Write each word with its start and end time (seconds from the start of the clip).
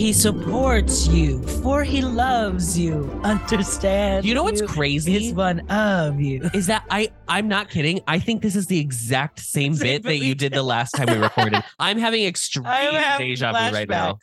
He 0.00 0.14
supports 0.14 1.06
you, 1.08 1.42
for 1.62 1.84
he 1.84 2.00
loves 2.00 2.78
you. 2.78 3.04
Understand? 3.22 4.24
You 4.24 4.32
know 4.32 4.42
what's 4.42 4.62
you 4.62 4.66
crazy? 4.66 5.28
is 5.28 5.34
one 5.34 5.60
of 5.68 6.18
you. 6.18 6.48
Is 6.54 6.66
that 6.68 6.84
I 6.88 7.10
I'm 7.28 7.48
not 7.48 7.68
kidding. 7.68 8.00
I 8.08 8.18
think 8.18 8.40
this 8.40 8.56
is 8.56 8.66
the 8.66 8.80
exact 8.80 9.40
same 9.40 9.76
bit 9.76 10.02
that 10.04 10.16
you 10.16 10.34
did 10.34 10.54
the 10.54 10.62
last 10.62 10.92
time 10.92 11.14
we 11.14 11.22
recorded. 11.22 11.62
I'm 11.78 11.98
having 11.98 12.24
extreme 12.24 12.64
I'm 12.66 12.94
having 12.94 13.28
deja 13.28 13.52
vu 13.52 13.74
right 13.74 13.88
now. 13.88 14.18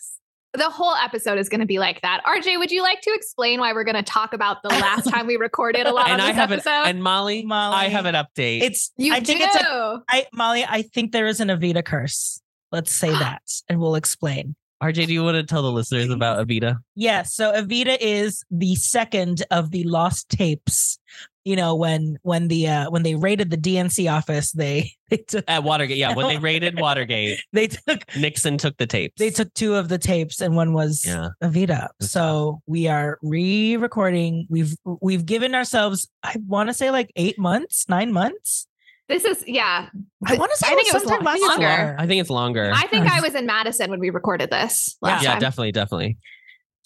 Flashbacks. 0.58 0.66
The 0.68 0.70
whole 0.70 0.96
episode 0.96 1.38
is 1.38 1.50
going 1.50 1.60
to 1.62 1.66
be 1.66 1.80
like 1.80 2.02
that. 2.02 2.22
RJ, 2.26 2.58
would 2.60 2.72
you 2.72 2.82
like 2.82 3.02
to 3.02 3.12
explain 3.14 3.60
why 3.60 3.74
we're 3.74 3.84
going 3.84 3.96
to 3.96 4.04
talk 4.04 4.34
about 4.34 4.62
the 4.64 4.70
last 4.70 5.10
time 5.10 5.28
we 5.28 5.38
recorded 5.38 5.86
a 5.88 5.92
lot 5.92 6.10
And 6.10 6.22
on 6.22 6.28
I 6.28 6.32
this 6.32 6.36
have 6.38 6.52
an 6.52 6.60
episode? 6.60 6.90
and 6.90 7.04
Molly, 7.04 7.46
Molly. 7.46 7.76
I 7.76 7.90
have 7.90 8.06
an 8.06 8.16
update. 8.16 8.62
It's 8.62 8.92
you 8.98 9.14
I 9.14 9.20
do. 9.20 9.26
think 9.26 9.42
it's 9.42 9.56
a 9.56 10.02
I 10.10 10.26
Molly, 10.34 10.66
I 10.68 10.82
think 10.82 11.12
there 11.12 11.28
is 11.28 11.40
an 11.40 11.48
Evita 11.50 11.84
curse. 11.84 12.42
Let's 12.72 12.92
say 12.92 13.10
that 13.12 13.42
and 13.70 13.80
we'll 13.80 13.96
explain. 13.96 14.56
RJ, 14.84 15.08
do 15.08 15.14
you 15.14 15.24
want 15.24 15.36
to 15.36 15.44
tell 15.44 15.64
the 15.64 15.72
listeners 15.72 16.12
about 16.12 16.46
Evita? 16.46 16.78
Yes, 16.96 17.34
so 17.34 17.52
Evita 17.52 17.98
is 18.00 18.44
the 18.52 18.76
second 18.76 19.44
of 19.50 19.72
the 19.72 19.84
lost 19.86 20.30
tapes. 20.30 21.00
You 21.48 21.56
know, 21.56 21.76
when 21.76 22.18
when 22.24 22.50
the 22.50 22.68
uh 22.68 22.90
when 22.90 23.04
they 23.04 23.16
raided 23.16 23.50
the 23.52 23.58
DNC 23.58 24.12
office, 24.12 24.52
they 24.52 24.92
they 25.10 25.18
took 25.18 25.46
At 25.48 25.64
Watergate. 25.64 25.96
Yeah, 25.96 26.14
when 26.14 26.28
they 26.28 26.38
raided 26.50 26.78
Watergate, 26.78 27.40
they 27.54 27.68
took 27.68 28.02
Nixon 28.18 28.58
took 28.58 28.76
the 28.76 28.86
tapes. 28.86 29.14
they 29.18 29.30
took 29.30 29.54
two 29.54 29.76
of 29.76 29.88
the 29.88 29.98
tapes 29.98 30.42
and 30.42 30.58
one 30.58 30.74
was 30.74 31.06
Yeah. 31.06 31.30
Evita. 31.42 31.88
That's 32.00 32.12
So 32.12 32.62
we 32.66 32.90
are 32.90 33.18
re-recording. 33.22 34.46
We've 34.50 34.76
we've 35.02 35.26
given 35.26 35.56
ourselves, 35.56 36.10
I 36.22 36.36
want 36.46 36.68
to 36.68 36.74
say 36.74 36.92
like 36.92 37.14
eight 37.16 37.40
months, 37.40 37.88
nine 37.88 38.12
months. 38.12 38.68
This 39.08 39.24
is, 39.24 39.42
yeah. 39.48 39.88
I 40.26 40.36
want 40.36 40.52
to 40.52 40.58
say 40.58 40.68
I 40.68 40.76
think 40.76 40.90
it 40.90 40.94
was 40.94 41.04
sometime 41.04 41.40
lo- 41.40 41.48
longer. 41.48 41.96
I 41.98 42.06
think 42.08 42.20
it's 42.20 42.30
longer. 42.30 42.72
I 42.76 42.88
think 42.88 43.10
I 43.10 43.22
was 43.22 43.36
in 43.36 43.46
Madison 43.46 43.90
when 43.90 44.02
we 44.02 44.10
recorded 44.10 44.50
this 44.50 44.98
last 45.02 45.24
yeah, 45.24 45.32
time. 45.32 45.40
definitely, 45.40 45.72
definitely. 45.72 46.18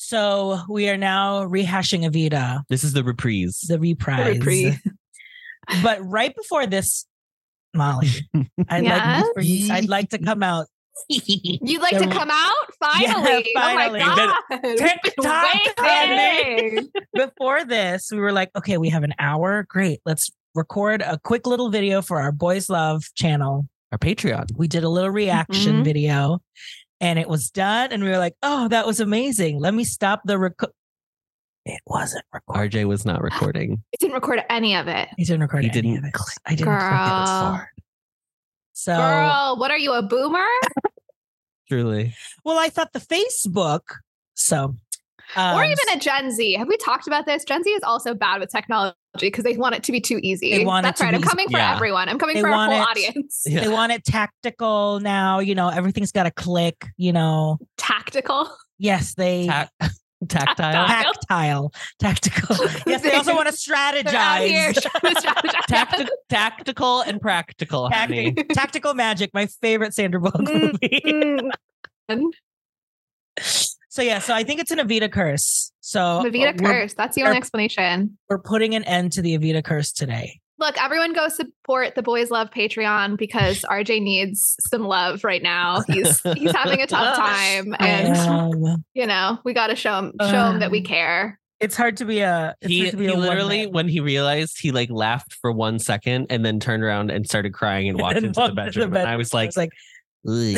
So 0.03 0.59
we 0.67 0.89
are 0.89 0.97
now 0.97 1.44
rehashing 1.45 2.09
Evita, 2.09 2.63
This 2.69 2.83
is 2.83 2.94
the 2.94 3.03
reprise. 3.03 3.59
the 3.67 3.77
reprise. 3.77 4.39
reprise. 4.39 4.80
But 5.83 5.99
right 6.03 6.35
before 6.35 6.66
this, 6.66 7.05
Molly, 7.75 8.09
I'd 8.67 8.83
Yes? 8.83 9.23
like 9.25 9.33
for 9.35 9.41
you, 9.41 9.71
I'd 9.71 9.88
like 9.88 10.09
to 10.09 10.17
come 10.17 10.41
out. 10.41 10.66
You'd 11.08 11.81
like 11.81 11.99
The- 11.99 12.08
to 12.08 12.11
come 12.11 12.31
out? 12.31 12.52
Finally. 12.81 13.45
finally. 13.55 13.99
Oh 14.02 14.05
my 14.08 14.35
God. 14.58 14.75
TikTok, 14.75 15.55
before 17.13 17.63
this, 17.63 18.09
we 18.11 18.17
were 18.17 18.31
like, 18.31 18.49
okay, 18.58 18.80
we 18.80 18.89
have 18.89 19.03
an 19.03 19.13
hour. 19.19 19.67
Great. 19.69 19.99
Let's 20.03 20.31
record 20.55 21.03
a 21.03 21.19
quick 21.23 21.45
little 21.45 21.69
video 21.69 22.02
for 22.02 22.19
our 22.19 22.31
Boys 22.31 22.71
Love 22.71 23.03
channel. 23.13 23.67
Our 23.91 23.99
Patreon. 23.99 24.47
We 24.58 24.67
did 24.67 24.83
a 24.83 24.89
little 24.89 25.11
reaction 25.11 25.81
Mhm. 25.81 25.83
video 25.83 26.39
and 27.02 27.17
it 27.19 27.27
was 27.27 27.49
done. 27.49 27.91
And 27.91 28.03
we 28.03 28.09
were 28.09 28.19
like, 28.19 28.35
oh, 28.44 28.67
that 28.69 28.85
was 28.85 28.99
amazing. 28.99 29.59
Let 29.59 29.73
me 29.73 29.83
stop 29.83 30.21
the 30.23 30.38
record. 30.38 30.69
It 31.66 31.81
wasn't 31.85 32.23
recorded. 32.33 32.71
RJ 32.71 32.88
was 32.88 33.05
not 33.05 33.21
recording. 33.21 33.83
I 33.93 33.97
didn't 33.99 34.13
record 34.13 34.41
any 34.49 34.75
of 34.75 34.88
it. 34.88 35.09
He 35.17 35.25
didn't 35.25 35.41
record 35.41 35.63
He 35.63 35.69
any 35.71 35.81
didn't 35.81 35.97
of 35.97 36.05
it. 36.05 36.13
I 36.45 36.55
didn't 36.55 36.66
click 36.66 36.81
it. 36.81 37.59
Girl. 37.59 37.67
So, 38.73 38.95
Girl, 38.95 39.58
what 39.58 39.69
are 39.69 39.77
you, 39.77 39.93
a 39.93 40.02
boomer? 40.02 40.45
Truly. 41.67 42.16
well, 42.43 42.58
I 42.58 42.69
thought 42.69 42.93
the 42.93 42.99
Facebook. 42.99 43.81
So, 44.33 44.75
um, 45.36 45.55
or 45.58 45.63
even 45.63 45.77
a 45.93 45.99
Gen 45.99 46.31
Z. 46.31 46.53
Have 46.53 46.67
we 46.67 46.77
talked 46.77 47.08
about 47.08 47.25
this? 47.25 47.43
Gen 47.43 47.63
Z 47.63 47.69
is 47.69 47.83
also 47.83 48.13
bad 48.13 48.39
with 48.39 48.49
technology 48.49 48.95
because 49.20 49.44
they 49.44 49.58
want 49.58 49.76
it 49.76 49.84
to 49.84 49.92
be 49.92 50.00
too 50.00 50.20
easy. 50.23 50.58
They 50.58 50.66
want 50.66 50.84
That's 50.86 51.00
to 51.00 51.06
right. 51.06 51.14
I'm 51.14 51.22
coming 51.22 51.49
for 51.49 51.58
Yeah. 51.58 51.76
everyone. 51.76 52.08
I'm 52.10 52.17
coming 52.20 52.36
They 52.36 52.42
for 52.42 52.48
our 52.49 52.55
want 52.55 52.72
whole 52.72 52.82
it- 52.82 52.88
audience. 52.88 53.44
Yeah. 53.45 53.61
they 53.61 53.67
want 53.67 53.92
it 53.92 54.05
tactical 54.05 54.99
now. 55.02 55.39
You 55.39 55.55
know, 55.55 55.70
everything's 55.70 56.11
got 56.11 56.23
to 56.23 56.32
click. 56.32 56.86
You 56.98 57.11
know, 57.14 57.58
Tactical. 57.77 58.50
yes, 58.77 59.14
they 59.16 59.48
Tac- 59.48 59.71
tactile. 60.30 60.88
Tactile. 60.88 61.14
tactile, 61.14 61.73
tactical. 62.00 62.55
yes, 62.88 63.02
they 63.02 63.14
also 63.16 63.36
want 63.36 63.50
to 63.54 63.70
They're 63.70 64.38
here 64.48 64.71
strategize. 64.73 64.82
trying 65.02 65.16
strategize. 65.16 65.66
Tacti- 65.67 66.08
tactical 66.30 67.02
and 67.02 67.20
practical, 67.20 67.89
honey. 67.89 68.32
Tacti- 68.33 68.54
tactical 68.54 68.94
magic, 68.94 69.32
my 69.33 69.48
favorite 69.48 69.94
Sandra 69.94 70.20
Bullock 70.21 70.48
Mm, 70.48 70.61
movie. 70.61 71.52
mm. 72.10 72.32
So 73.91 74.02
yeah, 74.02 74.19
so 74.19 74.33
I 74.33 74.43
think 74.45 74.61
it's 74.61 74.71
an 74.71 74.79
Evita 74.79 75.11
curse. 75.11 75.69
So 75.81 75.99
Evita 76.25 76.57
curse. 76.57 76.93
That's 76.93 77.13
the 77.13 77.23
only 77.23 77.35
explanation. 77.35 78.17
we're 78.29 78.39
putting 78.39 78.73
an 78.73 78.85
end 78.85 79.11
to 79.13 79.21
the 79.21 79.37
Evita 79.37 79.61
curse 79.61 79.91
today. 79.91 80.39
Look, 80.59 80.81
everyone 80.81 81.11
go 81.11 81.27
support 81.27 81.95
the 81.95 82.02
Boys 82.02 82.31
Love 82.31 82.52
Patreon 82.52 83.17
because 83.17 83.61
RJ 83.69 84.02
needs 84.02 84.55
some 84.69 84.83
love 84.83 85.25
right 85.25 85.43
now. 85.43 85.81
He's 85.87 86.21
he's 86.37 86.55
having 86.55 86.79
a 86.81 86.87
tough 86.87 87.17
time, 87.17 87.75
and 87.79 88.15
Um, 88.15 88.85
you 88.93 89.05
know 89.07 89.39
we 89.43 89.53
got 89.53 89.67
to 89.67 89.75
show 89.75 89.99
him 89.99 90.13
show 90.21 90.52
him 90.52 90.59
that 90.61 90.71
we 90.71 90.77
Um, 90.79 90.85
care. 90.85 91.39
it's 91.59 91.75
hard 91.75 91.97
to 91.97 92.05
be 92.05 92.19
a. 92.21 92.55
It's 92.61 92.69
He, 92.71 92.79
hard 92.81 92.91
to 92.91 92.97
be 92.97 93.08
he 93.08 93.11
a 93.11 93.17
literally, 93.17 93.65
man. 93.65 93.73
when 93.73 93.87
he 93.89 93.99
realized, 93.99 94.61
he 94.61 94.71
like 94.71 94.89
laughed 94.89 95.33
for 95.41 95.52
one 95.52 95.79
second 95.79 96.27
and 96.29 96.45
then 96.45 96.61
turned 96.61 96.81
around 96.83 97.11
and 97.11 97.25
started 97.27 97.53
crying 97.53 97.89
and 97.89 97.99
walked 97.99 98.15
And 98.17 98.27
into 98.27 98.39
walked 98.39 98.55
the 98.55 98.61
into 98.67 98.79
the 98.79 98.85
bedroom. 98.85 99.02
And 99.02 99.09
I 99.09 99.17
was 99.17 99.33
like, 99.33 99.49
it's 99.49 99.58
like 99.58 99.71
"Ugh, 99.73 99.77
Ooh. 100.27 100.54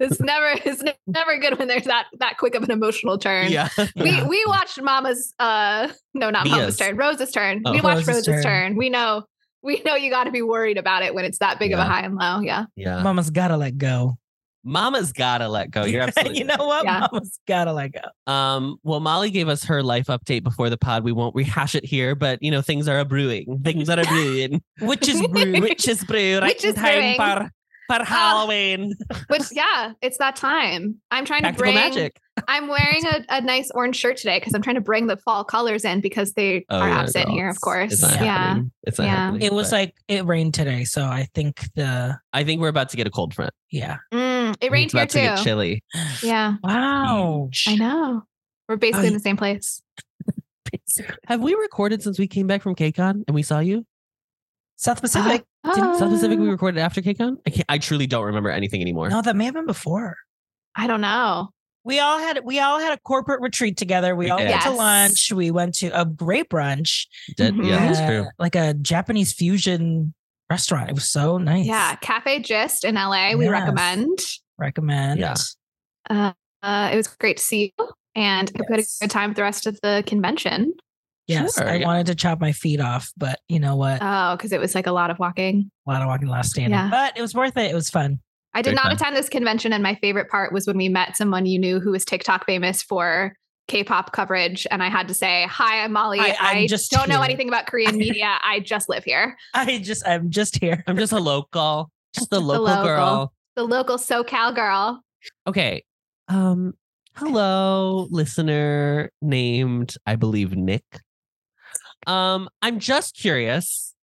It's 0.00 0.20
never 0.20 0.52
it's 0.64 0.82
never 1.06 1.38
good 1.38 1.58
when 1.58 1.68
there's 1.68 1.84
that 1.84 2.06
that 2.18 2.38
quick 2.38 2.54
of 2.54 2.62
an 2.64 2.70
emotional 2.70 3.18
turn. 3.18 3.50
yeah. 3.50 3.68
We 3.96 4.22
we 4.28 4.44
watched 4.46 4.80
Mama's 4.80 5.34
uh 5.38 5.88
no 6.14 6.30
not 6.30 6.48
Mama's 6.48 6.76
turn 6.76 6.96
Rose's 6.96 7.30
turn. 7.30 7.62
Oh. 7.64 7.72
we 7.72 7.80
watched 7.80 8.06
Rose's 8.06 8.28
Rose's, 8.28 8.44
turn. 8.44 8.52
turn. 8.70 8.76
We 8.76 8.90
know 8.90 9.24
we 9.62 9.82
know 9.84 9.96
you 9.96 10.10
got 10.10 10.24
to 10.24 10.30
be 10.30 10.42
worried 10.42 10.78
about 10.78 11.02
it 11.02 11.14
when 11.14 11.24
it's 11.24 11.38
that 11.38 11.58
big 11.58 11.72
of 11.72 11.78
a 11.78 11.84
high 11.84 12.02
and 12.02 12.16
low. 12.16 12.40
Yeah. 12.40 12.66
Yeah. 12.76 13.02
Mama's 13.02 13.30
gotta 13.30 13.56
let 13.56 13.76
go. 13.76 14.18
Mama's 14.64 15.12
gotta 15.12 15.48
let 15.48 15.70
go. 15.70 15.84
You're 15.84 16.02
absolutely 16.02 16.38
you 16.38 16.44
know 16.44 16.56
what? 16.58 16.84
Yeah. 16.84 17.08
Mama's 17.12 17.38
gotta 17.46 17.72
let 17.72 17.92
go. 17.92 18.32
Um, 18.32 18.76
well, 18.82 19.00
Molly 19.00 19.30
gave 19.30 19.48
us 19.48 19.64
her 19.64 19.82
life 19.82 20.06
update 20.06 20.42
before 20.42 20.70
the 20.70 20.76
pod. 20.76 21.04
We 21.04 21.12
won't 21.12 21.34
rehash 21.34 21.74
it 21.74 21.84
here, 21.84 22.14
but 22.14 22.42
you 22.42 22.50
know, 22.50 22.62
things 22.62 22.88
are 22.88 22.98
a 22.98 23.04
brewing. 23.04 23.60
Things 23.64 23.88
are 23.88 23.98
a 23.98 24.04
brewing. 24.04 24.62
Which 24.80 25.08
is 25.08 25.26
brew. 25.26 25.60
Which 25.60 25.88
is 25.88 26.04
brew 26.04 26.38
right 26.38 26.48
Which 26.48 26.64
is 26.64 26.74
in 26.74 26.80
time 26.80 26.94
brewing. 26.94 27.16
for, 27.16 27.50
for 27.88 28.04
Halloween. 28.04 28.94
Which 29.28 29.42
yeah, 29.52 29.92
it's 30.02 30.18
that 30.18 30.36
time. 30.36 30.96
I'm 31.10 31.24
trying 31.24 31.40
to 31.40 31.48
Tactical 31.48 31.64
bring 31.64 31.74
magic. 31.74 32.20
I'm 32.46 32.68
wearing 32.68 33.04
a, 33.06 33.24
a 33.30 33.40
nice 33.40 33.70
orange 33.74 33.96
shirt 33.96 34.16
today 34.18 34.38
because 34.38 34.54
I'm 34.54 34.62
trying 34.62 34.76
to 34.76 34.80
bring 34.80 35.06
the 35.08 35.16
fall 35.16 35.42
colors 35.44 35.84
in 35.84 36.00
because 36.00 36.34
they 36.34 36.64
Oh, 36.70 36.78
are 36.78 36.88
yeah, 36.88 37.00
absent 37.00 37.28
no, 37.28 37.34
here, 37.34 37.48
of 37.48 37.60
course. 37.60 37.94
It's 37.94 38.02
not 38.02 38.12
Yeah. 38.20 38.24
happening. 38.38 38.72
It's 38.84 38.98
not 38.98 39.04
Yeah. 39.06 39.16
happening. 39.16 39.42
it 39.42 39.52
was 39.52 39.70
but 39.70 39.76
like 39.76 39.94
it 40.06 40.24
rained 40.24 40.54
today, 40.54 40.84
so 40.84 41.02
I 41.04 41.26
think 41.34 41.64
the 41.74 42.18
I 42.32 42.44
think 42.44 42.60
we're 42.60 42.68
about 42.68 42.90
to 42.90 42.96
get 42.96 43.06
a 43.06 43.10
cold 43.10 43.34
front. 43.34 43.52
yeah. 43.70 43.96
Mm, 44.12 44.54
it 44.60 44.70
rained 44.70 44.84
it's 44.86 44.92
here 44.94 45.02
about 45.02 45.10
to 45.10 45.18
get 45.20 45.38
too. 45.38 45.44
chilly. 45.44 45.82
Yeah, 46.22 46.54
Wow. 46.62 47.50
I 47.66 47.74
know. 47.76 48.22
We're 48.68 48.76
basically 48.76 49.06
Oh, 49.06 49.08
in 49.08 49.14
the 49.14 49.20
same 49.20 49.36
place. 49.36 49.82
Have 51.26 51.40
we 51.40 51.54
recorded 51.54 52.02
since 52.02 52.18
we 52.18 52.26
came 52.26 52.46
back 52.46 52.62
from 52.62 52.74
KCON 52.74 53.24
and 53.26 53.34
we 53.34 53.42
saw 53.42 53.58
you? 53.60 53.86
South 54.78 55.00
Pacific. 55.00 55.44
Didn't 55.74 55.96
South 55.98 56.10
Pacific 56.10 56.38
we 56.38 56.48
Uh, 56.48 56.52
recorded 56.52 56.78
after 56.80 57.02
KCON? 57.02 57.36
I 57.46 57.50
can't 57.50 57.64
I 57.68 57.78
truly 57.78 58.06
don't 58.06 58.24
remember 58.24 58.48
anything 58.50 58.80
anymore. 58.80 59.10
No, 59.10 59.20
that 59.20 59.36
may 59.36 59.44
have 59.44 59.54
been 59.54 59.66
before. 59.66 60.16
I 60.74 60.86
don't 60.86 61.00
know. 61.00 61.50
We 61.84 61.98
all 62.00 62.18
had 62.18 62.40
we 62.44 62.60
all 62.60 62.78
had 62.78 62.92
a 62.92 62.98
corporate 62.98 63.40
retreat 63.40 63.76
together. 63.76 64.14
We 64.14 64.26
We 64.26 64.30
all 64.30 64.38
did. 64.38 64.50
went 64.50 64.62
to 64.62 64.70
lunch. 64.70 65.32
We 65.32 65.50
went 65.50 65.74
to 65.76 65.88
a 65.88 66.04
great 66.04 66.48
brunch. 66.48 67.06
Did- 67.36 67.56
Yeah, 67.56 67.86
that's 67.86 67.98
uh, 67.98 68.06
true. 68.06 68.26
Like 68.38 68.54
a 68.56 68.74
Japanese 68.74 69.32
fusion 69.32 70.14
restaurant. 70.50 70.88
It 70.90 70.94
was 70.94 71.08
so 71.08 71.38
nice. 71.38 71.66
Yeah, 71.66 71.96
Cafe 71.96 72.40
Gist 72.40 72.84
in 72.84 72.94
LA. 72.94 73.34
We 73.36 73.44
Yes. 73.46 73.52
recommend. 73.52 74.18
Recommend. 74.58 75.20
Yeah. 75.20 75.34
Uh, 76.08 76.32
uh, 76.62 76.90
it 76.92 76.96
was 76.96 77.08
great 77.08 77.36
to 77.38 77.42
see 77.42 77.72
you, 77.78 77.88
and 78.14 78.50
I 78.54 78.62
had 78.70 78.80
a 78.80 78.84
good 79.00 79.10
time 79.10 79.30
with 79.30 79.36
the 79.36 79.42
rest 79.42 79.66
of 79.66 79.78
the 79.82 80.02
convention. 80.06 80.72
Yes. 81.28 81.54
Sure, 81.56 81.68
I 81.68 81.76
yeah. 81.76 81.86
wanted 81.86 82.06
to 82.06 82.14
chop 82.14 82.40
my 82.40 82.52
feet 82.52 82.80
off, 82.80 83.12
but 83.16 83.38
you 83.48 83.60
know 83.60 83.76
what? 83.76 83.98
Oh, 84.02 84.34
because 84.36 84.50
it 84.52 84.58
was 84.60 84.74
like 84.74 84.86
a 84.86 84.92
lot 84.92 85.10
of 85.10 85.18
walking. 85.18 85.70
a 85.86 85.90
lot 85.90 86.02
of 86.02 86.08
walking, 86.08 86.26
a 86.28 86.30
lot 86.30 86.40
of 86.40 86.46
standing. 86.46 86.70
Yeah. 86.72 86.88
But 86.90 87.16
it 87.16 87.22
was 87.22 87.34
worth 87.34 87.56
it. 87.56 87.70
It 87.70 87.74
was 87.74 87.90
fun. 87.90 88.20
I 88.54 88.62
did 88.62 88.70
Very 88.70 88.76
not 88.76 88.84
fun. 88.84 88.92
attend 88.92 89.16
this 89.16 89.28
convention, 89.28 89.72
and 89.74 89.82
my 89.82 89.94
favorite 89.96 90.28
part 90.30 90.52
was 90.52 90.66
when 90.66 90.76
we 90.78 90.88
met 90.88 91.16
someone 91.16 91.44
you 91.46 91.58
knew 91.58 91.80
who 91.80 91.90
was 91.92 92.04
TikTok 92.04 92.46
famous 92.46 92.82
for 92.82 93.34
K-pop 93.68 94.12
coverage, 94.12 94.66
and 94.70 94.82
I 94.82 94.88
had 94.88 95.06
to 95.08 95.14
say, 95.14 95.46
"Hi, 95.50 95.84
I'm 95.84 95.92
Molly. 95.92 96.18
I- 96.18 96.34
I, 96.40 96.52
I'm 96.60 96.66
just 96.66 96.90
don't 96.90 97.10
know 97.10 97.20
anything 97.20 97.48
about 97.48 97.66
Korean 97.66 97.98
media. 97.98 98.38
I 98.42 98.60
just 98.60 98.88
live 98.88 99.04
here. 99.04 99.36
I 99.52 99.78
just 99.78 100.06
I'm 100.08 100.30
just 100.30 100.58
here. 100.58 100.82
I'm 100.86 100.96
just 100.96 101.12
a 101.12 101.20
local. 101.20 101.90
Just 102.14 102.28
a 102.32 102.36
Just 102.36 102.42
a 102.42 102.44
local, 102.46 102.64
local. 102.64 102.84
girl. 102.84 103.32
The 103.56 103.64
local 103.64 103.98
SoCal 103.98 104.54
girl. 104.54 105.02
Okay. 105.46 105.84
Um, 106.28 106.72
hello, 107.16 108.06
listener 108.10 109.10
named, 109.20 109.94
I 110.06 110.16
believe, 110.16 110.56
Nick. 110.56 110.84
Um, 112.08 112.48
I'm 112.62 112.78
just 112.80 113.16
curious, 113.16 113.94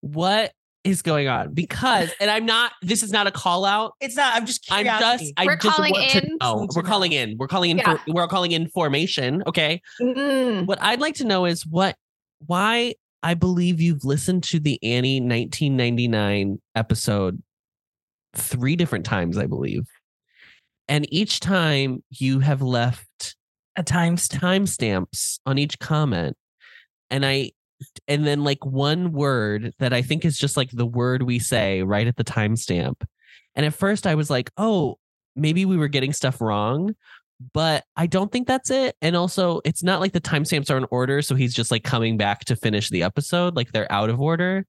what 0.00 0.52
is 0.84 1.02
going 1.02 1.28
on? 1.28 1.52
Because, 1.52 2.10
and 2.20 2.30
I'm 2.30 2.46
not, 2.46 2.72
this 2.82 3.02
is 3.02 3.10
not 3.12 3.26
a 3.26 3.30
call 3.30 3.64
out. 3.64 3.94
It's 4.00 4.16
not. 4.16 4.34
I'm 4.34 4.46
just 4.46 4.66
I'm 4.70 4.86
just, 4.86 5.32
I 5.36 5.44
We're 5.44 5.56
just 5.56 5.76
calling 5.76 5.92
want 5.92 6.10
to 6.10 6.24
in. 6.24 6.36
know. 6.40 6.68
We're 6.74 6.82
calling 6.82 7.12
in. 7.12 7.36
We're 7.36 7.48
calling 7.48 7.70
in. 7.70 7.78
Yeah. 7.78 7.96
For, 7.96 8.12
we're 8.12 8.28
calling 8.28 8.52
in 8.52 8.68
formation. 8.68 9.42
Okay. 9.46 9.82
Mm. 10.00 10.66
What 10.66 10.80
I'd 10.80 11.00
like 11.00 11.16
to 11.16 11.24
know 11.24 11.44
is 11.44 11.66
what, 11.66 11.96
why 12.46 12.94
I 13.22 13.34
believe 13.34 13.80
you've 13.80 14.04
listened 14.04 14.44
to 14.44 14.60
the 14.60 14.78
Annie 14.82 15.20
1999 15.20 16.60
episode 16.76 17.42
three 18.36 18.76
different 18.76 19.04
times, 19.04 19.36
I 19.36 19.46
believe. 19.46 19.88
And 20.86 21.12
each 21.12 21.40
time 21.40 22.02
you 22.10 22.38
have 22.38 22.62
left 22.62 23.36
at 23.76 23.86
times. 23.86 24.28
timestamps 24.28 25.40
on 25.44 25.58
each 25.58 25.78
comment. 25.80 26.36
And 27.10 27.24
I, 27.24 27.52
and 28.06 28.26
then 28.26 28.44
like 28.44 28.64
one 28.64 29.12
word 29.12 29.72
that 29.78 29.92
I 29.92 30.02
think 30.02 30.24
is 30.24 30.36
just 30.36 30.56
like 30.56 30.70
the 30.70 30.86
word 30.86 31.22
we 31.22 31.38
say 31.38 31.82
right 31.82 32.06
at 32.06 32.16
the 32.16 32.24
timestamp. 32.24 33.02
And 33.54 33.64
at 33.64 33.74
first 33.74 34.06
I 34.06 34.14
was 34.14 34.30
like, 34.30 34.50
oh, 34.56 34.98
maybe 35.36 35.64
we 35.64 35.76
were 35.76 35.88
getting 35.88 36.12
stuff 36.12 36.40
wrong, 36.40 36.94
but 37.52 37.84
I 37.96 38.06
don't 38.06 38.30
think 38.32 38.48
that's 38.48 38.70
it. 38.70 38.96
And 39.00 39.16
also, 39.16 39.60
it's 39.64 39.82
not 39.82 40.00
like 40.00 40.12
the 40.12 40.20
timestamps 40.20 40.70
are 40.70 40.76
in 40.76 40.86
order. 40.90 41.22
So 41.22 41.34
he's 41.34 41.54
just 41.54 41.70
like 41.70 41.84
coming 41.84 42.16
back 42.16 42.44
to 42.46 42.56
finish 42.56 42.90
the 42.90 43.02
episode, 43.02 43.56
like 43.56 43.72
they're 43.72 43.90
out 43.92 44.10
of 44.10 44.20
order. 44.20 44.66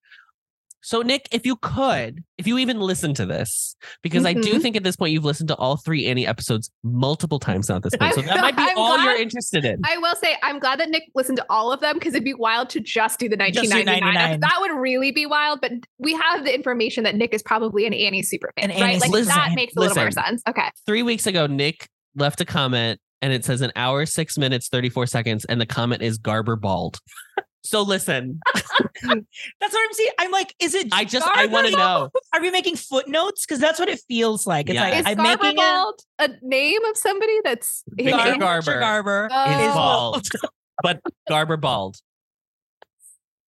So, 0.82 1.02
Nick, 1.02 1.28
if 1.32 1.46
you 1.46 1.58
could, 1.58 2.24
if 2.38 2.48
you 2.48 2.58
even 2.58 2.80
listen 2.80 3.14
to 3.16 3.26
this, 3.26 3.76
because 4.02 4.26
I 4.26 4.34
do 4.34 4.54
Mhm. 4.56 4.62
think 4.62 4.76
at 4.78 4.84
this 4.84 4.96
point 4.96 5.12
you've 5.12 5.26
listened 5.26 5.50
to 5.50 5.56
all 5.56 5.76
three 5.76 6.06
Annie 6.08 6.26
episodes 6.26 6.72
multiple 6.84 7.38
times 7.38 7.68
now 7.68 7.76
at 7.76 7.84
this 7.84 7.96
point. 8.00 8.14
So 8.16 8.22
that 8.22 8.40
might 8.42 8.56
be 8.56 8.64
I'm 8.64 8.78
all 8.78 8.98
you're 9.04 9.18
interested 9.22 9.66
in. 9.66 9.82
I 9.84 9.98
will 9.98 10.16
say 10.16 10.38
I'm 10.42 10.58
glad 10.60 10.80
that 10.80 10.90
Nick 10.90 11.04
listened 11.16 11.38
to 11.38 11.46
all 11.50 11.72
of 11.74 11.82
them 11.82 11.96
because 11.96 12.14
it'd 12.14 12.24
be 12.24 12.34
wild 12.34 12.70
to 12.70 12.80
just 12.80 13.20
do 13.20 13.28
the 13.28 13.36
Just 13.36 13.54
do 13.56 13.76
1999. 13.76 14.14
99. 14.14 14.40
That 14.40 14.58
would 14.62 14.72
really 14.80 15.12
be 15.12 15.26
wild. 15.26 15.60
But 15.62 15.72
we 15.98 16.14
have 16.14 16.46
the 16.46 16.56
information 16.56 17.04
that 17.04 17.16
Nick 17.16 17.34
is 17.34 17.44
probably 17.44 17.86
an 17.86 17.94
Annie 17.94 18.24
super 18.24 18.54
fan, 18.58 18.72
An 18.72 18.80
right? 18.82 19.02
Like 19.02 19.12
super 19.12 19.26
that 19.26 19.52
makes 19.56 19.76
a 19.76 19.80
little 19.82 19.96
more 19.96 20.12
sense. 20.12 20.42
Okay. 20.48 20.70
three 20.86 21.04
weeks 21.04 21.28
ago, 21.28 21.46
Nick 21.48 21.90
left 22.16 22.40
a 22.40 22.46
comment 22.46 23.00
and 23.22 23.34
it 23.34 23.44
says 23.44 23.60
an 23.60 23.74
hour, 23.76 24.06
six 24.06 24.38
minutes, 24.38 24.70
34 24.70 25.06
seconds. 25.08 25.44
And 25.44 25.60
the 25.60 25.66
comment 25.66 26.02
is 26.02 26.18
Garber 26.18 26.56
bald. 26.56 27.00
So 27.70 27.84
listen, 27.84 28.40
That's 28.56 28.64
what 29.04 29.22
I'm 29.62 29.94
saying. 29.94 30.10
I'm 30.18 30.32
like, 30.32 30.56
is 30.60 30.74
it? 30.74 30.88
I 30.92 31.06
just, 31.06 31.28
I 31.36 31.46
want 31.46 31.68
to 31.68 31.74
know. 31.74 32.10
Are 32.34 32.42
we 32.42 32.50
making 32.50 32.78
footnotes? 32.78 33.46
Because 33.46 33.60
that's 33.60 33.78
what 33.78 33.90
it 33.90 34.00
feels 34.08 34.48
like. 34.48 34.70
It's 34.70 34.74
Yeah. 34.76 34.82
like 34.90 34.94
Is 34.96 35.04
I'm 35.06 35.18
Garber 35.18 35.44
making 35.44 35.60
a 35.60 35.92
a 36.18 36.30
name 36.42 36.84
of 36.86 36.98
somebody 36.98 37.40
that's 37.44 37.84
Victor 37.90 38.18
his 38.18 38.26
name? 38.26 38.40
Garber. 38.40 38.80
Garber 38.80 39.26
is 39.28 39.32
Oh. 39.32 39.74
bald, 39.76 40.28
but 40.82 41.00
Garber 41.28 41.58
bald. 41.58 41.98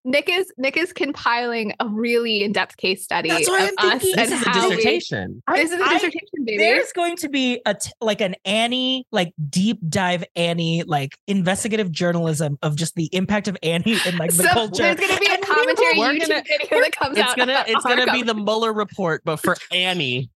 Nick 0.04 0.30
is 0.30 0.50
Nick 0.56 0.78
is 0.78 0.94
compiling 0.94 1.74
a 1.78 1.86
really 1.86 2.42
in-depth 2.42 2.78
case 2.78 3.04
study 3.04 3.28
That's 3.28 3.46
what 3.48 3.62
of 3.62 3.70
I'm 3.78 3.96
us 3.96 4.02
thinking. 4.02 4.18
and 4.18 4.30
This 4.32 4.40
is 4.40 4.46
a 4.46 4.48
how 4.50 4.68
we- 4.68 4.76
dissertation. 4.76 5.42
I- 5.46 5.56
this 5.62 5.70
is 5.72 5.80
a 5.80 5.84
I- 5.84 5.92
dissertation, 5.94 6.44
baby. 6.44 6.56
There's 6.56 6.92
going 6.92 7.16
to 7.18 7.28
be 7.28 7.60
a 7.66 7.74
t- 7.74 7.90
like 8.00 8.22
an 8.22 8.34
Annie, 8.46 9.06
like 9.12 9.34
deep 9.50 9.78
dive 9.88 10.24
Annie, 10.34 10.84
like 10.84 11.18
investigative 11.26 11.92
journalism 11.92 12.58
of 12.62 12.76
just 12.76 12.94
the 12.94 13.10
impact 13.12 13.46
of 13.48 13.58
Annie 13.62 13.98
in 14.06 14.16
like 14.16 14.30
the 14.32 14.44
So 14.44 14.48
culture. 14.48 14.82
There's 14.84 14.96
going 14.96 15.14
to 15.14 15.20
be 15.20 15.26
a 15.26 15.34
And 15.34 15.42
commentary 15.42 15.98
we're 15.98 16.12
YouTube 16.14 16.28
gonna- 16.28 16.42
video 16.48 16.80
that 16.80 16.92
comes 16.92 17.18
It's 17.18 17.28
out. 17.28 17.36
gonna, 17.36 17.64
it's 17.68 17.84
gonna 17.84 18.12
be 18.12 18.22
the. 18.22 18.34
Mueller 18.34 18.72
report, 18.72 19.20
but 19.24 19.36
for 19.36 19.54
Annie. 19.70 20.30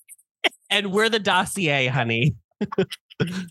and 0.70 0.90
we're 0.90 1.10
the 1.10 1.18
dossier, 1.18 1.86
honey. 1.88 2.34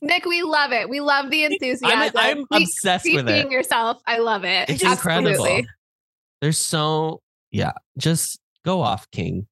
Nick, 0.01 0.25
we 0.25 0.43
love 0.43 0.71
it. 0.71 0.89
We 0.89 0.99
love 0.99 1.31
the 1.31 1.43
enthusiasm. 1.45 1.89
I'm, 1.97 2.11
I'm 2.15 2.37
Keep- 2.59 2.67
obsessed 2.67 3.03
keep 3.05 3.15
with 3.15 3.25
being 3.25 3.47
it. 3.47 3.51
yourself. 3.51 4.01
I 4.05 4.19
love 4.19 4.43
it. 4.45 4.69
It's 4.69 4.83
Absolutely. 4.83 5.31
incredible. 5.33 5.67
There's 6.41 6.59
so, 6.59 7.21
yeah, 7.51 7.71
just 7.97 8.39
go 8.63 8.81
off, 8.81 9.09
King. 9.11 9.47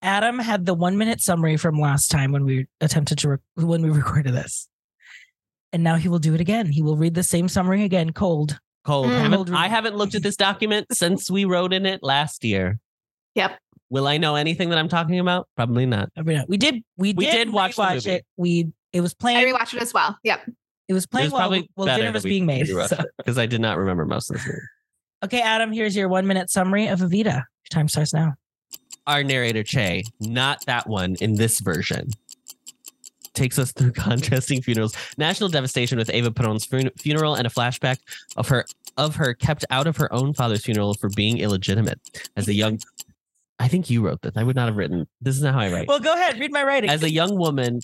Adam 0.00 0.38
had 0.38 0.64
the 0.64 0.74
one 0.74 0.96
minute 0.96 1.20
summary 1.20 1.56
from 1.56 1.78
last 1.78 2.08
time 2.10 2.30
when 2.32 2.44
we 2.44 2.66
attempted 2.80 3.18
to 3.18 3.30
rec- 3.30 3.40
when 3.56 3.82
we 3.82 3.90
recorded 3.96 4.32
this, 4.32 4.68
and 5.72 5.82
now 5.82 5.96
he 5.96 6.08
will 6.08 6.20
do 6.20 6.34
it 6.34 6.40
again. 6.40 6.66
He 6.66 6.82
will 6.82 6.96
read 6.96 7.14
the 7.14 7.22
same 7.24 7.48
summary 7.48 7.82
again, 7.82 8.12
cold. 8.12 8.58
Cold. 8.84 9.08
Mm. 9.08 9.20
Haven't- 9.20 9.54
I 9.54 9.66
haven't 9.68 9.96
looked 9.96 10.14
at 10.14 10.22
this 10.22 10.36
document 10.36 10.86
since 10.92 11.30
we 11.30 11.44
wrote 11.44 11.72
in 11.72 11.84
it 11.84 12.02
last 12.02 12.44
year. 12.44 12.78
Yep. 13.34 13.58
Will 13.90 14.06
I 14.06 14.18
know 14.18 14.34
anything 14.36 14.68
that 14.70 14.78
I'm 14.78 14.88
talking 14.88 15.18
about? 15.18 15.48
Probably 15.56 15.86
not. 15.86 16.10
I 16.16 16.22
mean, 16.22 16.44
we 16.48 16.56
did 16.58 16.82
we 16.96 17.12
did, 17.12 17.18
We 17.18 17.24
did 17.26 17.50
watch 17.50 17.76
the 17.76 17.94
movie. 17.94 18.10
it. 18.10 18.26
We 18.36 18.72
it 18.92 19.00
was 19.00 19.14
playing. 19.14 19.38
I 19.38 19.44
rewatched 19.44 19.74
it 19.74 19.82
as 19.82 19.92
well. 19.94 20.18
Yep. 20.24 20.50
It 20.88 20.92
was 20.94 21.04
It 21.04 21.10
playing 21.10 21.26
was 21.26 21.32
while, 21.32 21.40
probably 21.42 21.70
while 21.74 21.86
better 21.86 21.98
dinner 22.02 22.12
that 22.12 22.16
was 22.16 22.24
we 22.24 22.30
being 22.30 22.46
made. 22.46 22.66
rewatched 22.66 22.88
so- 22.96 23.04
because 23.18 23.38
I 23.38 23.46
did 23.46 23.60
not 23.60 23.78
remember 23.78 24.04
most 24.04 24.30
of 24.30 24.36
this 24.36 24.46
movie. 24.46 24.58
Okay, 25.24 25.40
Adam, 25.40 25.72
here's 25.72 25.96
your 25.96 26.08
one 26.08 26.26
minute 26.26 26.48
summary 26.50 26.86
of 26.86 27.00
Evita. 27.00 27.34
Your 27.34 27.44
time 27.70 27.88
starts 27.88 28.12
now. 28.14 28.34
Our 29.06 29.24
narrator 29.24 29.62
Che, 29.64 30.04
not 30.20 30.64
that 30.66 30.86
one 30.86 31.16
in 31.20 31.34
this 31.34 31.60
version, 31.60 32.08
takes 33.34 33.58
us 33.58 33.72
through 33.72 33.92
contrasting 33.92 34.62
funerals, 34.62 34.94
national 35.16 35.48
devastation 35.48 35.98
with 35.98 36.10
Ava 36.10 36.30
Peron's 36.30 36.64
fun- 36.64 36.90
funeral, 36.98 37.34
and 37.34 37.46
a 37.46 37.50
flashback 37.50 37.98
of 38.36 38.48
her 38.48 38.64
of 38.96 39.16
her 39.16 39.32
kept 39.34 39.64
out 39.70 39.86
of 39.86 39.96
her 39.96 40.12
own 40.12 40.34
father's 40.34 40.64
funeral 40.64 40.94
for 40.94 41.08
being 41.10 41.38
illegitimate 41.38 42.00
as 42.36 42.48
a 42.48 42.54
young. 42.54 42.78
I 43.58 43.68
think 43.68 43.90
you 43.90 44.04
wrote 44.04 44.22
this. 44.22 44.32
I 44.36 44.44
would 44.44 44.56
not 44.56 44.66
have 44.66 44.76
written. 44.76 45.06
This 45.20 45.36
is 45.36 45.42
not 45.42 45.54
how 45.54 45.60
I 45.60 45.72
write. 45.72 45.88
Well, 45.88 45.98
go 45.98 46.12
ahead, 46.12 46.38
read 46.38 46.52
my 46.52 46.62
writing. 46.62 46.90
As 46.90 47.02
a 47.02 47.10
young 47.10 47.36
woman, 47.36 47.80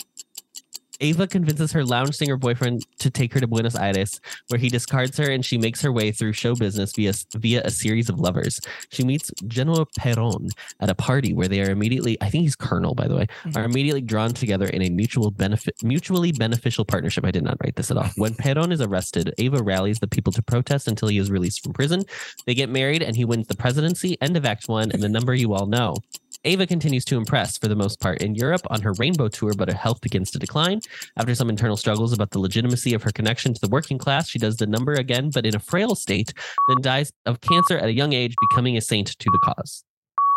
Ava 1.01 1.27
convinces 1.27 1.71
her 1.71 1.83
lounge 1.83 2.15
singer 2.15 2.37
boyfriend 2.37 2.85
to 2.99 3.09
take 3.09 3.33
her 3.33 3.39
to 3.39 3.47
Buenos 3.47 3.75
Aires, 3.75 4.19
where 4.47 4.59
he 4.59 4.69
discards 4.69 5.17
her 5.17 5.29
and 5.29 5.43
she 5.45 5.57
makes 5.57 5.81
her 5.81 5.91
way 5.91 6.11
through 6.11 6.33
show 6.33 6.55
business 6.55 6.93
via, 6.93 7.13
via 7.35 7.61
a 7.63 7.71
series 7.71 8.09
of 8.09 8.19
lovers. 8.19 8.59
She 8.91 9.03
meets 9.03 9.31
General 9.47 9.85
Perón 9.99 10.49
at 10.79 10.89
a 10.89 10.95
party 10.95 11.33
where 11.33 11.47
they 11.47 11.61
are 11.61 11.69
immediately, 11.71 12.17
I 12.21 12.29
think 12.29 12.43
he's 12.43 12.55
Colonel, 12.55 12.95
by 12.95 13.07
the 13.07 13.15
way, 13.15 13.27
Mhm. 13.45 13.57
are 13.57 13.63
immediately 13.65 14.01
drawn 14.01 14.33
together 14.33 14.65
in 14.67 14.81
a 14.81 14.89
mutual 14.89 15.31
benefit, 15.31 15.75
mutually 15.83 16.31
beneficial 16.31 16.85
partnership. 16.85 17.25
I 17.25 17.31
did 17.31 17.43
not 17.43 17.57
write 17.63 17.75
this 17.75 17.91
at 17.91 17.97
all. 17.97 18.09
When 18.15 18.33
Perón 18.33 18.71
is 18.71 18.81
arrested, 18.81 19.33
Ava 19.37 19.61
rallies 19.61 19.99
the 19.99 20.07
people 20.07 20.31
to 20.33 20.41
protest 20.41 20.87
until 20.87 21.07
he 21.09 21.17
is 21.17 21.29
released 21.31 21.63
from 21.63 21.73
prison. 21.73 22.03
They 22.45 22.53
get 22.53 22.69
married 22.69 23.01
and 23.03 23.15
he 23.15 23.25
wins 23.25 23.47
the 23.47 23.55
presidency. 23.55 24.17
End 24.21 24.37
of 24.37 24.45
Act 24.45 24.67
One, 24.67 24.91
and 24.91 25.01
the 25.03 25.09
number 25.09 25.33
you 25.33 25.53
all 25.53 25.65
know. 25.67 25.97
Ava 26.45 26.67
continues 26.67 27.03
to 27.05 27.17
impress 27.17 27.57
for 27.57 27.67
the 27.67 27.75
most 27.75 27.99
part 27.99 28.21
in 28.21 28.35
Europe 28.35 28.61
on 28.69 28.81
her 28.81 28.93
rainbow 28.93 29.27
tour, 29.27 29.53
but 29.57 29.67
her 29.67 29.75
health 29.75 29.99
begins 29.99 30.29
to 30.31 30.39
decline. 30.39 30.79
After 31.17 31.33
some 31.33 31.49
internal 31.49 31.75
struggles 31.75 32.13
about 32.13 32.31
the 32.31 32.39
legitimacy 32.39 32.93
of 32.93 33.01
her 33.01 33.11
connection 33.11 33.53
to 33.53 33.59
the 33.59 33.67
working 33.67 33.97
class, 33.97 34.29
she 34.29 34.37
does 34.37 34.57
the 34.57 34.67
number 34.67 34.93
again, 34.93 35.31
but 35.33 35.45
in 35.45 35.55
a 35.55 35.59
frail 35.59 35.95
state, 35.95 36.33
then 36.67 36.81
dies 36.81 37.11
of 37.25 37.41
cancer 37.41 37.77
at 37.77 37.85
a 37.85 37.93
young 37.93 38.13
age, 38.13 38.35
becoming 38.49 38.77
a 38.77 38.81
saint 38.81 39.07
to 39.07 39.29
the 39.31 39.39
cause. 39.39 39.83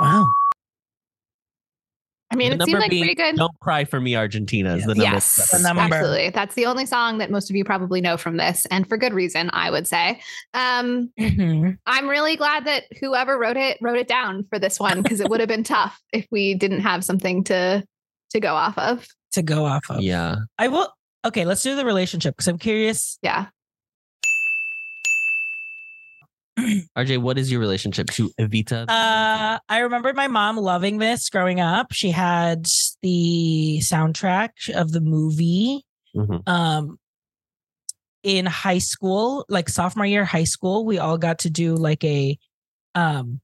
wow. 0.00 0.26
I 2.30 2.36
mean, 2.36 2.50
the 2.58 2.62
it 2.62 2.66
seemed 2.66 2.78
like 2.80 2.90
being 2.90 3.02
pretty 3.04 3.14
good. 3.14 3.36
Don't 3.36 3.58
cry 3.60 3.84
for 3.84 4.00
me, 4.00 4.14
Argentina 4.14 4.76
is 4.76 4.82
the 4.84 4.88
number. 4.94 5.02
Yes, 5.02 5.50
The 5.50 5.60
number. 5.60 5.80
absolutely. 5.82 6.28
That's 6.30 6.54
the 6.54 6.66
only 6.66 6.84
song 6.84 7.18
that 7.18 7.30
most 7.30 7.48
of 7.48 7.56
you 7.56 7.64
probably 7.64 8.00
know 8.02 8.16
from 8.18 8.36
this, 8.36 8.66
and 8.70 8.86
for 8.86 8.98
good 8.98 9.14
reason, 9.14 9.48
I 9.54 9.70
would 9.70 9.86
say. 9.86 10.20
Um, 10.52 11.10
Mhm. 11.18 11.78
I'm 11.86 12.06
really 12.08 12.36
glad 12.36 12.66
that 12.66 12.84
whoever 13.00 13.38
wrote 13.38 13.56
it 13.56 13.78
wrote 13.80 13.96
it 13.98 14.08
down 14.08 14.44
for 14.50 14.58
this 14.58 14.78
one 14.78 15.00
because 15.02 15.20
it 15.20 15.28
would 15.30 15.40
have 15.40 15.48
been 15.48 15.64
tough 15.64 15.98
if 16.12 16.26
we 16.30 16.52
didn't 16.54 16.80
have 16.80 17.02
something 17.04 17.44
to 17.44 17.82
to 18.30 18.40
go 18.40 18.54
off 18.54 18.76
of. 18.76 19.06
To 19.32 19.42
go 19.42 19.64
off 19.64 19.90
of. 19.90 20.02
Yeah. 20.02 20.36
I 20.58 20.68
will. 20.68 20.92
Okay, 21.24 21.44
let's 21.46 21.62
do 21.62 21.76
the 21.76 21.84
relationship 21.84 22.34
because 22.36 22.46
I'm 22.46 22.58
curious. 22.58 23.18
Yeah. 23.22 23.46
RJ, 26.96 27.18
what 27.18 27.38
is 27.38 27.50
your 27.50 27.60
relationship 27.60 28.08
to 28.10 28.30
Evita? 28.40 28.84
Uh, 28.88 29.58
I 29.68 29.78
remember 29.80 30.12
my 30.12 30.28
mom 30.28 30.56
loving 30.56 30.98
this 30.98 31.28
growing 31.30 31.60
up. 31.60 31.92
She 31.92 32.10
had 32.10 32.66
the 33.02 33.78
soundtrack 33.82 34.50
of 34.74 34.92
the 34.92 35.00
movie. 35.00 35.84
Mhm. 36.16 36.48
Um, 36.48 36.98
in 38.24 38.46
high 38.46 38.78
school, 38.78 39.44
like 39.48 39.68
sophomore 39.68 40.04
year 40.06 40.24
high 40.24 40.44
school, 40.44 40.84
we 40.84 40.98
all 40.98 41.18
got 41.18 41.40
to 41.40 41.50
do 41.50 41.74
like 41.76 42.02
a, 42.04 42.36
um, 42.94 43.40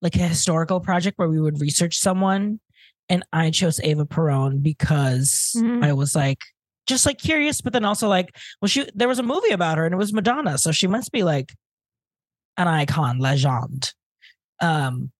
like 0.00 0.16
a 0.16 0.20
historical 0.20 0.80
project 0.80 1.18
where 1.18 1.28
we 1.28 1.40
would 1.40 1.60
research 1.60 1.98
someone, 1.98 2.58
and 3.08 3.24
I 3.32 3.50
chose 3.50 3.78
Ava 3.80 4.06
Perón 4.06 4.62
because 4.62 5.52
Mhm. 5.56 5.84
I 5.84 5.92
was 5.92 6.14
like 6.16 6.38
just 6.86 7.06
like 7.06 7.18
curious, 7.18 7.60
but 7.60 7.72
then 7.72 7.84
also 7.84 8.08
like, 8.08 8.34
well, 8.60 8.68
she 8.68 8.88
there 8.94 9.06
was 9.08 9.18
a 9.20 9.22
movie 9.22 9.50
about 9.50 9.78
her 9.78 9.84
and 9.84 9.94
it 9.94 9.98
was 9.98 10.12
Madonna, 10.12 10.58
so 10.58 10.72
she 10.72 10.86
must 10.86 11.12
be 11.12 11.22
like 11.22 11.52
an 12.56 12.68
icon, 12.68 13.18
legend. 13.18 13.92
Um, 14.60 15.10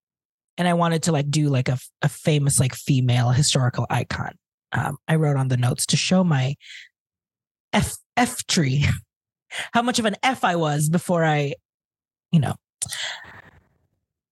and 0.59 0.69
I 0.69 0.75
wanted 0.75 1.05
to 1.05 1.13
like 1.13 1.31
do 1.31 1.49
like 1.49 1.69
a, 1.69 1.79
a 2.03 2.09
famous 2.09 2.61
like 2.61 2.75
female 2.75 3.31
historical 3.31 3.87
icon. 3.91 4.33
Um, 4.73 4.97
I 5.09 5.17
wrote 5.17 5.37
on 5.37 5.49
the 5.49 5.57
notes 5.57 5.87
to 5.87 5.97
show 5.97 6.23
my 6.25 6.55
F 7.73 7.95
F 8.17 8.47
tree, 8.47 8.85
how 9.73 9.83
much 9.83 9.99
of 9.99 10.05
an 10.05 10.17
F 10.23 10.45
I 10.45 10.57
was 10.57 10.89
before 10.89 11.25
I, 11.25 11.55
you 12.31 12.41
know, 12.41 12.55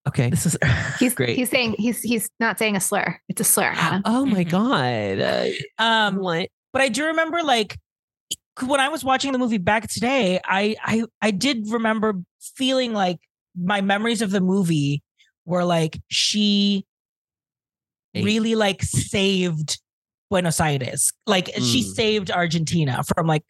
okay. 0.08 0.30
this 0.30 0.46
is 0.46 0.56
He's 0.98 1.14
Great. 1.14 1.36
he's 1.36 1.50
saying 1.50 1.74
he's 1.78 2.02
he's 2.02 2.28
not 2.38 2.58
saying 2.58 2.76
a 2.76 2.80
slur. 2.80 3.18
It's 3.28 3.40
a 3.40 3.44
slur. 3.44 3.72
Adam. 3.74 4.02
Oh 4.06 4.26
my 4.26 4.44
Mhm. 4.44 4.50
God. 4.50 5.52
Um 5.78 6.16
what? 6.16 6.48
but 6.72 6.82
I 6.82 6.88
do 6.88 7.06
remember 7.06 7.42
like 7.42 7.78
when 8.62 8.80
I 8.80 8.88
was 8.88 9.04
watching 9.04 9.32
the 9.32 9.38
movie 9.38 9.58
back 9.58 9.88
today, 9.88 10.40
I 10.44 10.76
I 10.82 11.04
I 11.20 11.30
did 11.30 11.68
remember 11.70 12.14
feeling 12.56 12.92
like 12.92 13.18
my 13.60 13.80
memories 13.80 14.22
of 14.22 14.30
the 14.30 14.40
movie 14.40 15.02
were 15.44 15.64
like 15.64 15.98
she 16.08 16.84
really 18.14 18.54
like 18.54 18.82
saved 18.82 19.80
Buenos 20.30 20.60
Aires. 20.60 21.12
Like 21.26 21.46
she 21.56 21.82
Mm. 21.82 21.94
saved 21.94 22.30
Argentina 22.30 23.02
from 23.14 23.26
like 23.26 23.42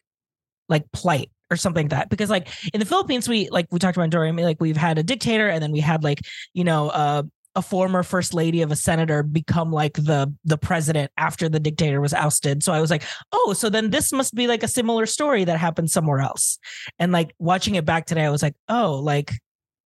like 0.69 0.89
plight 0.93 1.29
or 1.49 1.57
something 1.57 1.85
like 1.85 1.91
that. 1.91 2.09
Because 2.09 2.29
like 2.29 2.47
in 2.73 2.79
the 2.79 2.85
Philippines, 2.85 3.27
we 3.27 3.49
like 3.49 3.67
we 3.71 3.79
talked 3.79 3.97
about 3.97 4.09
Dorian, 4.09 4.35
like 4.37 4.61
we've 4.61 4.77
had 4.77 4.97
a 4.97 5.03
dictator 5.03 5.47
and 5.49 5.61
then 5.61 5.71
we 5.71 5.79
had 5.79 6.03
like, 6.03 6.21
you 6.53 6.63
know, 6.63 6.89
uh 6.89 7.23
a 7.55 7.61
former 7.61 8.01
first 8.01 8.33
lady 8.33 8.61
of 8.61 8.71
a 8.71 8.75
senator 8.75 9.23
become 9.23 9.71
like 9.71 9.93
the 9.93 10.33
the 10.45 10.57
president 10.57 11.11
after 11.17 11.49
the 11.49 11.59
dictator 11.59 11.99
was 11.99 12.13
ousted. 12.13 12.63
So 12.63 12.71
I 12.71 12.79
was 12.79 12.89
like, 12.89 13.03
oh, 13.33 13.53
so 13.53 13.69
then 13.69 13.89
this 13.89 14.13
must 14.13 14.33
be 14.33 14.47
like 14.47 14.63
a 14.63 14.67
similar 14.67 15.05
story 15.05 15.43
that 15.43 15.57
happened 15.57 15.91
somewhere 15.91 16.19
else. 16.19 16.57
And 16.97 17.11
like 17.11 17.33
watching 17.39 17.75
it 17.75 17.85
back 17.85 18.05
today, 18.05 18.23
I 18.23 18.29
was 18.29 18.41
like, 18.41 18.55
oh, 18.69 19.01
like 19.03 19.33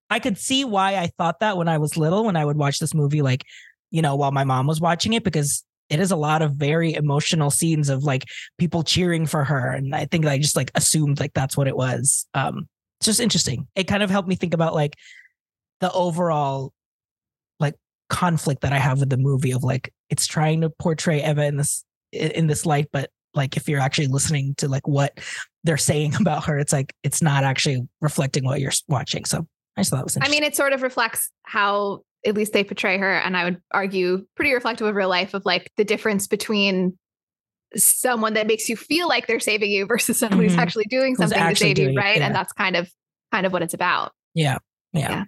I 0.10 0.20
could 0.20 0.38
see 0.38 0.64
why 0.64 0.98
I 0.98 1.08
thought 1.18 1.40
that 1.40 1.58
when 1.58 1.68
I 1.68 1.80
was 1.80 1.98
little, 1.98 2.26
when 2.26 2.36
I 2.36 2.46
would 2.46 2.58
watch 2.58 2.80
this 2.80 2.94
movie, 2.94 3.22
like, 3.22 3.44
you 3.90 4.02
know, 4.02 4.16
while 4.16 4.32
my 4.32 4.44
mom 4.44 4.68
was 4.68 4.80
watching 4.80 5.14
it, 5.14 5.24
because 5.24 5.64
it 5.90 6.00
is 6.00 6.12
a 6.12 6.16
lot 6.16 6.42
of 6.42 6.54
very 6.54 6.94
emotional 6.94 7.50
scenes 7.50 7.90
of 7.90 8.04
like 8.04 8.26
people 8.58 8.84
cheering 8.84 9.26
for 9.26 9.44
her. 9.44 9.70
And 9.72 9.96
I 9.96 10.06
think 10.06 10.26
I 10.26 10.38
just 10.38 10.56
like 10.56 10.72
assumed 10.76 11.20
like 11.20 11.34
that's 11.34 11.58
what 11.58 11.68
it 11.68 11.76
was. 11.76 12.28
Um, 12.34 12.68
it's 13.00 13.08
just 13.08 13.20
interesting. 13.20 13.68
It 13.76 13.86
kind 13.86 14.04
of 14.04 14.10
helped 14.10 14.30
me 14.30 14.36
think 14.36 14.54
about 14.54 14.74
like 14.74 14.96
the 15.80 15.92
overall 15.92 16.72
conflict 18.10 18.62
that 18.62 18.74
I 18.74 18.80
have 18.80 19.00
with 19.00 19.10
the 19.10 19.18
movie 19.18 19.52
of 19.52 19.64
like 19.64 19.92
it's 20.10 20.28
trying 20.28 20.62
to 20.62 20.70
portray 20.70 21.24
Eva 21.28 21.46
in 21.46 21.58
this 21.58 21.84
in 22.12 22.48
this 22.48 22.66
light, 22.66 22.88
but 22.94 23.10
like 23.34 23.58
if 23.58 23.68
you're 23.68 23.80
actually 23.82 24.08
listening 24.08 24.56
to 24.60 24.68
like 24.68 24.88
what 24.88 25.20
they're 25.64 25.78
saying 25.78 26.16
about 26.20 26.46
her, 26.46 26.58
it's 26.60 26.72
like 26.74 26.94
it's 27.04 27.22
not 27.22 27.44
actually 27.44 27.82
reflecting 28.02 28.46
what 28.46 28.60
you're 28.62 28.72
watching. 28.88 29.26
So 29.26 29.46
I 29.78 29.82
just 29.82 29.92
thought 29.92 30.00
it 30.00 30.06
was 30.06 30.18
I 30.22 30.30
mean, 30.30 30.44
it 30.44 30.56
sort 30.56 30.74
of 30.74 30.82
reflects 30.84 31.30
how 31.44 32.02
at 32.26 32.34
least 32.36 32.54
they 32.54 32.64
portray 32.64 32.98
her, 32.98 33.14
and 33.18 33.36
I 33.38 33.44
would 33.44 33.62
argue 33.72 34.26
pretty 34.36 34.54
reflective 34.54 34.88
of 34.88 34.96
real 34.96 35.10
life 35.10 35.34
of 35.34 35.46
like 35.46 35.72
the 35.78 35.84
difference 35.84 36.28
between 36.28 36.98
someone 37.76 38.34
that 38.36 38.48
makes 38.48 38.70
you 38.70 38.76
feel 38.78 39.08
like 39.08 39.28
they're 39.28 39.40
saving 39.40 39.70
you 39.70 39.86
versus 39.86 40.18
someone 40.18 40.40
who's 40.42 40.56
Mhm. 40.56 40.60
actually 40.60 40.86
doing 40.86 41.16
Who's 41.16 41.30
something 41.30 41.50
to 41.50 41.56
save 41.56 41.78
you, 41.78 41.90
it, 41.90 41.96
right? 41.96 42.18
yeah. 42.18 42.28
And 42.28 42.36
that's 42.36 42.54
kind 42.54 42.76
of 42.76 42.90
kind 43.32 43.46
of 43.46 43.52
what 43.52 43.62
it's 43.64 43.74
about. 43.74 44.14
yeah, 44.34 44.60
yeah. 44.94 45.10
yeah. 45.10 45.24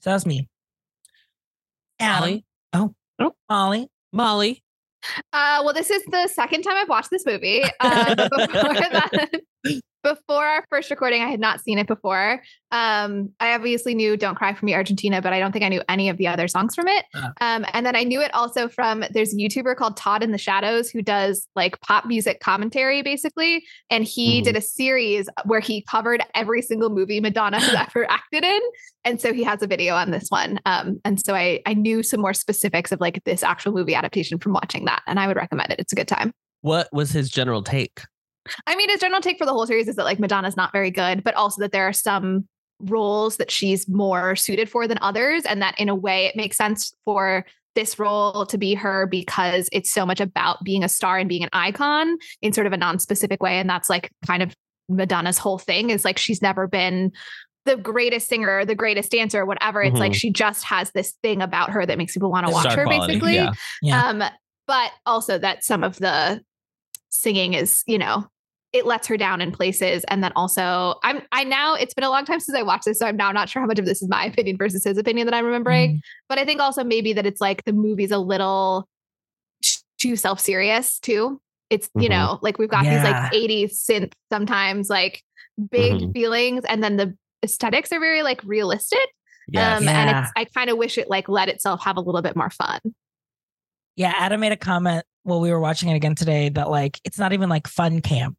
So 0.00 0.10
that's 0.10 0.24
me. 0.26 0.48
Adam. 2.00 2.20
Molly. 2.20 2.44
Oh, 2.72 2.94
Oh. 3.18 3.32
Molly. 3.48 3.88
Molly. 4.12 4.62
Uh, 5.32 5.62
well, 5.64 5.72
this 5.72 5.90
is 5.90 6.02
the 6.06 6.26
second 6.28 6.62
time 6.62 6.74
I've 6.76 6.88
watched 6.88 7.10
this 7.10 7.24
movie. 7.24 7.62
Uh, 7.80 8.14
before, 8.14 8.38
that, 8.48 9.40
before 10.02 10.44
our 10.44 10.64
first 10.70 10.88
recording, 10.90 11.20
I 11.20 11.26
had 11.28 11.40
not 11.40 11.60
seen 11.60 11.78
it 11.78 11.88
before. 11.88 12.40
Um, 12.70 13.32
I 13.40 13.54
obviously 13.54 13.92
knew 13.92 14.16
"Don't 14.16 14.36
Cry 14.36 14.54
for 14.54 14.64
Me, 14.64 14.72
Argentina," 14.72 15.20
but 15.20 15.32
I 15.32 15.40
don't 15.40 15.50
think 15.50 15.64
I 15.64 15.68
knew 15.68 15.82
any 15.88 16.08
of 16.08 16.16
the 16.16 16.28
other 16.28 16.46
songs 16.46 16.76
from 16.76 16.86
it. 16.86 17.04
Uh. 17.12 17.30
Um, 17.40 17.66
and 17.72 17.84
then 17.84 17.96
I 17.96 18.04
knew 18.04 18.20
it 18.20 18.32
also 18.32 18.68
from 18.68 19.02
there's 19.10 19.32
a 19.34 19.36
YouTuber 19.36 19.74
called 19.74 19.96
Todd 19.96 20.22
in 20.22 20.30
the 20.30 20.38
Shadows 20.38 20.90
who 20.90 21.02
does 21.02 21.48
like 21.56 21.80
pop 21.80 22.06
music 22.06 22.38
commentary, 22.38 23.02
basically, 23.02 23.64
and 23.90 24.04
he 24.04 24.40
Mhm. 24.40 24.44
did 24.44 24.56
a 24.56 24.60
series 24.60 25.28
where 25.44 25.58
he 25.60 25.82
covered 25.82 26.22
every 26.36 26.62
single 26.62 26.90
movie 26.90 27.18
Madonna 27.18 27.58
has 27.58 27.74
ever 27.96 28.08
acted 28.08 28.44
in, 28.44 28.60
and 29.04 29.20
so 29.20 29.32
he 29.32 29.42
has 29.42 29.60
a 29.60 29.66
video 29.66 29.96
on 29.96 30.12
this 30.12 30.28
one. 30.28 30.60
Um, 30.66 31.00
and 31.04 31.18
so 31.24 31.34
I 31.34 31.62
I 31.66 31.74
knew 31.74 32.04
some 32.04 32.20
more 32.20 32.34
specifics 32.34 32.92
of 32.92 33.00
like 33.00 33.24
this 33.24 33.42
actual 33.42 33.72
movie 33.72 33.96
adaptation 33.96 34.38
from 34.38 34.52
watching 34.52 34.84
that, 34.84 35.02
and 35.08 35.18
I 35.18 35.26
would 35.26 35.36
recommend 35.36 35.72
it. 35.72 35.80
It's 35.80 35.92
a 35.92 35.96
good 35.96 36.06
time. 36.08 36.32
What 36.60 36.88
was 36.92 37.10
his 37.10 37.28
general 37.28 37.64
take? 37.64 38.02
I 38.66 38.76
mean, 38.76 38.88
his 38.88 39.00
general 39.00 39.20
take 39.20 39.38
for 39.38 39.46
the 39.46 39.52
whole 39.52 39.66
series 39.66 39.88
is 39.88 39.96
that 39.96 40.04
like 40.04 40.18
Madonna's 40.18 40.56
not 40.56 40.72
very 40.72 40.90
good, 40.90 41.22
but 41.24 41.34
also 41.34 41.60
that 41.62 41.72
there 41.72 41.86
are 41.88 41.92
some 41.92 42.46
roles 42.80 43.38
that 43.38 43.50
she's 43.50 43.88
more 43.88 44.36
suited 44.36 44.68
for 44.68 44.86
than 44.86 44.98
others, 45.00 45.44
and 45.44 45.62
that 45.62 45.78
in 45.78 45.88
a 45.88 45.94
way 45.94 46.26
it 46.26 46.36
makes 46.36 46.56
sense 46.56 46.94
for 47.04 47.44
this 47.74 47.98
role 47.98 48.46
to 48.46 48.56
be 48.58 48.74
her 48.74 49.06
because 49.06 49.68
it's 49.70 49.90
so 49.90 50.06
much 50.06 50.20
about 50.20 50.62
being 50.64 50.82
a 50.82 50.88
star 50.88 51.18
and 51.18 51.28
being 51.28 51.42
an 51.42 51.50
icon 51.52 52.16
in 52.40 52.52
sort 52.52 52.66
of 52.66 52.72
a 52.72 52.76
non-specific 52.76 53.42
way, 53.42 53.58
and 53.58 53.68
that's 53.68 53.90
like 53.90 54.10
kind 54.26 54.42
of 54.42 54.54
Madonna's 54.88 55.38
whole 55.38 55.58
thing 55.58 55.90
is 55.90 56.04
like 56.04 56.16
she's 56.18 56.40
never 56.40 56.66
been 56.66 57.12
the 57.64 57.76
greatest 57.76 58.28
singer, 58.28 58.64
the 58.64 58.76
greatest 58.76 59.10
dancer, 59.10 59.44
whatever. 59.44 59.82
It's 59.82 59.98
like 59.98 60.12
Mhm. 60.12 60.16
she 60.16 60.30
just 60.30 60.62
has 60.64 60.92
this 60.92 61.14
thing 61.22 61.42
about 61.42 61.70
her 61.70 61.84
that 61.84 61.98
makes 61.98 62.14
people 62.14 62.30
want 62.30 62.46
to 62.46 62.52
watch 62.52 62.72
her, 62.72 62.84
quality, 62.84 63.14
basically. 63.14 63.34
Yeah. 63.34 63.52
Yeah. 63.82 64.06
Um, 64.06 64.22
but 64.68 64.92
also 65.04 65.36
that 65.36 65.64
some 65.64 65.82
of 65.82 65.96
the 65.96 66.40
singing 67.08 67.54
is, 67.54 67.82
you 67.86 67.98
know, 67.98 68.26
it 68.76 68.86
lets 68.86 69.06
her 69.08 69.16
down 69.16 69.40
in 69.40 69.50
places. 69.52 70.04
And 70.08 70.22
then 70.22 70.32
also 70.36 70.94
I'm 71.02 71.22
I 71.32 71.44
now 71.44 71.74
it's 71.74 71.94
been 71.94 72.04
a 72.04 72.10
long 72.10 72.24
time 72.24 72.40
since 72.40 72.56
I 72.56 72.62
watched 72.62 72.84
this, 72.84 72.98
so 72.98 73.06
I'm 73.06 73.16
now 73.16 73.32
not 73.32 73.48
sure 73.48 73.60
how 73.62 73.66
much 73.66 73.78
of 73.78 73.86
this 73.86 74.02
is 74.02 74.08
my 74.08 74.24
opinion 74.32 74.56
versus 74.56 74.84
his 74.84 74.98
opinion 74.98 75.26
that 75.26 75.34
I'm 75.34 75.44
remembering. 75.46 75.96
Mhm. 75.96 76.00
But 76.28 76.38
I 76.38 76.44
think 76.44 76.60
also 76.60 76.84
maybe 76.84 77.12
that 77.14 77.26
it's 77.26 77.40
like 77.40 77.64
the 77.64 77.72
movie's 77.72 78.10
a 78.10 78.18
little 78.18 78.88
too 79.98 80.16
self-serious 80.16 80.98
too. 80.98 81.40
It's, 81.70 81.88
you 81.96 82.08
Mhm. 82.08 82.10
know, 82.10 82.38
like 82.42 82.58
we've 82.58 82.68
got 82.68 82.84
these 82.84 83.02
like 83.02 83.32
80s 83.32 83.72
synth 83.84 84.12
sometimes 84.30 84.88
like 84.90 85.22
big 85.70 85.94
Mhm. 86.02 86.12
feelings 86.12 86.64
and 86.68 86.84
then 86.84 86.96
the 86.96 87.16
aesthetics 87.42 87.90
are 87.92 87.98
very 88.00 88.22
like 88.22 88.42
realistic. 88.44 89.08
Yes. 89.48 89.80
Um, 89.80 89.88
and 89.88 90.10
it's 90.10 90.32
I 90.36 90.44
kind 90.44 90.70
of 90.70 90.76
wish 90.76 90.98
it 90.98 91.08
like 91.08 91.28
let 91.28 91.48
itself 91.48 91.82
have 91.84 91.96
a 91.96 92.00
little 92.00 92.22
bit 92.22 92.36
more 92.36 92.50
fun. 92.50 92.80
Yeah, 93.96 94.12
Adam 94.16 94.40
made 94.40 94.52
a 94.52 94.56
comment 94.56 95.04
while 95.22 95.40
we 95.40 95.50
were 95.50 95.58
watching 95.60 95.88
it 95.88 95.94
again 95.94 96.14
today 96.14 96.50
that 96.50 96.68
like 96.70 97.00
it's 97.04 97.18
not 97.18 97.32
even 97.32 97.48
like 97.48 97.66
fun 97.66 98.00
camp. 98.02 98.36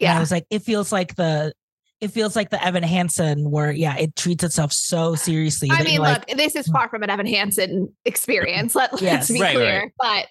And 0.00 0.08
I 0.10 0.14
Yeah. 0.14 0.20
was 0.20 0.30
like, 0.30 0.46
it 0.50 0.60
feels 0.62 0.92
like 0.92 1.14
the 1.16 1.52
it 2.00 2.12
feels 2.12 2.36
like 2.36 2.50
the 2.50 2.64
Evan 2.64 2.84
Hansen 2.84 3.50
where 3.50 3.72
yeah, 3.72 3.96
it 3.96 4.14
treats 4.14 4.44
itself 4.44 4.72
so 4.72 5.16
seriously. 5.16 5.68
I 5.72 5.82
mean, 5.82 5.94
you're 5.94 6.02
like, 6.02 6.28
look, 6.28 6.38
this 6.38 6.54
is 6.54 6.68
mm. 6.68 6.72
far 6.72 6.88
from 6.88 7.02
an 7.02 7.10
Evan 7.10 7.26
Hansen 7.26 7.92
experience. 8.04 8.76
Let, 8.76 8.92
let's 9.02 9.02
Yes. 9.02 9.30
be 9.32 9.40
Right, 9.40 9.56
clear. 9.56 9.92
But 9.98 10.26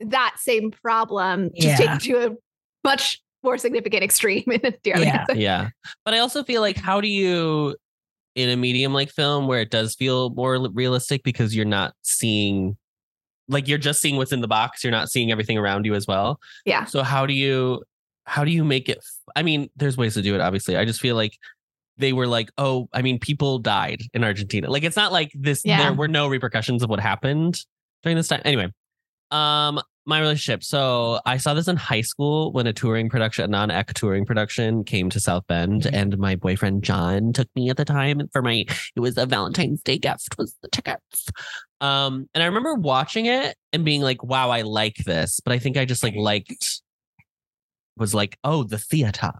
that 0.00 0.36
same 0.38 0.70
problem 0.70 1.50
just 1.54 1.78
Yeah. 1.78 1.98
taken 1.98 1.98
to 1.98 2.26
a 2.26 2.36
much 2.84 3.20
more 3.42 3.58
significant 3.58 4.02
extreme 4.02 4.44
in 4.50 4.74
Dearly 4.82 5.04
Yeah. 5.04 5.18
Hansen. 5.18 5.38
yeah. 5.40 5.68
But 6.06 6.14
I 6.14 6.18
also 6.20 6.42
feel 6.42 6.62
like 6.62 6.78
how 6.78 7.02
do 7.02 7.08
you 7.08 7.76
in 8.34 8.48
a 8.48 8.56
medium 8.56 8.94
like 8.94 9.10
film 9.10 9.46
where 9.46 9.60
it 9.60 9.70
does 9.70 9.94
feel 9.96 10.30
more 10.30 10.68
realistic 10.72 11.22
because 11.22 11.54
you're 11.54 11.64
not 11.66 11.92
seeing 12.02 12.78
like 13.48 13.66
you're 13.66 13.76
just 13.78 14.00
seeing 14.00 14.16
what's 14.16 14.32
in 14.32 14.40
the 14.40 14.48
box, 14.48 14.84
you're 14.84 14.92
not 14.92 15.10
seeing 15.10 15.32
everything 15.32 15.58
around 15.58 15.84
you 15.84 15.94
as 15.94 16.06
well. 16.06 16.38
Yeah. 16.64 16.84
So 16.84 17.02
how 17.02 17.26
do 17.26 17.34
you 17.34 17.82
how 18.34 18.44
do 18.44 18.50
you 18.52 18.64
make 18.64 18.88
it 18.88 18.98
f- 18.98 19.32
I 19.34 19.42
mean, 19.42 19.68
there's 19.76 19.96
ways 19.96 20.14
to 20.14 20.22
do 20.22 20.34
it 20.36 20.40
obviously. 20.40 20.76
I 20.76 20.84
just 20.84 21.00
feel 21.00 21.16
like 21.16 21.36
they 21.98 22.12
were 22.12 22.26
like, 22.28 22.50
"Oh, 22.58 22.88
I 22.92 23.02
mean, 23.02 23.18
people 23.18 23.58
died 23.58 24.00
in 24.14 24.22
Argentina." 24.24 24.70
Like 24.70 24.84
it's 24.84 24.96
not 24.96 25.12
like 25.12 25.30
this 25.34 25.62
Yeah. 25.64 25.78
there 25.82 25.92
were 25.94 26.08
no 26.08 26.28
repercussions 26.28 26.82
of 26.84 26.88
what 26.90 27.00
happened 27.00 27.58
during 28.02 28.16
this 28.16 28.28
time. 28.28 28.42
Anyway, 28.44 28.68
um 29.30 29.80
my 30.06 30.18
relationship. 30.20 30.64
So 30.64 31.20
I 31.26 31.36
saw 31.36 31.52
this 31.54 31.68
in 31.68 31.76
high 31.76 32.00
school 32.00 32.52
when 32.52 32.66
a 32.66 32.72
touring 32.72 33.10
production, 33.10 33.44
a 33.44 33.48
non-ec 33.48 33.92
touring 33.94 34.24
production 34.24 34.82
came 34.82 35.10
to 35.10 35.20
South 35.20 35.46
Bend 35.46 35.82
Mhm. 35.82 35.90
and 35.92 36.18
my 36.18 36.34
boyfriend 36.36 36.82
John 36.82 37.32
took 37.32 37.48
me 37.54 37.68
at 37.70 37.76
the 37.76 37.84
time 37.84 38.28
for 38.32 38.42
my 38.42 38.64
it 38.96 39.00
was 39.00 39.16
a 39.18 39.26
Valentine's 39.26 39.82
Day 39.82 39.98
gift 39.98 40.36
was 40.38 40.56
the 40.62 40.68
tickets. 40.68 41.26
Um 41.80 42.28
and 42.34 42.42
I 42.42 42.46
remember 42.46 42.74
watching 42.74 43.26
it 43.26 43.56
and 43.72 43.84
being 43.84 44.02
like, 44.02 44.22
wow, 44.24 44.50
I 44.50 44.62
like 44.62 44.96
this. 45.04 45.38
But 45.44 45.52
I 45.52 45.58
think 45.58 45.76
I 45.76 45.84
just 45.84 46.02
like 46.02 46.14
liked 46.16 46.80
was 48.00 48.14
like, 48.14 48.36
oh, 48.42 48.64
the 48.64 48.78
theater. 48.78 49.30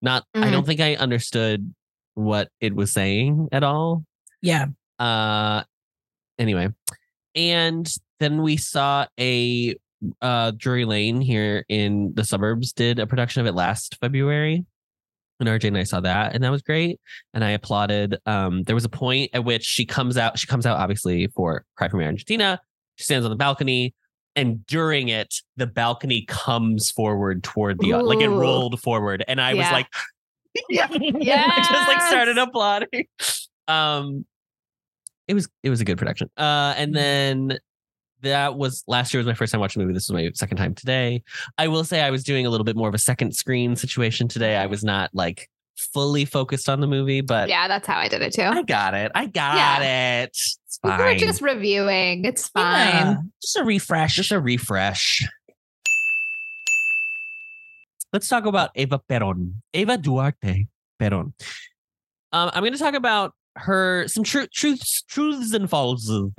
Not 0.00 0.24
I 0.34 0.50
don't 0.50 0.66
think 0.66 0.80
I 0.80 0.94
understood 0.94 1.74
what 2.14 2.48
it 2.60 2.74
was 2.74 2.92
saying 2.92 3.48
at 3.52 3.62
all. 3.62 4.04
yeah, 4.42 4.66
Uh 4.98 5.62
anyway. 6.38 6.68
And 7.34 7.88
then 8.20 8.42
we 8.42 8.56
saw 8.56 9.06
a 9.20 9.76
uh 10.22 10.52
Drury 10.56 10.84
Lane 10.84 11.20
here 11.20 11.64
in 11.68 12.12
the 12.14 12.24
suburbs 12.24 12.72
did 12.72 12.98
a 13.00 13.06
production 13.06 13.40
of 13.40 13.46
it 13.46 13.54
last 13.54 13.96
February. 14.00 14.64
And 15.40 15.48
RJ 15.48 15.68
and 15.68 15.78
I 15.78 15.82
saw 15.84 16.00
that 16.00 16.34
and 16.34 16.42
that 16.44 16.50
was 16.50 16.62
great. 16.62 17.00
And 17.34 17.44
I 17.44 17.50
applauded. 17.50 18.18
Um 18.24 18.62
there 18.62 18.76
was 18.76 18.84
a 18.84 18.88
point 18.88 19.30
at 19.34 19.44
which 19.44 19.64
she 19.64 19.84
comes 19.84 20.16
out, 20.16 20.38
she 20.38 20.46
comes 20.46 20.64
out 20.66 20.78
obviously 20.78 21.26
for 21.28 21.64
Cry 21.76 21.88
for 21.88 21.96
Me 21.96 22.04
Argentina. 22.04 22.60
She 22.96 23.04
stands 23.04 23.24
on 23.24 23.30
the 23.30 23.36
balcony. 23.36 23.94
And 24.38 24.64
during 24.66 25.08
it, 25.08 25.42
the 25.56 25.66
balcony 25.66 26.24
comes 26.28 26.92
forward 26.92 27.42
toward 27.42 27.80
the 27.80 27.94
like 27.94 28.20
it 28.20 28.28
rolled 28.28 28.80
forward. 28.80 29.24
And 29.26 29.40
I 29.40 29.54
was 29.54 29.66
like, 29.72 29.88
Yeah. 30.68 30.86
I 30.92 31.56
just 31.56 31.88
like 31.88 32.02
started 32.02 32.38
applauding. 32.38 33.06
Um 33.66 34.24
it 35.26 35.34
was 35.34 35.48
it 35.64 35.70
was 35.70 35.80
a 35.80 35.84
good 35.84 35.98
production. 35.98 36.30
Uh 36.36 36.74
and 36.76 36.94
then 36.94 37.58
that 38.22 38.54
was 38.54 38.84
last 38.86 39.12
year 39.12 39.18
was 39.18 39.26
my 39.26 39.34
first 39.34 39.50
time 39.50 39.60
watching 39.60 39.80
the 39.80 39.86
movie. 39.86 39.94
This 39.94 40.08
was 40.08 40.14
my 40.14 40.30
second 40.34 40.56
time 40.56 40.74
today. 40.74 41.24
I 41.58 41.66
will 41.66 41.82
say 41.82 42.02
I 42.02 42.10
was 42.10 42.22
doing 42.22 42.46
a 42.46 42.50
little 42.50 42.64
bit 42.64 42.76
more 42.76 42.88
of 42.88 42.94
a 42.94 42.98
second 42.98 43.34
screen 43.34 43.74
situation 43.74 44.28
today. 44.28 44.56
I 44.56 44.66
was 44.66 44.84
not 44.84 45.10
like 45.12 45.50
fully 45.78 46.24
focused 46.24 46.68
on 46.68 46.80
the 46.80 46.86
movie, 46.86 47.20
but 47.20 47.48
Yeah, 47.48 47.68
that's 47.68 47.86
how 47.86 47.98
I 47.98 48.08
did 48.08 48.22
it 48.22 48.32
too. 48.32 48.42
I 48.42 48.62
got 48.62 48.94
it. 48.94 49.12
I 49.14 49.26
got 49.26 49.82
it. 49.82 50.28
It's 50.28 50.78
fine. 50.82 50.98
We 50.98 51.04
were 51.04 51.14
just 51.14 51.40
reviewing. 51.40 52.24
It's 52.24 52.50
yeah. 52.54 53.14
fine. 53.14 53.32
just 53.42 53.56
a 53.56 53.64
refresh. 53.64 54.16
Just 54.16 54.32
a 54.32 54.40
refresh. 54.40 55.26
Let's 58.12 58.28
talk 58.28 58.46
about 58.46 58.70
Eva 58.74 59.00
Peron. 59.08 59.62
Eva 59.74 59.98
Duarte 59.98 60.66
Peron. 60.98 61.34
Um, 62.32 62.50
I'm 62.52 62.62
going 62.62 62.72
to 62.72 62.78
talk 62.78 62.94
about 62.94 63.34
her 63.56 64.06
some 64.08 64.24
tru- 64.24 64.46
truths, 64.48 65.02
truths 65.02 65.52
and 65.52 65.68
falses, 65.68 66.32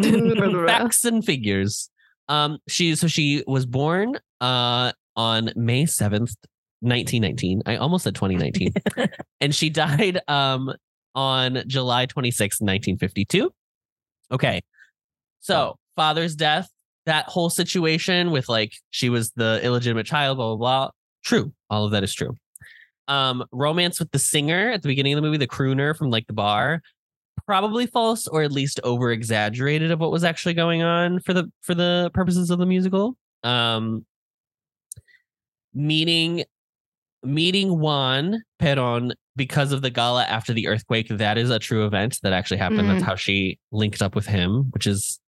facts 0.66 1.04
and 1.04 1.24
figures. 1.24 1.90
Um, 2.28 2.58
she 2.68 2.94
so 2.94 3.08
she 3.08 3.42
was 3.46 3.66
born 3.66 4.18
uh 4.40 4.92
on 5.16 5.50
May 5.56 5.86
seventh, 5.86 6.34
nineteen 6.82 7.22
nineteen. 7.22 7.62
I 7.66 7.76
almost 7.76 8.04
said 8.04 8.14
twenty 8.14 8.36
nineteen, 8.36 8.72
and 9.40 9.54
she 9.54 9.70
died 9.70 10.20
um 10.28 10.72
on 11.14 11.62
July 11.66 12.06
twenty 12.06 12.30
sixth, 12.30 12.60
nineteen 12.60 12.98
fifty 12.98 13.24
two. 13.24 13.52
Okay, 14.32 14.60
so 15.40 15.76
father's 15.96 16.34
death, 16.36 16.70
that 17.06 17.26
whole 17.26 17.50
situation 17.50 18.30
with 18.30 18.48
like 18.48 18.72
she 18.90 19.08
was 19.08 19.32
the 19.32 19.60
illegitimate 19.62 20.06
child, 20.06 20.36
blah 20.36 20.54
blah 20.54 20.56
blah. 20.56 20.90
True, 21.24 21.52
all 21.68 21.84
of 21.84 21.92
that 21.92 22.04
is 22.04 22.14
true. 22.14 22.36
Um, 23.08 23.44
romance 23.52 23.98
with 23.98 24.10
the 24.12 24.18
singer 24.18 24.70
at 24.70 24.82
the 24.82 24.88
beginning 24.88 25.14
of 25.14 25.16
the 25.16 25.22
movie, 25.22 25.36
the 25.36 25.46
crooner 25.46 25.96
from 25.96 26.10
like 26.10 26.26
the 26.28 26.32
bar, 26.32 26.80
probably 27.46 27.86
false 27.86 28.28
or 28.28 28.42
at 28.42 28.52
least 28.52 28.78
over 28.84 29.10
exaggerated 29.10 29.90
of 29.90 29.98
what 29.98 30.12
was 30.12 30.22
actually 30.22 30.54
going 30.54 30.82
on 30.82 31.20
for 31.20 31.34
the 31.34 31.50
for 31.62 31.74
the 31.74 32.10
purposes 32.14 32.50
of 32.50 32.58
the 32.58 32.66
musical. 32.66 33.16
Um, 33.42 34.06
meeting 35.74 36.44
meeting 37.22 37.78
Juan 37.78 38.42
Perón 38.60 39.12
because 39.36 39.72
of 39.72 39.82
the 39.82 39.90
gala 39.90 40.24
after 40.24 40.52
the 40.52 40.66
earthquake. 40.68 41.08
That 41.08 41.38
is 41.38 41.50
a 41.50 41.58
true 41.58 41.84
event 41.86 42.18
that 42.22 42.32
actually 42.32 42.58
happened. 42.58 42.88
That's 42.88 43.02
Mm. 43.02 43.06
how 43.06 43.14
she 43.14 43.58
linked 43.72 44.02
up 44.02 44.14
with 44.14 44.26
him, 44.26 44.70
which 44.72 44.86
is 44.86 45.18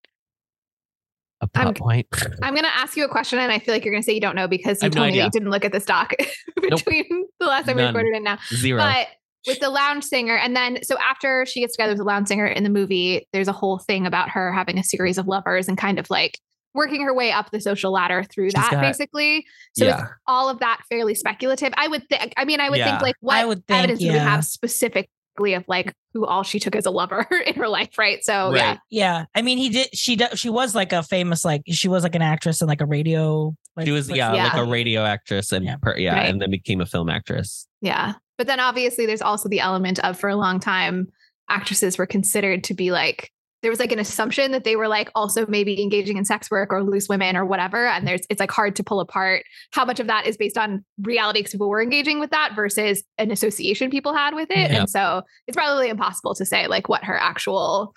a 1.40 1.46
plot 1.49 1.66
I'm- 1.66 1.75
point. 1.75 2.06
I'm 2.42 2.54
going 2.54 2.64
to 2.64 2.75
ask 2.76 2.96
you 2.96 3.04
a 3.04 3.08
question, 3.08 3.38
and 3.38 3.50
I 3.52 3.58
feel 3.58 3.75
like 3.75 3.84
you're 3.84 3.92
going 3.92 4.02
to 4.02 4.06
say 4.06 4.12
you 4.14 4.20
don't 4.20 4.37
know 4.37 4.49
because 4.49 4.82
you 4.82 4.87
have 4.87 4.94
no 4.94 5.02
told 5.02 5.12
me 5.12 5.22
you 5.22 5.30
didn't 5.30 5.50
look 5.50 5.64
at 5.64 5.72
this 5.72 5.84
doc 5.94 6.12
between 6.61 7.04
the 7.40 7.46
last 7.46 7.66
time 7.66 7.76
we 7.76 7.82
recorded 7.84 8.14
and 8.14 8.25
now. 8.25 8.38
Zero. 8.54 8.80
But 8.82 9.08
with 9.46 9.58
the 9.61 9.70
lounge 9.70 10.04
singer, 10.04 10.37
and 10.37 10.54
then 10.54 10.82
so 10.84 10.96
after 10.99 11.44
she 11.46 11.61
gets 11.61 11.75
together 11.75 11.92
with 11.92 11.99
the 11.99 12.04
lounge 12.04 12.28
singer 12.28 12.46
in 12.46 12.62
the 12.64 12.70
movie, 12.70 13.26
there's 13.32 13.49
a 13.49 13.52
whole 13.52 13.78
thing 13.78 14.06
about 14.06 14.30
her 14.30 14.52
having 14.52 14.78
a 14.78 14.84
series 14.84 15.18
of 15.18 15.26
lovers 15.26 15.68
and 15.68 15.76
kind 15.76 15.99
of 15.99 16.08
like 16.11 16.38
working 16.75 17.02
her 17.02 17.12
way 17.14 17.33
up 17.33 17.50
the 17.50 17.61
social 17.61 17.93
ladder 17.93 18.23
through 18.25 18.47
She's 18.49 18.55
that, 18.55 18.71
got- 18.71 18.81
basically. 18.81 19.45
So 19.76 19.85
yeah. 19.85 20.00
it's 20.02 20.11
all 20.26 20.49
of 20.49 20.59
that 20.61 20.81
fairly 20.88 21.14
speculative. 21.14 21.73
I 21.76 21.88
would 21.88 22.09
think. 22.09 22.33
I 22.37 22.45
mean, 22.45 22.61
I 22.61 22.71
would 22.71 22.79
Yeah. 22.79 22.91
think 22.91 23.02
like 23.02 23.17
what 23.21 23.37
I 23.37 23.45
would 23.45 23.67
think, 23.67 23.79
evidence 23.79 24.00
do 24.00 24.09
we 24.09 24.14
have 24.19 24.45
specifically 24.45 25.55
of 25.55 25.64
like 25.67 25.95
who 26.12 26.26
all 26.26 26.43
she 26.43 26.59
took 26.61 26.76
as 26.76 26.85
a 26.87 26.91
lover 26.91 27.26
in 27.47 27.55
her 27.55 27.69
life, 27.69 27.97
right? 27.99 28.23
So 28.25 28.55
yeah, 28.55 28.69
Right. 28.71 28.79
Yeah, 28.91 29.25
I 29.35 29.43
mean, 29.43 29.59
he 29.59 29.69
did. 29.71 29.88
She 29.97 30.17
do, 30.17 30.26
She 30.35 30.50
was 30.50 30.75
like 30.75 30.93
a 30.93 31.02
famous, 31.02 31.45
like 31.45 31.62
she 31.69 31.88
was 31.88 32.02
like 32.02 32.14
an 32.14 32.23
actress 32.23 32.61
and 32.61 32.69
like 32.69 32.81
a 32.81 32.87
radio. 32.87 33.55
Like, 33.76 33.87
she 33.87 33.93
was 33.93 34.11
like- 34.11 34.19
yeah, 34.19 34.35
Yeah. 34.35 34.45
like 34.45 34.57
a 34.57 34.64
radio 34.64 35.05
actress 35.05 35.52
and 35.52 35.64
Yeah. 35.64 35.76
per, 35.81 35.97
yeah, 35.97 36.14
Right. 36.14 36.29
and 36.31 36.41
then 36.43 36.50
became 36.50 36.81
a 36.83 36.87
film 36.87 37.09
actress. 37.09 37.67
Yeah. 37.81 38.14
But 38.38 38.47
then 38.47 38.61
obviously 38.61 39.07
there's 39.07 39.23
also 39.23 39.49
the 39.49 39.61
element 39.61 39.99
of 40.00 40.19
for 40.19 40.29
a 40.29 40.37
long 40.37 40.61
time, 40.61 41.09
actresses 41.49 41.97
were 41.99 42.07
considered 42.07 42.64
to 42.64 42.75
be 42.75 42.91
like, 42.93 43.31
there 43.62 43.71
was 43.71 43.78
like 43.78 43.92
an 43.92 43.99
assumption 43.99 44.50
that 44.52 44.64
they 44.64 44.76
were 44.76 44.88
like 44.88 45.11
also 45.14 45.47
maybe 45.47 45.81
engaging 45.81 46.16
in 46.16 46.25
sex 46.25 46.50
work 46.50 46.73
or 46.73 46.83
loose 46.83 47.09
women 47.09 47.37
or 47.37 47.45
whatever. 47.47 47.87
And 47.87 48.07
there's, 48.07 48.23
it's 48.28 48.40
like 48.40 48.50
hard 48.50 48.75
to 48.76 48.85
pull 48.85 49.00
apart 49.00 49.45
how 49.71 49.85
much 49.85 50.00
of 50.00 50.09
that 50.09 50.26
is 50.26 50.37
based 50.37 50.59
on 50.59 50.85
reality 51.00 51.40
because 51.40 51.52
people 51.52 51.69
were 51.69 51.81
engaging 51.81 52.19
with 52.19 52.31
that 52.31 52.54
versus 52.57 53.04
an 53.19 53.31
association 53.31 53.88
people 53.88 54.14
had 54.14 54.35
with 54.35 54.50
it. 54.50 54.71
Yeah. 54.71 54.81
And 54.81 54.90
so 54.90 55.23
it's 55.47 55.57
probably 55.57 55.88
impossible 55.88 56.35
to 56.35 56.45
say 56.45 56.66
like 56.66 56.88
what 56.88 57.04
her 57.04 57.16
actual 57.16 57.95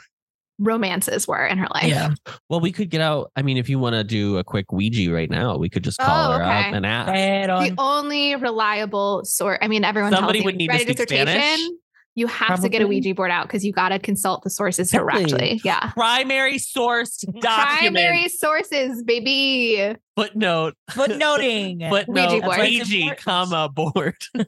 romances 0.60 1.28
were 1.28 1.46
in 1.46 1.58
her 1.58 1.68
life. 1.74 1.86
Yeah, 1.86 2.14
Well, 2.50 2.60
we 2.60 2.72
could 2.72 2.90
get 2.90 3.02
out. 3.02 3.32
I 3.36 3.42
mean, 3.42 3.58
if 3.58 3.68
you 3.68 3.80
want 3.80 3.96
to 3.96 4.04
do 4.04 4.38
a 4.38 4.44
quick 4.44 4.72
Ouija 4.72 5.12
right 5.12 5.30
now, 5.30 5.58
we 5.58 5.70
could 5.70 5.84
just 5.84 5.98
call 6.00 6.32
Oh, 6.32 6.38
her 6.38 6.44
up 6.44 6.74
and 6.74 6.86
ask. 6.86 7.10
Right 7.10 7.48
The 7.70 7.76
only 7.78 8.36
reliable 8.36 9.26
source, 9.26 9.58
I 9.62 9.68
mean, 9.68 9.84
everyone 9.84 10.12
Somebody 10.14 10.40
tells 10.40 10.46
would 10.46 10.62
you, 10.62 10.68
need 10.70 10.86
to 10.86 10.92
a 10.92 10.96
speak 10.96 11.10
Spanish. 11.10 11.60
You 12.18 12.28
have 12.28 12.62
to 12.62 12.70
get 12.70 12.82
a 12.82 12.88
Ouija 12.88 13.14
board 13.14 13.30
out 13.30 13.46
because 13.46 13.66
you 13.66 13.74
got 13.74 13.90
to 13.90 14.00
consult 14.00 14.44
the 14.44 14.50
sources 14.50 14.88
Exactly. 14.94 15.26
correctly. 15.26 15.62
Yeah. 15.66 15.92
Primary 15.92 16.58
source 16.58 17.18
document. 17.42 17.96
Primary 17.96 18.30
sources, 18.30 19.04
baby. 19.04 19.96
Footnote. 20.16 20.76
Footnoting. 20.92 21.82
Footnote. 21.90 22.32
Ouija 22.32 22.42
board. 22.46 22.60
Ouija, 22.60 23.16
comma 23.18 23.68
board. 23.68 24.16
no, 24.34 24.46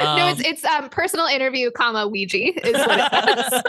Um, 0.00 0.28
it's 0.28 0.40
it's 0.40 0.64
um 0.66 0.90
personal 0.90 1.26
interview, 1.26 1.70
comma 1.70 2.06
Ouija 2.06 2.36
is 2.66 2.74
what 2.86 3.00
it 3.00 3.64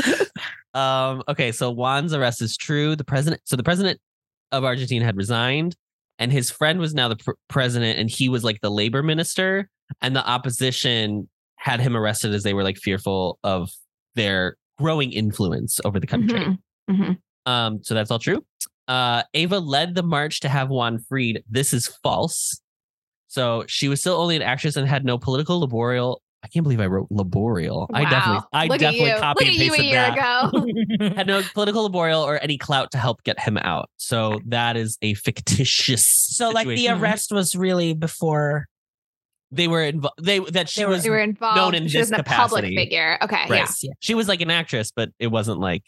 says. 0.00 0.30
um, 0.74 1.22
okay, 1.28 1.52
so 1.52 1.70
Juan's 1.70 2.14
arrest 2.14 2.40
is 2.42 2.56
true. 2.56 2.96
The 2.96 3.04
president, 3.04 3.42
so 3.44 3.56
the 3.56 3.62
president 3.62 4.00
of 4.52 4.64
Argentina 4.64 5.04
had 5.04 5.16
resigned, 5.16 5.76
and 6.18 6.32
his 6.32 6.50
friend 6.50 6.78
was 6.80 6.94
now 6.94 7.08
the 7.08 7.16
pr- 7.16 7.32
president, 7.48 7.98
and 7.98 8.08
he 8.08 8.28
was 8.28 8.42
like 8.44 8.60
the 8.60 8.70
labor 8.70 9.02
minister, 9.02 9.68
and 10.00 10.16
the 10.16 10.26
opposition 10.26 11.28
had 11.64 11.80
him 11.80 11.96
arrested 11.96 12.34
as 12.34 12.42
they 12.42 12.52
were 12.52 12.62
like 12.62 12.76
fearful 12.76 13.38
of 13.42 13.70
their 14.16 14.56
growing 14.78 15.10
influence 15.12 15.80
over 15.84 15.98
the 15.98 16.06
country. 16.06 16.38
Mhm. 16.38 16.58
Mhm. 16.90 17.18
Um, 17.46 17.80
so 17.82 17.94
that's 17.94 18.10
all 18.10 18.18
true. 18.18 18.44
Uh, 18.86 19.22
Ava 19.32 19.58
led 19.58 19.94
the 19.94 20.02
march 20.02 20.40
to 20.40 20.48
have 20.50 20.68
Juan 20.68 20.98
freed. 21.08 21.42
This 21.48 21.72
is 21.72 21.86
false. 22.02 22.60
So 23.28 23.64
she 23.66 23.88
was 23.88 24.00
still 24.00 24.16
only 24.16 24.36
an 24.36 24.42
actress 24.42 24.76
and 24.76 24.86
had 24.86 25.06
no 25.06 25.16
political 25.16 25.66
laborial. 25.66 26.18
I 26.44 26.48
can't 26.48 26.62
believe 26.64 26.80
I 26.80 26.86
wrote 26.86 27.08
laborial. 27.10 27.86
I 27.94 28.04
definitely, 28.04 28.42
I 28.52 28.66
Look 28.66 28.78
definitely 28.78 29.12
copied 29.12 29.46
Look 29.46 29.54
and 29.54 29.62
at 29.62 29.66
you 29.66 29.72
a 29.72 29.76
pasted 29.76 29.86
year 29.86 29.94
that. 29.94 30.98
ago. 31.08 31.14
Had 31.16 31.26
no 31.26 31.42
political 31.54 31.88
laborial 31.88 32.22
or 32.22 32.38
any 32.42 32.58
clout 32.58 32.90
to 32.90 32.98
help 32.98 33.22
get 33.24 33.40
him 33.40 33.56
out. 33.56 33.88
So 33.96 34.38
that 34.48 34.76
is 34.76 34.98
a 35.00 35.14
fictitious. 35.14 36.06
so 36.06 36.50
like 36.50 36.66
the 36.68 36.88
arrest 36.88 37.32
was 37.32 37.56
really 37.56 37.94
before. 37.94 38.66
They 39.50 39.68
were 39.68 39.82
involved. 39.82 40.16
They 40.22 40.38
that 40.40 40.68
she 40.68 40.80
They 40.80 40.86
were- 40.86 40.92
was 40.92 41.02
they 41.04 41.10
were 41.10 41.18
involved. 41.18 41.56
known 41.56 41.74
in 41.74 41.88
she 41.88 41.98
was 41.98 42.10
this 42.10 42.18
a 42.18 42.22
public 42.22 42.62
capacity. 42.64 42.76
figure. 42.76 43.18
Okay. 43.22 43.46
Right. 43.48 43.60
Yeah. 43.60 43.66
Yeah. 43.82 43.90
she 44.00 44.14
was 44.14 44.28
like 44.28 44.40
an 44.40 44.50
actress, 44.50 44.90
but 44.94 45.10
it 45.18 45.28
wasn't 45.28 45.60
like 45.60 45.84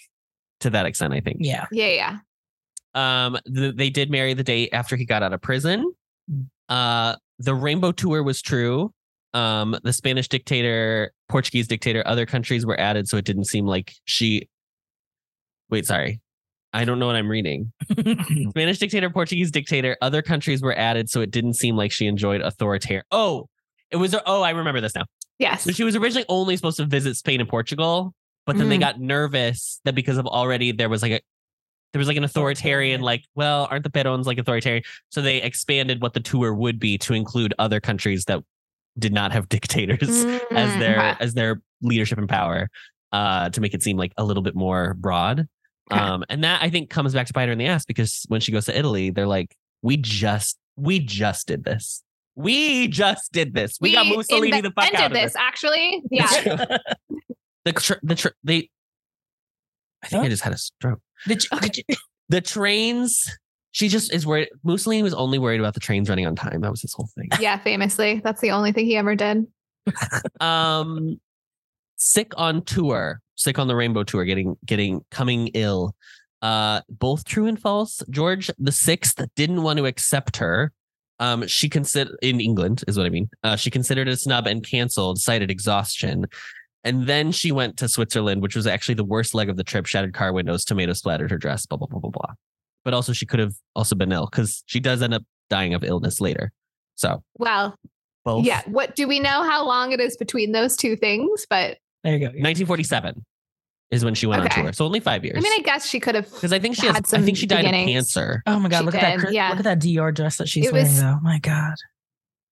to 0.61 0.71
that 0.71 0.87
extent. 0.87 1.13
I 1.15 1.21
think. 1.21 1.39
Yeah. 1.41 1.67
Yeah. 1.73 1.89
Yeah. 1.89 3.27
Um, 3.27 3.39
th- 3.55 3.75
they 3.77 3.91
did 3.91 4.11
marry 4.11 4.33
the 4.35 4.43
day 4.45 4.71
after 4.71 4.97
he 4.97 5.05
got 5.05 5.23
out 5.23 5.33
of 5.33 5.41
prison. 5.43 5.93
Uh, 6.69 7.17
the 7.39 7.55
Rainbow 7.55 7.93
Tour 7.93 8.23
was 8.23 8.41
true. 8.41 8.93
Um, 9.35 9.77
the 9.83 9.93
Spanish 9.93 10.29
dictator, 10.29 11.13
Portuguese 11.29 11.69
dictator, 11.69 12.03
other 12.07 12.25
countries 12.25 12.65
were 12.65 12.79
added, 12.81 13.07
so 13.07 13.19
it 13.19 13.25
didn't 13.27 13.45
seem 13.45 13.67
like 13.67 13.93
she. 14.07 14.49
Wait, 15.69 15.85
sorry, 15.85 16.21
I 16.73 16.85
don't 16.85 16.99
know 16.99 17.07
what 17.07 17.17
I'm 17.17 17.29
reading. 17.31 17.73
Spanish 18.51 18.79
dictator, 18.79 19.09
Portuguese 19.11 19.51
dictator, 19.51 19.97
other 20.03 20.21
countries 20.23 20.63
were 20.63 20.77
added, 20.77 21.09
so 21.09 21.21
it 21.21 21.31
didn't 21.31 21.55
seem 21.55 21.77
like 21.77 21.91
she 21.93 22.07
enjoyed 22.07 22.41
authoritarian. 22.43 23.05
Oh, 23.11 23.49
it 23.91 23.97
was. 23.97 24.15
Oh, 24.27 24.43
I 24.43 24.51
remember 24.51 24.81
this 24.81 24.95
now. 24.95 25.05
Yes. 25.39 25.65
So 25.65 25.73
she 25.73 25.85
was 25.85 25.97
originally 25.97 26.27
only 26.29 26.57
supposed 26.57 26.77
to 26.79 26.85
visit 26.87 27.17
Spain 27.17 27.41
and 27.41 27.49
Portugal, 27.49 28.15
but 28.47 28.59
then 28.59 28.69
they 28.69 28.77
Mhm. 28.77 28.81
got 28.81 29.01
nervous 29.01 29.81
that 29.85 29.95
because 29.95 30.19
of 30.19 30.27
already 30.27 30.73
there 30.73 30.89
was 30.89 31.03
like 31.03 31.13
a 31.13 31.21
there 31.93 31.99
was 32.01 32.09
like 32.09 32.17
an 32.19 32.25
authoritarian, 32.25 33.01
Authoritarian. 33.01 33.01
like, 33.01 33.23
well, 33.37 33.69
aren't 33.71 33.85
the 33.85 33.91
Perons 33.91 34.25
like 34.27 34.37
authoritarian? 34.39 34.83
So 35.11 35.23
they 35.23 35.41
expanded 35.41 36.03
what 36.03 36.13
the 36.13 36.21
tour 36.21 36.53
would 36.53 36.79
be 36.79 36.99
to 36.99 37.15
include 37.15 37.55
other 37.59 37.81
countries 37.81 38.25
that 38.27 38.43
did 38.99 39.15
not 39.15 39.33
have 39.33 39.49
dictators 39.49 40.27
as 40.51 40.73
Mm, 40.73 40.79
their 40.79 41.17
as 41.21 41.33
their 41.35 41.63
leadership 41.81 42.19
and 42.19 42.29
power, 42.29 42.69
uh, 43.13 43.49
to 43.51 43.61
make 43.63 43.73
it 43.73 43.83
seem 43.83 43.97
like 43.97 44.13
a 44.19 44.25
little 44.25 44.43
bit 44.43 44.55
more 44.55 44.95
broad. 44.95 45.47
Okay. 45.93 46.01
Um, 46.01 46.25
and 46.29 46.43
that 46.45 46.63
I 46.63 46.71
think 46.71 46.91
comes 46.91 47.15
back 47.15 47.27
to 47.29 47.33
bite 47.33 47.47
her 47.47 47.53
in 47.53 47.59
the 47.59 47.67
ass 47.67 47.85
because 47.85 48.25
when 48.29 48.41
she 48.41 48.51
goes 48.53 48.65
to 48.67 48.77
Italy, 48.77 49.11
they're 49.11 49.27
like, 49.27 49.55
we 49.83 49.97
just 49.97 50.59
we 50.77 50.99
just 50.99 51.47
did 51.47 51.65
this. 51.65 52.03
We 52.35 52.89
just 52.89 53.33
did 53.33 53.55
this. 53.55 53.79
We, 53.81 53.93
got 53.93 54.07
Mussolini 54.07 54.61
the 54.61 54.71
fuck 54.73 54.93
out 54.95 55.07
of 55.07 55.13
this, 55.13 55.33
this. 55.33 55.37
actually. 55.37 56.03
Yeah. 56.11 56.79
the 57.65 57.73
tr- 57.73 57.95
the 58.03 58.15
tr- 58.15 58.29
they 58.45 58.69
I 60.05 60.09
think 60.09 60.21
Huh? 60.21 60.27
I 60.27 60.29
just 60.29 60.43
had 60.43 60.53
a 60.53 60.59
stroke. 60.59 61.01
You, 61.27 61.37
did 61.37 61.77
you, 61.79 61.85
The 62.29 62.41
trains 62.41 63.25
she 63.73 63.89
just 63.89 64.13
is 64.13 64.27
worried 64.27 64.49
Mussolini 64.65 65.03
was 65.03 65.15
only 65.15 65.39
worried 65.39 65.61
about 65.61 65.75
the 65.75 65.81
trains 65.81 66.09
running 66.09 66.27
on 66.27 66.35
time. 66.37 66.61
That 66.63 66.71
was 66.71 66.83
his 66.83 66.93
whole 66.93 67.09
thing. 67.17 67.29
yeah. 67.41 67.59
Famously, 67.59 68.21
that's 68.25 68.41
the 68.41 68.51
only 68.51 68.73
thing 68.73 68.87
he 68.87 68.97
ever 68.97 69.15
did. 69.15 69.47
um 70.41 71.19
sick 71.97 72.33
on 72.37 72.65
tour, 72.65 73.21
sick 73.35 73.59
on 73.59 73.69
the 73.69 73.77
rainbow 73.77 74.05
tour, 74.05 74.25
getting 74.25 74.57
getting 74.65 75.05
coming 75.11 75.49
ill. 75.55 75.95
Uh 76.43 76.83
both 76.89 77.25
true 77.25 77.47
and 77.47 77.61
false. 77.61 78.03
George 78.11 78.51
the 78.59 78.73
sixth 78.73 79.21
didn't 79.37 79.63
want 79.63 79.79
to 79.79 79.87
accept 79.87 80.37
her. 80.37 80.73
Um, 81.19 81.47
she 81.47 81.71
considered 81.71 82.15
in 82.21 82.41
England 82.43 82.85
is 82.87 82.99
what 82.99 83.07
I 83.07 83.09
mean. 83.09 83.31
Uh, 83.43 83.57
she 83.57 83.71
considered 83.71 84.07
a 84.07 84.19
snub 84.19 84.47
and 84.47 84.63
canceled, 84.63 85.19
cited 85.19 85.51
exhaustion. 85.51 86.27
And 86.85 87.07
then 87.07 87.33
she 87.33 87.51
went 87.53 87.79
to 87.79 87.89
Switzerland, 87.89 88.43
which 88.43 88.55
was 88.55 88.67
actually 88.67 88.97
the 88.97 89.05
worst 89.05 89.35
leg 89.35 89.49
of 89.49 89.57
the 89.57 89.65
trip. 89.65 89.87
Shattered 89.87 90.13
car 90.13 90.35
windows, 90.35 90.63
tomato 90.65 90.93
splattered 90.93 91.31
her 91.31 91.39
dress, 91.39 91.65
blah 91.65 91.79
blah 91.79 91.87
blah 91.89 92.01
blah 92.01 92.11
blah. 92.11 92.35
But 92.85 92.93
also, 92.93 93.13
she 93.15 93.25
could 93.27 93.41
have 93.41 93.55
also 93.75 93.97
been 93.97 94.13
ill 94.13 94.29
because 94.31 94.63
she 94.67 94.79
does 94.79 95.01
end 95.01 95.15
up 95.15 95.23
dying 95.49 95.73
of 95.73 95.83
illness 95.83 96.21
later. 96.21 96.53
So 96.97 97.23
Well, 97.39 97.75
both. 98.25 98.45
yeah. 98.45 98.61
What 98.67 98.95
do 98.95 99.09
we 99.09 99.19
know 99.19 99.43
how 99.43 99.67
long 99.67 99.93
it 99.93 100.01
is 100.01 100.17
between 100.19 100.53
those 100.53 100.77
two 100.77 100.97
things? 100.97 101.47
But 101.49 101.79
there 102.07 102.15
you 102.15 102.21
go. 102.21 102.27
1947 102.27 103.25
is 103.91 104.05
when 104.05 104.15
she 104.15 104.27
went 104.27 104.45
Okay. 104.45 104.61
on 104.61 104.65
tour. 104.67 104.73
So 104.73 104.85
only 104.85 105.01
five 105.01 105.25
years. 105.25 105.37
I 105.37 105.41
mean, 105.41 105.53
I 105.53 105.63
guess 105.63 105.87
she 105.89 106.01
could 106.01 106.15
have. 106.15 106.31
because 106.33 106.53
I 106.53 106.59
think 106.59 106.75
she 106.77 106.87
had 106.87 106.97
has. 107.05 107.15
I 107.15 107.21
think 107.21 107.37
she 107.37 107.47
died 107.47 107.59
beginnings. 107.65 107.89
of 107.89 107.93
cancer. 107.95 108.43
Oh 108.47 108.59
my 108.59 108.69
god! 108.69 108.79
She 108.81 108.85
Look 108.87 108.95
at 108.97 109.01
that! 109.03 109.27
did, 109.27 109.35
yeah. 109.35 109.51
Look 109.51 109.59
at 109.59 109.65
that 109.65 109.79
Dior 109.81 110.13
dress 110.15 110.37
that 110.39 110.49
she's 110.49 110.67
It 110.67 110.73
wearing, 110.73 110.89
was- 110.89 111.01
though. 111.01 111.19
My 111.23 111.39
god. 111.39 111.75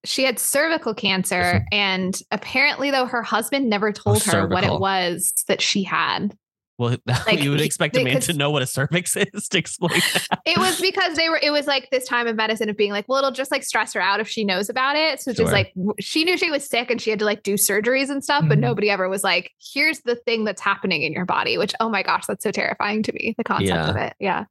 she 0.05 0.23
had 0.25 0.39
cervical 0.39 0.95
cancer, 0.95 1.65
and 1.73 2.21
apparently, 2.31 2.91
though, 2.91 3.07
her 3.07 3.23
husband 3.23 3.69
never 3.71 3.89
oh, 3.89 3.93
told 3.93 4.23
her 4.25 4.47
what 4.47 4.63
it 4.65 4.79
was 4.79 5.33
that 5.49 5.61
she 5.63 5.83
had. 5.83 6.37
Well, 6.77 6.97
Like, 7.27 7.41
you 7.43 7.51
would 7.51 7.61
expect 7.61 7.97
a 7.97 8.03
man 8.03 8.21
to 8.23 8.33
know 8.33 8.51
what 8.51 8.63
a 8.63 8.67
cervix 8.67 9.17
is 9.33 9.49
to 9.51 9.59
explain 9.59 10.01
that. 10.31 10.41
It 10.45 10.59
was 10.59 10.81
because 10.81 11.17
they 11.17 11.29
were. 11.29 11.39
It 11.41 11.51
was 11.53 11.67
like 11.69 11.89
this 11.91 12.05
time 12.07 12.27
of 12.27 12.35
medicine 12.35 12.69
of 12.69 12.77
being 12.77 12.91
like, 12.91 13.07
well, 13.09 13.19
it'll 13.19 13.31
just 13.31 13.51
like 13.53 13.63
stress 13.63 13.93
her 13.95 14.01
out 14.01 14.19
if 14.21 14.29
she 14.29 14.45
knows 14.45 14.69
about 14.69 14.97
it. 14.97 15.21
So 15.21 15.33
Sure. 15.33 15.45
just 15.45 15.53
like 15.53 15.73
she 16.01 16.25
knew 16.25 16.37
she 16.37 16.51
was 16.51 16.65
sick 16.69 16.91
and 16.91 17.01
she 17.01 17.11
had 17.11 17.21
to 17.21 17.25
like 17.25 17.43
do 17.45 17.55
surgeries 17.55 18.11
and 18.11 18.25
stuff, 18.25 18.45
but 18.49 18.59
Mhm. 18.59 18.63
nobody 18.63 18.91
ever 18.91 19.09
was 19.09 19.23
like, 19.23 19.53
here's 19.73 20.01
the 20.01 20.17
thing 20.17 20.45
that's 20.45 20.61
happening 20.61 21.03
in 21.03 21.13
your 21.13 21.25
body. 21.27 21.59
Which 21.59 21.75
oh 21.79 21.89
my 21.89 22.03
gosh, 22.03 22.27
that's 22.27 22.43
so 22.43 22.51
terrifying 22.51 23.03
to 23.05 23.13
me. 23.13 23.35
The 23.39 23.45
concept 23.45 23.69
Yeah. 23.69 23.91
of 23.91 23.97
it. 23.97 24.15
Yeah, 24.19 24.45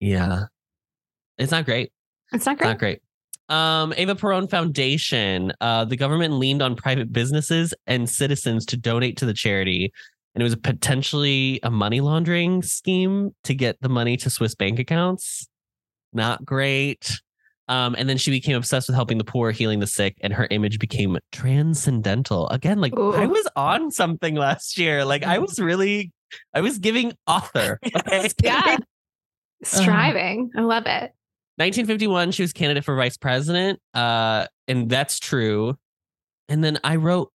Yeah. 0.00 0.44
It's 1.38 1.50
not 1.50 1.64
great. 1.64 1.92
it's 2.32 2.44
not 2.44 2.52
It's 2.52 2.60
great. 2.62 2.68
Not 2.68 2.78
great. 2.78 3.00
Um, 3.50 3.92
Ava 3.96 4.14
Perón 4.14 4.48
Foundation. 4.48 5.52
Uh, 5.60 5.84
the 5.84 5.96
government 5.96 6.34
leaned 6.34 6.62
on 6.62 6.76
private 6.76 7.12
businesses 7.12 7.74
and 7.86 8.08
citizens 8.08 8.64
to 8.66 8.76
donate 8.76 9.16
to 9.18 9.26
the 9.26 9.34
charity. 9.34 9.92
And 10.34 10.42
it 10.42 10.44
was 10.44 10.54
potentially 10.56 11.58
a 11.62 11.70
money 11.70 12.00
laundering 12.00 12.62
scheme 12.62 13.34
to 13.44 13.54
get 13.54 13.80
the 13.80 13.88
money 13.88 14.16
to 14.18 14.30
Swiss 14.30 14.54
bank 14.54 14.78
accounts. 14.78 15.48
Not 16.12 16.44
great. 16.44 17.20
Um, 17.66 17.94
and 17.98 18.08
then 18.08 18.16
she 18.16 18.30
became 18.30 18.56
obsessed 18.56 18.88
with 18.88 18.96
helping 18.96 19.18
the 19.18 19.24
poor, 19.24 19.52
healing 19.52 19.78
the 19.78 19.86
sick, 19.86 20.16
and 20.22 20.32
her 20.32 20.48
image 20.50 20.78
became 20.78 21.18
transcendental. 21.30 22.48
Again, 22.48 22.80
like 22.80 22.96
Ooh. 22.98 23.14
I 23.14 23.26
was 23.26 23.46
on 23.54 23.90
something 23.90 24.34
last 24.34 24.78
year. 24.78 25.04
Like 25.04 25.22
I 25.22 25.38
was 25.38 25.60
really, 25.60 26.12
I 26.54 26.62
was 26.62 26.78
giving 26.78 27.12
author. 27.26 27.78
Okay. 27.84 28.28
Yeah, 28.42 28.76
striving. 29.64 30.50
I 30.56 30.62
love 30.62 30.84
it. 30.86 31.12
1951, 31.60 32.32
she 32.32 32.42
was 32.42 32.54
candidate 32.54 32.84
for 32.84 32.96
vice 32.96 33.18
president. 33.18 33.78
Uh, 33.92 34.46
and 34.66 34.88
that's 34.88 35.18
true. 35.18 35.74
And 36.48 36.64
then 36.64 36.78
I 36.82 36.96
wrote 36.96 37.30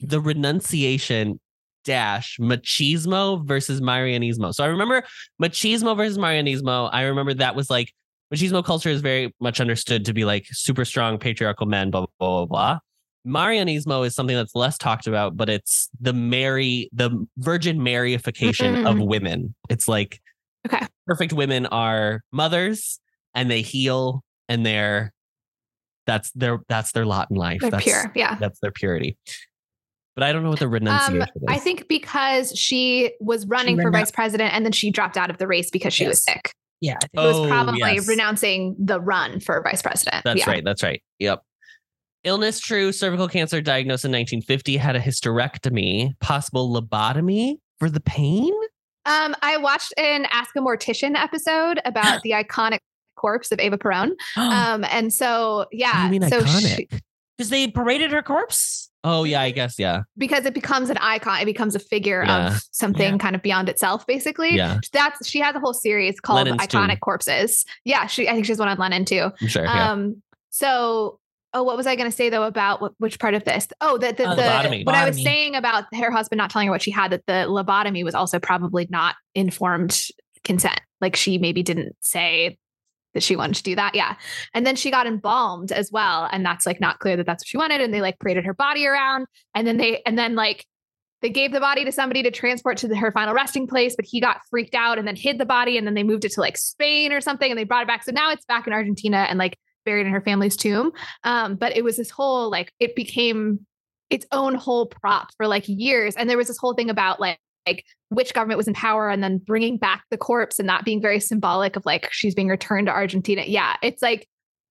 the 0.00 0.20
renunciation 0.20 1.40
dash 1.84 2.36
machismo 2.38 3.44
versus 3.46 3.80
Marianismo. 3.80 4.52
So 4.52 4.62
I 4.62 4.66
remember 4.66 5.02
machismo 5.42 5.96
versus 5.96 6.18
Marianismo. 6.18 6.90
I 6.92 7.04
remember 7.04 7.32
that 7.34 7.56
was 7.56 7.70
like 7.70 7.92
machismo 8.32 8.62
culture 8.62 8.90
is 8.90 9.00
very 9.00 9.34
much 9.40 9.58
understood 9.58 10.04
to 10.04 10.12
be 10.12 10.26
like 10.26 10.44
super 10.50 10.84
strong 10.84 11.18
patriarchal 11.18 11.66
men, 11.66 11.90
blah, 11.90 12.04
blah, 12.18 12.44
blah, 12.44 12.46
blah. 12.46 12.78
Marianismo 13.26 14.06
is 14.06 14.14
something 14.14 14.36
that's 14.36 14.54
less 14.54 14.76
talked 14.76 15.06
about, 15.06 15.36
but 15.36 15.48
it's 15.48 15.88
the 15.98 16.12
Mary, 16.12 16.90
the 16.92 17.26
Virgin 17.38 17.78
Maryification 17.78 18.84
of 18.84 19.00
women. 19.00 19.54
It's 19.70 19.88
like 19.88 20.20
Okay. 20.66 20.86
perfect 21.06 21.32
women 21.32 21.66
are 21.66 22.22
mothers 22.30 23.00
and 23.34 23.50
they 23.50 23.62
heal 23.62 24.22
and 24.48 24.64
they're 24.64 25.12
that's 26.06 26.30
their 26.32 26.58
that's 26.68 26.92
their 26.92 27.06
lot 27.06 27.28
in 27.30 27.36
life. 27.36 27.60
They're 27.60 27.70
that's, 27.70 27.84
pure. 27.84 28.12
Yeah. 28.14 28.34
That's 28.36 28.58
their 28.60 28.72
purity. 28.72 29.16
But 30.14 30.24
I 30.24 30.32
don't 30.32 30.42
know 30.42 30.50
what 30.50 30.58
the 30.58 30.66
Um, 30.66 30.72
renunciation 30.72 31.22
is. 31.22 31.28
I 31.48 31.58
think 31.58 31.88
because 31.88 32.52
she 32.58 33.12
was 33.20 33.46
running 33.46 33.76
for 33.80 33.90
renou- 33.90 33.92
vice 34.00 34.10
president 34.10 34.52
and 34.52 34.64
then 34.64 34.72
she 34.72 34.90
dropped 34.90 35.16
out 35.16 35.30
of 35.30 35.38
the 35.38 35.46
race 35.46 35.70
because 35.70 35.94
she 35.94 36.06
was 36.06 36.22
sick. 36.22 36.52
Yeah. 36.80 36.98
It 37.12 37.18
was 37.18 37.36
Oh, 37.36 37.46
probably 37.46 37.78
yes. 37.94 38.08
renouncing 38.08 38.74
the 38.78 39.00
run 39.00 39.40
for 39.40 39.62
vice 39.62 39.80
president. 39.80 40.24
That's 40.24 40.40
yeah. 40.40 40.50
right. 40.50 40.64
That's 40.64 40.82
right. 40.82 41.02
Yep. 41.20 41.42
Illness 42.24 42.60
true. 42.60 42.92
Cervical 42.92 43.28
cancer 43.28 43.60
diagnosed 43.60 44.04
in 44.04 44.10
1950. 44.12 44.76
Had 44.76 44.96
a 44.96 45.00
hysterectomy. 45.00 46.18
Possible 46.20 46.72
lobotomy 46.72 47.56
for 47.78 47.88
the 47.88 48.00
pain. 48.00 48.52
Um, 49.06 49.34
I 49.42 49.56
watched 49.56 49.94
an 49.96 50.26
Ask 50.30 50.54
a 50.56 50.60
Mortician 50.60 51.16
episode 51.16 51.80
about 51.84 52.22
the 52.24 52.30
iconic 52.32 52.78
corpse 53.22 53.52
of 53.52 53.58
Ava 53.60 53.78
Perón. 53.78 54.10
Um, 54.36 54.84
and 54.90 55.12
so 55.12 55.66
yeah, 55.72 56.04
you 56.04 56.10
mean 56.10 56.28
so 56.28 56.40
iconic? 56.40 57.00
Because 57.38 57.48
they 57.50 57.68
paraded 57.68 58.10
her 58.12 58.22
corpse. 58.22 58.90
oh 59.04 59.24
yeah, 59.24 59.40
I 59.40 59.50
guess 59.50 59.78
yeah. 59.78 60.02
because 60.18 60.44
it 60.44 60.54
becomes 60.54 60.90
an 60.90 60.98
icon, 60.98 61.40
it 61.40 61.46
becomes 61.46 61.74
a 61.74 61.78
figure 61.80 62.22
Yeah. 62.26 62.48
of 62.48 62.62
something 62.72 63.12
Yeah. 63.14 63.18
kind 63.18 63.34
of 63.34 63.42
beyond 63.42 63.68
itself, 63.68 64.06
basically. 64.06 64.54
Yeah. 64.56 64.78
That's 64.92 65.26
she 65.26 65.40
has 65.40 65.54
a 65.56 65.60
whole 65.60 65.74
series 65.74 66.20
called 66.20 66.38
Lenin's 66.46 66.62
Iconic 66.66 66.90
tomb. 66.90 66.98
Corpses. 67.00 67.64
Yeah, 67.84 68.06
she 68.06 68.28
I 68.28 68.32
think 68.34 68.44
she's 68.46 68.58
one 68.58 68.68
on 68.68 68.78
Lenin 68.78 69.04
too. 69.04 69.30
I'm 69.40 69.48
sure. 69.48 69.64
Yeah. 69.64 69.90
Um, 69.92 70.22
so 70.50 71.18
oh, 71.54 71.62
what 71.62 71.76
was 71.76 71.86
I 71.86 71.96
going 71.96 72.10
to 72.10 72.16
say 72.16 72.28
though 72.30 72.44
about 72.44 72.80
what, 72.80 72.92
which 72.98 73.18
part 73.18 73.34
of 73.34 73.44
this? 73.44 73.68
Oh, 73.80 73.98
that 73.98 74.16
the, 74.16 74.24
Uh, 74.26 74.34
the 74.34 74.42
lobotomy. 74.42 74.86
what 74.86 74.94
I 74.94 75.06
was 75.08 75.22
saying 75.22 75.54
about 75.54 75.84
her 75.94 76.10
husband 76.10 76.38
not 76.38 76.50
telling 76.50 76.68
her 76.68 76.72
what 76.72 76.80
she 76.82 76.90
had, 76.90 77.10
that 77.12 77.26
the 77.26 77.44
lobotomy 77.48 78.04
was 78.04 78.14
also 78.14 78.38
probably 78.38 78.86
not 78.90 79.16
informed 79.34 80.00
consent. 80.44 80.80
Like 81.00 81.14
she 81.16 81.36
maybe 81.38 81.62
didn't 81.62 81.94
say 82.00 82.56
that 83.14 83.22
she 83.22 83.36
wanted 83.36 83.56
to 83.56 83.62
do 83.62 83.76
that. 83.76 83.94
Yeah. 83.94 84.16
And 84.54 84.66
then 84.66 84.76
she 84.76 84.90
got 84.90 85.06
embalmed 85.06 85.72
as 85.72 85.90
well. 85.92 86.28
And 86.32 86.44
that's 86.44 86.66
like 86.66 86.80
not 86.80 86.98
clear 86.98 87.16
that 87.16 87.26
that's 87.26 87.42
what 87.42 87.48
she 87.48 87.56
wanted. 87.56 87.80
And 87.80 87.92
they 87.92 88.00
like 88.00 88.18
paraded 88.18 88.44
her 88.44 88.54
body 88.54 88.86
around. 88.86 89.26
And 89.54 89.66
then 89.66 89.76
they, 89.76 90.02
and 90.06 90.18
then 90.18 90.34
like, 90.34 90.66
they 91.20 91.30
gave 91.30 91.52
the 91.52 91.60
body 91.60 91.84
to 91.84 91.92
somebody 91.92 92.22
to 92.24 92.32
transport 92.32 92.78
to 92.78 92.88
the, 92.88 92.96
her 92.96 93.12
final 93.12 93.32
resting 93.32 93.68
place, 93.68 93.94
but 93.94 94.04
he 94.04 94.20
got 94.20 94.40
freaked 94.50 94.74
out 94.74 94.98
and 94.98 95.06
then 95.06 95.14
hid 95.14 95.38
the 95.38 95.46
body. 95.46 95.78
And 95.78 95.86
then 95.86 95.94
they 95.94 96.02
moved 96.02 96.24
it 96.24 96.32
to 96.32 96.40
like 96.40 96.56
Spain 96.56 97.12
or 97.12 97.20
something 97.20 97.48
and 97.48 97.56
they 97.56 97.64
brought 97.64 97.82
it 97.82 97.86
back. 97.88 98.02
So 98.02 98.12
now 98.12 98.32
it's 98.32 98.44
back 98.44 98.66
in 98.66 98.72
Argentina 98.72 99.18
and 99.28 99.38
like 99.38 99.56
buried 99.84 100.06
in 100.06 100.12
her 100.12 100.20
family's 100.20 100.56
tomb. 100.56 100.90
Um, 101.22 101.54
but 101.54 101.76
it 101.76 101.84
was 101.84 101.96
this 101.96 102.10
whole 102.10 102.50
like, 102.50 102.72
it 102.80 102.96
became 102.96 103.66
its 104.10 104.26
own 104.32 104.56
whole 104.56 104.86
prop 104.86 105.28
for 105.36 105.46
like 105.46 105.64
years. 105.68 106.16
And 106.16 106.28
there 106.28 106.36
was 106.36 106.48
this 106.48 106.58
whole 106.58 106.74
thing 106.74 106.90
about 106.90 107.20
like, 107.20 107.38
like 107.66 107.84
which 108.08 108.34
government 108.34 108.58
was 108.58 108.68
in 108.68 108.74
power 108.74 109.08
and 109.08 109.22
then 109.22 109.38
bringing 109.38 109.76
back 109.78 110.04
the 110.10 110.16
corpse 110.18 110.58
and 110.58 110.68
that 110.68 110.84
being 110.84 111.00
very 111.00 111.20
symbolic 111.20 111.76
of 111.76 111.86
like 111.86 112.12
she's 112.12 112.34
being 112.34 112.48
returned 112.48 112.86
to 112.86 112.92
Argentina. 112.92 113.42
Yeah, 113.46 113.76
it's 113.82 114.02
like 114.02 114.28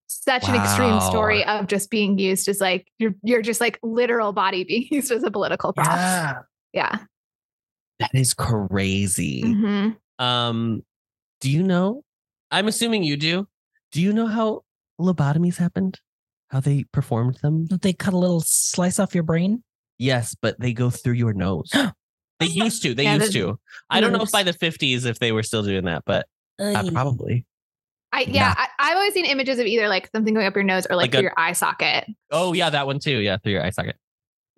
such 0.08 0.48
an 0.50 0.56
extreme 0.56 1.00
story 1.00 1.44
of 1.46 1.68
just 1.68 1.90
being 1.90 2.20
used 2.20 2.50
as 2.50 2.60
like 2.60 2.88
you're 3.00 3.16
you're 3.24 3.42
just 3.42 3.62
like 3.62 3.80
literal 3.82 4.34
body 4.34 4.64
being 4.68 4.88
used 4.92 5.12
as 5.12 5.24
a 5.24 5.32
political 5.32 5.74
prop. 5.74 5.88
Yeah. 5.88 6.40
Yeah. 6.74 6.98
that 8.00 8.12
is 8.14 8.34
crazy. 8.34 9.44
Mhm. 9.44 9.98
Um, 10.20 10.84
do 11.40 11.50
you 11.50 11.64
know? 11.64 12.04
I'm 12.52 12.68
assuming 12.68 13.04
you 13.04 13.16
do. 13.18 13.48
Do 13.92 14.02
you 14.02 14.12
know 14.14 14.28
how 14.28 14.62
lobotomies 15.00 15.58
happened? 15.58 16.00
How 16.50 16.60
they 16.60 16.84
performed 16.92 17.36
them? 17.42 17.66
Don't 17.66 17.82
they 17.82 17.94
cut 17.94 18.14
a 18.14 18.18
little 18.18 18.42
slice 18.42 19.00
off 19.00 19.16
your 19.16 19.24
brain? 19.24 19.64
Yes, 19.98 20.36
but 20.40 20.60
they 20.60 20.74
go 20.74 20.90
through 20.90 21.14
your 21.14 21.34
nose. 21.34 21.72
they 22.42 22.48
used 22.48 22.84
to. 22.84 22.94
They 22.94 23.04
Yeah, 23.04 23.16
used 23.16 23.32
to. 23.34 23.60
I 23.90 24.02
don't 24.02 24.12
know 24.12 24.22
if 24.24 24.32
by 24.32 24.44
the 24.44 24.54
50s 24.54 25.06
if 25.06 25.20
they 25.20 25.32
were 25.32 25.44
still 25.44 25.64
doing 25.64 25.86
that, 25.86 26.04
but 26.06 26.28
uh, 26.60 26.84
probably. 26.92 27.46
I 28.14 28.26
yeah, 28.28 28.54
I, 28.58 28.68
I've 28.78 28.98
always 28.98 29.14
seen 29.14 29.26
images 29.26 29.58
of 29.60 29.66
either 29.66 29.88
like 29.88 30.10
something 30.14 30.34
going 30.34 30.46
up 30.46 30.54
your 30.56 30.64
nose 30.66 30.86
or 30.90 30.96
like, 30.98 31.06
Like 31.06 31.12
through 31.12 31.20
a- 31.20 31.24
your 31.24 31.34
eye 31.38 31.54
socket. 31.54 32.06
Oh 32.30 32.52
yeah, 32.54 32.70
that 32.70 32.86
one 32.86 33.00
too. 33.00 33.18
Yeah, 33.20 33.38
through 33.38 33.54
your 33.54 33.64
eye 33.64 33.70
socket. 33.70 33.96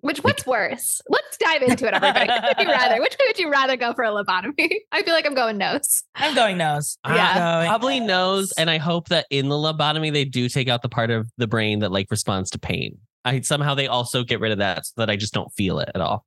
Which 0.00 0.18
what's 0.24 0.44
worse? 0.44 1.00
Let's 1.08 1.38
dive 1.38 1.62
into 1.62 1.86
it, 1.86 1.94
everybody. 1.94 2.26
Which 2.30 2.42
would 2.58 2.66
you 2.66 2.72
rather? 2.72 3.00
Which 3.00 3.16
would 3.26 3.38
you 3.38 3.50
rather 3.50 3.76
go 3.76 3.94
for 3.94 4.04
a 4.04 4.08
lobotomy? 4.10 4.70
I 4.92 5.02
feel 5.02 5.14
like 5.14 5.24
I'm 5.24 5.34
going 5.34 5.56
nose. 5.56 6.02
I'm 6.14 6.34
going 6.34 6.58
nose. 6.58 6.98
I'm 7.04 7.14
Yeah. 7.16 7.34
going 7.38 7.68
Probably 7.68 8.00
nose, 8.00 8.52
and 8.58 8.68
I 8.68 8.76
hope 8.78 9.08
that 9.08 9.26
in 9.30 9.48
the 9.48 9.54
lobotomy 9.54 10.12
they 10.12 10.26
do 10.26 10.48
take 10.50 10.68
out 10.68 10.82
the 10.82 10.90
part 10.90 11.10
of 11.10 11.30
the 11.38 11.46
brain 11.46 11.78
that 11.78 11.90
like 11.92 12.08
responds 12.10 12.50
to 12.50 12.58
pain. 12.58 12.98
I 13.24 13.40
somehow 13.40 13.74
they 13.74 13.86
also 13.86 14.24
get 14.24 14.40
rid 14.40 14.52
of 14.52 14.58
that 14.58 14.84
so 14.84 14.92
that 14.98 15.08
I 15.08 15.16
just 15.16 15.32
don't 15.32 15.50
feel 15.54 15.78
it 15.78 15.88
at 15.94 16.00
all. 16.02 16.26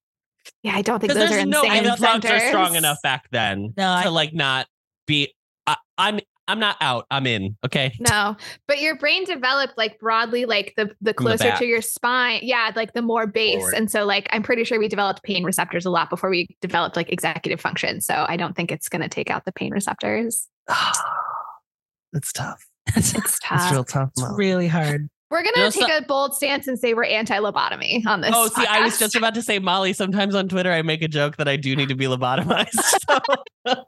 Yeah, 0.64 0.76
I 0.76 0.82
don't 0.82 1.00
think 1.00 1.14
Because 1.14 1.30
those 1.30 1.34
are 1.34 1.36
there's 1.42 1.48
no 1.48 1.64
insane 1.64 1.86
and 1.86 2.26
are 2.26 2.48
strong 2.48 2.76
enough 2.76 2.98
back 3.02 3.28
then 3.32 3.74
No, 3.78 3.92
I- 3.92 4.04
to 4.04 4.10
like 4.10 4.34
not 4.34 4.68
be. 5.06 5.34
I, 5.66 5.76
I'm 5.98 6.20
I'm 6.50 6.60
not 6.60 6.78
out. 6.80 7.06
I'm 7.12 7.28
in. 7.28 7.58
Okay. 7.66 7.92
No, 8.00 8.38
but 8.68 8.80
your 8.80 8.96
brain 8.98 9.26
developed 9.26 9.78
like 9.78 10.00
broadly, 10.00 10.46
like 10.46 10.74
the 10.78 10.86
the 10.86 10.96
the 11.02 11.14
closer 11.14 11.50
back. 11.50 11.60
to 11.60 11.66
your 11.66 11.82
spine. 11.82 12.40
Yeah, 12.42 12.72
like 12.76 12.94
the 12.94 13.02
more 13.02 13.28
base. 13.28 13.58
Forward. 13.58 13.74
And 13.74 13.92
so 13.92 14.06
like 14.06 14.28
I'm 14.32 14.44
pretty 14.44 14.64
sure 14.64 14.80
we 14.80 14.88
developed 14.88 15.24
pain 15.24 15.44
receptors 15.44 15.86
a 15.86 15.90
lot 15.90 16.10
before 16.10 16.30
we 16.30 16.56
developed 16.62 16.96
like 16.96 17.12
executive 17.12 17.60
function. 17.60 18.00
So 18.00 18.26
I 18.30 18.38
don't 18.38 18.56
think 18.56 18.72
it's 18.72 18.88
gonna 18.88 19.10
take 19.10 19.30
out 19.30 19.44
the 19.44 19.52
pain 19.52 19.74
receptors. 19.74 20.48
it's 22.14 22.32
tough. 22.32 22.66
it's 22.96 23.14
It's 23.14 23.40
tough. 23.40 23.64
It's 23.64 23.72
real 23.72 23.84
tough. 23.84 24.12
Mom. 24.18 24.36
really 24.36 24.68
hard. 24.68 25.10
We're 25.30 25.44
gonna 25.44 25.58
You 25.58 25.64
know, 25.66 25.70
take 25.72 25.92
so- 25.92 25.98
a 25.98 26.02
bold 26.02 26.36
stance 26.36 26.68
and 26.68 26.80
say 26.80 26.94
we're 26.94 27.04
anti-lobotomy 27.04 28.06
on 28.06 28.22
this. 28.22 28.32
Oh, 28.34 28.48
see, 28.48 28.66
I 28.66 28.80
was 28.82 28.98
just 28.98 29.16
about 29.16 29.34
to 29.36 29.42
say, 29.42 29.60
Molly. 29.60 29.92
Sometimes 29.94 30.36
on 30.36 30.48
Twitter, 30.48 30.72
I 30.72 30.82
make 30.84 31.02
a 31.02 31.08
joke 31.10 31.36
that 31.38 31.48
I 31.50 31.58
do 31.58 31.76
need 31.76 31.90
to 31.90 31.96
be 31.96 32.06
lobotomized. 32.06 32.70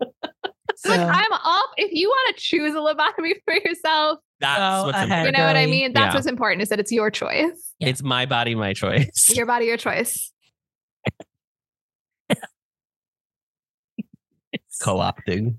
So 0.82 0.92
Like, 0.92 1.00
I'm 1.02 1.34
all 1.44 1.66
if 1.76 1.92
you 1.92 2.08
want 2.08 2.38
to 2.38 2.42
choose 2.42 2.74
a 2.74 2.78
lobotomy 2.78 3.34
for 3.44 3.54
yourself, 3.54 4.20
that's 4.40 4.60
Go 4.60 4.86
what's 4.86 4.98
ahead. 4.98 5.26
you 5.26 5.32
know 5.34 5.44
what 5.46 5.58
I 5.58 5.66
mean? 5.66 5.92
That's 5.92 6.12
Yeah. 6.12 6.14
what's 6.14 6.26
important 6.28 6.62
is 6.62 6.70
that 6.70 6.80
it's 6.80 6.90
your 6.92 7.12
choice. 7.12 7.74
Yeah. 7.80 7.90
It's 7.90 8.02
my 8.02 8.26
body, 8.26 8.56
my 8.56 8.72
choice. 8.72 9.30
Your 9.36 9.46
body, 9.46 9.66
your 9.66 9.76
choice. 9.76 10.32
co-opting. 14.82 15.58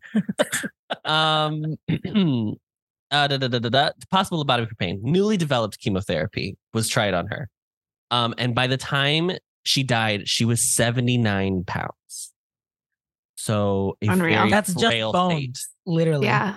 um, 1.04 1.76
uh, 3.10 3.26
da, 3.28 3.36
da, 3.36 3.48
da, 3.48 3.58
da, 3.58 3.68
da. 3.68 3.90
Possible 4.10 4.44
lobotomy 4.44 4.68
for 4.68 4.74
pain. 4.76 5.00
Newly 5.02 5.36
developed 5.36 5.78
chemotherapy 5.80 6.56
was 6.74 6.88
tried 6.88 7.14
on 7.14 7.26
her. 7.28 7.48
Um, 8.10 8.34
and 8.38 8.54
by 8.54 8.66
the 8.66 8.76
time 8.76 9.30
she 9.64 9.82
died, 9.82 10.28
she 10.28 10.44
was 10.44 10.74
79 10.74 11.64
pounds. 11.66 12.32
So 13.36 13.96
Unreal. 14.02 14.48
That's 14.50 14.74
just 14.74 15.12
bones, 15.12 15.60
state. 15.60 15.76
literally. 15.86 16.26
Yeah. 16.26 16.56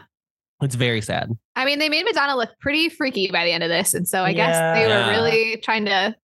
It's 0.62 0.76
very 0.76 1.02
sad. 1.02 1.30
I 1.56 1.66
mean, 1.66 1.80
they 1.80 1.90
made 1.90 2.04
Madonna 2.06 2.36
look 2.38 2.50
pretty 2.62 2.90
freaky 2.90 3.30
by 3.32 3.44
the 3.46 3.52
end 3.52 3.64
of 3.64 3.70
this, 3.70 3.94
and 3.94 4.08
so 4.08 4.24
I 4.24 4.32
guess 4.34 4.56
they 4.78 4.88
Yeah. 4.88 5.06
were 5.08 5.12
really 5.12 5.58
trying 5.58 5.86
to 5.86 6.16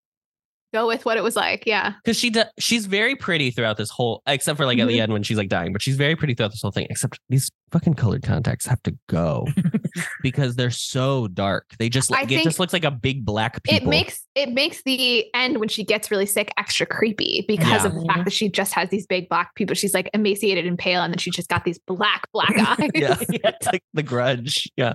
go 0.72 0.86
with 0.86 1.04
what 1.04 1.16
it 1.16 1.22
was 1.24 1.34
like. 1.34 1.64
Yeah, 1.66 1.94
because 2.04 2.16
she 2.16 2.30
do, 2.30 2.42
she's 2.58 2.86
very 2.86 3.16
pretty 3.16 3.50
throughout 3.50 3.78
this 3.78 3.90
whole 3.90 4.22
except 4.28 4.56
for 4.58 4.64
like 4.66 4.78
at 4.78 4.82
Mm-hmm. 4.82 4.88
the 4.88 5.00
end 5.00 5.12
when 5.12 5.22
she's 5.24 5.38
like 5.38 5.48
dying 5.48 5.72
but 5.72 5.80
she's 5.82 5.96
very 5.96 6.14
pretty 6.14 6.34
throughout 6.34 6.50
this 6.52 6.62
whole 6.62 6.70
thing 6.70 6.86
except 6.90 7.18
these 7.28 7.50
fucking 7.72 7.94
colored 7.94 8.22
contacts 8.22 8.66
have 8.66 8.80
to 8.82 8.94
go 9.08 9.46
because 10.22 10.56
they're 10.56 10.70
so 10.70 11.28
dark. 11.28 11.74
They 11.78 11.88
just 11.88 12.12
I 12.12 12.22
it 12.22 12.42
just 12.42 12.58
looks 12.58 12.72
like 12.72 12.84
a 12.84 12.90
big 12.90 13.24
black 13.24 13.60
it 13.66 13.86
makes 13.86 14.26
it 14.34 14.50
makes 14.50 14.82
the 14.82 15.32
end 15.34 15.58
when 15.58 15.68
she 15.68 15.84
gets 15.84 16.10
really 16.10 16.26
sick 16.26 16.52
extra 16.56 16.86
creepy 16.86 17.44
because 17.46 17.84
of 17.84 17.94
the 17.94 18.04
fact 18.04 18.24
that 18.24 18.32
she 18.32 18.48
just 18.48 18.72
has 18.74 18.88
these 18.90 19.06
big 19.06 19.28
black 19.28 19.54
people. 19.54 19.74
She's 19.74 19.94
like 19.94 20.10
emaciated 20.14 20.66
and 20.66 20.78
pale, 20.78 21.02
and 21.02 21.12
then 21.12 21.18
she 21.18 21.30
just 21.30 21.48
got 21.48 21.64
these 21.64 21.78
black 21.78 22.30
black 22.32 22.56
eyes. 22.58 22.90
yeah. 22.94 23.16
It's 23.28 23.66
like 23.66 23.82
the 23.94 24.02
grudge. 24.02 24.70
Yeah. 24.76 24.94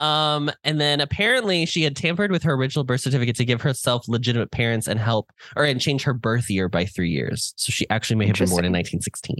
Um 0.00 0.50
and 0.64 0.80
then 0.80 1.00
apparently 1.00 1.66
she 1.66 1.82
had 1.82 1.94
tampered 1.96 2.32
with 2.32 2.42
her 2.42 2.54
original 2.54 2.84
birth 2.84 3.00
certificate 3.00 3.36
to 3.36 3.44
give 3.44 3.62
herself 3.62 4.08
legitimate 4.08 4.50
parents 4.50 4.88
and 4.88 4.98
help 4.98 5.30
or 5.56 5.64
and 5.64 5.80
change 5.80 6.02
her 6.04 6.14
birth 6.14 6.50
year 6.50 6.68
by 6.68 6.86
three 6.86 7.10
years. 7.10 7.54
So 7.56 7.70
she 7.70 7.88
actually 7.88 8.16
may 8.16 8.26
have 8.26 8.36
been 8.36 8.48
born 8.48 8.64
in 8.64 8.72
1916 8.72 9.36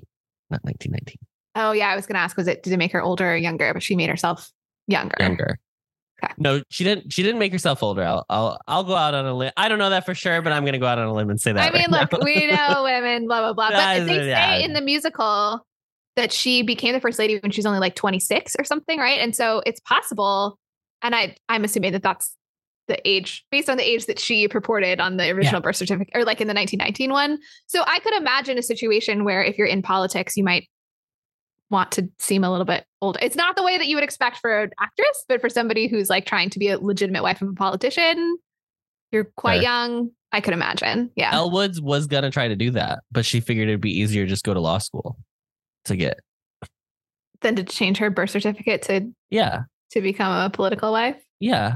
not 0.51 0.63
1919 0.65 1.17
Oh 1.55 1.73
yeah, 1.73 1.89
I 1.89 1.97
was 1.97 2.07
gonna 2.07 2.19
ask, 2.19 2.37
was 2.37 2.49
it 2.49 2.63
did 2.63 2.73
it 2.73 2.79
make 2.79 2.93
her 2.93 3.03
older 3.03 3.33
or 3.33 3.37
younger? 3.37 3.73
But 3.75 3.83
she 3.83 3.97
made 3.97 4.09
herself 4.09 4.51
younger. 4.87 5.17
younger. 5.19 5.59
Okay. 6.23 6.33
No, 6.39 6.63
she 6.71 6.85
didn't. 6.85 7.13
She 7.13 7.23
didn't 7.23 7.39
make 7.39 7.53
herself 7.53 7.83
older. 7.83 8.03
I'll, 8.03 8.25
I'll, 8.29 8.61
I'll 8.69 8.85
go 8.85 8.95
out 8.95 9.15
on 9.15 9.27
a 9.27 9.35
limb. 9.35 9.53
I 9.57 9.69
don't 9.69 9.79
know 9.79 9.91
that 9.91 10.07
for 10.07 10.15
sure, 10.15 10.41
but 10.41 10.53
I'm 10.53 10.65
gonna 10.65 10.79
go 10.79 10.87
out 10.87 10.99
on 10.99 11.07
a 11.07 11.13
limb 11.13 11.31
and 11.31 11.41
say 11.41 11.53
that. 11.53 11.61
I 11.61 11.73
mean, 11.73 11.91
right 11.91 12.11
look, 12.13 12.13
now. 12.13 12.25
we 12.25 12.47
know 12.47 12.83
women, 12.85 13.27
blah 13.27 13.41
blah 13.41 13.53
blah. 13.53 13.71
But 13.71 14.07
they 14.07 14.19
say 14.19 14.29
yeah. 14.29 14.57
in 14.57 14.73
the 14.73 14.81
musical 14.81 15.67
that 16.17 16.33
she 16.33 16.63
became 16.63 16.93
the 16.93 17.01
first 17.01 17.19
lady 17.19 17.39
when 17.39 17.51
she 17.51 17.59
was 17.59 17.67
only 17.67 17.79
like 17.79 17.95
26 17.95 18.57
or 18.59 18.65
something, 18.65 18.99
right? 18.99 19.19
And 19.19 19.35
so 19.35 19.63
it's 19.65 19.81
possible. 19.81 20.59
And 21.01 21.15
I, 21.15 21.37
I'm 21.49 21.65
assuming 21.65 21.93
that 21.93 22.03
that's 22.03 22.37
the 22.89 23.09
age 23.09 23.45
based 23.51 23.71
on 23.71 23.77
the 23.77 23.89
age 23.89 24.07
that 24.07 24.19
she 24.19 24.47
purported 24.49 25.01
on 25.01 25.17
the 25.17 25.31
original 25.31 25.61
birth 25.61 25.77
certificate 25.77 26.13
or 26.15 26.25
like 26.25 26.41
in 26.41 26.49
the 26.49 26.55
1919 26.55 27.13
one. 27.13 27.39
So 27.67 27.83
I 27.87 27.99
could 28.01 28.15
imagine 28.15 28.59
a 28.59 28.63
situation 28.63 29.25
where 29.25 29.43
if 29.43 29.57
you're 29.57 29.67
in 29.67 29.83
politics, 29.83 30.37
you 30.37 30.45
might 30.45 30.69
want 31.73 31.91
to 31.93 32.09
seem 32.21 32.45
a 32.45 32.51
little 32.51 32.65
bit 32.67 32.85
older. 33.01 33.19
It's 33.21 33.35
not 33.35 33.57
the 33.57 33.65
way 33.65 33.77
that 33.79 33.89
you 33.89 33.97
would 33.97 34.05
expect 34.05 34.37
for 34.39 34.61
an 34.63 34.71
actress, 34.81 35.25
but 35.29 35.41
for 35.41 35.49
somebody 35.49 35.89
who's 35.89 36.09
like 36.09 36.25
trying 36.27 36.51
to 36.51 36.59
be 36.61 36.69
a 36.69 36.79
legitimate 36.79 37.23
wife 37.25 37.43
of 37.43 37.49
a 37.49 37.53
politician, 37.55 38.37
you're 39.11 39.25
quite 39.37 39.57
Sure. 39.57 39.63
young. 39.65 40.11
I 40.35 40.41
could 40.41 40.55
imagine. 40.55 41.11
Yeah. 41.17 41.35
Elle 41.35 41.51
Woods 41.51 41.81
was 41.81 42.07
gonna 42.07 42.31
try 42.31 42.49
to 42.49 42.57
do 42.57 42.71
that, 42.71 43.01
but 43.11 43.27
she 43.27 43.41
figured 43.41 43.69
it'd 43.69 43.81
be 43.81 43.99
easier 43.99 44.25
to 44.25 44.29
just 44.29 44.45
go 44.45 44.55
to 44.55 44.61
law 44.61 44.79
school 44.79 45.17
to 45.87 45.97
get. 45.97 46.21
Than 47.41 47.57
to 47.57 47.65
change 47.65 47.99
her 47.99 48.09
birth 48.09 48.31
certificate 48.31 48.83
to 48.83 49.11
Yeah, 49.31 49.63
to 49.91 50.01
become 50.01 50.33
a 50.33 50.49
political 50.49 50.93
wife. 50.93 51.21
yeah, 51.41 51.75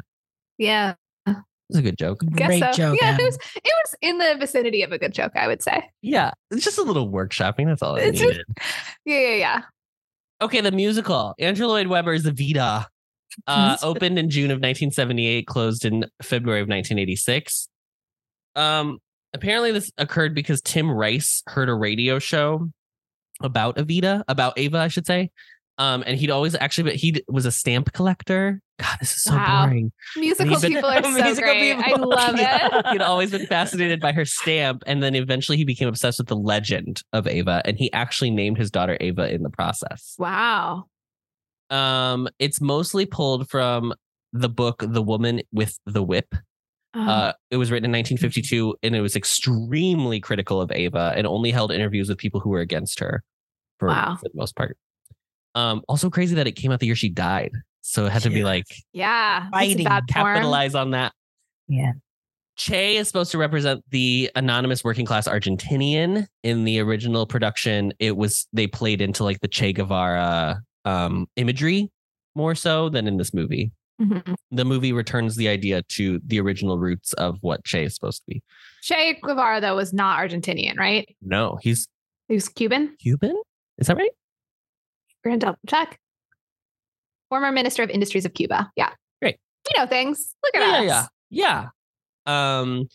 Yeah. 0.59 0.95
it's 1.27 1.79
a 1.79 1.83
good 1.83 1.99
joke. 1.99 2.21
Guess 2.35 2.47
Great 2.47 2.61
so. 2.61 2.73
joke. 2.73 2.99
Yeah, 3.03 3.09
Em. 3.15 3.21
it 3.21 3.25
was 3.25 3.37
it 3.57 3.63
was 3.85 3.95
in 4.01 4.19
the 4.19 4.37
vicinity 4.39 4.83
of 4.83 4.93
a 4.93 4.99
good 4.99 5.13
joke, 5.13 5.33
I 5.35 5.49
would 5.49 5.63
say. 5.63 5.91
Yeah, 6.01 6.31
it's 6.53 6.65
just 6.65 6.79
a 6.79 6.83
little 6.83 7.11
workshopping. 7.11 7.67
That's 7.67 7.83
all 7.83 7.97
I 7.97 8.01
It's 8.03 8.19
just- 8.21 8.31
needed. 8.31 8.47
Yeah, 9.05 9.19
yeah, 9.19 9.35
yeah. 9.35 9.63
Okay, 10.41 10.61
the 10.61 10.71
musical. 10.73 11.35
Andrew 11.39 11.67
Lloyd 11.67 11.87
Webber's 11.87 12.25
Evita 12.25 12.87
uh, 13.47 13.77
opened 13.83 14.19
in 14.19 14.31
June 14.31 14.51
of 14.51 14.57
1978, 14.57 15.47
closed 15.47 15.85
in 15.85 16.05
February 16.23 16.61
of 16.61 16.69
1986. 16.69 17.69
Um, 18.55 18.99
apparently, 19.33 19.73
this 19.73 19.91
occurred 19.97 20.35
because 20.35 20.61
Tim 20.61 20.91
Rice 20.91 21.43
heard 21.47 21.69
a 21.69 21.75
radio 21.75 22.19
show 22.19 22.71
about 23.41 23.77
Evita, 23.77 24.25
about 24.29 24.59
Ava, 24.59 24.79
I 24.79 24.89
should 24.89 25.07
say. 25.07 25.31
Um, 25.79 26.03
and 26.07 26.19
he'd 26.19 26.31
always 26.31 26.55
actually, 26.55 26.91
but 26.91 26.97
he 26.97 27.23
was 27.29 27.47
a 27.47 27.53
stamp 27.53 27.93
collector. 27.93 28.61
God, 28.79 28.97
this 29.01 29.13
is 29.13 29.23
so 29.23 29.35
Wow. 29.35 29.67
boring. 29.67 29.91
Musical 30.17 30.61
been- 30.61 30.73
people 30.73 30.91
are 30.91 31.03
so 31.03 31.11
Musical 31.11 31.35
great. 31.43 31.73
I 31.77 31.93
love 31.95 32.37
Yeah. 32.39 32.79
it. 32.81 32.87
He'd 32.93 33.01
always 33.01 33.31
been 33.31 33.47
fascinated 33.47 34.01
by 34.01 34.13
her 34.13 34.25
stamp, 34.25 34.83
and 34.87 35.03
then 35.03 35.15
eventually 35.15 35.57
he 35.57 35.65
became 35.65 35.89
obsessed 35.89 36.19
with 36.19 36.29
the 36.29 36.37
legend 36.37 37.03
of 37.13 37.27
Ava, 37.27 37.63
and 37.65 37.79
he 37.79 37.91
actually 37.93 38.31
named 38.31 38.59
his 38.59 38.71
daughter 38.71 38.97
Ava 39.01 39.33
in 39.33 39.43
the 39.43 39.51
process. 39.51 40.15
Wow. 40.19 40.85
Um, 41.71 42.29
it's 42.39 42.61
mostly 42.61 43.07
pulled 43.07 43.49
from 43.49 43.95
the 44.33 44.49
book 44.49 44.85
The 44.87 45.03
Woman 45.03 45.41
with 45.53 45.79
the 45.87 46.03
Whip. 46.03 46.35
Oh, 46.95 47.01
Uh, 47.01 47.33
it 47.51 47.57
was 47.57 47.71
written 47.71 47.87
in 47.87 47.93
1952 47.93 48.77
and 48.83 48.95
it 48.95 49.01
was 49.01 49.17
extremely 49.17 50.21
critical 50.21 50.61
of 50.61 50.71
Ava 50.73 51.13
and 51.17 51.27
only 51.27 51.51
held 51.51 51.73
interviews 51.73 52.09
with 52.09 52.19
people 52.19 52.41
who 52.41 52.51
were 52.51 52.61
against 52.61 53.01
her 53.01 53.23
for, 53.79 53.89
Wow. 53.89 54.17
for 54.21 54.29
the 54.29 54.35
most 54.37 54.55
part. 54.57 54.77
Um, 55.55 55.83
also 55.89 56.09
crazy 56.11 56.35
that 56.37 56.47
it 56.47 56.53
came 56.53 56.71
out 56.73 56.81
the 56.81 56.87
year 56.87 56.95
she 56.95 57.09
died. 57.09 57.53
So 57.89 58.07
it 58.07 58.13
had 58.13 58.23
to 58.23 58.31
be 58.31 58.43
like 58.43 58.67
yeah. 58.93 59.49
Fighting, 59.51 59.85
bad 59.85 60.09
capitalize 60.09 60.75
on 60.75 60.91
that. 60.91 61.13
Yeah. 61.69 61.93
Che 62.57 62.97
is 62.97 63.07
supposed 63.07 63.31
to 63.31 63.39
represent 63.39 63.85
the 63.91 64.29
anonymous 64.35 64.83
working 64.83 65.07
class 65.07 65.29
Argentinian. 65.29 66.27
In 66.43 66.65
the 66.65 66.81
original 66.81 67.27
production, 67.27 67.93
it 68.01 68.17
was 68.17 68.49
they 68.53 68.67
played 68.67 69.01
into 69.01 69.23
like 69.23 69.39
the 69.41 69.47
Che 69.47 69.73
Guevara 69.73 70.63
um, 70.85 71.29
imagery 71.37 71.91
more 72.35 72.57
so 72.57 72.89
than 72.89 73.07
in 73.07 73.19
this 73.19 73.33
movie. 73.33 73.71
Mhm. 74.01 74.35
The 74.51 74.65
movie 74.65 74.93
returns 74.93 75.37
the 75.37 75.49
idea 75.49 75.83
to 75.91 76.21
the 76.27 76.41
original 76.41 76.79
roots 76.79 77.13
of 77.15 77.37
what 77.41 77.65
Che 77.65 77.85
is 77.85 77.95
supposed 77.95 78.19
to 78.19 78.25
be. 78.27 78.43
Che 78.83 79.19
Guevara, 79.23 79.61
though, 79.61 79.77
was 79.77 79.93
not 79.93 80.19
Argentinian, 80.19 80.77
right? 80.77 81.09
No, 81.23 81.59
he's 81.63 81.87
He 82.29 82.35
was 82.35 82.49
Cuban. 82.49 82.97
Cuban. 83.01 83.41
Is 83.79 83.87
that 83.87 83.97
right? 83.97 84.11
We're 85.25 85.31
gonna 85.31 85.39
double 85.39 85.59
check. 85.69 85.99
Former 87.29 87.53
Minister 87.53 87.83
of 87.83 87.91
Industries 87.91 88.25
of 88.25 88.35
Cuba. 88.35 88.71
Yeah. 88.77 88.91
Great. 89.21 89.37
You 89.71 89.81
know 89.81 89.87
things. 89.87 90.35
Look 90.45 90.55
at 90.57 90.85
yeah, 90.85 90.99
us. 91.01 91.09
yeah, 91.31 91.67
yeah, 91.67 91.69
yeah. 92.27 92.61
Um, 92.61 92.89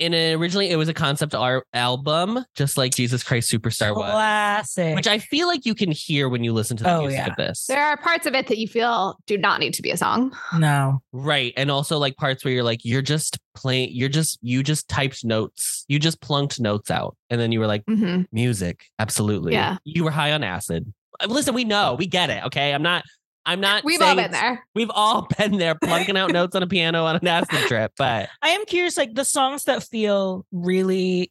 and 0.00 0.12
originally 0.12 0.70
it 0.70 0.76
was 0.76 0.88
a 0.88 0.94
concept 0.94 1.36
art 1.36 1.68
album, 1.72 2.44
just 2.56 2.76
like 2.76 2.92
Jesus 2.92 3.22
Christ 3.22 3.48
Superstar 3.52 3.94
was, 3.94 4.10
Classic. 4.10 4.96
which 4.96 5.06
I 5.06 5.18
feel 5.20 5.46
like 5.46 5.64
you 5.64 5.72
can 5.76 5.92
hear 5.92 6.28
when 6.28 6.42
you 6.42 6.52
listen 6.52 6.76
to 6.78 6.82
the 6.82 6.92
Oh, 6.96 7.02
music 7.02 7.18
yeah. 7.18 7.30
of 7.30 7.36
this. 7.36 7.66
There 7.68 7.80
are 7.84 7.96
parts 7.96 8.26
of 8.26 8.34
it 8.34 8.48
that 8.48 8.58
you 8.58 8.66
feel 8.66 9.16
do 9.28 9.38
not 9.38 9.60
need 9.60 9.72
to 9.74 9.82
be 9.82 9.92
a 9.92 9.96
song. 9.96 10.36
no. 10.58 11.00
Right. 11.12 11.52
And 11.56 11.70
also 11.70 11.98
like 11.98 12.16
parts 12.16 12.44
where 12.44 12.52
you're 12.52 12.64
like, 12.64 12.80
you're 12.84 13.02
just 13.02 13.38
playing, 13.54 13.90
you're 13.92 14.08
just, 14.08 14.36
you 14.42 14.64
just 14.64 14.88
typed 14.88 15.24
notes. 15.24 15.84
You 15.86 16.00
just 16.00 16.20
plunked 16.20 16.58
notes 16.58 16.90
out. 16.90 17.16
And 17.30 17.40
then 17.40 17.52
you 17.52 17.60
were 17.60 17.68
like, 17.68 17.84
hmm 17.86 18.22
music. 18.32 18.86
Absolutely. 18.98 19.52
Yeah. 19.52 19.76
You 19.84 20.02
were 20.02 20.10
high 20.10 20.32
on 20.32 20.42
acid. 20.42 20.92
Listen, 21.28 21.54
we 21.54 21.62
know, 21.62 21.94
we 21.96 22.06
get 22.08 22.30
it. 22.30 22.42
Okay. 22.46 22.74
I'm 22.74 22.82
not, 22.82 23.04
I'm 23.46 23.60
not, 23.60 23.84
We've 23.84 24.00
all 24.00 24.16
been 24.16 24.30
there. 24.30 24.64
We've 24.74 24.90
all 24.90 25.28
been 25.38 25.58
there 25.58 25.74
plunking 25.74 26.16
out 26.16 26.32
notes 26.32 26.56
on 26.56 26.62
a 26.62 26.66
piano 26.66 27.04
on 27.04 27.16
an 27.16 27.26
acid 27.26 27.58
trip. 27.68 27.92
But 27.96 28.30
I 28.42 28.50
am 28.50 28.64
curious, 28.64 28.96
like 28.96 29.14
the 29.14 29.24
songs 29.24 29.64
that 29.64 29.82
feel 29.82 30.46
really 30.50 31.30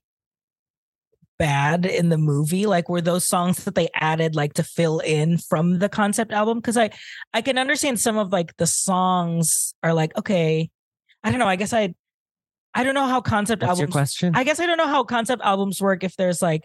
bad 1.40 1.86
in 1.86 2.10
the 2.10 2.18
movie, 2.18 2.66
like 2.66 2.88
were 2.88 3.02
those 3.02 3.28
songs 3.28 3.64
that 3.64 3.76
they 3.76 3.90
added 3.96 4.36
like 4.36 4.54
to 4.54 4.64
fill 4.64 5.00
in 5.00 5.38
from 5.38 5.80
the 5.80 5.90
concept 5.90 6.32
album? 6.32 6.60
Because 6.60 6.78
I 6.78 6.92
I 7.34 7.42
can 7.42 7.58
understand 7.58 8.00
some 8.00 8.18
of 8.18 8.32
like 8.32 8.56
the 8.58 8.68
songs 8.68 9.74
are 9.82 9.94
like, 9.94 10.16
okay, 10.18 10.70
I 11.24 11.32
don't 11.32 11.40
know. 11.40 11.48
I 11.48 11.56
guess 11.56 11.74
I 11.74 11.96
I 12.76 12.84
don't 12.84 12.96
know 12.96 13.08
how 13.08 13.22
concept 13.22 13.64
what's 13.64 13.80
your 13.80 13.88
albums 13.88 13.94
question? 13.94 14.34
I 14.36 14.44
guess 14.44 14.60
I 14.60 14.66
don't 14.66 14.78
know 14.78 14.88
how 14.88 15.04
concept 15.04 15.42
albums 15.44 15.82
work 15.82 16.04
if 16.04 16.16
there's 16.16 16.42
like 16.42 16.64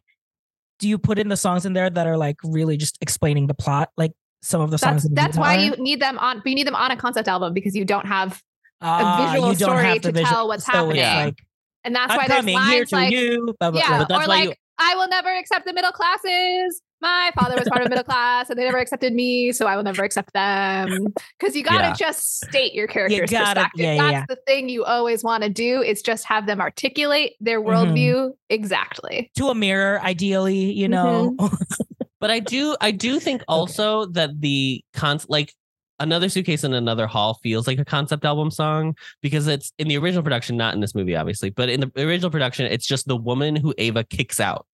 do 0.78 0.88
you 0.88 0.98
put 0.98 1.18
in 1.18 1.28
the 1.28 1.36
songs 1.36 1.66
in 1.66 1.72
there 1.72 1.90
that 1.90 2.06
are 2.06 2.16
like 2.16 2.36
really 2.44 2.76
just 2.76 2.98
explaining 3.00 3.46
the 3.46 3.54
plot? 3.54 3.90
Like 3.96 4.12
some 4.42 4.60
of 4.60 4.70
the 4.70 4.78
songs 4.78 5.02
That's 5.04 5.14
that's 5.14 5.38
why 5.38 5.56
you 5.58 5.72
need 5.78 6.00
them 6.00 6.18
on. 6.18 6.38
But 6.38 6.46
you 6.48 6.54
need 6.54 6.66
them 6.66 6.74
on 6.76 6.90
a 6.90 6.96
concept 6.96 7.28
album 7.28 7.52
because 7.54 7.74
you 7.74 7.84
don't 7.84 8.06
have, 8.06 8.40
a 8.80 9.26
visual 9.32 9.48
you 9.50 9.54
story 9.56 9.84
have 9.84 10.00
to 10.02 10.12
the 10.12 10.22
tell 10.22 10.46
what's 10.48 10.64
so 10.64 10.90
it's 10.90 10.98
happening. 11.00 11.24
Like, 11.26 11.38
and 11.84 11.94
that's 11.94 12.12
I'm 12.12 12.18
why 12.18 12.28
there's 12.28 12.40
coming 12.40 12.58
here 12.58 12.78
lines 12.78 12.88
to 12.90 12.96
like, 12.96 13.12
you. 13.12 13.54
Blah, 13.60 13.70
blah, 13.72 13.80
yeah, 13.80 13.88
blah. 13.88 13.98
But 13.98 14.08
that's 14.08 14.26
or 14.26 14.28
why 14.28 14.34
like, 14.36 14.48
you- 14.50 14.54
I 14.80 14.94
will 14.94 15.08
never 15.08 15.28
accept 15.36 15.66
the 15.66 15.72
middle 15.72 15.90
classes. 15.90 16.80
My 17.00 17.32
father 17.36 17.56
was 17.56 17.68
part 17.68 17.82
of 17.82 17.88
middle 17.88 18.04
class, 18.04 18.48
and 18.50 18.56
they 18.58 18.64
never 18.64 18.78
accepted 18.78 19.12
me, 19.12 19.50
so 19.52 19.66
I 19.66 19.74
will 19.76 19.82
never 19.84 20.02
accept 20.04 20.32
them. 20.34 21.08
Because 21.38 21.56
you 21.56 21.62
gotta 21.64 21.88
Yeah. 21.88 21.92
just 21.94 22.44
state 22.44 22.74
your 22.74 22.86
character's 22.86 23.28
gotta- 23.30 23.54
perspective. 23.60 23.80
yeah, 23.80 23.94
yeah, 23.94 24.10
That's 24.12 24.26
the 24.28 24.36
thing 24.46 24.68
you 24.68 24.84
always 24.84 25.24
want 25.24 25.42
to 25.44 25.48
do 25.48 25.82
is 25.82 26.00
just 26.02 26.24
have 26.26 26.46
them 26.46 26.60
articulate 26.60 27.34
their 27.40 27.60
worldview 27.60 28.14
Mm-hmm. 28.14 28.30
exactly. 28.50 29.30
to 29.36 29.48
a 29.48 29.54
mirror, 29.54 30.00
ideally, 30.00 30.72
you 30.72 30.88
know. 30.88 31.36
but 32.20 32.30
I 32.30 32.40
do 32.40 32.76
I 32.80 32.90
do 32.90 33.20
think 33.20 33.42
also 33.48 34.06
that 34.06 34.40
the 34.40 34.82
con 34.94 35.20
like 35.28 35.52
another 36.00 36.28
suitcase 36.28 36.62
in 36.64 36.74
another 36.74 37.06
hall 37.06 37.34
feels 37.42 37.66
like 37.66 37.78
a 37.78 37.84
concept 37.84 38.24
album 38.24 38.50
song 38.50 38.94
because 39.20 39.46
it's 39.48 39.72
in 39.78 39.88
the 39.88 39.98
original 39.98 40.22
production, 40.22 40.56
not 40.56 40.74
in 40.74 40.80
this 40.80 40.94
movie, 40.94 41.16
obviously, 41.16 41.50
but 41.50 41.68
in 41.68 41.80
the 41.80 41.90
original 41.96 42.30
production, 42.30 42.66
it's 42.66 42.86
just 42.86 43.06
the 43.08 43.16
woman 43.16 43.56
who 43.56 43.74
Ava 43.78 44.04
kicks 44.04 44.38
out 44.38 44.66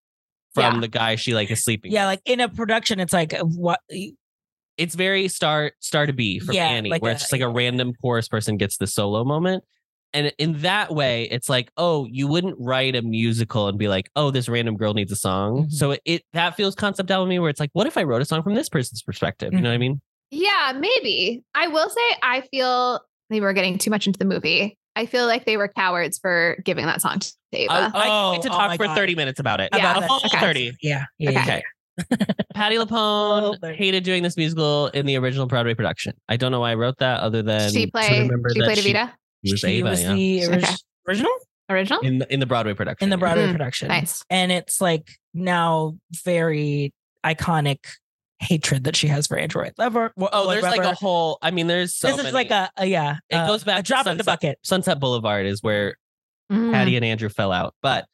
from 0.55 0.75
Yeah. 0.75 0.81
the 0.81 0.89
guy 0.89 1.17
she 1.17 1.35
like 1.35 1.51
is 1.51 1.65
sleeping. 1.65 1.93
yeah, 1.93 2.05
with. 2.05 2.13
like 2.13 2.23
in 2.27 2.41
a 2.41 2.49
production, 2.49 3.01
it's 3.01 3.13
like 3.13 3.33
uh, 3.35 3.45
what 3.45 3.81
it's 4.77 4.95
very 4.95 5.29
star 5.29 5.73
star 5.81 6.05
to 6.07 6.13
be 6.13 6.41
from 6.41 6.55
Yeah, 6.55 6.67
Annie, 6.69 6.91
like 6.91 7.01
where 7.03 7.13
a- 7.13 7.15
it's 7.15 7.23
just 7.23 7.33
like 7.33 7.41
a 7.41 7.49
random 7.49 7.95
chorus 8.03 8.29
person 8.29 8.57
gets 8.57 8.77
the 8.77 8.87
solo 8.87 9.25
moment. 9.25 9.65
And 10.15 10.33
in 10.39 10.59
that 10.61 10.95
way, 10.95 11.25
it's 11.31 11.49
like, 11.49 11.71
oh, 11.77 12.07
you 12.11 12.27
wouldn't 12.29 12.55
write 12.59 12.95
a 12.97 13.03
musical 13.03 13.69
and 13.69 13.77
be 13.79 13.89
like, 13.89 14.09
oh, 14.17 14.31
this 14.31 14.49
random 14.49 14.77
girl 14.77 14.95
needs 14.95 15.13
a 15.13 15.17
song. 15.17 15.65
Mhm. 15.67 15.73
So 15.73 15.91
it, 15.91 16.01
it 16.05 16.23
that 16.33 16.55
feels 16.57 16.75
concept 16.75 17.11
album 17.11 17.27
to 17.27 17.31
me 17.31 17.39
where 17.41 17.51
it's 17.51 17.61
like, 17.61 17.71
what 17.75 17.87
if 17.87 17.99
I 17.99 18.05
wrote 18.05 18.23
a 18.23 18.25
song 18.25 18.43
from 18.43 18.55
this 18.55 18.69
person's 18.69 19.03
perspective? 19.03 19.53
You 19.53 19.61
know 19.61 19.69
what 19.69 19.75
I 19.75 19.79
mean? 19.79 20.01
Yeah, 20.31 20.73
maybe. 20.79 21.43
I 21.55 21.67
will 21.69 21.91
say 21.91 22.01
I 22.23 22.41
feel 22.51 23.01
they 23.31 23.41
we're 23.41 23.53
getting 23.53 23.77
too 23.79 23.91
much 23.91 24.07
into 24.07 24.19
the 24.19 24.25
movie. 24.25 24.79
I 24.97 25.07
feel 25.07 25.27
like 25.27 25.45
they 25.45 25.57
were 25.57 25.67
cowards 25.69 26.19
for 26.19 26.57
giving 26.65 26.87
that 26.87 27.01
song 27.03 27.19
to 27.19 27.33
Ava. 27.53 27.73
I, 27.73 27.87
I 27.87 27.91
can't 28.33 28.43
to 28.45 28.49
Oh, 28.51 28.55
oh 28.55 28.57
talk 28.57 28.77
for 28.77 28.87
God. 28.87 28.95
30 28.97 29.15
minutes 29.17 29.41
about 29.41 29.61
it. 29.61 29.71
Yeah, 29.75 29.97
a 29.97 30.01
that- 30.01 30.11
okay. 30.27 30.39
30. 30.41 30.77
Yeah. 30.83 31.05
Yeah. 31.19 31.31
Okay. 31.31 31.39
yeah. 31.39 31.43
Okay. 31.43 31.63
Patti 32.55 32.79
Oh, 32.79 32.85
LuPone 32.87 33.61
there- 33.61 33.75
hated 33.75 34.05
doing 34.05 34.23
this 34.23 34.37
musical 34.37 34.89
in 34.89 35.07
the 35.07 35.17
original 35.17 35.47
Broadway 35.47 35.75
production. 35.75 36.15
I 36.29 36.37
don't 36.37 36.53
know 36.53 36.61
why 36.61 36.73
I 36.73 36.75
wrote 36.75 36.99
that 36.99 37.21
other 37.21 37.43
than 37.43 37.73
she 37.73 37.87
to 37.87 37.91
played 37.93 38.23
remember 38.23 38.51
she 38.51 38.61
that 38.61 38.67
played 38.67 38.79
Evita 38.79 38.83
She 38.85 38.93
was 38.93 39.11
She 39.45 39.67
Eva, 39.79 39.91
was 39.91 40.03
yeah. 40.03 40.15
the 40.15 40.47
ori- 40.47 40.57
Okay. 40.59 40.75
original 41.09 41.33
original. 41.71 42.01
in 42.01 42.19
the, 42.19 42.33
in 42.33 42.41
the 42.41 42.47
Broadway 42.47 42.75
production. 42.75 43.07
in 43.07 43.11
the. 43.11 43.17
Broadway 43.19 43.47
Mm, 43.47 43.53
production. 43.53 43.89
Nice. 43.89 44.23
And 44.31 44.51
it's 44.53 44.81
like 44.81 45.09
now 45.33 45.97
very 46.25 46.93
iconic 47.25 47.79
hatred 48.41 48.85
that 48.85 48.97
she 48.97 49.07
has 49.09 49.27
for 49.27 49.39
Andrew 49.39 49.63
Lloyd 49.63 49.73
Webber. 49.79 50.13
Oh, 50.19 50.51
there's 50.51 50.63
like 50.63 50.81
a 50.81 50.95
whole. 50.95 51.39
I 51.41 51.51
mean, 51.51 51.67
there's 51.67 51.95
so 51.95 52.15
this 52.15 52.27
is 52.27 52.33
like 52.35 52.51
a, 52.51 52.71
a 52.77 52.87
yeah. 52.87 53.17
It 53.31 53.37
uh, 53.37 53.47
goes 53.47 53.65
back 53.65 53.81
a 53.81 53.83
to 53.83 53.87
drop 53.87 54.07
in 54.07 54.17
the 54.19 54.25
bucket. 54.25 54.59
Sunset 54.63 55.01
Boulevard 55.01 55.47
is 55.47 55.63
where 55.63 55.97
Mm. 56.53 56.73
Patti 56.73 56.95
and 56.97 57.05
Andrew 57.07 57.31
fell 57.31 57.51
out. 57.53 57.75
But 57.81 58.05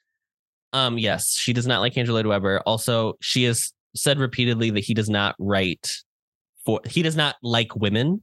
um, 0.73 0.99
yes, 0.99 1.35
she 1.37 1.53
does 1.53 1.67
not 1.67 1.81
like 1.81 1.97
Andrew 1.99 2.15
Lloyd 2.15 2.27
Webber. 2.27 2.61
Also, 2.65 3.15
she 3.21 3.43
has 3.45 3.73
said 3.97 4.21
repeatedly 4.21 4.71
that 4.71 4.85
he 4.85 4.95
does 4.95 5.11
not 5.11 5.35
write 5.41 5.91
for. 6.65 6.81
He 6.87 7.03
does 7.03 7.17
not 7.17 7.35
like 7.43 7.75
women, 7.75 8.23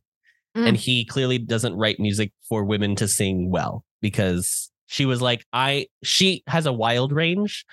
Mm. 0.58 0.68
and 0.70 0.78
he 0.78 1.06
clearly 1.06 1.38
doesn't 1.38 1.76
write 1.76 2.00
music 2.00 2.32
for 2.50 2.64
women 2.64 2.96
to 2.98 3.08
sing 3.08 3.50
well 3.52 3.84
because 4.02 4.72
she 4.88 5.06
was 5.06 5.22
like, 5.22 5.46
I. 5.54 5.88
She 6.04 6.44
has 6.48 6.66
a 6.66 6.74
wild 6.74 7.12
range. 7.12 7.66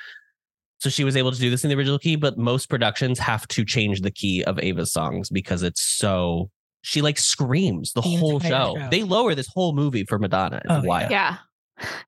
So 0.81 0.90
she 0.90 1.05
was 1.05 1.16
able 1.16 1.33
to 1.33 1.38
do 1.38 1.49
this 1.49 1.64
in 1.64 1.70
the 1.70 1.77
original 1.77 1.99
key, 1.99 2.16
but 2.16 2.37
most 2.37 2.68
productions 2.68 3.18
have 3.18 3.49
to 3.49 3.64
change 3.64 4.03
the 4.03 4.11
key 4.11 4.44
of 4.44 4.59
Eva's 4.59 4.92
songs 4.92 5.31
because 5.31 5.62
it's 5.62 5.81
so 5.81 6.51
she 6.83 7.01
like 7.01 7.16
screams 7.16 7.92
the, 7.94 8.03
The 8.03 8.09
whole 8.18 8.38
show. 8.40 8.75
show. 8.79 8.88
They 8.90 9.03
lower 9.03 9.35
this 9.35 9.49
whole 9.49 9.73
movie 9.75 10.05
for 10.05 10.18
Madonna. 10.18 10.57
It's 10.57 10.66
Oh, 10.68 10.83
yeah. 10.83 10.88
wild. 10.88 11.11
Yeah. 11.11 11.37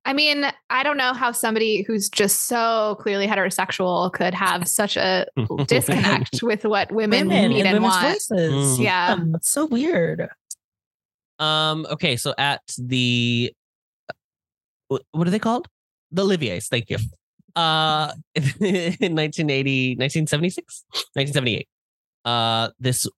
I 0.04 0.12
mean, 0.12 0.44
I 0.68 0.82
don't 0.82 0.96
know 0.98 1.12
how 1.14 1.32
somebody 1.32 1.82
who's 1.82 2.08
just 2.10 2.46
so 2.46 2.96
clearly 3.00 3.26
heterosexual 3.26 4.12
could 4.12 4.34
have 4.34 4.68
such 4.80 4.96
a 4.98 5.26
disconnect 5.66 6.42
with 6.42 6.64
what 6.64 6.92
women, 6.92 7.28
Women 7.28 7.50
need 7.52 7.60
and 7.60 7.68
and 7.68 7.76
women's 7.82 7.94
want. 7.94 8.06
voices. 8.12 8.78
Mm. 8.78 8.84
Yeah. 8.84 9.12
Um, 9.14 9.34
it's 9.36 9.50
so 9.50 9.64
weird. 9.66 10.28
Um. 11.38 11.87
Okay. 11.90 12.16
So 12.16 12.35
at 12.38 12.62
the 12.79 13.53
what, 14.88 15.03
are 15.14 15.31
they 15.31 15.38
called? 15.38 15.68
The 16.12 16.22
Oliviers. 16.22 16.68
Thank 16.68 16.90
you. 16.90 16.99
Uh, 17.55 18.12
in 18.35 19.14
1980, 19.16 19.96
1976, 19.96 20.85
1978. 21.14 21.68
Uh, 22.25 22.68
this 22.79 23.09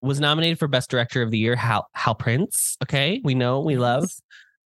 was 0.00 0.20
nominated 0.20 0.58
for 0.58 0.68
Best 0.68 0.90
Director 0.90 1.22
of 1.22 1.30
the 1.30 1.38
Year. 1.38 1.56
Hal 1.56 1.88
Hal 1.94 2.14
Prince. 2.14 2.76
Okay, 2.82 3.20
we 3.24 3.34
know 3.34 3.60
we 3.60 3.76
love 3.76 4.10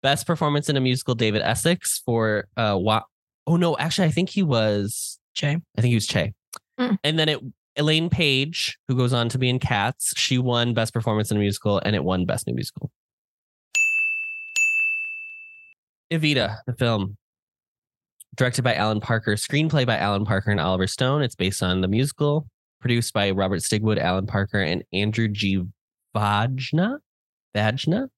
Best 0.03 0.27
Performance 0.27 0.69
in 0.69 0.77
a 0.77 0.81
Musical. 0.81 1.15
David 1.15 1.43
Essex 1.43 2.01
for 2.05 2.47
uh. 2.57 2.77
Wa- 2.79 3.05
oh 3.47 3.57
no, 3.57 3.77
actually, 3.79 4.09
I 4.09 4.11
think 4.11 4.31
he 4.31 4.43
was. 4.43 5.19
Jay. 5.35 5.57
I 5.77 5.81
think 5.81 5.91
he 5.91 5.95
was 5.95 6.07
Che. 6.07 6.33
Mm. 6.81 6.99
And 7.05 7.19
then 7.19 7.29
it 7.29 7.41
Elaine 7.79 8.11
Paige, 8.11 8.77
who 8.89 8.97
goes 8.97 9.13
on 9.13 9.29
to 9.31 9.39
be 9.39 9.49
in 9.49 9.59
Cats, 9.59 10.13
she 10.17 10.37
won 10.37 10.75
Best 10.75 10.93
Performance 10.93 11.31
in 11.31 11.37
a 11.37 11.41
Musical 11.41 11.81
and 11.85 11.95
it 11.95 12.05
won 12.05 12.27
Best 12.27 12.47
New 12.47 12.55
Musical. 12.55 12.91
Evita, 16.13 16.59
the 16.67 16.73
film, 16.73 17.17
directed 18.35 18.63
by 18.63 18.75
Alan 18.75 19.01
Parker, 19.01 19.35
screenplay 19.35 19.87
by 19.87 19.97
Alan 19.97 20.25
Parker 20.25 20.51
and 20.51 20.61
Oliver 20.61 20.87
Stone. 20.87 21.23
It's 21.23 21.35
based 21.35 21.63
on 21.63 21.81
the 21.81 21.89
musical, 21.89 22.49
produced 22.81 23.13
by 23.13 23.31
Robert 23.31 23.61
Stigwood, 23.61 23.99
Alan 23.99 24.27
Parker, 24.27 24.61
and 24.61 24.83
Andrew 24.93 25.29
G. 25.29 25.63
Vajna. 26.17 26.99
Vajna? 27.55 28.09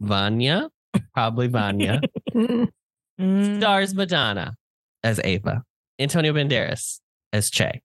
Vanya? 0.00 0.70
Probably 1.14 1.46
Vanya. 1.46 2.00
Stars 3.18 3.94
Madonna 3.94 4.54
as 5.04 5.20
Eva, 5.24 5.62
Antonio 5.98 6.32
Banderas 6.32 7.00
as 7.32 7.50
Che, 7.50 7.80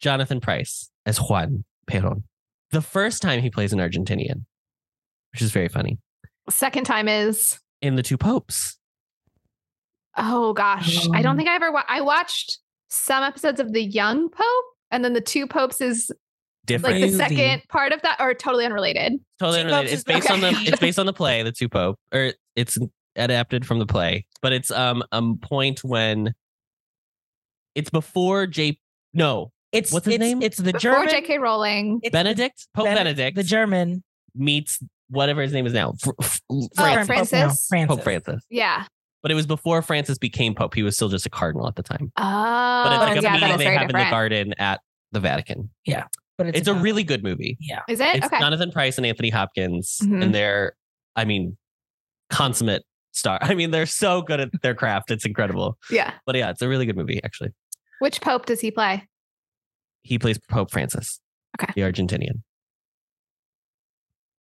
Jonathan 0.00 0.40
Pryce 0.40 0.90
as 1.06 1.18
Juan 1.18 1.64
Perón. 1.88 2.22
The 2.70 2.82
first 2.82 3.22
time 3.22 3.40
he 3.42 3.50
plays 3.50 3.72
an 3.72 3.78
Argentinian, 3.78 4.44
which 5.32 5.42
is 5.42 5.50
very 5.50 5.68
funny. 5.68 5.98
Second 6.48 6.84
time 6.84 7.08
is 7.08 7.58
In 7.82 7.96
The 7.96 8.02
Two 8.02 8.16
Popes. 8.16 8.76
oh 10.16 10.52
gosh, 10.52 11.06
I 11.12 11.22
don't 11.22 11.32
Um, 11.32 11.36
think 11.36 11.48
I 11.48 11.54
ever 11.54 11.70
wa- 11.72 11.84
I 11.88 12.00
watched 12.00 12.58
some 12.88 13.22
episodes 13.22 13.60
of 13.60 13.72
the 13.72 13.82
Young 13.82 14.28
Pope, 14.28 14.64
and 14.90 15.04
then 15.04 15.12
the 15.12 15.20
Two 15.20 15.46
Popes 15.46 15.80
is 15.80 16.10
Different. 16.66 17.00
like 17.00 17.10
the 17.10 17.16
Movie. 17.18 17.36
second 17.36 17.62
part 17.68 17.92
of 17.92 18.02
that, 18.02 18.16
or 18.20 18.34
totally 18.34 18.64
unrelated. 18.66 19.14
totally 19.38 19.58
Two 19.62 19.68
unrelated. 19.68 19.90
Popes 19.90 19.92
It's 19.92 20.00
is 20.00 20.04
based 20.04 20.30
on 20.30 20.40
the 20.40 20.48
it's 20.66 20.80
based 20.80 20.98
on 20.98 21.06
the 21.06 21.12
play, 21.12 21.42
The 21.42 21.52
Two 21.52 21.68
Pope, 21.68 21.98
or 22.12 22.32
it's 22.56 22.78
adapted 23.16 23.66
from 23.66 23.78
the 23.80 23.86
play, 23.86 24.26
but 24.42 24.52
it's 24.52 24.70
um 24.70 25.02
a 25.12 25.22
point 25.40 25.82
when 25.84 26.34
it's 27.74 27.90
before 27.90 28.46
J 28.46 28.78
no 29.14 29.52
It's 29.72 29.92
What's 29.92 30.06
his 30.06 30.14
it's, 30.16 30.20
name? 30.20 30.42
It's 30.42 30.56
the 30.56 30.64
Before 30.72 30.80
German. 30.80 31.08
J.K. 31.10 31.38
Rowling, 31.38 32.00
it's 32.02 32.12
Benedict 32.12 32.66
Pope 32.74 32.86
Ben- 32.86 32.96
Benedict 32.96 33.36
The 33.36 33.42
German. 33.44 34.02
meets 34.34 34.82
whatever 35.08 35.42
his 35.42 35.52
name 35.52 35.66
is 35.66 35.72
now 35.72 35.92
Fr- 36.00 36.10
Fr- 36.22 36.38
Oh, 36.50 36.68
Francis. 36.76 37.06
Francis. 37.06 37.30
Pope, 37.30 37.40
no, 37.40 37.54
Francis. 37.68 37.86
Pope 37.96 38.02
Francis. 38.04 38.44
yeah. 38.50 38.84
But 39.22 39.30
it 39.30 39.34
was 39.34 39.46
before 39.46 39.82
Francis 39.82 40.16
became 40.18 40.54
Pope. 40.54 40.74
He 40.74 40.82
was 40.82 40.96
still 40.96 41.08
just 41.10 41.26
a 41.26 41.30
cardinal 41.30 41.68
at 41.68 41.76
the 41.76 41.82
time. 41.82 42.10
Oh, 42.16 42.22
but 42.84 42.92
it's 42.92 43.00
like 43.00 43.18
a 43.18 43.22
yeah, 43.22 43.32
meeting 43.34 43.58
they 43.58 43.64
very 43.64 43.76
have 43.76 43.90
in 43.90 43.96
the 43.96 44.10
garden 44.10 44.54
at 44.58 44.80
the 45.12 45.20
Vatican. 45.20 45.68
Yeah. 45.84 46.06
But 46.38 46.46
it's, 46.48 46.58
It's 46.60 46.68
a 46.68 46.74
really 46.74 47.04
good 47.04 47.22
movie. 47.22 47.58
yeah. 47.60 47.80
Is 47.86 48.00
it 48.00 48.16
It's 48.16 48.26
okay? 48.26 48.38
Jonathan 48.38 48.72
Pryce 48.72 48.96
and 48.96 49.06
Anthony 49.06 49.28
Hopkins, 49.28 49.98
Mhm. 50.02 50.22
and 50.22 50.34
they're, 50.34 50.72
I 51.16 51.26
mean, 51.26 51.58
consummate 52.30 52.82
star. 53.12 53.38
I 53.42 53.54
mean, 53.54 53.70
they're 53.72 53.84
so 53.86 54.22
good 54.22 54.40
at 54.40 54.48
their 54.62 54.74
craft. 54.74 55.10
It's 55.10 55.26
incredible. 55.26 55.76
yeah. 55.90 56.14
But 56.24 56.36
yeah, 56.36 56.48
it's 56.50 56.62
a 56.62 56.68
really 56.68 56.86
good 56.86 56.96
movie. 56.96 57.20
Actually, 57.22 57.50
Which 57.98 58.20
Pope 58.22 58.46
does 58.46 58.60
he 58.60 58.70
play? 58.70 59.06
He 60.02 60.18
plays 60.18 60.38
Pope 60.50 60.70
Francis, 60.70 61.20
Okay. 61.60 61.72
the 61.74 61.82
Argentinian. 61.82 62.42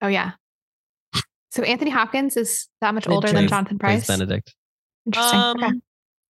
Oh 0.02 0.08
yeah. 0.08 0.32
So 1.52 1.64
Anthony 1.64 1.92
Hopkins 1.92 2.38
is 2.38 2.68
that 2.82 2.94
much 2.94 3.06
The 3.06 3.12
older 3.12 3.28
than 3.28 3.36
Jones 3.42 3.50
Jonathan 3.50 3.80
Plays 3.80 4.06
Pryce. 4.06 4.08
Benedict. 4.08 4.56
Interesting. 5.06 5.40
Um, 5.40 5.64
okay. 5.64 5.74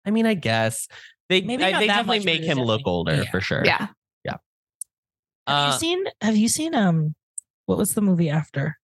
I 0.05 0.11
mean, 0.11 0.25
I 0.25 0.35
guess 0.35 0.87
they 1.29 1.41
Maybe 1.41 1.63
I- 1.63 1.79
they 1.79 1.87
definitely 1.87 2.19
much, 2.19 2.25
make 2.25 2.43
him 2.43 2.59
it's 2.59 2.67
look 2.67 2.81
older 2.85 3.15
yeah. 3.15 3.31
for 3.31 3.41
sure. 3.41 3.63
Yeah. 3.65 3.87
Yeah. 4.23 4.35
Have 5.47 5.69
Uh, 5.69 5.71
you 5.73 5.79
seen? 5.79 6.03
Have 6.21 6.37
you 6.37 6.47
seen? 6.47 6.75
Um, 6.75 7.15
what 7.65 7.77
was 7.77 7.93
the 7.93 8.01
movie 8.01 8.29
after? 8.29 8.77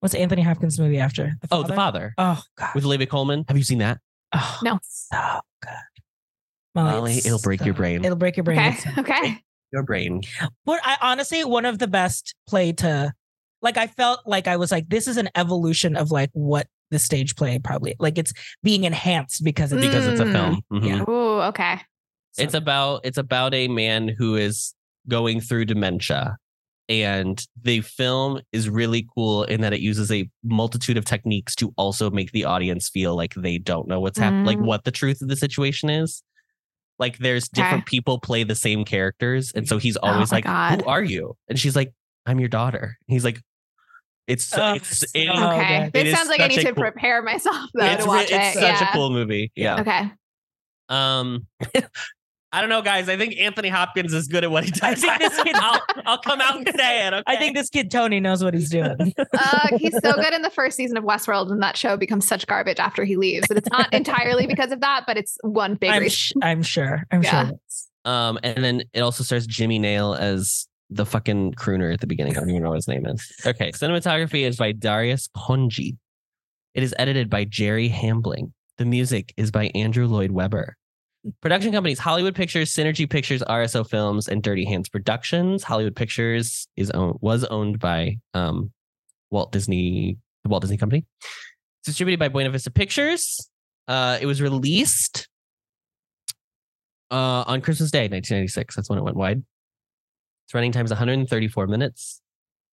What's 0.00 0.14
Anthony 0.16 0.42
Hopkins' 0.42 0.78
movie 0.80 0.98
after? 0.98 1.34
The 1.40 1.48
oh, 1.52 1.62
the 1.62 1.74
father 1.74 2.12
Oh 2.18 2.42
God. 2.58 2.74
with 2.74 2.84
Olivia 2.84 3.06
Colman. 3.06 3.44
Have 3.48 3.56
you 3.56 3.62
seen 3.64 3.78
that? 3.78 3.98
Oh, 4.32 4.58
No. 4.62 4.78
So 4.82 5.40
good. 5.62 5.70
Molly, 6.74 7.14
it's 7.14 7.26
it'll 7.26 7.38
break 7.38 7.64
your 7.64 7.74
brain. 7.74 8.04
It'll 8.04 8.16
break 8.16 8.36
your 8.36 8.44
brain. 8.44 8.58
Okay. 8.58 8.90
Okay. 9.00 9.38
Your 9.72 9.82
brain. 9.82 10.22
But 10.64 10.80
I 10.84 10.96
honestly, 11.00 11.44
one 11.44 11.64
of 11.64 11.78
the 11.78 11.88
best 11.88 12.34
play 12.48 12.72
to, 12.74 13.12
like, 13.62 13.76
I 13.76 13.86
felt 13.86 14.20
like 14.26 14.46
I 14.46 14.56
was 14.56 14.70
like, 14.70 14.88
this 14.88 15.06
is 15.08 15.16
an 15.16 15.30
evolution 15.34 15.96
of 15.96 16.10
like 16.10 16.30
what 16.32 16.66
the 16.90 16.98
stage 16.98 17.36
play 17.36 17.58
probably 17.58 17.94
like. 17.98 18.18
It's 18.18 18.32
being 18.62 18.84
enhanced 18.84 19.42
because 19.44 19.72
it's 19.72 19.80
because 19.84 20.06
it's 20.06 20.20
a 20.20 20.24
Mm. 20.24 20.32
film. 20.32 20.62
Mhm. 20.72 20.86
Yeah. 20.88 21.02
Ooh, 21.10 21.40
okay. 21.48 21.80
so- 22.32 22.42
It's 22.42 22.54
about 22.54 23.00
it's 23.04 23.18
about 23.18 23.54
a 23.54 23.68
man 23.68 24.08
who 24.08 24.36
is 24.36 24.74
going 25.08 25.40
through 25.40 25.64
dementia. 25.66 26.36
And 26.88 27.42
the 27.62 27.80
film 27.80 28.40
is 28.52 28.68
really 28.68 29.06
cool 29.14 29.44
in 29.44 29.60
that 29.62 29.72
it 29.72 29.80
uses 29.80 30.10
a 30.10 30.28
multitude 30.44 30.96
of 30.98 31.04
techniques 31.06 31.54
to 31.56 31.72
also 31.78 32.10
make 32.10 32.32
the 32.32 32.44
audience 32.44 32.88
feel 32.90 33.16
like 33.16 33.32
they 33.34 33.56
don't 33.56 33.88
know 33.88 34.00
what's 34.00 34.18
happening, 34.18 34.44
like 34.44 34.58
Mm. 34.58 34.64
what 34.66 34.84
the 34.84 34.90
truth 34.90 35.22
of 35.22 35.28
the 35.28 35.36
situation 35.36 35.88
is. 35.88 36.22
Like 36.98 37.18
there's 37.18 37.48
different 37.48 37.86
people 37.86 38.20
play 38.20 38.44
the 38.44 38.54
same 38.54 38.84
characters. 38.84 39.52
And 39.54 39.66
so 39.66 39.78
he's 39.78 39.96
always 39.96 40.30
my 40.30 40.36
like, 40.38 40.44
God. 40.44 40.82
Who 40.82 40.88
are 40.88 41.02
you? 41.02 41.36
And 41.48 41.58
she's 41.58 41.74
like, 41.74 41.92
I'm 42.26 42.38
your 42.38 42.48
daughter. 42.48 42.96
And 43.08 43.12
he's 43.14 43.24
like, 43.24 43.40
It's 44.28 44.56
Oh, 44.56 44.74
it's 44.74 44.98
so 44.98 45.06
it- 45.14 45.28
Oh, 45.32 45.50
okay. 45.58 45.86
It 45.86 45.92
This 45.92 46.16
sounds 46.16 46.28
like 46.28 46.40
I 46.40 46.46
need 46.48 46.60
to 46.60 46.72
cool- 46.72 46.82
prepare 46.82 47.22
myself 47.22 47.68
though 47.74 47.84
it's, 47.86 48.04
to 48.04 48.10
re- 48.10 48.16
watch 48.16 48.30
it's 48.30 48.56
it. 48.56 48.60
such 48.60 48.80
yeah. 48.80 48.88
a 48.90 48.92
cool 48.92 49.10
movie. 49.10 49.50
Yeah. 49.56 49.80
Okay. 49.80 50.12
Um, 50.88 51.46
I 52.54 52.60
don't 52.60 52.68
know, 52.68 52.82
guys. 52.82 53.08
I 53.08 53.16
think 53.16 53.38
Anthony 53.38 53.68
Hopkins 53.70 54.12
is 54.12 54.28
good 54.28 54.44
at 54.44 54.50
what 54.50 54.64
he 54.64 54.70
does. 54.70 54.82
I 54.82 54.94
think 54.94 55.18
this 55.20 55.42
kid- 55.42 55.54
I'll, 55.58 55.80
I'll 56.04 56.18
come 56.18 56.40
out 56.42 56.56
and 56.56 56.68
say 56.76 57.06
it. 57.06 57.14
Okay? 57.14 57.22
I 57.26 57.36
think 57.36 57.56
this 57.56 57.70
kid 57.70 57.90
Tony 57.90 58.20
knows 58.20 58.44
what 58.44 58.52
he's 58.54 58.68
doing. 58.70 59.14
Uh, 59.34 59.76
he's 59.78 59.94
so 60.02 60.12
good 60.12 60.32
in 60.34 60.42
the 60.42 60.50
first 60.50 60.76
season 60.76 60.96
of 60.96 61.04
Westworld, 61.04 61.50
and 61.50 61.62
that 61.62 61.76
show 61.76 61.96
becomes 61.96 62.26
such 62.26 62.46
garbage 62.46 62.78
after 62.78 63.04
he 63.04 63.16
leaves. 63.16 63.46
And 63.48 63.58
it's 63.58 63.68
not 63.70 63.92
entirely 63.94 64.46
because 64.46 64.70
of 64.72 64.80
that, 64.80 65.04
but 65.06 65.16
it's 65.16 65.38
one 65.42 65.74
big 65.74 65.90
I'm, 65.90 66.08
sh- 66.08 66.32
I'm 66.42 66.62
sure. 66.62 67.02
I'm 67.10 67.22
Yeah. 67.22 67.48
sure. 67.48 67.58
Um, 68.04 68.38
and 68.42 68.62
then 68.62 68.82
it 68.92 69.00
also 69.00 69.24
stars 69.24 69.46
Jimmy 69.46 69.78
Nail 69.78 70.14
as 70.14 70.66
the 70.90 71.06
fucking 71.06 71.54
crooner 71.54 71.92
at 71.92 72.00
the 72.00 72.06
beginning. 72.06 72.36
I 72.36 72.40
don't 72.40 72.50
even 72.50 72.62
know 72.62 72.70
what 72.70 72.76
his 72.76 72.88
name 72.88 73.06
is. 73.06 73.32
Okay, 73.46 73.70
cinematography 73.72 74.42
is 74.46 74.56
by 74.56 74.72
Darius 74.72 75.28
Khondji. 75.36 75.96
It 76.74 76.82
is 76.82 76.94
edited 76.98 77.30
by 77.30 77.44
Jerry 77.44 77.88
Hambling. 77.88 78.52
The 78.78 78.84
music 78.84 79.32
is 79.36 79.50
by 79.50 79.70
Andrew 79.74 80.06
Lloyd 80.06 80.30
Webber. 80.32 80.76
Production 81.40 81.72
companies: 81.72 81.98
Hollywood 81.98 82.34
Pictures, 82.34 82.74
Cinergi 82.74 83.08
Pictures, 83.08 83.42
RSO 83.42 83.88
Films, 83.88 84.28
and 84.28 84.42
Dirty 84.42 84.64
Hands 84.64 84.88
Productions. 84.88 85.62
Hollywood 85.62 85.94
Pictures 85.94 86.66
is 86.76 86.90
owned 86.90 87.18
was 87.20 87.44
owned 87.44 87.78
by 87.78 88.18
um, 88.34 88.72
Walt 89.30 89.52
Disney, 89.52 90.18
the 90.42 90.48
Walt 90.48 90.62
Disney 90.62 90.78
Company. 90.78 91.04
It's 91.80 91.86
distributed 91.86 92.18
by 92.18 92.28
Buena 92.28 92.50
Vista 92.50 92.70
Pictures. 92.70 93.48
Uh, 93.86 94.18
it 94.20 94.26
was 94.26 94.40
released 94.40 95.28
uh, 97.10 97.44
on 97.46 97.60
Christmas 97.60 97.90
Day, 97.90 98.02
1996. 98.08 98.74
That's 98.74 98.88
when 98.88 98.98
it 98.98 99.02
went 99.02 99.16
wide. 99.16 99.42
Its 100.46 100.54
running 100.54 100.72
time 100.72 100.84
is 100.84 100.90
134 100.90 101.66
minutes. 101.66 102.20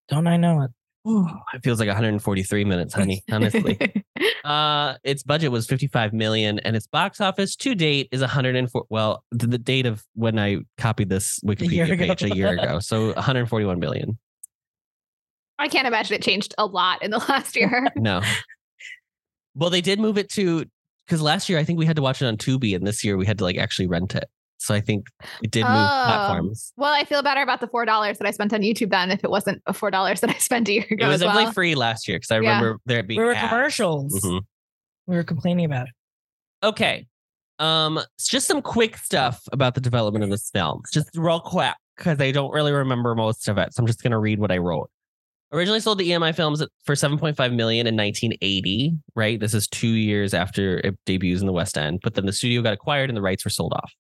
Don't 0.08 0.28
I 0.28 0.38
know 0.38 0.62
it? 0.64 0.72
It 1.06 1.64
feels 1.64 1.80
like 1.80 1.88
143 1.88 2.66
minutes, 2.66 2.94
honey. 2.94 3.24
Honestly. 3.32 3.78
Uh, 4.44 4.96
its 5.04 5.22
budget 5.22 5.52
was 5.52 5.68
55 5.68 6.14
million, 6.14 6.60
and 6.60 6.76
its 6.76 6.88
box 6.88 7.22
office 7.22 7.56
to 7.58 7.76
date 7.76 8.08
is 8.12 8.22
104. 8.22 8.86
Well, 8.90 9.24
the, 9.32 9.48
the 9.48 9.58
date 9.58 9.86
of 9.86 10.04
when 10.16 10.40
I 10.40 10.60
copied 10.78 11.10
this 11.10 11.40
Wikipedia 11.42 11.92
ago. 11.92 12.08
page 12.08 12.24
a 12.24 12.36
year 12.36 12.50
ago, 12.50 12.80
so 12.80 13.08
141 13.14 13.80
million. 13.80 14.18
I 15.60 15.68
can't 15.68 15.88
imagine 15.88 16.16
it 16.16 16.24
changed 16.24 16.56
a 16.58 16.66
lot 16.66 17.04
in 17.04 17.12
the 17.12 17.18
last 17.30 17.56
year. 17.56 17.90
No. 17.96 18.22
well, 19.56 19.70
they 19.70 19.82
did 19.82 20.00
move 20.00 20.18
it 20.18 20.30
to 20.32 20.66
because 21.06 21.22
last 21.22 21.50
year 21.50 21.60
I 21.60 21.64
think 21.64 21.78
we 21.78 21.86
had 21.86 21.98
to 21.98 22.02
watch 22.02 22.22
it 22.22 22.26
on 22.26 22.38
Tubi, 22.38 22.76
and 22.76 22.88
this 22.88 23.04
year 23.04 23.18
we 23.18 23.26
had 23.26 23.38
to 23.40 23.44
like 23.44 23.58
actually 23.58 23.88
rent 23.88 24.16
it. 24.16 24.30
So 24.60 24.76
I 24.76 24.82
think 24.82 25.08
it 25.42 25.52
did 25.52 25.64
move 25.64 25.72
Oh. 25.72 26.04
platforms. 26.06 26.74
Well, 26.78 26.94
I 26.94 27.06
feel 27.06 27.24
better 27.24 27.42
about 27.42 27.62
the 27.62 27.68
four 27.68 27.86
dollars 27.86 28.18
that 28.20 28.28
I 28.28 28.32
spent 28.32 28.54
on 28.54 28.62
YouTube 28.62 28.90
then 28.92 29.10
if 29.10 29.24
it 29.24 29.30
wasn't 29.32 29.62
a 29.66 29.74
four 29.74 29.90
dollars 29.90 30.20
that 30.22 30.30
I 30.30 30.34
spent 30.38 30.68
a 30.68 30.74
year 30.74 30.86
ago. 30.92 31.06
It 31.06 31.08
was 31.08 31.16
as 31.16 31.22
definitely 31.22 31.44
well. 31.46 31.54
free 31.54 31.76
last 31.76 32.08
year 32.08 32.18
because 32.18 32.32
I 32.32 32.36
Yeah. 32.42 32.58
remember 32.60 32.80
there 32.86 33.02
being 33.04 33.20
We 33.20 33.26
were 33.26 33.34
ads. 33.34 33.50
commercials. 33.50 34.22
Mhm. 34.22 34.42
We 35.08 35.16
were 35.16 35.24
complaining 35.24 35.66
about 35.66 35.88
it. 35.88 35.94
Okay. 36.66 37.08
Um, 37.58 38.00
just 38.20 38.48
some 38.48 38.62
quick 38.62 38.98
stuff 38.98 39.42
about 39.52 39.76
the 39.76 39.82
development 39.82 40.24
of 40.24 40.30
this 40.30 40.50
film. 40.50 40.82
Just 40.94 41.10
real 41.16 41.40
quick, 41.40 41.74
because 41.98 42.20
I 42.22 42.32
don't 42.32 42.52
really 42.52 42.72
remember 42.72 43.16
most 43.16 43.48
of 43.50 43.58
it. 43.58 43.74
So 43.74 43.82
I'm 43.82 43.88
just 43.88 44.04
gonna 44.04 44.20
read 44.20 44.40
what 44.40 44.52
I 44.52 44.58
wrote. 44.58 44.90
Originally 45.52 45.80
sold 45.80 45.98
the 45.98 46.06
EMI 46.12 46.32
Films 46.34 46.64
for 46.86 46.96
7.5 46.96 47.54
million 47.54 47.88
in 47.88 47.96
1980, 47.96 48.94
right? 49.16 49.40
This 49.40 49.54
is 49.56 49.68
two 49.68 49.88
years 49.88 50.34
after 50.36 50.78
it 50.80 50.96
debuts 51.06 51.42
in 51.42 51.48
the 51.48 51.54
West 51.54 51.76
End, 51.78 52.02
but 52.04 52.14
then 52.14 52.26
the 52.28 52.34
studio 52.34 52.62
got 52.62 52.74
acquired 52.74 53.10
and 53.10 53.18
the 53.18 53.22
rights 53.22 53.44
were 53.46 53.50
sold 53.50 53.74
off. 53.74 53.92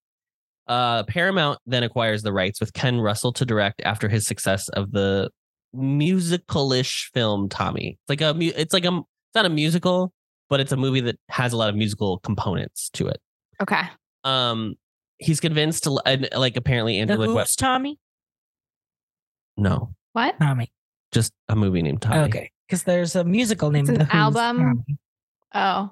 Uh, 0.70 1.04
Paramount 1.04 1.60
then 1.66 1.84
acquires 1.84 2.22
the 2.22 2.32
rights 2.32 2.60
with 2.62 2.72
Ken 2.74 3.02
Russell 3.02 3.34
to 3.34 3.46
direct 3.46 3.82
after 3.84 4.08
his 4.08 4.26
success 4.26 4.70
of 4.70 4.92
the 4.92 5.30
musical-ish 5.74 7.10
film 7.14 7.50
Tommy. 7.50 7.98
It's 8.02 8.10
like 8.10 8.22
a 8.22 8.34
it's 8.40 8.74
like 8.74 8.86
a 8.86 8.98
it's 8.98 9.36
not 9.36 9.46
a 9.46 9.50
musical, 9.50 10.14
but 10.50 10.60
it's 10.60 10.72
a 10.72 10.78
movie 10.78 11.02
that 11.02 11.18
has 11.30 11.54
a 11.54 11.58
lot 11.58 11.70
of 11.70 11.76
musical 11.76 12.20
components 12.20 12.90
to 12.94 13.08
it. 13.08 13.20
Okay. 13.62 13.82
Um, 14.24 14.76
he's 15.18 15.40
convinced 15.40 15.84
to 15.86 16.00
and, 16.06 16.30
like 16.36 16.56
apparently 16.56 16.94
The 16.94 17.00
Andrew 17.02 17.18
Lloyd 17.18 17.38
Who's 17.38 17.56
Tommy? 17.56 17.98
No, 19.58 19.94
What? 20.14 20.40
Tommy. 20.40 20.72
just 21.12 21.34
a 21.50 21.56
movie 21.56 21.82
named 21.82 22.02
Tommy. 22.02 22.20
Okay. 22.30 22.52
Because 22.68 22.84
there's 22.84 23.16
a 23.16 23.24
musical 23.24 23.72
named 23.72 23.90
It's 23.90 23.98
an 24.00 24.06
The 24.06 24.12
Who's 24.12 24.36
album? 24.36 24.58
Tommy. 24.58 24.98
Oh. 25.56 25.92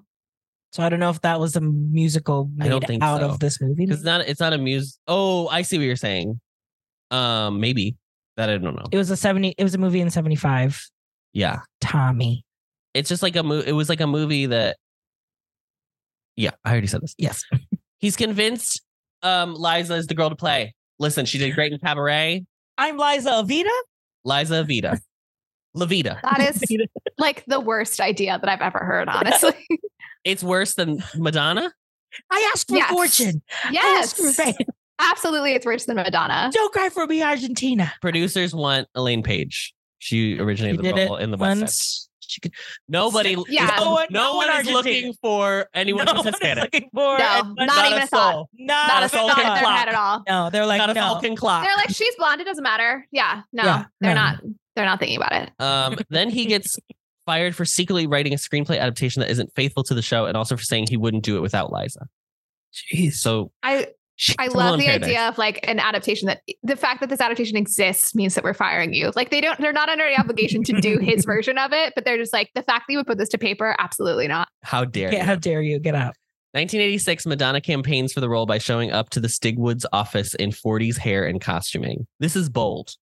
So 0.72 0.84
I 0.84 0.90
don't 0.90 1.00
know 1.00 1.10
if 1.10 1.22
that 1.22 1.40
was 1.40 1.56
a 1.56 1.62
musical 1.62 2.50
I 2.60 2.64
made 2.64 2.70
don't 2.70 2.86
think 2.86 3.04
out 3.04 3.22
so. 3.22 3.30
of 3.30 3.40
this 3.40 3.62
movie. 3.62 3.86
It's 3.86 4.04
not. 4.04 4.22
It's 4.22 4.40
not 4.40 4.54
a 4.54 4.58
mus. 4.58 5.00
Oh, 5.08 5.48
I 5.48 5.62
see 5.62 5.78
what 5.78 5.86
you're 5.86 5.96
saying. 5.96 6.40
Um, 7.10 7.60
maybe 7.60 7.96
that 8.36 8.50
I 8.50 8.58
don't 8.58 8.76
know. 8.76 8.86
It 8.92 8.98
was 8.98 9.10
a 9.10 9.18
70 9.18 9.56
it 9.58 9.64
was 9.64 9.74
a 9.76 9.78
movie 9.78 10.02
in 10.02 10.10
75. 10.10 10.82
Yeah, 11.34 11.60
Tommy. 11.82 12.44
it's 12.94 13.10
just 13.10 13.24
like 13.24 13.36
a 13.36 13.44
movie. 13.44 13.68
It 13.70 13.74
was 13.74 13.90
like 13.90 14.02
a 14.02 14.08
movie 14.08 14.48
that. 14.48 14.78
Yeah, 16.36 16.52
I 16.64 16.72
already 16.72 16.88
said 16.88 17.02
this. 17.02 17.16
Yes. 17.18 17.44
He's 18.00 18.16
convinced. 18.16 18.82
Um, 19.24 19.56
Liza 19.56 19.96
is 19.96 20.06
the 20.08 20.14
girl 20.14 20.30
to 20.30 20.36
play. 20.36 20.76
Listen, 21.00 21.26
she 21.26 21.38
did 21.38 21.56
great 21.56 21.74
in 21.74 21.80
Cabaret. 21.80 22.46
I'm 22.78 22.98
Liza 22.98 23.30
Avita. 23.32 23.70
Liza 24.24 24.64
Vita, 24.64 25.00
Levita. 25.78 26.22
That 26.22 26.40
is 26.42 26.62
like 27.18 27.44
the 27.48 27.60
worst 27.60 28.00
idea 28.00 28.38
that 28.40 28.50
I've 28.50 28.62
ever 28.62 28.80
heard, 28.80 29.08
honestly. 29.10 29.54
It's 30.24 30.44
worse 30.44 30.74
than 30.76 31.04
Madonna. 31.16 31.72
I 32.32 32.52
asked 32.54 32.70
for 32.70 32.76
Yes. 32.78 32.90
fortune. 32.90 33.42
I 33.66 33.70
yes. 33.72 34.06
asked 34.06 34.18
for 34.18 34.32
fame. 34.32 34.56
Absolutely 35.00 35.54
it's 35.54 35.66
worse 35.66 35.86
than 35.86 35.96
Madonna. 35.98 36.50
Don't 36.54 36.74
cry 36.74 36.90
for 36.90 37.06
me, 37.06 37.22
Argentina. 37.22 37.94
Producers 38.02 38.54
want 38.56 38.88
Elaine 38.96 39.22
Paige. 39.24 39.74
She 40.00 40.36
She 40.36 40.40
originated 40.40 40.80
the 40.80 40.84
did 40.84 40.98
it 40.98 41.08
role 41.10 41.18
in 41.18 41.32
the 41.32 41.38
West 41.38 41.62
End. 41.62 41.70
She 42.30 42.42
could, 42.42 42.52
Nobody, 42.90 43.36
Yeah. 43.48 43.68
no, 43.78 43.84
No 43.86 43.92
one- 43.92 44.08
no 44.10 44.20
no 44.22 44.28
one 44.36 44.38
one 44.38 44.48
is 44.50 44.56
Argentina. 44.68 44.76
looking 44.78 45.14
for 45.22 45.70
anyone 45.74 46.06
no 46.06 46.12
who's 46.14 46.26
one 46.26 46.28
is 46.28 46.34
Hispanic. 46.36 46.64
looking 46.74 46.90
for 46.94 47.18
No, 47.18 47.38
it, 47.40 47.46
but 47.56 47.66
not 47.66 47.86
even 47.86 48.02
a 48.04 48.08
soul. 48.08 48.50
Not 48.58 48.88
Not, 48.90 49.04
a 49.04 49.06
a 49.06 49.10
soul 49.10 49.30
can 49.30 49.44
Not 49.46 49.58
in 49.58 49.64
clock. 49.64 49.78
head 49.80 49.88
at 49.90 49.96
all. 49.96 50.24
No, 50.28 50.50
they're 50.50 50.66
like 50.66 50.78
Not 50.80 50.90
a 50.90 50.94
no. 50.94 51.02
Falcon 51.02 51.36
clock. 51.38 51.64
They're 51.64 51.76
like, 51.78 51.90
she's 51.90 52.14
blonde, 52.18 52.42
it 52.42 52.46
doesn't 52.46 52.64
matter. 52.64 53.08
Yeah. 53.12 53.44
No, 53.54 53.64
Yeah, 53.64 53.86
they're 54.02 54.16
no. 54.16 54.22
not 54.22 54.40
they're 54.76 54.86
not 54.86 55.00
thinking 55.00 55.18
about 55.18 55.32
it. 55.34 55.52
Um, 55.60 55.98
then 56.10 56.30
he 56.30 56.46
gets 56.48 56.78
fired 57.28 57.56
for 57.56 57.66
secretly 57.66 58.08
writing 58.08 58.34
a 58.34 58.38
screenplay 58.38 58.80
adaptation 58.80 59.20
that 59.20 59.30
isn't 59.30 59.54
faithful 59.56 59.84
to 59.84 59.94
the 59.94 60.02
show, 60.02 60.26
and 60.26 60.36
also 60.36 60.58
for 60.58 60.64
saying 60.64 60.88
he 60.90 60.98
wouldn't 60.98 61.24
do 61.24 61.38
it 61.38 61.42
without 61.42 61.72
Liza. 61.72 62.08
Jeez. 62.92 63.14
So 63.14 63.52
I 63.62 63.90
I 64.40 64.48
love 64.48 64.80
the 64.80 64.86
Paradise. 64.86 65.08
idea 65.10 65.28
of 65.28 65.38
like 65.38 65.60
an 65.68 65.80
adaptation 65.80 66.26
that 66.26 66.42
the 66.64 66.76
fact 66.76 67.02
that 67.02 67.10
this 67.10 67.22
adaptation 67.22 67.56
exists 67.56 68.16
means 68.16 68.34
that 68.34 68.44
we're 68.44 68.56
firing 68.56 68.92
you. 68.94 69.12
Like 69.16 69.30
they 69.30 69.42
don't 69.42 69.60
they're 69.60 69.72
not 69.74 69.90
under 69.90 70.06
any 70.06 70.18
obligation 70.18 70.64
to 70.64 70.82
do 70.82 70.98
his 70.98 71.24
version 71.26 71.58
of 71.60 71.72
it, 71.72 71.94
but 71.94 72.04
they're 72.06 72.18
just 72.18 72.34
like 72.34 72.50
the 72.56 72.64
fact 72.64 72.86
that 72.88 72.94
you 72.94 72.98
would 72.98 73.06
put 73.08 73.20
this 73.20 73.30
to 73.30 73.38
paper, 73.38 73.76
absolutely 73.78 74.28
not. 74.28 74.48
How 74.64 74.86
dare 74.86 75.12
Yeah, 75.14 75.20
you? 75.20 75.24
how 75.26 75.36
dare 75.36 75.62
you 75.62 75.78
get 75.80 75.94
out? 75.94 76.16
1986, 76.54 77.28
Madonna 77.28 77.62
campaigns 77.62 78.12
for 78.14 78.20
the 78.22 78.30
role 78.30 78.48
by 78.48 78.58
showing 78.58 78.92
up 78.92 79.10
to 79.12 79.20
the 79.20 79.28
Stigwoods 79.28 79.86
office 79.94 80.34
in 80.34 80.50
40s 80.50 80.98
hair 80.98 81.26
and 81.26 81.40
costuming. 81.40 82.08
This 82.20 82.36
is 82.36 82.50
bold. 82.50 82.96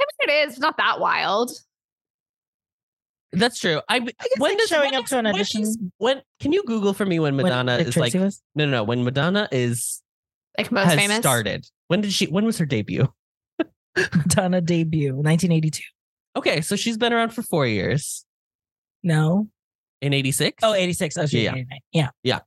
I 0.00 0.04
mean 0.26 0.36
it 0.36 0.48
is 0.50 0.58
not 0.58 0.76
that 0.76 1.00
wild. 1.00 1.52
That's 3.34 3.58
true. 3.58 3.80
I, 3.88 4.00
guess, 4.00 4.12
when 4.38 4.50
like, 4.52 4.58
does 4.58 4.68
showing 4.68 4.90
when 4.90 4.94
up 4.96 5.02
does- 5.04 5.10
to 5.10 5.18
an 5.18 5.26
audition- 5.26 5.62
does- 5.62 5.78
When 5.98 6.20
can 6.40 6.52
you 6.52 6.62
Google 6.64 6.92
for 6.92 7.06
me 7.06 7.18
when 7.18 7.36
When 7.36 7.44
Madonna 7.46 7.78
Dick 7.78 7.88
is 7.88 7.96
like 7.96 8.12
was? 8.14 8.42
no 8.54 8.66
no 8.66 8.70
no 8.70 8.84
when 8.84 9.04
Madonna 9.04 9.48
is 9.50 10.02
Like 10.58 10.70
most 10.70 10.84
has 10.86 10.94
famous. 10.96 11.18
started? 11.18 11.66
When 11.88 12.02
did 12.02 12.12
she? 12.12 12.26
When 12.26 12.44
was 12.44 12.58
her 12.58 12.66
debut? 12.66 13.08
Madonna 13.96 14.60
debut, 14.60 15.14
1982. 15.14 15.82
Okay, 16.36 16.60
so 16.62 16.76
she's 16.76 16.96
been 16.96 17.12
around 17.12 17.30
for 17.30 17.42
four 17.42 17.66
years. 17.66 18.24
No. 19.02 19.48
In 20.00 20.12
86? 20.14 20.62
Oh, 20.62 20.74
86. 20.74 21.16
Oh, 21.18 21.26
she 21.26 21.42
Yeah. 21.92 22.10
Yeah. 22.22 22.40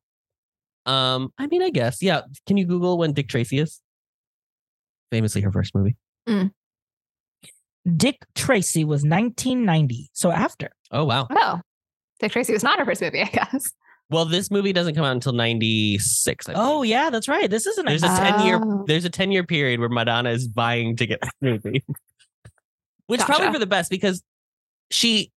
Um, 0.85 1.31
I 1.37 1.47
mean, 1.47 1.61
I 1.63 1.69
guess. 1.69 2.01
Yeah. 2.01 2.21
Can 2.47 2.57
you 2.57 2.65
Google 2.65 2.97
when 2.97 3.13
Dick 3.13 3.27
Tracy 3.29 3.59
is? 3.59 3.79
Famously 5.11 5.41
her 5.41 5.51
first 5.51 5.73
movie. 5.75 5.95
Dick 7.97 8.17
Tracy 8.35 8.83
was 8.83 9.03
1990. 9.03 10.09
So 10.13 10.31
after. 10.31 10.69
Oh 10.91 11.05
wow. 11.05 11.27
Oh. 11.29 11.61
Dick 12.19 12.31
Tracy 12.31 12.53
was 12.53 12.63
not 12.63 12.79
her 12.79 12.85
first 12.85 13.01
movie, 13.01 13.21
I 13.21 13.25
guess. 13.25 13.71
Well, 14.09 14.25
this 14.25 14.51
movie 14.51 14.71
doesn't 14.71 14.93
come 14.95 15.03
out 15.03 15.11
until 15.13 15.33
96. 15.33 16.47
I 16.49 16.53
Oh, 16.55 16.75
believe. 16.77 16.89
yeah, 16.91 17.09
that's 17.09 17.27
right. 17.27 17.49
This 17.49 17.65
is 17.65 17.77
an 17.79 17.85
There's 17.87 18.03
a 18.03 18.07
Oh. 18.11 18.15
10 18.37 18.45
year 18.45 18.61
there's 18.87 19.05
a 19.05 19.09
10 19.09 19.31
year 19.31 19.43
period 19.43 19.79
where 19.79 19.89
Madonna 19.89 20.29
is 20.29 20.45
vying 20.47 20.95
to 20.97 21.05
get 21.07 21.19
this 21.21 21.31
movie. 21.41 21.83
Which 23.07 23.19
Gotcha. 23.19 23.33
probably 23.33 23.53
for 23.53 23.59
the 23.59 23.67
best 23.67 23.89
because 23.91 24.23
she 24.91 25.31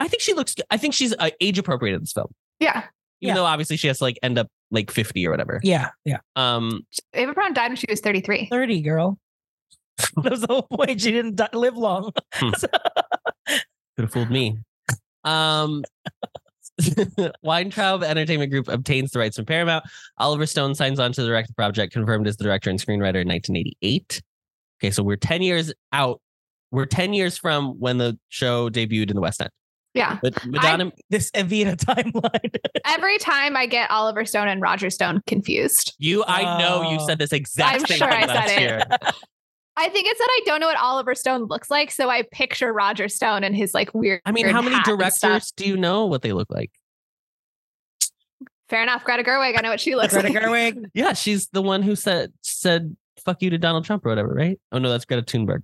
I 0.00 0.08
think 0.08 0.22
she 0.22 0.34
looks 0.34 0.54
I 0.70 0.76
think 0.76 0.94
she's 0.94 1.14
uh, 1.18 1.30
age 1.40 1.58
appropriate 1.58 1.94
in 1.94 2.00
this 2.00 2.12
film. 2.12 2.28
Yeah. 2.60 2.78
Even 2.78 2.88
Yeah. 3.20 3.34
though 3.34 3.44
obviously 3.44 3.76
she 3.76 3.86
has 3.88 3.98
to 3.98 4.04
like 4.04 4.18
end 4.22 4.38
up 4.38 4.48
like 4.70 4.90
50 4.90 5.26
or 5.26 5.30
whatever. 5.30 5.60
Yeah, 5.62 5.90
yeah. 6.04 6.18
Um 6.36 6.86
Eva 7.14 7.34
Perón 7.34 7.54
died 7.54 7.68
when 7.68 7.76
she 7.76 7.86
was 7.88 8.00
33. 8.00 8.48
30, 8.50 8.80
girl. 8.82 9.18
that 10.22 10.30
was 10.30 10.40
the 10.42 10.46
whole 10.48 10.62
point. 10.62 11.00
She 11.00 11.10
didn't 11.12 11.36
di- 11.36 11.48
live 11.52 11.76
long. 11.76 12.12
could 12.32 12.52
have 13.98 14.12
fooled 14.12 14.30
me. 14.30 14.58
Um, 15.24 15.84
Weintraub 17.42 18.02
Entertainment 18.02 18.50
Group 18.50 18.68
obtains 18.68 19.10
the 19.12 19.18
rights 19.18 19.36
from 19.36 19.46
Paramount. 19.46 19.84
Oliver 20.18 20.46
Stone 20.46 20.74
signs 20.74 20.98
on 20.98 21.12
to 21.12 21.24
direct 21.24 21.48
the 21.48 21.54
project, 21.54 21.92
confirmed 21.92 22.26
as 22.26 22.36
the 22.36 22.44
director 22.44 22.70
and 22.70 22.78
screenwriter 22.78 23.20
in 23.22 23.28
1988. 23.28 24.22
Okay, 24.80 24.90
so 24.90 25.02
we're 25.02 25.16
10 25.16 25.42
years 25.42 25.72
out. 25.92 26.20
We're 26.70 26.86
10 26.86 27.12
years 27.12 27.36
from 27.38 27.78
when 27.78 27.98
the 27.98 28.18
show 28.30 28.70
debuted 28.70 29.10
in 29.10 29.14
the 29.16 29.20
West 29.20 29.40
End. 29.40 29.50
Yeah. 29.94 30.18
But 30.22 30.44
Madonna, 30.46 30.90
This 31.10 31.30
Evita 31.32 31.76
timeline. 31.76 32.56
Every 32.86 33.18
time 33.18 33.56
I 33.58 33.66
get 33.66 33.90
Oliver 33.90 34.24
Stone 34.24 34.48
and 34.48 34.62
Roger 34.62 34.88
Stone 34.88 35.20
confused. 35.26 35.94
you, 35.98 36.24
I 36.26 36.58
know 36.58 36.90
you 36.90 36.96
Oh. 36.98 37.06
said 37.06 37.18
this 37.18 37.32
exact 37.32 37.74
I'm 37.82 37.86
same 37.86 37.98
sure 37.98 38.08
thing 38.10 38.22
I 38.30 38.46
said 38.46 38.80
last 38.88 39.10
it. 39.10 39.14
Year. 39.82 39.90
I 39.90 39.92
think 39.92 40.06
it's 40.08 40.18
that 40.18 40.28
I 40.30 40.40
don't 40.46 40.60
know 40.60 40.66
what 40.66 40.78
Oliver 40.78 41.14
Stone 41.14 41.44
looks 41.44 41.70
like, 41.70 41.90
so 41.90 42.08
I 42.08 42.22
picture 42.30 42.72
Roger 42.72 43.08
Stone 43.08 43.44
and 43.44 43.54
his 43.56 43.74
like 43.74 43.92
weird. 43.94 44.20
I 44.24 44.32
mean, 44.32 44.48
how 44.48 44.62
many 44.62 44.74
hat 44.74 44.88
and 44.88 45.12
stuff. 45.12 45.20
directors 45.20 45.52
do 45.56 45.66
you 45.66 45.76
know 45.76 46.06
what 46.06 46.22
they 46.22 46.32
look 46.32 46.50
like? 46.50 46.70
Fair 48.68 48.82
enough. 48.82 49.04
Greta 49.04 49.22
Gerwig. 49.22 49.58
I 49.58 49.60
know 49.60 49.68
what 49.68 49.80
she 49.80 49.94
looks 49.94 50.14
Greta 50.14 50.28
like. 50.28 50.42
Gerwig. 50.42 50.84
Yeah, 50.94 51.12
she's 51.12 51.48
the 51.48 51.60
one 51.60 51.82
who 51.82 51.94
said 51.94 52.32
said 52.42 52.96
fuck 53.22 53.42
you 53.42 53.50
to 53.50 53.58
Donald 53.58 53.84
Trump 53.84 54.06
or 54.06 54.08
whatever, 54.08 54.32
right? 54.32 54.58
Oh 54.72 54.78
no, 54.78 54.90
that's 54.90 55.04
Greta 55.04 55.22
Thunberg. 55.22 55.62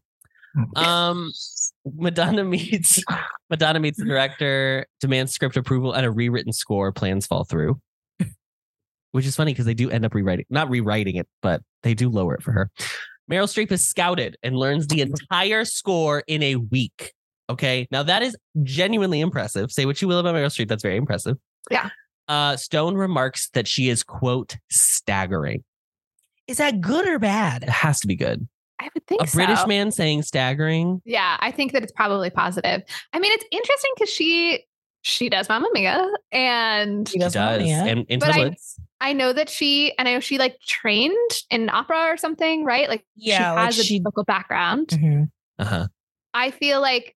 Um 0.77 1.33
Madonna 1.87 2.45
meets 2.45 3.03
Madonna 3.51 3.81
meets 3.81 3.99
the 3.99 4.05
director, 4.05 4.87
demands 5.01 5.33
script 5.33 5.57
approval 5.57 5.93
and 5.93 6.05
a 6.05 6.11
rewritten 6.11 6.53
score. 6.53 6.93
Plans 6.93 7.27
fall 7.27 7.45
through. 7.45 7.81
which 9.13 9.25
is 9.25 9.37
funny 9.37 9.53
because 9.53 9.65
they 9.65 9.75
do 9.75 9.91
end 9.91 10.05
up 10.05 10.15
rewriting, 10.15 10.45
not 10.51 10.69
rewriting 10.69 11.17
it, 11.17 11.29
but 11.41 11.63
they 11.83 11.95
do 11.95 12.11
lower 12.11 12.35
it 12.35 12.43
for 12.43 12.53
her. 12.53 12.71
Meryl 13.31 13.45
Streep 13.45 13.71
is 13.73 13.87
scouted 13.87 14.37
and 14.43 14.57
learns 14.57 14.87
the 14.87 15.01
entire 15.03 15.65
score 15.65 16.23
in 16.27 16.43
a 16.43 16.57
week. 16.57 17.13
Okay. 17.51 17.87
Now 17.91 18.03
that 18.03 18.23
is 18.23 18.37
genuinely 18.63 19.21
impressive. 19.21 19.71
Say 19.71 19.87
what 19.87 20.01
you 20.03 20.09
will 20.09 20.19
about 20.19 20.35
Meryl 20.35 20.47
Streep. 20.47 20.69
That's 20.69 20.83
very 20.83 20.97
impressive. 20.97 21.37
Yeah. 21.71 21.91
Uh, 22.29 22.57
Stone 22.57 22.95
remarks 22.95 23.49
that 23.51 23.67
she 23.67 23.89
is, 23.89 24.03
quote, 24.03 24.57
staggering. 24.71 25.65
Is 26.47 26.59
that 26.59 26.81
good 26.81 27.07
or 27.07 27.19
bad? 27.19 27.63
It 27.63 27.69
has 27.69 28.01
to 28.01 28.07
be 28.07 28.17
good. 28.17 28.47
I 28.81 28.89
would 28.95 29.07
think 29.07 29.23
A 29.23 29.27
British 29.27 29.67
man 29.67 29.91
saying 29.91 30.23
staggering. 30.23 31.03
Yeah, 31.05 31.37
I 31.41 31.51
think 31.51 31.73
that 31.73 31.83
it's 31.83 31.93
probably 31.93 32.31
positive. 32.31 32.83
I 33.13 33.19
mean, 33.19 33.33
it's 33.33 33.45
interesting 33.51 33.91
because 33.97 34.11
she 34.11 34.65
she 35.09 35.29
does 35.29 35.49
Mamma 35.49 35.69
Mia, 35.73 36.07
and 36.33 37.09
She 37.09 37.19
does. 37.19 37.33
does. 37.33 37.63
yeah. 37.67 37.85
And 37.87 38.05
into 38.09 38.27
But 38.27 38.33
the 38.35 38.41
I- 38.41 38.45
woods. 38.45 38.81
I 39.01 39.13
know 39.13 39.33
that 39.33 39.49
she 39.49 39.97
and 39.99 40.09
I 40.09 40.15
know 40.15 40.21
she 40.21 40.39
like 40.39 40.59
trained 40.67 41.15
in 41.51 41.69
opera 41.71 42.07
or 42.13 42.17
something, 42.17 42.65
right? 42.65 42.89
Like 42.89 43.05
Yeah, 43.17 43.39
she 43.39 43.45
like 43.57 43.65
has 43.67 43.79
a 43.79 43.85
she- 43.85 44.01
vocal 44.01 44.25
background. 44.25 44.89
Mhm. 44.89 45.31
Uh-huh. 45.59 45.87
I 46.35 46.51
feel 46.51 46.81
like 46.81 47.15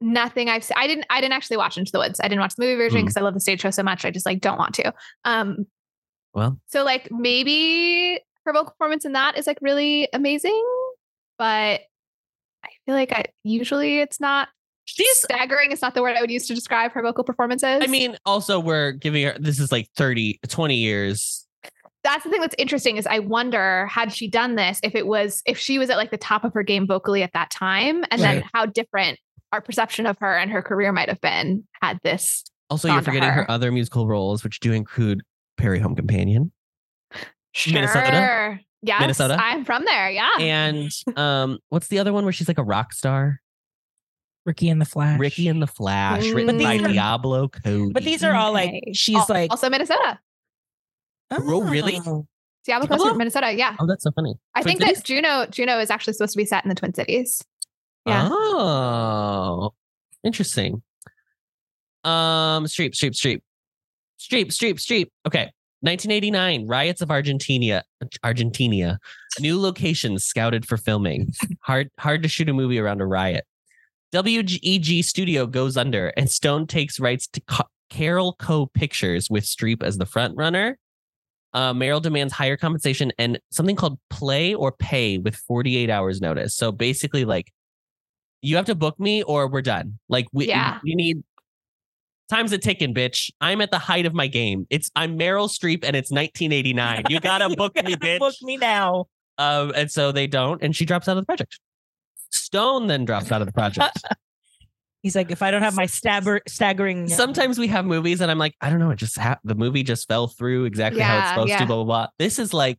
nothing 0.00 0.48
I've 0.48 0.64
seen. 0.64 0.76
I 0.78 0.86
didn't. 0.86 1.06
I 1.10 1.20
didn't 1.20 1.32
actually 1.34 1.56
watch 1.56 1.78
Into 1.78 1.92
the 1.92 1.98
Woods. 1.98 2.20
I 2.20 2.28
didn't 2.28 2.40
watch 2.40 2.54
the 2.56 2.62
movie 2.64 2.76
version 2.76 2.98
Mm. 3.00 3.02
because 3.04 3.16
I 3.16 3.20
love 3.22 3.34
the 3.34 3.40
stage 3.40 3.60
show 3.60 3.70
so 3.70 3.82
much. 3.82 4.04
I 4.04 4.10
just 4.10 4.26
like 4.26 4.40
don't 4.40 4.58
want 4.58 4.74
to. 4.74 4.92
Um. 5.24 5.66
Well, 6.34 6.58
So 6.66 6.84
like 6.84 7.10
maybe 7.10 8.20
her 8.44 8.52
vocal 8.52 8.72
performance 8.72 9.04
in 9.06 9.12
that 9.12 9.38
is 9.38 9.46
like 9.46 9.58
really 9.62 10.08
amazing, 10.12 10.62
but 11.38 11.80
I 12.64 12.68
feel 12.84 12.94
like 12.94 13.12
I 13.12 13.24
usually 13.42 14.00
it's 14.00 14.20
not 14.20 14.48
she's 14.86 15.18
staggering. 15.18 15.70
is 15.72 15.82
not 15.82 15.94
the 15.94 16.02
word 16.02 16.16
I 16.16 16.20
would 16.22 16.30
use 16.30 16.46
to 16.48 16.54
describe 16.54 16.92
her 16.92 17.02
vocal 17.02 17.22
performances. 17.22 17.80
I 17.82 17.86
mean, 17.86 18.16
also 18.24 18.58
we're 18.58 18.92
giving 18.92 19.26
her 19.26 19.36
this 19.38 19.60
is 19.60 19.70
like 19.70 19.88
30, 19.96 20.40
20 20.48 20.74
years. 20.74 21.46
that's 22.02 22.24
the 22.24 22.30
thing 22.30 22.40
that's 22.40 22.54
interesting 22.58 22.96
is 22.96 23.06
I 23.06 23.18
wonder 23.18 23.86
had 23.86 24.12
she 24.12 24.28
done 24.28 24.54
this 24.54 24.80
if 24.82 24.94
it 24.94 25.06
was 25.06 25.42
if 25.46 25.58
she 25.58 25.78
was 25.78 25.90
at 25.90 25.98
like 25.98 26.10
the 26.10 26.16
top 26.16 26.44
of 26.44 26.54
her 26.54 26.62
game 26.62 26.86
vocally 26.86 27.22
at 27.22 27.32
that 27.34 27.50
time, 27.50 28.04
and 28.10 28.20
then 28.20 28.44
how 28.54 28.64
different 28.66 29.18
our 29.52 29.60
perception 29.60 30.06
of 30.06 30.16
her 30.20 30.36
and 30.36 30.50
her 30.50 30.62
career 30.62 30.92
might 30.92 31.08
have 31.08 31.20
been 31.20 31.64
had 31.82 31.98
this. 32.02 32.44
Also, 32.68 32.88
you're 32.88 33.02
forgetting 33.02 33.28
her. 33.28 33.42
her. 33.42 33.50
other 33.50 33.70
musical 33.70 34.08
roles, 34.08 34.42
which 34.42 34.58
do 34.58 34.72
include 34.72 35.22
Prairie 35.56 35.78
Home 35.78 35.94
Companion 35.94 36.50
Minnesota? 37.66 38.10
Sure. 38.10 38.60
Yes, 38.82 39.00
Minnesota? 39.00 39.36
I'm 39.40 39.64
from 39.64 39.84
there. 39.84 40.10
Yeah. 40.10 40.30
and 40.38 40.90
um, 41.16 41.58
what's 41.70 41.88
the 41.88 41.98
other 41.98 42.12
one 42.12 42.24
where 42.24 42.32
she's 42.32 42.48
like 42.48 42.58
a 42.58 42.64
rock 42.64 42.92
star? 42.92 43.40
Ricki 44.46 44.68
and 44.70 44.80
the 44.80 44.84
Flash. 44.86 45.18
Ricki 45.20 45.48
and 45.48 45.60
the 45.60 45.66
Flash, 45.66 46.24
Mm. 46.24 46.34
written 46.34 46.56
But 46.58 46.62
by 46.62 46.76
are- 46.76 46.88
Diablo 46.88 47.48
Cody. 47.48 47.92
But 47.92 48.04
these 48.04 48.22
are 48.24 48.34
all 48.34 48.52
like 48.52 48.72
she's 48.94 49.16
Al- 49.16 49.26
like 49.28 49.50
also 49.50 49.68
Minnesota. 49.68 50.18
Oh, 51.32 51.62
really? 51.62 51.92
Diablo 51.92 52.24
Coast, 52.86 53.02
Diablo? 53.02 53.14
Minnesota. 53.14 53.52
Yeah. 53.52 53.76
oh, 53.78 53.86
that's 53.86 54.04
so 54.04 54.10
funny. 54.12 54.34
I 54.54 54.62
Twin 54.62 54.78
think 54.78 54.82
Cities? 54.88 54.98
that 54.98 55.04
Juno 55.04 55.46
Juno 55.46 55.78
is 55.80 55.90
actually 55.90 56.12
supposed 56.14 56.32
to 56.32 56.38
be 56.38 56.44
set 56.46 56.64
in 56.64 56.68
the 56.68 56.74
Twin 56.74 56.94
Cities. 56.94 57.42
Yeah. 58.06 58.28
Oh, 58.30 59.72
interesting. 60.24 60.82
Um, 62.04 62.64
Streep, 62.66 62.92
Streep, 62.92 63.12
Streep, 63.14 63.40
Streep, 64.20 64.46
Streep, 64.46 64.74
Streep. 64.74 65.08
Okay. 65.26 65.50
1989, 65.80 66.66
riots 66.66 67.00
of 67.02 67.10
Argentina, 67.10 67.82
Argentina, 68.24 68.98
new 69.40 69.60
locations 69.60 70.24
scouted 70.24 70.66
for 70.66 70.76
filming. 70.76 71.32
Hard, 71.62 71.90
hard 71.98 72.22
to 72.22 72.28
shoot 72.28 72.48
a 72.48 72.52
movie 72.52 72.78
around 72.78 73.00
a 73.00 73.06
riot. 73.06 73.44
WEG 74.22 75.04
Studio 75.04 75.46
goes 75.46 75.76
under, 75.76 76.08
and 76.16 76.30
Stone 76.30 76.66
takes 76.66 76.98
rights 77.00 77.26
to 77.28 77.40
Ca- 77.42 77.68
Carolco 77.90 78.72
Pictures 78.72 79.28
with 79.30 79.44
Streep 79.44 79.82
as 79.82 79.98
the 79.98 80.06
front 80.06 80.36
runner. 80.36 80.78
Uh, 81.54 81.72
Meryl 81.72 82.02
demands 82.02 82.32
higher 82.34 82.56
compensation 82.56 83.12
and 83.18 83.38
something 83.50 83.76
called 83.76 83.98
play 84.10 84.54
or 84.54 84.72
pay 84.72 85.18
with 85.18 85.36
48 85.36 85.88
hours 85.88 86.20
notice. 86.20 86.54
So 86.54 86.70
basically, 86.72 87.24
like 87.24 87.50
you 88.42 88.56
have 88.56 88.66
to 88.66 88.74
book 88.74 89.00
me 89.00 89.22
or 89.22 89.48
we're 89.48 89.62
done. 89.62 89.98
Like 90.08 90.26
we 90.32 90.48
Yeah. 90.48 90.78
we 90.84 90.94
need 90.94 91.22
time's 92.28 92.52
a 92.52 92.58
ticking, 92.58 92.92
bitch. 92.92 93.30
I'm 93.40 93.60
at 93.62 93.70
the 93.70 93.78
height 93.78 94.04
of 94.04 94.12
my 94.12 94.26
game. 94.26 94.66
It's 94.68 94.90
I'm 94.96 95.18
Meryl 95.18 95.48
Streep 95.48 95.82
and 95.84 95.96
it's 95.96 96.10
1989. 96.10 97.04
You 97.08 97.20
gotta 97.20 97.48
book 97.56 97.74
me, 97.76 97.94
bitch. 97.96 98.18
Book 98.18 98.34
me 98.42 98.56
now. 98.58 99.06
Um, 99.38 99.72
and 99.74 99.90
so 99.90 100.12
they 100.12 100.26
don't, 100.26 100.62
and 100.62 100.74
she 100.74 100.84
drops 100.84 101.08
out 101.08 101.16
of 101.16 101.22
the 101.22 101.26
project. 101.26 101.58
Stone 102.30 102.86
then 102.86 103.04
drops 103.04 103.32
out 103.32 103.40
of 103.40 103.46
the 103.46 103.52
project. 103.52 104.02
He's 105.02 105.14
like, 105.14 105.30
if 105.30 105.40
I 105.40 105.52
don't 105.52 105.62
have 105.62 105.76
my 105.76 105.86
stabber 105.86 106.40
staggering. 106.48 107.08
Sometimes 107.08 107.58
we 107.58 107.68
have 107.68 107.84
movies, 107.84 108.20
and 108.20 108.30
I'm 108.30 108.38
like, 108.38 108.54
I 108.60 108.70
don't 108.70 108.80
know, 108.80 108.90
it 108.90 108.96
just 108.96 109.16
ha- 109.16 109.38
the 109.44 109.54
movie 109.54 109.84
just 109.84 110.08
fell 110.08 110.26
through 110.26 110.64
exactly 110.64 111.00
how 111.00 111.18
it's 111.18 111.28
supposed 111.28 111.48
yeah. 111.50 111.58
to. 111.58 111.66
Blah 111.66 111.76
blah 111.76 111.84
blah. 111.84 112.06
This 112.18 112.38
is 112.40 112.52
like 112.52 112.78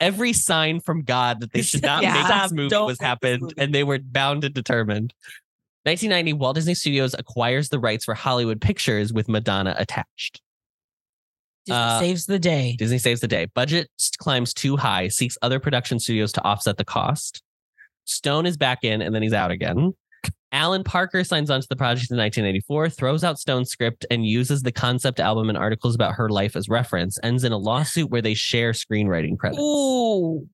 every 0.00 0.32
sign 0.32 0.80
from 0.80 1.02
God 1.02 1.40
that 1.40 1.52
they 1.52 1.62
should 1.62 1.82
not 1.82 2.02
Yeah. 2.02 2.14
make 2.14 2.24
Stop, 2.24 2.42
this 2.44 2.52
movie 2.52 2.68
don't 2.70 2.86
was 2.86 3.00
happened, 3.00 3.42
movie. 3.42 3.54
and 3.58 3.74
they 3.74 3.84
were 3.84 3.98
bound 3.98 4.44
and 4.44 4.54
determined. 4.54 5.12
1990, 5.84 6.32
Walt 6.34 6.54
Disney 6.54 6.74
Studios 6.74 7.14
acquires 7.18 7.68
the 7.68 7.78
rights 7.78 8.04
for 8.04 8.14
Hollywood 8.14 8.60
Pictures 8.60 9.12
with 9.12 9.28
Madonna 9.28 9.74
attached. 9.78 10.40
Disney 11.66 11.78
uh, 11.78 12.00
saves 12.00 12.26
the 12.26 12.38
day. 12.38 12.76
Disney 12.78 12.98
saves 12.98 13.20
the 13.20 13.28
day. 13.28 13.46
Budget 13.54 13.88
climbs 14.18 14.54
too 14.54 14.76
high, 14.76 15.08
seeks 15.08 15.36
other 15.42 15.60
production 15.60 15.98
studios 15.98 16.32
to 16.32 16.42
offset 16.44 16.78
the 16.78 16.84
cost. 16.84 17.42
Stone 18.08 18.46
is 18.46 18.56
back 18.56 18.84
in 18.84 19.02
and 19.02 19.14
then 19.14 19.22
he's 19.22 19.32
out 19.32 19.50
again. 19.50 19.92
Alan 20.50 20.82
Parker 20.82 21.24
signs 21.24 21.50
on 21.50 21.60
to 21.60 21.66
the 21.68 21.76
project 21.76 22.10
in 22.10 22.16
1984, 22.16 22.88
throws 22.90 23.22
out 23.22 23.38
Stone's 23.38 23.70
script, 23.70 24.06
and 24.10 24.24
uses 24.26 24.62
the 24.62 24.72
concept 24.72 25.20
album 25.20 25.50
and 25.50 25.58
articles 25.58 25.94
about 25.94 26.14
her 26.14 26.30
life 26.30 26.56
as 26.56 26.70
reference, 26.70 27.18
ends 27.22 27.44
in 27.44 27.52
a 27.52 27.58
lawsuit 27.58 28.10
where 28.10 28.22
they 28.22 28.32
share 28.32 28.72
screenwriting 28.72 29.38
credits. 29.38 29.60
Ooh. 29.60 30.48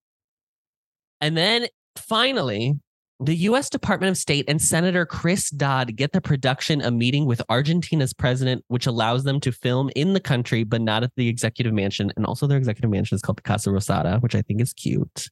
And 1.21 1.37
then 1.37 1.69
finally, 1.97 2.75
the 3.21 3.37
US 3.37 3.71
Department 3.71 4.11
of 4.11 4.17
State 4.17 4.45
and 4.49 4.61
Senator 4.61 5.07
Chris 5.07 5.49
Dodd 5.49 5.95
get 5.95 6.13
the 6.13 6.21
production 6.21 6.83
a 6.83 6.91
meeting 6.91 7.27
with 7.27 7.41
Argentina's 7.49 8.13
president, 8.13 8.65
which 8.67 8.87
allows 8.87 9.23
them 9.23 9.39
to 9.41 9.53
film 9.53 9.91
in 9.95 10.13
the 10.13 10.21
country, 10.21 10.65
but 10.65 10.81
not 10.81 11.05
at 11.05 11.13
the 11.17 11.29
executive 11.29 11.73
mansion. 11.73 12.13
And 12.17 12.27
also, 12.27 12.49
their 12.49 12.59
executive 12.59 12.91
mansion 12.91 13.15
is 13.15 13.23
called 13.23 13.39
the 13.39 13.43
Casa 13.43 13.71
Rosada, 13.71 14.21
which 14.21 14.35
I 14.35 14.43
think 14.43 14.61
is 14.61 14.73
cute. 14.73 15.29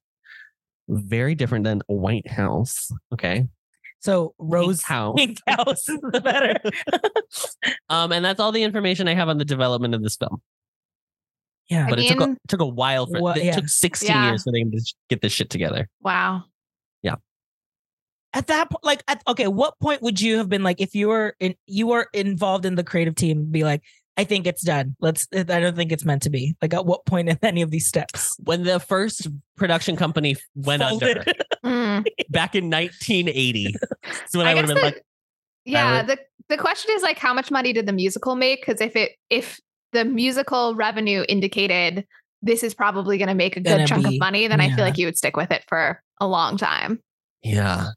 Very 0.88 1.34
different 1.34 1.64
than 1.64 1.82
a 1.88 1.94
White 1.94 2.28
House. 2.28 2.90
Okay. 3.12 3.48
So 4.00 4.34
Rose 4.38 4.82
House. 4.82 5.14
Pink 5.16 5.38
House 5.46 5.88
is 5.88 6.00
the 6.00 6.20
better. 6.20 6.54
Um, 7.88 8.10
and 8.12 8.24
that's 8.24 8.40
all 8.40 8.52
the 8.52 8.62
information 8.62 9.06
I 9.06 9.14
have 9.14 9.28
on 9.28 9.36
the 9.38 9.44
development 9.44 9.94
of 9.94 10.02
this 10.02 10.16
film. 10.16 10.40
yeah. 11.68 11.86
But 11.88 11.98
it 12.00 12.08
took 12.08 12.20
a, 12.22 12.36
took 12.48 12.60
a 12.60 12.66
while 12.66 13.06
for 13.06 13.20
What- 13.20 13.36
it 13.36 13.44
yeah. 13.44 13.52
took 13.56 13.68
16 13.68 14.08
Yeah. 14.08 14.28
years 14.30 14.42
for 14.44 14.52
them 14.52 14.70
to 14.70 14.94
get 15.10 15.20
this 15.20 15.32
shit 15.32 15.50
together. 15.50 15.88
Wow. 16.00 16.44
Yeah. 17.02 17.16
At 18.32 18.46
that 18.46 18.70
point, 18.70 18.82
like, 18.84 19.02
at, 19.08 19.22
okay, 19.28 19.46
what 19.46 19.78
point 19.78 20.00
would 20.02 20.20
you 20.20 20.38
have 20.38 20.48
been 20.48 20.62
like, 20.62 20.80
if 20.80 20.94
you 20.94 21.08
were 21.08 21.36
in, 21.38 21.54
you 21.66 21.86
were 21.86 22.08
involved 22.14 22.64
in 22.64 22.74
the 22.76 22.84
creative 22.84 23.14
team, 23.14 23.50
be 23.50 23.62
like, 23.62 23.82
I 24.16 24.24
think 24.24 24.46
it's 24.46 24.62
done. 24.62 24.94
Let's. 25.00 25.26
I 25.34 25.42
don't 25.42 25.74
think 25.74 25.90
it's 25.90 26.04
meant 26.04 26.22
to 26.22 26.30
be. 26.30 26.54
Like, 26.60 26.74
at 26.74 26.84
what 26.84 27.06
point 27.06 27.28
in 27.30 27.38
any 27.42 27.62
of 27.62 27.70
these 27.70 27.86
steps? 27.86 28.36
When 28.44 28.64
the 28.64 28.78
first 28.78 29.26
production 29.56 29.96
company 29.96 30.36
went 30.54 30.82
under, 30.82 31.06
Folded. 31.14 31.42
Mm. 31.64 32.04
back 32.28 32.54
in 32.56 32.68
1980. 32.70 33.74
So 34.26 34.38
when 34.40 34.48
I, 34.48 34.50
I 34.50 34.54
would 34.54 34.64
have 34.64 34.68
been 34.68 34.76
the- 34.76 34.82
like, 34.82 35.02
Yeah, 35.64 35.98
would- 35.98 36.08
the 36.08 36.18
the 36.48 36.58
question 36.58 36.90
is 36.94 37.02
like 37.02 37.18
how 37.18 37.32
much 37.32 37.50
money 37.52 37.72
did 37.72 37.86
the 37.86 37.92
musical 37.92 38.34
make? 38.34 38.60
Because 38.66 38.80
if 38.80 38.96
it 38.96 39.12
if 39.30 39.60
the 39.92 40.04
musical 40.04 40.74
revenue 40.74 41.24
indicated 41.28 42.04
this 42.42 42.62
is 42.64 42.74
probably 42.74 43.16
going 43.16 43.28
to 43.28 43.34
make 43.34 43.56
a 43.56 43.60
good 43.60 43.86
chunk 43.86 44.08
be- 44.08 44.16
of 44.16 44.20
money, 44.20 44.48
then 44.48 44.60
I 44.60 44.74
feel 44.74 44.84
like 44.84 44.98
you 44.98 45.06
would 45.06 45.16
stick 45.16 45.36
with 45.36 45.50
it 45.52 45.62
for 45.68 46.02
a 46.20 46.26
long 46.26 46.56
time. 46.56 47.00
yeah, 47.42 47.90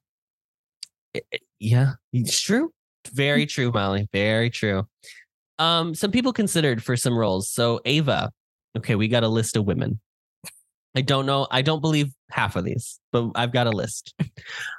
It- 1.13 1.26
it- 1.32 1.41
yeah, 1.59 1.93
it's 2.13 2.39
true. 2.39 2.72
Very 3.11 3.45
true, 3.47 3.72
Molly. 3.72 4.07
Very 4.13 4.49
true. 4.51 4.88
Um, 5.60 5.95
some 5.95 6.12
people 6.12 6.34
considered 6.34 6.84
for 6.84 6.97
some 6.97 7.18
roles. 7.18 7.49
So 7.49 7.80
Ava, 7.86 8.32
okay, 8.78 8.95
we 8.95 9.08
got 9.08 9.24
a 9.24 9.28
list 9.28 9.56
of 9.56 9.66
women. 9.66 9.99
I 10.97 11.01
don't 11.01 11.26
know. 11.26 11.45
I 11.51 11.62
don't 11.62 11.82
believe 11.82 12.14
half 12.32 12.56
of 12.56 12.64
these, 12.64 12.99
but 13.12 13.32
I've 13.36 13.51
got 13.51 13.68
a 13.68 13.72
list. 13.72 14.14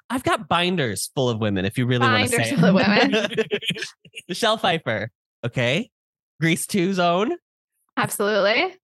I've 0.08 0.22
got 0.22 0.48
binders 0.48 1.10
full 1.14 1.28
of 1.28 1.38
women. 1.40 1.64
If 1.66 1.76
you 1.76 1.84
really 1.86 2.06
want 2.06 2.30
to 2.30 2.36
Binders 2.36 2.48
say 2.50 2.56
full 2.56 2.78
of 2.78 2.86
it. 2.88 3.12
women. 3.12 3.46
Michelle 4.28 4.56
Pfeiffer, 4.56 5.10
okay. 5.44 5.90
Grease 6.40 6.66
2's 6.66 6.98
own 6.98 7.32
Absolutely. 7.98 8.74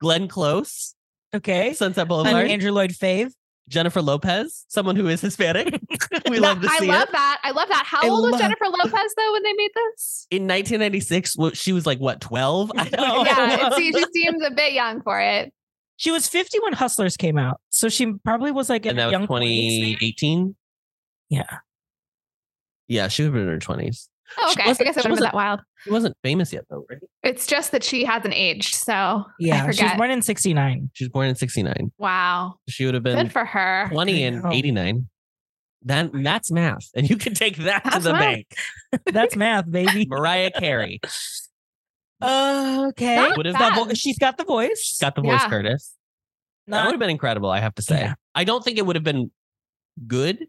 Glenn 0.00 0.28
Close, 0.28 0.94
Okay. 1.34 1.72
Sunset 1.74 2.02
And 2.02 2.08
Boulevard. 2.08 2.46
Andrew 2.48 2.70
Lloyd 2.72 2.90
Fave. 2.92 3.32
Jennifer 3.68 4.02
Lopez, 4.02 4.64
someone 4.68 4.94
who 4.96 5.08
is 5.08 5.20
Hispanic. 5.22 5.80
we 6.28 6.36
No, 6.38 6.48
love 6.48 6.60
to 6.62 6.68
I 6.70 6.78
see 6.78 6.86
love 6.88 7.08
it. 7.08 7.12
that. 7.12 7.40
I 7.42 7.50
love 7.52 7.68
that. 7.68 7.84
How 7.86 8.00
I 8.02 8.08
old 8.08 8.30
was 8.30 8.38
Jennifer 8.40 8.66
Lopez 8.66 9.14
though 9.16 9.32
when 9.32 9.42
they 9.42 9.52
made 9.54 9.70
this? 9.74 10.26
In 10.30 10.42
1996, 10.42 11.36
well, 11.38 11.50
she 11.52 11.72
was 11.72 11.86
like 11.86 11.98
what 11.98 12.20
12? 12.20 12.72
I 12.76 12.84
don't 12.90 13.00
Oh. 13.00 13.22
know. 13.22 13.24
Yeah, 13.24 13.68
it 13.68 13.74
seems, 13.74 13.96
she 13.96 14.04
seems 14.22 14.44
a 14.44 14.50
bit 14.50 14.74
young 14.74 15.00
for 15.02 15.20
it. 15.20 15.52
She 15.96 16.10
was 16.10 16.28
50 16.28 16.58
when 16.60 16.72
Hustlers 16.74 17.16
came 17.16 17.38
out. 17.38 17.60
So 17.70 17.88
she 17.88 18.12
probably 18.24 18.50
was 18.50 18.68
like 18.68 18.84
in 18.84 18.90
and 18.90 18.98
that 18.98 19.02
her 19.04 19.08
was 19.08 19.12
young 19.12 19.26
20s, 19.28 19.40
maybe? 19.80 19.94
2018. 19.94 20.56
Yeah. 21.30 21.42
Yeah, 22.88 23.08
she 23.08 23.22
would 23.22 23.26
have 23.28 23.34
been 23.34 23.42
in 23.42 23.48
her 23.48 23.58
20s. 23.58 24.08
Oh, 24.38 24.48
She 24.48 24.52
okay. 24.60 24.62
I 24.64 24.68
wasn't- 24.68 24.86
guess 24.86 24.96
it 24.96 24.96
would 24.96 24.96
have 24.96 25.02
been 25.04 25.10
wasn't- 25.12 25.24
that 25.26 25.34
wild. 25.34 25.60
She 25.84 25.90
wasn't 25.90 26.16
famous 26.22 26.52
yet, 26.52 26.64
though, 26.70 26.84
right? 26.90 27.00
It's 27.22 27.46
just 27.46 27.72
that 27.72 27.84
she 27.84 28.04
hasn't 28.04 28.34
aged. 28.34 28.74
So 28.74 29.24
Yeah, 29.38 29.66
I 29.66 29.70
she 29.72 29.84
was 29.84 29.92
born 29.96 30.10
in 30.10 30.22
'69. 30.22 30.90
She 30.94 31.04
was 31.04 31.10
born 31.10 31.28
in 31.28 31.34
'69. 31.36 31.92
wow. 31.98 32.54
She 32.68 32.84
would 32.84 32.94
have 32.94 33.02
been 33.02 33.16
Good 33.16 33.32
for 33.32 33.44
her. 33.44 33.88
20 33.90 34.24
I 34.24 34.28
in 34.28 34.46
89. 34.46 35.08
That 35.86 36.10
that's 36.14 36.50
math, 36.50 36.88
and 36.96 37.08
you 37.10 37.16
can 37.16 37.34
take 37.34 37.58
that 37.58 37.84
to 37.92 37.98
the 38.00 38.12
math. 38.12 38.20
bank. 38.20 38.46
That's 39.12 39.36
math, 39.36 39.70
baby. 39.70 40.06
Mariah 40.08 40.50
Carey 40.50 40.98
okay. 42.22 43.16
Not 43.16 43.36
would 43.36 43.46
have 43.46 43.58
The 43.58 43.84
vo- 43.84 43.94
she's 43.94 44.18
got 44.18 44.36
the 44.38 44.44
voice. 44.44 44.96
got 45.00 45.14
the 45.14 45.20
voice, 45.22 45.40
Yeah. 45.42 45.48
Curtis. 45.48 45.94
That 46.68 46.84
would 46.86 46.92
have 46.92 47.00
been 47.00 47.10
incredible, 47.10 47.50
I 47.50 47.60
have 47.60 47.74
to 47.74 47.82
say. 47.82 48.00
Yeah. 48.00 48.14
I 48.34 48.44
don't 48.44 48.64
think 48.64 48.78
it 48.78 48.86
would 48.86 48.96
have 48.96 49.04
been 49.04 49.30
good, 50.06 50.46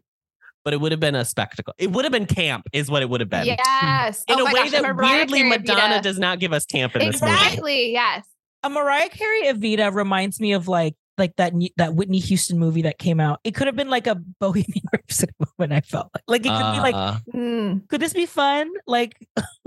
but 0.66 0.74
it 0.74 0.80
would 0.80 0.90
have 0.90 1.00
been 1.00 1.14
a 1.14 1.24
spectacle. 1.24 1.72
It 1.78 1.92
would 1.92 2.04
have 2.04 2.10
been 2.10 2.26
camp, 2.26 2.66
is 2.72 2.90
what 2.90 3.00
it 3.00 3.08
would 3.08 3.20
have 3.20 3.30
been. 3.30 3.46
Yes. 3.46 4.24
In 4.26 4.34
oh 4.34 4.40
a 4.40 4.44
way 4.46 4.52
gosh, 4.52 4.72
that 4.72 4.96
weirdly 4.96 5.38
Carey 5.38 5.48
Madonna 5.48 5.80
Evita. 5.98 6.02
does 6.02 6.18
not 6.18 6.40
give 6.40 6.52
us 6.52 6.66
camp 6.66 6.96
in 6.96 7.06
this 7.06 7.22
movie. 7.22 7.32
Exactly. 7.32 7.92
Yes. 7.92 8.26
a 8.64 8.68
Mariah 8.68 9.08
Carey 9.08 9.44
Evita 9.44 9.94
reminds 9.94 10.40
me 10.40 10.54
of 10.54 10.66
like 10.66 10.96
like 11.18 11.36
that 11.36 11.52
that 11.76 11.94
Whitney 11.94 12.18
Houston 12.18 12.58
movie 12.58 12.82
that 12.82 12.98
came 12.98 13.20
out. 13.20 13.38
It 13.44 13.54
could 13.54 13.68
have 13.68 13.76
been 13.76 13.88
like 13.90 14.08
a 14.08 14.16
Bohemian 14.16 14.82
Rhapsody 14.92 15.32
moment. 15.38 15.72
I 15.72 15.82
felt 15.82 16.10
like 16.12 16.24
like 16.26 16.40
it 16.40 16.48
could 16.48 16.72
be 16.72 16.80
like, 16.80 16.94
Uh, 16.96 17.18
Mm. 17.32 17.88
could 17.88 18.00
this 18.00 18.12
be 18.12 18.26
fun? 18.26 18.68
Like 18.88 19.14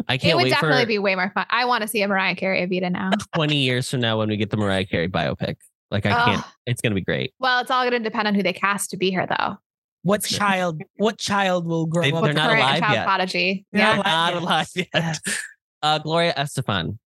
I 0.10 0.18
can't 0.18 0.34
It 0.34 0.36
would 0.36 0.44
wait 0.44 0.50
definitely 0.50 0.84
for 0.84 0.88
be 0.88 1.00
way 1.00 1.16
more 1.16 1.32
fun. 1.34 1.46
I 1.50 1.64
want 1.64 1.82
to 1.84 1.88
see 1.88 2.02
a 2.02 2.10
Mariah 2.10 2.36
Carey 2.36 2.68
Evita 2.68 2.92
now. 2.92 3.12
20 3.36 3.56
years 3.56 3.90
from 3.90 4.02
now 4.02 4.18
when 4.20 4.28
we 4.28 4.36
get 4.36 4.50
the 4.50 4.58
Mariah 4.58 4.86
Carey 4.86 5.08
biopic. 5.08 5.56
Like 5.92 6.06
I 6.06 6.26
can't. 6.26 6.46
It's 6.66 6.82
gonna 6.82 6.94
be 6.94 7.02
great. 7.02 7.34
Well, 7.40 7.62
it's 7.62 7.72
all 7.72 7.90
going 7.90 8.04
to 8.04 8.08
depend 8.10 8.28
on 8.28 8.36
who 8.36 8.44
they 8.44 8.54
cast 8.54 8.90
to 8.92 8.98
be 8.98 9.12
her, 9.12 9.26
though. 9.26 9.58
What 10.04 10.24
child? 10.24 10.82
What 10.98 11.18
child 11.18 11.66
will 11.66 11.86
grow 11.86 12.04
They- 12.04 12.12
up? 12.12 12.24
they're 12.24 12.34
not 12.34 12.56
alive 12.56 12.80
child 12.80 12.94
yet. 12.94 13.06
prodigy? 13.06 13.66
They're 13.72 13.82
Yeah. 13.82 13.96
not 13.98 14.06
Not 14.06 14.34
yet. 14.34 14.42
alive 14.44 14.68
yet. 14.76 14.88
Yes. 14.94 15.20
Uh, 15.82 15.98
Gloria 15.98 16.34
Estefan, 16.36 16.98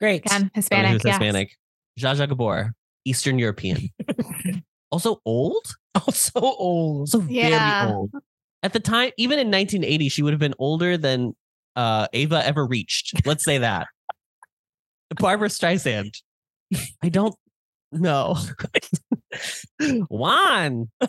Great. 0.00 0.24
Again, 0.26 0.48
Hispanic. 0.54 0.92
who's 0.92 1.02
yes. 1.04 1.14
Hispanic. 1.14 1.56
Zsa 1.98 2.14
Zsa 2.14 2.28
Gabor, 2.28 2.72
Eastern 3.04 3.36
European. 3.36 3.88
also 4.92 5.20
old. 5.24 5.66
Also 6.06 6.38
old. 6.40 7.00
Also 7.00 7.22
Yeah. 7.22 7.86
very 7.86 7.94
old. 7.96 8.10
At 8.62 8.72
the 8.74 8.78
time, 8.80 9.10
even 9.16 9.40
in 9.40 9.48
1980, 9.50 10.08
she 10.08 10.22
would 10.22 10.32
have 10.32 10.38
been 10.38 10.54
older 10.60 10.96
than 10.96 11.34
uh, 11.74 12.06
Eva 12.12 12.46
ever 12.46 12.64
reached. 12.64 13.26
Let's 13.26 13.42
say 13.44 13.58
that. 13.58 13.88
Barbra 15.18 15.48
Streisand. 15.48 16.20
I 17.02 17.08
don't 17.08 17.34
know. 18.00 18.36
Juan. 20.08 20.90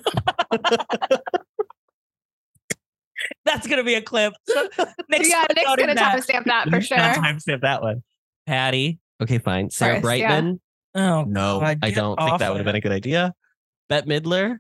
That's 3.45 3.65
gonna 3.67 3.83
be 3.83 3.95
a 3.95 4.01
clip. 4.01 4.33
Next 5.09 5.29
Yeah, 5.29 5.45
Nick's 5.55 5.75
going 5.75 5.89
to 5.89 5.95
that. 5.95 6.15
timestamp 6.17 6.45
that 6.45 6.69
for 6.69 6.81
sure. 6.81 6.97
Timestamp 6.97 7.61
that 7.61 7.81
one. 7.81 8.03
Patti. 8.45 8.99
Okay, 9.21 9.39
fine. 9.39 9.69
Sarah 9.69 10.01
course, 10.01 10.17
yeah. 10.19 10.27
Brightman. 10.27 10.61
Oh 10.95 11.23
No, 11.23 11.59
God, 11.59 11.79
I 11.81 11.91
don't 11.91 12.17
think 12.19 12.39
that 12.39 12.49
would 12.51 12.57
have 12.57 12.65
been 12.65 12.75
a 12.75 12.81
good 12.81 12.91
idea. 12.91 13.33
Bette 13.89 14.07
Midler. 14.07 14.57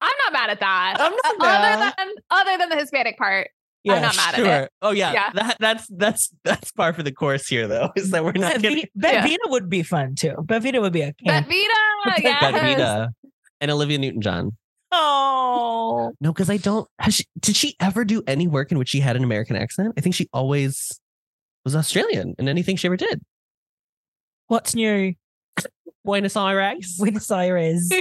I'm 0.00 0.12
not 0.24 0.32
mad 0.32 0.50
at 0.50 0.60
that. 0.60 0.96
I'm 1.00 1.12
not 1.38 1.64
other 1.80 1.94
than 1.96 2.14
other 2.30 2.58
than 2.58 2.68
the 2.68 2.76
Hispanic 2.76 3.16
part. 3.18 3.50
Yeah, 3.88 3.94
I'm 3.96 4.02
not 4.02 4.16
mad 4.16 4.34
Sure. 4.34 4.46
at 4.46 4.64
it. 4.64 4.70
Oh 4.82 4.90
yeah. 4.90 5.12
Yeah. 5.12 5.30
That 5.34 5.56
that's 5.60 5.86
that's 5.88 6.30
that's 6.44 6.70
par 6.72 6.92
for 6.92 7.02
the 7.02 7.12
course 7.12 7.46
here 7.48 7.66
though. 7.66 7.90
Is 7.96 8.10
that 8.12 8.24
we're 8.24 8.32
not 8.32 8.60
getting 8.60 8.84
Bevita 8.98 9.24
Yeah. 9.30 9.36
would 9.46 9.68
be 9.68 9.82
fun 9.82 10.14
too. 10.14 10.34
Bevita 10.38 10.80
would 10.80 10.92
be 10.92 11.02
a 11.02 11.14
But 11.24 11.32
camp. 11.32 11.46
Vita, 11.48 12.22
yes. 12.22 12.40
Bette 12.40 12.58
Vita 12.60 13.08
and 13.60 13.70
Olivia 13.70 13.98
Newton 13.98 14.20
John. 14.20 14.56
Oh, 14.90 16.12
No, 16.20 16.32
because 16.32 16.48
I 16.48 16.56
don't. 16.56 16.88
Has 16.98 17.16
she, 17.16 17.24
did 17.40 17.56
she 17.56 17.76
ever 17.80 18.04
do 18.04 18.22
any 18.26 18.46
work 18.48 18.72
in 18.72 18.78
which 18.78 18.88
she 18.88 19.00
had 19.00 19.16
an 19.16 19.24
American 19.24 19.54
accent? 19.56 19.92
I 19.98 20.00
think 20.00 20.14
she 20.14 20.28
always 20.32 20.98
was 21.64 21.76
Australian 21.76 22.34
in 22.38 22.48
anything 22.48 22.76
she 22.76 22.88
ever 22.88 22.96
did. 22.96 23.20
what's 24.46 24.74
new? 24.74 25.12
Buenos 26.04 26.36
Aires. 26.36 26.94
Buenos 26.98 27.30
Aires. 27.30 27.90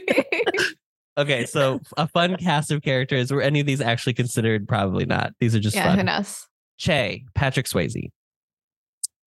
Okay, 1.18 1.46
so 1.46 1.80
a 1.98 2.08
fun 2.08 2.36
cast 2.40 2.72
of 2.72 2.82
characters. 2.84 3.32
Were 3.32 3.42
any 3.42 3.60
of 3.60 3.66
these 3.66 3.82
actually 3.82 4.14
considered? 4.14 4.68
Probably 4.68 5.06
not. 5.06 5.34
These 5.40 5.56
are 5.56 5.60
just 5.60 5.76
yeah, 5.76 5.96
who 5.96 6.04
knows? 6.04 6.46
Che, 6.78 7.26
Patrick 7.34 7.66
Swayze. 7.66 8.12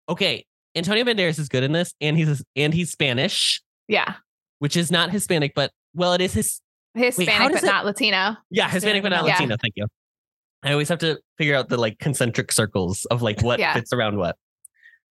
Okay, 0.09 0.45
Antonio 0.77 1.05
Banderas 1.05 1.39
is 1.39 1.49
good 1.49 1.63
in 1.63 1.73
this, 1.73 1.93
and 2.01 2.17
he's 2.17 2.43
and 2.57 2.73
he's 2.75 2.91
Spanish, 2.91 3.61
Yeah. 3.89 4.15
which 4.59 4.77
is 4.77 4.91
not 4.91 5.11
Hispanic, 5.11 5.53
but 5.55 5.71
well, 5.95 6.13
it 6.13 6.21
is 6.21 6.33
his. 6.33 6.61
Hispanic, 6.95 7.33
how 7.35 7.49
but 7.49 7.63
it- 7.63 7.67
not 7.67 7.85
Latino. 7.87 8.37
Yeah, 8.51 8.69
Hispanic, 8.69 9.03
but 9.05 9.11
not 9.11 9.25
Yeah. 9.25 9.35
Latino. 9.35 9.57
Thank 9.61 9.75
you. 9.77 9.87
I 10.65 10.73
always 10.73 10.89
have 10.89 10.99
to 11.01 11.19
figure 11.39 11.55
out 11.55 11.69
the 11.69 11.77
like 11.77 11.99
concentric 12.01 12.51
circles 12.53 13.05
of 13.13 13.23
like 13.23 13.43
what 13.43 13.61
Yeah. 13.61 13.75
fits 13.75 13.93
around 13.93 14.17
what. 14.19 14.37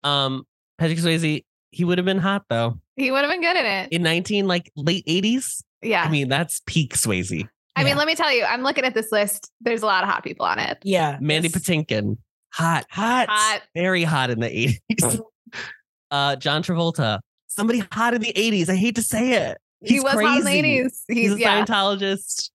Um, 0.04 0.44
Patrick 0.78 0.98
Swayze, 0.98 1.42
he 1.70 1.84
would 1.84 1.96
have 1.98 2.04
been 2.04 2.18
hot 2.18 2.44
though 2.50 2.78
He 2.96 3.10
would 3.10 3.22
have 3.22 3.30
been 3.30 3.40
good 3.40 3.56
in 3.56 3.64
it. 3.66 3.92
in 3.92 4.02
nineteen 4.02 4.46
like 4.46 4.70
late 4.76 5.04
eighties. 5.06 5.62
Yeah. 5.82 6.02
I 6.04 6.08
mean, 6.10 6.28
that's 6.28 6.60
peak 6.66 6.94
Swayze. 6.94 7.46
I 7.76 7.84
mean, 7.84 7.96
let 7.96 8.06
me 8.06 8.14
tell 8.14 8.32
you, 8.32 8.44
I'm 8.44 8.62
looking 8.62 8.84
at 8.84 8.92
this 8.94 9.10
list. 9.10 9.50
There's 9.60 9.82
a 9.82 9.86
lot 9.86 10.02
of 10.04 10.10
hot 10.10 10.22
people 10.24 10.44
on 10.44 10.58
it. 10.58 10.78
Yeah, 10.82 11.16
Mandy 11.20 11.48
it's 11.48 11.56
Patinkin, 11.56 12.18
hot, 12.52 12.84
hot. 12.90 13.28
Hot. 13.30 13.62
very 13.74 14.02
hot 14.02 14.28
in 14.30 14.40
the 14.40 14.48
eighties. 14.54 15.20
uh, 16.10 16.36
John 16.36 16.62
Travolta, 16.62 17.20
somebody 17.46 17.82
hot 17.92 18.12
in 18.14 18.20
the 18.20 18.36
eighties. 18.38 18.68
I 18.68 18.74
hate 18.74 18.96
to 18.96 19.02
say 19.02 19.32
it. 19.32 19.58
he 19.80 19.94
He's 19.94 20.02
was 20.02 20.12
hot 20.12 20.38
in 20.40 20.44
the 20.44 20.50
crazy. 20.50 20.62
80s. 20.62 20.90
He's 21.08 21.16
He's, 21.16 21.32
a 21.34 21.38
yeah. 21.40 21.64
Scientologist. 21.64 22.50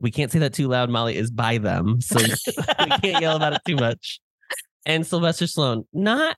We 0.00 0.12
can't 0.12 0.30
say 0.30 0.38
that 0.40 0.54
too 0.54 0.68
loud. 0.68 0.90
Molly 0.90 1.16
is 1.16 1.30
by 1.32 1.58
them, 1.58 2.00
so 2.00 2.20
we 2.78 2.88
can't 3.00 3.20
yell 3.20 3.34
about 3.36 3.54
it 3.54 3.62
too 3.66 3.74
much. 3.76 4.20
And 4.86 5.04
Sylvester 5.04 5.46
Stallone, 5.46 5.86
not 5.92 6.36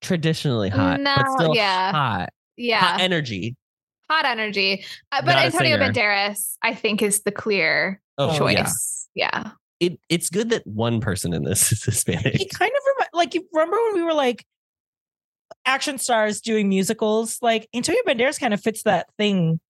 traditionally 0.00 0.70
hot, 0.70 1.00
but 1.02 1.02
No, 1.02 1.36
still 1.36 1.54
yeah. 1.54 1.92
hot, 1.92 2.30
Yeah. 2.56 2.80
hot 2.80 3.00
energy. 3.02 3.56
Hot 4.10 4.24
energy. 4.26 4.84
Uh, 5.12 5.20
but 5.22 5.32
Not 5.34 5.44
Antonio 5.46 5.76
singer. 5.78 5.92
Banderas, 5.92 6.56
I 6.62 6.74
think, 6.74 7.02
is 7.02 7.22
the 7.22 7.32
clear 7.32 8.00
Oh, 8.18 8.36
choice. 8.38 9.08
yeah. 9.14 9.30
Yeah. 9.34 9.50
It, 9.80 9.98
it's 10.08 10.30
good 10.30 10.50
that 10.50 10.66
one 10.66 11.00
person 11.00 11.32
in 11.32 11.44
this 11.44 11.70
is 11.72 11.82
Hispanic. 11.84 12.34
He 12.34 12.46
kind 12.46 12.70
of 12.70 12.82
remi- 12.98 13.10
like 13.12 13.34
you 13.34 13.46
remember 13.52 13.76
when 13.86 13.94
we 13.94 14.02
were 14.02 14.14
like 14.14 14.44
action 15.66 15.98
stars 15.98 16.40
doing 16.40 16.68
musicals. 16.68 17.38
Like 17.42 17.68
Antonio 17.74 18.00
Banderas 18.06 18.38
kind 18.38 18.54
of 18.54 18.60
fits 18.60 18.82
that 18.84 19.06
thing. 19.18 19.60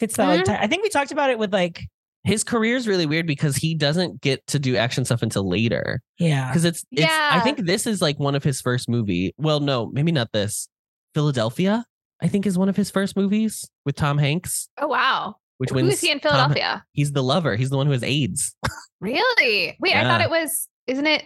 Fits 0.00 0.16
that 0.16 0.26
like. 0.26 0.40
Mhm. 0.40 0.46
ti- 0.46 0.52
I 0.60 0.66
think 0.66 0.82
we 0.82 0.88
talked 0.88 1.12
about 1.12 1.30
it 1.30 1.38
with 1.38 1.52
like 1.52 1.82
His 2.24 2.42
career 2.42 2.76
is 2.76 2.88
really 2.88 3.06
weird 3.06 3.26
because 3.26 3.54
he 3.56 3.74
doesn't 3.74 4.20
get 4.20 4.44
to 4.48 4.58
do 4.58 4.76
action 4.76 5.04
stuff 5.04 5.22
until 5.22 5.48
later. 5.48 6.00
yeah. 6.18 6.48
Because 6.48 6.64
it's, 6.64 6.84
it's, 6.90 7.06
I 7.12 7.40
think 7.40 7.58
this 7.66 7.86
is 7.86 8.00
like 8.02 8.18
one 8.18 8.34
of 8.34 8.42
his 8.42 8.60
first 8.60 8.88
movie. 8.88 9.32
Well, 9.36 9.60
no, 9.60 9.86
maybe 9.92 10.10
not 10.12 10.32
this. 10.32 10.68
Philadelphia, 11.14 11.84
I 12.24 12.28
think, 12.28 12.46
is 12.46 12.56
one 12.58 12.68
of 12.70 12.76
his 12.76 12.90
first 12.90 13.16
movies 13.16 13.68
with 13.84 13.94
Tom 13.96 14.16
Hanks, 14.18 14.68
Oh, 14.78 14.86
wow. 14.88 15.36
which 15.58 15.68
Who 15.70 15.76
wins. 15.76 15.92
is 15.94 16.00
he 16.00 16.10
in 16.10 16.18
Tom- 16.20 16.32
Philadelphia? 16.32 16.84
he's 16.92 17.12
the 17.12 17.22
lover. 17.22 17.54
He's 17.54 17.68
the 17.70 17.76
one 17.76 17.86
who 17.86 17.92
has 17.92 18.02
AIDS. 18.02 18.56
Really? 19.00 19.76
Wait, 19.80 19.94
I 19.94 20.04
thought 20.04 20.22
it 20.22 20.30
was, 20.30 20.66
isn't 20.86 21.06
it 21.06 21.24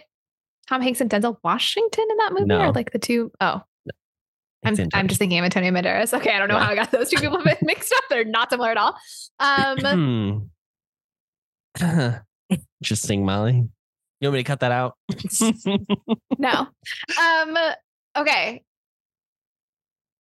Tom 0.67 0.81
Hanks 0.81 0.99
and 0.99 1.09
Denzel 1.09 1.37
Washington 1.45 2.03
in 2.11 2.17
that 2.17 2.33
movie? 2.33 2.45
No. 2.45 2.59
Or 2.59 2.71
like 2.73 2.91
the 2.91 2.99
two? 2.99 3.31
Oh, 3.39 3.61
I'm, 4.65 4.73
It's 4.73 4.79
I'm 4.79 4.83
interesting. 4.83 5.07
just 5.07 5.19
thinking 5.19 5.39
of 5.39 5.45
Antonio 5.45 5.71
Banderas. 5.71 6.13
Okay, 6.13 6.33
I 6.33 6.39
don't 6.39 6.49
know 6.49 6.55
Yeah. 6.57 6.65
how 6.65 6.71
I 6.71 6.75
got 6.75 6.91
those 6.91 7.09
two 7.09 7.21
people 7.21 7.41
mixed 7.61 7.93
up. 7.93 8.03
They're 8.09 8.25
not 8.25 8.49
similar 8.49 8.71
at 8.71 8.77
all. 8.77 8.97
Um. 9.39 10.49
Interesting, 12.81 13.25
Molly. 13.25 13.53
You 14.19 14.27
want 14.27 14.33
me 14.33 14.39
to 14.39 14.43
cut 14.43 14.59
that 14.59 14.71
out? 14.73 14.95
no. 16.37 16.67
Um, 17.21 17.57
okay. 18.17 18.63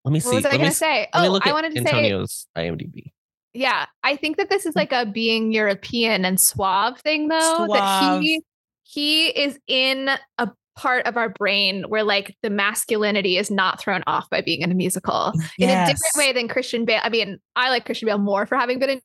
Let 0.05 0.13
me 0.13 0.21
see. 0.21 0.29
What 0.29 0.37
was 0.37 0.47
I 0.47 0.57
going 0.57 0.69
to 0.69 0.75
say? 0.75 1.09
Oh, 1.15 1.41
I 1.43 1.53
wanted 1.53 1.75
to 1.75 1.83
say, 1.83 1.89
Antonio's 1.89 2.47
IMDb. 2.57 3.13
yeah, 3.55 3.87
I 4.03 4.17
think 4.17 4.37
that 4.37 4.51
this 4.51 4.67
is 4.67 4.77
like 4.77 4.93
a 4.93 5.07
being 5.07 5.53
European 5.53 6.25
and 6.25 6.39
suave 6.41 7.01
thing, 7.01 7.29
though. 7.29 7.67
That 7.73 8.01
Suave. 8.01 8.23
he 8.23 8.43
he 8.83 9.29
is 9.29 9.59
in 9.67 10.11
a 10.39 10.51
part 10.77 11.07
of 11.07 11.17
our 11.17 11.29
brain 11.29 11.85
where 11.89 12.03
like 12.03 12.37
the 12.43 12.51
masculinity 12.51 13.39
is 13.39 13.51
not 13.51 13.81
thrown 13.81 14.03
off 14.07 14.29
by 14.29 14.41
being 14.41 14.61
in 14.61 14.71
a 14.71 14.75
musical 14.75 15.33
in 15.59 15.71
a 15.71 15.87
different 15.87 16.17
way 16.17 16.33
than 16.33 16.49
Christian 16.49 16.85
Bale. 16.85 17.01
I 17.03 17.09
mean, 17.09 17.39
I 17.57 17.71
like 17.71 17.87
Christian 17.87 18.07
Bale 18.07 18.19
more 18.19 18.45
for 18.45 18.57
having 18.57 18.79
been 18.79 18.91
in 18.91 19.01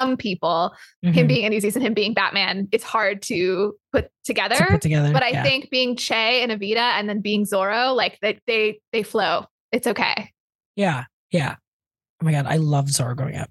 some 0.00 0.16
people. 0.16 0.74
Him 1.02 1.12
Mhm. 1.14 1.28
being 1.28 1.44
Andy's 1.44 1.76
and 1.76 1.84
him 1.84 1.94
being 1.94 2.14
Batman, 2.14 2.68
it's 2.72 2.84
hard 2.84 3.22
to 3.22 3.74
put 3.92 4.10
together. 4.24 4.56
To 4.56 4.64
put 4.64 4.80
together. 4.82 5.12
but 5.12 5.22
I 5.22 5.28
yeah. 5.30 5.42
think 5.42 5.70
being 5.70 5.96
Che 5.96 6.42
and 6.42 6.52
Evita 6.52 6.76
and 6.76 7.08
then 7.08 7.20
being 7.20 7.44
Zorro, 7.44 7.94
like 7.94 8.18
they 8.22 8.38
they 8.46 8.80
they 8.92 9.02
flow. 9.02 9.44
It's 9.72 9.86
okay. 9.86 10.32
Yeah. 10.76 11.04
Yeah. 11.30 11.56
Oh 12.22 12.24
my 12.24 12.32
god, 12.32 12.46
I 12.46 12.56
loved 12.56 12.88
Zorro 12.88 13.16
growing 13.16 13.36
up. 13.36 13.50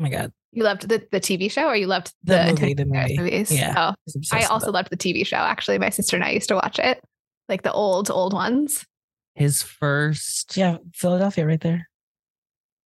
Oh 0.00 0.02
my 0.04 0.10
god. 0.10 0.32
You 0.52 0.62
loved 0.64 0.88
the, 0.88 1.06
the 1.12 1.20
TV 1.20 1.50
show 1.50 1.66
or 1.66 1.76
you 1.76 1.86
loved 1.86 2.12
The 2.24 2.36
the, 2.54 2.60
movie, 2.60 2.74
the 2.74 2.84
movie. 2.86 3.18
movies? 3.18 3.52
Yeah. 3.52 3.74
Oh, 3.76 3.80
I 3.80 3.94
was 4.06 4.14
I 4.14 4.18
obsessed 4.18 4.42
with 4.44 4.50
also 4.50 4.72
loved 4.72 4.90
the 4.90 4.96
TV 4.96 5.26
show. 5.26 5.36
Actually, 5.36 5.78
my 5.78 5.90
sister 5.90 6.16
and 6.16 6.24
I 6.24 6.30
used 6.30 6.48
to 6.48 6.54
watch 6.54 6.78
it. 6.78 7.00
Like 7.48 7.62
the 7.62 7.72
old, 7.72 8.10
old 8.10 8.32
ones. 8.32 8.86
His 9.34 9.62
first. 9.62 10.56
Yeah, 10.56 10.78
Philadelphia 10.94 11.46
right 11.46 11.60
there. 11.60 11.87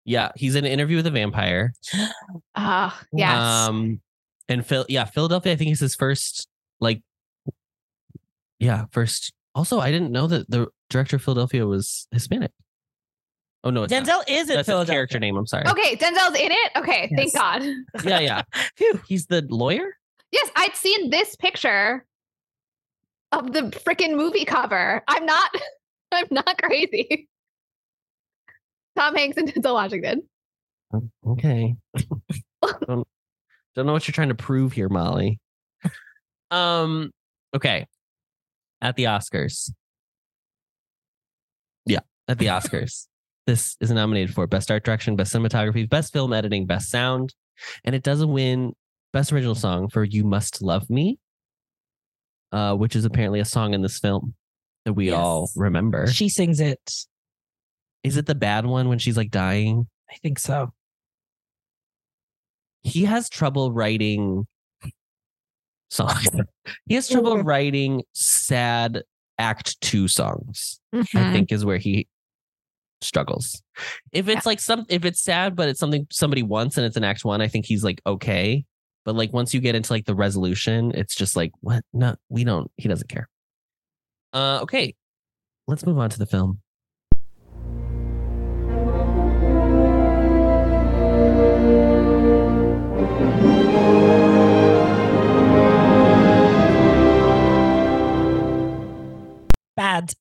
Yeah, 0.05 0.33
he's 0.35 0.55
in 0.57 0.65
an 0.65 0.71
interview 0.73 0.97
with 0.97 1.07
a 1.07 1.11
vampire. 1.11 1.73
Ah, 2.55 3.01
yes. 3.13 3.39
Um, 3.39 4.01
and 4.49 4.67
Phil, 4.67 4.85
yeah, 4.89 5.05
Philadelphia. 5.07 5.53
I 5.53 5.57
think 5.57 5.71
is 5.73 5.81
his 5.81 5.95
first 5.95 6.49
like, 6.81 7.01
yeah, 8.59 8.85
first. 8.91 9.33
Also, 9.55 9.81
I 9.81 9.91
didn't 9.91 10.13
know 10.13 10.27
that 10.27 10.49
the 10.51 10.69
director 10.91 11.17
of 11.17 11.23
Philadelphia 11.23 11.67
was 11.67 12.07
Hispanic. 12.11 12.53
Oh 13.65 13.71
no, 13.71 13.85
it's 13.85 13.93
not. 13.93 14.05
Denzel 14.05 14.23
is 14.29 14.49
in 14.51 14.57
That's 14.57 14.69
a 14.69 14.73
Philadelphia. 14.73 14.95
character 14.95 15.19
name. 15.21 15.37
I'm 15.37 15.47
sorry. 15.47 15.67
Okay, 15.69 15.97
Denzel's 15.97 16.37
in 16.39 16.51
it. 16.53 16.71
Okay, 16.77 17.09
Yes. 17.11 17.33
thank 17.33 17.35
God. 17.35 17.63
Yeah, 18.05 18.19
yeah. 18.21 18.43
Phew. 18.77 19.01
He's 19.09 19.27
the 19.27 19.47
lawyer. 19.49 19.97
Yes, 20.33 20.51
I'd 20.57 20.75
seen 20.75 21.11
this 21.11 21.37
picture 21.37 22.05
of 23.31 23.53
the 23.53 23.63
freaking 23.87 24.17
movie 24.17 24.45
cover. 24.45 25.03
I'm 25.09 25.25
not 25.27 25.51
I'm 26.13 26.27
not 26.31 26.61
crazy. 26.63 27.29
Tom 28.97 29.15
Hanks 29.15 29.37
and 29.37 29.53
Denzel 29.53 29.75
Washington. 29.75 30.23
Okay. 31.27 31.75
don't, 32.87 33.07
don't 33.75 33.87
know 33.87 33.93
what 33.93 34.07
you're 34.07 34.13
trying 34.13 34.29
to 34.29 34.35
prove 34.35 34.73
here, 34.73 34.89
Molly. 34.89 35.41
Um. 36.51 37.11
Okay. 37.55 37.87
At 38.81 38.97
the 38.97 39.05
Oscars. 39.05 39.71
Yeah, 41.87 42.01
at 42.29 42.39
the 42.39 42.47
Oscars. 42.47 43.07
this 43.47 43.77
is 43.81 43.91
nominated 43.91 44.35
for 44.35 44.47
Best 44.47 44.71
Art 44.71 44.85
Direction, 44.85 45.17
Best 45.17 45.33
Cinematography, 45.33 45.89
Best 45.89 46.13
Film 46.13 46.33
Editing, 46.33 46.67
Best 46.67 46.91
Sound, 46.91 47.35
and 47.85 47.95
it 47.95 48.03
doesn't 48.03 48.31
win 48.31 48.73
Best 49.13 49.33
Original 49.33 49.55
Song 49.55 49.89
for 49.89 50.05
"You 50.05 50.25
Must 50.25 50.63
Love 50.63 50.91
Me," 50.91 51.19
uh, 52.53 52.75
which 52.75 52.95
is 52.95 53.05
apparently 53.05 53.41
a 53.41 53.45
song 53.45 53.73
in 53.73 53.83
this 53.83 53.99
film 53.99 54.35
that 54.85 54.93
we 54.93 55.11
all 55.11 55.51
remember. 55.57 56.07
She 56.09 56.29
sings 56.29 56.61
it. 56.61 57.07
Is 58.05 58.17
it 58.17 58.27
the 58.27 58.35
bad 58.35 58.67
one 58.67 58.89
when 58.89 58.99
she's 58.99 59.17
like 59.17 59.31
dying? 59.31 59.87
I 60.11 60.17
think 60.17 60.39
so. 60.39 60.73
he 62.85 63.05
has 63.05 63.29
trouble 63.31 63.71
writing 63.71 64.45
songs. 65.91 66.29
he 66.87 66.97
has 66.97 67.09
trouble 67.09 67.37
Mhm. 67.37 67.45
writing 67.47 68.03
sad 68.13 69.03
act 69.39 69.81
two 69.81 70.09
songs. 70.09 70.81
I 70.93 70.97
Mhm. 70.99 71.33
think 71.33 71.53
is 71.53 71.65
where 71.65 71.79
he 71.79 72.09
struggles. 73.01 73.63
If 74.11 74.27
it's 74.29 74.47
like 74.47 74.59
some 74.59 74.85
if 74.89 75.05
it's 75.05 75.23
sad 75.23 75.55
but 75.55 75.69
it's 75.69 75.79
something 75.79 76.09
somebody 76.11 76.43
wants 76.43 76.77
and 76.77 76.85
it's 76.85 76.97
an 76.97 77.05
act 77.05 77.25
one, 77.25 77.41
I 77.41 77.47
think 77.47 77.67
he's 77.67 77.85
like 77.85 78.01
okay. 78.05 78.65
But 79.05 79.15
like 79.15 79.33
once 79.33 79.55
you 79.55 79.61
get 79.61 79.77
into 79.77 79.93
like 79.93 80.07
the 80.07 80.15
resolution, 80.17 80.91
it's 80.95 81.15
just 81.15 81.37
like 81.37 81.53
what? 81.61 81.85
No, 81.93 82.17
we 82.29 82.43
don't. 82.43 82.69
He 82.79 82.89
doesn't 82.89 83.09
care. 83.09 83.29
Uh, 84.33 84.59
okay, 84.63 84.95
let's 85.69 85.87
move 85.87 85.99
on 85.99 86.11
to 86.11 86.19
the 86.19 86.27
film. 86.27 86.61
Bad. 99.77 100.13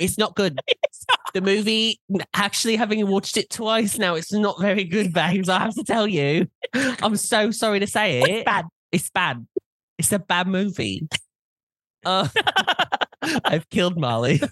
It's 0.00 0.16
not 0.18 0.34
good. 0.34 0.58
the 1.34 1.40
movie, 1.40 2.00
actually, 2.34 2.76
having 2.76 3.06
watched 3.06 3.36
it 3.36 3.50
twice 3.50 3.98
now, 3.98 4.14
it's 4.14 4.32
not 4.32 4.60
very 4.60 4.84
good, 4.84 5.12
babes. 5.12 5.48
I 5.48 5.58
have 5.58 5.74
to 5.74 5.84
tell 5.84 6.06
you. 6.06 6.46
I'm 6.74 7.16
so 7.16 7.50
sorry 7.50 7.80
to 7.80 7.86
say 7.86 8.20
it. 8.20 8.44
bad. 8.46 8.64
It's 8.92 9.10
bad. 9.10 9.46
It's 9.98 10.10
a 10.12 10.18
bad 10.18 10.46
movie. 10.48 11.06
Uh, 12.04 12.28
I've 13.44 13.68
killed 13.70 13.98
Molly. 14.00 14.40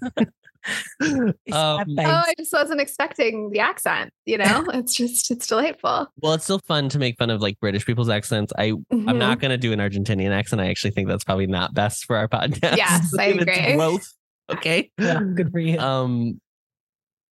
Um, 1.00 1.32
Oh. 1.50 1.84
I 1.96 2.34
just 2.36 2.52
wasn't 2.52 2.80
expecting 2.82 3.48
the 3.50 3.60
accent, 3.60 4.12
you 4.26 4.36
know? 4.36 4.66
It's 4.74 4.92
just 4.94 5.30
it's 5.30 5.46
delightful. 5.46 6.08
well, 6.20 6.34
it's 6.34 6.44
still 6.44 6.58
fun 6.58 6.90
to 6.90 6.98
make 6.98 7.16
fun 7.16 7.30
of 7.30 7.40
like 7.40 7.58
British 7.60 7.86
people's 7.86 8.10
accents. 8.10 8.52
I 8.58 8.72
I'm 8.90 9.06
Mhm. 9.06 9.16
not 9.16 9.40
gonna 9.40 9.56
do 9.56 9.72
an 9.72 9.78
Argentinian 9.78 10.30
accent. 10.30 10.60
I 10.60 10.68
actually 10.68 10.90
think 10.90 11.08
that's 11.08 11.24
probably 11.24 11.46
not 11.46 11.72
best 11.72 12.04
for 12.04 12.16
our 12.16 12.28
podcast. 12.28 12.76
Yes, 12.76 13.10
I 13.18 13.26
agree. 13.26 13.76
growth. 13.76 14.12
Okay. 14.50 14.90
Yeah, 14.98 15.20
good 15.34 15.50
for 15.52 15.58
you. 15.58 15.78
Um, 15.78 16.40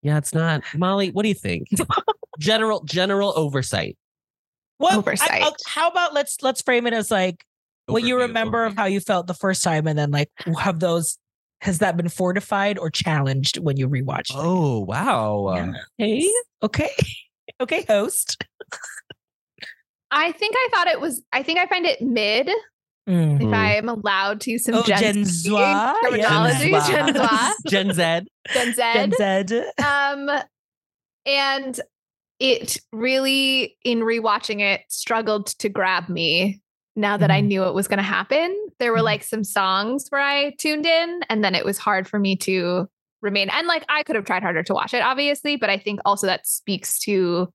yeah, 0.02 0.18
it's 0.18 0.34
not. 0.34 0.64
Molly, 0.76 1.10
what 1.12 1.24
do 1.24 1.30
you 1.30 1.36
think? 1.36 1.68
general 2.40 2.84
general 2.84 3.34
oversight. 3.36 3.98
What 4.78 4.96
oversight. 4.96 5.42
I'll- 5.42 5.56
how 5.68 5.90
about 5.90 6.14
let's 6.14 6.42
let's 6.42 6.62
frame 6.62 6.86
it 6.88 6.94
as 6.94 7.10
like 7.10 7.46
what 7.88 8.04
you 8.04 8.16
Overview, 8.16 8.28
remember 8.28 8.66
of 8.66 8.76
how 8.76 8.86
you 8.86 9.00
felt 9.00 9.28
the 9.28 9.34
first 9.34 9.64
time, 9.64 9.88
and 9.88 9.98
then 9.98 10.12
like 10.12 10.30
have 10.60 10.80
those 10.80 11.18
has 11.62 11.80
that 11.80 11.96
been 11.98 12.10
fortified 12.10 12.78
or 12.78 12.90
challenged 12.90 13.58
when 13.58 13.78
you 13.78 13.88
rewatch? 13.88 14.32
Oh 14.34 14.80
wow. 14.82 15.54
Yeah. 15.56 15.74
Hey, 15.98 16.30
okay, 16.62 16.92
okay, 17.62 17.86
host. 17.88 18.44
I 20.12 20.32
think 20.34 20.56
I 20.58 20.68
thought 20.72 20.88
it 20.88 21.00
was 21.00 21.22
I 21.32 21.42
think 21.44 21.60
I 21.60 21.66
find 21.68 21.86
it 21.86 22.02
mid 22.02 22.50
Mm. 23.08 23.36
if 23.36 23.48
Mm. 23.48 23.54
I'm 23.54 23.90
allowed 23.90 24.42
to 24.42 24.52
use 24.52 24.66
some 24.66 24.76
Oh, 24.76 24.84
Gen, 24.84 25.00
Gen 25.00 25.26
Z 25.26 25.32
Z, 25.50 25.52
yeah. 25.52 25.94
terminology. 26.04 26.72
Gen 26.72 27.14
Gen 27.14 27.14
Z. 27.14 27.20
Z. 27.22 27.56
Gen 27.70 27.94
Z. 27.94 28.28
Gen 28.54 28.74
Z. 28.74 28.82
Gen 28.94 29.48
Z. 29.48 29.64
Um, 29.84 30.30
and 31.26 31.80
it 32.40 32.78
really, 32.92 33.78
in 33.84 34.00
rewatching 34.00 34.60
it, 34.62 34.82
struggled 34.90 35.48
to 35.60 35.70
grab 35.70 36.10
me 36.10 36.62
now 36.96 37.16
that 37.18 37.30
I 37.32 37.42
Mhm. 37.42 37.46
knew 37.48 37.64
it 37.66 37.74
was 37.74 37.88
going 37.88 37.98
to 37.98 38.04
happen. 38.04 38.56
There 38.80 38.92
were 38.92 39.00
Mhm. 39.00 39.04
like 39.04 39.24
some 39.24 39.44
songs 39.44 40.08
where 40.10 40.22
I 40.22 40.52
tuned 40.58 40.86
in, 40.86 41.22
and 41.30 41.44
then 41.44 41.56
it 41.56 41.64
was 41.66 41.78
hard 41.78 42.08
for 42.08 42.20
me 42.20 42.36
to 42.38 42.88
remain. 43.22 43.50
And 43.50 43.68
like 43.68 43.86
I 43.90 44.04
could 44.04 44.16
have 44.16 44.26
tried 44.26 44.44
harder 44.44 44.64
to 44.64 44.74
watch 44.74 44.94
it, 44.94 45.02
obviously, 45.02 45.56
but 45.56 45.70
I 45.70 45.78
think 45.78 46.00
also 46.06 46.28
that 46.28 46.46
speaks 46.48 47.00
to, 47.00 47.50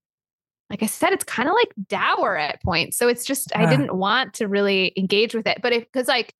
like 0.70 0.84
I 0.84 0.86
said, 0.86 1.12
it's 1.12 1.24
kind 1.24 1.48
of 1.48 1.54
like 1.54 1.72
dour 1.88 2.36
at 2.36 2.62
points. 2.62 2.96
So 2.96 3.08
it's 3.08 3.24
just, 3.24 3.54
I 3.56 3.68
didn't 3.68 3.92
want 3.92 4.34
to 4.34 4.46
really 4.46 4.92
engage 4.96 5.34
with 5.34 5.48
it. 5.48 5.58
But 5.60 5.72
if, 5.72 5.84
because 5.84 6.06
like, 6.06 6.32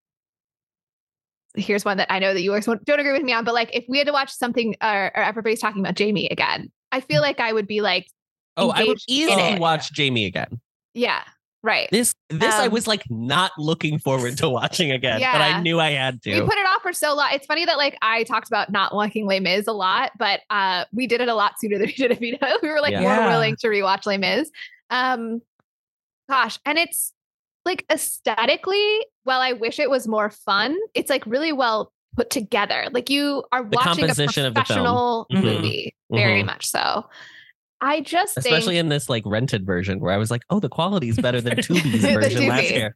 here's 1.57 1.85
one 1.85 1.97
that 1.97 2.13
I 2.13 2.21
know 2.21 2.33
that 2.33 2.41
you 2.41 2.53
don't 2.61 2.89
agree 2.89 3.13
with 3.13 3.23
me 3.23 3.33
on, 3.33 3.45
but 3.45 3.55
like 3.55 3.75
if 3.75 3.85
we 3.89 3.99
had 3.99 4.07
to 4.07 4.13
watch 4.13 4.33
something 4.33 4.77
uh, 4.81 5.11
or 5.15 5.21
everybody's 5.21 5.59
talking 5.59 5.83
about 5.83 5.97
Jamie 5.97 6.29
again, 6.29 6.71
I 6.93 7.01
feel 7.01 7.21
like 7.21 7.41
I 7.41 7.53
would 7.53 7.67
be 7.67 7.81
like, 7.81 8.07
Oh, 8.57 8.71
I 8.71 8.85
would 8.85 8.99
easily 9.09 9.59
watch 9.59 9.93
Jamie 9.93 10.27
again. 10.27 10.61
yeah, 10.95 11.23
right. 11.63 11.89
This 11.91 12.15
this 12.29 12.55
I 12.55 12.67
Um, 12.67 12.73
was 12.73 12.87
like 12.87 13.03
not 13.11 13.53
looking 13.59 13.99
forward 13.99 14.37
to 14.39 14.49
watching 14.49 14.91
again, 14.93 15.21
but 15.21 15.41
I 15.41 15.61
knew 15.61 15.79
I 15.81 15.91
had 15.91 16.23
to. 16.23 16.35
We 16.41 16.47
put 16.47 16.57
it 16.59 16.67
off 16.67 16.83
for 16.83 16.93
so 16.93 17.15
long. 17.15 17.29
It's 17.33 17.47
funny 17.47 17.65
that 17.65 17.77
like 17.77 17.97
I 18.03 18.25
talked 18.25 18.49
about 18.49 18.71
not 18.71 18.95
liking 18.95 19.27
Les 19.27 19.41
Mis 19.41 19.67
a 19.67 19.73
lot, 19.73 20.13
but 20.19 20.41
uh 20.51 20.85
we 20.93 21.07
did 21.07 21.21
it 21.21 21.29
a 21.29 21.35
lot 21.35 21.55
sooner 21.59 21.79
than 21.79 21.87
we 21.89 21.93
did 21.95 22.11
Evita. 22.13 22.63
We 22.63 22.69
were 22.69 22.81
like 22.81 22.93
Yeah. 22.93 23.01
more 23.17 23.29
willing 23.29 23.57
to 23.57 23.67
rewatch 23.69 24.07
Les 24.07 24.19
Mis. 24.19 24.51
Um 24.91 25.41
gosh, 26.29 26.59
and 26.65 26.79
it's 26.79 27.13
like 27.67 27.85
aesthetically, 27.91 29.05
while 29.25 29.41
I 29.41 29.53
wish 29.53 29.79
it 29.79 29.91
was 29.91 30.09
more 30.09 30.31
fun, 30.31 30.77
it's 30.95 31.11
like 31.11 31.27
really 31.27 31.53
well 31.53 31.93
put 32.17 32.31
together. 32.31 32.87
Like 32.91 33.11
you 33.11 33.45
are 33.53 33.63
The 33.63 33.77
watching 33.77 34.05
a 34.05 34.07
composition 34.09 34.47
of 34.47 34.55
the 34.55 34.65
film. 34.65 34.85
professional 34.85 35.27
Mhm. 35.33 35.43
movie, 35.43 35.95
very 36.11 36.43
Mhm. 36.43 36.47
much 36.47 36.67
so. 36.67 37.07
I 37.81 38.01
just 38.01 38.37
Especially 38.37 38.75
think 38.75 38.81
in 38.81 38.89
this 38.89 39.09
like 39.09 39.23
rented 39.27 39.65
version 39.65 40.01
where 40.01 40.13
I 40.13 40.17
was 40.19 40.31
like, 40.31 40.43
oh, 40.51 40.61
the 40.61 40.69
quality 40.69 41.09
is 41.09 41.17
better 41.17 41.41
than 41.41 41.57
Tubi's 41.63 42.03
The 42.03 42.13
version 42.15 42.47
last 42.49 42.71
year. 42.71 42.95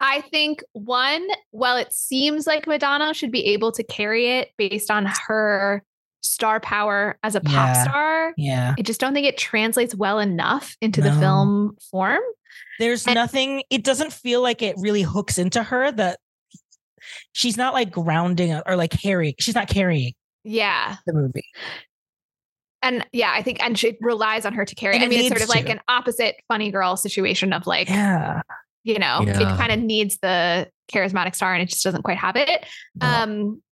I 0.00 0.20
think 0.22 0.62
one, 0.72 1.26
well, 1.52 1.76
it 1.76 1.92
seems 1.92 2.46
like 2.46 2.66
Madonna 2.66 3.12
should 3.14 3.32
be 3.32 3.44
able 3.46 3.72
to 3.72 3.82
carry 3.82 4.28
it 4.38 4.50
based 4.56 4.90
on 4.90 5.06
her 5.26 5.82
star 6.22 6.60
power 6.60 7.18
as 7.22 7.34
a 7.34 7.40
pop 7.40 7.52
Yeah. 7.74 7.82
star, 7.84 8.34
Yeah. 8.36 8.74
I 8.78 8.82
just 8.82 9.00
don't 9.00 9.12
think 9.14 9.26
it 9.26 9.36
translates 9.38 9.94
well 9.94 10.18
enough 10.18 10.76
into 10.80 11.00
the 11.00 11.12
film 11.12 11.76
form. 11.90 12.20
There's 12.78 13.06
And- 13.06 13.14
nothing, 13.14 13.62
it 13.70 13.84
doesn't 13.84 14.12
feel 14.12 14.40
like 14.42 14.62
it 14.62 14.76
really 14.78 15.02
hooks 15.02 15.38
into 15.38 15.62
her 15.62 15.90
that 15.92 16.18
she's 17.32 17.56
not 17.56 17.74
like 17.74 17.90
grounding 17.90 18.54
or 18.66 18.76
like 18.76 18.90
carrying, 18.90 19.34
she's 19.38 19.54
not 19.54 19.68
carrying 19.68 20.12
Yeah. 20.44 20.96
the 21.06 21.12
movie. 21.14 21.44
And 22.82 23.06
yeah, 23.12 23.32
I 23.34 23.42
think, 23.42 23.62
and 23.62 23.78
she 23.78 23.96
relies 24.00 24.46
on 24.46 24.52
her 24.54 24.64
to 24.64 24.74
carry. 24.74 24.94
And 24.94 25.04
I 25.04 25.08
mean, 25.08 25.20
it's 25.20 25.28
sort 25.28 25.40
needs 25.40 25.50
of 25.50 25.54
like 25.54 25.68
an 25.68 25.80
opposite 25.88 26.36
funny 26.48 26.70
girl 26.70 26.96
situation 26.96 27.52
of 27.52 27.66
like, 27.66 27.88
Yeah. 27.88 28.42
you 28.84 28.98
know, 28.98 29.20
Yeah. 29.26 29.52
it 29.52 29.56
kind 29.58 29.70
of 29.72 29.78
needs 29.80 30.18
the 30.22 30.70
charismatic 30.90 31.34
star 31.34 31.52
and 31.54 31.62
it 31.62 31.68
just 31.68 31.84
doesn't 31.84 32.02
quite 32.02 32.16
have 32.18 32.36
it. 32.36 32.64
No. 33.00 33.06
Um, 33.06 33.62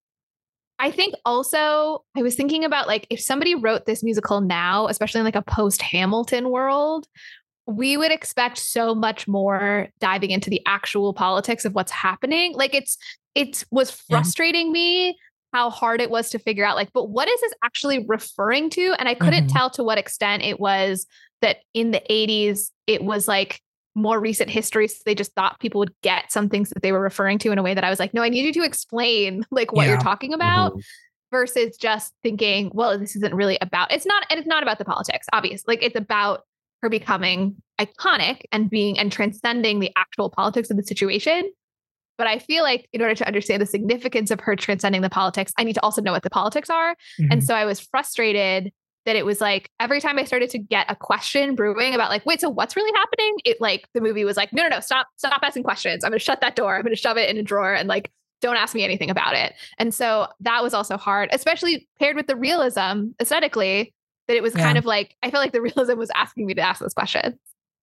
I 0.79 0.91
think 0.93 1.15
also 1.25 2.05
I 2.17 2.23
was 2.23 2.37
thinking 2.37 2.65
about 2.65 2.87
like 2.87 3.07
if 3.11 3.21
somebody 3.21 3.55
wrote 3.55 3.87
this 3.87 4.05
musical 4.05 4.41
now, 4.41 4.87
especially 4.89 5.21
in 5.21 5.25
like 5.25 5.35
a 5.37 5.43
post 5.43 5.83
Hamilton 5.83 6.51
world, 6.51 7.07
we 7.67 7.97
would 7.97 8.13
expect 8.13 8.59
so 8.59 8.95
much 8.95 9.27
more 9.27 9.89
diving 9.99 10.31
into 10.31 10.51
the 10.51 10.63
actual 10.67 11.13
politics 11.15 11.65
of 11.65 11.75
what's 11.75 11.91
happening. 11.93 12.55
Like 12.55 12.75
it's 12.75 12.97
it 13.35 13.65
was 13.71 13.91
Yeah. 14.09 14.19
frustrating 14.19 14.71
me 14.71 15.19
how 15.53 15.71
hard 15.71 16.01
it 16.01 16.11
was 16.11 16.31
to 16.31 16.39
figure 16.39 16.65
out 16.65 16.77
like 16.77 16.91
but 16.93 17.09
what 17.09 17.29
is 17.29 17.41
this 17.41 17.53
actually 17.65 18.05
referring 18.07 18.69
to 18.71 18.95
and 18.99 19.09
I 19.09 19.15
couldn't 19.15 19.47
Mhm. 19.49 19.53
tell 19.53 19.71
to 19.71 19.83
what 19.85 19.99
extent 19.99 20.43
it 20.43 20.61
was 20.61 21.07
that 21.41 21.59
in 21.75 21.91
the 21.91 22.03
80s 22.11 22.71
it 22.87 23.03
was 23.03 23.27
like 23.29 23.61
more 23.95 24.21
recent 24.21 24.51
history 24.51 24.87
so 24.89 24.97
they 25.07 25.15
just 25.15 25.33
thought 25.35 25.59
people 25.61 25.79
would 25.81 25.95
get 26.03 26.31
some 26.31 26.49
things 26.49 26.69
that 26.71 26.83
they 26.83 26.93
were 26.93 27.01
referring 27.01 27.39
to 27.39 27.51
in 27.51 27.59
a 27.59 27.63
way 27.63 27.75
that 27.75 27.85
I 27.85 27.91
was 27.91 27.99
like 27.99 28.13
no 28.15 28.23
I 28.23 28.29
need 28.29 28.45
you 28.45 28.53
to 28.61 28.65
explain 28.67 29.45
like 29.51 29.73
what 29.73 29.87
you're 29.89 29.97
talking 29.99 30.35
about 30.35 30.75
Mhm. 30.75 30.83
versus 31.31 31.77
just 31.77 32.13
thinking 32.23 32.71
well 32.75 32.99
this 32.99 33.17
isn't 33.17 33.35
really 33.35 33.59
about 33.61 33.93
it's 33.93 34.07
not 34.07 34.25
and 34.31 34.39
it's 34.39 34.47
not 34.49 34.63
about 34.63 34.79
the 34.79 34.85
politics 34.85 35.27
obviously 35.33 35.65
like 35.75 35.83
it's 35.83 35.97
about 35.97 36.43
her 36.83 36.89
becoming 36.89 37.57
iconic 37.81 38.43
and 38.53 38.71
being 38.71 38.99
and 38.99 39.11
transcending 39.11 39.81
the 39.81 39.91
actual 39.97 40.31
politics 40.31 40.71
of 40.71 40.77
the 40.77 40.83
situation 40.83 41.51
But 42.19 42.27
I 42.27 42.39
feel 42.39 42.63
like 42.63 42.89
in 42.93 43.01
order 43.01 43.15
to 43.15 43.27
understand 43.27 43.63
the 43.63 43.67
significance 43.67 44.31
of 44.31 44.41
her 44.41 44.57
transcending 44.57 45.03
the 45.03 45.09
politics, 45.11 45.53
I 45.57 45.65
need 45.65 45.75
to 45.75 45.83
also 45.83 46.03
know 46.03 46.13
what 46.13 46.25
the 46.25 46.31
politics 46.31 46.69
are. 46.69 46.93
Mm-hmm. 47.19 47.33
And 47.33 47.45
so 47.45 47.55
I 47.55 47.65
was 47.65 47.81
frustrated 47.81 48.73
that 49.07 49.17
it 49.17 49.25
was 49.25 49.41
like 49.41 49.71
every 49.81 50.01
time 50.01 50.19
I 50.19 50.25
started 50.25 50.51
to 50.51 50.59
get 50.59 50.85
a 50.91 50.97
question 50.97 51.55
brewing 51.55 51.95
about 51.95 52.11
like, 52.11 52.27
wait, 52.27 52.41
so 52.43 52.51
what's 52.51 52.77
really 52.77 52.93
happening? 52.95 53.37
It 53.45 53.59
like 53.61 53.89
the 53.95 54.01
movie 54.03 54.25
was 54.25 54.37
like, 54.37 54.53
no, 54.53 54.65
no, 54.65 54.69
no, 54.69 54.81
stop, 54.81 55.07
stop 55.17 55.41
asking 55.43 55.63
questions. 55.63 56.05
I'm 56.05 56.11
gonna 56.11 56.19
shut 56.19 56.41
that 56.43 56.57
door. 56.57 56.77
I'm 56.77 56.83
gonna 56.83 56.97
shove 56.97 57.17
it 57.17 57.31
in 57.31 57.39
a 57.39 57.43
drawer 57.43 57.73
and 57.73 57.89
like 57.89 58.11
don't 58.43 58.57
ask 58.57 58.75
me 58.75 58.85
anything 58.85 59.11
about 59.11 59.35
it. 59.35 59.55
And 59.79 59.95
so 59.95 60.27
that 60.41 60.63
was 60.63 60.75
also 60.75 60.97
hard, 60.97 61.29
especially 61.33 61.89
paired 61.99 62.17
with 62.17 62.27
the 62.27 62.37
realism 62.37 63.09
aesthetically, 63.21 63.95
that 64.27 64.37
it 64.37 64.43
was 64.43 64.55
Yeah. 64.55 64.63
kind 64.65 64.77
of 64.79 64.85
like 64.85 65.17
I 65.23 65.31
felt 65.31 65.43
like 65.43 65.53
the 65.53 65.63
realism 65.63 65.97
was 65.97 66.11
asking 66.15 66.47
me 66.47 66.55
to 66.55 66.61
ask 66.61 66.81
this 66.81 66.93
question. 66.95 67.39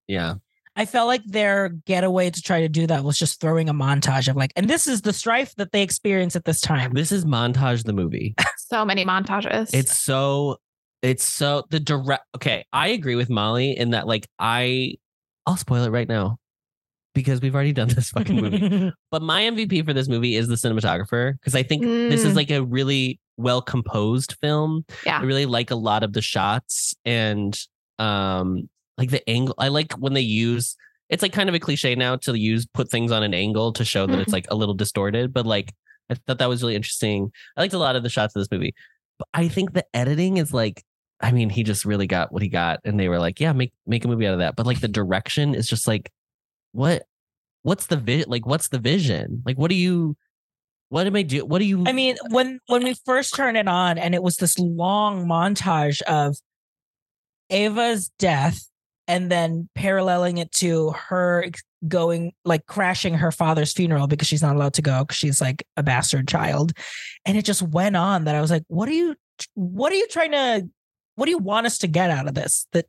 Yeah. 0.06 0.34
I 0.76 0.86
felt 0.86 1.06
like 1.06 1.22
their 1.24 1.68
getaway 1.86 2.30
to 2.30 2.42
try 2.42 2.60
to 2.62 2.68
do 2.68 2.86
that 2.88 3.04
was 3.04 3.16
just 3.16 3.40
throwing 3.40 3.68
a 3.68 3.74
montage 3.74 4.26
of 4.28 4.34
like, 4.36 4.52
and 4.56 4.68
this 4.68 4.86
is 4.86 5.02
the 5.02 5.12
strife 5.12 5.54
that 5.56 5.70
they 5.72 5.82
experience 5.82 6.34
at 6.34 6.44
this 6.44 6.60
time. 6.60 6.92
This 6.94 7.12
is 7.12 7.24
montage 7.24 7.84
the 7.84 7.92
movie. 7.92 8.34
So 8.56 8.84
many 8.84 9.04
montages. 9.04 9.72
It's 9.74 9.96
so 9.96 10.56
it's 11.02 11.22
so 11.22 11.64
the 11.70 11.78
direct 11.78 12.24
okay, 12.34 12.64
I 12.72 12.88
agree 12.88 13.14
with 13.14 13.28
Molly 13.30 13.76
in 13.76 13.90
that 13.90 14.06
like 14.08 14.26
I 14.38 14.94
I'll 15.46 15.58
spoil 15.58 15.84
it 15.84 15.90
right 15.90 16.08
now 16.08 16.38
because 17.14 17.40
we've 17.40 17.54
already 17.54 17.72
done 17.74 17.88
this 17.88 18.08
fucking 18.10 18.34
movie. 18.36 18.90
But 19.12 19.22
my 19.22 19.42
MVP 19.42 19.84
for 19.84 19.92
this 19.92 20.08
movie 20.08 20.34
is 20.34 20.48
the 20.48 20.54
cinematographer 20.56 21.34
because 21.34 21.54
I 21.54 21.62
think 21.62 21.82
this 21.82 22.24
is 22.24 22.32
Mm. 22.32 22.36
like 22.36 22.50
a 22.50 22.64
really 22.64 23.20
well 23.36 23.60
composed 23.62 24.34
film. 24.40 24.84
Yeah. 25.06 25.18
I 25.18 25.22
really 25.22 25.46
like 25.46 25.70
a 25.70 25.76
lot 25.76 26.02
of 26.02 26.14
the 26.14 26.22
shots 26.22 26.94
and 27.04 27.56
um 28.00 28.68
like 28.98 29.10
the 29.10 29.28
angle. 29.28 29.54
I 29.58 29.68
like 29.68 29.92
when 29.94 30.12
they 30.12 30.20
use 30.20 30.76
it's 31.10 31.22
like 31.22 31.32
kind 31.32 31.48
of 31.48 31.54
a 31.54 31.60
cliche 31.60 31.94
now 31.94 32.16
to 32.16 32.38
use 32.38 32.66
put 32.66 32.90
things 32.90 33.12
on 33.12 33.22
an 33.22 33.34
angle 33.34 33.72
to 33.74 33.84
show 33.84 34.06
that 34.06 34.18
it's 34.18 34.28
mm-hmm. 34.28 34.32
like 34.32 34.46
a 34.50 34.54
little 34.54 34.74
distorted, 34.74 35.32
but 35.32 35.46
like 35.46 35.72
I 36.10 36.14
thought 36.14 36.38
that 36.38 36.48
was 36.48 36.62
really 36.62 36.74
interesting. 36.74 37.30
I 37.56 37.62
liked 37.62 37.74
a 37.74 37.78
lot 37.78 37.96
of 37.96 38.02
the 38.02 38.08
shots 38.08 38.34
of 38.34 38.40
this 38.40 38.50
movie. 38.50 38.74
But 39.18 39.28
I 39.32 39.48
think 39.48 39.72
the 39.72 39.86
editing 39.94 40.38
is 40.38 40.52
like 40.52 40.82
I 41.20 41.32
mean, 41.32 41.48
he 41.48 41.62
just 41.62 41.84
really 41.84 42.06
got 42.06 42.32
what 42.32 42.42
he 42.42 42.48
got 42.48 42.80
and 42.84 42.98
they 42.98 43.08
were 43.08 43.18
like, 43.18 43.40
yeah, 43.40 43.52
make 43.52 43.72
make 43.86 44.04
a 44.04 44.08
movie 44.08 44.26
out 44.26 44.34
of 44.34 44.40
that. 44.40 44.56
But 44.56 44.66
like 44.66 44.80
the 44.80 44.88
direction 44.88 45.54
is 45.54 45.66
just 45.66 45.86
like 45.86 46.10
what 46.72 47.04
what's 47.62 47.86
the 47.86 47.96
vi- 47.96 48.24
like 48.26 48.46
what's 48.46 48.68
the 48.68 48.78
vision? 48.78 49.42
Like 49.44 49.56
what 49.56 49.70
do 49.70 49.76
you 49.76 50.16
what 50.88 51.06
am 51.06 51.16
I 51.16 51.22
do? 51.22 51.44
What 51.44 51.58
do 51.58 51.64
you 51.64 51.84
I 51.86 51.92
mean, 51.92 52.16
when 52.30 52.60
when 52.68 52.84
we 52.84 52.94
first 53.04 53.34
turned 53.34 53.56
it 53.56 53.66
on, 53.66 53.98
and 53.98 54.14
it 54.14 54.22
was 54.22 54.36
this 54.36 54.58
long 54.58 55.26
montage 55.26 56.02
of 56.02 56.36
Eva's 57.50 58.10
death, 58.18 58.64
and 59.06 59.30
then 59.30 59.68
paralleling 59.74 60.38
it 60.38 60.50
to 60.52 60.90
her 60.92 61.46
going 61.86 62.32
like 62.44 62.64
crashing 62.66 63.14
her 63.14 63.30
father's 63.30 63.72
funeral 63.72 64.06
because 64.06 64.26
she's 64.26 64.42
not 64.42 64.56
allowed 64.56 64.74
to 64.74 64.82
go 64.82 65.00
because 65.04 65.16
she's 65.16 65.40
like 65.40 65.66
a 65.76 65.82
bastard 65.82 66.26
child, 66.28 66.72
and 67.24 67.36
it 67.36 67.44
just 67.44 67.62
went 67.62 67.96
on. 67.96 68.24
That 68.24 68.34
I 68.34 68.40
was 68.40 68.50
like, 68.50 68.64
what 68.68 68.88
are 68.88 68.92
you? 68.92 69.14
What 69.54 69.92
are 69.92 69.96
you 69.96 70.06
trying 70.08 70.32
to? 70.32 70.68
What 71.16 71.26
do 71.26 71.30
you 71.30 71.38
want 71.38 71.66
us 71.66 71.78
to 71.78 71.86
get 71.86 72.10
out 72.10 72.26
of 72.26 72.34
this? 72.34 72.66
That 72.72 72.86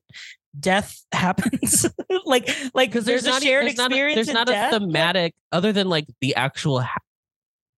death 0.60 1.04
happens, 1.12 1.86
like 2.26 2.50
like 2.74 2.90
because 2.90 3.06
there's, 3.06 3.26
a 3.26 3.30
not 3.30 3.44
e- 3.44 3.46
shared 3.46 3.66
there's 3.66 3.78
not 3.78 3.92
a- 3.92 3.96
experience. 3.96 4.16
there's 4.16 4.34
not 4.34 4.48
death. 4.48 4.74
a 4.74 4.80
thematic 4.80 5.34
other 5.52 5.72
than 5.72 5.90
like 5.90 6.06
the 6.22 6.36
actual 6.36 6.82
ha- 6.82 6.98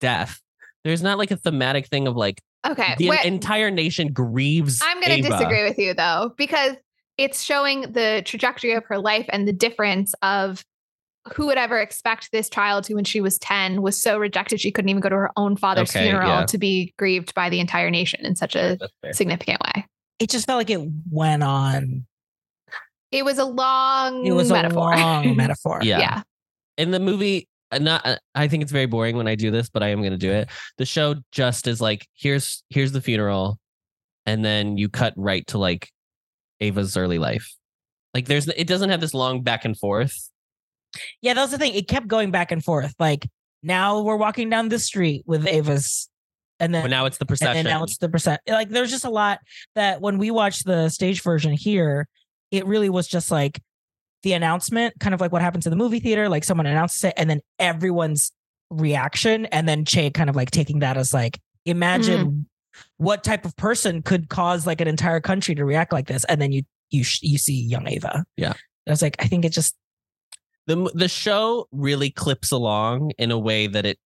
death. 0.01 0.39
There's 0.83 1.01
not 1.01 1.17
like 1.17 1.31
a 1.31 1.37
thematic 1.37 1.87
thing 1.87 2.07
of 2.07 2.15
like 2.15 2.41
okay. 2.65 2.95
the 2.97 3.09
where- 3.09 3.23
entire 3.23 3.71
nation 3.71 4.13
grieves. 4.13 4.79
I'm 4.83 5.01
going 5.01 5.11
to 5.11 5.17
Eva. 5.19 5.29
disagree 5.29 5.63
with 5.63 5.77
you 5.79 5.93
though, 5.93 6.33
because 6.37 6.75
it's 7.17 7.41
showing 7.43 7.81
the 7.93 8.21
trajectory 8.25 8.73
of 8.73 8.85
her 8.85 8.97
life 8.99 9.25
and 9.29 9.47
the 9.47 9.53
difference 9.53 10.13
of 10.21 10.63
who 11.33 11.47
would 11.47 11.57
ever 11.57 11.77
expect 11.79 12.31
this 12.31 12.49
child 12.49 12.87
who, 12.87 12.95
when 12.95 13.03
she 13.03 13.19
was 13.19 13.37
10, 13.39 13.81
was 13.81 14.01
so 14.01 14.17
rejected 14.17 14.61
she 14.61 14.71
couldn't 14.71 14.87
even 14.89 15.01
go 15.01 15.09
to 15.09 15.15
her 15.15 15.31
own 15.35 15.57
father's 15.57 15.89
Okay, 15.89 16.03
funeral 16.05 16.27
yeah. 16.29 16.45
to 16.45 16.57
be 16.57 16.93
grieved 16.97 17.33
by 17.33 17.49
the 17.49 17.59
entire 17.59 17.89
nation 17.89 18.25
in 18.25 18.35
such 18.35 18.55
a 18.55 18.77
significant 19.11 19.59
way. 19.61 19.85
It 20.19 20.29
just 20.29 20.45
felt 20.47 20.57
like 20.57 20.69
it 20.69 20.81
went 21.11 21.43
on. 21.43 22.05
It 23.11 23.25
was 23.25 23.37
a 23.39 23.45
long 23.45 24.25
It 24.25 24.31
was 24.31 24.49
metaphor. 24.51 24.93
a 24.93 24.97
long 24.97 25.35
metaphor. 25.35 25.79
Yeah. 25.83 25.99
yeah. 25.99 26.21
in 26.77 26.91
the 26.91 26.99
movie 26.99 27.47
uh, 27.71 27.79
not 27.79 28.05
uh, 28.05 28.15
i 28.33 28.47
think 28.47 28.63
it's 28.63 28.71
very 28.71 28.85
boring 28.85 29.17
when 29.17 29.27
i 29.27 29.35
do 29.35 29.51
this 29.51 29.69
but 29.69 29.83
i 29.83 29.89
am 29.89 29.99
going 29.99 30.11
to 30.13 30.17
do 30.17 30.31
it 30.31 30.47
the 30.77 30.85
show 30.85 31.15
just 31.33 31.67
is 31.67 31.81
like 31.81 32.07
here's 32.13 32.63
here's 32.69 32.93
the 32.93 33.01
funeral 33.01 33.59
and 34.25 34.45
then 34.45 34.77
you 34.77 34.87
cut 34.87 35.13
right 35.17 35.45
to 35.47 35.57
like 35.57 35.89
eva's 36.59 36.97
early 36.97 37.17
life 37.17 37.55
like 38.13 38.25
there's 38.25 38.47
it 38.47 38.67
doesn't 38.67 38.89
have 38.89 39.01
this 39.01 39.13
long 39.13 39.41
back 39.41 39.65
and 39.65 39.77
forth 39.77 40.29
Yeah, 41.21 41.33
that 41.33 41.41
was 41.41 41.51
the 41.51 41.57
thing. 41.57 41.73
It 41.73 41.87
kept 41.87 42.07
going 42.07 42.31
back 42.31 42.51
and 42.51 42.63
forth. 42.63 42.93
Like 42.99 43.27
now 43.63 44.01
we're 44.01 44.15
walking 44.15 44.49
down 44.49 44.69
the 44.69 44.79
street 44.79 45.23
with 45.25 45.47
Eva's, 45.47 46.09
and 46.59 46.73
then 46.73 46.83
but 46.83 46.89
now 46.89 47.05
it's 47.05 47.17
the 47.17 47.23
and 47.23 47.27
procession 47.27 47.63
then 47.63 47.65
now 47.65 47.83
it's 47.83 47.97
the 47.97 48.09
percent. 48.09 48.41
Like 48.47 48.69
there's 48.69 48.91
just 48.91 49.05
a 49.05 49.09
lot 49.09 49.39
that 49.75 50.01
when 50.01 50.17
we 50.17 50.31
watched 50.31 50.65
the 50.65 50.89
stage 50.89 51.21
version 51.21 51.53
here, 51.53 52.07
it 52.51 52.65
really 52.65 52.89
was 52.89 53.07
just 53.07 53.31
like 53.31 53.61
the 54.23 54.33
announcement, 54.33 54.95
kind 54.99 55.13
of 55.13 55.21
like 55.21 55.31
what 55.31 55.41
happens 55.41 55.65
in 55.65 55.69
the 55.69 55.77
movie 55.77 55.99
theater. 55.99 56.29
Like 56.29 56.43
someone 56.43 56.65
announces 56.65 57.03
it, 57.03 57.13
and 57.17 57.29
then 57.29 57.41
everyone's 57.59 58.31
reaction, 58.69 59.45
and 59.47 59.67
then 59.67 59.85
Che 59.85 60.09
kind 60.11 60.29
of 60.29 60.35
like 60.35 60.51
taking 60.51 60.79
that 60.79 60.97
as 60.97 61.13
like 61.13 61.39
imagine 61.65 62.25
mm-hmm. 62.25 62.41
What 62.97 63.23
type 63.23 63.45
of 63.45 63.55
person 63.55 64.01
could 64.01 64.29
cause 64.29 64.67
like 64.67 64.81
an 64.81 64.87
entire 64.87 65.19
country 65.19 65.55
to 65.55 65.65
react 65.65 65.93
like 65.93 66.07
this, 66.07 66.23
and 66.25 66.41
then 66.41 66.51
you 66.51 66.63
you 66.89 67.03
you 67.21 67.37
see 67.37 67.61
young 67.61 67.87
Eva. 67.87 68.25
Yeah. 68.35 68.53
I 68.87 68.91
was 68.91 69.01
like, 69.01 69.17
I 69.19 69.27
think 69.27 69.45
it 69.45 69.51
just 69.51 69.75
the 70.67 70.89
the 70.93 71.07
show 71.07 71.67
really 71.71 72.09
clips 72.09 72.51
along 72.51 73.11
in 73.17 73.31
a 73.31 73.39
way 73.39 73.67
that 73.67 73.85
it 73.85 73.99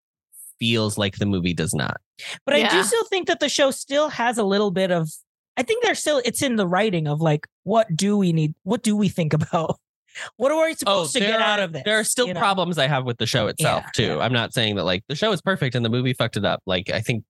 feels 0.60 0.98
like 0.98 1.18
the 1.18 1.26
movie 1.26 1.56
does 1.56 1.74
not 1.74 1.98
But 2.46 2.56
I 2.56 2.70
do 2.70 2.84
still 2.84 3.04
think 3.06 3.28
that 3.28 3.40
the 3.40 3.50
show 3.50 3.72
still 3.72 4.10
has 4.10 4.38
a 4.38 4.44
little 4.44 4.72
bit 4.72 4.92
of. 4.92 5.10
I 5.58 5.64
think 5.64 5.84
there's 5.84 6.00
still 6.00 6.22
it's 6.24 6.42
in 6.42 6.56
the 6.56 6.68
writing 6.68 7.08
of 7.08 7.20
like 7.20 7.48
what 7.64 7.88
do 7.96 8.18
we 8.18 8.32
need? 8.32 8.54
What 8.64 8.84
do 8.84 8.96
we 8.96 9.10
think 9.10 9.34
about? 9.34 9.78
What 10.36 10.52
are 10.52 10.66
we 10.66 10.72
oh, 10.72 10.76
supposed 10.76 11.14
to 11.14 11.22
get 11.22 11.40
are, 11.40 11.42
out 11.42 11.60
of 11.62 11.72
this? 11.72 11.84
There 11.86 11.98
are 11.98 12.04
still 12.04 12.28
you 12.28 12.34
know? 12.34 12.40
problems 12.42 12.78
I 12.78 12.86
have 12.86 13.06
with 13.06 13.18
the 13.18 13.26
show 13.26 13.48
itself 13.48 13.86
Yeah, 13.86 13.92
too. 13.96 14.16
yeah. 14.16 14.20
I'm 14.20 14.34
not 14.34 14.54
saying 14.54 14.76
that 14.76 14.84
like 14.84 15.06
the 15.08 15.16
show 15.16 15.32
is 15.32 15.42
perfect 15.42 15.74
and 15.74 15.86
the 15.86 15.90
movie 15.90 16.12
fucked 16.12 16.36
it 16.36 16.44
up. 16.44 16.62
Like 16.66 16.90
I 16.90 17.00
think, 17.00 17.24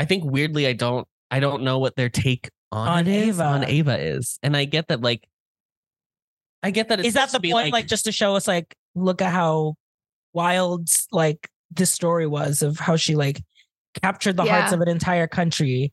I 0.00 0.06
think 0.06 0.24
weirdly 0.24 0.66
I 0.66 0.72
don't 0.72 1.06
I 1.30 1.40
don't 1.40 1.62
know 1.62 1.78
what 1.78 1.94
their 1.94 2.08
take 2.08 2.48
on, 2.72 2.88
On 2.88 3.06
it 3.06 3.14
is, 3.14 3.28
Eva. 3.36 3.44
on 3.44 3.68
Eva 3.68 3.98
is, 3.98 4.38
and 4.42 4.56
I 4.56 4.64
get 4.64 4.88
that 4.88 5.02
like, 5.02 5.28
I 6.62 6.70
get 6.70 6.88
that 6.88 7.00
it's 7.00 7.08
Is 7.08 7.14
that 7.14 7.30
the 7.30 7.38
to 7.38 7.52
point? 7.52 7.66
be 7.66 7.72
Like, 7.72 7.86
just 7.86 8.06
to 8.06 8.12
show 8.12 8.34
us 8.34 8.48
like 8.48 8.74
look 8.94 9.20
at 9.20 9.30
how 9.30 9.74
wild 10.32 10.88
like 11.12 11.50
this 11.70 11.92
story 11.92 12.26
was 12.26 12.62
of 12.62 12.78
how 12.78 12.96
she 12.96 13.14
like 13.14 13.42
captured 14.00 14.36
the 14.38 14.44
hearts 14.44 14.72
of 14.72 14.80
an 14.80 14.88
entire 14.88 15.26
country. 15.26 15.92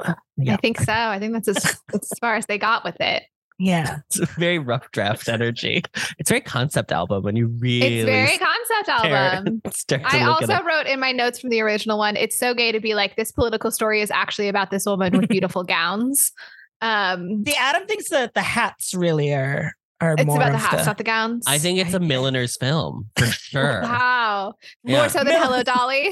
I 0.00 0.56
think 0.60 0.78
so. 0.78 0.92
I 0.92 1.18
think 1.18 1.32
that's 1.32 1.48
as, 1.48 1.62
that's 1.88 2.12
as 2.12 2.18
far 2.20 2.36
as 2.36 2.46
they 2.46 2.58
got 2.58 2.84
with 2.84 3.00
it. 3.00 3.22
Yeah. 3.60 3.98
it's 4.08 4.18
a 4.18 4.26
very 4.38 4.58
rough 4.58 4.90
draft 4.90 5.28
energy. 5.28 5.82
It's 6.18 6.30
very 6.30 6.40
concept 6.40 6.90
album 6.90 7.22
when 7.22 7.36
you 7.36 7.46
really 7.46 8.00
It's 8.00 8.06
very 8.06 8.38
concept 8.38 8.84
stare- 8.84 9.14
album. 9.16 9.62
start 9.70 10.02
I 10.06 10.24
also 10.24 10.62
wrote 10.64 10.86
in 10.86 10.98
my 10.98 11.12
notes 11.12 11.38
from 11.38 11.50
the 11.50 11.60
original 11.60 11.98
one, 11.98 12.16
it's 12.16 12.38
so 12.38 12.54
gay 12.54 12.72
to 12.72 12.80
be 12.80 12.94
like, 12.94 13.16
this 13.16 13.30
political 13.30 13.70
story 13.70 14.00
is 14.00 14.10
actually 14.10 14.48
about 14.48 14.70
this 14.70 14.86
woman 14.86 15.16
with 15.16 15.28
beautiful 15.28 15.62
gowns. 15.62 16.32
Um, 16.80 17.42
The 17.44 17.54
Adam 17.56 17.86
thinks 17.86 18.08
that 18.08 18.34
the 18.34 18.40
hats 18.42 18.94
really 18.94 19.32
are 19.34 19.72
are 20.00 20.14
it's 20.14 20.24
more 20.24 20.36
about 20.36 20.48
the 20.52 20.54
of 20.54 20.62
hats, 20.62 20.86
not 20.86 20.96
the 20.96 21.04
gowns. 21.04 21.44
I 21.46 21.58
think 21.58 21.78
it's 21.78 21.92
a 21.92 22.00
milliner's 22.00 22.56
film 22.56 23.10
for 23.18 23.26
sure. 23.26 23.82
Wow. 23.82 24.54
Yeah. 24.82 24.96
More 25.00 25.08
so 25.10 25.18
than 25.18 25.26
Mil- 25.34 25.42
Hello 25.42 25.62
Dolly. 25.62 26.08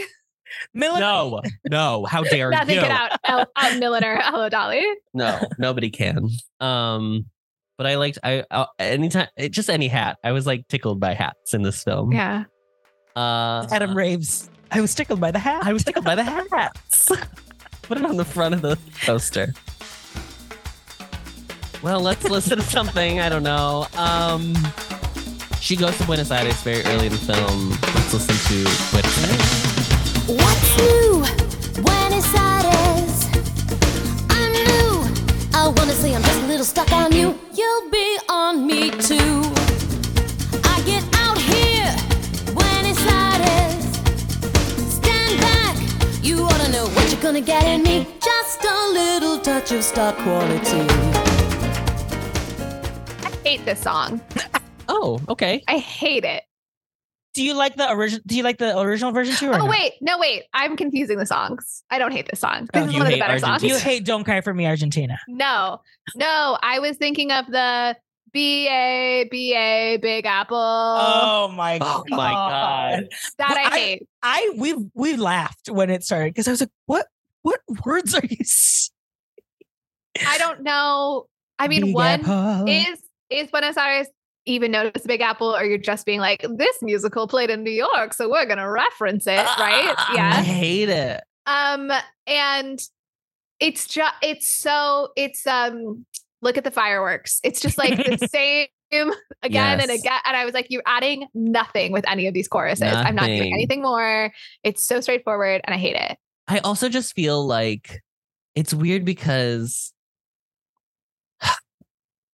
Miller. 0.74 0.98
No, 1.00 1.40
no, 1.70 2.04
how 2.06 2.22
dare 2.22 2.50
Nothing 2.50 2.76
you? 2.76 2.80
could 2.82 2.90
out, 2.90 3.18
out, 3.24 3.48
out 3.56 3.78
Milliner 3.78 4.18
Hello 4.22 4.48
Dolly. 4.48 4.82
No, 5.14 5.40
nobody 5.58 5.90
can. 5.90 6.28
Um, 6.60 7.26
but 7.78 7.86
I 7.86 7.94
liked 7.94 8.18
I 8.22 8.44
uh, 8.50 8.66
anytime 8.78 9.28
it, 9.36 9.50
just 9.50 9.70
any 9.70 9.88
hat. 9.88 10.18
I 10.22 10.32
was 10.32 10.46
like 10.46 10.68
tickled 10.68 11.00
by 11.00 11.14
hats 11.14 11.54
in 11.54 11.62
this 11.62 11.82
film. 11.82 12.12
Yeah. 12.12 12.44
Uh, 13.16 13.66
Adam 13.70 13.96
raves. 13.96 14.50
I 14.70 14.82
was 14.82 14.94
tickled 14.94 15.20
by 15.20 15.30
the 15.30 15.38
hat. 15.38 15.64
I 15.64 15.72
was 15.72 15.84
tickled 15.84 16.04
by 16.04 16.14
the 16.14 16.24
hats. 16.24 17.08
Put 17.82 17.96
it 17.96 18.04
on 18.04 18.16
the 18.16 18.24
front 18.24 18.54
of 18.54 18.60
the 18.60 18.76
poster. 19.06 19.54
Well, 21.82 22.00
let's 22.00 22.24
listen 22.24 22.58
to 22.58 22.64
something. 22.64 23.20
I 23.20 23.28
don't 23.28 23.44
know. 23.44 23.86
Um, 23.96 24.54
she 25.60 25.76
goes 25.76 25.96
to 25.98 26.04
Buenos 26.04 26.30
Aires 26.30 26.60
very 26.62 26.82
early 26.84 27.06
in 27.06 27.12
the 27.12 27.18
film. 27.18 27.70
Let's 27.70 28.12
listen 28.12 28.34
to 28.34 28.64
Buenos 28.90 29.24
Aires. 29.24 29.78
What's 30.28 30.76
new? 30.76 31.82
Buenos 31.82 32.34
Aires. 32.34 33.07
I'm 36.18 36.24
just 36.24 36.42
a 36.42 36.46
little 36.46 36.64
stuck 36.64 36.90
on 36.90 37.12
you. 37.12 37.38
You'll 37.54 37.90
be 37.90 38.18
on 38.28 38.66
me 38.66 38.90
too. 38.90 39.40
I 40.64 40.82
get 40.84 41.04
out 41.14 41.38
here, 41.38 41.94
Buenos 42.52 42.98
Aires. 43.06 43.84
Stand 44.96 45.40
back. 45.40 45.76
You 46.20 46.42
wanna 46.42 46.70
know 46.70 46.86
what 46.88 47.12
you're 47.12 47.22
gonna 47.22 47.40
get 47.40 47.62
in 47.62 47.84
me? 47.84 48.04
Just 48.20 48.64
a 48.64 48.88
little 48.92 49.38
touch 49.38 49.70
of 49.70 49.84
star 49.84 50.12
quality. 50.14 50.80
I 53.22 53.30
hate 53.44 53.64
this 53.64 53.80
song. 53.80 54.20
Oh, 54.90 55.20
okay. 55.28 55.62
I 55.68 55.76
hate 55.76 56.24
it. 56.24 56.47
Do 57.38 57.44
you 57.44 57.54
like 57.54 57.76
the 57.76 57.88
original? 57.92 58.20
Do 58.26 58.36
you 58.36 58.42
like 58.42 58.58
the 58.58 58.76
original 58.76 59.12
version 59.12 59.36
too? 59.36 59.50
Or 59.50 59.54
Oh 59.54 59.58
no? 59.58 59.66
wait, 59.66 59.92
no 60.00 60.18
wait. 60.18 60.42
I'm 60.54 60.76
confusing 60.76 61.18
the 61.18 61.24
songs. 61.26 61.84
I 61.88 62.00
don't 62.00 62.10
hate 62.12 62.26
this 62.28 62.40
song. 62.40 62.68
Oh, 62.74 62.80
This 62.80 62.88
is 62.88 62.92
you 62.94 62.98
one 62.98 63.06
of 63.06 63.12
the 63.12 63.14
hate 63.14 63.20
better 63.20 63.38
songs. 63.38 63.62
You 63.62 63.78
hate 63.78 64.04
"Don't 64.04 64.24
Cry 64.24 64.40
for 64.40 64.52
Me, 64.52 64.66
Argentina." 64.66 65.18
No, 65.28 65.80
no. 66.16 66.58
I 66.60 66.80
was 66.80 66.96
thinking 66.96 67.30
of 67.30 67.46
the 67.46 67.96
B 68.32 68.66
A 68.68 69.28
B 69.30 69.54
A 69.54 69.98
Big 70.02 70.26
Apple 70.26 70.56
Oh 70.58 71.48
my 71.54 71.78
Oh 71.80 72.02
my 72.08 72.32
God. 72.32 73.08
that 73.38 73.48
well, 73.50 73.58
I 73.58 73.62
I- 73.70 73.78
hate. 73.78 74.08
I 74.22 74.50
we 74.56 74.74
we 74.94 75.14
laughed 75.16 75.70
when 75.70 75.90
it 75.90 76.02
started 76.02 76.34
because 76.34 76.48
I 76.48 76.50
was 76.50 76.60
like, 76.60 76.70
"What? 76.86 77.06
What 77.42 77.60
words 77.86 78.14
are 78.16 78.26
you?" 78.28 78.38
s- 78.40 78.90
I 80.26 80.38
don't 80.38 80.62
know. 80.62 81.26
I 81.58 81.68
mean, 81.68 81.86
Big 81.86 81.94
one 81.94 82.20
Apple. 82.28 82.68
is 82.68 82.98
is 83.30 83.50
Buenos 83.50 83.76
Aires 83.76 84.08
even 84.48 84.72
notice 84.72 85.02
Big 85.04 85.20
Apple, 85.20 85.54
or 85.54 85.64
you're 85.64 85.78
just 85.78 86.06
being 86.06 86.20
like, 86.20 86.44
this 86.56 86.76
musical 86.82 87.28
played 87.28 87.50
in 87.50 87.62
New 87.62 87.70
York, 87.70 88.14
so 88.14 88.28
we're 88.28 88.46
gonna 88.46 88.70
reference 88.70 89.26
it, 89.26 89.44
right? 89.58 89.94
Yeah. 90.14 90.30
I 90.36 90.42
hate 90.42 90.88
it. 90.88 91.22
Um, 91.46 91.92
and 92.26 92.78
it's 93.60 93.86
just 93.86 94.14
it's 94.22 94.48
so 94.48 95.08
it's 95.16 95.46
um 95.46 96.04
look 96.42 96.56
at 96.56 96.64
the 96.64 96.70
fireworks. 96.70 97.40
It's 97.42 97.60
just 97.60 97.78
like 97.78 97.96
the 97.96 98.26
same 98.32 98.68
again 99.42 99.80
and 99.80 99.90
again. 99.90 100.20
And 100.26 100.36
I 100.36 100.44
was 100.44 100.54
like, 100.54 100.66
you're 100.70 100.82
adding 100.86 101.26
nothing 101.34 101.92
with 101.92 102.08
any 102.08 102.26
of 102.26 102.34
these 102.34 102.48
choruses. 102.48 102.92
I'm 102.92 103.14
not 103.14 103.26
doing 103.26 103.52
anything 103.52 103.82
more. 103.82 104.32
It's 104.62 104.86
so 104.86 105.00
straightforward 105.00 105.60
and 105.64 105.74
I 105.74 105.78
hate 105.78 105.96
it. 105.96 106.16
I 106.46 106.58
also 106.60 106.88
just 106.88 107.14
feel 107.14 107.46
like 107.46 108.00
it's 108.54 108.72
weird 108.72 109.04
because 109.04 109.92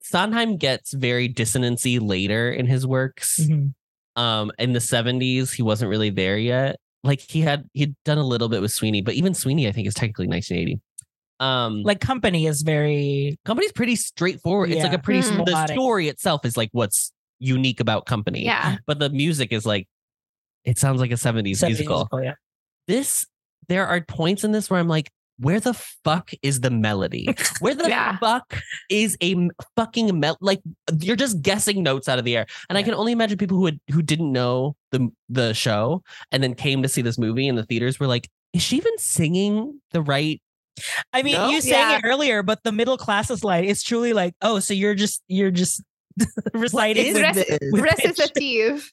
Sondheim 0.05 0.57
gets 0.59 0.93
very 0.93 1.29
dissonancy 1.29 1.99
later 2.01 2.51
in 2.51 2.67
his 2.67 2.87
works. 2.87 3.41
Mhm. 3.41 3.73
Um, 4.17 4.53
in 4.59 4.73
the 4.73 4.79
70s, 4.79 5.53
he 5.53 5.63
wasn't 5.63 5.91
really 5.91 6.11
there 6.11 6.39
yet. 6.39 6.77
Like 7.03 7.21
he 7.21 7.41
had 7.41 7.65
he'd 7.73 7.95
done 8.05 8.19
a 8.19 8.23
little 8.25 8.49
bit 8.49 8.61
with 8.61 8.71
Sweeney, 8.71 9.01
but 9.03 9.15
even 9.15 9.35
Sweeney, 9.35 9.67
I 9.67 9.73
think, 9.73 9.89
is 9.89 9.95
technically 9.95 10.29
1980. 10.29 10.81
Um, 11.41 11.83
Like 11.83 12.01
company 12.01 12.47
is 12.47 12.63
very 12.63 13.37
company's 13.45 13.73
pretty 13.73 13.97
straightforward. 13.97 14.71
It's 14.71 14.83
like 14.85 14.93
a 14.93 14.99
pretty 14.99 15.23
Mm. 15.29 15.45
the 15.47 15.67
story 15.67 16.09
itself 16.09 16.45
is 16.45 16.57
like 16.57 16.69
what's 16.73 17.13
unique 17.41 17.81
about 17.81 18.07
company. 18.07 18.45
Yeah. 18.45 18.77
But 18.87 18.99
the 19.01 19.11
music 19.11 19.53
is 19.53 19.67
like 19.67 19.89
it 20.65 20.79
sounds 20.79 21.01
like 21.01 21.11
a 21.11 21.17
70s, 21.17 21.59
70s 21.59 21.67
musical. 21.67 21.97
musical, 21.97 22.23
yeah. 22.23 22.35
This 22.87 23.27
there 23.69 23.87
are 23.87 24.01
points 24.03 24.45
in 24.45 24.53
this 24.53 24.71
where 24.71 24.79
I'm 24.79 24.89
like, 24.89 25.11
where 25.39 25.59
the 25.61 25.75
fuck 25.75 26.31
is 26.43 26.61
the 26.61 26.71
melody? 26.71 27.29
Where 27.61 27.75
the 27.75 27.89
Yeah. 27.89 28.17
fuck 28.19 28.61
is 28.89 29.17
a 29.23 29.35
fucking 29.77 30.19
mel? 30.21 30.37
Like 30.41 30.61
you're 31.01 31.17
just 31.17 31.43
guessing 31.43 31.83
notes 31.83 32.09
out 32.09 32.19
of 32.19 32.25
the 32.25 32.37
air, 32.37 32.47
and 32.69 32.79
I 32.79 32.83
can 32.83 32.95
only 32.95 33.13
imagine 33.13 33.39
people 33.39 33.57
who 33.59 33.67
had, 33.67 33.81
who 33.93 34.03
didn't 34.03 34.33
know 34.33 34.77
the 34.93 35.09
the 35.29 35.53
show 35.55 36.03
and 36.33 36.43
then 36.43 36.55
came 36.55 36.83
to 36.83 36.89
see 36.89 37.03
this 37.03 37.19
movie 37.19 37.49
in 37.49 37.57
the 37.57 37.65
theaters 37.65 37.99
were 37.99 38.07
like, 38.07 38.29
is 38.53 38.63
she 38.63 38.77
even 38.77 38.97
singing 38.99 39.81
the 39.93 40.03
right? 40.03 40.41
I 41.13 41.23
mean, 41.23 41.35
No? 41.35 41.51
you 41.51 41.61
sang 41.61 41.73
Yeah. 41.91 41.97
it 41.99 42.03
earlier, 42.05 42.43
but 42.43 42.63
the 42.65 42.73
middle 42.73 42.97
classes 42.99 43.45
like, 43.45 43.65
it's 43.65 43.83
truly 43.83 44.13
like, 44.13 44.35
oh, 44.43 44.59
so 44.59 44.75
you're 44.75 44.95
just 44.95 45.23
you're 45.29 45.51
just 45.53 45.83
reciting 46.55 47.07
is 47.07 47.15
with, 47.15 47.23
Res- 47.23 47.37
with 47.73 47.85
pitch. 47.85 48.19
recitative. 48.19 48.93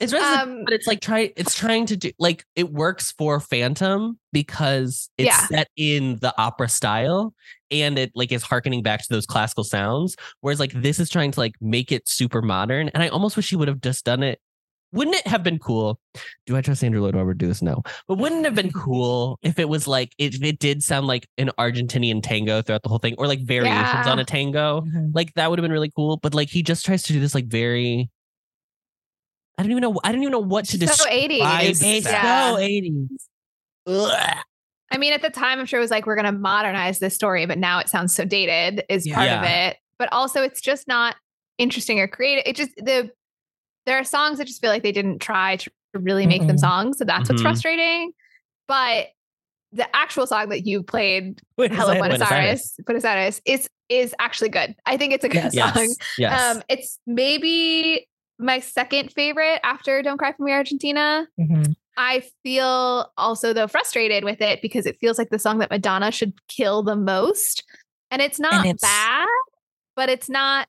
It's 0.00 0.12
rest 0.12 0.14
Um, 0.14 0.64
but 0.64 0.72
it's 0.74 0.86
like 0.86 1.00
try 1.00 1.32
it's 1.36 1.54
trying 1.54 1.86
to 1.86 1.96
do 1.96 2.10
like 2.18 2.44
it 2.56 2.72
works 2.72 3.12
for 3.12 3.40
Phantom 3.40 4.18
because 4.32 5.08
it's 5.18 5.26
Yeah. 5.26 5.46
set 5.48 5.68
in 5.76 6.18
the 6.20 6.32
opera 6.40 6.68
style 6.68 7.34
and 7.70 7.98
it 7.98 8.12
like 8.14 8.30
is 8.32 8.42
harkening 8.42 8.82
back 8.82 9.00
to 9.00 9.06
those 9.10 9.26
classical 9.26 9.64
sounds. 9.64 10.16
Whereas 10.40 10.60
like 10.60 10.72
this 10.72 11.00
is 11.00 11.08
trying 11.10 11.32
to 11.32 11.40
like 11.40 11.54
make 11.60 11.90
it 11.90 12.06
super 12.08 12.42
modern. 12.42 12.88
And 12.90 13.02
I 13.02 13.08
almost 13.08 13.36
wish 13.36 13.50
he 13.50 13.56
would 13.56 13.68
have 13.68 13.80
just 13.80 14.04
done 14.04 14.22
it. 14.22 14.40
Wouldn't 14.92 15.16
it 15.16 15.26
have 15.26 15.42
been 15.42 15.58
cool? 15.58 15.98
Do 16.46 16.56
I 16.56 16.60
trust 16.60 16.84
Andrew 16.84 17.00
Lloyd 17.00 17.14
Webber 17.14 17.32
to 17.32 17.38
do 17.38 17.46
this? 17.48 17.62
No. 17.62 17.82
But 18.08 18.18
wouldn't 18.18 18.42
it 18.42 18.44
have 18.44 18.54
been 18.54 18.70
cool 18.72 19.38
if 19.42 19.58
it 19.58 19.68
was 19.68 19.88
like 19.88 20.12
if 20.18 20.42
it 20.42 20.58
did 20.58 20.82
sound 20.82 21.06
like 21.06 21.26
an 21.38 21.50
Argentinian 21.58 22.22
tango 22.22 22.60
throughout 22.62 22.82
the 22.82 22.88
whole 22.90 22.98
thing, 22.98 23.14
or 23.18 23.26
like 23.26 23.40
variations 23.40 24.06
Yeah. 24.06 24.10
on 24.12 24.18
a 24.18 24.24
tango? 24.24 24.82
Mhm. 24.82 25.12
Like 25.14 25.32
that 25.34 25.48
would 25.50 25.58
have 25.58 25.64
been 25.64 25.72
really 25.72 25.90
cool. 25.96 26.18
But 26.18 26.34
like 26.34 26.48
he 26.50 26.62
just 26.62 26.84
tries 26.84 27.02
to 27.04 27.12
do 27.12 27.20
this 27.20 27.34
like 27.34 27.46
very 27.46 28.10
I 29.58 29.62
don't 29.62 29.70
even 29.70 29.82
know 29.82 29.98
I 30.04 30.12
don't 30.12 30.22
even 30.22 30.32
know 30.32 30.38
what 30.40 30.64
to 30.66 30.72
so 30.72 30.86
describe. 30.86 31.12
80s. 31.30 31.82
It's 31.82 32.06
Yeah. 32.06 32.50
so 32.52 32.56
80s. 32.58 33.28
Ugh. 33.86 34.36
I 34.90 34.98
mean, 34.98 35.14
at 35.14 35.22
the 35.22 35.30
time, 35.30 35.58
I'm 35.58 35.64
sure 35.64 35.78
it 35.78 35.82
was 35.82 35.90
like, 35.90 36.04
we're 36.04 36.16
going 36.16 36.26
to 36.26 36.38
modernize 36.38 36.98
this 36.98 37.14
story, 37.14 37.46
but 37.46 37.56
now 37.56 37.78
it 37.78 37.88
sounds 37.88 38.14
so 38.14 38.26
dated, 38.26 38.84
is 38.90 39.06
Yeah. 39.06 39.14
part 39.14 39.28
of 39.30 39.44
it. 39.44 39.78
But 39.98 40.10
also, 40.12 40.42
it's 40.42 40.60
just 40.60 40.86
not 40.86 41.16
interesting 41.56 41.98
or 41.98 42.06
creative. 42.06 42.42
It 42.46 42.56
just, 42.56 42.72
the, 42.76 43.10
there 43.86 43.98
are 43.98 44.04
songs 44.04 44.38
that 44.38 44.46
just 44.46 44.60
feel 44.60 44.70
like 44.70 44.82
they 44.82 44.92
didn't 44.92 45.18
try 45.20 45.56
to 45.56 45.70
really 45.94 46.26
make 46.26 46.46
them 46.46 46.56
Mm-mm. 46.56 46.60
songs. 46.60 46.98
So 46.98 47.04
that's 47.04 47.28
what's 47.28 47.40
Mhm. 47.42 47.44
frustrating. 47.44 48.12
But 48.68 49.08
the 49.72 49.94
actual 49.96 50.26
song 50.26 50.48
that 50.50 50.66
you 50.66 50.82
played, 50.82 51.40
Buenos 51.56 51.76
Hello 51.78 51.94
Buenos, 51.98 52.18
Buenos 52.18 52.30
Aires. 52.32 52.74
Buenos 52.86 53.04
Aires, 53.04 53.40
is, 53.44 53.68
is 53.88 54.14
actually 54.18 54.50
good. 54.50 54.74
I 54.86 54.96
think 54.96 55.12
it's 55.14 55.24
a 55.24 55.28
good 55.28 55.52
Yes. 55.52 55.74
song. 55.74 55.84
Yes. 55.84 55.96
Yes. 56.18 56.40
Um, 56.56 56.62
it's 56.68 56.98
maybe 57.06 58.06
my 58.38 58.60
second 58.60 59.12
favorite 59.12 59.60
after 59.64 60.02
Don't 60.02 60.18
Cry 60.18 60.32
for 60.32 60.42
Me, 60.44 60.52
Argentina. 60.52 61.26
Mhm. 61.40 61.74
I 61.96 62.22
feel 62.42 63.10
also 63.18 63.52
though 63.52 63.66
frustrated 63.68 64.24
with 64.24 64.40
it 64.40 64.62
because 64.62 64.86
it 64.86 64.98
feels 64.98 65.18
like 65.18 65.28
the 65.30 65.38
song 65.38 65.58
that 65.58 65.70
Madonna 65.70 66.10
should 66.10 66.32
kill 66.48 66.82
the 66.82 66.96
most. 66.96 67.64
And 68.10 68.20
it's 68.22 68.38
not 68.40 68.64
it's- 68.66 68.80
bad, 68.80 69.26
but 69.96 70.08
it's 70.08 70.28
not 70.30 70.68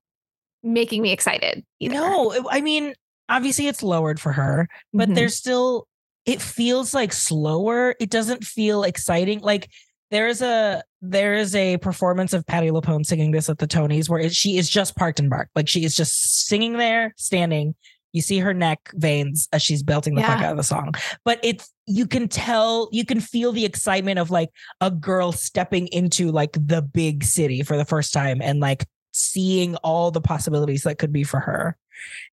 making 0.63 1.01
me 1.01 1.11
excited 1.11 1.65
either. 1.79 1.93
No, 1.95 2.33
I 2.49 2.61
mean, 2.61 2.93
obviously 3.29 3.67
it's 3.67 3.83
lowered 3.83 4.19
for 4.19 4.31
her, 4.33 4.67
but 4.93 5.09
Mhm. 5.09 5.15
there's 5.15 5.35
still 5.35 5.87
it 6.25 6.41
feels 6.41 6.93
like 6.93 7.11
slower. 7.11 7.95
It 7.99 8.09
doesn't 8.09 8.45
feel 8.45 8.83
exciting. 8.83 9.39
Like 9.41 9.69
there 10.09 10.27
is 10.27 10.41
a 10.41 10.81
there 11.01 11.33
is 11.33 11.53
a 11.53 11.77
performance 11.77 12.31
of 12.33 12.45
Patti 12.45 12.69
LuPone 12.69 13.05
singing 13.05 13.31
this 13.31 13.49
at 13.49 13.57
the 13.57 13.67
Tonys 13.67 14.07
where 14.07 14.21
it, 14.21 14.33
she 14.33 14.57
is 14.57 14.69
just 14.69 14.95
parked 14.95 15.19
and 15.19 15.29
barked. 15.29 15.51
Like 15.55 15.67
she 15.67 15.83
is 15.83 15.95
just 15.95 16.47
singing 16.47 16.77
there, 16.77 17.13
standing. 17.17 17.75
You 18.13 18.21
see 18.21 18.37
her 18.39 18.53
neck 18.53 18.91
veins 18.93 19.49
as 19.51 19.63
she's 19.63 19.81
belting 19.83 20.13
the 20.15 20.21
fuck 20.21 20.41
out 20.43 20.51
of 20.51 20.57
the 20.57 20.63
song. 20.63 20.93
But 21.25 21.39
it's 21.43 21.69
you 21.87 22.05
can 22.05 22.27
tell, 22.29 22.87
you 22.91 23.03
can 23.05 23.19
feel 23.19 23.51
the 23.51 23.65
excitement 23.65 24.19
of 24.19 24.29
like 24.31 24.49
a 24.79 24.91
girl 24.91 25.31
stepping 25.31 25.87
into 25.87 26.31
like 26.31 26.51
the 26.53 26.81
big 26.83 27.23
city 27.23 27.63
for 27.63 27.75
the 27.75 27.85
first 27.85 28.13
time 28.13 28.39
and 28.41 28.59
like 28.59 28.85
seeing 29.13 29.75
all 29.77 30.11
the 30.11 30.21
possibilities 30.21 30.83
that 30.83 30.99
could 30.99 31.11
be 31.11 31.23
for 31.23 31.39
her. 31.39 31.75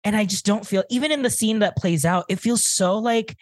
And 0.03 0.15
I 0.15 0.25
just 0.25 0.45
don't 0.45 0.65
feel 0.65 0.83
even 0.89 1.11
in 1.11 1.21
the 1.21 1.29
scene 1.29 1.59
that 1.59 1.75
plays 1.77 2.05
out, 2.05 2.25
it 2.29 2.39
feels 2.39 2.65
so 2.65 2.97
like 2.97 3.37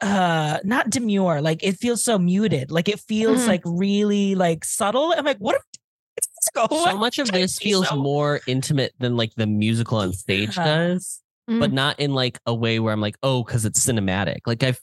uh 0.00 0.58
not 0.64 0.90
demure, 0.90 1.40
like 1.40 1.62
it 1.62 1.78
feels 1.78 2.02
so 2.02 2.18
muted. 2.18 2.70
Like 2.70 2.88
it 2.88 2.98
feels 3.00 3.42
Mhm. 3.44 3.46
like 3.48 3.62
really 3.64 4.34
like 4.34 4.64
subtle. 4.64 5.14
I'm 5.16 5.24
like, 5.24 5.38
what 5.38 5.56
if 5.56 5.62
so 6.54 6.66
What? 6.66 6.96
much 6.98 7.18
of 7.18 7.30
this 7.30 7.58
feels 7.62 7.88
so- 7.88 7.96
more 7.96 8.40
intimate 8.46 8.92
than 8.98 9.16
like 9.16 9.32
the 9.36 9.46
musical 9.46 9.98
on 9.98 10.12
stage 10.12 10.58
Uh, 10.58 10.64
does, 10.64 11.20
but 11.46 11.70
Mm. 11.70 11.74
not 11.74 12.00
in 12.00 12.14
like 12.14 12.40
a 12.46 12.54
way 12.54 12.78
where 12.80 12.92
I'm 12.92 13.00
like, 13.00 13.16
oh, 13.22 13.44
because 13.44 13.64
it's 13.64 13.84
cinematic. 13.84 14.38
Like 14.46 14.62
I've 14.62 14.80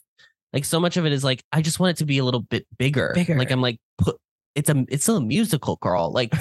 like 0.52 0.64
so 0.64 0.80
much 0.80 0.96
of 0.96 1.06
it 1.06 1.12
is 1.12 1.22
like 1.22 1.42
I 1.52 1.62
just 1.62 1.78
want 1.80 1.90
it 1.90 1.96
to 1.98 2.06
be 2.06 2.18
a 2.18 2.24
little 2.24 2.40
bit 2.42 2.66
bigger. 2.78 3.12
Bigger. 3.14 3.36
Like 3.36 3.50
I'm 3.50 3.60
like, 3.62 3.78
put 3.98 4.16
it's 4.54 4.68
a 4.70 4.84
it's 4.88 5.02
still 5.04 5.18
a 5.18 5.20
musical, 5.20 5.76
girl. 5.76 6.10
Like 6.12 6.32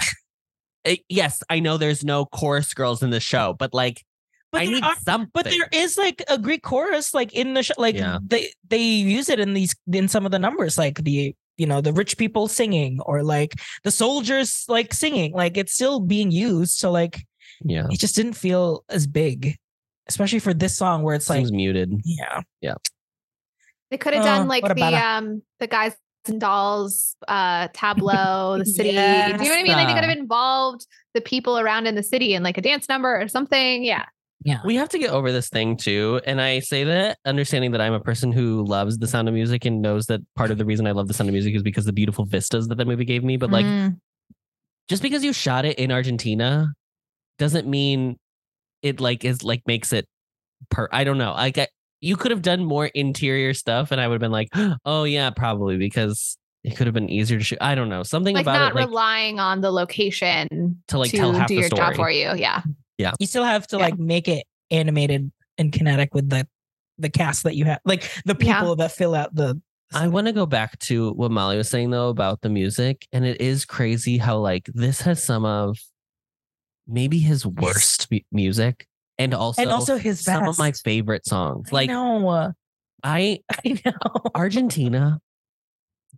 it- 0.83 1.03
yes, 1.09 1.41
I 1.49 1.59
know 1.59 1.77
there's 1.77 2.03
no 2.03 2.25
chorus 2.25 2.73
girls 2.73 3.03
in 3.03 3.09
the 3.09 3.19
show, 3.19 3.53
but 3.57 3.73
like 3.73 4.03
But 4.51 4.61
I 4.61 4.65
need 4.65 4.83
are- 4.83 4.95
something. 5.05 5.31
But 5.33 5.45
there 5.45 5.69
is 5.71 5.97
like 5.97 6.23
a 6.27 6.37
Greek 6.37 6.63
chorus, 6.63 7.13
like 7.13 7.33
in 7.33 7.53
the 7.53 7.63
show, 7.63 7.75
like 7.77 7.95
Yeah. 7.95 8.17
they 8.25 8.51
they 8.67 8.81
use 8.81 9.29
it 9.29 9.39
in 9.39 9.53
these 9.53 9.75
in 9.91 10.07
some 10.07 10.25
of 10.25 10.31
the 10.31 10.39
numbers, 10.39 10.77
like 10.77 11.03
the 11.03 11.35
you 11.57 11.67
know 11.67 11.81
the 11.81 11.93
rich 11.93 12.17
people 12.17 12.47
singing 12.47 12.99
or 13.01 13.21
like 13.23 13.53
the 13.83 13.91
soldiers 13.91 14.63
like 14.67 14.93
singing, 14.93 15.33
like 15.33 15.57
it's 15.57 15.73
still 15.73 15.99
being 15.99 16.31
used. 16.31 16.77
So 16.77 16.89
like 16.91 17.21
yeah, 17.63 17.87
it 17.91 17.99
just 17.99 18.15
didn't 18.15 18.33
feel 18.33 18.83
as 18.89 19.05
big, 19.05 19.57
especially 20.07 20.39
for 20.39 20.53
this 20.53 20.77
song 20.77 21.03
where 21.03 21.15
it's 21.15 21.29
like 21.29 21.45
muted. 21.51 21.91
yeah, 22.05 22.41
yeah. 22.61 22.75
They 23.91 23.97
could 23.97 24.13
have 24.13 24.23
Uh, 24.23 24.37
done 24.37 24.47
like 24.47 24.63
the 24.63 24.83
um 24.95 25.41
the 25.59 25.67
guys 25.67 25.93
and 26.29 26.39
dolls 26.39 27.15
uh 27.27 27.67
tableau, 27.73 28.57
the 28.59 28.65
city. 28.77 28.91
Do 28.91 28.95
you 28.95 28.99
know 28.99 29.37
what 29.37 29.41
I 29.59 29.63
mean? 29.63 29.71
Like 29.73 29.87
they 29.87 29.93
could 29.93 30.03
have 30.03 30.17
involved 30.17 30.85
the 31.13 31.21
people 31.21 31.57
around 31.59 31.87
in 31.87 31.95
the 31.95 32.03
city 32.03 32.33
in 32.33 32.43
like 32.43 32.57
a 32.57 32.61
dance 32.61 32.87
number 32.87 33.19
or 33.19 33.27
something. 33.27 33.83
Yeah. 33.83 34.05
yeah. 34.43 34.59
We 34.63 34.75
have 34.75 34.89
to 34.89 34.99
get 34.99 35.09
over 35.09 35.31
this 35.31 35.49
thing 35.49 35.75
too. 35.75 36.21
And 36.25 36.39
I 36.39 36.59
say 36.59 36.83
that 36.83 37.17
understanding 37.25 37.71
that 37.71 37.81
I'm 37.81 37.93
a 37.93 37.99
person 37.99 38.31
who 38.31 38.63
loves 38.63 38.97
the 38.99 39.07
sound 39.07 39.27
of 39.27 39.33
music 39.33 39.65
and 39.65 39.81
knows 39.81 40.05
that 40.05 40.21
part 40.35 40.51
of 40.51 40.57
the 40.57 40.65
reason 40.65 40.85
I 40.87 40.91
love 40.91 41.07
the 41.07 41.13
sound 41.13 41.29
of 41.29 41.33
music 41.33 41.55
is 41.55 41.63
because 41.63 41.85
the 41.85 41.93
beautiful 41.93 42.25
vistas 42.25 42.67
that 42.67 42.75
the 42.75 42.85
movie 42.85 43.05
gave 43.05 43.23
me. 43.23 43.37
But 43.37 43.49
like, 43.51 43.65
Mm. 43.65 43.97
just 44.87 45.01
because 45.01 45.23
you 45.23 45.33
shot 45.33 45.65
it 45.65 45.77
in 45.79 45.91
Argentina 45.91 46.73
doesn't 47.39 47.67
mean 47.67 48.17
it 48.81 48.99
like 48.99 49.25
is 49.25 49.43
like 49.43 49.61
makes 49.67 49.91
it 49.93 50.05
per 50.69 50.87
I 50.91 51.03
don't 51.03 51.17
know. 51.17 51.31
Like 51.33 51.57
I, 51.57 51.67
you 52.01 52.15
could 52.15 52.31
have 52.31 52.41
done 52.41 52.63
more 52.63 52.85
interior 52.87 53.53
stuff 53.53 53.91
and 53.91 53.99
I 53.99 54.07
would 54.07 54.15
have 54.15 54.21
been 54.21 54.31
like, 54.31 54.49
oh 54.85 55.03
yeah, 55.03 55.29
probably 55.31 55.77
because 55.77 56.37
it 56.63 56.75
could 56.75 56.87
have 56.87 56.93
been 56.93 57.09
easier 57.09 57.37
to 57.37 57.43
shoot. 57.43 57.57
I 57.61 57.75
don't 57.75 57.89
know. 57.89 58.03
Something 58.03 58.35
like 58.35 58.43
about 58.43 58.59
not 58.59 58.71
it 58.71 58.75
like 58.75 58.87
relying 58.87 59.39
on 59.39 59.61
the 59.61 59.71
location 59.71 60.81
To, 60.87 60.97
like, 60.99 61.11
tell 61.11 61.31
half 61.33 61.47
do 61.47 61.55
the 61.55 61.61
your 61.61 61.69
job 61.69 61.95
for 61.95 62.09
you. 62.09 62.33
Yeah. 62.35 62.61
Yeah. 62.97 63.13
You 63.19 63.27
still 63.27 63.45
have 63.45 63.65
to 63.67 63.77
Yeah. 63.77 63.83
like 63.83 63.97
make 63.99 64.27
it 64.27 64.45
animated 64.71 65.31
and 65.57 65.71
kinetic 65.71 66.13
with 66.13 66.29
the 66.29 66.47
the 66.97 67.09
cast 67.09 67.43
that 67.43 67.55
you 67.55 67.63
have, 67.63 67.79
like 67.85 68.01
the 68.25 68.35
Yeah. 68.39 68.59
people 68.59 68.75
that 68.77 68.91
fill 68.91 69.15
out 69.15 69.33
the. 69.33 69.61
I 69.93 70.09
want 70.09 70.27
to 70.27 70.33
go 70.33 70.45
back 70.45 70.77
to 70.79 71.11
what 71.13 71.31
Molly 71.31 71.55
was 71.57 71.69
saying 71.69 71.91
though 71.91 72.09
about 72.09 72.41
the 72.41 72.49
music, 72.49 73.07
and 73.13 73.25
it 73.25 73.39
is 73.39 73.63
crazy 73.65 74.17
how 74.17 74.37
like 74.39 74.69
this 74.73 74.99
has 75.01 75.23
some 75.23 75.45
of 75.45 75.77
maybe 76.87 77.19
his 77.19 77.45
worst 77.45 78.07
mu- 78.11 78.19
music, 78.33 78.85
and 79.19 79.33
also 79.35 79.61
and 79.61 79.71
also 79.71 79.97
his 79.97 80.21
some 80.21 80.47
of 80.47 80.57
my 80.57 80.71
favorite 80.71 81.27
songs. 81.27 81.71
Like 81.71 81.89
know, 81.89 82.53
I 83.03 83.39
I 83.65 83.79
know. 83.85 84.31
Argentina, 84.33 85.19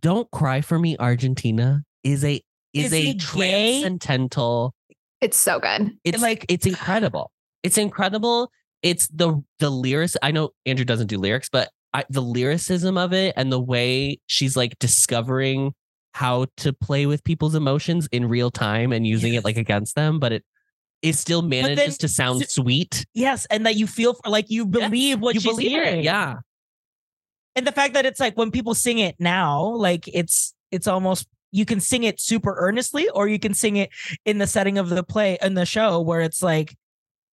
"Don't 0.00 0.30
Cry 0.30 0.62
for 0.62 0.78
Me, 0.78 0.96
Argentina" 0.98 1.82
is 2.02 2.24
a 2.24 2.40
is, 2.72 2.92
Is 2.92 2.94
a 2.94 3.14
transcendental. 3.18 4.74
It's 5.20 5.36
so 5.36 5.60
good. 5.60 5.92
It's 6.04 6.22
like- 6.22 6.40
like 6.40 6.46
it's 6.48 6.66
incredible. 6.66 7.30
It's 7.62 7.76
incredible. 7.76 8.50
It's 8.82 9.06
the 9.08 9.42
the 9.58 9.70
lyrics. 9.70 10.16
I 10.22 10.30
know 10.32 10.50
Andrew 10.66 10.84
doesn't 10.84 11.08
do 11.08 11.18
lyrics, 11.18 11.48
but 11.52 11.68
I, 11.92 12.04
the 12.08 12.22
lyricism 12.22 12.96
of 12.96 13.12
it 13.12 13.34
and 13.36 13.52
the 13.52 13.60
way 13.60 14.18
she's 14.26 14.56
like 14.56 14.78
discovering 14.78 15.74
how 16.14 16.46
to 16.58 16.72
play 16.72 17.06
with 17.06 17.22
people's 17.24 17.54
emotions 17.54 18.08
in 18.12 18.28
real 18.28 18.50
time 18.50 18.92
and 18.92 19.06
using 19.06 19.34
it 19.34 19.44
like 19.44 19.56
against 19.56 19.94
them, 19.94 20.18
but 20.18 20.32
it 20.32 20.44
it 21.02 21.14
still 21.16 21.42
manages 21.42 21.76
then- 21.76 21.90
to 21.98 22.08
sound 22.08 22.40
so- 22.40 22.62
sweet. 22.62 23.04
Yes, 23.14 23.46
and 23.46 23.66
that 23.66 23.76
you 23.76 23.86
feel 23.86 24.14
for, 24.14 24.30
like 24.30 24.48
you 24.50 24.68
Yes, 24.72 24.88
believe 24.90 25.20
what 25.20 25.34
you 25.34 25.40
she's 25.40 25.50
believe 25.52 25.70
hearing. 25.70 25.98
it, 26.00 26.04
yeah. 26.04 26.36
and 27.56 27.66
the 27.66 27.72
fact 27.72 27.94
that 27.94 28.06
it's 28.06 28.20
like 28.20 28.36
when 28.36 28.50
people 28.50 28.74
sing 28.74 28.98
it 28.98 29.16
now, 29.18 29.62
like 29.64 30.08
it's 30.08 30.54
it's 30.70 30.86
almost 30.86 31.26
you 31.50 31.64
can 31.66 31.80
sing 31.80 32.04
it 32.04 32.18
super 32.20 32.54
earnestly, 32.58 33.08
or 33.10 33.28
you 33.28 33.38
can 33.38 33.52
sing 33.52 33.76
it 33.76 33.90
in 34.24 34.38
the 34.38 34.46
setting 34.46 34.78
of 34.78 34.88
the 34.88 35.02
play 35.02 35.36
in 35.42 35.52
the 35.54 35.66
show 35.66 36.00
where 36.00 36.20
it's 36.22 36.42
like 36.42 36.74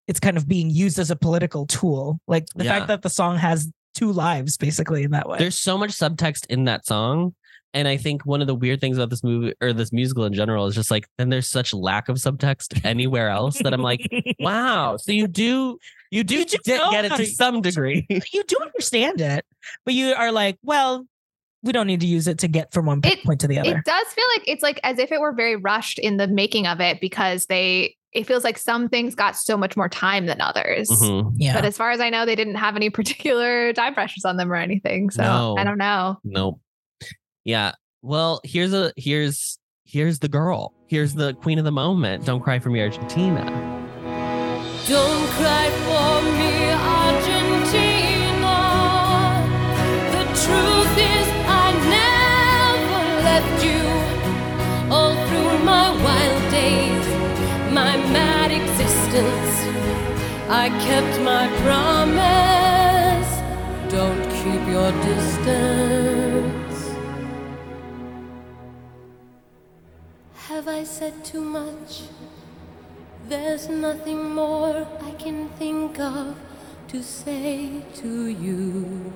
it's 0.07 0.20
kind 0.20 0.38
of 0.38 0.47
being 0.47 0.70
used 0.70 0.97
as 0.97 1.11
a 1.11 1.15
political 1.15 1.68
tool. 1.68 2.20
Like 2.28 2.47
the 2.55 2.63
Yeah. 2.63 2.72
fact 2.78 2.88
that 2.88 3.01
the 3.03 3.09
song 3.09 3.38
has 3.38 3.70
two 3.93 4.11
lives 4.11 4.57
basically 4.57 5.03
in 5.03 5.11
that 5.11 5.28
way. 5.28 5.38
There's 5.38 5.57
so 5.57 5.78
much 5.78 5.91
subtext 5.91 6.45
in 6.49 6.63
that 6.65 6.86
song. 6.86 7.36
And 7.78 7.88
I 7.88 7.95
think 7.95 8.25
one 8.25 8.41
of 8.41 8.47
the 8.47 8.55
weird 8.55 8.82
things 8.82 8.97
about 8.97 9.11
this 9.11 9.23
movie 9.23 9.53
or 9.61 9.71
this 9.71 9.93
musical 9.93 10.25
in 10.25 10.34
general 10.34 10.65
is 10.65 10.73
just 10.73 10.89
like 10.89 11.07
then 11.19 11.30
there's 11.30 11.47
such 11.47 11.75
lack 11.75 12.09
of 12.09 12.17
subtext 12.17 12.82
anywhere 12.84 13.30
else 13.30 13.59
that 13.59 13.71
I'm 13.71 13.84
like, 13.84 14.01
wow. 14.39 14.97
So 14.97 15.11
you 15.11 15.28
do 15.28 15.78
you 16.09 16.23
do 16.23 16.39
You 16.39 16.45
do 16.45 16.57
get, 16.63 17.05
it 17.05 17.09
to 17.11 17.17
to- 17.17 17.25
some 17.28 17.61
degree. 17.61 18.07
you 18.09 18.43
do 18.47 18.55
understand 18.59 19.21
it, 19.21 19.45
but 19.86 19.93
you 19.93 20.13
are 20.13 20.32
like, 20.32 20.57
well, 20.63 21.05
we 21.61 21.71
don't 21.71 21.86
need 21.86 21.99
to 21.99 22.07
use 22.07 22.28
it 22.28 22.39
to 22.39 22.47
get 22.47 22.73
from 22.73 22.88
one 22.88 23.01
It- 23.03 23.23
point 23.23 23.41
to 23.41 23.47
the 23.47 23.59
other. 23.59 23.78
It 23.78 23.86
does 23.86 24.07
feel 24.07 24.25
like 24.36 24.47
it's 24.47 24.63
like 24.63 24.80
as 24.84 24.97
if 24.97 25.11
it 25.11 25.21
were 25.21 25.34
very 25.34 25.55
rushed 25.55 25.99
in 25.99 26.17
the 26.17 26.28
making 26.28 26.65
of 26.65 26.82
it 26.82 26.99
because 26.99 27.45
they 27.45 27.95
it 28.13 28.25
feels 28.25 28.43
like 28.43 28.57
some 28.57 28.89
things 28.89 29.13
got 29.13 29.36
so 29.36 29.55
much 29.55 29.78
more 29.78 29.89
time 29.89 30.25
than 30.25 30.41
others. 30.41 30.89
Mhm. 30.89 31.34
yeah. 31.36 31.53
But 31.53 31.65
as 31.65 31.78
far 31.78 31.91
as 31.91 31.99
I 31.99 32.09
know, 32.09 32.25
they 32.25 32.36
didn't 32.36 32.55
have 32.55 32.75
any 32.75 32.89
particular 32.99 33.71
time 33.73 33.93
pressures 33.93 34.25
on 34.25 34.38
them 34.38 34.51
or 34.51 34.55
anything. 34.55 35.11
So 35.11 35.21
No. 35.21 35.55
I 35.59 35.63
don't 35.63 35.78
know. 35.78 36.17
Nope. 36.23 36.59
Yeah. 37.48 37.72
Well, 38.02 38.41
here's 38.43 38.74
a 38.74 38.91
here's 38.98 39.58
here's 39.86 40.20
the 40.20 40.28
girl. 40.28 40.74
Here's 40.88 41.14
the 41.14 41.34
queen 41.36 41.58
of 41.58 41.64
the 41.64 41.72
moment. 41.72 42.26
Don't 42.26 42.41
cry 42.41 42.60
for 42.60 42.70
me, 42.70 42.82
Argentina. 42.82 43.45
Don't 44.86 45.28
cry 45.39 45.70
for 45.88 46.22
me, 46.39 46.52
Argentina. 47.00 48.58
The 50.12 50.24
truth 50.43 50.95
is, 51.16 51.28
I 51.48 51.68
never 51.95 53.02
left 53.30 53.64
you. 53.64 53.84
All 54.93 55.16
through 55.28 55.64
my 55.64 55.88
wild 56.04 56.52
days, 56.52 57.08
my 57.72 57.95
mad 58.12 58.52
existence, 58.52 59.56
I 60.50 60.68
kept 60.84 61.22
my 61.22 61.48
promise. 61.64 63.32
Don't 63.89 64.24
keep 64.36 64.68
your 64.68 64.91
distance. 65.02 66.26
Have 70.58 70.70
I 70.70 70.86
said 70.86 71.24
too 71.24 71.41
much? 71.41 72.05
There's 73.30 73.70
nothing 73.70 74.34
more 74.34 74.88
I 75.03 75.12
can 75.12 75.49
think 75.49 75.99
of 75.99 76.36
to 76.88 77.03
say 77.03 77.84
to 77.97 78.26
you. 78.26 79.14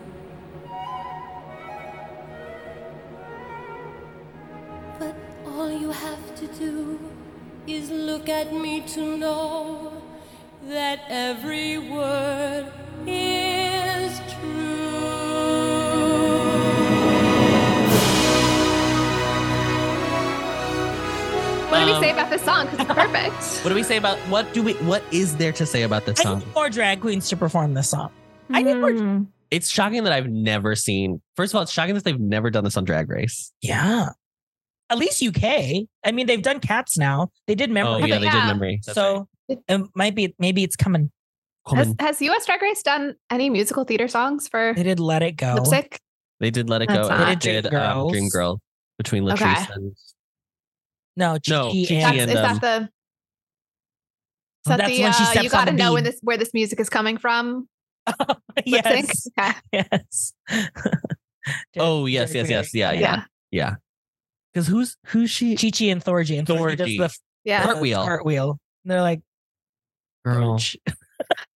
But 4.99 5.15
all 5.47 5.71
you 5.71 5.89
have 5.89 6.35
to 6.35 6.45
do 6.59 6.99
is 7.65 7.89
look 7.89 8.29
at 8.29 8.53
me 8.53 8.81
to 8.93 9.17
know 9.17 10.03
that 10.69 10.99
every 11.09 11.79
word 11.79 12.71
is 13.07 14.21
true. 14.29 14.80
What 21.71 21.79
do 21.79 21.85
we 21.85 21.91
Um, 21.93 22.01
say 22.03 22.11
about 22.11 22.29
this 22.29 22.41
song? 22.43 22.65
Because 22.65 22.79
it's 22.85 22.93
perfect. 22.93 23.33
What 23.63 23.69
do 23.69 23.75
we 23.75 23.83
say 23.83 23.97
about 23.97 24.17
what 24.29 24.51
do 24.53 24.61
we 24.61 24.73
what 24.89 25.01
is 25.11 25.35
there 25.37 25.51
to 25.53 25.65
say 25.65 25.83
about 25.83 26.05
this 26.05 26.19
I 26.19 26.23
song? 26.23 26.39
need 26.39 26.53
more 26.53 26.69
drag 26.69 26.99
queens 27.01 27.29
to 27.29 27.37
perform 27.37 27.73
this 27.73 27.89
song. 27.89 28.11
I 28.51 28.61
need 28.61 28.75
more. 28.75 28.91
Mm. 28.91 29.27
It's 29.51 29.69
shocking 29.69 30.03
that 30.03 30.11
I've 30.13 30.27
never 30.29 30.75
seen. 30.75 31.21
First 31.35 31.53
of 31.53 31.57
all, 31.57 31.61
it's 31.63 31.71
shocking 31.71 31.95
that 31.95 32.03
they've 32.03 32.19
never 32.19 32.49
done 32.49 32.63
this 32.63 32.75
on 32.77 32.83
Drag 32.85 33.09
Race. 33.09 33.51
Yeah. 33.61 34.09
At 34.89 34.97
least 34.97 35.23
UK. 35.23 35.43
I 36.03 36.11
mean, 36.11 36.27
they've 36.27 36.41
done 36.41 36.59
cats 36.59 36.97
now. 36.97 37.29
They 37.47 37.55
did 37.55 37.69
memory. 37.71 37.89
Oh 37.91 37.99
memory. 37.99 38.09
yeah, 38.09 38.19
they 38.19 38.25
Yeah. 38.25 38.41
did 38.41 38.47
memory. 38.47 38.81
That's 38.85 38.95
so 38.95 39.27
it 39.47 39.59
might 39.95 40.15
be 40.15 40.35
maybe 40.39 40.63
it's 40.63 40.75
coming. 40.75 41.11
right. 41.67 41.77
Has, 41.77 41.87
Coleman, 41.87 42.05
has 42.05 42.21
US 42.21 42.45
Drag 42.45 42.61
Race 42.61 42.83
done 42.83 43.15
any 43.29 43.49
musical 43.49 43.83
theater 43.85 44.07
songs 44.09 44.47
for 44.49 44.73
They 44.75 44.83
did 44.83 44.99
let 44.99 45.21
it 45.23 45.33
go. 45.37 45.53
lip 45.55 45.65
sync? 45.67 45.99
they 46.41 46.49
did 46.49 46.69
let 46.69 46.81
it 46.81 46.89
That's 46.89 47.07
go. 47.07 47.09
not- 47.09 47.19
And 47.19 47.29
They 47.29 47.35
they 47.35 47.61
did 47.61 47.69
did 47.69 47.73
um, 47.75 47.81
Dreamgirls. 48.07 48.11
Dream 48.11 48.29
Girl 48.29 48.59
between 48.97 49.29
Okay. 49.31 49.45
Latrice 49.45 49.75
and 49.75 49.95
No, 51.17 51.37
No, 51.47 51.71
Chi-Chi 51.71 51.85
Chi-Chi 51.87 52.15
and- 52.15 52.19
That's, 52.19 52.19
and, 52.19 52.31
is 52.31 52.37
um, 52.37 52.43
that 52.43 52.61
the? 52.61 52.89
Is 54.63 54.69
that 54.69 54.77
That's 54.77 54.95
the 54.95 55.03
when 55.03 55.13
she 55.13 55.39
uh, 55.39 55.41
you 55.41 55.49
got 55.49 55.65
to 55.65 55.73
know 55.73 55.93
when 55.93 56.03
this 56.03 56.19
where 56.21 56.37
this 56.37 56.53
music 56.53 56.79
is 56.79 56.89
coming 56.89 57.17
from? 57.17 57.67
Lip 58.19 58.37
yes, 58.65 58.85
sync? 59.33 59.35
Okay. 59.39 59.59
yes. 59.91 60.33
Oh 61.79 62.05
yes, 62.05 62.35
yes, 62.35 62.47
yes, 62.49 62.71
yeah, 62.73 62.91
yeah, 62.91 62.99
Yeah. 62.99 63.23
yeah. 63.49 63.75
Because 64.53 64.67
who's 64.67 64.95
who's 65.07 65.31
she? 65.31 65.55
Chi 65.55 65.71
Chi 65.71 65.85
and 65.85 66.03
Thorgy 66.03 66.37
and 66.37 66.47
Thorgy 66.47 66.77
does 66.77 66.87
Thorgy. 66.87 66.97
the 66.99 67.09
Yeah. 67.45 67.63
Cartwheel. 67.63 68.03
Cartwheel. 68.03 68.59
And 68.85 68.91
they're 68.91 69.01
like, 69.01 69.21
Girl. 70.23 70.59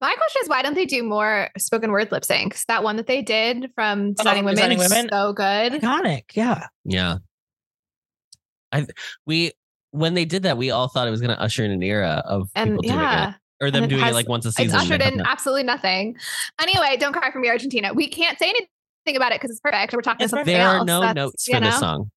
My 0.01 0.13
question 0.15 0.41
is 0.41 0.49
why 0.49 0.63
don't 0.63 0.73
they 0.73 0.85
do 0.85 1.03
more 1.03 1.49
spoken 1.59 1.91
word 1.91 2.11
lip 2.11 2.23
syncs? 2.23 2.65
That 2.65 2.83
one 2.83 2.95
that 2.95 3.05
they 3.05 3.21
did 3.21 3.69
from 3.75 4.15
Oh, 4.19 4.33
Women, 4.33 4.55
Designing 4.55 4.79
Women? 4.79 5.07
so 5.11 5.33
good. 5.33 5.73
iconic. 5.73 6.23
Yeah. 6.33 6.65
Yeah. 6.83 7.17
I 8.75 8.85
we 9.25 9.51
when 9.91 10.13
they 10.13 10.25
did 10.25 10.43
that, 10.43 10.57
we 10.57 10.71
all 10.71 10.87
thought 10.87 11.07
it 11.07 11.11
was 11.11 11.21
gonna 11.21 11.33
usher 11.33 11.63
in 11.63 11.71
an 11.71 11.81
era 11.83 12.21
of 12.25 12.49
And 12.55 12.71
people 12.71 12.81
doing 12.83 12.95
yeah, 12.99 13.29
it. 13.29 13.35
Or 13.61 13.71
them 13.71 13.85
it 13.85 13.87
doing 13.87 14.05
it 14.05 14.13
like 14.13 14.27
once 14.27 14.45
a 14.45 14.51
season. 14.51 14.75
and 14.77 14.81
ushered 14.81 15.01
in 15.01 15.21
absolutely 15.25 15.63
nothing. 15.63 16.17
Anyway, 16.59 16.97
don't 16.99 17.13
cry 17.13 17.31
for 17.31 17.39
me, 17.39 17.47
Argentina. 17.49 17.93
We 17.93 18.09
can't 18.09 18.37
say 18.37 18.49
anything 18.49 19.15
about 19.15 19.31
it 19.31 19.39
because 19.39 19.51
it's 19.51 19.61
perfect. 19.61 19.93
We're 19.93 20.01
talking 20.01 20.23
It's 20.25 20.33
about 20.33 20.41
something 20.41 20.53
There 20.57 20.67
are 20.67 20.83
no 20.83 21.01
That's, 21.01 21.15
notes 21.15 21.47
for 21.49 21.59
this 21.59 21.79
song. 21.79 22.11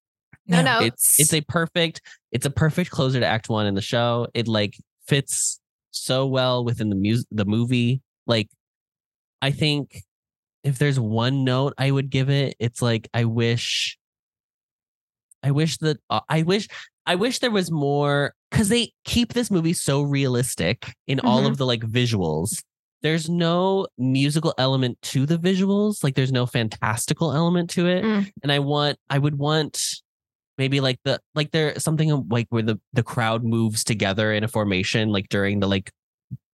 No 0.47 0.61
No. 0.61 0.79
notes. 0.81 1.19
It's 1.19 1.19
it's 1.19 1.33
a 1.33 1.41
perfect 1.41 2.01
it's 2.31 2.45
a 2.45 2.49
perfect 2.49 2.89
closer 2.91 3.19
to 3.19 3.25
act 3.25 3.49
one 3.49 3.65
in 3.67 3.75
the 3.75 3.81
show. 3.81 4.27
It 4.33 4.47
like 4.47 4.75
fits 5.07 5.59
so 5.91 6.25
well 6.27 6.65
within 6.65 6.89
the 6.89 6.95
music 6.95 7.27
the 7.31 7.45
movie. 7.45 8.01
Like 8.27 8.49
I 9.41 9.51
think 9.51 10.03
if 10.63 10.77
there's 10.77 10.99
one 10.99 11.43
note 11.45 11.73
I 11.77 11.89
would 11.91 12.09
give 12.09 12.29
it, 12.29 12.55
it's 12.59 12.81
like 12.81 13.07
I 13.13 13.23
wish 13.25 13.97
I 15.43 15.51
wish 15.51 15.77
that 15.77 15.97
uh, 16.09 16.21
I 16.29 16.41
wish 16.43 16.67
I 17.05 17.15
wish 17.15 17.39
there 17.39 17.51
was 17.51 17.71
more 17.71 18.33
cuz 18.51 18.69
they 18.69 18.91
keep 19.05 19.33
this 19.33 19.49
movie 19.49 19.73
so 19.73 20.01
realistic 20.01 20.93
in 21.07 21.19
all 21.21 21.43
Mhm. 21.43 21.47
of 21.51 21.57
the 21.57 21.65
like 21.65 21.81
visuals. 21.81 22.63
There's 23.01 23.29
no 23.29 23.87
musical 23.97 24.53
element 24.57 25.01
to 25.03 25.25
the 25.25 25.37
visuals, 25.37 26.03
like 26.03 26.15
there's 26.15 26.33
no 26.33 26.45
fantastical 26.45 27.31
element 27.31 27.69
to 27.71 27.87
it. 27.87 28.03
Mm. 28.03 28.31
And 28.43 28.51
I 28.51 28.59
want 28.59 28.97
I 29.09 29.17
would 29.17 29.35
want 29.37 30.01
maybe 30.57 30.81
like 30.81 30.99
the 31.05 31.19
like 31.35 31.51
there 31.51 31.79
something 31.79 32.27
like 32.29 32.47
where 32.49 32.61
the 32.63 32.77
the 32.91 33.03
crowd 33.03 33.43
moves 33.45 33.83
together 33.85 34.33
in 34.33 34.43
a 34.43 34.47
formation 34.49 35.07
like 35.09 35.29
during 35.29 35.61
the 35.61 35.67
like 35.67 35.91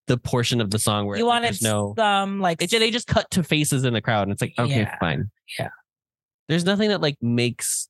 the 0.07 0.17
portion 0.17 0.61
of 0.61 0.69
the 0.69 0.77
song 0.77 1.07
where 1.07 1.17
You 1.17 1.25
want 1.25 1.43
there's 1.43 1.63
no 1.63 1.95
some 1.97 2.39
like 2.39 2.59
they, 2.59 2.67
they 2.67 2.91
just 2.91 3.07
cut 3.07 3.31
to 3.31 3.43
faces 3.43 3.83
in 3.83 3.93
the 3.93 4.01
crowd 4.01 4.23
and 4.23 4.31
it's 4.31 4.41
like 4.43 4.53
okay 4.59 4.81
Yeah. 4.81 4.95
fine 4.99 5.31
Yeah. 5.57 5.69
there's 6.47 6.63
nothing 6.63 6.89
that 6.89 7.01
like 7.01 7.17
makes 7.23 7.89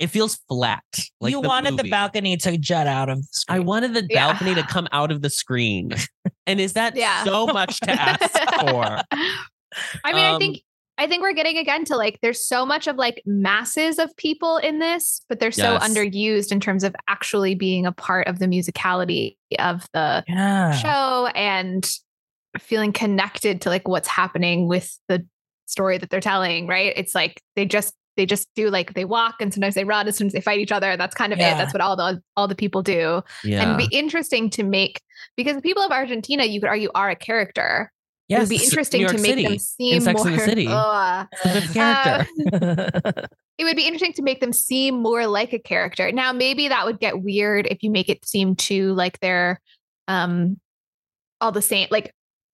it 0.00 0.08
feels 0.08 0.36
flat 0.48 0.82
like 1.20 1.30
you 1.30 1.40
the 1.40 1.46
wanted 1.46 1.76
the 1.76 1.88
balcony 1.90 2.36
to 2.36 2.58
jut 2.58 2.86
out 2.88 3.08
of 3.08 3.18
the 3.20 3.44
I 3.48 3.60
wanted 3.60 3.94
the 3.94 4.06
Yeah. 4.10 4.32
balcony 4.32 4.54
to 4.56 4.62
come 4.64 4.88
out 4.90 5.12
of 5.12 5.22
the 5.22 5.30
screen 5.30 5.92
and 6.46 6.60
is 6.60 6.72
that 6.72 6.96
Yeah. 6.96 7.22
so 7.24 7.46
much 7.46 7.78
to 7.80 7.90
ask 7.90 8.30
for 8.60 8.98
I 10.04 10.12
mean, 10.12 10.24
I 10.24 10.32
Um, 10.32 10.38
think 10.40 10.62
I 10.98 11.06
think 11.06 11.22
we're 11.22 11.32
getting 11.32 11.56
again 11.56 11.84
to 11.86 11.96
like 11.96 12.18
there's 12.22 12.44
so 12.44 12.66
much 12.66 12.86
of 12.86 12.96
like 12.96 13.22
masses 13.24 13.98
of 13.98 14.14
people 14.16 14.56
in 14.58 14.80
this, 14.80 15.22
but 15.28 15.38
they're 15.40 15.52
so 15.52 15.72
Yes. 15.74 15.88
underused 15.88 16.52
in 16.52 16.60
terms 16.60 16.82
of 16.84 16.94
actually 17.08 17.54
being 17.54 17.86
a 17.86 17.92
part 17.92 18.26
of 18.26 18.38
the 18.38 18.46
musicality 18.46 19.36
of 19.58 19.86
the 19.94 20.24
yeah. 20.28 20.72
show 20.72 21.26
and 21.34 21.88
feeling 22.58 22.92
connected 22.92 23.60
to 23.62 23.68
like 23.70 23.86
what's 23.88 24.08
happening 24.08 24.66
with 24.66 24.98
the 25.08 25.24
story 25.66 25.96
that 25.98 26.10
they're 26.10 26.20
telling, 26.20 26.66
right? 26.66 26.92
It's 26.96 27.14
like 27.14 27.40
they 27.56 27.64
just 27.64 27.94
they 28.20 28.26
just 28.26 28.46
do 28.54 28.68
like 28.68 28.92
they 28.92 29.06
walk 29.06 29.36
and 29.40 29.52
sometimes 29.54 29.74
they 29.74 29.84
run 29.84 30.06
and 30.06 30.14
sometimes 30.14 30.34
they 30.34 30.42
fight 30.42 30.60
each 30.60 30.72
other. 30.72 30.94
That's 30.98 31.14
kind 31.14 31.32
of 31.32 31.38
Yeah. 31.38 31.54
it. 31.54 31.56
That's 31.58 31.72
what 31.72 31.80
all 31.80 31.96
the 31.96 32.22
all 32.36 32.46
the 32.48 32.54
people 32.54 32.82
do. 32.82 33.22
Yeah. 33.42 33.62
And 33.62 33.80
it'd 33.80 33.90
be 33.90 33.96
interesting 33.96 34.50
to 34.50 34.62
make 34.62 35.00
because 35.36 35.56
the 35.56 35.62
people 35.62 35.82
of 35.82 35.90
Argentina, 35.90 36.44
you 36.44 36.60
could 36.60 36.68
argue, 36.68 36.90
are 36.94 37.08
a 37.08 37.16
character. 37.16 37.90
It 38.28 38.38
would 38.38 38.48
be 38.50 38.62
interesting 38.62 39.06
to 39.08 39.14
make 39.14 39.24
City, 39.24 39.42
them 39.42 39.52
in 39.54 39.58
seem 39.58 40.04
more. 40.04 40.28
and 40.28 40.38
the 40.38 40.44
City. 40.44 40.66
A 40.68 41.28
character. 41.72 42.26
it 43.58 43.64
would 43.64 43.76
be 43.76 43.82
interesting 43.86 44.12
to 44.12 44.22
make 44.22 44.40
them 44.40 44.52
seem 44.52 45.02
more 45.02 45.26
like 45.26 45.52
a 45.52 45.58
character. 45.58 46.12
Now, 46.12 46.32
maybe 46.32 46.68
that 46.68 46.86
would 46.86 47.00
get 47.00 47.22
weird 47.22 47.66
if 47.66 47.82
you 47.82 47.90
make 47.90 48.08
it 48.08 48.24
seem 48.24 48.54
too 48.54 48.92
like 48.92 49.18
they're 49.20 49.60
um 50.06 50.60
all 51.40 51.50
the 51.52 51.62
same. 51.62 51.88
Like 51.90 52.12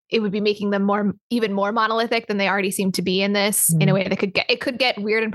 it 0.09 0.21
would 0.21 0.31
be 0.33 0.41
making 0.41 0.71
them 0.71 0.83
more 0.85 1.13
even 1.31 1.53
more 1.53 1.73
monolithic 1.73 2.27
than 2.29 2.39
they 2.39 2.49
already 2.49 2.71
seem 2.71 2.93
to 2.93 3.03
be 3.03 3.21
in 3.21 3.33
this 3.33 3.75
in 3.75 3.89
a 3.89 3.93
Mhm. 3.93 3.95
way 3.95 4.09
that 4.09 4.19
could 4.19 4.33
get 4.33 4.47
it 4.49 4.61
could 4.61 4.79
get 4.79 4.97
weird 5.03 5.25
and 5.25 5.33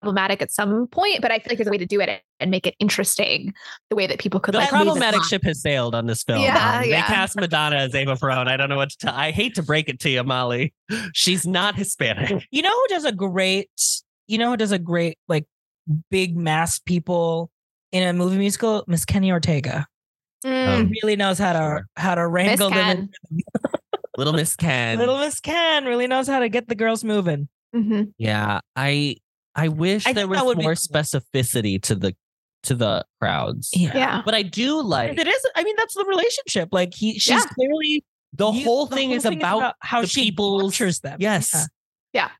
problematic 0.00 0.40
at 0.42 0.50
some 0.50 0.86
point. 0.88 1.20
But 1.22 1.30
I 1.30 1.38
feel 1.38 1.46
like 1.50 1.58
there's 1.58 1.68
a 1.68 1.70
way 1.70 1.78
to 1.78 1.86
do 1.86 2.00
it 2.00 2.22
and 2.40 2.50
make 2.50 2.66
it 2.66 2.74
interesting 2.78 3.52
the 3.90 3.96
way 3.96 4.06
that 4.06 4.18
people 4.18 4.40
could 4.40 4.54
the 4.54 4.58
like 4.58 4.68
problematic 4.70 5.22
ship 5.24 5.42
has 5.44 5.60
sailed 5.60 5.94
on 5.94 6.06
this 6.06 6.22
film. 6.22 6.40
Yeah, 6.42 6.80
Um, 6.82 6.90
they 6.90 6.96
cast 7.02 7.36
Madonna 7.36 7.76
as 7.76 7.94
Eva 7.94 8.14
Perón. 8.14 8.48
I 8.48 8.56
don't 8.56 8.68
know 8.68 8.76
what 8.76 8.90
to 8.90 8.96
tell. 8.98 9.14
I 9.14 9.30
hate 9.30 9.54
to 9.56 9.62
break 9.62 9.88
it 9.88 9.98
to 10.00 10.10
you, 10.10 10.22
Molly. 10.24 10.72
She's 11.14 11.46
not 11.46 11.74
Hispanic. 11.76 12.46
You 12.50 12.62
know 12.62 12.70
who 12.70 12.86
does 12.88 13.04
a 13.04 13.12
great, 13.12 13.70
you 14.26 14.38
know 14.38 14.50
who 14.50 14.56
does 14.56 14.72
a 14.72 14.78
great 14.78 15.18
like 15.28 15.44
big 16.10 16.36
mass 16.36 16.78
people 16.78 17.50
in 17.92 18.02
a 18.06 18.12
movie 18.12 18.38
musical? 18.38 18.84
Miss 18.86 19.04
Kenny 19.04 19.30
Ortega. 19.32 19.86
Mm, 20.44 20.90
Really 21.02 21.16
knows 21.16 21.38
how 21.38 21.52
to 21.52 21.58
Sure. 21.58 21.86
how 21.96 22.14
to 22.14 22.26
wrangle 22.26 22.70
them. 22.70 23.10
in- 23.32 23.42
Little 24.16 24.32
Miss 24.32 24.56
Ken. 24.56 24.98
Little 24.98 25.18
Miss 25.18 25.40
Ken 25.40 25.84
really 25.84 26.06
knows 26.06 26.26
how 26.28 26.40
to 26.40 26.48
get 26.48 26.68
the 26.68 26.74
girls 26.74 27.04
moving. 27.04 27.48
mhm. 27.74 28.12
Yeah, 28.18 28.60
I 28.76 29.16
I 29.58 29.68
wish 29.68 30.06
I 30.06 30.12
there 30.12 30.28
was 30.28 30.38
that 30.38 30.56
be 30.56 30.62
more 30.62 30.74
cool. 30.74 30.76
specificity 30.76 31.82
to 31.82 31.94
the 31.94 32.14
to 32.64 32.74
the 32.74 33.04
crowds. 33.20 33.70
Yeah. 33.74 34.22
But 34.24 34.34
I 34.34 34.42
do 34.42 34.80
like 34.82 35.18
It 35.18 35.26
is. 35.28 35.46
I 35.54 35.62
mean, 35.64 35.74
that's 35.78 35.94
the 35.94 36.04
relationship. 36.04 36.68
Like 36.72 36.94
he, 36.94 37.12
she's 37.18 37.30
Yeah. 37.30 37.44
clearly 37.54 38.04
the 38.32 38.50
you- 38.50 38.64
whole 38.64 38.86
thing 38.86 39.10
is 39.12 39.24
about 39.24 39.74
how 39.80 40.04
she 40.04 40.24
people's- 40.30 40.62
tortures 40.62 41.00
them. 41.00 41.18
yes. 41.20 41.68
Yeah. 42.12 42.30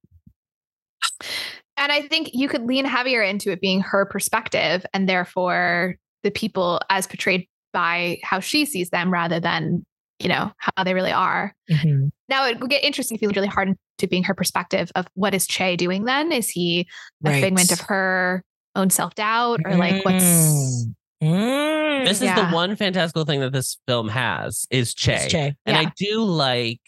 And 1.77 1.93
I 1.93 2.03
think 2.03 2.31
you 2.35 2.49
could 2.49 2.63
lean 2.67 2.85
heavier 2.85 3.23
into 3.23 3.51
it 3.53 3.61
being 3.61 3.81
her 3.81 4.05
perspective 4.07 4.85
and 4.93 5.09
therefore 5.09 5.97
the 6.25 6.31
people 6.31 6.81
as 6.91 7.07
portrayed 7.07 7.47
by 7.73 8.19
how 8.25 8.41
she 8.41 8.65
sees 8.65 8.91
them 8.91 9.13
rather 9.13 9.39
than, 9.39 9.85
you 10.21 10.29
know, 10.29 10.53
how 10.59 10.85
they 10.85 10.95
really 10.95 11.13
are. 11.13 11.55
Mhm. 11.71 12.11
Now 12.29 12.47
it 12.47 12.61
would 12.61 12.71
get 12.71 12.83
interesting 12.85 13.15
if 13.15 13.23
you 13.23 13.29
look 13.29 13.37
really 13.37 13.49
hard 13.49 13.69
into 13.69 14.09
being 14.09 14.25
her 14.25 14.35
perspective 14.35 14.91
of 14.97 15.07
what 15.15 15.35
is 15.35 15.47
Che 15.47 15.77
doing 15.77 16.05
then? 16.05 16.33
Is 16.33 16.49
he 16.51 16.87
a 17.25 17.31
Right. 17.31 17.43
figment 17.43 17.71
of 17.73 17.81
her 17.81 18.43
own 18.75 18.91
self-doubt 18.91 19.61
or 19.65 19.77
like 19.77 20.05
what's 20.05 20.25
Mm. 20.25 20.95
Mm. 21.23 22.05
This 22.07 22.19
is 22.19 22.25
Yeah. 22.25 22.49
the 22.51 22.55
one 22.55 22.77
fantastical 22.77 23.25
thing 23.25 23.41
that 23.41 23.53
this 23.53 23.79
film 23.89 24.09
has 24.09 24.67
is 24.71 24.95
Che. 24.95 25.15
It's 25.15 25.27
Che. 25.33 25.55
And 25.67 25.77
Yeah. 25.77 25.81
I 25.89 25.93
do 25.97 26.23
like 26.23 26.81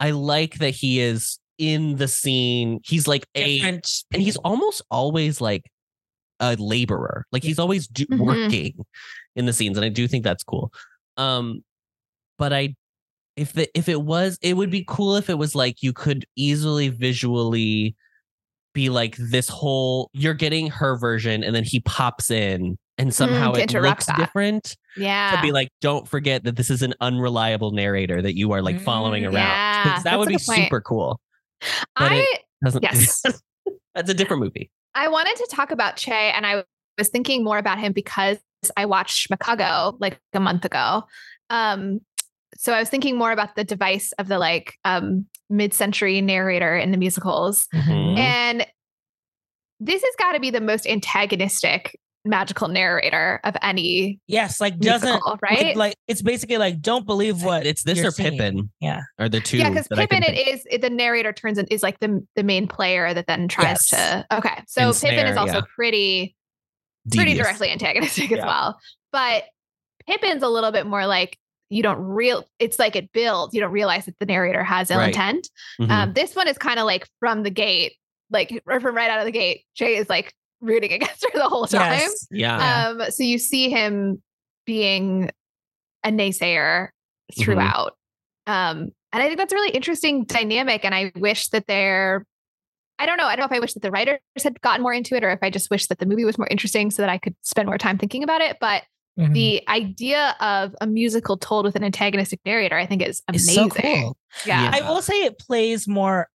I 0.00 0.10
like 0.10 0.58
that 0.58 0.70
he 0.70 1.00
is 1.00 1.38
in 1.58 1.96
the 1.96 2.08
scene. 2.08 2.80
He's 2.84 3.06
like 3.06 3.24
a 3.36 3.60
and 3.60 3.82
he's 4.12 4.36
almost 4.38 4.82
always 4.90 5.40
like 5.40 5.62
a 6.40 6.56
laborer. 6.56 7.24
Like 7.30 7.44
he's 7.44 7.58
always 7.60 7.86
do, 7.86 8.04
Mhm. 8.06 8.18
working 8.18 8.74
in 9.36 9.46
the 9.46 9.52
scenes, 9.52 9.76
and 9.78 9.84
I 9.84 9.90
do 9.90 10.08
think 10.08 10.24
that's 10.24 10.42
cool. 10.42 10.72
Um, 11.16 11.62
but 12.42 12.52
I, 12.52 12.74
if 13.36 13.52
the 13.52 13.68
if 13.78 13.88
it 13.88 14.02
was, 14.02 14.36
it 14.42 14.54
would 14.56 14.70
be 14.70 14.84
cool 14.88 15.14
if 15.14 15.30
it 15.30 15.38
was 15.38 15.54
like 15.54 15.80
you 15.80 15.92
could 15.92 16.24
easily 16.34 16.88
visually 16.88 17.94
be 18.74 18.88
like 18.88 19.16
this 19.16 19.48
whole. 19.48 20.10
You're 20.12 20.34
getting 20.34 20.66
her 20.70 20.96
version, 20.98 21.44
and 21.44 21.54
then 21.54 21.62
he 21.62 21.78
pops 21.80 22.32
in, 22.32 22.76
and 22.98 23.14
somehow 23.14 23.52
to 23.52 23.62
it 23.62 23.72
looks 23.72 24.06
that. 24.06 24.16
different. 24.18 24.76
yeah. 24.96 25.36
To 25.36 25.40
be 25.42 25.52
like, 25.52 25.68
don't 25.80 26.08
forget 26.08 26.42
that 26.42 26.56
this 26.56 26.68
is 26.68 26.82
an 26.82 26.94
unreliable 27.00 27.70
narrator 27.70 28.20
that 28.20 28.36
you 28.36 28.50
are 28.50 28.60
like 28.60 28.80
following 28.80 29.22
Mm, 29.22 29.26
around. 29.26 29.34
yeah, 29.36 29.84
that 29.84 30.02
that's 30.04 30.16
would 30.18 30.28
be 30.28 30.38
super 30.38 30.80
cool. 30.80 31.20
but 31.60 32.10
I 32.12 32.16
it 32.16 32.40
Doesn't 32.64 32.82
yes. 32.90 33.22
that's 33.94 34.10
a 34.10 34.14
different 34.14 34.42
movie. 34.42 34.68
I 34.96 35.06
wanted 35.08 35.36
to 35.36 35.46
talk 35.48 35.70
about 35.70 35.94
Che, 35.96 36.32
and 36.34 36.44
I 36.44 36.64
was 36.98 37.08
thinking 37.08 37.44
more 37.44 37.58
about 37.58 37.78
him 37.78 37.92
because 37.92 38.38
I 38.76 38.84
watched 38.86 39.16
Chicago 39.16 39.96
like 40.00 40.18
a 40.34 40.40
month 40.40 40.64
ago. 40.64 41.04
Um, 41.50 42.00
so 42.56 42.72
I 42.72 42.78
was 42.78 42.88
thinking 42.88 43.16
more 43.18 43.32
about 43.32 43.56
the 43.56 43.64
device 43.64 44.12
of 44.18 44.28
the 44.28 44.38
like 44.38 44.74
um, 44.84 45.26
mid-century 45.50 46.20
narrator 46.20 46.76
in 46.76 46.90
the 46.90 46.98
musicals, 46.98 47.66
Mhm. 47.74 48.18
and 48.18 48.66
this 49.80 50.02
has 50.02 50.14
got 50.18 50.32
to 50.32 50.40
be 50.40 50.50
the 50.50 50.60
most 50.60 50.86
antagonistic 50.86 51.98
magical 52.24 52.68
narrator 52.68 53.40
of 53.42 53.56
any 53.62 54.20
Yes, 54.28 54.60
like 54.60 54.78
doesn't 54.78 55.08
musical, 55.08 55.32
like- 55.32 55.42
right? 55.42 55.76
Like, 55.76 55.96
it's 56.06 56.22
basically 56.22 56.56
like 56.56 56.80
don't 56.80 57.04
believe 57.04 57.42
what 57.42 57.66
it's 57.66 57.82
this 57.82 57.98
you're 57.98 58.08
or 58.08 58.10
seeing. 58.12 58.32
Pippin. 58.32 58.70
Yeah. 58.80 59.00
Are 59.18 59.28
the 59.28 59.40
two? 59.40 59.58
yeah, 59.58 59.70
because 59.70 59.88
that 59.88 59.98
I 59.98 60.06
can 60.06 60.22
Pippin 60.22 60.36
it 60.36 60.48
is 60.54 60.64
it- 60.70 60.82
the 60.82 60.90
narrator 60.90 61.32
turns 61.32 61.58
in 61.58 61.66
is 61.66 61.82
like 61.82 61.98
the 61.98 62.24
the 62.36 62.44
main 62.44 62.68
player 62.68 63.12
that 63.12 63.26
then 63.26 63.48
tries 63.48 63.66
Yes. 63.66 63.88
to. 63.88 64.26
Okay, 64.38 64.62
so 64.68 64.88
Ensnare, 64.88 65.10
Pippin 65.14 65.26
is 65.32 65.36
also 65.36 65.54
yeah. 65.54 65.60
pretty 65.74 66.36
pretty 67.10 67.30
Devious. 67.32 67.44
directly 67.48 67.70
antagonistic 67.70 68.30
as 68.30 68.38
well. 68.44 68.78
But 69.10 69.42
Pippin's 70.06 70.44
a 70.44 70.48
little 70.48 70.70
bit 70.70 70.86
more 70.86 71.06
like 71.06 71.36
you 71.72 71.82
don't 71.82 71.98
real. 71.98 72.44
It's 72.58 72.78
like 72.78 72.94
it 72.96 73.10
builds. 73.12 73.54
You 73.54 73.60
don't 73.60 73.72
realize 73.72 74.06
that 74.06 74.18
the 74.18 74.26
narrator 74.26 74.62
has 74.62 74.90
ill 74.90 74.98
Right. 74.98 75.08
intent. 75.08 75.48
Mhm. 75.80 75.90
Um, 75.90 76.12
this 76.12 76.34
one 76.36 76.46
is 76.48 76.58
kind 76.58 76.78
of 76.78 76.84
like 76.86 77.08
from 77.20 77.42
the 77.42 77.50
gate, 77.50 77.94
like 78.30 78.62
or 78.66 78.80
from 78.80 78.94
right 78.94 79.10
out 79.10 79.18
of 79.18 79.24
the 79.24 79.32
gate. 79.32 79.62
Che 79.74 79.96
is 79.96 80.08
like 80.08 80.34
rooting 80.60 80.92
against 80.92 81.24
her 81.24 81.38
the 81.38 81.48
whole 81.48 81.66
time. 81.66 81.98
Yes. 81.98 82.26
yeah. 82.30 82.88
Um, 82.88 83.10
so 83.10 83.22
you 83.24 83.38
see 83.38 83.68
him 83.70 84.22
being 84.66 85.30
a 86.04 86.10
naysayer 86.10 86.88
Mm-hmm. 87.32 87.42
throughout. 87.44 87.92
Um, 88.46 88.90
and 89.12 89.22
I 89.22 89.26
think 89.26 89.38
that's 89.38 89.52
a 89.52 89.56
really 89.56 89.70
interesting 89.70 90.24
dynamic. 90.24 90.84
And 90.84 90.94
I 90.94 91.12
wish 91.16 91.48
that 91.50 91.66
they're, 91.66 92.26
I 92.98 93.06
don't 93.06 93.16
know, 93.16 93.24
I 93.26 93.36
don't 93.36 93.44
know 93.50 93.54
if 93.54 93.56
I 93.56 93.60
wish 93.60 93.72
that 93.72 93.80
the 93.82 93.90
writers 93.90 94.18
had 94.42 94.60
gotten 94.60 94.82
more 94.82 94.92
into 94.92 95.14
it 95.14 95.24
or 95.24 95.30
if 95.30 95.38
I 95.42 95.48
just 95.48 95.70
wish 95.70 95.86
that 95.86 95.98
the 95.98 96.04
movie 96.06 96.24
was 96.26 96.36
more 96.36 96.48
interesting 96.50 96.90
so 96.90 97.00
that 97.00 97.08
I 97.08 97.16
could 97.16 97.34
spend 97.42 97.66
more 97.66 97.78
time 97.78 97.96
thinking 97.96 98.22
about 98.22 98.42
it. 98.42 98.58
But 98.60 98.82
Mhm. 99.18 99.34
the 99.34 99.62
idea 99.68 100.34
of 100.40 100.74
a 100.80 100.86
musical 100.86 101.36
told 101.36 101.64
with 101.66 101.76
an 101.76 101.84
antagonistic 101.84 102.40
narrator, 102.46 102.76
I 102.78 102.86
think 102.86 103.02
is 103.02 103.22
It's 103.32 103.44
amazing. 103.46 103.70
so 103.70 103.80
cool. 103.82 104.16
Yeah. 104.46 104.70
I 104.72 104.80
will 104.88 105.02
say 105.02 105.22
it 105.24 105.38
plays 105.38 105.86
more. 105.86 106.28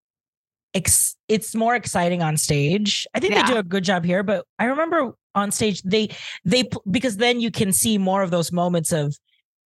Ex- 0.73 1.15
it's 1.27 1.55
more 1.55 1.75
exciting 1.75 2.21
on 2.21 2.37
stage. 2.37 3.07
I 3.15 3.19
think 3.19 3.33
Yeah. 3.33 3.47
they 3.47 3.53
do 3.53 3.57
a 3.57 3.63
good 3.63 3.83
job 3.83 4.05
here, 4.05 4.21
but 4.21 4.45
I 4.59 4.65
remember 4.65 5.13
on 5.33 5.51
stage 5.51 5.81
they 5.83 6.09
they 6.45 6.65
because 6.91 7.17
then 7.17 7.39
you 7.39 7.49
can 7.51 7.71
see 7.73 7.97
more 7.97 8.21
of 8.21 8.29
those 8.31 8.51
moments 8.51 8.91
of 8.91 9.15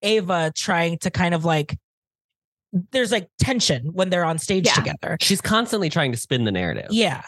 Eva 0.00 0.50
trying 0.56 0.96
to 0.98 1.10
kind 1.10 1.34
of 1.34 1.44
like 1.44 1.76
there's 2.92 3.12
like 3.12 3.28
tension 3.38 3.84
when 3.92 4.08
they're 4.08 4.24
on 4.24 4.38
stage 4.38 4.64
Yeah. 4.66 4.72
together. 4.74 5.18
She's 5.20 5.42
constantly 5.42 5.90
trying 5.90 6.12
to 6.12 6.18
spin 6.18 6.44
the 6.44 6.52
narrative. 6.52 6.86
Yeah. 6.90 7.22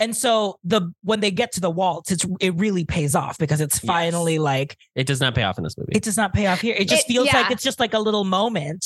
And 0.00 0.16
so 0.16 0.58
the 0.64 0.92
when 1.02 1.20
they 1.20 1.30
get 1.30 1.52
to 1.52 1.60
the 1.60 1.70
waltz, 1.70 2.10
it's 2.10 2.26
it 2.40 2.54
really 2.56 2.84
pays 2.84 3.14
off 3.14 3.38
because 3.38 3.60
it's 3.60 3.76
Yes. 3.82 3.86
finally 3.86 4.38
like 4.38 4.76
It 4.96 5.06
does 5.06 5.20
not 5.20 5.34
pay 5.34 5.42
off 5.44 5.56
in 5.58 5.64
this 5.64 5.78
movie. 5.78 5.92
it 5.94 6.02
does 6.02 6.16
not 6.16 6.32
pay 6.34 6.46
off 6.46 6.60
here. 6.60 6.74
It 6.76 6.88
just 6.88 7.08
It- 7.08 7.12
feels 7.12 7.32
like 7.32 7.50
it's 7.50 7.62
just 7.62 7.78
like 7.80 7.94
a 7.94 7.98
little 8.00 8.24
moment. 8.24 8.84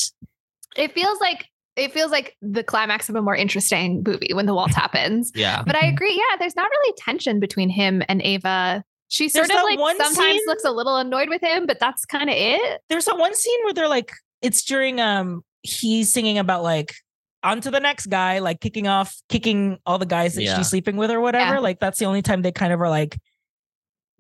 It 0.77 0.93
feels 0.93 1.19
like 1.21 1.47
it 1.77 1.93
feels 1.93 2.11
like 2.11 2.37
the 2.43 2.63
climax 2.65 3.09
of 3.09 3.15
a 3.15 3.23
more 3.23 3.37
interesting 3.37 4.03
movie 4.05 4.35
when 4.35 4.47
the 4.47 4.55
waltz 4.55 4.75
happens. 4.85 5.31
yeah. 5.35 5.63
But 5.63 5.77
I 5.77 5.87
agree. 5.87 6.13
Yeah, 6.15 6.37
there's 6.39 6.57
not 6.57 6.69
really 6.69 6.95
tension 6.99 7.39
between 7.41 7.71
him 7.71 8.03
and 8.09 8.21
Eva. 8.23 8.83
She 9.09 9.29
sort 9.31 9.47
There's 9.49 9.59
of 9.59 9.65
like 9.65 9.79
one 9.79 9.97
sometimes 9.97 10.17
scene- 10.19 10.41
looks 10.47 10.65
a 10.65 10.71
little 10.73 10.97
annoyed 10.97 11.29
with 11.31 11.41
him, 11.41 11.65
but 11.67 11.79
that's 11.81 12.05
kind 12.05 12.29
of 12.29 12.37
it. 12.37 12.83
there's 12.91 13.07
that 13.07 13.17
one 13.17 13.35
scene 13.35 13.59
where 13.65 13.73
they're 13.73 13.89
like 13.89 14.13
it's 14.43 14.63
during 14.65 15.01
um 15.01 15.43
he's 15.63 16.13
singing 16.13 16.37
about 16.37 16.63
like 16.63 16.95
on 17.43 17.61
to 17.61 17.71
the 17.71 17.81
next 17.81 18.07
guy 18.07 18.39
like 18.41 18.61
kicking 18.61 18.89
off 18.89 19.15
kicking 19.29 19.79
all 19.87 19.99
the 19.99 20.07
guys 20.07 20.35
that 20.35 20.43
Yeah. 20.43 20.57
she's 20.57 20.69
sleeping 20.69 20.97
with 20.97 21.11
or 21.11 21.21
whatever 21.21 21.55
Yeah. 21.55 21.61
like 21.61 21.79
that's 21.81 21.99
the 21.99 22.05
only 22.07 22.23
time 22.23 22.43
they 22.43 22.53
kind 22.53 22.73
of 22.73 22.81
are 22.81 22.89
like 22.91 23.17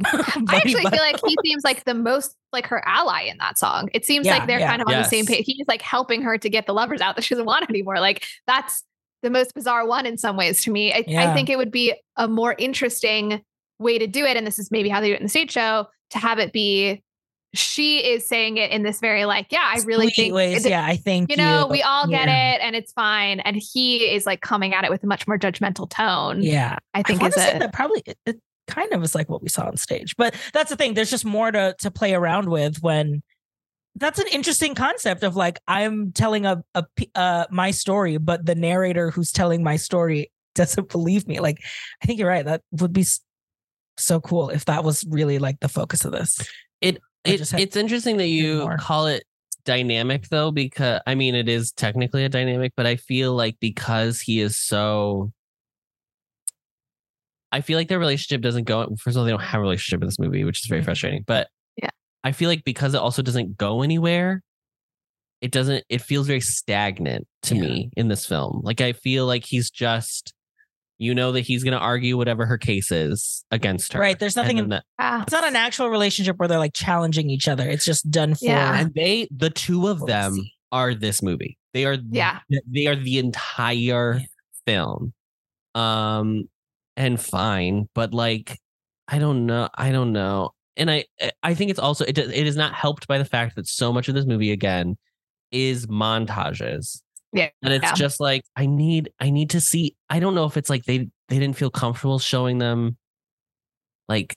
I 0.04 0.42
actually 0.52 0.84
feel 0.84 1.00
like 1.00 1.18
he 1.26 1.36
seems 1.44 1.64
like 1.64 1.84
the 1.84 1.94
most 1.94 2.36
like 2.52 2.66
her 2.68 2.86
ally 2.86 3.22
in 3.22 3.36
that 3.38 3.58
song. 3.58 3.88
It 3.92 4.04
seems 4.04 4.26
Yeah, 4.26 4.38
like 4.38 4.46
they're 4.46 4.60
yeah. 4.60 4.68
kind 4.70 4.80
of 4.80 4.86
on 4.86 4.94
the 4.94 5.02
same 5.02 5.26
page. 5.26 5.44
He's 5.44 5.66
like 5.66 5.82
helping 5.82 6.22
her 6.22 6.38
to 6.38 6.48
get 6.48 6.66
the 6.66 6.72
lovers 6.72 7.00
out 7.00 7.16
that 7.16 7.22
she 7.22 7.34
doesn't 7.34 7.46
want 7.46 7.68
anymore. 7.68 7.98
Like 7.98 8.24
that's 8.46 8.84
the 9.24 9.30
most 9.30 9.54
bizarre 9.54 9.84
one 9.84 10.06
in 10.06 10.16
some 10.16 10.36
ways 10.36 10.62
to 10.62 10.70
me. 10.70 10.92
I, 10.92 11.04
I 11.18 11.34
think 11.34 11.50
it 11.50 11.58
would 11.58 11.72
be 11.72 11.94
a 12.16 12.28
more 12.28 12.54
interesting 12.58 13.42
way 13.80 13.98
to 13.98 14.06
do 14.06 14.24
it. 14.24 14.36
And 14.36 14.46
this 14.46 14.60
is 14.60 14.70
maybe 14.70 14.88
how 14.88 15.00
they 15.00 15.08
do 15.08 15.14
it 15.14 15.20
in 15.20 15.24
the 15.24 15.28
stage 15.28 15.50
show 15.50 15.88
to 16.10 16.18
have 16.18 16.38
it 16.38 16.52
be 16.52 17.02
she 17.54 17.98
is 17.98 18.26
saying 18.28 18.56
it 18.58 18.70
in 18.70 18.82
this 18.82 19.00
very 19.00 19.24
like, 19.24 19.46
yeah, 19.50 19.62
I 19.62 19.80
really 19.86 20.10
think 20.10 20.34
ways 20.34 20.66
yeah 20.66 20.84
i 20.84 20.96
think 20.96 21.30
you 21.30 21.36
know, 21.36 21.66
we 21.70 21.82
all 21.82 22.06
get 22.06 22.28
Yeah. 22.28 22.54
it 22.54 22.60
and 22.62 22.76
it's 22.76 22.92
fine. 22.92 23.40
And 23.40 23.56
he 23.56 24.10
is 24.14 24.26
like 24.26 24.40
coming 24.40 24.74
at 24.74 24.84
it 24.84 24.90
with 24.90 25.02
a 25.02 25.06
much 25.06 25.26
more 25.26 25.38
judgmental 25.38 25.88
tone. 25.88 26.42
yeah 26.42 26.76
I 26.94 27.02
think 27.02 27.20
wanna 27.22 27.34
is 27.36 27.36
a 27.54 27.58
that 27.58 27.72
probably 27.72 28.02
it, 28.06 28.18
it 28.26 28.40
kind 28.66 28.92
of 28.92 29.02
is 29.02 29.14
like 29.14 29.28
what 29.30 29.42
we 29.42 29.48
saw 29.48 29.66
on 29.66 29.76
stage 29.78 30.14
but 30.16 30.34
that's 30.52 30.68
the 30.68 30.76
thing 30.76 30.92
there's 30.92 31.10
just 31.10 31.24
more 31.24 31.50
to 31.50 31.74
to 31.78 31.90
play 31.90 32.12
around 32.14 32.48
with 32.50 32.82
when 32.82 33.22
that's 33.96 34.18
an 34.20 34.26
interesting 34.30 34.74
concept 34.74 35.24
of 35.24 35.34
like 35.34 35.58
I'm 35.66 36.12
telling 36.12 36.46
a 36.46 36.62
uh 37.16 37.46
my 37.50 37.72
story, 37.72 38.16
but 38.18 38.46
the 38.46 38.54
narrator 38.54 39.10
who's 39.10 39.32
telling 39.32 39.64
my 39.64 39.74
story 39.76 40.30
doesn't 40.54 40.88
believe 40.92 41.26
me. 41.26 41.40
Like, 41.40 41.58
I 42.00 42.06
think 42.06 42.20
you're 42.20 42.28
right. 42.28 42.44
That 42.44 42.62
would 42.72 42.92
be 42.92 43.04
so 43.96 44.20
cool 44.20 44.50
if 44.50 44.66
that 44.66 44.84
was 44.84 45.04
really 45.08 45.40
like 45.40 45.58
the 45.58 45.68
focus 45.68 46.04
of 46.04 46.12
this. 46.12 46.38
It, 47.24 47.52
it's 47.52 47.76
interesting 47.76 48.16
that 48.18 48.28
you 48.28 48.60
more. 48.60 48.76
call 48.78 49.06
it 49.06 49.24
dynamic 49.64 50.28
though, 50.28 50.50
because 50.50 51.00
I 51.06 51.14
mean 51.14 51.34
it 51.34 51.48
is 51.48 51.72
technically 51.72 52.24
a 52.24 52.28
dynamic, 52.28 52.72
but 52.76 52.86
I 52.86 52.96
feel 52.96 53.34
like 53.34 53.56
because 53.60 54.20
he 54.20 54.40
is 54.40 54.56
so 54.56 55.32
I 57.50 57.60
feel 57.62 57.78
like 57.78 57.88
their 57.88 57.98
relationship 57.98 58.42
doesn't 58.42 58.64
go 58.64 58.86
first 59.00 59.16
of 59.16 59.18
all, 59.20 59.24
they 59.24 59.30
don't 59.30 59.40
have 59.40 59.58
a 59.60 59.62
relationship 59.62 60.02
in 60.02 60.06
this 60.06 60.18
movie, 60.18 60.44
which 60.44 60.60
is 60.60 60.66
very 60.66 60.82
Mhm. 60.82 60.84
frustrating. 60.84 61.24
But 61.26 61.48
Yeah. 61.82 61.90
I 62.24 62.32
feel 62.32 62.48
like 62.48 62.64
because 62.64 62.94
it 62.94 62.98
also 63.00 63.22
doesn't 63.22 63.56
go 63.56 63.82
anywhere, 63.82 64.42
it 65.40 65.50
doesn't 65.50 65.84
it 65.88 66.02
feels 66.02 66.26
very 66.26 66.40
stagnant 66.40 67.26
to 67.42 67.54
Yeah. 67.54 67.60
me 67.62 67.90
in 67.96 68.08
this 68.08 68.26
film. 68.26 68.60
Like 68.64 68.80
I 68.80 68.92
feel 68.92 69.26
like 69.26 69.44
he's 69.44 69.70
just 69.70 70.34
you 70.98 71.14
know 71.14 71.32
that 71.32 71.42
he's 71.42 71.62
gonna 71.64 71.76
argue 71.78 72.16
whatever 72.16 72.44
her 72.46 72.58
case 72.58 72.90
is 72.90 73.44
against 73.50 73.92
her. 73.92 74.00
Right. 74.00 74.18
There's 74.18 74.34
nothing 74.36 74.58
in 74.58 74.68
that- 74.70 74.84
Ah, 74.98 75.22
it's 75.22 75.32
not 75.32 75.46
an 75.46 75.56
actual 75.56 75.88
relationship 75.90 76.36
where 76.38 76.48
they're 76.48 76.58
like 76.58 76.74
challenging 76.74 77.30
each 77.30 77.46
other. 77.48 77.68
It's 77.68 77.84
just 77.84 78.10
done 78.10 78.34
for 78.34 78.44
Yeah. 78.44 78.80
and 78.80 78.92
they 78.94 79.28
the 79.30 79.50
two 79.50 79.86
of 79.88 80.00
what 80.00 80.06
we 80.08 80.12
them 80.12 80.32
see. 80.34 80.52
are 80.72 80.94
this 80.94 81.22
movie. 81.22 81.56
They 81.72 81.84
are 81.84 81.96
Yeah. 82.10 82.40
they 82.72 82.86
are 82.86 82.96
the 82.96 83.18
entire 83.18 84.18
Yeah. 84.20 84.26
film. 84.66 85.12
Um 85.74 86.48
and 86.96 87.20
fine, 87.20 87.88
but 87.94 88.12
like 88.12 88.58
I 89.06 89.18
don't 89.18 89.46
know, 89.46 89.68
I 89.74 89.92
don't 89.92 90.12
know. 90.12 90.50
And 90.76 90.90
I 90.90 91.04
I 91.42 91.54
think 91.54 91.70
it's 91.70 91.78
also 91.80 92.04
it 92.04 92.18
it 92.18 92.46
is 92.46 92.56
not 92.56 92.74
helped 92.74 93.06
by 93.06 93.18
the 93.18 93.24
fact 93.24 93.54
that 93.56 93.66
so 93.68 93.92
much 93.92 94.08
of 94.08 94.14
this 94.14 94.26
movie 94.26 94.50
again 94.50 94.96
is 95.52 95.86
montages. 95.86 97.02
Yeah. 97.32 97.50
And 97.62 97.72
it's 97.74 97.84
Yeah. 97.84 97.94
just 97.94 98.20
like 98.20 98.42
I 98.56 98.66
need 98.66 99.10
I 99.20 99.30
need 99.30 99.50
to 99.50 99.60
see 99.60 99.94
I 100.08 100.20
don't 100.20 100.34
know 100.34 100.44
if 100.46 100.56
it's 100.56 100.70
like 100.70 100.84
they 100.84 101.08
they 101.28 101.38
didn't 101.38 101.56
feel 101.56 101.70
comfortable 101.70 102.18
showing 102.18 102.58
them 102.58 102.96
like 104.08 104.34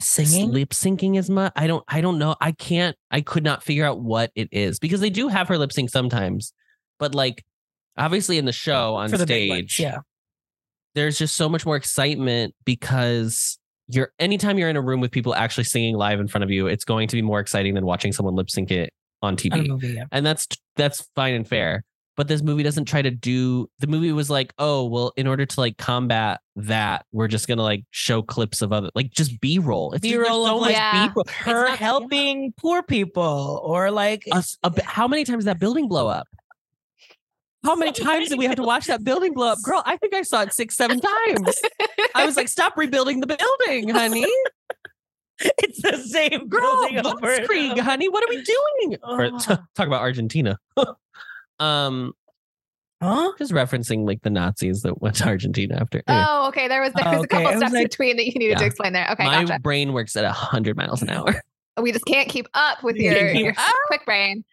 singing. 0.00 0.50
lip 0.52 0.70
syncing 0.70 1.18
as 1.18 1.30
much. 1.30 1.52
I 1.56 1.66
don't 1.66 1.84
I 1.88 2.00
don't 2.00 2.18
know. 2.18 2.34
I 2.40 2.52
can't 2.52 2.96
I 3.10 3.20
could 3.20 3.44
not 3.44 3.62
figure 3.62 3.84
out 3.84 4.00
what 4.00 4.30
it 4.34 4.48
is 4.52 4.78
because 4.78 5.00
they 5.00 5.10
do 5.10 5.28
have 5.28 5.48
her 5.48 5.58
lip 5.58 5.72
sync 5.72 5.90
sometimes. 5.90 6.52
But 6.98 7.14
like 7.14 7.44
obviously 7.96 8.38
in 8.38 8.44
the 8.44 8.52
show 8.52 8.94
on 8.96 9.08
for 9.10 9.18
the 9.18 9.26
big 9.26 9.48
ones, 9.48 9.72
stage, 9.72 9.80
Yeah. 9.80 9.98
there's 10.94 11.18
just 11.18 11.36
so 11.36 11.48
much 11.48 11.64
more 11.66 11.76
excitement 11.76 12.54
because 12.64 13.58
you're 13.88 14.12
anytime 14.18 14.58
you're 14.58 14.68
in 14.68 14.76
a 14.76 14.82
room 14.82 15.00
with 15.00 15.10
people 15.12 15.34
actually 15.34 15.64
singing 15.64 15.96
live 15.96 16.20
in 16.20 16.28
front 16.28 16.44
of 16.44 16.50
you, 16.50 16.66
it's 16.66 16.84
going 16.84 17.08
to 17.08 17.16
be 17.16 17.22
more 17.22 17.40
exciting 17.40 17.74
than 17.74 17.86
watching 17.86 18.12
someone 18.12 18.34
lip 18.34 18.50
sync 18.50 18.70
it 18.70 18.90
on 19.22 19.30
On 19.32 19.36
TV. 19.36 19.66
movie, 19.68 19.88
yeah. 19.94 20.04
And 20.12 20.24
that's 20.26 20.46
that's 20.76 21.08
fine 21.14 21.34
and 21.34 21.46
fair. 21.48 21.84
But 22.18 22.26
this 22.26 22.42
movie 22.42 22.64
doesn't 22.64 22.86
try 22.86 23.00
to 23.00 23.12
do 23.12 23.70
the 23.78 23.86
movie 23.86 24.10
was 24.10 24.28
like, 24.28 24.52
oh, 24.58 24.84
well, 24.86 25.12
in 25.16 25.28
order 25.28 25.46
to 25.46 25.60
like 25.60 25.78
combat 25.78 26.40
that, 26.56 27.06
we're 27.12 27.28
just 27.28 27.46
gonna 27.46 27.62
like 27.62 27.84
show 27.92 28.22
clips 28.22 28.60
of 28.60 28.72
other 28.72 28.90
like 28.96 29.12
just 29.12 29.40
B-roll. 29.40 29.92
It's 29.92 30.02
B-roll 30.02 30.44
so 30.44 30.58
much 30.58 30.72
Yeah. 30.72 31.06
B-roll. 31.06 31.24
Her 31.28 31.68
not- 31.68 31.78
helping 31.78 32.52
poor 32.58 32.82
people 32.82 33.62
or 33.64 33.92
like 33.92 34.24
us 34.32 34.58
a, 34.64 34.82
how 34.82 35.06
many 35.06 35.22
times 35.22 35.44
did 35.44 35.50
that 35.50 35.60
building 35.60 35.86
blow 35.86 36.08
up? 36.08 36.26
How 37.64 37.76
many 37.76 37.92
times 37.92 38.30
did 38.30 38.38
we 38.38 38.46
have 38.46 38.56
to 38.56 38.64
watch 38.64 38.86
that 38.86 39.04
building 39.04 39.32
blow 39.32 39.52
up? 39.52 39.62
Girl, 39.62 39.84
I 39.86 39.96
think 39.96 40.12
I 40.12 40.22
saw 40.22 40.42
it 40.42 40.52
six, 40.52 40.74
seven 40.74 41.00
times. 41.00 41.62
I 42.16 42.26
was 42.26 42.36
like, 42.36 42.48
stop 42.48 42.76
rebuilding 42.76 43.20
the 43.20 43.28
building, 43.28 43.90
honey. 43.90 44.26
it's 45.38 45.82
the 45.82 45.98
same 45.98 46.48
Girl, 46.48 46.88
Blitzkrieg, 46.88 47.78
honey. 47.78 48.08
What 48.08 48.24
are 48.24 48.28
we 48.28 48.42
doing? 48.42 48.96
Or, 49.04 49.30
talk 49.38 49.86
about 49.86 50.00
Argentina. 50.00 50.58
um, 51.60 52.12
Huh? 53.00 53.30
just 53.38 53.52
referencing 53.52 54.04
like 54.06 54.22
the 54.22 54.30
Nazis 54.30 54.82
that 54.82 55.00
went 55.00 55.14
to 55.16 55.26
Argentina 55.26 55.76
after. 55.80 56.02
Anyway, 56.08 56.24
Oh, 56.28 56.48
okay. 56.48 56.66
There 56.66 56.80
was 56.80 56.92
there 56.94 57.04
was 57.04 57.20
Okay, 57.20 57.24
a 57.24 57.26
couple 57.28 57.46
I 57.46 57.50
was 57.52 57.58
steps 57.60 57.72
like- 57.72 57.90
between 57.90 58.16
that 58.16 58.26
you 58.26 58.32
needed 58.32 58.58
to 58.58 58.64
explain 58.64 58.92
there. 58.92 59.08
Okay, 59.12 59.24
my 59.24 59.44
gotcha. 59.44 59.60
brain 59.60 59.92
works 59.92 60.16
at 60.16 60.24
hundred 60.24 60.76
miles 60.76 61.00
an 61.02 61.10
hour. 61.10 61.40
We 61.80 61.92
just 61.92 62.06
can't 62.06 62.28
keep 62.28 62.48
up 62.54 62.82
with 62.82 62.96
You 62.96 63.12
your, 63.12 63.32
keep 63.32 63.44
your 63.44 63.54
quick 63.86 64.04
brain. 64.04 64.44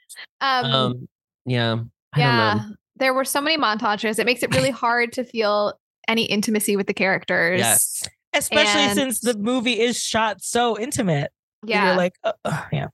Um, 0.42 0.66
Um, 0.66 1.08
yeah, 1.48 1.78
I 2.14 2.20
yeah, 2.20 2.54
don't 2.54 2.70
know. 2.70 2.76
there 2.98 3.16
were 3.16 3.26
so 3.26 3.42
many 3.42 3.58
montages. 3.58 4.20
It 4.20 4.28
makes 4.28 4.44
it 4.44 4.54
really 4.54 4.70
hard 4.70 5.12
to 5.14 5.24
feel 5.24 5.74
any 6.08 6.26
intimacy 6.26 6.76
with 6.76 6.86
the 6.86 6.94
characters. 6.94 7.58
Yes, 7.62 8.04
Especially 8.32 8.82
And- 8.82 8.94
since 8.94 9.22
the 9.22 9.36
movie 9.40 9.80
is 9.80 10.00
shot 10.00 10.44
so 10.44 10.78
intimate. 10.78 11.32
Yeah. 11.66 11.88
You're 11.88 11.96
like, 11.98 12.14
uh, 12.24 12.34
uh, 12.46 12.62
yeah. 12.72 12.88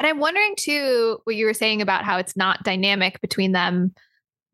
And 0.00 0.06
I'm 0.06 0.18
wondering 0.18 0.54
too 0.56 1.18
what 1.24 1.36
you 1.36 1.44
were 1.44 1.52
saying 1.52 1.82
about 1.82 2.04
how 2.04 2.16
it's 2.16 2.34
not 2.34 2.64
dynamic 2.64 3.20
between 3.20 3.52
them. 3.52 3.92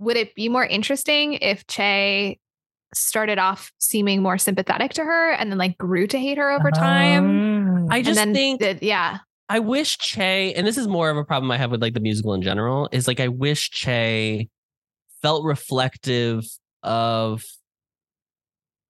Would 0.00 0.16
it 0.16 0.34
be 0.34 0.48
more 0.48 0.66
interesting 0.66 1.34
if 1.34 1.64
Che 1.68 2.40
started 2.92 3.38
off 3.38 3.70
seeming 3.78 4.22
more 4.22 4.38
sympathetic 4.38 4.94
to 4.94 5.04
her 5.04 5.30
and 5.30 5.48
then 5.52 5.56
like 5.56 5.78
grew 5.78 6.08
to 6.08 6.18
hate 6.18 6.36
her 6.36 6.50
over 6.50 6.72
time? 6.72 7.24
Um, 7.24 7.86
I 7.92 8.02
just 8.02 8.20
think 8.20 8.60
that 8.60 8.82
yeah. 8.82 9.18
I 9.48 9.60
wish 9.60 9.98
Che, 9.98 10.52
and 10.54 10.66
this 10.66 10.76
is 10.76 10.88
more 10.88 11.10
of 11.10 11.16
a 11.16 11.24
problem 11.24 11.52
I 11.52 11.58
have 11.58 11.70
with 11.70 11.80
like 11.80 11.94
the 11.94 12.00
musical 12.00 12.34
in 12.34 12.42
general, 12.42 12.88
is 12.90 13.06
like 13.06 13.20
I 13.20 13.28
wish 13.28 13.70
Che 13.70 14.48
felt 15.22 15.44
reflective 15.44 16.44
of. 16.82 17.44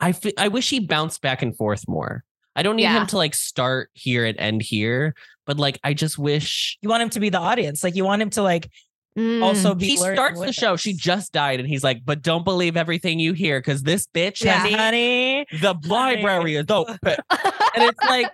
I 0.01 0.13
fe- 0.13 0.33
I 0.39 0.49
wish 0.49 0.71
he 0.71 0.81
bounced 0.81 1.21
back 1.21 1.43
and 1.43 1.55
forth 1.55 1.87
more. 1.87 2.25
I 2.57 2.63
don't 2.63 2.77
need 2.77 2.83
Yeah. 2.85 3.01
him 3.01 3.07
to 3.09 3.17
like 3.19 3.35
start 3.35 3.91
here 3.93 4.25
and 4.25 4.39
end 4.41 4.63
here, 4.63 5.15
but 5.47 5.59
like 5.59 5.79
I 5.85 5.95
just 5.95 6.19
wish 6.19 6.79
you 6.83 6.89
want 6.89 7.03
him 7.03 7.11
to 7.11 7.21
be 7.21 7.29
the 7.29 7.39
audience. 7.39 7.85
Like 7.85 7.95
you 7.95 8.05
want 8.05 8.23
him 8.23 8.31
to 8.31 8.43
like 8.43 8.69
also 9.43 9.75
Mm. 9.75 9.79
be 9.79 9.87
he 9.87 9.97
starts 9.97 10.41
the 10.41 10.53
show. 10.53 10.75
us. 10.75 10.81
She 10.81 10.93
just 10.93 11.33
died, 11.33 11.59
and 11.61 11.67
he's 11.69 11.83
like, 11.85 12.03
"But 12.05 12.21
don't 12.23 12.45
believe 12.45 12.77
everything 12.77 13.19
you 13.19 13.33
hear, 13.33 13.59
because 13.61 13.83
this 13.83 14.07
bitch 14.15 14.43
Yeah. 14.45 14.59
has 14.59 14.75
honey. 14.75 15.47
the 15.61 15.75
library 15.87 16.57
is 16.57 16.67
open." 16.69 16.99
and 17.05 17.19
it's 17.77 18.05
like, 18.09 18.31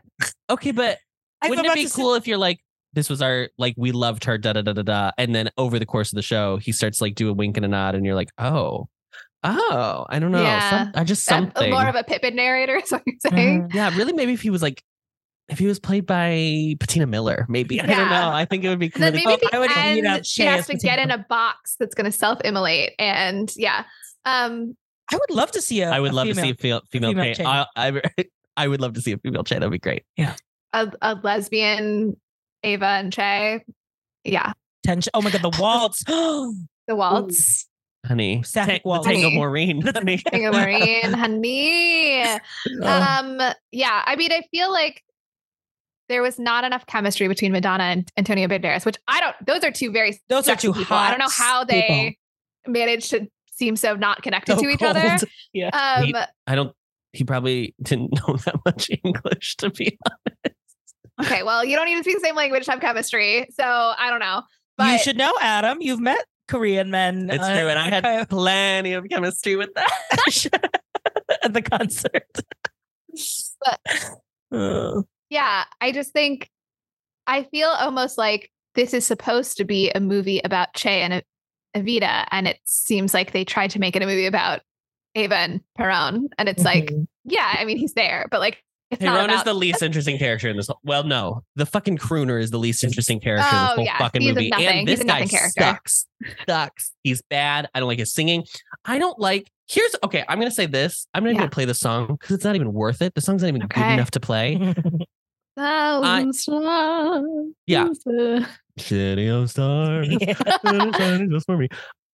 okay, 0.50 0.72
but 0.72 0.98
I 1.40 1.48
wouldn't 1.50 1.66
it 1.68 1.74
be 1.74 1.82
to 1.84 1.88
say- 1.88 2.00
cool 2.02 2.14
if 2.14 2.26
you're 2.26 2.38
like, 2.38 2.58
this 2.94 3.08
was 3.08 3.22
our 3.22 3.48
like 3.58 3.74
we 3.78 3.92
loved 3.92 4.24
her, 4.24 4.36
da 4.38 4.54
da 4.54 4.62
da 4.62 4.72
da 4.72 4.82
da, 4.82 5.10
and 5.18 5.32
then 5.34 5.50
over 5.56 5.78
the 5.78 5.86
course 5.86 6.12
of 6.12 6.16
the 6.16 6.22
show, 6.22 6.56
he 6.56 6.72
starts 6.72 7.00
like 7.00 7.14
do 7.14 7.28
a 7.28 7.32
wink 7.32 7.56
and 7.56 7.64
a 7.64 7.68
nod, 7.68 7.94
and 7.94 8.04
you're 8.04 8.16
like, 8.16 8.30
oh, 8.38 8.88
oh, 9.44 10.06
I 10.08 10.18
don't 10.18 10.32
know, 10.32 10.42
Yeah. 10.42 10.70
Some, 10.84 10.92
I 10.94 11.04
just 11.04 11.26
That- 11.26 11.34
something, 11.34 11.70
more 11.70 11.86
of 11.88 11.94
a 11.94 12.04
Pippin 12.04 12.36
narrator 12.36 12.76
is 12.84 12.90
what 12.90 13.02
you're 13.06 13.16
saying. 13.30 13.68
Mhm. 13.68 13.74
yeah, 13.74 13.94
really, 13.96 14.12
maybe 14.12 14.32
if 14.32 14.42
he 14.42 14.50
was 14.50 14.62
like. 14.62 14.82
If 15.48 15.58
he 15.58 15.66
was 15.66 15.78
played 15.80 16.06
by 16.06 16.76
Patina 16.80 17.04
Miller, 17.06 17.44
maybe 17.48 17.78
I 17.78 17.84
don't 17.86 18.08
know. 18.08 18.30
I 18.30 18.46
think 18.46 18.64
it 18.64 18.68
would 18.70 18.78
be 18.78 18.88
Then 18.88 19.12
really 19.12 19.26
maybe 19.26 19.40
cool. 19.42 19.48
at 19.48 19.54
I 19.54 19.58
would 19.58 19.70
the 19.70 19.98
eat 19.98 20.06
up 20.06 20.14
end, 20.18 20.26
she 20.26 20.44
has 20.44 20.66
to 20.68 20.74
Patina 20.74 20.96
get 20.96 20.98
in 21.00 21.10
a 21.10 21.26
box 21.28 21.76
that's 21.78 21.94
going 21.94 22.10
to 22.10 22.16
self-immolate, 22.16 22.92
and 22.98 23.52
yeah, 23.56 23.84
um, 24.24 24.74
I 25.12 25.16
would 25.16 25.30
love 25.36 25.50
to 25.50 25.60
see 25.60 25.82
a. 25.82 25.90
I 25.90 26.00
would 26.00 26.12
a 26.12 26.14
love 26.14 26.28
to 26.28 26.34
see 26.36 26.52
female. 26.54 26.78
a 26.78 26.86
female, 26.90 27.10
female, 27.10 27.10
female 27.10 27.34
Che. 27.34 27.42
Che. 27.42 27.44
I, 27.44 27.66
I, 27.76 28.24
I 28.56 28.68
would 28.68 28.80
love 28.80 28.94
to 28.94 29.02
see 29.02 29.12
a 29.12 29.18
female 29.18 29.42
Che. 29.44 29.56
That'd 29.56 29.70
be 29.70 29.78
great. 29.78 30.04
Yeah. 30.16 30.36
A, 30.72 30.90
a 31.02 31.14
lesbian 31.22 32.16
Eva 32.62 32.86
and 32.86 33.12
Che, 33.12 33.62
yeah, 34.24 34.52
tension. 34.84 35.10
Oh 35.12 35.20
my 35.20 35.30
god, 35.30 35.42
the 35.42 35.50
waltz. 35.60 36.02
the 36.06 36.94
waltz. 36.94 37.66
Honey. 38.06 38.42
Sapphic 38.42 38.82
Ta- 38.82 38.88
Waltz. 38.88 39.06
the 39.06 39.12
Tango 39.14 39.30
Maureen. 39.34 39.80
honey. 39.82 40.18
King 40.18 40.46
of 40.46 40.54
Marine, 40.54 41.12
honey. 41.12 42.22
Um, 42.82 43.40
yeah, 43.70 44.02
I 44.06 44.16
mean, 44.16 44.32
I 44.32 44.42
feel 44.50 44.70
like 44.72 45.02
there 46.08 46.22
was 46.22 46.38
not 46.38 46.64
enough 46.64 46.84
chemistry 46.86 47.28
between 47.28 47.52
Madonna 47.52 47.84
and 47.84 48.08
Antonio 48.16 48.48
Banderas, 48.48 48.84
which 48.84 48.96
I 49.08 49.20
don't. 49.20 49.36
Those 49.46 49.64
are 49.64 49.70
two 49.70 49.90
very 49.92 50.20
Those 50.28 50.48
are 50.48 50.56
two 50.56 50.72
people. 50.72 50.96
I 50.96 51.10
don't 51.10 51.18
know 51.20 51.28
how 51.30 51.64
they 51.64 52.18
managed 52.66 53.10
to 53.10 53.28
seem 53.52 53.76
so 53.76 53.94
not 53.94 54.22
connected 54.22 54.56
So 54.56 54.62
to 54.62 54.68
each 54.68 54.78
cold. 54.80 54.96
other. 54.96 55.16
Yeah. 55.52 55.68
Um, 55.68 56.04
He- 56.06 56.14
I 56.46 56.54
don't. 56.54 56.74
He 57.12 57.24
probably 57.24 57.74
didn't 57.82 58.12
know 58.28 58.36
that 58.36 58.56
much 58.64 58.90
English 59.04 59.56
to 59.56 59.70
be. 59.70 59.98
Honest. 60.06 60.56
Okay, 61.30 61.42
well, 61.42 61.62
you 61.64 61.76
don't 61.76 61.88
even 61.88 62.02
speak 62.02 62.16
the 62.16 62.24
same 62.24 62.34
language 62.34 62.64
to 62.64 62.70
have 62.70 62.80
chemistry, 62.80 63.46
so 63.50 63.64
I 63.64 64.08
don't 64.10 64.18
know. 64.20 64.42
But 64.78 64.92
you 64.92 64.98
should 64.98 65.18
know, 65.18 65.32
Adam. 65.40 65.78
You've 65.82 66.00
met 66.00 66.24
Korean 66.48 66.90
men. 66.90 67.30
It's 67.30 67.42
uh, 67.42 67.52
true, 67.52 67.68
and 67.68 67.78
I 67.78 67.88
had 67.88 68.28
plenty 68.28 68.92
of 68.92 69.08
chemistry 69.08 69.56
with 69.56 69.70
that. 69.74 70.70
at 71.42 71.52
the 71.52 71.62
concert. 71.62 72.26
Uh, 74.50 75.02
yeah, 75.30 75.64
I 75.80 75.92
just 75.92 76.12
think 76.12 76.50
I 77.26 77.44
feel 77.44 77.68
almost 77.68 78.18
like 78.18 78.50
this 78.74 78.94
is 78.94 79.06
supposed 79.06 79.56
to 79.58 79.64
be 79.64 79.90
a 79.90 80.00
movie 80.00 80.40
about 80.44 80.74
Che 80.74 81.02
and 81.02 81.22
Evita, 81.76 82.26
and 82.30 82.48
it 82.48 82.58
seems 82.64 83.14
like 83.14 83.32
they 83.32 83.44
tried 83.44 83.70
to 83.70 83.78
make 83.78 83.96
it 83.96 84.02
a 84.02 84.06
movie 84.06 84.26
about 84.26 84.60
Eva 85.14 85.36
and 85.36 85.60
Perón, 85.78 86.28
and 86.38 86.48
it's 86.48 86.64
like, 86.64 86.86
mhm. 86.86 87.06
yeah, 87.24 87.56
I 87.58 87.64
mean 87.64 87.78
he's 87.78 87.94
there, 87.94 88.26
but 88.30 88.40
like 88.40 88.62
it's 88.92 89.00
Hey, 89.00 89.06
not 89.06 89.16
Ron 89.28 89.30
is 89.30 89.42
the 89.44 89.54
least 89.54 89.82
interesting 89.82 90.18
character 90.18 90.48
in 90.48 90.56
this. 90.56 90.68
Well, 90.84 91.02
no, 91.04 91.42
the 91.56 91.66
fucking 91.66 91.98
crooner 91.98 92.40
is 92.40 92.50
the 92.50 92.58
least 92.58 92.84
interesting 92.84 93.18
character 93.20 93.48
in 93.48 93.54
Oh, 93.56 93.66
this 93.66 93.74
whole 93.76 93.84
yeah, 93.84 93.98
fucking 93.98 94.22
he's 94.22 94.34
movie. 94.34 94.48
nothing- 94.50 94.66
And 94.66 94.88
he's 94.88 94.98
this 94.98 95.04
a 95.04 95.08
guy 95.08 95.26
character. 95.26 95.60
sucks. 95.62 96.06
Sucks. 96.48 96.92
He's 97.02 97.22
bad. 97.22 97.68
I 97.74 97.80
don't 97.80 97.88
like 97.88 97.98
his 97.98 98.12
singing. 98.12 98.44
I 98.84 98.98
don't 98.98 99.18
like. 99.18 99.50
Here's 99.68 99.94
okay. 100.04 100.24
I'm 100.28 100.38
gonna 100.38 100.50
say 100.50 100.66
this. 100.66 101.06
I'm 101.14 101.24
not 101.24 101.30
even 101.30 101.38
gonna 101.40 101.50
play 101.50 101.64
the 101.64 101.74
song 101.74 102.06
because 102.08 102.34
it's 102.36 102.44
not 102.44 102.54
even 102.54 102.72
worth 102.72 103.00
it. 103.02 103.14
The 103.14 103.20
song's 103.20 103.42
not 103.42 103.48
even 103.48 103.62
good 103.62 103.80
enough 103.82 104.10
to 104.12 104.20
play. 104.20 104.74
Thousand 105.56 106.32
stars. 106.34 107.24
Uh. 107.24 107.50
Yeah. 107.66 107.88
City 108.78 109.28
of 109.28 109.50
stars. 109.50 110.08
just 110.08 111.46
for 111.46 111.56
me. 111.58 111.68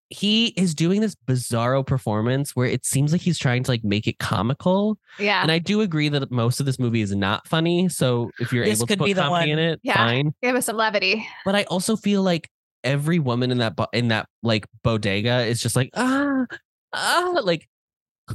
He 0.09 0.47
is 0.57 0.73
doing 0.73 1.01
this 1.01 1.15
bizarro 1.27 1.85
performance 1.85 2.55
where 2.55 2.65
it 2.67 2.83
seems 2.85 3.11
like 3.11 3.21
he's 3.21 3.37
trying 3.37 3.61
to 3.63 3.71
like 3.71 3.83
make 3.83 4.07
it 4.07 4.17
comical. 4.17 4.97
Yeah. 5.19 5.41
And 5.43 5.51
I 5.51 5.59
do 5.59 5.81
agree 5.81 6.09
that 6.09 6.31
most 6.31 6.59
of 6.59 6.65
this 6.65 6.79
movie 6.79 7.01
is 7.01 7.13
not 7.15 7.47
funny. 7.47 7.89
So 7.89 8.31
if 8.39 8.51
you're 8.51 8.65
This 8.65 8.79
able 8.79 8.87
to 8.87 8.93
could 8.93 8.99
put 8.99 9.05
be 9.05 9.13
the 9.13 9.21
comedy 9.21 9.51
one. 9.51 9.59
in 9.59 9.69
it, 9.69 9.79
Yeah. 9.83 9.95
fine. 9.97 10.33
Give 10.41 10.55
us 10.55 10.65
some 10.65 10.77
levity. 10.77 11.27
But 11.45 11.55
I 11.55 11.63
also 11.65 11.95
feel 11.95 12.23
like 12.23 12.49
every 12.83 13.19
woman 13.19 13.51
in 13.51 13.59
that 13.59 13.75
bo- 13.75 13.87
in 13.93 14.07
that 14.07 14.27
like 14.41 14.65
bodega 14.83 15.41
is 15.45 15.61
just 15.61 15.75
like 15.75 15.89
ah 15.95 16.45
ah 16.93 17.39
like 17.43 17.67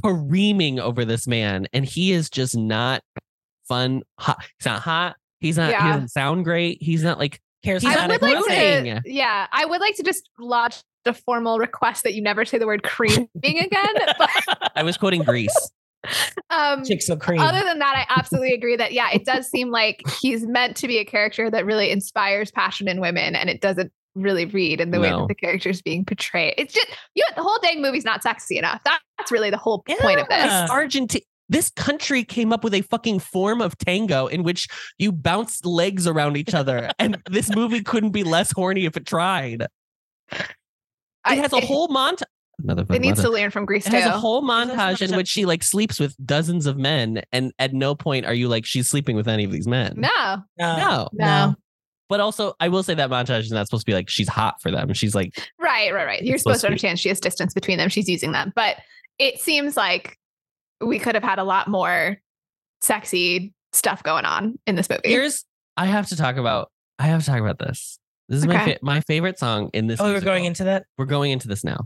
careening 0.03 0.79
over 0.79 1.05
this 1.05 1.27
man, 1.27 1.67
and 1.73 1.85
he 1.85 2.11
is 2.11 2.29
just 2.29 2.55
not 2.55 3.01
fun. 3.67 4.03
Hot. 4.19 4.37
He's 4.59 4.65
not 4.65 4.81
hot. 4.81 5.15
He's 5.39 5.57
not. 5.57 5.67
He 5.67 5.71
Yeah. 5.73 5.93
doesn't 5.93 6.09
sound 6.09 6.45
great. 6.45 6.77
He's 6.81 7.03
not 7.03 7.19
like 7.19 7.39
He's 7.63 7.83
I 7.83 7.95
not 7.95 8.09
would 8.09 8.21
like 8.21 8.45
to, 8.45 9.01
yeah, 9.05 9.47
I 9.51 9.65
would 9.65 9.81
like 9.81 9.95
to 9.95 10.03
just 10.03 10.29
lodge 10.37 10.83
a 11.07 11.13
formal 11.13 11.59
request 11.59 12.03
that 12.03 12.13
you 12.13 12.21
never 12.21 12.45
say 12.45 12.57
the 12.57 12.67
word 12.67 12.83
creaming 12.83 13.29
again. 13.35 13.93
But 14.17 14.71
I 14.75 14.83
was 14.83 14.97
quoting 14.97 15.23
Grease. 15.23 15.71
um, 16.49 16.83
Chicks 16.85 17.07
so 17.07 17.15
cream. 17.15 17.39
other 17.39 17.63
than 17.63 17.79
that, 17.79 17.95
I 17.95 18.19
absolutely 18.19 18.53
agree 18.53 18.75
that 18.75 18.93
yeah, 18.93 19.09
it 19.11 19.25
does 19.25 19.47
seem 19.49 19.71
like 19.71 20.01
he's 20.21 20.45
meant 20.45 20.77
to 20.77 20.87
be 20.87 20.97
a 20.97 21.05
character 21.05 21.49
that 21.49 21.65
really 21.65 21.91
inspires 21.91 22.51
passion 22.51 22.87
in 22.87 23.01
women, 23.01 23.35
and 23.35 23.49
it 23.49 23.61
doesn't 23.61 23.91
really 24.15 24.45
read 24.45 24.79
in 24.79 24.91
the 24.91 24.99
way 24.99 25.09
that 25.09 25.27
the 25.27 25.35
character 25.35 25.69
is 25.69 25.81
being 25.81 26.05
portrayed. 26.05 26.53
It's 26.57 26.73
just 26.73 26.87
you 27.15 27.23
know, 27.23 27.35
the 27.35 27.43
whole 27.43 27.57
dang 27.61 27.81
movie's 27.81 28.05
not 28.05 28.23
sexy 28.23 28.57
enough. 28.57 28.81
That, 28.85 28.99
that's 29.17 29.31
really 29.31 29.49
the 29.49 29.57
whole 29.57 29.83
point 29.99 30.19
of 30.19 30.27
this. 30.29 30.69
Argentina. 30.69 31.23
This 31.47 31.69
country 31.69 32.23
came 32.23 32.51
up 32.51 32.63
with 32.63 32.73
a 32.73 32.81
fucking 32.81 33.19
form 33.19 33.61
of 33.61 33.77
tango 33.77 34.25
in 34.25 34.41
which 34.41 34.67
you 34.97 35.11
bounce 35.11 35.63
legs 35.63 36.07
around 36.07 36.37
each 36.37 36.55
other, 36.55 36.89
and 36.97 37.21
this 37.29 37.53
movie 37.55 37.83
couldn't 37.83 38.11
be 38.11 38.23
less 38.23 38.51
horny 38.51 38.85
if 38.85 38.97
it 38.97 39.05
tried. 39.05 39.67
It 41.25 41.31
I- 41.31 41.35
has 41.35 41.53
a 41.53 41.59
whole 41.61 41.87
montage. 41.89 42.23
Another 42.63 42.83
It 42.83 43.01
needs 43.01 43.17
mother- 43.17 43.29
to 43.29 43.33
learn 43.33 43.51
from 43.51 43.65
Grease 43.65 43.85
It 43.85 43.91
has 43.91 44.05
a 44.05 44.17
whole 44.17 44.41
montage 44.41 45.01
in 45.01 45.13
which 45.17 45.27
she 45.27 45.45
like 45.45 45.61
sleeps 45.61 45.99
with 45.99 46.15
dozens 46.25 46.65
of 46.67 46.77
men, 46.77 47.21
and 47.33 47.51
at 47.59 47.73
no 47.73 47.95
point 47.95 48.25
are 48.25 48.33
you 48.33 48.47
like 48.47 48.65
she's 48.65 48.87
sleeping 48.87 49.17
with 49.17 49.27
any 49.27 49.43
of 49.43 49.51
these 49.51 49.67
men. 49.67 49.95
no, 49.97 50.37
no. 50.57 50.77
no. 50.77 51.09
no. 51.13 51.55
But 52.07 52.19
also, 52.21 52.53
I 52.59 52.69
will 52.69 52.83
say 52.83 52.93
that 52.93 53.09
montage 53.09 53.41
is 53.41 53.51
not 53.51 53.65
supposed 53.67 53.85
to 53.85 53.91
be 53.91 53.93
like 53.95 54.09
she's 54.09 54.29
hot 54.29 54.61
for 54.61 54.71
them. 54.71 54.93
She's 54.93 55.13
like, 55.15 55.35
Right, 55.59 55.91
right, 55.93 56.05
right. 56.05 56.21
You're 56.21 56.37
supposed 56.37 56.59
supposed 56.59 56.61
to 56.61 56.67
to 56.67 56.69
be- 56.69 56.71
understand 56.73 56.99
she 56.99 57.09
has 57.09 57.19
distance 57.19 57.53
between 57.53 57.77
them. 57.77 57.89
She's 57.89 58.07
using 58.07 58.31
them. 58.31 58.53
But 58.55 58.77
it 59.19 59.39
seems 59.39 59.75
like 59.75 60.17
we 60.79 60.97
could 60.99 61.15
have 61.15 61.23
had 61.23 61.39
a 61.39 61.43
lot 61.43 61.67
more 61.67 62.17
sexy 62.81 63.53
stuff 63.73 64.03
going 64.03 64.23
on 64.25 64.57
in 64.67 64.75
this 64.75 64.89
movie. 64.89 65.01
here's 65.09 65.43
I 65.77 65.87
have 65.87 66.07
to 66.09 66.15
talk 66.15 66.37
about. 66.37 66.71
I 66.99 67.07
have 67.07 67.21
to 67.21 67.25
talk 67.29 67.39
about 67.41 67.59
this. 67.59 67.99
This 68.27 68.39
is 68.39 68.47
my 68.47 68.65
fa- 68.65 68.79
my 68.81 69.01
favorite 69.01 69.37
song 69.39 69.69
in 69.73 69.87
this. 69.87 69.99
Oh, 70.01 70.11
we're 70.11 70.21
going 70.21 70.45
into 70.45 70.63
that. 70.65 70.85
We're 70.97 71.05
going 71.05 71.31
into 71.31 71.47
this 71.47 71.63
now. 71.63 71.85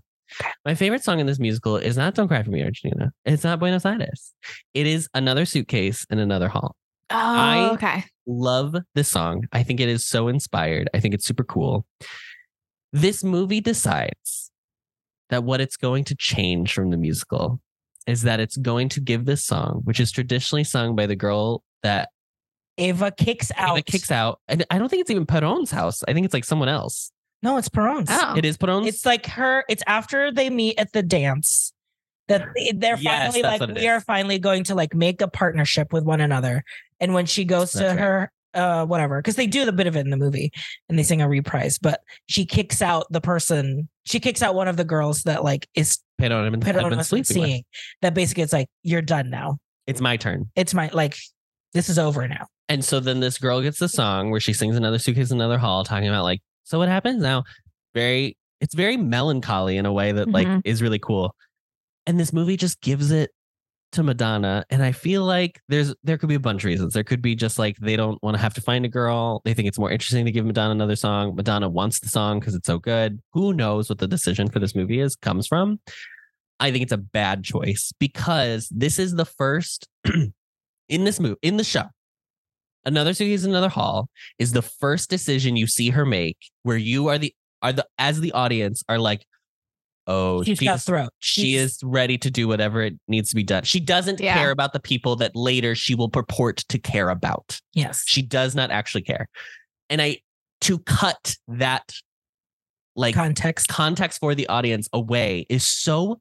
My 0.63 0.75
favorite 0.75 1.03
song 1.03 1.19
in 1.19 1.25
this 1.25 1.39
musical 1.39 1.75
is 1.77 1.97
not 1.97 2.15
"Don't 2.15 2.27
Cry 2.27 2.43
for 2.43 2.51
Me, 2.51 2.63
Argentina." 2.63 3.11
It's 3.25 3.43
not 3.43 3.59
Buenos 3.59 3.85
Aires. 3.85 4.33
It 4.73 4.87
is 4.87 5.09
another 5.13 5.45
suitcase 5.45 6.05
in 6.09 6.19
another 6.19 6.47
hall. 6.47 6.75
oh, 7.09 7.15
I- 7.17 7.69
okay. 7.73 8.03
love 8.27 8.75
this 8.95 9.09
song. 9.09 9.45
I 9.51 9.63
think 9.63 9.79
it 9.79 9.89
is 9.89 10.05
so 10.05 10.27
inspired. 10.27 10.89
I 10.93 10.99
think 10.99 11.13
it's 11.13 11.25
super 11.25 11.43
cool. 11.43 11.85
This 12.93 13.23
movie 13.23 13.61
decides 13.61 14.51
that 15.29 15.43
what 15.43 15.61
it's 15.61 15.77
going 15.77 16.03
to 16.05 16.15
change 16.15 16.73
from 16.73 16.89
the 16.89 16.97
musical 16.97 17.59
is 18.07 18.23
that 18.23 18.39
it's 18.39 18.57
going 18.57 18.89
to 18.89 18.99
give 18.99 19.25
this 19.25 19.43
song, 19.43 19.81
which 19.83 19.99
is 19.99 20.11
traditionally 20.11 20.63
sung 20.63 20.95
by 20.95 21.05
the 21.05 21.15
girl 21.15 21.63
that 21.83 22.09
Eva 22.79 23.11
kicks 23.11 23.51
out. 23.55 23.77
Eva 23.77 23.83
kicks 23.83 24.11
out. 24.11 24.39
And 24.47 24.65
I 24.71 24.77
don't 24.79 24.89
think 24.89 25.01
it's 25.01 25.11
even 25.11 25.25
Peron's 25.25 25.71
house. 25.71 26.03
I 26.07 26.13
think 26.13 26.25
it's 26.25 26.33
like 26.33 26.45
someone 26.45 26.69
else. 26.69 27.11
No, 27.41 27.57
it's 27.57 27.69
Peron's. 27.69 28.09
Oh. 28.11 28.35
It 28.35 28.45
is 28.45 28.57
Peron's. 28.57 28.87
It's 28.87 29.05
like 29.05 29.25
her. 29.27 29.63
It's 29.69 29.83
after 29.87 30.31
they 30.31 30.49
meet 30.49 30.77
at 30.79 30.91
the 30.93 31.03
dance 31.03 31.73
that 32.27 32.47
they- 32.55 32.71
they're 32.75 32.97
Yes, 32.97 33.23
finally 33.33 33.41
that's 33.41 33.61
like 33.61 33.75
we 33.75 33.87
are 33.87 34.01
finally 34.01 34.39
going 34.39 34.63
to 34.65 34.75
like 34.75 34.93
make 34.93 35.21
a 35.21 35.27
partnership 35.27 35.93
with 35.93 36.03
one 36.03 36.21
another. 36.21 36.63
And 36.99 37.13
when 37.13 37.25
she 37.25 37.45
goes 37.45 37.71
to 37.73 37.85
right. 37.87 37.99
her 37.99 38.31
uh 38.55 38.83
whatever 38.83 39.19
because 39.21 39.35
they 39.35 39.45
do 39.45 39.63
the 39.63 39.71
bit 39.71 39.85
of 39.85 39.95
it 39.95 39.99
in 39.99 40.09
the 40.09 40.17
movie 40.17 40.51
and 40.89 40.97
they 40.97 41.03
sing 41.03 41.21
a 41.21 41.29
reprise 41.29 41.77
but 41.77 42.01
she 42.25 42.47
kicks 42.47 42.81
out 42.81 43.05
the 43.11 43.21
person 43.21 43.87
she 44.05 44.19
kicks 44.19 44.41
out 44.41 44.55
one 44.55 44.67
of 44.67 44.75
the 44.75 44.83
girls 44.83 45.21
that 45.21 45.43
like 45.43 45.67
is 45.75 45.99
Peron 46.17 46.51
been, 46.53 46.59
had 46.63 46.73
Pedro 46.73 46.89
been 46.89 47.03
sleeping 47.03 47.19
with. 47.41 47.47
seeing 47.47 47.63
that 48.01 48.15
basically 48.15 48.41
it's 48.41 48.51
like 48.51 48.67
you're 48.81 49.03
done 49.03 49.29
now 49.29 49.59
It's 49.85 50.01
my 50.01 50.17
turn. 50.17 50.49
it's 50.55 50.73
my 50.73 50.89
like 50.91 51.15
this 51.75 51.89
is 51.89 51.99
over 51.99 52.27
now 52.27 52.47
And 52.69 52.85
so 52.85 52.99
then 52.99 53.19
this 53.19 53.37
girl 53.39 53.61
gets 53.61 53.79
the 53.79 53.89
song 53.89 54.29
where 54.29 54.39
she 54.39 54.53
sings 54.53 54.75
another 54.77 54.99
suitcase, 54.99 55.31
another 55.31 55.57
hall, 55.57 55.83
talking 55.83 56.07
about 56.07 56.23
like, 56.23 56.39
so 56.63 56.77
what 56.77 56.87
happens 56.87 57.21
now? 57.21 57.43
Very, 57.95 58.37
it's 58.61 58.75
very 58.75 58.95
melancholy 58.95 59.75
in 59.77 59.85
a 59.87 59.91
way 59.93 60.11
that 60.11 60.29
like 60.29 60.47
Mhm. 60.47 60.61
is 60.65 60.81
really 60.81 60.99
cool. 60.99 61.35
And 62.05 62.19
this 62.19 62.31
movie 62.31 62.57
just 62.57 62.79
gives 62.81 63.09
it 63.11 63.31
to 63.93 64.03
Madonna. 64.03 64.63
And 64.69 64.83
I 64.83 64.91
feel 64.91 65.23
like 65.23 65.59
there's 65.67 65.95
there 66.03 66.17
could 66.19 66.29
be 66.29 66.35
a 66.35 66.39
bunch 66.39 66.61
of 66.61 66.65
reasons. 66.67 66.93
There 66.93 67.03
could 67.03 67.23
be 67.23 67.33
just 67.35 67.57
like 67.57 67.75
they 67.77 67.95
don't 67.95 68.21
want 68.21 68.35
to 68.37 68.41
have 68.41 68.53
to 68.53 68.61
find 68.61 68.85
a 68.85 68.89
girl. 68.89 69.41
They 69.45 69.55
think 69.55 69.67
it's 69.67 69.79
more 69.79 69.89
interesting 69.89 70.25
to 70.25 70.31
give 70.31 70.45
Madonna 70.45 70.71
another 70.71 70.95
song. 70.95 71.35
Madonna 71.35 71.67
wants 71.69 71.99
the 71.99 72.09
song 72.09 72.39
because 72.39 72.53
it's 72.53 72.67
so 72.67 72.77
good. 72.77 73.19
Who 73.33 73.51
knows 73.51 73.89
what 73.89 73.97
the 73.97 74.07
decision 74.07 74.47
for 74.47 74.59
this 74.59 74.75
movie 74.75 74.99
is 74.99 75.15
comes 75.15 75.47
from? 75.47 75.79
I 76.59 76.71
think 76.71 76.83
it's 76.83 76.91
a 76.91 76.97
bad 76.97 77.43
choice 77.43 77.91
because 77.99 78.69
this 78.69 78.99
is 78.99 79.15
the 79.15 79.25
first 79.25 79.87
in 80.87 81.03
this 81.03 81.19
movie 81.19 81.37
in 81.41 81.57
the 81.57 81.63
show 81.63 81.85
another 82.89 83.13
suitcase 83.13 83.43
in 83.43 83.51
another 83.51 83.69
hall 83.69 84.09
is 84.39 84.51
the 84.51 84.61
first 84.61 85.09
decision 85.09 85.55
you 85.55 85.67
see 85.67 85.89
her 85.91 86.05
make 86.05 86.37
where 86.63 86.77
you 86.77 87.07
are 87.07 87.17
the 87.17 87.33
are 87.61 87.71
the 87.73 87.85
as 87.97 88.19
the 88.19 88.31
audience 88.33 88.83
are 88.89 88.99
like 88.99 89.25
oh 90.07 90.43
she's 90.43 90.59
got 90.59 90.73
she's, 90.75 90.83
throat. 90.85 91.09
she 91.19 91.55
is 91.55 91.79
ready 91.83 92.17
to 92.17 92.31
do 92.31 92.47
whatever 92.47 92.81
it 92.81 92.93
needs 93.07 93.29
to 93.29 93.35
be 93.35 93.43
done. 93.43 93.63
She 93.63 93.79
doesn't 93.79 94.19
Yeah. 94.19 94.33
care 94.33 94.51
about 94.51 94.73
the 94.73 94.79
people 94.79 95.15
that 95.17 95.35
later 95.35 95.75
she 95.75 95.93
will 95.95 96.09
purport 96.09 96.57
to 96.69 96.79
care 96.79 97.09
about. 97.09 97.59
Yes. 97.73 98.03
She 98.07 98.21
does 98.21 98.55
not 98.55 98.71
actually 98.71 99.03
care. 99.03 99.27
And 99.89 100.01
i 100.01 100.17
to 100.61 100.79
cut 100.79 101.35
that 101.47 101.93
like 102.95 103.15
context. 103.15 103.67
context 103.69 104.19
for 104.19 104.35
the 104.35 104.47
audience 104.47 104.89
away 104.91 105.45
is 105.49 105.65
so 105.65 106.19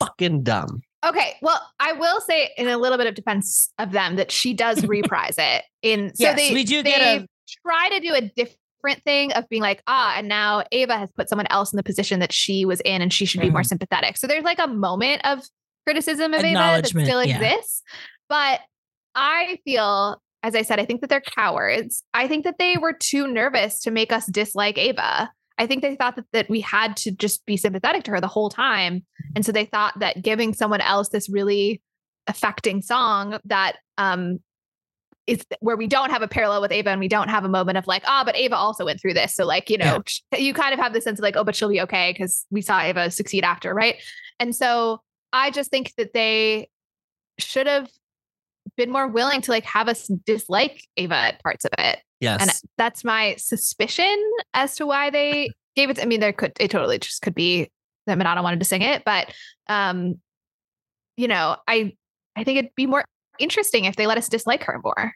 fucking 0.00 0.42
dumb 0.42 0.82
Okay. 1.04 1.36
Well, 1.40 1.60
I 1.80 1.92
will 1.92 2.20
say 2.20 2.50
in 2.58 2.68
a 2.68 2.76
little 2.76 2.98
bit 2.98 3.06
of 3.06 3.14
defense 3.14 3.72
of 3.78 3.92
them 3.92 4.16
that 4.16 4.30
she 4.30 4.52
does 4.54 4.84
reprise 4.86 5.36
it 5.38 5.64
in 5.82 6.14
so 6.14 6.24
Yes, 6.24 6.36
they 6.36 6.52
we 6.52 6.64
do 6.64 6.82
they 6.82 6.90
get 6.90 7.22
a- 7.22 7.26
try 7.66 7.88
to 7.88 8.00
do 8.00 8.14
a 8.14 8.20
different 8.20 9.02
thing 9.04 9.32
of 9.32 9.48
being 9.48 9.62
like, 9.62 9.82
ah, 9.86 10.14
and 10.16 10.28
now 10.28 10.62
Eva 10.70 10.96
has 10.98 11.10
put 11.12 11.28
someone 11.28 11.46
else 11.50 11.72
in 11.72 11.76
the 11.78 11.82
position 11.82 12.20
that 12.20 12.32
she 12.32 12.64
was 12.64 12.80
in 12.80 13.00
and 13.02 13.12
she 13.12 13.24
should 13.24 13.40
be 13.40 13.50
more 13.50 13.62
Mhm. 13.62 13.66
sympathetic. 13.66 14.16
So 14.16 14.26
there's 14.26 14.44
like 14.44 14.58
a 14.58 14.66
moment 14.66 15.22
of 15.24 15.42
criticism 15.86 16.34
of 16.34 16.44
Eva 16.44 16.58
that 16.58 16.86
still 16.86 17.24
yeah. 17.24 17.40
exists. 17.40 17.82
But 18.28 18.60
I 19.14 19.58
feel, 19.64 20.20
as 20.42 20.54
I 20.54 20.62
said, 20.62 20.78
I 20.80 20.84
think 20.84 21.00
that 21.00 21.10
they're 21.10 21.20
cowards. 21.20 22.02
I 22.14 22.28
think 22.28 22.44
that 22.44 22.56
they 22.58 22.76
were 22.76 22.92
too 22.92 23.26
nervous 23.26 23.80
to 23.80 23.90
make 23.90 24.12
us 24.12 24.26
dislike 24.26 24.78
Eva. 24.78 25.30
I 25.60 25.66
think 25.66 25.82
they 25.82 25.94
thought 25.94 26.16
that, 26.16 26.24
that 26.32 26.48
we 26.48 26.60
had 26.60 26.96
to 26.98 27.10
just 27.10 27.44
be 27.44 27.58
sympathetic 27.58 28.02
to 28.04 28.12
her 28.12 28.20
the 28.20 28.26
whole 28.26 28.48
time. 28.48 29.04
And 29.36 29.44
so 29.44 29.52
they 29.52 29.66
thought 29.66 29.98
that 30.00 30.22
giving 30.22 30.54
someone 30.54 30.80
else 30.80 31.10
this 31.10 31.28
really 31.28 31.82
affecting 32.26 32.80
song 32.80 33.38
that 33.44 33.76
um 33.98 34.38
is 35.26 35.44
where 35.60 35.76
we 35.76 35.86
don't 35.86 36.10
have 36.10 36.22
a 36.22 36.28
parallel 36.28 36.62
with 36.62 36.72
Eva 36.72 36.90
and 36.90 36.98
we 36.98 37.08
don't 37.08 37.28
have 37.28 37.44
a 37.44 37.48
moment 37.48 37.76
of 37.76 37.86
like, 37.86 38.02
ah, 38.06 38.22
but 38.24 38.36
Eva 38.36 38.56
also 38.56 38.86
went 38.86 39.00
through 39.00 39.14
this. 39.14 39.34
So 39.36 39.44
like, 39.44 39.68
you 39.68 39.76
know, 39.76 40.02
you 40.36 40.54
kind 40.54 40.72
of 40.72 40.80
have 40.80 40.94
the 40.94 41.00
sense 41.00 41.18
of 41.18 41.22
like, 41.22 41.36
oh, 41.36 41.44
but 41.44 41.54
she'll 41.54 41.68
be 41.68 41.80
okay 41.82 42.12
because 42.12 42.46
we 42.50 42.62
saw 42.62 42.82
Eva 42.82 43.10
succeed 43.10 43.44
after, 43.44 43.74
right? 43.74 43.96
And 44.40 44.56
so 44.56 45.02
I 45.32 45.50
just 45.50 45.70
think 45.70 45.94
that 45.98 46.14
they 46.14 46.70
should 47.38 47.66
have 47.66 47.90
been 48.76 48.90
more 48.90 49.06
willing 49.06 49.42
to 49.42 49.50
like 49.50 49.64
have 49.64 49.88
us 49.88 50.08
dislike 50.24 50.82
Eva 50.96 51.14
at 51.14 51.42
parts 51.42 51.66
of 51.66 51.72
it. 51.78 52.00
Yes 52.20 52.40
And 52.40 52.50
that's 52.76 53.04
my 53.04 53.34
suspicion 53.36 54.16
as 54.54 54.76
to 54.76 54.86
why 54.86 55.10
they 55.10 55.50
gave 55.76 55.90
it. 55.90 55.96
To, 55.96 56.02
I 56.02 56.06
mean, 56.06 56.20
there 56.20 56.32
could 56.32 56.52
it 56.60 56.70
totally 56.70 56.98
just 56.98 57.22
could 57.22 57.34
be 57.34 57.70
that 58.06 58.18
Madonna 58.18 58.42
wanted 58.42 58.60
to 58.60 58.66
sing 58.66 58.82
it, 58.82 59.04
but 59.04 59.32
um, 59.68 60.20
you 61.16 61.28
know, 61.28 61.56
I 61.66 61.94
I 62.36 62.44
think 62.44 62.58
it'd 62.58 62.74
be 62.74 62.86
more 62.86 63.04
interesting 63.38 63.84
if 63.84 63.96
they 63.96 64.06
let 64.06 64.18
us 64.18 64.28
dislike 64.28 64.64
her 64.64 64.80
more. 64.82 65.14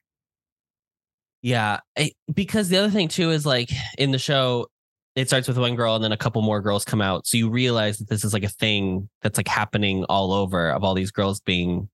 Yeah, 1.43 1.81
I, 1.99 2.13
because 2.33 2.69
the 2.71 2.79
other 2.79 2.91
thing 2.91 3.09
too 3.09 3.31
is 3.31 3.45
like 3.45 3.71
in 3.99 4.11
the 4.11 4.19
show, 4.19 4.69
it 5.15 5.29
starts 5.29 5.47
with 5.47 5.59
one 5.59 5.77
girl 5.77 5.95
and 5.95 6.03
then 6.03 6.13
a 6.13 6.17
couple 6.17 6.41
more 6.43 6.61
girls 6.61 6.85
come 6.85 7.03
out, 7.03 7.27
so 7.27 7.37
you 7.37 7.51
realize 7.51 7.99
that 7.99 8.09
this 8.09 8.25
is 8.25 8.33
like 8.33 8.45
a 8.45 8.49
thing 8.49 9.09
that's 9.23 9.37
like 9.37 9.49
happening 9.49 10.05
all 10.09 10.33
over 10.33 10.71
of 10.71 10.83
all 10.85 10.95
these 10.95 11.11
girls 11.11 11.41
being 11.41 11.89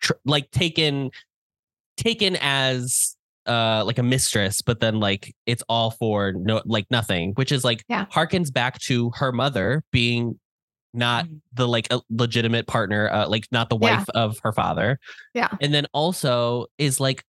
tr- 0.00 0.14
like 0.24 0.50
taken 0.50 1.10
taken 1.96 2.36
as 2.40 3.16
uh 3.46 3.82
like 3.84 3.98
a 3.98 4.02
mistress, 4.02 4.62
but 4.62 4.80
then 4.80 5.00
like 5.00 5.34
it's 5.46 5.62
all 5.68 5.90
for 5.92 6.32
no 6.32 6.62
like 6.64 6.86
nothing, 6.90 7.32
which 7.34 7.52
is 7.52 7.64
like 7.64 7.84
Yeah. 7.88 8.06
harkens 8.06 8.52
back 8.52 8.78
to 8.80 9.10
her 9.14 9.32
mother 9.32 9.82
being 9.92 10.38
not 10.94 11.26
Mhm. 11.26 11.40
the 11.52 11.68
like 11.68 11.86
a 11.92 12.00
legitimate 12.10 12.66
partner, 12.66 13.10
uh, 13.10 13.28
like 13.28 13.46
not 13.52 13.68
the 13.68 13.76
Yeah. 13.78 13.98
wife 13.98 14.08
of 14.14 14.38
her 14.42 14.52
father. 14.52 14.98
Yeah. 15.34 15.48
And 15.60 15.72
then 15.74 15.86
also 15.92 16.66
is 16.78 17.00
like 17.00 17.22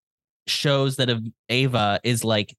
shows 0.48 0.96
that 0.96 1.10
Eva 1.50 2.00
is 2.04 2.24
like 2.24 2.56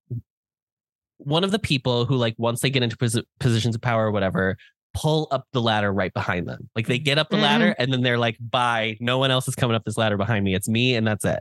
one 1.16 1.42
of 1.44 1.50
the 1.50 1.58
people 1.58 2.04
who 2.04 2.16
like 2.16 2.34
once 2.38 2.60
they 2.60 2.70
get 2.70 2.82
into 2.82 2.96
posi- 2.96 3.24
positions 3.40 3.74
of 3.74 3.80
power 3.80 4.06
or 4.06 4.10
whatever 4.12 4.56
pull 4.94 5.28
up 5.30 5.46
the 5.52 5.60
ladder 5.60 5.92
right 5.92 6.12
behind 6.14 6.46
them 6.48 6.68
like 6.76 6.86
they 6.86 6.98
get 6.98 7.18
up 7.18 7.28
the 7.30 7.36
Mhm. 7.36 7.42
ladder 7.42 7.74
and 7.78 7.92
then 7.92 8.02
they're 8.02 8.18
like 8.18 8.36
bye 8.40 8.96
no 9.00 9.18
one 9.18 9.30
else 9.30 9.46
is 9.48 9.54
coming 9.54 9.74
up 9.76 9.84
this 9.84 9.96
ladder 9.98 10.16
behind 10.16 10.44
me 10.44 10.54
it's 10.54 10.68
me 10.68 10.94
and 10.94 11.06
that's 11.06 11.24
it 11.24 11.40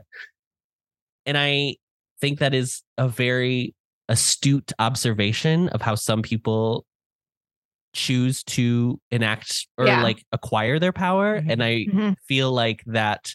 and 1.26 1.36
i 1.38 1.74
think 2.20 2.38
that 2.38 2.54
is 2.54 2.82
a 2.96 3.08
very 3.08 3.74
astute 4.08 4.72
observation 4.78 5.68
of 5.70 5.80
how 5.82 5.94
some 5.94 6.22
people 6.22 6.84
choose 7.94 8.44
to 8.44 9.00
enact 9.10 9.66
or 9.76 9.86
Yeah. 9.86 10.02
like 10.02 10.24
acquire 10.32 10.78
their 10.78 10.92
power 10.92 11.40
Mhm. 11.40 11.50
and 11.52 11.62
i 11.64 11.74
Mhm. 11.86 12.16
feel 12.26 12.52
like 12.52 12.82
that 12.86 13.34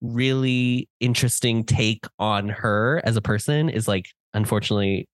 really 0.00 0.88
interesting 1.00 1.64
take 1.64 2.06
on 2.18 2.48
her 2.48 3.02
as 3.04 3.16
a 3.16 3.20
person 3.20 3.68
is 3.68 3.86
like 3.88 4.06
unfortunately 4.32 5.06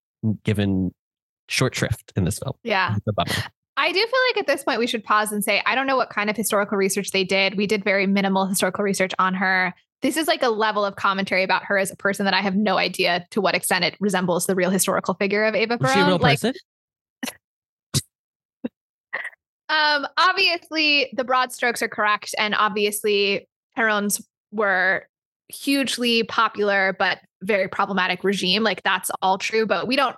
given 0.45 0.93
short 1.49 1.75
shrift 1.75 2.13
in 2.17 2.25
this 2.25 2.39
film. 2.39 2.53
Yeah. 2.65 2.95
It's 2.97 3.07
a 3.09 3.13
bummer. 3.13 3.45
I 3.77 3.89
do 3.93 3.99
feel 4.01 4.21
like 4.31 4.39
at 4.39 4.47
this 4.47 4.63
point 4.65 4.79
we 4.79 4.87
should 4.87 5.05
pause 5.05 5.33
and 5.33 5.43
say, 5.45 5.63
I 5.67 5.75
don't 5.75 5.87
know 5.87 5.97
what 5.97 6.11
kind 6.11 6.31
of 6.31 6.37
historical 6.37 6.77
research 6.79 7.11
they 7.11 7.25
did. 7.25 7.57
We 7.57 7.67
did 7.67 7.83
very 7.85 8.07
minimal 8.07 8.47
historical 8.47 8.83
research 8.85 9.13
on 9.19 9.35
her. 9.35 9.75
This 10.03 10.17
is 10.17 10.27
like 10.29 10.43
a 10.43 10.49
level 10.49 10.85
of 10.85 10.97
commentary 10.97 11.43
about 11.43 11.65
her 11.65 11.79
as 11.79 11.91
a 11.91 11.97
person 11.97 12.25
that 12.27 12.35
I 12.35 12.41
have 12.41 12.55
no 12.55 12.77
idea 12.77 13.27
to 13.31 13.41
what 13.41 13.55
extent 13.55 13.85
it 13.85 13.97
resembles 13.99 14.47
the 14.47 14.55
real 14.55 14.71
historical 14.71 15.15
figure 15.15 15.45
of 15.45 15.55
Eva 15.55 15.79
Was 15.81 15.93
she 15.93 16.01
a 16.01 16.03
Perón. 16.03 16.07
real 16.07 16.19
Like, 16.19 16.41
person? 16.41 16.55
um, 19.69 20.07
obviously 20.17 21.11
the 21.15 21.25
broad 21.25 21.53
strokes 21.53 21.83
are 21.83 21.89
correct, 21.89 22.35
and 22.39 22.55
obviously 22.55 23.49
Perons 23.77 24.23
were 24.53 25.07
hugely 25.49 26.25
popular 26.25 26.95
but 26.99 27.19
very 27.43 27.69
problematic 27.69 28.25
regime. 28.25 28.63
Like 28.63 28.83
that's 28.83 29.11
all 29.23 29.39
true, 29.39 29.67
but 29.67 29.87
we 29.87 29.97
don't 29.97 30.17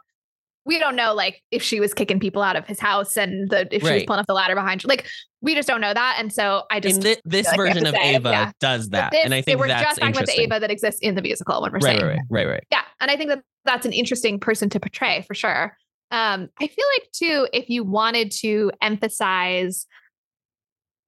we 0.64 0.78
don't 0.78 0.96
know 0.96 1.14
like 1.14 1.42
if 1.50 1.62
she 1.62 1.80
was 1.80 1.94
kicking 1.94 2.20
people 2.20 2.42
out 2.42 2.56
of 2.56 2.66
his 2.66 2.78
house 2.78 3.16
and 3.16 3.48
the 3.48 3.66
if 3.74 3.82
she 3.82 3.92
was 3.94 4.02
pulling 4.04 4.20
up 4.20 4.26
the 4.26 4.34
ladder 4.34 4.54
behind 4.54 4.82
you. 4.82 4.88
Like 4.88 5.06
we 5.40 5.54
just 5.54 5.68
don't 5.68 5.80
know 5.80 5.94
that. 5.94 6.16
And 6.18 6.32
so 6.32 6.64
I 6.70 6.80
just 6.80 6.96
In 6.96 7.02
thi- 7.02 7.20
this 7.24 7.46
like 7.46 7.56
version 7.56 7.86
of 7.86 7.94
say, 7.94 8.16
Eva 8.16 8.30
yeah. 8.30 8.52
does 8.58 8.88
that, 8.90 9.12
this, 9.12 9.24
and 9.24 9.32
I 9.32 9.40
think 9.42 9.60
we're 9.60 9.68
that's 9.68 9.84
just 9.84 10.00
talking 10.00 10.16
about 10.16 10.26
the. 10.26 10.40
Eva 10.40 10.58
that 10.60 10.70
exists 10.70 11.00
in 11.00 11.14
the 11.14 11.22
musical 11.22 11.62
when 11.62 11.70
we're 11.72 11.78
right, 11.78 11.98
saying 11.98 12.00
right, 12.06 12.18
right, 12.28 12.46
right, 12.46 12.48
right. 12.48 12.64
yeah 12.72 12.82
and 13.00 13.10
i 13.10 13.16
think 13.16 13.28
that 13.30 13.42
that's 13.64 13.86
an 13.86 13.92
interesting 13.92 14.40
person 14.40 14.68
to 14.70 14.80
portray 14.80 15.22
for 15.28 15.34
sure 15.34 15.76
um 16.10 16.48
i 16.60 16.66
feel 16.66 16.84
like 16.96 17.08
too 17.12 17.46
if 17.52 17.70
you 17.70 17.84
wanted 17.84 18.32
to 18.32 18.72
emphasize 18.82 19.86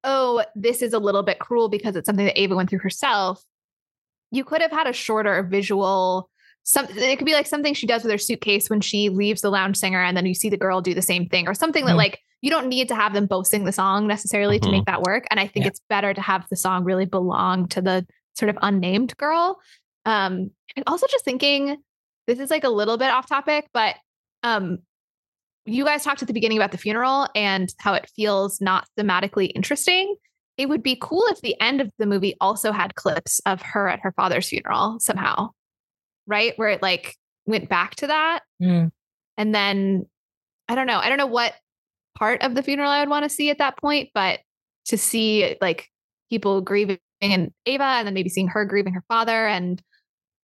oh 0.04 0.44
this 0.54 0.82
is 0.82 0.92
a 0.92 0.98
little 0.98 1.22
bit 1.22 1.38
cruel 1.38 1.68
because 1.68 1.96
it's 1.96 2.06
something 2.06 2.24
that 2.26 2.38
eva 2.38 2.54
went 2.54 2.70
through 2.70 2.78
herself 2.78 3.42
you 4.30 4.44
could 4.44 4.62
have 4.62 4.70
had 4.70 4.86
a 4.86 4.92
shorter 4.92 5.42
visual 5.42 6.30
something 6.62 6.96
it 6.98 7.16
could 7.18 7.26
be 7.26 7.32
like 7.32 7.46
something 7.46 7.74
she 7.74 7.86
does 7.86 8.02
with 8.04 8.12
her 8.12 8.18
suitcase 8.18 8.70
when 8.70 8.80
she 8.80 9.08
leaves 9.08 9.40
the 9.40 9.50
lounge 9.50 9.76
singer 9.76 10.02
and 10.02 10.16
then 10.16 10.26
you 10.26 10.34
see 10.34 10.48
the 10.48 10.56
girl 10.56 10.80
do 10.80 10.94
the 10.94 11.02
same 11.02 11.28
thing 11.28 11.48
or 11.48 11.54
something 11.54 11.84
that 11.84 11.92
Mhm. 11.94 11.98
like 11.98 12.20
you 12.42 12.50
don't 12.50 12.68
need 12.68 12.88
to 12.88 12.94
have 12.94 13.12
them 13.12 13.26
both 13.26 13.46
sing 13.46 13.64
the 13.64 13.72
song 13.72 14.06
necessarily 14.06 14.58
to 14.58 14.68
Mhm. 14.68 14.72
make 14.72 14.84
that 14.86 15.02
work 15.02 15.26
and 15.30 15.38
i 15.40 15.46
think 15.46 15.64
Yeah. 15.64 15.68
it's 15.68 15.80
better 15.88 16.12
to 16.14 16.20
have 16.20 16.46
the 16.48 16.56
song 16.56 16.84
really 16.84 17.04
belong 17.06 17.68
to 17.68 17.80
the 17.82 18.06
sort 18.34 18.48
of 18.48 18.58
unnamed 18.62 19.16
girl 19.16 19.58
um 20.06 20.50
and 20.76 20.84
also 20.86 21.06
just 21.08 21.24
thinking 21.24 21.76
this 22.26 22.38
is 22.38 22.50
like 22.50 22.64
a 22.64 22.68
little 22.70 22.96
bit 22.96 23.10
off 23.10 23.28
topic 23.28 23.66
but 23.72 23.96
um 24.42 24.78
you 25.66 25.84
guys 25.84 26.02
talked 26.02 26.22
at 26.22 26.28
the 26.28 26.34
beginning 26.34 26.56
about 26.58 26.72
the 26.72 26.78
funeral 26.78 27.28
and 27.34 27.74
how 27.78 27.92
it 27.94 28.08
feels 28.16 28.60
not 28.60 28.86
thematically 28.98 29.50
interesting 29.54 30.16
it 30.56 30.68
would 30.68 30.82
be 30.82 30.96
cool 31.00 31.24
if 31.28 31.40
the 31.42 31.58
end 31.60 31.80
of 31.80 31.90
the 31.98 32.06
movie 32.06 32.34
also 32.40 32.70
had 32.72 32.94
clips 32.94 33.40
of 33.46 33.60
her 33.62 33.88
at 33.88 34.00
her 34.00 34.12
father's 34.12 34.48
funeral 34.48 34.98
somehow 35.00 35.48
right 36.26 36.54
where 36.58 36.68
it 36.70 36.80
like 36.82 37.16
went 37.46 37.68
back 37.68 37.94
to 37.96 38.06
that 38.06 38.40
Mm. 38.62 38.90
and 39.36 39.54
then 39.54 40.06
i 40.68 40.74
don't 40.74 40.86
know 40.86 40.98
i 40.98 41.08
don't 41.08 41.18
know 41.18 41.26
what 41.26 41.54
part 42.20 42.42
of 42.42 42.54
the 42.54 42.62
funeral 42.62 42.90
i 42.90 43.00
would 43.00 43.08
want 43.08 43.24
to 43.24 43.30
see 43.30 43.50
at 43.50 43.58
that 43.58 43.76
point 43.78 44.10
but 44.14 44.38
to 44.84 44.96
see 44.96 45.56
like 45.60 45.88
people 46.30 46.60
grieving 46.60 46.98
and 47.20 47.50
eva 47.66 47.82
and 47.82 48.06
then 48.06 48.14
maybe 48.14 48.28
seeing 48.28 48.48
her 48.48 48.64
grieving 48.64 48.92
her 48.92 49.04
father 49.08 49.46
and 49.48 49.82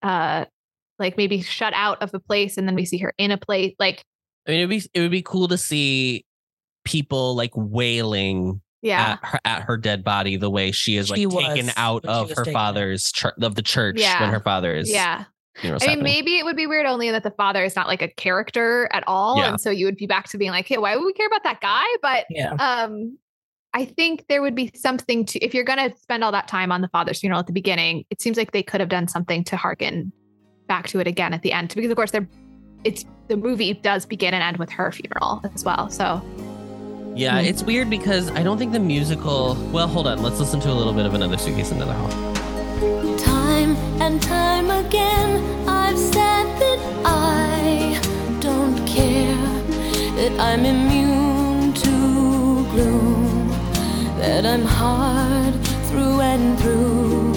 uh 0.02 0.44
like 0.98 1.16
maybe 1.16 1.42
shut 1.42 1.72
out 1.74 2.02
of 2.02 2.10
the 2.10 2.20
place 2.20 2.56
and 2.56 2.66
then 2.66 2.74
we 2.74 2.84
see 2.84 2.98
her 2.98 3.12
in 3.18 3.30
a 3.30 3.38
place 3.38 3.74
like 3.78 4.02
I 4.46 4.52
mean, 4.52 4.60
it'd 4.60 4.70
be 4.70 4.90
it 4.94 5.00
would 5.00 5.10
be 5.10 5.22
cool 5.22 5.48
to 5.48 5.58
see 5.58 6.24
people 6.84 7.34
like 7.34 7.50
wailing 7.54 8.62
yeah. 8.80 9.18
at 9.22 9.28
her 9.28 9.40
at 9.44 9.62
her 9.62 9.76
dead 9.76 10.04
body 10.04 10.36
the 10.36 10.50
way 10.50 10.70
she 10.70 10.96
is 10.96 11.10
like 11.10 11.18
She 11.18 11.26
taken 11.26 11.66
was 11.66 11.74
out 11.76 12.04
of 12.06 12.30
her 12.30 12.44
father's 12.44 13.10
church 13.10 13.34
of 13.42 13.54
the 13.54 13.62
church 13.62 13.96
Yeah. 13.98 14.20
when 14.20 14.30
her 14.30 14.40
father 14.40 14.74
is 14.74 14.90
yeah. 14.90 15.16
funeral's 15.16 15.35
I 15.62 15.66
mean, 15.66 15.72
happening. 15.80 16.02
maybe 16.02 16.38
it 16.38 16.44
would 16.44 16.56
be 16.56 16.66
weird 16.66 16.86
only 16.86 17.10
that 17.10 17.22
the 17.22 17.30
father 17.30 17.64
is 17.64 17.74
not 17.76 17.86
like 17.86 18.02
a 18.02 18.08
character 18.08 18.88
at 18.92 19.04
all. 19.06 19.38
Yeah. 19.38 19.50
And 19.50 19.60
so 19.60 19.70
you 19.70 19.86
would 19.86 19.96
be 19.96 20.06
back 20.06 20.28
to 20.30 20.38
being 20.38 20.50
like, 20.50 20.66
hey, 20.66 20.78
why 20.78 20.96
would 20.96 21.04
we 21.04 21.12
care 21.12 21.26
about 21.26 21.44
that 21.44 21.60
guy? 21.60 21.84
But 22.02 22.26
Yeah. 22.30 22.52
um, 22.54 23.18
I 23.74 23.84
think 23.84 24.26
there 24.28 24.40
would 24.42 24.54
be 24.54 24.70
something 24.74 25.24
to, 25.26 25.38
if 25.44 25.52
you're 25.54 25.64
going 25.64 25.90
to 25.90 25.96
spend 25.98 26.24
all 26.24 26.32
that 26.32 26.48
time 26.48 26.72
on 26.72 26.80
the 26.80 26.88
father's 26.88 27.20
funeral 27.20 27.40
at 27.40 27.46
the 27.46 27.52
beginning, 27.52 28.04
it 28.10 28.20
seems 28.22 28.36
like 28.36 28.52
they 28.52 28.62
could 28.62 28.80
have 28.80 28.88
done 28.88 29.06
something 29.08 29.44
to 29.44 29.56
hearken 29.56 30.12
back 30.66 30.88
to 30.88 31.00
it 31.00 31.06
again 31.06 31.32
at 31.34 31.42
the 31.42 31.52
end. 31.52 31.72
Because, 31.74 31.90
of 31.90 31.96
course, 31.96 32.10
they're, 32.10 32.26
it's 32.84 33.04
the 33.28 33.36
movie 33.36 33.74
does 33.74 34.06
begin 34.06 34.32
and 34.34 34.42
end 34.42 34.56
with 34.58 34.70
her 34.70 34.90
funeral 34.92 35.42
as 35.54 35.64
well. 35.64 35.90
So, 35.90 36.22
Yeah, 37.14 37.40
Hmm. 37.40 37.46
it's 37.46 37.62
weird 37.62 37.88
because 37.90 38.30
I 38.32 38.42
don't 38.42 38.58
think 38.58 38.72
the 38.72 38.78
musical. 38.80 39.54
Well, 39.72 39.88
hold 39.88 40.06
on. 40.06 40.22
Let's 40.22 40.38
listen 40.38 40.60
to 40.60 40.70
a 40.70 40.74
little 40.74 40.92
bit 40.92 41.06
of 41.06 41.14
another 41.14 41.36
suitcase, 41.38 41.70
another 41.70 41.92
hall. 41.94 43.25
Time 43.56 43.76
and 44.02 44.20
time 44.20 44.68
again, 44.68 45.30
I've 45.66 45.96
said 45.96 46.44
that 46.62 46.80
I 47.06 47.98
don't 48.38 48.86
care, 48.86 49.48
that 50.18 50.38
I'm 50.38 50.66
immune 50.66 51.72
to 51.72 51.94
gloom, 52.72 53.48
that 54.18 54.44
I'm 54.44 54.62
hard 54.62 55.54
through 55.88 56.20
and 56.20 56.58
through. 56.58 57.32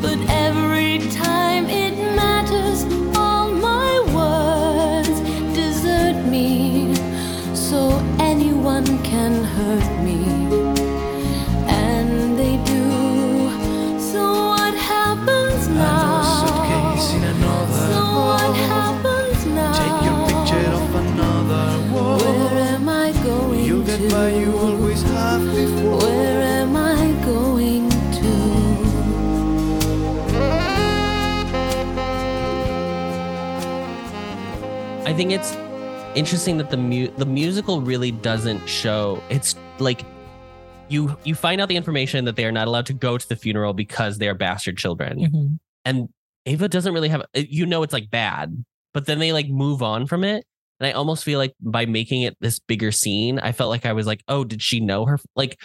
But 0.00 0.18
every 0.28 1.00
time 1.10 1.66
it 1.66 1.96
matters, 2.14 2.84
all 3.16 3.50
my 3.50 3.92
words 4.14 5.18
desert 5.58 6.16
me, 6.26 6.94
so 7.54 7.90
anyone 8.20 8.86
can 9.02 9.42
hurt 9.42 9.93
going 24.14 24.40
You'll 24.40 24.52
get 24.52 24.54
to? 24.54 24.62
by, 24.70 24.70
you 24.70 24.76
always 24.76 25.02
have 25.02 25.40
before. 25.54 25.98
Where 25.98 26.42
am 26.42 26.76
I 26.76 27.24
going 27.24 27.88
to? 27.90 28.34
I 35.06 35.12
think 35.12 35.32
it's 35.32 35.52
interesting 36.14 36.56
that 36.58 36.70
the 36.70 36.76
mu- 36.76 37.10
the 37.18 37.26
musical 37.26 37.80
really 37.82 38.10
doesn't 38.10 38.66
show. 38.66 39.22
It's 39.28 39.54
like 39.78 40.02
you 40.88 41.16
you 41.24 41.34
find 41.34 41.60
out 41.60 41.68
the 41.68 41.76
information 41.76 42.24
that 42.24 42.36
they 42.36 42.44
are 42.46 42.52
not 42.52 42.68
allowed 42.68 42.86
to 42.86 42.94
go 42.94 43.18
to 43.18 43.28
the 43.28 43.36
funeral 43.36 43.74
because 43.74 44.18
they 44.18 44.28
are 44.28 44.34
bastard 44.34 44.78
children, 44.78 45.18
Mhm. 45.18 45.58
and 45.84 46.08
Eva 46.46 46.68
doesn't 46.68 46.94
really 46.94 47.08
have. 47.10 47.22
You 47.34 47.66
know, 47.66 47.82
it's 47.82 47.92
like 47.92 48.10
bad, 48.10 48.64
but 48.94 49.04
then 49.06 49.18
they 49.18 49.32
like 49.32 49.48
move 49.48 49.82
on 49.82 50.06
from 50.06 50.24
it. 50.24 50.44
And 50.80 50.86
I 50.88 50.92
almost 50.92 51.24
feel 51.24 51.38
like 51.38 51.54
by 51.60 51.86
making 51.86 52.22
it 52.22 52.36
this 52.40 52.58
bigger 52.58 52.90
scene, 52.92 53.38
I 53.38 53.52
felt 53.52 53.70
like 53.70 53.86
I 53.86 53.92
was 53.92 54.06
like, 54.06 54.22
oh, 54.28 54.44
did 54.44 54.60
she 54.62 54.80
know 54.80 55.06
her? 55.06 55.18
Like, 55.36 55.58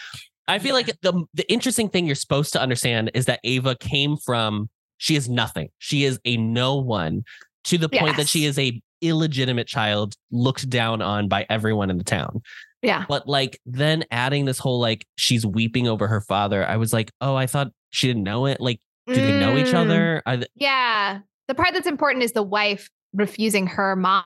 I 0.48 0.60
feel 0.60 0.74
like 0.74 0.88
the 1.02 1.24
the 1.34 1.52
interesting 1.52 1.90
thing 1.90 2.06
you're 2.06 2.16
supposed 2.16 2.54
to 2.54 2.62
understand 2.62 3.12
is 3.14 3.26
that 3.26 3.40
Ava 3.44 3.76
came 3.80 4.18
from 4.18 4.70
she 4.98 5.16
is 5.16 5.30
nothing. 5.30 5.70
She 5.78 6.04
is 6.06 6.20
a 6.26 6.38
no 6.38 6.76
one 6.76 7.24
to 7.66 7.78
the 7.78 7.90
point 7.90 8.18
that 8.18 8.28
she 8.28 8.46
is 8.46 8.58
a 8.60 8.82
illegitimate 9.02 9.68
child 9.68 10.16
looked 10.32 10.70
down 10.70 11.02
on 11.02 11.28
by 11.28 11.46
everyone 11.50 11.90
in 11.90 11.98
the 11.98 12.04
town. 12.04 12.42
yeah. 12.82 13.06
But 13.08 13.28
like 13.28 13.60
then 13.66 14.04
adding 14.12 14.46
this 14.46 14.58
whole 14.60 14.80
like 14.80 15.06
she's 15.18 15.46
weeping 15.46 15.88
over 15.88 16.08
her 16.08 16.22
father, 16.22 16.66
I 16.68 16.78
was 16.78 16.92
like, 16.94 17.12
oh, 17.22 17.36
I 17.36 17.46
thought 17.48 17.72
she 17.92 18.08
didn't 18.08 18.24
know 18.24 18.46
it. 18.46 18.60
Like, 18.60 18.80
do 19.08 19.22
they 19.22 19.32
know 19.40 19.58
each 19.58 19.68
Mm, 19.68 19.74
other? 19.76 20.24
Th- 20.28 20.48
Yeah. 20.56 21.20
The 21.48 21.56
part 21.56 21.74
that's 21.74 21.88
important 21.88 22.24
is 22.24 22.34
the 22.34 22.44
wife 22.44 22.90
refusing 23.14 23.68
her 23.68 23.96
mom 23.96 24.24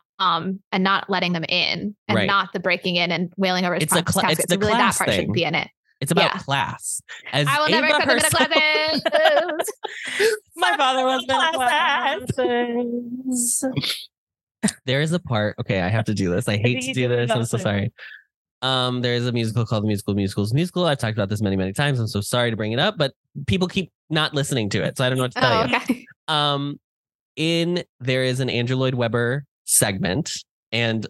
and 0.72 0.84
not 0.84 1.10
letting 1.10 1.34
them 1.34 1.44
in 1.48 1.95
and 2.08 2.16
Right. 2.16 2.28
not 2.28 2.54
the 2.54 2.60
breaking 2.60 2.95
in 2.98 3.12
and 3.12 3.32
wailing 3.38 3.66
over 3.66 3.76
his 3.76 3.84
It's 3.84 3.95
a 3.95 4.04
cla- 4.04 4.30
it's 4.32 4.45
the 4.45 4.54
So 4.56 4.60
really 4.60 4.72
that 4.74 4.78
class 4.78 4.98
part 4.98 5.10
thing. 5.10 5.20
shouldn't 5.20 5.34
be 5.36 5.44
in 5.44 5.56
it. 5.56 5.68
it's 6.02 6.12
about 6.12 6.32
Yeah. 6.34 6.38
class. 6.40 7.02
As 7.32 7.48
I 7.48 7.60
will 7.62 7.70
never 7.70 7.88
Eva 7.88 7.95
accept 8.16 8.32
the 8.32 8.50
middle 8.50 9.02
herself- 9.02 9.04
classes. 10.12 10.38
My 10.58 10.76
father 10.78 11.06
was 11.06 11.26
Class. 11.26 12.20
classes. 12.34 13.66
there 14.86 15.02
is 15.02 15.12
a 15.12 15.20
part. 15.20 15.56
Okay, 15.60 15.82
I 15.82 15.88
have 15.90 16.06
to 16.06 16.14
do 16.14 16.30
this. 16.30 16.48
I 16.48 16.58
hate 16.58 16.82
to 16.82 16.88
do 16.94 16.94
do 16.94 17.08
this. 17.10 17.32
I'm 17.32 17.45
so 17.45 17.58
sorry. 17.58 17.91
Um, 18.62 19.02
there 19.02 19.14
is 19.14 19.28
a 19.28 19.32
musical 19.34 19.66
called 19.66 19.84
The 19.84 19.88
Musical 19.88 20.14
Musicals 20.16 20.54
Musical. 20.54 20.86
I've 20.86 20.98
talked 20.98 21.18
about 21.18 21.28
this 21.30 21.41
many, 21.41 21.58
many 21.58 21.74
times. 21.74 22.00
I'm 22.00 22.08
so 22.08 22.22
sorry 22.22 22.50
to 22.50 22.56
bring 22.56 22.72
it 22.72 22.80
up, 22.80 22.98
but 22.98 23.12
people 23.45 23.68
keep 23.68 23.91
not 24.10 24.34
listening 24.34 24.70
to 24.70 24.82
it, 24.84 24.98
so 24.98 25.04
I 25.06 25.10
don't 25.10 25.18
know 25.18 25.26
what 25.26 25.34
to 25.34 25.40
tell 25.41 25.54
oh, 25.54 25.66
you. 25.66 25.76
okay. 25.76 26.06
Um, 26.30 26.80
in 27.36 27.84
there 28.00 28.24
is 28.24 28.40
an 28.40 28.50
Andrew 28.50 28.78
Lloyd 28.78 28.94
Webber 28.94 29.44
segment, 29.65 30.31
and 30.72 31.06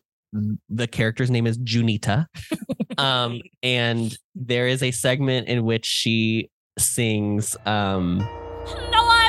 the 0.69 0.88
character's 0.88 1.30
name 1.30 1.47
is 1.47 1.57
Juanita. 1.59 2.27
um, 2.97 3.41
and 3.61 4.17
there 4.35 4.67
is 4.67 4.81
a 4.81 4.91
segment 4.91 5.47
in 5.47 5.63
which 5.63 5.85
she 5.85 6.49
sings. 6.77 7.55
Um, 7.65 8.17
No, 8.19 8.99
I 8.99 9.22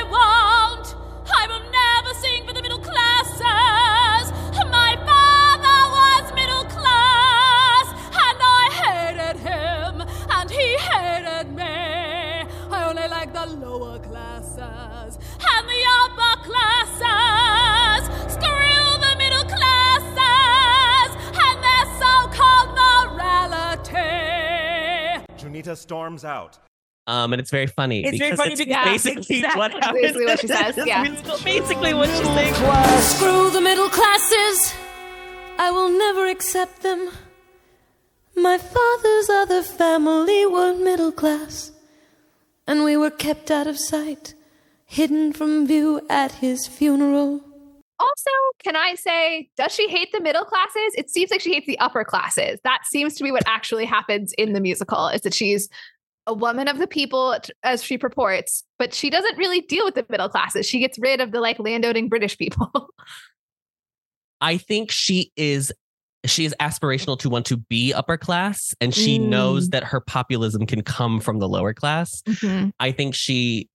morality. 25.55 25.70
Juanita 25.70 25.76
storms 25.76 26.24
out. 26.24 26.59
um, 27.06 27.32
and 27.32 27.40
it's 27.40 27.51
very 27.51 27.66
funny. 27.66 28.05
It's 28.05 28.18
very 28.18 28.36
funny 28.36 28.52
it's 28.52 28.64
because 28.64 28.85
basically 28.85 29.36
exactly 29.39 29.59
what 29.59 29.72
happens. 29.72 30.01
basically 30.02 30.24
what 30.26 30.40
she 30.40 30.47
says, 30.48 30.76
yeah. 30.86 31.05
It's 31.06 31.43
basically 31.43 31.94
what 31.94 32.09
she's 32.09 32.26
saying. 32.26 32.55
Screw 33.02 33.51
the 33.51 33.60
middle 33.60 33.89
classes. 33.89 34.74
I 35.59 35.70
will 35.70 35.90
never 35.90 36.26
accept 36.26 36.82
them. 36.82 37.10
My 38.36 38.59
father's 38.59 39.31
other 39.31 39.62
family 39.62 40.44
were 40.47 40.74
middle 40.74 41.12
class, 41.12 41.72
and 42.66 42.82
we 42.82 42.97
were 42.97 43.10
kept 43.10 43.51
out 43.51 43.68
of 43.68 43.78
sight, 43.78 44.35
hidden 44.86 45.32
from 45.32 45.66
view 45.66 46.01
at 46.10 46.32
his 46.32 46.66
funeral. 46.66 47.43
Also, 48.00 48.30
can 48.62 48.74
I 48.76 48.94
say, 48.96 49.48
does 49.56 49.72
she 49.72 49.88
hate 49.88 50.10
the 50.12 50.20
middle 50.20 50.44
classes? 50.44 50.94
It 50.96 51.10
seems 51.10 51.30
like 51.30 51.40
she 51.40 51.52
hates 51.54 51.66
the 51.66 51.78
upper 51.78 52.04
classes. 52.04 52.58
That 52.64 52.80
seems 52.84 53.14
to 53.14 53.24
be 53.24 53.30
what 53.30 53.44
actually 53.46 53.84
happens 53.84 54.32
in 54.34 54.52
the 54.52 54.60
musical 54.60 55.08
is 55.08 55.20
that 55.22 55.32
she's 55.34 55.68
a 56.26 56.34
woman 56.34 56.66
of 56.68 56.78
the 56.78 56.86
people 56.86 57.36
as 57.62 57.84
she 57.84 57.96
purports, 57.98 58.64
but 58.78 58.94
she 58.94 59.10
doesn't 59.10 59.36
really 59.38 59.60
deal 59.60 59.84
with 59.84 59.94
the 59.94 60.06
middle 60.08 60.28
classes. 60.28 60.66
She 60.66 60.80
gets 60.80 60.98
rid 60.98 61.20
of 61.20 61.30
the 61.32 61.40
like 61.40 61.58
landowning 61.58 62.08
British 62.08 62.36
people. 62.36 62.70
I 64.40 64.56
think 64.58 64.90
she 64.90 65.32
is 65.36 65.72
she 66.26 66.46
is 66.46 66.54
aspirational 66.58 67.18
to 67.18 67.28
want 67.28 67.44
to 67.46 67.58
be 67.58 67.92
upper 67.92 68.16
class 68.16 68.74
and 68.80 68.94
she 68.94 69.18
knows 69.18 69.68
Mm. 69.68 69.72
that 69.72 69.84
her 69.84 70.00
populism 70.00 70.64
can 70.66 70.82
come 70.82 71.20
from 71.20 71.38
the 71.38 71.46
lower 71.48 71.74
class. 71.74 72.22
I 72.80 72.92
think 72.92 73.14
she 73.14 73.68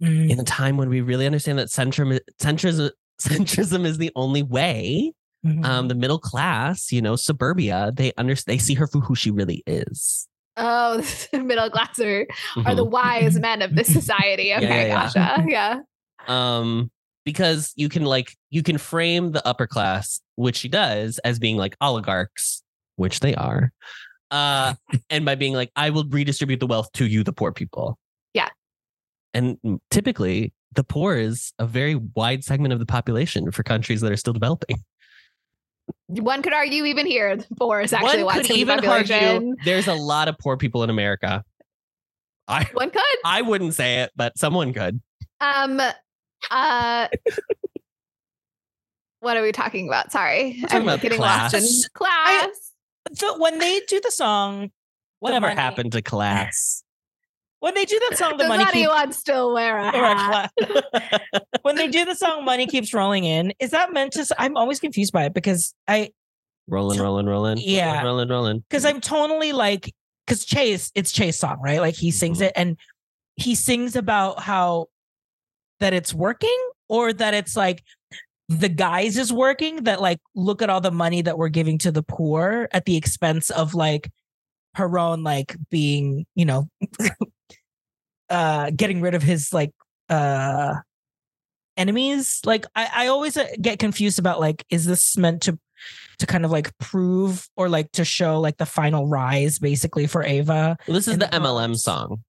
Mm. 0.00 0.30
in 0.30 0.40
a 0.40 0.44
time 0.44 0.76
when 0.76 0.88
we 0.88 1.00
really 1.00 1.26
understand 1.26 1.58
that 1.60 1.68
centrum 1.68 2.18
centrism 2.40 2.90
centrism 3.20 3.84
is 3.86 3.98
the 3.98 4.10
only 4.16 4.42
way 4.42 5.12
Mhm. 5.44 5.64
um 5.64 5.88
the 5.88 5.96
middle 5.96 6.20
class 6.20 6.92
you 6.92 7.02
know 7.02 7.16
suburbia 7.16 7.90
they 7.96 8.12
understand 8.16 8.54
they 8.54 8.62
see 8.62 8.74
her 8.74 8.86
for 8.86 9.00
who 9.00 9.16
she 9.16 9.30
really 9.32 9.62
is 9.66 10.28
Oh, 10.56 10.98
the 11.32 11.42
middle 11.42 11.68
class 11.70 11.98
are, 11.98 12.26
are 12.66 12.74
the 12.76 12.84
wise 12.84 13.40
men 13.40 13.62
of 13.62 13.74
this 13.74 13.90
society. 13.92 14.52
Okay, 14.56 14.86
yeah, 14.88 15.10
gotcha. 15.12 15.44
Yeah. 15.48 15.80
um 16.28 16.90
because 17.24 17.72
you 17.74 17.88
can 17.88 18.04
like 18.04 18.36
you 18.50 18.62
can 18.62 18.78
frame 18.78 19.32
the 19.32 19.44
upper 19.46 19.66
class 19.66 20.20
which 20.36 20.56
she 20.56 20.68
does 20.68 21.18
as 21.24 21.38
being 21.40 21.56
like 21.56 21.74
oligarchs 21.80 22.62
which 22.96 23.18
they 23.20 23.34
are 23.34 23.72
uh 24.30 24.74
and 25.10 25.24
by 25.24 25.34
being 25.34 25.54
like 25.54 25.70
i 25.74 25.90
will 25.90 26.04
redistribute 26.08 26.60
the 26.60 26.66
wealth 26.68 26.90
to 26.92 27.06
you 27.06 27.24
the 27.24 27.32
poor 27.32 27.50
people 27.52 27.98
Yeah. 28.34 28.48
and 29.34 29.58
typically 29.90 30.52
the 30.74 30.84
poor 30.84 31.16
is 31.16 31.52
a 31.58 31.66
very 31.66 31.94
wide 31.94 32.44
segment 32.44 32.72
of 32.72 32.78
the 32.78 32.86
population 32.86 33.50
for 33.50 33.62
countries 33.62 34.00
that 34.00 34.12
are 34.12 34.16
still 34.16 34.32
developing 34.32 34.76
One 36.08 36.42
could 36.42 36.52
argue 36.52 36.84
even 36.84 37.06
here, 37.06 37.36
the 37.36 37.46
poor 37.58 37.80
is 37.80 37.92
actually 37.92 38.22
one 38.24 38.36
why 38.36 38.42
could 38.42 38.50
even 38.56 38.78
population. 38.78 39.34
argue 39.34 39.54
there's 39.64 39.88
a 39.88 39.94
lot 39.94 40.28
of 40.28 40.38
poor 40.38 40.56
people 40.56 40.82
in 40.84 40.90
america 40.90 41.44
i 42.48 42.64
One 42.74 42.90
could. 42.90 43.02
i 43.24 43.42
wouldn't 43.42 43.74
say 43.74 44.00
it 44.02 44.10
but 44.16 44.36
someone 44.38 44.72
could 44.72 45.00
Um 45.40 45.80
uh 46.50 47.08
what 49.20 49.36
are 49.36 49.42
we 49.42 49.52
talking 49.52 49.86
about? 49.86 50.10
Sorry. 50.10 50.56
We're 50.60 50.68
talking 50.68 50.76
I'm 50.78 50.82
about 50.82 51.00
getting 51.00 51.20
lost 51.20 51.54
in 51.54 51.60
class. 51.94 51.94
class. 51.94 52.72
So 53.14 53.38
when 53.38 53.60
they 53.60 53.80
do 53.86 54.00
the 54.00 54.10
song, 54.10 54.72
whatever 55.20 55.46
money- 55.46 55.60
happened 55.60 55.92
to 55.92 56.02
class 56.02 56.81
when 57.62 57.74
they 57.74 57.84
do 57.84 58.00
that 58.10 58.18
song, 58.18 58.32
the 58.32 58.38
Does 58.38 58.48
money 58.48 58.64
keeps 58.64 58.76
anyone 58.76 59.12
still 59.12 59.54
wear 59.54 59.78
a 59.78 59.86
or 59.86 59.90
hat? 59.92 60.52
when 61.62 61.76
they 61.76 61.86
do 61.86 62.04
the 62.04 62.16
song 62.16 62.44
money 62.44 62.66
keeps 62.66 62.92
rolling 62.92 63.22
in 63.22 63.52
is 63.60 63.70
that 63.70 63.92
meant 63.92 64.12
to 64.14 64.26
I'm 64.36 64.56
always 64.56 64.80
confused 64.80 65.12
by 65.12 65.26
it 65.26 65.32
because 65.34 65.72
i 65.86 66.10
rolling 66.66 66.98
rolling 67.00 67.26
rolling 67.26 67.58
Yeah. 67.60 68.02
rolling 68.02 68.28
rolling 68.28 68.58
because 68.68 68.84
i'm 68.84 69.00
totally 69.00 69.52
like 69.52 69.92
because 70.26 70.44
Che's 70.44 70.90
it's 70.96 71.12
Che's 71.12 71.38
song 71.38 71.60
right 71.62 71.78
like 71.80 71.94
he 71.94 72.10
sings 72.10 72.38
Mhm. 72.40 72.46
it 72.46 72.52
and 72.56 72.76
he 73.36 73.54
sings 73.54 73.94
about 73.94 74.40
how 74.40 74.86
that 75.78 75.92
it's 75.92 76.12
working 76.12 76.58
or 76.88 77.12
that 77.12 77.32
it's 77.34 77.56
like 77.56 77.84
the 78.48 78.68
guys 78.68 79.16
is 79.16 79.32
working 79.32 79.84
that 79.84 80.00
like 80.00 80.18
look 80.34 80.62
at 80.62 80.68
all 80.70 80.80
the 80.80 80.90
money 80.90 81.22
that 81.22 81.38
we're 81.38 81.48
giving 81.48 81.78
to 81.78 81.92
the 81.92 82.02
poor 82.02 82.68
at 82.72 82.84
the 82.86 82.96
expense 82.96 83.50
of 83.50 83.72
like 83.74 84.10
her 84.74 84.98
own 84.98 85.22
like 85.22 85.56
being 85.70 86.26
you 86.34 86.44
know 86.44 86.68
uh 88.32 88.70
getting 88.74 89.00
rid 89.00 89.14
of 89.14 89.22
his 89.22 89.52
like 89.52 89.70
uh 90.08 90.74
enemies 91.76 92.40
like 92.44 92.66
i 92.76 92.88
i 92.94 93.06
always 93.06 93.36
uh, 93.36 93.46
get 93.60 93.78
confused 93.78 94.18
about 94.18 94.40
like 94.40 94.64
is 94.70 94.84
this 94.84 95.16
meant 95.16 95.42
to 95.42 95.58
to 96.18 96.26
kind 96.26 96.44
of 96.44 96.50
like 96.50 96.76
prove 96.78 97.48
or 97.56 97.68
like 97.68 97.90
to 97.92 98.04
show 98.04 98.38
like 98.40 98.56
the 98.58 98.66
final 98.66 99.08
rise 99.08 99.58
basically 99.58 100.06
for 100.06 100.24
Eva 100.24 100.76
Well, 100.86 100.94
this 100.94 101.08
is 101.08 101.18
the 101.18 101.26
the 101.26 101.36
MLM 101.36 101.76
song. 101.76 102.22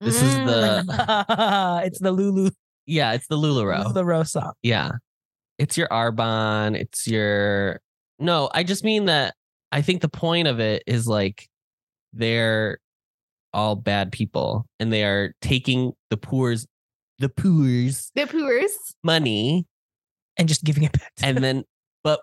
This 0.00 0.22
is 0.22 0.34
Mm. 0.36 0.46
the 0.46 1.82
it's 1.86 1.98
the 1.98 2.10
lulu 2.12 2.50
yeah, 2.86 3.12
it's 3.12 3.26
the 3.26 3.36
Lularoe. 3.36 3.84
Lularoe 3.92 4.26
song 4.26 4.52
Yeah. 4.62 4.92
It's 5.58 5.76
your 5.76 5.88
Arbonne. 5.88 6.74
It's 6.76 7.06
your 7.06 7.80
no, 8.18 8.48
I 8.54 8.62
just 8.62 8.84
mean 8.84 9.06
that 9.06 9.34
I 9.72 9.82
think 9.82 10.00
the 10.00 10.08
point 10.08 10.48
of 10.48 10.60
it 10.60 10.82
is 10.86 11.06
like 11.06 11.46
they're 12.14 12.78
all 13.54 13.76
bad 13.76 14.12
people 14.12 14.66
and 14.80 14.92
they 14.92 15.04
are 15.04 15.32
taking 15.40 15.92
the 16.10 16.16
poor's 16.16 16.66
the 17.20 17.28
poor's 17.28 18.10
The 18.14 18.26
poors. 18.26 18.70
money 19.02 19.66
and 20.36 20.48
just 20.48 20.64
giving 20.64 20.82
it 20.82 20.92
back 20.92 21.12
to 21.16 21.26
and 21.26 21.38
then 21.38 21.64
but 22.02 22.20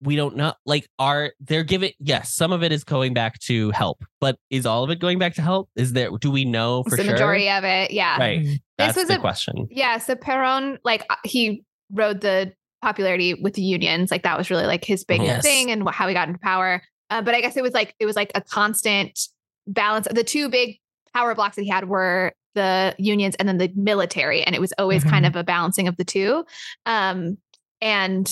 we 0.00 0.16
don't 0.16 0.36
know 0.36 0.54
like 0.66 0.88
are 0.98 1.32
they're 1.40 1.62
giving 1.64 1.92
yes 1.98 2.34
some 2.34 2.50
of 2.52 2.62
it 2.62 2.72
is 2.72 2.84
going 2.84 3.12
back 3.14 3.38
to 3.40 3.70
help 3.72 4.04
but 4.20 4.36
is 4.50 4.64
all 4.66 4.82
of 4.82 4.90
it 4.90 4.98
going 4.98 5.18
back 5.18 5.34
to 5.34 5.42
help 5.42 5.68
is 5.76 5.92
there 5.92 6.10
do 6.20 6.30
we 6.30 6.44
know 6.44 6.82
for 6.84 6.96
the 6.96 7.04
sure 7.04 7.12
majority 7.12 7.48
of 7.50 7.64
it. 7.64 7.90
Yeah. 7.90 8.16
right 8.18 8.40
Mhm. 8.40 8.60
that's 8.78 8.96
was 8.96 9.08
the 9.08 9.16
a- 9.16 9.20
question 9.20 9.66
Yeah. 9.70 9.98
So 9.98 10.14
Perón, 10.14 10.78
like 10.84 11.04
uh, 11.10 11.16
he 11.24 11.62
rode 11.92 12.20
the 12.22 12.52
popularity 12.82 13.34
with 13.34 13.54
the 13.54 13.62
unions. 13.62 14.10
Like 14.10 14.22
that 14.24 14.36
was 14.36 14.50
really 14.50 14.66
like 14.66 14.84
his 14.84 15.04
big 15.04 15.22
Yes. 15.22 15.42
thing 15.42 15.70
and 15.70 15.88
how 15.88 16.06
he 16.08 16.12
got 16.14 16.28
into 16.28 16.40
power. 16.40 16.82
Uh, 17.10 17.22
but 17.22 17.34
I 17.34 17.40
guess 17.40 17.56
it 17.56 17.62
was 17.62 17.72
like 17.72 17.94
it 18.00 18.04
was 18.06 18.16
like 18.16 18.32
a 18.34 18.40
constant 18.42 19.18
balance. 19.66 20.06
The 20.10 20.24
two 20.24 20.48
big 20.48 20.78
power 21.14 21.34
blocks 21.34 21.56
that 21.56 21.62
he 21.62 21.68
had 21.68 21.88
were 21.88 22.32
the 22.54 22.94
unions 22.98 23.34
and 23.36 23.48
then 23.48 23.58
the 23.58 23.72
military, 23.74 24.42
and 24.42 24.54
it 24.54 24.60
was 24.60 24.72
always 24.78 25.02
kind 25.04 25.24
Mhm. 25.24 25.28
of 25.28 25.36
a 25.36 25.44
balancing 25.44 25.88
of 25.88 25.96
the 25.96 26.04
two. 26.04 26.44
Um, 26.86 27.38
and 27.80 28.30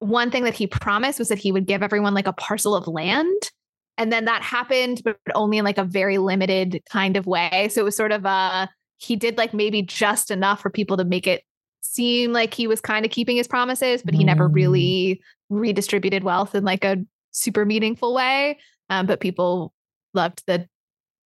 one 0.00 0.30
thing 0.30 0.44
that 0.44 0.54
he 0.54 0.66
promised 0.66 1.18
was 1.18 1.28
that 1.28 1.38
he 1.38 1.52
would 1.52 1.66
give 1.66 1.82
everyone 1.82 2.14
like 2.14 2.26
a 2.26 2.32
parcel 2.32 2.74
of 2.74 2.86
land. 2.86 3.50
And 3.96 4.12
then 4.12 4.26
that 4.26 4.42
happened, 4.42 5.02
but 5.04 5.16
only 5.34 5.58
in 5.58 5.64
like 5.64 5.78
a 5.78 5.84
very 5.84 6.18
limited 6.18 6.80
kind 6.90 7.16
of 7.16 7.26
way. 7.26 7.68
So 7.72 7.80
it 7.80 7.84
was 7.84 7.96
sort 7.96 8.12
of 8.12 8.24
uh 8.26 8.68
he 8.98 9.14
did 9.16 9.38
like 9.38 9.54
maybe 9.54 9.82
just 9.82 10.30
enough 10.30 10.60
for 10.60 10.70
people 10.70 10.96
to 10.96 11.04
make 11.04 11.26
it 11.26 11.42
seem 11.80 12.32
like 12.32 12.52
he 12.54 12.66
was 12.66 12.80
kind 12.80 13.04
of 13.04 13.10
keeping 13.12 13.36
his 13.36 13.48
promises, 13.48 14.02
but 14.02 14.14
he 14.14 14.22
never 14.24 14.48
Mm. 14.48 14.54
really 14.54 15.20
redistributed 15.50 16.22
wealth 16.24 16.54
in 16.54 16.64
like 16.64 16.84
a 16.84 16.96
super 17.30 17.64
meaningful 17.64 18.14
way. 18.14 18.58
Um, 18.90 19.06
but 19.06 19.20
people 19.20 19.72
loved 20.18 20.42
the 20.46 20.66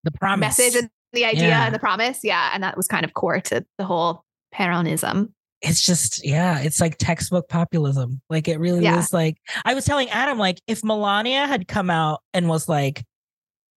the 0.05 0.13
promise 0.13 0.59
message 0.59 0.77
and 0.81 0.91
the 1.13 1.25
idea 1.25 1.49
Yeah. 1.49 1.67
and 1.67 1.75
the 1.75 1.79
promise. 1.79 2.21
Yeah. 2.23 2.51
And 2.55 2.63
that 2.63 2.77
was 2.77 2.87
kind 2.87 3.05
of 3.05 3.15
core 3.15 3.41
to 3.41 3.65
the 3.79 3.85
whole 3.85 4.23
Peronism. 4.55 5.33
it's 5.63 5.81
just 5.81 6.25
yeah 6.27 6.59
it's 6.59 6.81
like 6.81 6.97
textbook 6.99 7.49
populism 7.49 8.21
like 8.29 8.49
it 8.49 8.59
really 8.59 8.83
Yeah. 8.83 8.99
is 8.99 9.13
like 9.13 9.39
i 9.65 9.73
was 9.75 9.85
telling 9.87 10.11
adam 10.11 10.37
like 10.39 10.61
if 10.67 10.83
melania 10.85 11.47
had 11.47 11.67
come 11.69 11.89
out 11.89 12.21
and 12.35 12.49
was 12.49 12.69
like 12.69 13.03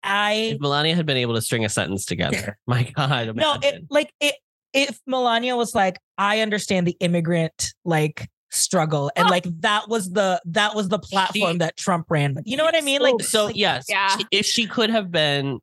i 0.04 0.34
if 0.56 0.60
melania 0.60 0.96
had 0.96 1.06
been 1.06 1.16
able 1.18 1.36
to 1.36 1.42
string 1.42 1.64
a 1.64 1.70
sentence 1.70 2.04
together 2.06 2.58
my 2.68 2.84
god 2.96 3.36
no 3.36 3.56
it 3.62 3.86
like 3.90 4.12
it 4.20 4.36
if 4.74 5.00
melania 5.08 5.56
was 5.56 5.74
like 5.76 5.98
i 6.18 6.42
understand 6.42 6.86
the 6.88 6.98
immigrant 7.00 7.74
like 7.86 8.28
struggle 8.56 9.12
and 9.16 9.28
Oh. 9.28 9.30
like 9.30 9.46
that 9.62 9.88
was 9.90 10.12
the 10.12 10.42
that 10.46 10.76
was 10.76 10.90
the 10.90 11.00
platform 11.00 11.54
She- 11.54 11.58
that 11.60 11.78
trump 11.78 12.08
ran 12.10 12.34
with 12.34 12.48
you 12.48 12.58
know 12.58 12.64
what 12.64 12.76
i 12.76 12.82
mean 12.82 13.02
like 13.02 13.22
so 13.22 13.46
like, 13.46 13.56
yes 13.56 13.86
Yeah. 13.90 14.16
she- 14.18 14.26
if 14.32 14.46
she 14.46 14.66
could 14.68 14.90
have 14.90 15.12
been 15.12 15.60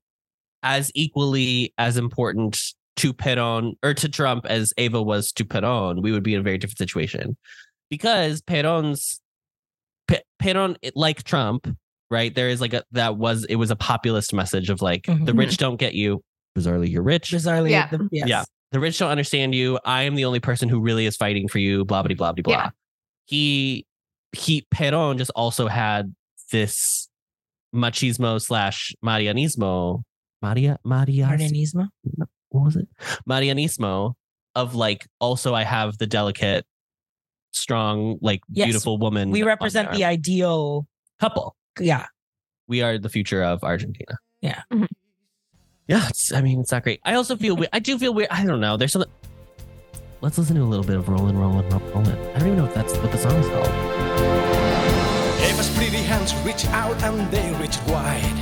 as 0.62 0.90
equally 0.94 1.72
as 1.78 1.96
important 1.96 2.60
to 2.96 3.12
Perón 3.14 3.72
or 3.82 3.94
to 3.94 4.08
Trump 4.08 4.44
as 4.46 4.72
Eva 4.76 5.02
was 5.02 5.32
to 5.32 5.44
Perón, 5.46 6.02
we 6.02 6.12
would 6.12 6.22
be 6.22 6.34
in 6.34 6.40
a 6.40 6.42
very 6.42 6.58
different 6.58 6.76
situation 6.78 7.36
because 7.90 8.42
Perón's 8.42 9.20
Pe- 10.08 10.20
Perón, 10.40 10.76
like 10.94 11.22
Trump, 11.24 11.66
right? 12.10 12.32
There 12.34 12.48
is 12.50 12.60
like 12.60 12.74
a 12.74 12.84
that 12.92 13.16
was 13.16 13.44
it 13.46 13.56
was 13.56 13.70
a 13.70 13.76
populist 13.76 14.32
message 14.34 14.68
of 14.70 14.82
like 14.82 15.06
the 15.06 15.12
Mhm. 15.32 15.38
rich 15.38 15.56
don't 15.56 15.76
get 15.78 15.94
you. 15.94 16.22
Bizarrely, 16.56 16.90
you're 16.90 17.02
rich. 17.02 17.30
Bizarrely, 17.30 17.70
Yeah. 17.70 17.88
the, 17.88 18.08
yes. 18.12 18.28
Yeah. 18.28 18.44
The 18.72 18.78
rich 18.80 18.98
don't 18.98 19.10
understand 19.10 19.54
you. 19.54 19.78
I 19.84 20.02
am 20.02 20.14
the 20.14 20.26
only 20.26 20.40
person 20.40 20.68
who 20.68 20.78
really 20.80 21.06
is 21.06 21.16
fighting 21.16 21.48
for 21.48 21.58
you. 21.60 21.84
Blah 21.86 22.02
blah 22.02 22.14
blah 22.14 22.32
blah 22.32 22.42
blah. 22.42 22.52
Yeah. 22.54 22.70
He 23.24 23.86
he 24.32 24.66
Perón 24.74 25.18
just 25.18 25.30
also 25.36 25.68
had 25.68 26.14
this 26.50 27.08
machismo 27.74 28.40
slash 28.40 28.94
Marianismo. 29.04 30.02
Maria 30.42 30.78
Maria 30.84 31.26
Marianismo. 31.26 31.88
what 32.50 32.64
was 32.64 32.76
it? 32.76 32.88
Marianismo 33.28 34.14
of 34.54 34.74
like 34.74 35.06
also 35.20 35.54
I 35.54 35.62
have 35.62 35.98
the 35.98 36.06
delicate, 36.06 36.66
strong, 37.52 38.18
like 38.20 38.42
Yes. 38.50 38.66
beautiful 38.66 38.98
woman. 38.98 39.30
We 39.30 39.42
represent 39.44 39.92
the 39.92 40.04
ideal 40.04 40.86
couple. 41.20 41.56
Yeah. 41.80 42.06
We 42.68 42.82
are 42.82 42.98
the 42.98 43.08
future 43.08 43.42
of 43.42 43.62
Argentina. 43.64 44.18
Yeah. 44.40 44.62
Mhm. 44.72 44.88
Yeah, 45.88 46.08
it's, 46.08 46.32
I 46.32 46.40
mean, 46.42 46.60
it's 46.60 46.70
not 46.72 46.82
great. 46.84 47.00
I 47.04 47.14
also 47.14 47.36
feel 47.36 47.56
weird. 47.56 47.68
I 47.72 47.78
do 47.80 47.98
feel 47.98 48.14
weird. 48.14 48.28
I 48.30 48.44
don't 48.46 48.60
know. 48.60 48.76
There's 48.76 48.92
something. 48.92 49.10
Let's 50.22 50.38
listen 50.38 50.54
to 50.54 50.62
a 50.62 50.70
little 50.70 50.84
bit 50.84 50.94
of 50.94 51.08
Rollin', 51.08 51.36
Rollin', 51.36 51.68
Rollin'. 51.68 52.16
I 52.36 52.38
don't 52.38 52.46
even 52.46 52.56
know 52.56 52.66
if 52.66 52.74
that's 52.74 52.96
what 52.98 53.10
the 53.10 53.18
song 53.18 53.32
is 53.32 53.48
called. 53.48 53.66
Eva's 55.42 55.68
pretty 55.76 55.96
hands 55.96 56.32
reach 56.46 56.64
out 56.66 57.02
and 57.02 57.28
they 57.32 57.50
reach 57.60 57.76
wide. 57.88 58.36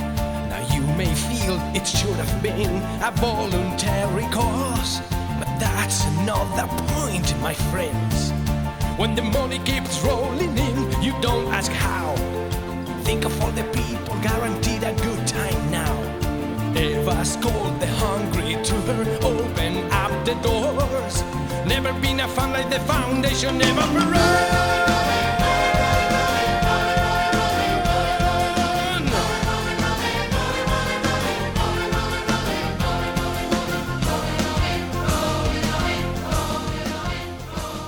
Now 0.47 0.61
you 0.75 0.83
may 0.95 1.11
feel 1.11 1.57
it 1.73 1.87
should 1.87 2.15
have 2.17 2.43
been 2.43 2.75
a 3.01 3.09
voluntary 3.15 4.25
cause, 4.25 4.99
but 5.39 5.49
that's 5.57 6.05
another 6.19 6.67
point, 6.93 7.35
my 7.41 7.55
friends. 7.73 8.29
When 8.99 9.15
the 9.15 9.23
money 9.23 9.57
keeps 9.57 10.01
rolling 10.01 10.55
in, 10.55 11.01
you 11.01 11.19
don't 11.19 11.47
ask 11.47 11.71
how. 11.71 12.13
Think 13.05 13.25
of 13.25 13.33
all 13.41 13.51
the 13.53 13.63
people 13.73 14.13
guaranteed 14.21 14.83
a 14.83 14.93
good 15.01 15.25
time 15.25 15.71
now. 15.71 15.97
Eva's 16.77 17.37
called 17.37 17.79
the 17.79 17.87
hungry 17.87 18.53
to 18.65 18.75
her, 18.93 19.17
open 19.23 19.91
up 19.91 20.25
the 20.25 20.35
doors. 20.43 21.23
Never 21.71 21.93
been 22.01 22.19
a 22.19 22.27
fan 22.27 22.51
like 22.51 22.69
the 22.69 22.81
foundation, 22.81 23.57
never 23.57 23.79
run. 23.79 24.61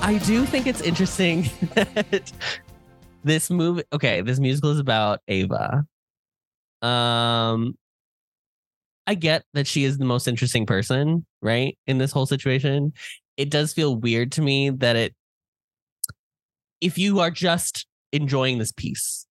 I 0.00 0.18
do 0.24 0.46
think 0.46 0.66
it's 0.66 0.80
interesting 0.80 1.50
that 1.74 2.32
this 3.22 3.50
movie. 3.50 3.82
Okay, 3.92 4.22
this 4.22 4.40
musical 4.40 4.70
is 4.70 4.78
about 4.78 5.20
Eva. 5.28 5.84
Um, 6.80 7.76
I 9.06 9.14
get 9.14 9.44
that 9.52 9.66
she 9.66 9.84
is 9.84 9.98
the 9.98 10.06
most 10.06 10.26
interesting 10.26 10.64
person, 10.64 11.26
right, 11.42 11.76
in 11.86 11.98
this 11.98 12.12
whole 12.12 12.24
situation. 12.24 12.94
It 13.36 13.50
does 13.50 13.72
feel 13.72 13.96
weird 13.96 14.32
to 14.32 14.42
me 14.42 14.70
that 14.70 14.96
it, 14.96 15.14
if 16.80 16.98
you 16.98 17.20
are 17.20 17.30
just 17.30 17.86
enjoying 18.12 18.58
this 18.58 18.72
piece, 18.72 19.26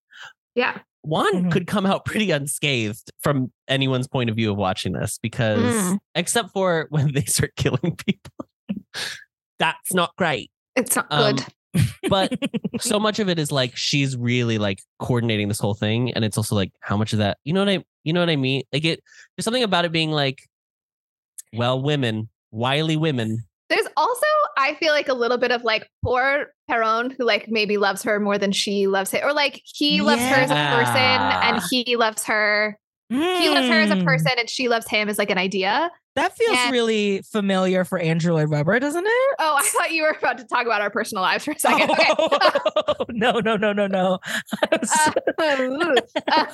Yeah. 0.54 0.80
one 1.02 1.44
Mhm. 1.44 1.52
could 1.52 1.66
come 1.66 1.86
out 1.86 2.04
pretty 2.04 2.30
unscathed 2.30 3.10
from 3.20 3.52
anyone's 3.68 4.08
point 4.08 4.30
of 4.30 4.36
view 4.36 4.50
of 4.50 4.56
watching 4.56 4.92
this 4.92 5.18
because 5.22 5.62
Mm. 5.74 5.98
except 6.14 6.50
for 6.52 6.86
when 6.90 7.12
they 7.12 7.24
start 7.24 7.52
killing 7.56 7.96
people 7.96 8.32
that's 9.58 9.92
not 9.94 10.14
great 10.16 10.50
It's 10.76 10.96
not 10.96 11.06
Um, 11.10 11.36
good. 11.36 11.46
but 12.08 12.32
so 12.80 12.98
much 12.98 13.18
of 13.18 13.28
it 13.28 13.38
is 13.38 13.52
like 13.52 13.76
she's 13.76 14.16
really 14.16 14.58
like 14.58 14.80
coordinating 14.98 15.48
this 15.48 15.58
whole 15.60 15.74
thing 15.74 16.12
and 16.14 16.24
it's 16.24 16.36
also 16.38 16.54
like 16.56 16.72
how 16.80 16.96
much 16.96 17.12
of 17.12 17.18
that 17.20 17.38
you 17.44 17.52
know 17.52 17.60
what 17.60 17.68
i 17.68 17.84
you 18.02 18.12
know 18.12 18.20
what 18.20 18.30
i 18.30 18.36
mean 18.36 18.62
like 18.72 18.84
it 18.84 19.00
there's 19.36 19.44
something 19.44 19.62
about 19.62 19.84
it 19.84 19.92
being 19.92 20.10
like 20.10 20.38
well 21.52 21.80
women 21.80 22.28
wily 22.50 22.96
women 22.96 23.44
There's 23.70 23.86
also, 23.96 24.26
I 24.58 24.74
feel 24.74 24.92
like 24.92 25.08
a 25.08 25.14
little 25.14 25.38
bit 25.38 25.50
of 25.50 25.64
like 25.64 25.88
poor 26.04 26.52
Peron 26.68 27.10
who 27.10 27.24
like 27.24 27.48
maybe 27.48 27.76
loves 27.76 28.02
her 28.02 28.20
more 28.20 28.38
than 28.38 28.52
she 28.52 28.86
loves 28.86 29.10
him, 29.10 29.24
or 29.24 29.32
like 29.32 29.62
he 29.64 30.00
loves 30.00 30.22
her 30.22 30.36
as 30.36 30.50
a 30.50 30.54
person 30.54 30.96
and 30.98 31.62
he 31.70 31.96
loves 31.96 32.24
her. 32.24 32.78
He 33.14 33.48
loves 33.48 33.68
her 33.68 33.80
as 33.80 33.90
a 33.90 33.96
Hmm. 33.96 34.04
person 34.04 34.32
and 34.38 34.48
she 34.50 34.68
loves 34.68 34.88
him 34.88 35.08
as 35.08 35.18
like 35.18 35.30
an 35.30 35.38
idea. 35.38 35.90
That 36.16 36.36
feels 36.36 36.56
And- 36.56 36.70
really 36.72 37.22
familiar 37.22 37.84
for 37.84 37.98
Andrew 37.98 38.34
Lloyd 38.34 38.48
Webber, 38.48 38.78
doesn't 38.78 39.04
it? 39.04 39.34
Oh, 39.40 39.56
I 39.58 39.62
thought 39.64 39.90
you 39.92 40.02
were 40.04 40.10
about 40.16 40.38
to 40.38 40.44
talk 40.44 40.64
about 40.64 40.80
our 40.80 40.90
personal 40.90 41.22
lives 41.22 41.44
for 41.44 41.50
a 41.52 41.58
second. 41.58 41.90
Okay. 41.90 42.06
Oh, 42.18 42.94
no, 43.08 43.40
no, 43.40 43.56
no, 43.56 43.72
no, 43.72 43.86
no. 43.88 44.18
I 44.70 44.76
was- 44.80 44.92
Uh, 44.92 45.12
uh, 46.28 46.46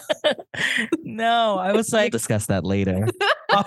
no, 1.02 1.58
I 1.58 1.72
was 1.72 1.90
we'll 1.92 2.00
like, 2.02 2.12
discuss 2.12 2.46
that 2.46 2.64
later 2.64 3.06
oh 3.50 3.62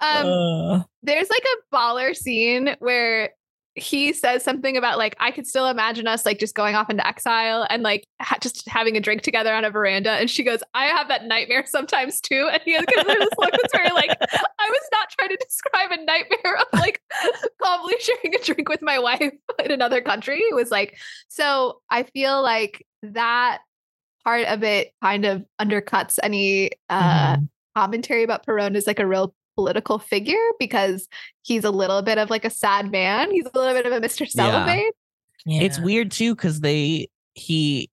um, 0.00 0.26
Uh, 0.26 0.82
there's 1.02 1.28
like 1.30 1.44
a 1.44 1.74
baller 1.76 2.14
scene 2.14 2.74
where 2.80 3.30
he 3.74 4.12
says 4.12 4.44
something 4.44 4.76
about 4.76 4.98
like 4.98 5.16
I 5.18 5.30
could 5.30 5.46
still 5.46 5.66
imagine 5.66 6.06
us 6.06 6.26
like 6.26 6.38
just 6.38 6.54
going 6.54 6.74
off 6.74 6.90
into 6.90 7.06
exile 7.06 7.66
and 7.70 7.82
like 7.82 8.06
ha- 8.20 8.36
just 8.40 8.68
having 8.68 8.96
a 8.96 9.00
drink 9.00 9.22
together 9.22 9.52
on 9.54 9.64
a 9.64 9.70
veranda. 9.70 10.10
And 10.10 10.28
she 10.28 10.42
goes, 10.42 10.62
"I 10.74 10.86
have 10.86 11.08
that 11.08 11.24
nightmare 11.24 11.64
sometimes 11.66 12.20
too." 12.20 12.50
And 12.52 12.60
he 12.64 12.72
has 12.72 12.84
this 12.86 13.28
look 13.38 13.50
that's 13.50 13.72
very 13.72 13.90
like 13.90 14.10
I 14.10 14.70
was 14.70 14.88
not 14.92 15.08
trying 15.10 15.30
to 15.30 15.38
describe 15.40 15.90
a 15.90 16.04
nightmare 16.04 16.56
of 16.56 16.80
like 16.80 17.00
calmly 17.62 17.94
sharing 18.00 18.34
a 18.34 18.38
drink 18.42 18.68
with 18.68 18.82
my 18.82 18.98
wife 18.98 19.32
in 19.64 19.70
another 19.70 20.02
country. 20.02 20.38
It 20.38 20.54
was 20.54 20.70
like 20.70 20.98
so. 21.28 21.80
I 21.88 22.02
feel 22.02 22.42
like 22.42 22.86
that 23.02 23.60
part 24.24 24.46
of 24.46 24.62
it 24.62 24.92
kind 25.02 25.24
of 25.24 25.44
undercuts 25.60 26.18
any 26.22 26.72
uh 26.90 27.36
mhm. 27.36 27.48
commentary 27.74 28.22
about 28.22 28.44
Perón 28.44 28.76
as 28.76 28.86
like 28.86 28.98
a 28.98 29.06
real 29.06 29.34
political 29.62 29.98
figure 29.98 30.34
because 30.58 31.08
he's 31.42 31.64
a 31.64 31.70
little 31.70 32.02
bit 32.02 32.18
of 32.18 32.30
like 32.30 32.44
a 32.44 32.50
sad 32.50 32.90
man. 32.90 33.30
He's 33.30 33.46
a 33.46 33.56
little 33.58 33.74
bit 33.74 33.86
of 33.86 33.92
a 33.92 34.00
Mr. 34.04 34.28
Celibate. 34.28 34.92
it's 35.46 35.78
Yeah. 35.78 35.84
weird 35.84 36.10
too 36.10 36.34
because 36.34 36.60
they 36.60 37.08
he 37.34 37.88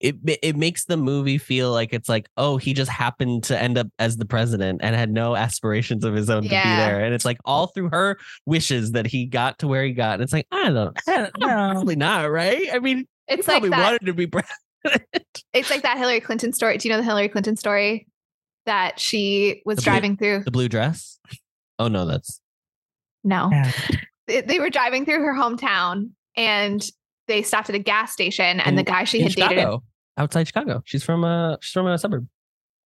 it 0.00 0.16
it 0.42 0.56
makes 0.56 0.86
the 0.86 0.96
movie 0.96 1.38
feel 1.38 1.70
like 1.70 1.92
it's 1.92 2.08
like 2.08 2.26
oh 2.36 2.56
he 2.56 2.72
just 2.74 2.90
happened 2.90 3.44
to 3.44 3.56
end 3.62 3.78
up 3.78 3.86
as 4.00 4.16
the 4.16 4.24
president 4.24 4.80
and 4.82 4.96
had 4.96 5.12
no 5.12 5.36
aspirations 5.36 6.04
of 6.04 6.12
his 6.14 6.28
own 6.28 6.42
to 6.42 6.48
be 6.48 6.54
there 6.56 7.04
and 7.04 7.14
it's 7.14 7.24
like 7.24 7.38
all 7.44 7.68
through 7.68 7.88
her 7.90 8.18
wishes 8.44 8.90
that 8.92 9.06
he 9.06 9.26
got 9.26 9.58
to 9.60 9.68
where 9.68 9.84
he 9.84 9.92
got 9.92 10.14
and 10.14 10.22
it's 10.24 10.32
like 10.32 10.46
I 10.50 10.70
don't 10.70 10.98
I 11.06 11.16
don't 11.18 11.30
know. 11.38 11.46
probably 11.46 11.94
not 11.96 12.28
right 12.30 12.66
I 12.72 12.80
mean 12.80 12.98
he 12.98 13.06
It's 13.28 13.46
like 13.46 13.60
probably 13.62 13.68
that. 13.70 13.82
wanted 13.84 14.06
to 14.06 14.12
be 14.14 14.26
president 14.82 15.06
It's 15.54 15.70
like 15.70 15.82
that 15.82 15.96
Hillary 15.98 16.20
Clinton 16.20 16.52
story. 16.52 16.78
Do 16.78 16.88
you 16.88 16.92
know 16.92 16.98
the 16.98 17.04
Hillary 17.04 17.28
Clinton 17.28 17.56
story 17.56 18.08
that 18.66 18.98
she 19.00 19.62
was 19.64 19.76
The 19.76 19.82
blue- 19.82 19.84
driving 19.92 20.16
through? 20.16 20.44
the 20.44 20.50
blue 20.50 20.68
dress 20.68 21.18
oh 21.78 21.88
no 21.88 22.04
that's 22.06 22.40
No, 23.24 23.48
Yeah. 23.52 23.70
they, 24.26 24.40
they 24.42 24.58
were 24.60 24.70
driving 24.70 25.04
through 25.04 25.20
her 25.20 25.34
hometown 25.34 26.10
and 26.36 26.84
they 27.28 27.42
stopped 27.42 27.68
at 27.68 27.74
a 27.74 27.78
gas 27.78 28.12
station 28.12 28.60
and 28.60 28.68
In- 28.70 28.74
the 28.76 28.82
guy 28.82 29.04
she 29.04 29.18
in 29.20 29.24
had 29.28 29.34
dated. 29.34 29.66
Outside 30.18 30.46
Chicago 30.46 30.82
she's 30.84 31.02
from 31.04 31.24
a 31.24 31.58
she's 31.60 31.72
from 31.72 31.86
a 31.86 31.96
suburb 31.98 32.26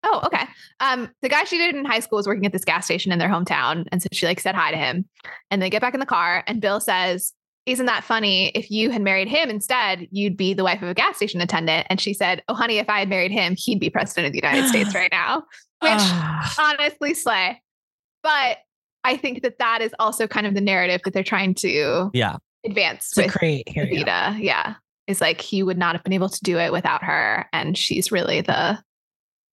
Oh, 0.09 0.21
okay. 0.27 0.45
Um, 0.79 1.11
the 1.23 1.29
guy 1.29 1.43
she 1.45 1.59
dated 1.59 1.75
in 1.75 1.85
high 1.85 1.99
school 1.99 2.19
was 2.19 2.29
working 2.29 2.47
at 2.47 2.53
this 2.53 2.65
gas 2.65 2.85
station 2.85 3.11
in 3.11 3.19
their 3.19 3.29
hometown, 3.29 3.87
and 3.91 4.01
so 4.01 4.07
she 4.13 4.25
like 4.25 4.39
said 4.39 4.55
hi 4.55 4.71
to 4.71 4.77
him, 4.77 5.05
and 5.51 5.61
they 5.61 5.69
get 5.69 5.81
back 5.81 5.95
in 5.95 6.01
the 6.01 6.07
car, 6.07 6.45
and 6.47 6.61
Bill 6.61 6.79
says, 6.79 7.33
"Isn't 7.67 7.87
that 7.87 8.05
funny? 8.05 8.49
If 8.55 8.71
you 8.71 8.91
had 8.91 9.03
married 9.03 9.29
him 9.29 9.51
instead, 9.51 10.07
you'd 10.11 10.37
be 10.37 10.55
the 10.55 10.65
wife 10.65 10.81
of 10.83 10.89
a 10.89 10.95
gas 10.95 11.17
station 11.17 11.41
attendant." 11.41 11.87
And 11.91 12.01
she 12.01 12.15
said, 12.15 12.43
"Oh, 12.49 12.55
honey, 12.55 12.79
if 12.79 12.89
I 12.89 13.01
had 13.01 13.09
married 13.09 13.33
him, 13.33 13.55
he'd 13.59 13.81
be 13.81 13.91
president 13.91 14.27
of 14.29 14.33
the 14.33 14.39
United 14.39 14.69
States 14.69 14.95
right 14.95 15.11
now." 15.13 15.39
Which 15.83 15.93
Ah, 15.93 16.55
honestly, 16.59 17.13
slay. 17.13 17.61
But 18.23 18.59
I 19.05 19.17
think 19.17 19.43
that 19.43 19.59
that 19.59 19.83
is 19.83 19.95
also 19.99 20.27
kind 20.27 20.47
of 20.47 20.55
the 20.55 20.61
narrative 20.61 21.03
that 21.05 21.13
they're 21.13 21.23
trying 21.23 21.55
to 21.57 22.11
yeah 22.15 22.37
advance 22.65 23.11
to 23.13 23.23
with 23.23 23.33
create 23.33 23.69
here. 23.69 23.85
yeah. 24.39 24.75
It's 25.07 25.21
like 25.21 25.41
he 25.41 25.63
would 25.63 25.79
not 25.79 25.95
have 25.95 26.03
been 26.03 26.13
able 26.15 26.29
to 26.29 26.41
do 26.43 26.59
it 26.59 26.73
without 26.73 27.05
her. 27.05 27.47
And 27.53 27.79
she's 27.79 28.11
really 28.11 28.41
the 28.41 28.79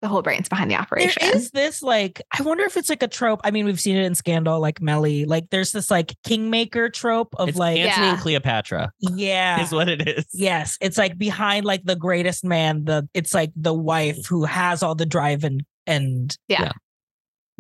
the 0.04 0.10
whole 0.10 0.22
brains 0.22 0.50
behind 0.50 0.70
the 0.70 0.76
operation. 0.76 1.14
There 1.22 1.36
is 1.36 1.52
this 1.52 1.82
like 1.82 2.22
I 2.38 2.44
wonder 2.44 2.66
if 2.66 2.76
it's 2.76 2.90
like 2.90 3.02
a 3.02 3.08
trope. 3.08 3.40
I 3.46 3.52
mean, 3.52 3.66
we've 3.66 3.80
seen 3.80 3.96
it 3.96 4.04
in 4.04 4.16
Scandal, 4.16 4.60
like 4.60 4.82
Mellie. 4.82 5.24
Like 5.24 5.50
there's 5.50 5.72
this 5.72 5.90
like 5.90 6.14
kingmaker 6.26 6.90
trope 6.90 7.34
of 7.38 7.48
it's 7.48 7.58
like 7.58 7.80
Antony 7.80 8.06
Yeah. 8.06 8.12
and 8.12 8.20
Cleopatra 8.22 8.92
yeah. 9.00 9.62
is 9.64 9.72
what 9.72 9.88
it 9.88 10.06
is 10.06 10.26
Yes, 10.34 10.78
it's 10.82 10.98
like 10.98 11.18
behind 11.18 11.66
like 11.66 11.86
the 11.86 11.96
greatest 11.96 12.44
man. 12.44 12.84
The 12.84 13.08
it's 13.14 13.34
like 13.34 13.52
the 13.56 13.74
wife 13.74 14.26
who 14.28 14.44
has 14.44 14.84
all 14.84 14.94
the 14.94 15.06
drive 15.06 15.46
and 15.46 15.64
and 15.88 16.38
Yeah. 16.50 16.64
Yeah. 16.64 16.72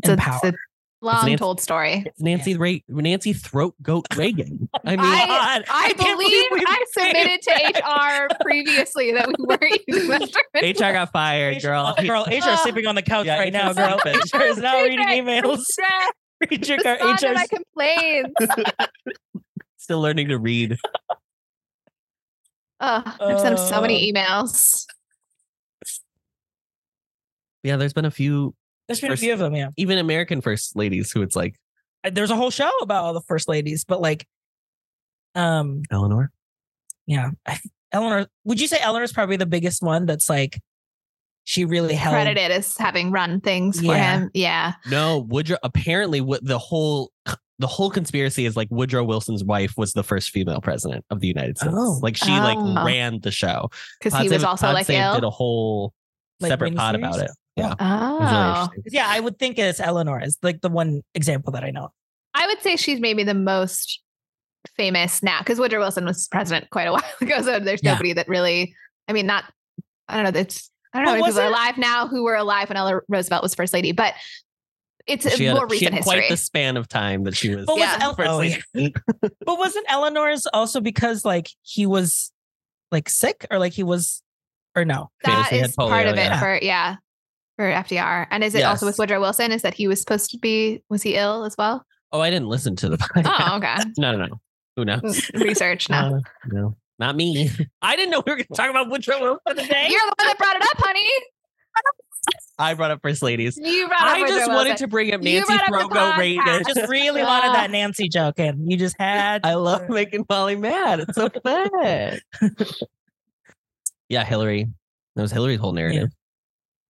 and 0.04 0.14
a, 0.14 0.18
power. 0.22 0.40
it's 0.44 0.54
a 0.54 0.58
long 1.04 1.26
Nancy- 1.26 1.38
told 1.38 1.62
story. 1.62 2.04
It's 2.06 2.22
Nancy 2.22 2.58
Ray, 2.58 2.84
Nancy 2.88 3.34
Throat 3.34 3.76
Goat 3.82 4.06
Reagan. 4.16 4.70
I 4.86 4.92
mean, 4.92 5.00
I, 5.02 5.26
God, 5.28 5.66
I, 5.70 5.86
I 5.90 5.94
believe 5.94 6.18
believe 6.18 6.46
I 6.68 6.86
became 6.96 7.14
submitted 7.14 7.42
to 7.44 7.80
HR 7.80 8.28
previously 8.42 9.12
that 9.12 9.28
we 9.28 9.46
weren't 9.46 9.82
using 9.88 10.30
HR 10.56 10.94
got 10.94 11.12
fired, 11.12 11.62
girl. 11.62 11.94
girl, 12.02 12.26
HR 12.26 12.34
is 12.34 12.44
oh. 12.46 12.60
sleeping 12.64 12.88
on 12.88 12.96
the 12.96 13.02
couch 13.02 13.26
Yeah, 13.26 13.40
right 13.40 13.54
now, 13.54 13.74
girl. 13.74 14.00
HR 14.06 14.42
is 14.44 14.58
now 14.58 14.82
reading 14.82 15.00
Secret, 15.08 15.44
emails. 15.44 15.60
secret. 15.64 17.02
HR, 17.02 17.02
Respond 17.04 17.20
to 17.20 17.34
my 17.34 17.48
complaints. 17.48 18.56
Still 19.78 20.02
learning 20.02 20.30
to 20.30 20.38
read. 20.40 20.78
Oh, 22.80 23.04
I've 23.20 23.40
sent 23.40 23.58
him 23.58 23.66
so 23.66 23.82
many 23.82 24.12
emails. 24.12 24.86
Yeah, 27.64 27.78
there's 27.78 27.94
been 27.94 28.06
a 28.06 28.12
few 28.12 28.56
There's 28.88 29.02
been 29.02 29.12
a 29.12 29.18
few 29.18 29.34
of 29.34 29.40
them, 29.40 29.56
yeah. 29.56 29.70
even 29.78 29.98
American 29.98 30.42
first 30.42 30.76
ladies 30.76 31.12
who 31.12 31.22
it's 31.22 31.36
like 31.36 31.56
There's 32.12 32.32
a 32.32 32.36
whole 32.36 32.52
show 32.52 32.70
about 32.82 33.04
all 33.06 33.14
the 33.14 33.22
first 33.22 33.48
ladies, 33.48 33.86
but 33.86 34.02
like, 34.02 34.26
um, 35.36 35.84
Eleanor. 35.92 36.32
yeah, 37.08 37.32
I, 37.48 37.60
Eleanor. 37.92 38.28
Would 38.46 38.60
you 38.62 38.68
say 38.68 38.80
Eleanor's 38.82 39.12
probably 39.14 39.36
the 39.38 39.46
biggest 39.46 39.82
one? 39.82 40.06
That's 40.06 40.30
like, 40.30 40.60
she 41.46 41.66
really 41.66 41.94
held. 41.96 42.14
Credited 42.14 42.52
as 42.52 42.78
having 42.78 43.12
run 43.12 43.42
things 43.42 43.80
for 43.80 43.88
Yeah. 43.88 44.20
him. 44.20 44.32
Yeah. 44.34 44.74
No, 44.90 45.20
Woodrow. 45.20 45.58
Apparently, 45.64 46.22
what 46.22 46.46
the 46.46 46.58
whole 46.60 47.12
the 47.60 47.68
whole 47.68 47.90
conspiracy 47.92 48.46
is 48.46 48.58
like 48.58 48.68
Woodrow 48.72 49.04
Wilson's 49.04 49.44
wife 49.44 49.74
was 49.78 49.94
the 49.94 50.04
first 50.04 50.32
female 50.32 50.60
president 50.60 51.06
of 51.10 51.20
the 51.20 51.28
United 51.28 51.58
States. 51.58 51.74
Oh. 51.78 52.00
Like 52.02 52.18
she 52.18 52.32
Oh. 52.32 52.40
like 52.40 52.86
ran 52.86 53.20
the 53.22 53.32
show. 53.32 53.70
Because 54.02 54.20
he 54.20 54.28
was 54.30 54.44
also 54.44 54.66
Pod 54.68 54.74
like 54.74 54.86
Save 54.88 55.02
ill. 55.02 55.14
Did 55.16 55.24
a 55.24 55.30
whole 55.30 55.94
Like 56.40 56.50
separate 56.50 56.76
pod 56.76 56.96
miniseries? 56.96 56.98
about 56.98 57.20
it. 57.20 57.32
Yeah. 57.56 57.76
Yeah, 57.80 58.68
really 58.68 58.70
Oh. 58.78 58.82
Yeah, 58.88 59.06
I 59.08 59.20
would 59.20 59.38
think 59.40 59.60
it's 59.60 59.80
Eleanor 59.80 60.22
is 60.22 60.38
like 60.42 60.62
the 60.62 60.70
one 60.70 61.02
example 61.14 61.54
that 61.54 61.64
I 61.64 61.70
know. 61.72 61.90
I 62.34 62.48
would 62.48 62.62
say 62.62 62.76
she's 62.76 63.00
maybe 63.00 63.24
the 63.24 63.34
most 63.36 64.02
famous 64.76 65.22
now 65.22 65.40
because 65.40 65.60
Woodrow 65.60 65.80
Wilson 65.80 66.06
was 66.06 66.28
president 66.30 66.70
quite 66.72 66.86
a 66.88 66.92
while 66.94 67.04
ago. 67.22 67.42
So 67.42 67.60
there's 67.60 67.82
Yeah. 67.84 67.92
nobody 67.94 68.14
that 68.14 68.28
really, 68.28 68.76
I 69.08 69.14
mean, 69.14 69.26
not, 69.28 69.44
I 70.08 70.22
don't 70.22 70.34
know, 70.34 70.40
it's, 70.40 70.70
I 70.94 71.00
don't 71.00 71.06
know 71.06 71.12
But 71.12 71.16
how 71.18 71.22
many 71.22 71.32
people 71.34 71.42
are 71.44 71.48
alive 71.48 71.78
now 71.78 72.08
who 72.08 72.24
were 72.24 72.36
alive 72.36 72.70
when 72.70 72.78
Eleanor 72.78 73.04
Roosevelt 73.08 73.44
was 73.44 73.54
first 73.56 73.74
lady, 73.74 73.92
but 73.92 74.14
it's 75.06 75.30
She 75.36 75.46
a 75.46 75.50
had, 75.50 75.58
more 75.58 75.70
she 75.70 75.74
recent 75.76 75.94
had 75.96 76.04
quite 76.04 76.30
the 76.30 76.38
span 76.38 76.78
of 76.78 76.88
time 76.88 77.24
that 77.26 77.36
she 77.36 77.54
was. 77.56 77.66
But 77.66 77.78
Yeah. 77.78 78.08
was 78.08 78.20
El- 78.20 78.30
oh, 78.36 78.42
yeah. 78.42 78.90
but 79.46 79.58
wasn't 79.60 79.86
Eleanor's 79.90 80.48
also 80.48 80.82
because 80.82 81.26
like 81.26 81.50
he 81.62 81.86
was 81.86 82.32
like 82.92 83.10
sick 83.10 83.46
or 83.52 83.60
like 83.60 83.74
he 83.74 83.84
was 83.84 84.22
or 84.76 84.86
no? 84.86 85.12
That 85.24 85.52
is 85.52 85.76
famously 85.76 85.76
part 85.90 86.06
polio, 86.08 86.12
of 86.14 86.18
it 86.18 86.22
yeah. 86.22 86.40
for, 86.40 86.60
yeah, 86.62 86.96
for 87.56 87.66
FDR. 87.66 88.28
And 88.32 88.44
is 88.44 88.56
it 88.56 88.64
also 88.64 88.86
with 88.86 88.98
Woodrow 88.98 89.20
Wilson? 89.20 89.52
Is 89.52 89.62
that 89.62 89.74
he 89.74 89.88
was 89.88 90.00
supposed 90.00 90.32
to 90.32 90.38
be, 90.38 90.82
was 90.90 91.02
he 91.04 91.16
ill 91.16 91.44
as 91.46 91.56
well? 91.58 91.86
Oh, 92.12 92.20
I 92.22 92.30
didn't 92.30 92.48
listen 92.48 92.76
to 92.78 92.90
the 92.90 92.98
podcast. 92.98 93.26
Oh, 93.52 93.58
okay. 93.58 93.76
No, 93.98 94.16
no, 94.16 94.26
no. 94.26 94.42
Who 94.76 94.86
knows? 94.86 95.30
Research 95.36 95.90
now. 95.90 96.16
Uh, 96.16 96.20
No, 96.48 96.76
not 97.00 97.16
me. 97.16 97.50
I 97.82 97.96
didn't 97.96 98.12
know 98.12 98.24
we 98.26 98.32
were 98.32 98.38
going 98.38 98.48
to 98.48 98.54
talk 98.54 98.70
about 98.70 98.90
Woodrow 98.90 99.20
Wilson 99.20 99.64
today. 99.64 99.88
You're 99.90 100.00
the 100.00 100.14
one 100.18 100.28
that 100.28 100.38
brought 100.38 100.56
it 100.56 100.64
up, 100.64 100.78
honey. 100.78 101.08
I 102.60 102.76
brought 102.76 102.92
up 102.92 103.02
first 103.02 103.22
ladies. 103.24 103.58
You 103.58 103.88
brought 103.88 104.02
up 104.02 104.08
I 104.10 104.22
Woodrow 104.22 104.38
just 104.38 104.48
wanted 104.52 104.70
Wilson. 104.70 104.78
to 104.78 104.88
bring 104.88 105.14
up 105.14 105.22
Nancy 105.22 105.54
up 105.54 105.62
Frogo 105.62 106.18
Reagan. 106.18 106.44
podcast. 106.44 106.74
just 106.76 106.90
really 106.90 107.24
wanted 107.24 107.54
that 107.56 107.72
Nancy 107.72 108.08
joke 108.10 108.38
in. 108.40 108.70
You 108.70 108.78
just 108.78 108.96
had. 109.00 109.44
I 109.46 109.56
love 109.56 109.90
making 109.90 110.26
Molly 110.30 110.56
mad. 110.56 111.02
It's 111.02 111.16
so 111.16 111.30
fun. 111.44 112.20
yeah, 114.10 114.24
Hillary. 114.24 114.68
That 115.16 115.22
was 115.24 115.32
Hillary's 115.32 115.60
whole 115.60 115.74
narrative. 115.74 116.10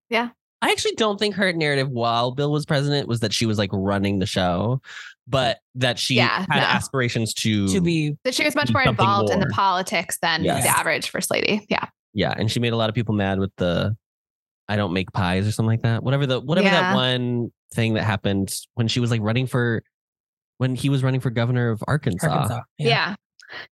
Yeah. 0.10 0.30
I 0.64 0.72
actually 0.72 0.94
don't 0.96 1.20
think 1.20 1.36
her 1.36 1.52
narrative 1.54 1.90
while 1.90 2.32
Bill 2.32 2.52
was 2.52 2.66
president 2.66 3.08
was 3.08 3.20
that 3.20 3.34
she 3.34 3.46
was 3.46 3.58
like 3.58 3.70
running 3.74 4.20
the 4.20 4.26
show, 4.26 4.82
but 5.28 5.60
that 5.76 6.00
she 6.00 6.16
Yeah, 6.16 6.46
had 6.50 6.62
no. 6.62 6.66
aspirations 6.66 7.34
to, 7.36 7.68
to 7.68 7.82
be 7.82 8.16
that 8.24 8.34
she 8.34 8.44
was 8.46 8.56
much 8.56 8.72
more 8.72 8.84
something 8.84 9.04
involved 9.04 9.30
in 9.32 9.40
the 9.42 9.48
politics 9.48 10.18
than 10.22 10.44
Yes. 10.44 10.64
the 10.64 10.70
average 10.70 11.10
first 11.10 11.30
lady. 11.30 11.66
Yeah. 11.70 11.86
yeah, 12.14 12.34
and 12.38 12.50
she 12.50 12.60
made 12.60 12.74
a 12.74 12.78
lot 12.78 12.88
of 12.90 12.96
people 12.96 13.14
mad 13.14 13.40
with 13.40 13.52
the 13.58 13.96
I 14.70 14.78
don't 14.78 14.94
make 14.94 15.12
pies 15.12 15.46
or 15.46 15.52
something 15.52 15.70
like 15.70 15.82
that. 15.82 16.04
Whatever 16.04 16.26
the 16.26 16.40
whatever 16.40 16.70
that 16.70 16.96
one 16.96 17.52
thing 17.74 17.96
that 17.96 18.04
happened 18.04 18.56
when 18.76 18.88
she 18.88 19.02
was 19.02 19.12
like 19.12 19.20
running 19.22 19.46
for 19.48 19.84
when 20.60 20.76
he 20.76 20.88
was 20.88 21.04
running 21.04 21.20
for 21.20 21.30
governor 21.30 21.72
of 21.72 21.84
Arkansas. 21.88 22.30
Arkansas. 22.30 22.62
Yeah. 22.78 23.16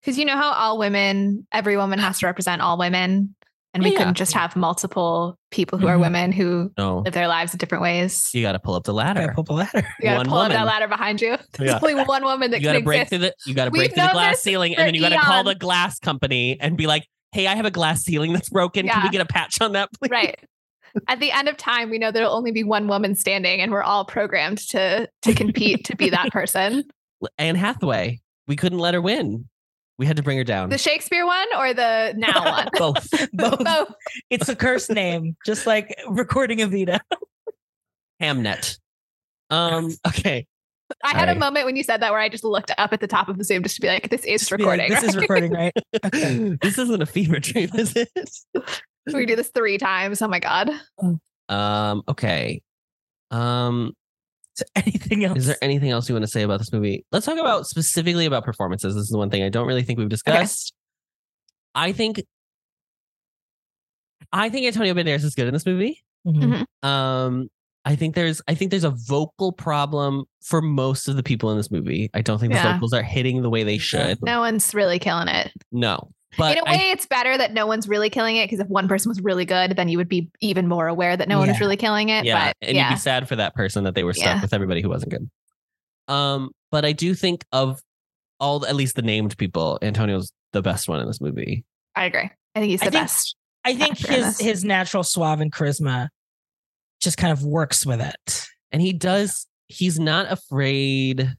Because 0.02 0.18
you 0.18 0.26
know 0.26 0.36
how 0.36 0.52
all 0.52 0.78
women, 0.78 1.48
every 1.52 1.78
woman 1.78 1.98
has 2.00 2.20
to 2.20 2.26
represent 2.26 2.62
all 2.62 2.78
women. 2.78 3.36
And 3.74 3.84
we 3.84 3.92
Yeah. 3.94 4.00
couldn't 4.00 4.16
just 4.16 4.34
have 4.34 4.56
multiple 4.58 5.38
people 5.50 5.80
who 5.80 5.88
are 5.88 5.96
Mhm. 5.98 6.02
women 6.02 6.32
who 6.34 6.72
No, 6.78 7.00
live 7.00 7.14
their 7.14 7.28
lives 7.30 7.54
in 7.54 7.58
different 7.58 7.82
ways. 7.82 8.30
you 8.34 8.42
got 8.42 8.52
to 8.52 8.60
pull 8.60 8.76
up 8.76 8.84
the 8.84 8.94
ladder. 8.94 9.32
pull 9.34 9.46
the 9.46 9.54
ladder. 9.54 9.88
You 10.00 10.04
gotta 10.04 10.18
one 10.18 10.26
pull 10.28 10.38
up 10.40 10.44
woman. 10.50 10.58
that 10.58 10.66
ladder 10.66 10.88
behind 10.90 11.22
you. 11.22 11.38
There's 11.54 11.70
Yeah. 11.72 11.80
only 11.82 11.96
one 12.04 12.24
woman 12.24 12.52
that 12.52 12.60
you 12.60 12.66
got 12.66 12.74
to 12.74 12.80
can 12.80 12.86
break 12.86 13.02
exist. 13.04 13.10
through 13.10 13.20
the 13.30 13.34
you 13.46 13.54
got 13.54 13.66
to 13.66 13.72
We've 13.72 13.80
break 13.82 13.94
through 13.96 14.08
the 14.08 14.12
glass 14.14 14.40
ceiling 14.42 14.76
and 14.76 14.88
then 14.88 14.94
you 14.94 15.00
got 15.02 15.10
to 15.10 15.18
call 15.20 15.44
the 15.46 15.56
glass 15.56 16.00
company 16.00 16.58
and 16.60 16.76
be 16.78 16.86
like 16.88 17.06
hey 17.32 17.48
i 17.48 17.56
have 17.56 17.66
a 17.66 17.72
glass 17.72 18.02
ceiling 18.04 18.34
that's 18.34 18.50
broken 18.50 18.88
can 18.90 19.04
we 19.04 19.10
get 19.10 19.22
a 19.22 19.26
patch 19.26 19.62
on 19.62 19.72
that 19.74 19.88
please 19.94 20.10
Right. 20.12 20.38
At 21.08 21.22
the 21.22 21.32
end 21.32 21.48
of 21.48 21.56
time, 21.56 21.90
we 21.90 21.98
know 21.98 22.12
there'll 22.12 22.36
only 22.36 22.52
be 22.52 22.66
one 22.66 22.90
woman 22.90 23.16
standing, 23.16 23.62
and 23.62 23.72
we're 23.72 23.82
all 23.82 24.04
programmed 24.04 24.58
to 24.72 25.08
to 25.22 25.34
compete 25.34 25.86
to 25.86 25.96
be 25.96 26.10
that 26.10 26.30
person. 26.34 26.84
anne 27.38 27.56
hathaway 27.56 28.20
we 28.48 28.58
couldn't 28.58 28.80
let 28.80 28.94
her 28.94 29.02
win 29.02 29.48
we 30.02 30.08
had 30.08 30.18
to 30.18 30.24
bring 30.24 30.36
her 30.40 30.44
down 30.44 30.70
The 30.70 30.80
Shakespeare 30.80 31.28
one 31.28 31.46
or 31.60 31.76
the 31.76 32.16
now 32.18 32.44
one? 32.52 32.68
both 32.74 33.08
Both. 33.34 33.64
Both. 33.64 33.94
It's 34.32 34.50
a 34.50 34.56
cursed 34.56 34.90
name, 34.90 35.38
just 35.46 35.68
like 35.68 35.96
recording 36.10 36.58
Evita. 36.58 37.00
hamnet 38.22 38.80
um 39.52 39.92
okay 40.08 40.46
I 41.04 41.12
had 41.18 41.30
a 41.30 41.36
moment 41.36 41.66
when 41.68 41.76
you 41.76 41.84
said 41.84 42.02
that 42.02 42.12
where 42.12 42.20
I 42.20 42.30
just 42.30 42.44
looked 42.44 42.72
up 42.78 42.92
at 42.94 43.00
the 43.00 43.08
top 43.08 43.30
of 43.30 43.38
the 43.38 43.44
Zoom 43.44 43.64
just 43.64 43.76
to 43.76 43.82
be 43.82 43.88
like, 43.88 44.10
this 44.10 44.26
is 44.26 44.42
Just 44.42 44.58
be 44.58 44.64
like, 44.66 44.80
recording. 44.82 44.90
this 44.90 45.04
is 45.04 45.16
recording, 45.16 45.52
right? 45.54 45.74
Okay. 46.06 46.58
this 46.62 46.78
isn't 46.80 47.02
a 47.02 47.06
fever 47.06 47.40
dream 47.40 47.70
is 47.76 47.96
it 47.96 48.10
we 49.14 49.26
do 49.28 49.36
this 49.36 49.50
three 49.50 49.78
times. 49.78 50.22
Oh 50.22 50.28
my 50.28 50.40
God. 50.40 50.70
um 51.50 52.04
okay 52.10 52.62
um 53.32 53.94
So 54.56 54.66
anything 54.76 55.24
else? 55.26 55.38
is 55.40 55.46
there 55.48 55.58
anything 55.62 55.90
else 55.92 56.10
you 56.10 56.16
want 56.16 56.24
to 56.26 56.32
say 56.32 56.42
about 56.44 56.60
this 56.60 56.72
movie? 56.74 57.06
Let's 57.12 57.26
talk 57.26 57.38
about 57.40 57.68
specifically 57.68 58.26
about 58.26 58.44
performances. 58.44 58.96
This 58.96 59.04
is 59.04 59.10
the 59.10 59.18
one 59.18 59.30
thing 59.30 59.44
i 59.44 59.50
don't 59.50 59.68
really 59.68 59.84
think 59.84 59.98
we've 60.00 60.10
discussed. 60.10 60.74
I 61.74 61.92
think 61.94 62.22
i 64.34 64.50
think 64.50 64.66
antonio 64.68 64.94
banderas 64.94 65.24
is 65.24 65.36
good 65.36 65.48
in 65.48 65.54
this 65.54 65.66
movie. 65.66 66.04
Mhm. 66.28 66.66
um 66.84 67.50
i 67.86 67.96
think 67.96 68.14
there's 68.14 68.42
i 68.48 68.54
think 68.54 68.70
there's 68.72 68.84
a 68.84 68.92
vocal 69.08 69.52
problem 69.52 70.26
for 70.44 70.62
most 70.62 71.08
of 71.08 71.16
the 71.16 71.24
people 71.24 71.50
in 71.52 71.58
this 71.58 71.72
movie. 71.72 72.10
I 72.14 72.22
don't 72.22 72.38
think 72.40 72.54
the 72.54 72.60
Yeah. 72.60 72.74
vocals 72.74 72.94
are 72.94 73.02
hitting 73.04 73.42
the 73.42 73.50
way 73.50 73.64
they 73.64 73.78
should. 73.78 74.22
No 74.22 74.40
one's 74.40 74.74
really 74.74 75.00
killing 75.00 75.28
it. 75.28 75.52
no 75.72 76.12
but 76.38 76.58
In 76.58 76.66
a 76.66 76.70
way, 76.72 76.92
it's 76.92 77.06
better 77.06 77.38
that 77.38 77.54
no 77.54 77.68
one's 77.68 77.88
really 77.88 78.10
killing 78.10 78.38
it 78.38 78.46
because 78.50 78.60
if 78.60 78.68
one 78.68 78.88
person 78.88 79.10
was 79.10 79.20
really 79.22 79.46
good, 79.46 79.76
then 79.76 79.90
you 79.90 79.98
would 79.98 80.08
be 80.10 80.30
even 80.40 80.68
more 80.68 80.88
aware 80.88 81.16
that 81.18 81.28
no 81.28 81.40
one 81.40 81.50
is 81.50 81.60
really 81.60 81.78
killing 81.78 82.10
it. 82.10 82.26
yeah 82.26 82.48
But 82.62 82.68
and 82.70 82.78
you'd 82.78 82.90
be 82.90 82.96
sad 82.96 83.28
for 83.28 83.36
that 83.36 83.54
person 83.56 83.84
that 83.84 83.96
they 83.96 84.04
were 84.04 84.14
stuck 84.14 84.26
Yeah. 84.38 84.42
with 84.42 84.54
everybody 84.54 84.82
who 84.82 84.90
wasn't 84.90 85.12
good 85.12 85.30
um 86.08 86.52
but 86.72 86.84
i 86.84 86.92
do 86.94 87.14
think 87.14 87.46
of 87.52 87.80
all 88.40 88.66
at 88.66 88.76
least 88.76 88.96
the 88.96 89.02
named 89.04 89.38
people 89.38 89.78
antonio's 89.82 90.32
the 90.54 90.62
best 90.62 90.88
one 90.90 91.00
in 91.00 91.08
this 91.08 91.22
movie 91.22 91.64
I 91.96 92.06
agree. 92.06 92.30
I 92.56 92.60
think 92.60 92.70
he's 92.72 92.82
I 92.82 92.86
the 92.86 92.92
think- 92.92 93.04
best. 93.04 93.36
I 93.66 93.76
think 93.76 93.98
his 93.98 94.40
his 94.40 94.64
natural 94.66 95.04
suave 95.04 95.42
and 95.42 95.52
charisma 95.52 96.08
just 97.02 97.18
kind 97.18 97.32
of 97.34 97.44
works 97.44 97.86
with 97.86 98.00
it. 98.02 98.48
and 98.72 98.82
he 98.82 98.94
does 98.94 99.46
he's 99.68 100.00
not 100.00 100.32
afraid 100.32 101.36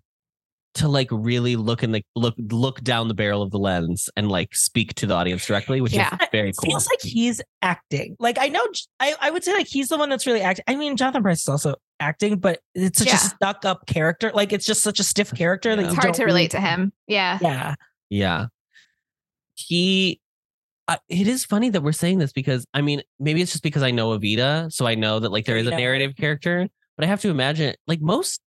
to 0.74 0.88
like 0.88 1.08
really 1.10 1.54
look 1.56 1.82
in 1.82 1.92
the 1.92 2.02
look 2.16 2.34
look 2.50 2.80
down 2.82 3.06
the 3.08 3.12
barrel 3.14 3.42
of 3.42 3.50
the 3.50 3.58
lens 3.58 4.08
and 4.16 4.30
like 4.30 4.54
speak 4.54 4.94
to 4.94 5.04
the 5.06 5.12
audience 5.12 5.44
directly 5.46 5.82
which 5.82 5.92
Yeah. 5.92 6.14
is 6.14 6.28
very 6.32 6.44
cool. 6.44 6.48
It 6.48 6.56
cool 6.56 6.70
feels 6.70 6.86
like 6.88 7.02
he's 7.02 7.42
acting. 7.60 8.16
Like 8.18 8.38
I 8.40 8.48
know, 8.48 8.66
I, 8.98 9.14
I 9.20 9.30
would 9.30 9.44
say 9.44 9.52
like 9.52 9.66
he's 9.66 9.88
the 9.88 9.98
one 9.98 10.08
that's 10.08 10.26
really 10.26 10.40
acting. 10.40 10.64
I 10.66 10.76
mean, 10.76 10.96
Jonathan 10.96 11.22
Pryce 11.22 11.42
is 11.42 11.48
also 11.48 11.74
acting, 12.00 12.38
but 12.38 12.60
it's 12.74 12.98
such 13.00 13.08
Yeah. 13.08 13.16
a 13.16 13.18
stuck 13.18 13.64
up 13.66 13.86
character. 13.86 14.30
Like 14.34 14.52
it's 14.54 14.64
just 14.64 14.80
such 14.82 14.98
a 14.98 15.04
stiff 15.04 15.34
character 15.34 15.76
that 15.76 15.82
Yeah. 15.82 15.88
you 15.88 15.92
It's 15.92 15.96
hard 15.96 16.14
don't 16.14 16.22
to 16.22 16.24
relate 16.24 16.50
to 16.52 16.60
him. 16.60 16.92
Yeah. 17.06 17.38
Yeah, 17.42 17.74
Yeah. 18.08 18.46
He, 19.54 20.20
uh, 20.88 20.96
it 21.08 21.28
is 21.28 21.44
funny 21.44 21.68
that 21.70 21.82
we're 21.82 21.92
saying 21.92 22.18
this 22.18 22.32
because 22.32 22.64
I 22.74 22.80
mean, 22.80 23.02
maybe 23.20 23.42
it's 23.42 23.52
just 23.52 23.62
because 23.62 23.82
I 23.82 23.90
know 23.90 24.18
Evita. 24.18 24.72
So 24.72 24.86
I 24.86 24.94
know 24.94 25.18
that 25.20 25.30
like 25.30 25.44
there 25.44 25.56
is 25.56 25.66
a 25.66 25.70
narrative 25.70 26.16
character, 26.16 26.66
but 26.96 27.04
I 27.04 27.08
have 27.08 27.20
to 27.20 27.28
imagine 27.28 27.74
like 27.86 28.00
most, 28.00 28.40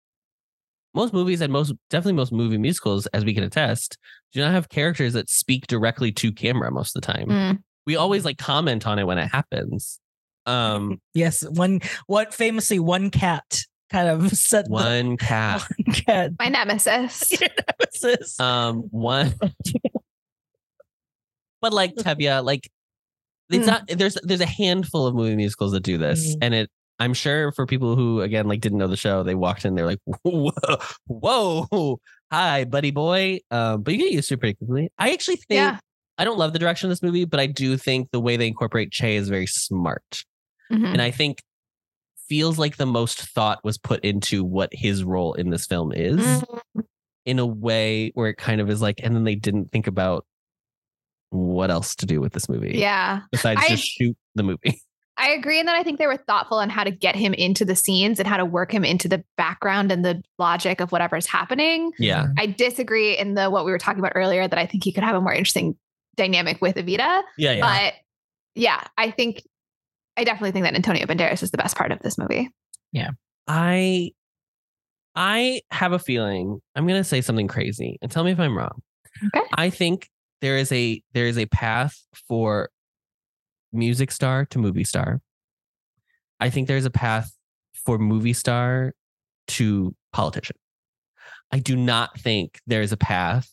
most 0.96 1.14
movies 1.14 1.42
and 1.42 1.52
most, 1.52 1.74
definitely 1.90 2.14
most 2.14 2.32
movie 2.32 2.58
musicals, 2.58 3.06
as 3.08 3.24
we 3.26 3.34
can 3.34 3.44
attest, 3.44 3.98
do 4.34 4.40
not 4.40 4.52
have 4.52 4.70
characters 4.70 5.14
that 5.14 5.30
speak 5.30 5.68
directly 5.68 6.12
to 6.14 6.32
camera 6.32 6.72
most 6.72 6.96
of 6.96 7.02
the 7.02 7.14
time. 7.14 7.28
Mm. 7.28 7.60
We 7.86 7.96
always 7.98 8.26
like 8.26 8.38
comment 8.38 8.88
on 8.88 8.98
it 8.98 9.04
when 9.04 9.18
it 9.18 9.28
happens. 9.28 10.00
Um, 10.46 11.00
yes. 11.14 11.44
One 11.48 11.82
what 12.08 12.34
famously 12.34 12.80
one 12.80 13.12
cat 13.12 13.62
kind 13.92 14.08
of 14.10 14.32
set 14.38 14.68
one 14.70 15.18
cat, 15.18 15.64
one 15.86 15.94
cat 15.96 16.32
My 16.40 16.48
nemesis. 16.50 17.32
nemesis. 17.40 18.40
um, 18.40 18.84
one, 18.92 19.34
but 21.62 21.74
like 21.74 21.96
Tevye, 21.96 22.44
like 22.44 22.70
it's 23.50 23.66
Mm. 23.66 23.68
not 23.68 23.88
there's 23.88 24.18
there's 24.24 24.42
a 24.42 24.46
handful 24.48 25.06
of 25.06 25.14
movie 25.16 25.36
musicals 25.36 25.72
that 25.74 25.84
do 25.84 25.98
this 25.98 26.36
Mm. 26.36 26.40
and 26.42 26.54
it 26.56 26.70
i'm 27.00 27.14
sure 27.14 27.52
for 27.52 27.66
people 27.66 27.96
who 27.96 28.22
again 28.22 28.48
like 28.48 28.62
didn't 28.62 28.78
know 28.78 28.88
the 28.88 28.96
show 28.98 29.24
they 29.24 29.36
walked 29.36 29.66
in 29.66 29.76
they're 29.76 29.86
like 29.86 30.00
whoa, 30.24 30.52
whoa 31.08 32.00
hi 32.32 32.64
buddy 32.66 32.92
boy 32.92 33.40
um 33.52 33.82
but 33.84 33.94
you 33.94 34.00
get 34.00 34.12
used 34.12 34.28
to 34.30 34.34
it 34.36 34.40
pretty 34.40 34.56
quickly 34.56 34.90
i 34.98 35.12
actually 35.12 35.36
think 35.36 35.58
Yeah. 35.58 35.78
i 36.18 36.24
don't 36.26 36.38
love 36.38 36.54
the 36.54 36.60
direction 36.60 36.88
of 36.88 36.92
this 36.92 37.04
movie 37.04 37.26
but 37.26 37.40
i 37.40 37.46
do 37.48 37.78
think 37.78 38.10
the 38.12 38.20
way 38.20 38.38
they 38.38 38.48
incorporate 38.48 38.92
che 38.92 39.16
is 39.16 39.30
very 39.30 39.48
smart 39.48 40.24
Mhm. 40.72 40.86
and 40.94 41.02
i 41.02 41.12
think 41.12 41.42
feels 42.28 42.58
like 42.58 42.78
the 42.78 42.88
most 42.88 43.22
thought 43.22 43.60
was 43.64 43.78
put 43.78 44.04
into 44.04 44.44
what 44.44 44.70
his 44.72 45.04
role 45.04 45.34
in 45.34 45.50
this 45.52 45.66
film 45.68 45.92
is 45.94 46.18
Mm. 46.20 46.84
in 47.26 47.40
a 47.40 47.46
way 47.46 48.12
where 48.16 48.30
it 48.30 48.38
kind 48.38 48.62
of 48.62 48.70
is 48.70 48.82
like 48.82 49.00
and 49.04 49.16
then 49.16 49.24
they 49.26 49.36
didn't 49.36 49.72
think 49.72 49.86
about 49.88 50.26
what 51.32 51.70
else 51.70 51.96
to 51.96 52.06
do 52.06 52.22
with 52.22 52.34
this 52.34 52.48
movie 52.50 52.78
Yeah. 52.78 53.22
besides 53.32 53.62
I- 53.64 53.68
just 53.70 53.84
shoot 53.84 54.16
the 54.36 54.44
movie. 54.44 54.82
I 55.18 55.30
agree 55.32 55.60
in 55.60 55.66
that 55.68 55.76
I 55.76 55.84
think 55.84 55.98
they 55.98 56.08
were 56.08 56.18
thoughtful 56.18 56.58
on 56.58 56.70
how 56.70 56.84
to 56.84 56.92
get 56.92 57.16
him 57.16 57.34
into 57.34 57.64
the 57.64 57.76
scenes 57.76 58.20
and 58.20 58.28
how 58.28 58.38
to 58.38 58.46
work 58.46 58.74
him 58.74 58.84
into 58.84 59.08
the 59.08 59.24
background 59.38 59.92
and 59.92 60.04
the 60.04 60.22
logic 60.38 60.82
of 60.82 60.92
whatever 60.92 61.16
is 61.16 61.26
happening. 61.26 61.92
Yeah. 61.98 62.24
Mm-hmm. 62.24 62.34
I 62.38 62.46
disagree 62.48 63.18
in 63.18 63.34
the 63.34 63.50
what 63.50 63.66
we 63.66 63.72
were 63.72 63.78
talking 63.78 64.00
about 64.00 64.14
earlier 64.16 64.48
that 64.48 64.60
I 64.60 64.66
think 64.66 64.84
he 64.84 64.92
could 64.92 65.04
have 65.04 65.16
a 65.16 65.22
more 65.22 65.34
interesting 65.34 65.78
dynamic 66.18 66.62
with 66.62 66.76
Evita. 66.76 67.22
Yeah. 67.38 67.54
Yeah. 67.54 67.62
But 67.62 67.94
yeah, 68.56 68.84
I 68.98 69.12
think 69.12 69.44
I 70.18 70.26
definitely 70.26 70.52
think 70.52 70.66
that 70.66 70.76
Antonio 70.76 71.06
Banderas 71.06 71.44
is 71.44 71.52
the 71.52 71.58
best 71.58 71.78
part 71.78 71.92
of 71.92 72.00
this 72.00 72.18
movie. 72.18 72.50
Yeah. 72.92 73.12
I 73.48 74.12
I 75.16 75.62
have 75.72 75.94
a 75.94 76.00
feeling 76.00 76.60
I'm 76.76 76.88
gonna 76.88 77.06
say 77.06 77.22
something 77.22 77.48
crazy 77.48 77.98
and 78.02 78.12
tell 78.12 78.26
me 78.26 78.32
if 78.32 78.40
I'm 78.40 78.58
wrong. 78.58 78.82
Okay. 79.28 79.46
I 79.54 79.70
think 79.70 80.10
there 80.42 80.58
is 80.58 80.72
a 80.74 81.02
there 81.14 81.26
is 81.26 81.38
a 81.38 81.46
path 81.46 81.98
for 82.28 82.70
music 83.76 84.12
star 84.12 84.46
to 84.46 84.60
movie 84.60 84.84
star. 84.84 85.22
I 86.40 86.50
think 86.50 86.68
there's 86.68 86.86
a 86.86 86.90
path 86.92 87.32
for 87.74 87.98
movie 87.98 88.34
star 88.34 88.94
to 89.48 89.96
politician. 90.12 90.56
I 91.52 91.60
do 91.60 91.76
not 91.76 92.20
think 92.20 92.60
there's 92.68 92.92
a 92.92 92.98
path 92.98 93.50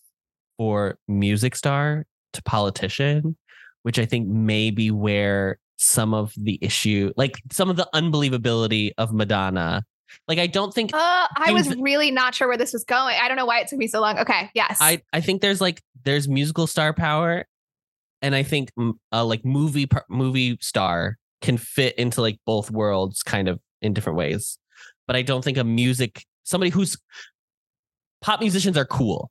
for 0.56 0.98
music 1.06 1.54
star 1.54 2.06
to 2.32 2.42
politician, 2.42 3.36
which 3.82 3.98
I 3.98 4.06
think 4.06 4.28
may 4.28 4.70
be 4.70 4.90
where 4.90 5.58
some 5.76 6.14
of 6.14 6.32
the 6.36 6.58
issue, 6.60 7.12
like 7.16 7.40
some 7.50 7.68
of 7.68 7.76
the 7.76 7.88
unbelievability 7.94 8.92
of 8.98 9.12
Madonna. 9.12 9.84
Like 10.28 10.38
I 10.38 10.46
don't 10.46 10.74
think 10.74 10.90
Uh, 10.94 11.26
I 11.36 11.52
was 11.52 11.74
really 11.76 12.10
not 12.10 12.34
sure 12.34 12.46
where 12.46 12.58
this 12.58 12.72
was 12.72 12.84
going. 12.84 13.16
I 13.20 13.28
don't 13.28 13.36
know 13.36 13.46
why 13.46 13.60
it 13.60 13.68
took 13.68 13.78
me 13.78 13.86
so 13.86 14.00
long. 14.00 14.18
Okay, 14.18 14.50
yes. 14.54 14.78
I 14.80 15.00
I 15.12 15.20
think 15.20 15.40
there's 15.40 15.60
like 15.60 15.82
there's 16.04 16.28
musical 16.28 16.66
star 16.66 16.92
power, 16.92 17.46
and 18.22 18.34
I 18.34 18.42
think 18.42 18.70
uh, 19.12 19.24
like 19.24 19.44
movie 19.44 19.88
movie 20.08 20.56
star 20.60 21.18
can 21.40 21.58
fit 21.58 21.96
into 21.98 22.20
like 22.20 22.38
both 22.46 22.70
worlds 22.70 23.22
kind 23.22 23.48
of 23.48 23.60
in 23.82 23.92
different 23.92 24.16
ways. 24.16 24.58
But 25.06 25.16
I 25.16 25.22
don't 25.22 25.42
think 25.44 25.58
a 25.58 25.64
music 25.64 26.24
somebody 26.44 26.70
who's 26.70 26.96
pop 28.22 28.40
musicians 28.40 28.76
are 28.78 28.84
cool. 28.84 29.30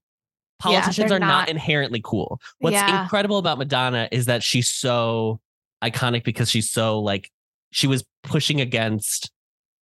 Politicians 0.60 1.10
they're 1.10 1.20
not, 1.20 1.28
not- 1.28 1.50
inherently 1.50 2.02
cool. 2.04 2.40
What's 2.60 2.74
Yeah. 2.76 3.04
incredible 3.04 3.38
about 3.38 3.58
Madonna 3.58 4.08
is 4.12 4.26
that 4.26 4.44
she's 4.44 4.70
so 4.72 5.40
iconic 5.84 6.24
because 6.24 6.50
she's 6.52 6.70
so 6.70 7.00
like 7.00 7.32
she 7.72 7.88
was 7.88 8.04
pushing 8.24 8.62
against 8.62 9.32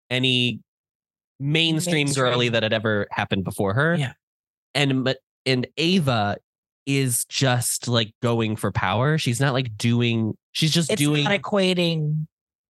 any 0.10 0.62
mainstream, 1.40 2.08
girly 2.14 2.50
that 2.50 2.64
had 2.64 2.74
ever 2.74 3.08
happened 3.12 3.44
before 3.44 3.74
her. 3.74 3.96
Yeah. 3.96 4.14
And 4.76 5.04
Ma- 5.04 5.14
and 5.46 5.68
Eva 5.78 6.38
is 6.98 7.24
just 7.26 7.88
like 7.88 8.12
going 8.24 8.56
for 8.56 8.72
power. 8.72 9.18
She's 9.20 9.40
not 9.40 9.54
like 9.54 9.78
doing 9.78 10.34
she's 10.54 10.72
just 10.72 10.92
It's 10.92 11.00
doing 11.00 11.26
not 11.26 11.40
equating. 11.40 12.26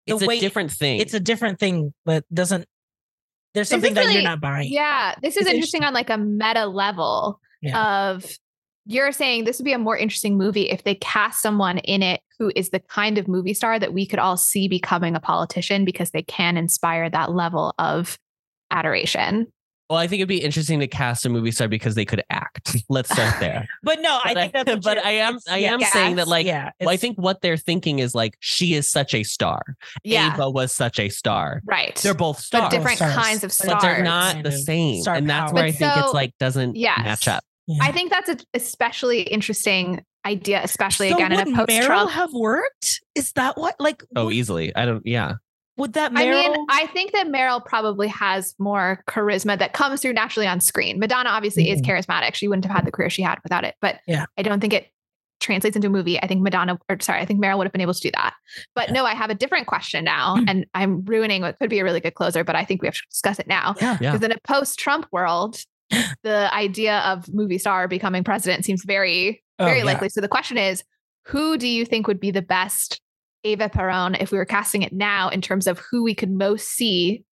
the 0.08 0.14
it's 0.16 0.24
a 0.24 0.26
way- 0.26 0.40
different 0.40 0.72
thing. 0.72 1.00
It's 1.00 1.14
a 1.14 1.20
different 1.20 1.60
thing, 1.60 1.94
but 2.04 2.24
doesn't. 2.34 2.66
There's 3.54 3.70
something 3.70 3.94
that 3.94 4.02
really- 4.02 4.16
you're 4.16 4.24
not 4.24 4.42
buying. 4.42 4.72
yeah, 4.72 5.14
this 5.22 5.38
is 5.38 5.46
It's 5.46 5.54
interesting 5.54 5.84
on 5.84 5.94
like 5.94 6.10
a 6.10 6.18
meta 6.18 6.66
level 6.66 7.40
of 7.74 8.26
you're 8.86 9.12
saying 9.12 9.44
this 9.44 9.60
would 9.60 9.66
be 9.66 9.74
a 9.74 9.78
more 9.78 9.98
interesting 9.98 10.38
movie 10.38 10.70
if 10.70 10.84
they 10.84 10.96
cast 10.96 11.42
someone 11.42 11.78
in 11.80 12.02
it 12.02 12.22
who 12.40 12.52
is 12.56 12.70
the 12.70 12.80
kind 12.80 13.18
of 13.18 13.28
movie 13.28 13.54
star 13.54 13.78
that 13.78 13.94
we 13.94 14.06
could 14.06 14.20
all 14.20 14.38
see 14.38 14.68
becoming 14.70 15.16
a 15.16 15.20
politician 15.20 15.84
because 15.86 16.12
they 16.12 16.22
can 16.24 16.56
inspire 16.58 17.10
that 17.10 17.32
level 17.32 17.74
of 17.78 18.18
adoration. 18.72 19.48
Well, 19.90 20.00
I 20.00 20.08
think 20.08 20.20
it'd 20.20 20.28
be 20.28 20.44
interesting 20.44 20.80
to 20.82 20.88
cast 20.88 21.26
a 21.26 21.30
movie 21.30 21.52
star 21.52 21.68
because 21.70 21.96
they 21.96 22.04
could 22.04 22.22
act. 22.30 22.76
Let's 22.90 23.10
start 23.10 23.40
there. 23.40 23.68
But 23.84 24.02
no, 24.02 24.20
I 24.24 24.34
But 24.34 24.52
think 24.52 24.54
that's. 24.54 24.70
what 24.70 24.84
but 24.98 25.06
I 25.06 25.12
am 25.12 25.40
I 25.50 25.60
am 25.60 25.80
Yes. 25.80 25.94
saying 25.94 26.16
that 26.18 26.28
like 26.28 26.46
yeah. 26.46 26.72
well, 26.82 26.90
I 26.90 26.98
think 26.98 27.18
what 27.18 27.42
they're 27.42 27.56
thinking 27.58 28.00
is 28.00 28.14
like 28.14 28.36
she 28.42 28.74
is 28.74 28.90
such 28.90 29.14
a 29.14 29.24
star. 29.24 29.62
Yeah. 30.04 30.34
Eva 30.34 30.50
was 30.50 30.72
such 30.74 31.00
a 31.00 31.08
star. 31.10 31.62
Right. 31.66 31.96
They're 31.96 32.14
both 32.14 32.40
stars. 32.40 32.64
but 32.64 32.72
different 32.72 32.98
Stars. 32.98 33.16
kinds 33.16 33.44
of 33.46 33.54
stars. 33.54 33.72
but 33.76 33.82
they're 33.82 34.04
not 34.04 34.44
the 34.44 34.52
same. 34.52 35.02
star 35.04 35.16
And 35.16 35.30
that's 35.30 35.52
power. 35.52 35.56
where 35.56 35.64
I 35.66 35.72
But 35.72 35.78
think 35.78 35.94
it's 35.98 36.14
like 36.14 36.34
doesn't 36.38 36.76
Yes. 36.76 37.00
match 37.04 37.28
up. 37.30 37.44
Yeah. 37.68 37.84
I 37.84 37.92
think 37.94 38.12
that's 38.12 38.30
an 38.30 38.40
especially 38.54 39.22
interesting 39.22 40.04
idea, 40.26 40.62
especially 40.64 41.10
so 41.10 41.16
again 41.16 41.32
in 41.32 41.38
would 41.38 41.48
a 41.54 41.56
post 41.66 41.70
Meryl 41.70 42.10
have 42.10 42.34
worked? 42.34 43.02
Is 43.16 43.32
that 43.34 43.58
what? 43.58 43.76
Like, 43.80 44.04
Oh, 44.16 44.26
would, 44.26 44.34
easily. 44.36 44.76
I 44.76 44.86
don't 44.86 45.06
yeah. 45.06 45.36
Would 45.78 45.94
that 45.94 46.12
I 46.16 46.26
mean, 46.30 46.66
I 46.70 46.88
think 46.88 47.12
that 47.14 47.28
Meryl 47.28 47.64
probably 47.64 48.08
has 48.08 48.56
more 48.60 49.04
charisma 49.08 49.58
that 49.60 49.74
comes 49.74 50.02
through 50.02 50.14
naturally 50.14 50.48
on 50.48 50.60
screen. 50.60 51.00
Madonna 51.00 51.30
obviously 51.30 51.70
is 51.70 51.82
Mhm. 51.82 51.86
charismatic. 51.86 52.34
She 52.36 52.48
wouldn't 52.48 52.66
have 52.66 52.76
had 52.76 52.86
the 52.86 52.92
career 52.92 53.10
she 53.10 53.22
had 53.22 53.40
without 53.44 53.64
it. 53.64 53.76
But 53.82 54.00
Yeah. 54.08 54.26
I 54.38 54.42
don't 54.44 54.60
think 54.60 54.74
it 54.74 54.88
translates 55.40 55.76
into 55.76 55.88
a 55.88 55.92
movie. 55.92 56.20
I 56.22 56.26
think 56.26 56.42
Madonna, 56.42 56.80
or 56.90 56.98
sorry, 57.00 57.22
I 57.22 57.26
think 57.26 57.40
Meryl 57.40 57.58
would 57.60 57.68
have 57.68 57.72
been 57.72 57.82
able 57.82 57.94
to 57.94 58.02
do 58.02 58.10
that. 58.16 58.34
But 58.74 58.92
no, 58.92 59.06
I 59.06 59.14
have 59.14 59.30
a 59.30 59.36
different 59.36 59.68
question 59.68 60.04
now, 60.04 60.36
Mm. 60.38 60.46
and 60.50 60.66
I'm 60.74 61.06
ruining 61.06 61.44
what 61.44 61.60
could 61.60 61.70
be 61.70 61.78
a 61.80 61.84
really 61.84 62.00
good 62.00 62.16
closer. 62.16 62.44
But 62.44 62.56
I 62.56 62.66
think 62.66 62.82
we 62.82 62.88
have 62.88 62.96
to 62.96 63.02
discuss 63.12 63.38
it 63.40 63.48
now 63.48 63.76
yeah. 63.80 63.98
Yeah. 64.02 64.12
because 64.14 64.26
in 64.26 64.32
a 64.32 64.38
post-Trump 64.44 65.06
world, 65.12 65.60
the 66.24 66.50
idea 66.54 67.00
of 67.02 67.32
movie 67.32 67.60
star 67.60 67.88
becoming 67.88 68.24
president 68.24 68.66
seems 68.66 68.84
very 68.84 69.44
Oh, 69.60 69.66
very 69.66 69.80
yeah. 69.80 69.84
likely. 69.86 70.10
So 70.10 70.22
the 70.22 70.28
question 70.28 70.58
is, 70.58 70.84
who 71.26 71.58
do 71.58 71.68
you 71.68 71.86
think 71.86 72.08
would 72.08 72.20
be 72.20 72.32
the 72.32 72.42
best 72.42 73.00
Eva 73.48 73.70
Peron 73.70 74.16
if 74.16 74.32
we 74.32 74.38
were 74.38 74.46
casting 74.46 74.82
it 74.82 74.92
now 74.94 75.30
in 75.30 75.42
terms 75.42 75.68
of 75.68 75.80
who 75.80 76.04
we 76.04 76.14
could 76.14 76.30
most 76.32 76.68
see 76.68 77.24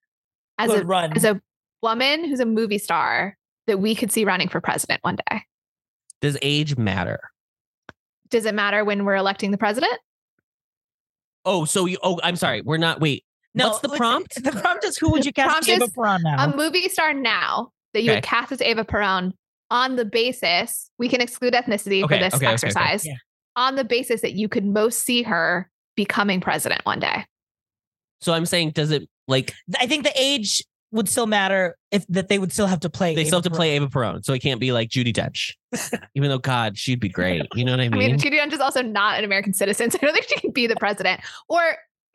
as 0.57 0.69
Would 0.69 0.83
a 0.83 0.85
run. 0.85 1.13
as 1.13 1.25
a 1.25 1.41
woman 1.83 2.23
who's 2.23 2.39
a 2.39 2.45
movie 2.45 2.77
star 2.77 3.37
that 3.67 3.79
we 3.79 3.95
could 3.95 4.11
see 4.11 4.23
running 4.25 4.47
for 4.47 4.61
president 4.61 5.03
one 5.03 5.17
day? 5.29 5.41
Does 6.21 6.37
age 6.41 6.77
matter? 6.77 7.19
Does 8.29 8.45
it 8.45 8.55
matter 8.55 8.83
when 8.85 9.03
we're 9.05 9.15
electing 9.15 9.51
the 9.51 9.57
president? 9.57 9.93
Oh, 11.43 11.65
so 11.65 11.85
you 11.85 11.97
oh 12.01 12.19
I'm 12.23 12.35
sorry. 12.37 12.61
We're 12.61 12.77
not 12.77 12.99
wait. 13.01 13.23
What's 13.53 13.79
the 13.79 13.89
prompt? 13.89 14.43
The 14.43 14.51
prompt 14.51 14.83
is 14.83 14.97
who 14.97 15.11
would 15.11 15.25
you 15.25 15.31
cast 15.33 15.49
prompt 15.49 15.69
Eva 15.69 15.87
Peron 15.93 16.23
now? 16.23 16.45
A 16.45 16.55
movie 16.55 16.89
star 16.89 17.13
now 17.13 17.71
that 17.93 18.01
you 18.03 18.11
Okay. 18.11 18.17
would 18.17 18.23
cast 18.23 18.51
as 18.51 18.61
Eva 18.61 18.83
Peron 18.83 19.33
on 19.71 19.95
the 19.95 20.05
basis 20.05 20.89
we 20.97 21.09
can 21.09 21.21
exclude 21.21 21.53
ethnicity 21.53 22.03
Okay, 22.03 22.15
for 22.15 22.23
this 22.23 22.33
okay, 22.35 22.45
okay, 22.45 22.47
okay. 22.47 22.53
exercise 22.53 23.05
Yeah. 23.05 23.15
on 23.55 23.75
the 23.75 23.83
basis 23.83 24.21
that 24.21 24.33
you 24.33 24.47
could 24.47 24.65
most 24.65 24.99
see 25.03 25.23
her 25.23 25.69
becoming 25.95 26.41
president 26.41 26.81
one 26.85 26.99
day. 26.99 27.25
So 28.21 28.33
I'm 28.33 28.45
saying 28.45 28.71
does 28.71 28.91
it 28.91 29.07
like 29.27 29.53
I 29.79 29.87
think 29.87 30.03
the 30.03 30.13
age 30.19 30.63
would 30.91 31.09
still 31.09 31.27
matter 31.27 31.75
if 31.91 32.05
that 32.07 32.29
they 32.29 32.39
would 32.39 32.53
still 32.53 32.67
have 32.67 32.79
to 32.81 32.89
play. 32.89 33.13
they 33.15 33.21
Eva 33.21 33.27
still 33.27 33.37
have 33.39 33.43
to 33.43 33.49
Peron. 33.49 33.57
play 33.57 33.75
Eva 33.75 33.87
Perón, 33.87 34.23
so 34.25 34.33
it 34.33 34.39
can't 34.39 34.59
be 34.61 34.71
like 34.71 34.89
Judy 34.89 35.11
Dench. 35.11 35.53
Even 36.15 36.29
though 36.29 36.37
God, 36.37 36.77
she'd 36.77 36.99
be 37.01 37.09
great. 37.09 37.45
You 37.53 37.65
know 37.65 37.71
what 37.73 37.81
I 37.81 37.89
mean? 37.89 37.93
I 37.93 37.97
mean? 37.97 38.11
mean, 38.11 38.19
Judy 38.19 38.37
Dench 38.37 38.53
is 38.53 38.59
also 38.61 38.81
not 38.81 39.17
an 39.17 39.25
American 39.25 39.53
citizen, 39.53 39.91
so 39.91 39.97
I 40.01 40.05
don't 40.05 40.13
think 40.13 40.27
she 40.29 40.39
can 40.39 40.51
be 40.51 40.67
the 40.67 40.75
president. 40.77 41.21
Or 41.49 41.61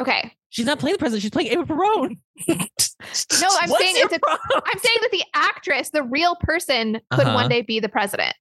okay, 0.01 0.33
she's 0.49 0.65
not 0.67 0.79
playing 0.79 0.95
the 0.95 0.99
president, 0.99 1.23
she's 1.23 1.31
playing 1.31 1.53
Eva 1.53 1.65
Perón. 1.65 2.17
no, 2.49 2.49
I'm 2.49 2.57
What's 3.71 3.79
saying 3.83 3.95
it's 3.99 4.15
a, 4.15 4.19
problem? 4.21 4.63
I'm 4.65 4.79
saying 4.79 4.97
that 5.03 5.11
the 5.13 5.25
actress, 5.35 5.91
the 5.91 6.03
real 6.05 6.37
person, 6.37 7.01
could 7.11 7.27
Uh-huh. 7.27 7.35
one 7.35 7.49
day 7.51 7.61
be 7.63 7.81
the 7.81 7.89
president. 7.91 8.35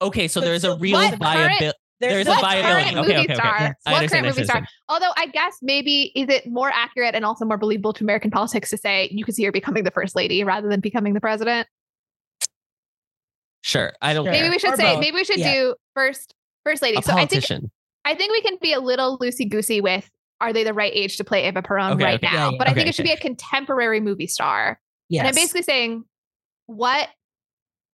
Okay, 0.00 0.26
so 0.26 0.40
But 0.40 0.46
there's 0.46 0.64
a 0.64 0.76
real 0.76 0.98
viability. 0.98 1.70
There's 2.10 2.26
a 2.26 2.30
viability. 2.40 2.62
current 2.62 2.86
Okay, 2.88 2.94
movie 3.00 3.12
okay, 3.12 3.22
okay. 3.24 3.34
star? 3.34 3.56
Yes. 3.60 3.74
What 3.84 4.10
current 4.10 4.26
movie 4.26 4.44
star? 4.44 4.66
Although 4.88 5.10
I 5.16 5.26
guess 5.26 5.56
maybe 5.62 6.12
is 6.16 6.28
it 6.28 6.46
more 6.46 6.70
accurate 6.70 7.14
and 7.14 7.24
also 7.24 7.44
more 7.44 7.56
believable 7.58 7.92
to 7.94 8.04
American 8.04 8.30
politics 8.30 8.70
to 8.70 8.76
say 8.76 9.08
you 9.12 9.24
could 9.24 9.34
see 9.34 9.44
her 9.44 9.52
becoming 9.52 9.84
the 9.84 9.90
first 9.90 10.16
lady 10.16 10.42
rather 10.44 10.68
than 10.68 10.80
becoming 10.80 11.14
the 11.14 11.20
president? 11.20 11.68
Sure. 13.62 13.92
I 14.02 14.12
don't 14.14 14.24
Sure. 14.24 14.32
Maybe 14.32 14.50
we 14.50 14.58
should 14.58 14.72
Or 14.74 14.76
say 14.76 14.94
both. 14.94 15.00
maybe 15.00 15.14
we 15.16 15.24
should 15.24 15.38
Yeah. 15.38 15.54
do 15.54 15.74
first 15.94 16.34
first 16.64 16.82
lady. 16.82 16.98
a 16.98 17.02
so 17.02 17.12
I 17.12 17.26
think. 17.26 17.44
I 18.04 18.14
think 18.14 18.32
we 18.32 18.40
can 18.42 18.58
be 18.60 18.72
a 18.72 18.80
little 18.80 19.18
loosey 19.18 19.48
goosey 19.48 19.80
with 19.80 20.10
are 20.40 20.52
they 20.52 20.64
the 20.64 20.74
right 20.74 20.92
age 20.92 21.16
to 21.18 21.24
play 21.24 21.46
Eva 21.46 21.62
Peron 21.62 21.92
Okay, 21.92 22.04
right 22.04 22.14
okay. 22.16 22.26
now? 22.26 22.32
Yeah, 22.46 22.50
yeah. 22.50 22.58
But 22.58 22.68
I 22.68 22.74
think 22.74 22.88
it 22.88 22.96
should 22.96 23.04
be 23.04 23.12
a 23.12 23.16
contemporary 23.16 24.00
movie 24.00 24.26
star. 24.26 24.80
Yes. 25.08 25.20
And 25.20 25.28
I'm 25.28 25.34
basically 25.36 25.62
saying 25.62 26.04
what 26.66 27.08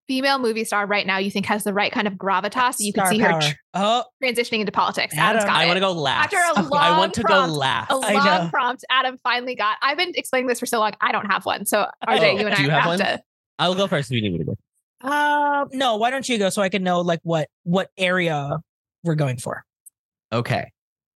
female 0.08 0.38
movie 0.38 0.64
star 0.64 0.86
right 0.86 1.06
now 1.06 1.18
you 1.18 1.30
think 1.30 1.46
has 1.46 1.62
the 1.64 1.72
right 1.74 1.92
kind 1.92 2.08
of 2.08 2.14
gravitas 2.14 2.78
that 2.78 2.80
you 2.80 2.92
can 2.92 3.06
see 3.08 3.18
power. 3.20 3.34
her 3.34 3.40
tr- 3.40 3.54
Oh, 3.74 4.04
transitioning 4.22 4.60
into 4.60 4.72
politics. 4.72 5.14
Adam, 5.14 5.36
Adam's 5.40 5.44
got 5.44 5.54
I 5.56 5.66
want 5.66 5.76
to 5.76 5.80
go 5.80 5.92
last. 5.92 6.32
After 6.32 6.36
a 6.38 6.64
I 6.74 6.88
long 6.88 6.98
want 6.98 7.14
to 7.14 7.20
prompt, 7.22 7.48
go 7.52 7.54
last. 7.58 7.90
a 7.90 7.94
I 7.94 8.12
long 8.14 8.24
know. 8.24 8.48
prompt 8.50 8.84
Adam 8.90 9.18
finally 9.22 9.54
got. 9.54 9.76
I've 9.82 9.98
been 9.98 10.12
explaining 10.16 10.48
this 10.48 10.58
for 10.58 10.66
so 10.66 10.80
long. 10.80 10.92
I 11.00 11.12
don't 11.12 11.26
have 11.26 11.44
one. 11.44 11.66
So 11.66 11.86
RJ, 12.08 12.18
Oh, 12.20 12.24
you 12.40 12.46
and 12.46 12.56
do 12.56 12.62
I 12.62 12.64
you 12.64 12.70
have, 12.70 12.80
have 12.82 12.86
one? 12.86 12.98
to. 12.98 13.22
I'll 13.58 13.74
go 13.74 13.86
first 13.86 14.10
if 14.10 14.16
you 14.16 14.22
need 14.22 14.32
me 14.32 14.38
to 14.38 14.44
go. 14.44 15.08
um, 15.08 15.68
no. 15.72 15.96
Why 15.96 16.10
don't 16.10 16.28
you 16.28 16.38
go 16.38 16.48
so 16.48 16.62
I 16.62 16.68
can 16.70 16.82
know 16.82 17.02
like 17.02 17.20
what 17.22 17.48
what 17.64 17.90
area 17.98 18.58
we're 19.04 19.14
going 19.14 19.36
for? 19.38 19.62
Okay. 20.32 20.70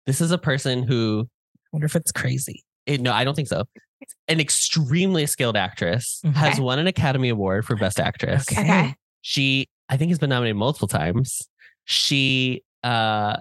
This 0.07 0.21
is 0.21 0.31
a 0.31 0.39
person 0.39 0.83
who 0.83 1.29
wonder 1.73 1.87
if 1.87 1.97
it's 1.97 2.13
crazy. 2.13 2.63
eh, 2.87 2.99
no, 3.01 3.13
I 3.13 3.25
don't 3.25 3.35
think 3.35 3.49
so. 3.49 3.65
An 4.29 4.41
extremely 4.41 5.27
skilled 5.27 5.57
actress 5.57 6.21
Okay. 6.25 6.39
has 6.39 6.61
won 6.61 6.79
an 6.79 6.87
Academy 6.87 7.29
Award 7.29 7.65
for 7.65 7.77
Best 7.77 7.99
Actress. 8.01 8.47
Okay. 8.51 8.61
Okay. 8.63 8.95
She, 9.23 9.69
I 9.89 9.97
think, 9.97 10.11
has 10.11 10.19
been 10.19 10.31
nominated 10.31 10.57
multiple 10.57 10.89
times. 10.89 11.43
She 11.85 12.63
uh, 12.83 13.37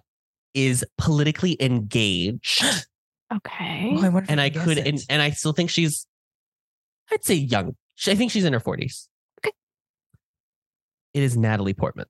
is 0.53 0.83
politically 0.97 1.57
engaged, 1.61 2.63
Okay. 3.33 3.93
Oh, 3.95 4.17
I 4.17 4.25
and 4.27 4.41
I 4.41 4.49
could, 4.49 4.77
and, 4.77 5.01
and 5.09 5.21
I 5.21 5.29
still 5.29 5.53
think 5.53 5.69
she's, 5.69 6.05
I'd 7.11 7.23
say 7.23 7.35
young. 7.35 7.75
She- 7.95 8.11
I 8.11 8.15
think 8.15 8.29
she's 8.31 8.43
in 8.43 8.51
her 8.53 8.59
forties. 8.59 9.07
Okay. 9.39 9.53
It 11.13 11.23
is 11.23 11.37
Natalie 11.37 11.73
Portman. 11.73 12.07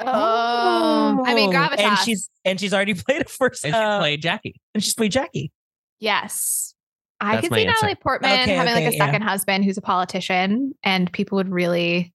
Oh, 0.00 1.22
I 1.26 1.34
mean, 1.34 1.50
gravitas. 1.52 1.78
And 1.80 1.98
she's 1.98 2.30
and 2.44 2.58
she's 2.60 2.72
already 2.72 2.94
played 3.06 3.22
a 3.22 3.24
first. 3.28 3.64
And 3.64 3.74
she 3.74 3.78
uh, 3.80 3.98
played 3.98 4.22
Jackie. 4.22 4.60
and 4.74 4.82
she's 4.82 4.94
played 4.94 5.12
Jackie. 5.12 5.52
yes. 6.00 6.74
I 7.20 7.36
That's 7.36 7.48
could 7.48 7.56
see 7.56 7.66
answer. 7.66 7.74
Natalie 7.82 7.94
Portman 7.96 8.40
Okay, 8.40 8.54
having 8.54 8.74
like 8.74 8.84
okay, 8.84 8.94
a 8.94 8.98
yeah. 8.98 9.06
second 9.06 9.22
husband 9.22 9.64
who's 9.64 9.76
a 9.76 9.82
politician, 9.82 10.74
and 10.84 11.12
people 11.12 11.36
would 11.36 11.50
really, 11.50 12.12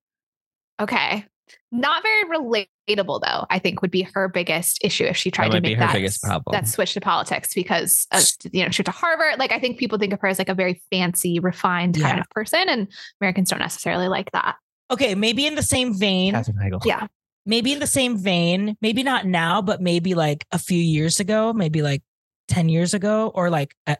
okay, 0.80 1.26
not 1.72 2.04
very 2.04 2.24
relatable 2.26 3.22
though. 3.22 3.46
I 3.50 3.60
think 3.60 3.82
would 3.82 3.92
be 3.92 4.08
her 4.14 4.30
biggest 4.30 4.80
issue 4.84 5.04
if 5.06 5.18
she 5.18 5.30
tried 5.32 5.52
to 5.52 5.62
make 5.62 5.78
her 5.78 5.86
that 5.86 5.94
biggest 5.94 6.22
problem. 6.22 6.54
that 6.54 6.68
switch 6.68 6.94
to 6.94 7.02
politics 7.02 7.54
because 7.54 8.08
uh, 8.12 8.22
you 8.52 8.64
know 8.64 8.70
she 8.72 8.82
went 8.82 8.86
to 8.86 8.92
Harvard. 8.92 9.40
Like 9.40 9.52
I 9.52 9.60
think 9.60 9.78
people 9.78 9.98
think 9.98 10.14
of 10.14 10.22
her 10.22 10.28
as 10.28 10.40
like 10.40 10.50
a 10.50 10.54
very 10.54 10.82
fancy, 10.92 11.40
refined 11.40 12.00
kind 12.00 12.20
of 12.20 12.30
person, 12.30 12.70
and 12.70 12.88
Americans 13.20 13.50
don't 13.50 13.60
necessarily 13.60 14.08
like 14.08 14.32
that. 14.32 14.56
Okay, 14.92 15.16
maybe 15.16 15.46
in 15.46 15.56
the 15.56 15.64
same 15.64 15.98
vein. 15.98 16.34
Heigl. 16.34 16.86
Yeah. 16.86 17.08
Maybe 17.46 17.74
in 17.74 17.80
the 17.80 17.88
same 17.88 18.18
vein. 18.18 18.78
Maybe 18.82 19.04
not 19.04 19.26
now, 19.26 19.62
but 19.62 19.82
maybe 19.82 20.14
like 20.14 20.46
a 20.52 20.60
few 20.60 20.80
years 20.80 21.20
ago. 21.20 21.52
Maybe 21.52 21.82
like 21.82 22.04
ten 22.48 22.70
years 22.70 22.94
ago, 22.94 23.32
or 23.34 23.50
like 23.50 23.76
at, 23.86 24.00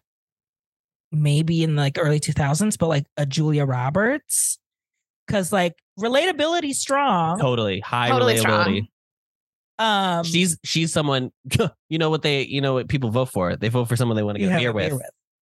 maybe 1.14 1.64
in 1.64 1.76
like 1.76 1.98
early 2.00 2.20
two 2.20 2.34
thousands. 2.34 2.76
But 2.78 2.88
like 2.88 3.06
a 3.18 3.26
Julia 3.26 3.66
Roberts, 3.66 4.58
because 5.28 5.52
like 5.54 5.76
relatability 6.00 6.74
strong. 6.74 7.40
Totally 7.40 7.80
high 7.80 8.10
Totally 8.10 8.36
relatability. 8.36 8.40
strong. 8.40 8.88
Um, 9.80 10.24
She's 10.26 10.58
she's 10.64 10.92
someone. 10.94 11.32
You 11.90 12.00
know 12.00 12.10
what 12.10 12.24
they 12.24 12.42
you 12.44 12.60
know 12.60 12.74
what 12.74 12.88
people 12.88 13.12
vote 13.12 13.30
for. 13.30 13.56
They 13.56 13.70
vote 13.70 13.86
for 13.88 13.96
someone 13.96 14.16
they 14.16 14.24
want 14.24 14.36
to 14.38 14.44
get 14.44 14.56
a 14.56 14.58
beer 14.60 14.72
a 14.72 14.74
with. 14.74 15.00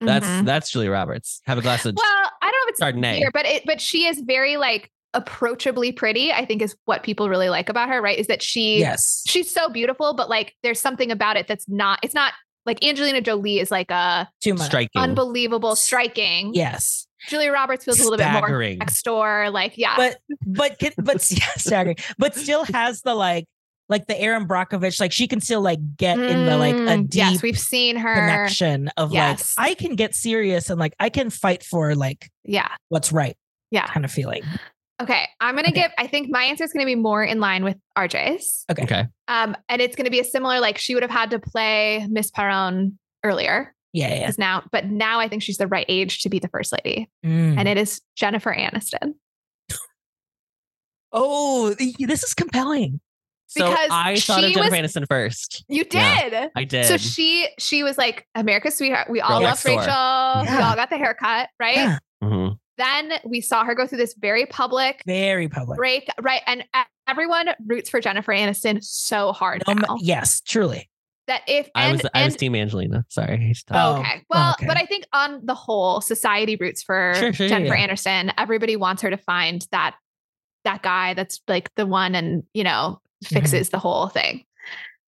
That's 0.02 0.26
Mhm. 0.28 0.46
that's 0.46 0.70
Julia 0.72 0.92
Roberts. 0.92 1.40
Have 1.46 1.58
a 1.58 1.62
glass 1.62 1.86
of 1.86 1.96
well, 1.96 2.06
I 2.06 2.30
don't 2.42 2.52
know 2.52 2.58
if 2.68 2.70
it's 2.70 2.82
Chardonnay. 2.82 3.20
beer, 3.20 3.32
but 3.34 3.46
it 3.46 3.64
but 3.66 3.80
she 3.80 4.06
is 4.08 4.20
very 4.20 4.58
like 4.58 4.92
approachably 5.14 5.94
pretty. 5.94 6.34
I 6.34 6.44
think 6.44 6.62
is 6.62 6.76
what 6.84 7.02
people 7.04 7.30
really 7.30 7.48
like 7.48 7.70
about 7.70 7.88
her. 7.88 8.02
Right? 8.02 8.18
Is 8.20 8.28
that 8.28 8.42
she 8.42 8.80
Yes. 8.80 9.24
she's 9.26 9.50
so 9.50 9.70
beautiful, 9.70 10.14
but 10.16 10.30
like 10.30 10.54
there's 10.64 10.82
something 10.82 11.12
about 11.12 11.38
it 11.38 11.48
that's 11.48 11.70
not. 11.70 12.00
It's 12.04 12.14
not 12.16 12.34
like 12.66 12.84
Angelina 12.84 13.22
Jolie 13.22 13.60
is 13.60 13.72
like 13.72 13.92
a 13.92 14.30
Too 14.42 14.54
much. 14.54 14.68
striking. 14.68 15.02
unbelievable, 15.02 15.76
striking. 15.76 16.54
Yes. 16.54 17.08
Julia 17.28 17.52
Roberts 17.52 17.86
feels 17.86 18.00
a 18.00 18.04
little 18.04 18.18
bit 18.18 18.30
more 18.32 18.42
Staggering. 18.42 18.78
next 18.80 19.02
door. 19.04 19.50
Like 19.50 19.78
yeah, 19.78 19.96
But 19.96 20.18
but 20.46 20.78
can- 20.80 20.94
but 20.98 21.30
yeah, 21.32 21.46
staggering. 21.58 21.96
But 22.18 22.36
still 22.36 22.66
has 22.66 23.02
the 23.02 23.16
like 23.16 23.46
like 23.90 24.08
the 24.08 24.20
Erin 24.20 24.48
Brockovich. 24.48 25.00
Like 25.00 25.12
she 25.12 25.28
can 25.28 25.40
still 25.40 25.62
like 25.62 25.80
get 25.98 26.18
in 26.20 26.46
the 26.46 26.58
like 26.58 26.76
a 26.76 26.78
Mm, 26.80 27.10
deep 27.10 27.16
yes, 27.20 27.42
we've 27.42 27.60
seen 27.60 27.96
her. 27.98 28.14
connection 28.14 28.90
of 28.98 29.14
Yes. 29.14 29.56
like 29.58 29.72
I 29.72 29.74
can 29.76 29.96
get 29.96 30.16
serious 30.16 30.70
and 30.70 30.80
like 30.80 30.94
I 31.00 31.10
can 31.10 31.30
fight 31.30 31.64
for 31.64 31.96
like 31.96 32.30
Yeah, 32.44 32.68
what's 32.90 33.12
right 33.12 33.36
yeah. 33.72 33.88
kind 33.88 34.04
of 34.06 34.12
feeling. 34.12 34.44
Okay, 35.02 35.28
I'm 35.42 35.56
gonna 35.56 35.70
Okay. 35.70 35.82
give. 35.82 35.92
I 35.98 36.08
think 36.08 36.30
my 36.30 36.44
answer 36.44 36.64
is 36.64 36.72
gonna 36.72 36.86
be 36.86 36.96
more 36.96 37.24
in 37.24 37.40
line 37.40 37.64
with 37.64 37.78
RJ's. 37.98 38.64
Okay. 38.72 38.84
Okay. 38.84 39.06
Um, 39.28 39.56
and 39.68 39.82
it's 39.82 39.96
gonna 39.96 40.10
be 40.12 40.20
a 40.20 40.24
similar. 40.24 40.60
Like 40.60 40.78
she 40.78 40.94
would 40.94 41.04
have 41.04 41.12
had 41.12 41.32
to 41.32 41.40
play 41.40 42.06
Miss 42.10 42.30
Perón 42.32 42.94
earlier, 43.24 43.74
Yeah, 43.92 44.10
yeah. 44.10 44.20
because 44.20 44.38
now, 44.38 44.64
but 44.72 44.86
now 44.86 45.20
I 45.20 45.28
think 45.28 45.42
she's 45.42 45.58
the 45.58 45.68
right 45.68 45.86
age 45.90 46.22
to 46.22 46.30
be 46.30 46.40
the 46.40 46.48
first 46.48 46.72
lady, 46.72 47.10
Mm. 47.26 47.58
and 47.58 47.68
it 47.68 47.78
is 47.78 48.02
Jennifer 48.16 48.54
Aniston. 48.54 49.14
oh, 51.12 51.74
this 51.74 52.24
is 52.24 52.34
compelling. 52.34 53.00
So 53.48 53.68
Because 53.70 53.90
I 53.92 54.16
thought 54.20 54.44
of 54.44 54.52
Jennifer 54.52 54.72
was- 54.72 54.94
Aniston 54.96 55.06
first. 55.10 55.64
You 55.68 55.86
Yeah. 55.92 56.30
did. 56.30 56.52
I 56.56 56.64
did. 56.64 56.86
So 56.86 56.98
she 56.98 57.48
she 57.60 57.84
was 57.84 57.98
like 57.98 58.28
America's 58.36 58.78
sweetheart. 58.78 59.10
We 59.10 59.22
all 59.22 59.40
Girl 59.40 59.50
love 59.50 59.50
next 59.52 59.64
door. 59.64 59.78
Rachel. 59.80 60.56
We 60.58 60.64
all 60.64 60.76
got 60.76 60.90
the 60.90 60.98
haircut, 60.98 61.50
right? 61.60 61.76
Yeah. 62.22 62.50
Then 62.78 63.14
we 63.26 63.40
saw 63.42 63.64
her 63.66 63.76
go 63.76 63.86
through 63.86 64.00
this 64.00 64.16
very 64.16 64.46
public 64.46 65.04
Very 65.06 65.48
public. 65.48 65.78
break, 65.78 66.08
right? 66.22 66.42
And 66.48 66.64
everyone 67.08 67.50
roots 67.66 67.90
for 67.90 68.00
Jennifer 68.02 68.32
Aniston 68.34 68.84
so 68.84 69.32
hard 69.32 69.62
No, 69.68 69.74
now 69.74 69.98
yes, 70.00 70.42
truly. 70.42 70.90
that 71.28 71.42
if 71.48 71.70
I 71.76 71.86
and, 71.86 72.02
was 72.02 72.10
I 72.14 72.24
was 72.26 72.34
and- 72.34 72.40
Team 72.40 72.56
Angelina. 72.56 73.06
Sorry. 73.10 73.54
Oh, 73.72 73.98
okay. 74.00 74.24
Well, 74.30 74.52
okay. 74.54 74.66
but 74.68 74.78
I 74.78 74.86
think 74.86 75.06
on 75.14 75.46
the 75.46 75.54
whole, 75.56 76.02
society 76.02 76.56
roots 76.60 76.82
for 76.82 77.14
Sure, 77.16 77.32
sure, 77.34 77.48
Jennifer 77.48 77.76
yeah. 77.76 77.88
Aniston. 77.88 78.34
Everybody 78.38 78.76
wants 78.76 79.02
her 79.04 79.10
to 79.10 79.18
find 79.18 79.66
that 79.72 79.96
that 80.64 80.82
guy 80.82 81.14
that's 81.14 81.42
like 81.48 81.70
the 81.76 81.86
one 81.86 82.16
and 82.16 82.44
you 82.54 82.64
know 82.64 83.00
Mm-hmm. 83.24 83.36
fixes 83.36 83.70
the 83.70 83.80
whole 83.80 84.10
thing. 84.10 84.44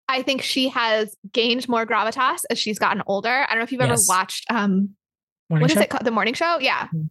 I 0.07 0.21
think 0.21 0.41
she 0.41 0.69
has 0.69 1.17
gained 1.33 1.67
more 1.67 1.85
gravitas 1.85 2.43
as 2.49 2.57
she's 2.57 2.79
gotten 2.79 3.03
older. 3.07 3.27
I 3.29 3.47
don't 3.49 3.57
know 3.57 3.63
if 3.63 3.73
you've 3.73 3.81
ever 3.81 3.97
watched 4.07 4.45
um 4.49 4.91
Morning 5.49 5.63
what 5.63 5.71
is 5.71 5.75
show? 5.75 5.81
it 5.81 5.89
called? 5.89 6.05
The 6.05 6.11
morning 6.11 6.33
show? 6.33 6.57
Yeah. 6.59 6.87
Mhm. 6.95 7.09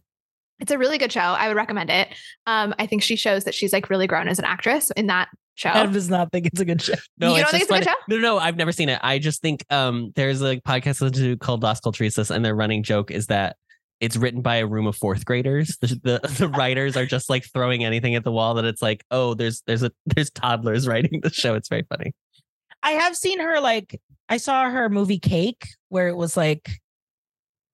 It's 0.59 0.71
a 0.71 0.77
really 0.77 0.97
good 0.97 1.11
show. 1.11 1.19
I 1.19 1.47
would 1.47 1.57
recommend 1.57 1.89
it. 1.89 2.07
Um, 2.47 2.73
I 2.79 2.85
think 2.85 3.03
she 3.03 3.15
shows 3.15 3.43
that 3.43 3.53
she's 3.53 3.73
like 3.73 3.89
really 3.89 4.07
grown 4.07 4.27
as 4.27 4.39
an 4.39 4.45
actress 4.45 4.91
in 4.91 5.07
that 5.07 5.29
show. 5.55 5.69
Adam 5.69 5.91
does 5.91 6.09
not 6.09 6.31
think 6.31 6.45
it's 6.45 6.59
a 6.59 6.65
good 6.65 6.81
show. 6.81 6.93
No, 7.17 7.35
You 7.35 7.41
don't 7.41 7.51
think 7.51 7.67
just 7.67 7.71
it's 7.71 7.87
a 7.87 7.89
good 7.89 7.95
funny. 8.07 8.21
No, 8.21 8.35
no, 8.35 8.37
I've 8.37 8.57
never 8.57 8.71
seen 8.71 8.89
it. 8.89 8.99
I 9.03 9.19
just 9.19 9.41
think 9.41 9.65
um 9.69 10.11
there's 10.15 10.41
a 10.41 10.57
podcast 10.61 11.01
I 11.01 11.05
listen 11.05 11.23
to 11.23 11.37
called 11.37 11.63
Las 11.63 11.81
Culturistas, 11.81 12.33
and 12.33 12.43
their 12.43 12.55
running 12.55 12.83
joke 12.83 13.11
is 13.11 13.27
that 13.27 13.57
it's 14.01 14.17
written 14.17 14.41
by 14.41 14.57
a 14.57 14.67
room 14.67 14.87
of 14.87 14.95
fourth 14.95 15.25
graders. 15.25 15.77
The, 15.81 15.87
the 16.03 16.35
the 16.37 16.49
writers 16.49 16.97
are 16.97 17.05
just 17.05 17.29
like 17.29 17.45
throwing 17.53 17.83
anything 17.83 18.15
at 18.15 18.23
the 18.23 18.31
wall 18.31 18.55
that 18.55 18.65
it's 18.65 18.81
like, 18.81 19.03
oh, 19.11 19.33
there's 19.33 19.61
there's 19.67 19.83
a 19.83 19.91
there's 20.05 20.29
toddlers 20.31 20.87
writing 20.87 21.21
the 21.21 21.31
show. 21.31 21.55
It's 21.55 21.69
very 21.69 21.85
funny. 21.89 22.13
I 22.83 22.91
have 22.91 23.15
seen 23.15 23.39
her 23.39 23.59
like 23.59 23.99
I 24.29 24.37
saw 24.37 24.69
her 24.69 24.89
movie 24.89 25.19
Cake 25.19 25.67
where 25.89 26.07
it 26.07 26.15
was 26.15 26.35
like 26.35 26.69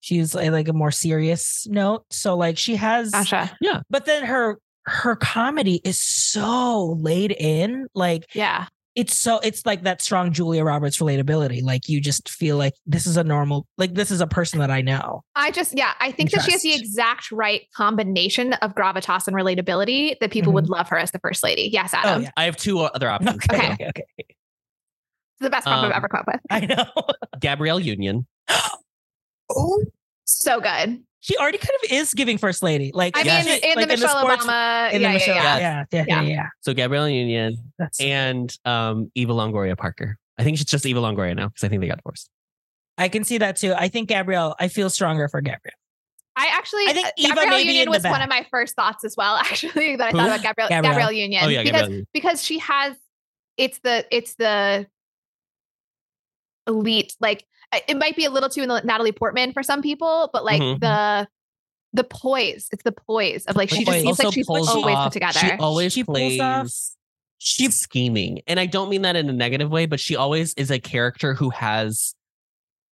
she 0.01 0.19
was 0.19 0.35
like, 0.35 0.51
like 0.51 0.67
a 0.67 0.73
more 0.73 0.91
serious 0.91 1.65
note. 1.69 2.03
So 2.11 2.35
like 2.35 2.57
she 2.57 2.75
has 2.75 3.11
Gotcha. 3.11 3.55
but 3.89 4.05
then 4.05 4.25
her 4.25 4.57
her 4.85 5.15
comedy 5.15 5.79
is 5.83 6.01
so 6.01 6.97
laid 6.99 7.31
in. 7.31 7.87
Like 7.93 8.25
Yeah. 8.33 8.65
it's 8.95 9.15
so 9.17 9.39
it's 9.39 9.63
like 9.65 9.83
that 9.83 10.01
strong 10.01 10.33
Julia 10.33 10.63
Roberts 10.63 10.97
relatability. 10.97 11.61
Like 11.61 11.87
you 11.87 12.01
just 12.01 12.29
feel 12.29 12.57
like 12.57 12.73
this 12.87 13.05
is 13.05 13.15
a 13.15 13.23
normal 13.23 13.67
like 13.77 13.93
this 13.93 14.09
is 14.09 14.21
a 14.21 14.27
person 14.27 14.57
that 14.59 14.71
I 14.71 14.81
know. 14.81 15.21
I 15.35 15.51
just, 15.51 15.77
yeah, 15.77 15.93
I 15.99 16.11
think 16.11 16.31
that 16.31 16.41
she 16.43 16.51
has 16.51 16.63
the 16.63 16.73
exact 16.73 17.31
right 17.31 17.61
combination 17.77 18.53
of 18.53 18.73
gravitas 18.73 19.27
and 19.27 19.35
relatability 19.37 20.17
that 20.19 20.31
people 20.31 20.51
would 20.53 20.67
love 20.67 20.89
her 20.89 20.97
as 20.97 21.11
the 21.11 21.19
first 21.19 21.43
lady. 21.43 21.69
Yes, 21.71 21.93
Adam. 21.93 22.09
Mm-hmm. 22.09 22.19
Oh, 22.21 22.23
yeah. 22.23 22.31
I 22.37 22.43
have 22.45 22.57
two 22.57 22.79
other 22.79 23.07
options. 23.07 23.35
Okay, 23.51 23.55
Okay. 23.55 23.73
okay, 23.73 23.85
okay. 23.89 24.05
It's 24.17 25.41
the 25.41 25.49
best 25.51 25.65
comp 25.65 25.83
Um, 25.83 25.85
I've 25.91 25.97
ever 25.97 26.07
come 26.07 26.19
up 26.21 26.27
with. 26.27 26.41
I 26.49 26.59
know. 26.65 26.85
Gabrielle 27.39 27.79
Union. 27.79 28.25
oh, 29.55 29.83
So 30.25 30.59
good. 30.61 31.03
she 31.19 31.37
already 31.37 31.57
kind 31.57 31.71
of 31.83 31.91
is 31.91 32.13
giving 32.13 32.37
first 32.37 32.63
lady. 32.63 32.91
Like 32.93 33.17
I 33.17 33.21
Yes. 33.21 33.45
mean, 33.45 33.59
in 33.63 33.75
like 33.75 33.87
the 33.87 33.93
Michelle 33.97 34.19
sports- 34.19 34.45
Obama. 34.45 34.91
in 34.93 35.01
yeah, 35.01 35.07
the 35.09 35.13
Michelle, 35.13 35.35
yeah, 35.35 35.85
yeah. 35.91 36.05
yeah, 36.07 36.21
yeah. 36.21 36.45
So 36.61 36.73
Gabrielle 36.73 37.09
Union 37.09 37.57
That's 37.77 37.99
and 38.01 38.55
um 38.65 39.11
Eva 39.15 39.33
Longoria 39.33 39.77
Parker. 39.77 40.17
I 40.37 40.43
think 40.43 40.59
it's 40.59 40.69
just 40.69 40.85
Eva 40.85 40.99
Longoria 40.99 41.35
now 41.35 41.49
because 41.49 41.63
I 41.63 41.67
think 41.69 41.81
they 41.81 41.87
got 41.87 41.97
divorced. 41.97 42.29
I 42.97 43.09
can 43.09 43.23
see 43.23 43.37
that 43.39 43.55
too. 43.57 43.73
I 43.77 43.87
think 43.89 44.09
Gabrielle. 44.09 44.55
I 44.59 44.67
feel 44.67 44.89
stronger 44.89 45.27
for 45.27 45.41
Gabrielle. 45.41 45.73
I 46.35 46.47
actually, 46.53 46.85
I 46.87 46.93
think 46.93 47.07
uh, 47.07 47.11
Eva 47.17 47.35
Gabrielle 47.35 47.59
Union 47.59 47.89
was 47.89 48.03
one 48.03 48.21
of 48.21 48.29
my 48.29 48.45
first 48.49 48.75
thoughts 48.75 49.03
as 49.03 49.15
well. 49.17 49.35
Actually, 49.37 49.97
that 49.97 50.07
I 50.07 50.11
Who? 50.11 50.17
thought 50.17 50.27
about 50.27 50.41
Gabrielle 50.41 50.69
Gabrielle. 50.69 50.93
Gabrielle, 50.93 51.11
Union 51.11 51.41
Oh 51.43 51.47
yeah, 51.49 51.63
because 51.63 51.81
Gabrielle. 51.81 52.03
because 52.13 52.43
she 52.43 52.59
has 52.59 52.95
it's 53.57 53.79
the 53.79 54.05
it's 54.11 54.35
the 54.35 54.87
elite 56.67 57.15
like 57.19 57.45
it 57.87 57.97
might 57.97 58.15
be 58.15 58.25
a 58.25 58.29
little 58.29 58.49
too 58.49 58.61
in 58.63 58.69
the 58.69 58.81
Natalie 58.81 59.11
Portman 59.11 59.53
for 59.53 59.63
some 59.63 59.81
people, 59.81 60.29
but 60.33 60.43
like 60.43 60.61
Mhm. 60.61 60.79
the 60.79 61.27
the 61.93 62.03
poise. 62.05 62.69
It's 62.71 62.83
the 62.83 62.91
poise 62.93 63.45
of 63.47 63.55
like 63.57 63.69
she 63.69 63.83
just 63.83 63.99
seems 64.01 64.17
like 64.23 64.33
she's 64.33 64.47
pulls 64.47 64.69
always 64.69 64.95
off- 64.95 65.05
put 65.07 65.13
together. 65.13 65.39
She 65.39 65.51
always 65.53 65.91
She 65.93 66.03
pulls 66.03 66.17
plays 66.17 66.39
off- 66.39 66.69
she's 67.37 67.75
scheming. 67.75 68.41
And 68.47 68.59
I 68.59 68.65
don't 68.65 68.89
mean 68.89 69.01
that 69.01 69.15
in 69.15 69.27
a 69.29 69.33
negative 69.33 69.69
way, 69.69 69.87
but 69.87 69.99
she 69.99 70.15
always 70.15 70.53
is 70.53 70.71
a 70.71 70.79
character 70.79 71.33
who 71.33 71.49
has 71.49 72.15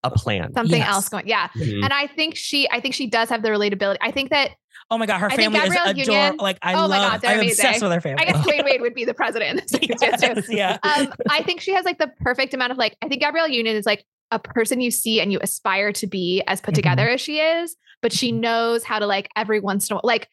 a 0.04 0.10
plan. 0.10 0.52
Something 0.54 0.78
Yes. 0.78 0.88
else 0.92 1.08
going. 1.08 1.26
Yeah. 1.26 1.48
Mhm. 1.56 1.82
And 1.82 1.92
I 1.92 2.06
think 2.06 2.36
she 2.36 2.68
I 2.70 2.80
think 2.80 2.94
she 2.94 3.06
does 3.08 3.30
have 3.30 3.42
the 3.42 3.48
relatability. 3.48 3.96
I 4.00 4.10
think 4.10 4.30
that 4.30 4.50
Oh 4.90 4.98
my 4.98 5.06
god, 5.06 5.18
her 5.18 5.30
I 5.32 5.36
family 5.36 5.58
is 5.58 5.64
Gabrielle 5.64 5.88
adorable. 5.88 6.12
Union- 6.14 6.36
Like 6.36 6.58
I 6.62 6.74
Oh 6.74 6.80
love. 6.86 6.90
my 6.90 6.96
God, 6.98 7.20
they're 7.22 7.40
I'm 7.40 7.46
obsessed 7.48 7.82
with 7.82 7.90
her 7.90 8.00
family. 8.02 8.22
I 8.22 8.30
guess 8.30 8.36
Dwyane 8.46 8.64
Wade 8.64 8.80
would 8.82 8.94
be 8.94 9.04
the 9.06 9.14
president. 9.14 9.50
in 9.50 9.56
this 9.56 9.72
case, 9.72 10.20
too. 10.20 10.26
Yes, 10.26 10.48
yeah. 10.50 10.78
um, 10.82 11.12
I 11.30 11.42
think 11.42 11.62
she 11.62 11.72
has 11.72 11.84
like 11.86 11.98
the 11.98 12.12
perfect 12.20 12.52
amount 12.54 12.70
of 12.70 12.76
like, 12.78 12.94
I 13.02 13.08
think 13.08 13.22
Gabrielle 13.22 13.48
Union 13.48 13.74
is 13.76 13.86
like 13.86 14.04
a 14.30 14.38
person 14.38 14.80
you 14.80 14.90
see 14.90 15.20
and 15.20 15.32
you 15.32 15.38
aspire 15.42 15.92
to 15.92 16.06
be 16.06 16.42
as 16.46 16.60
put 16.60 16.72
Mhm. 16.72 16.76
together 16.76 17.08
as 17.08 17.20
she 17.20 17.38
is, 17.40 17.76
but 18.02 18.12
she 18.12 18.32
knows 18.32 18.84
how 18.84 18.98
to 18.98 19.06
like 19.06 19.28
every 19.36 19.60
once 19.60 19.88
in 19.90 19.94
a 19.94 19.96
while, 19.96 20.02
like 20.04 20.28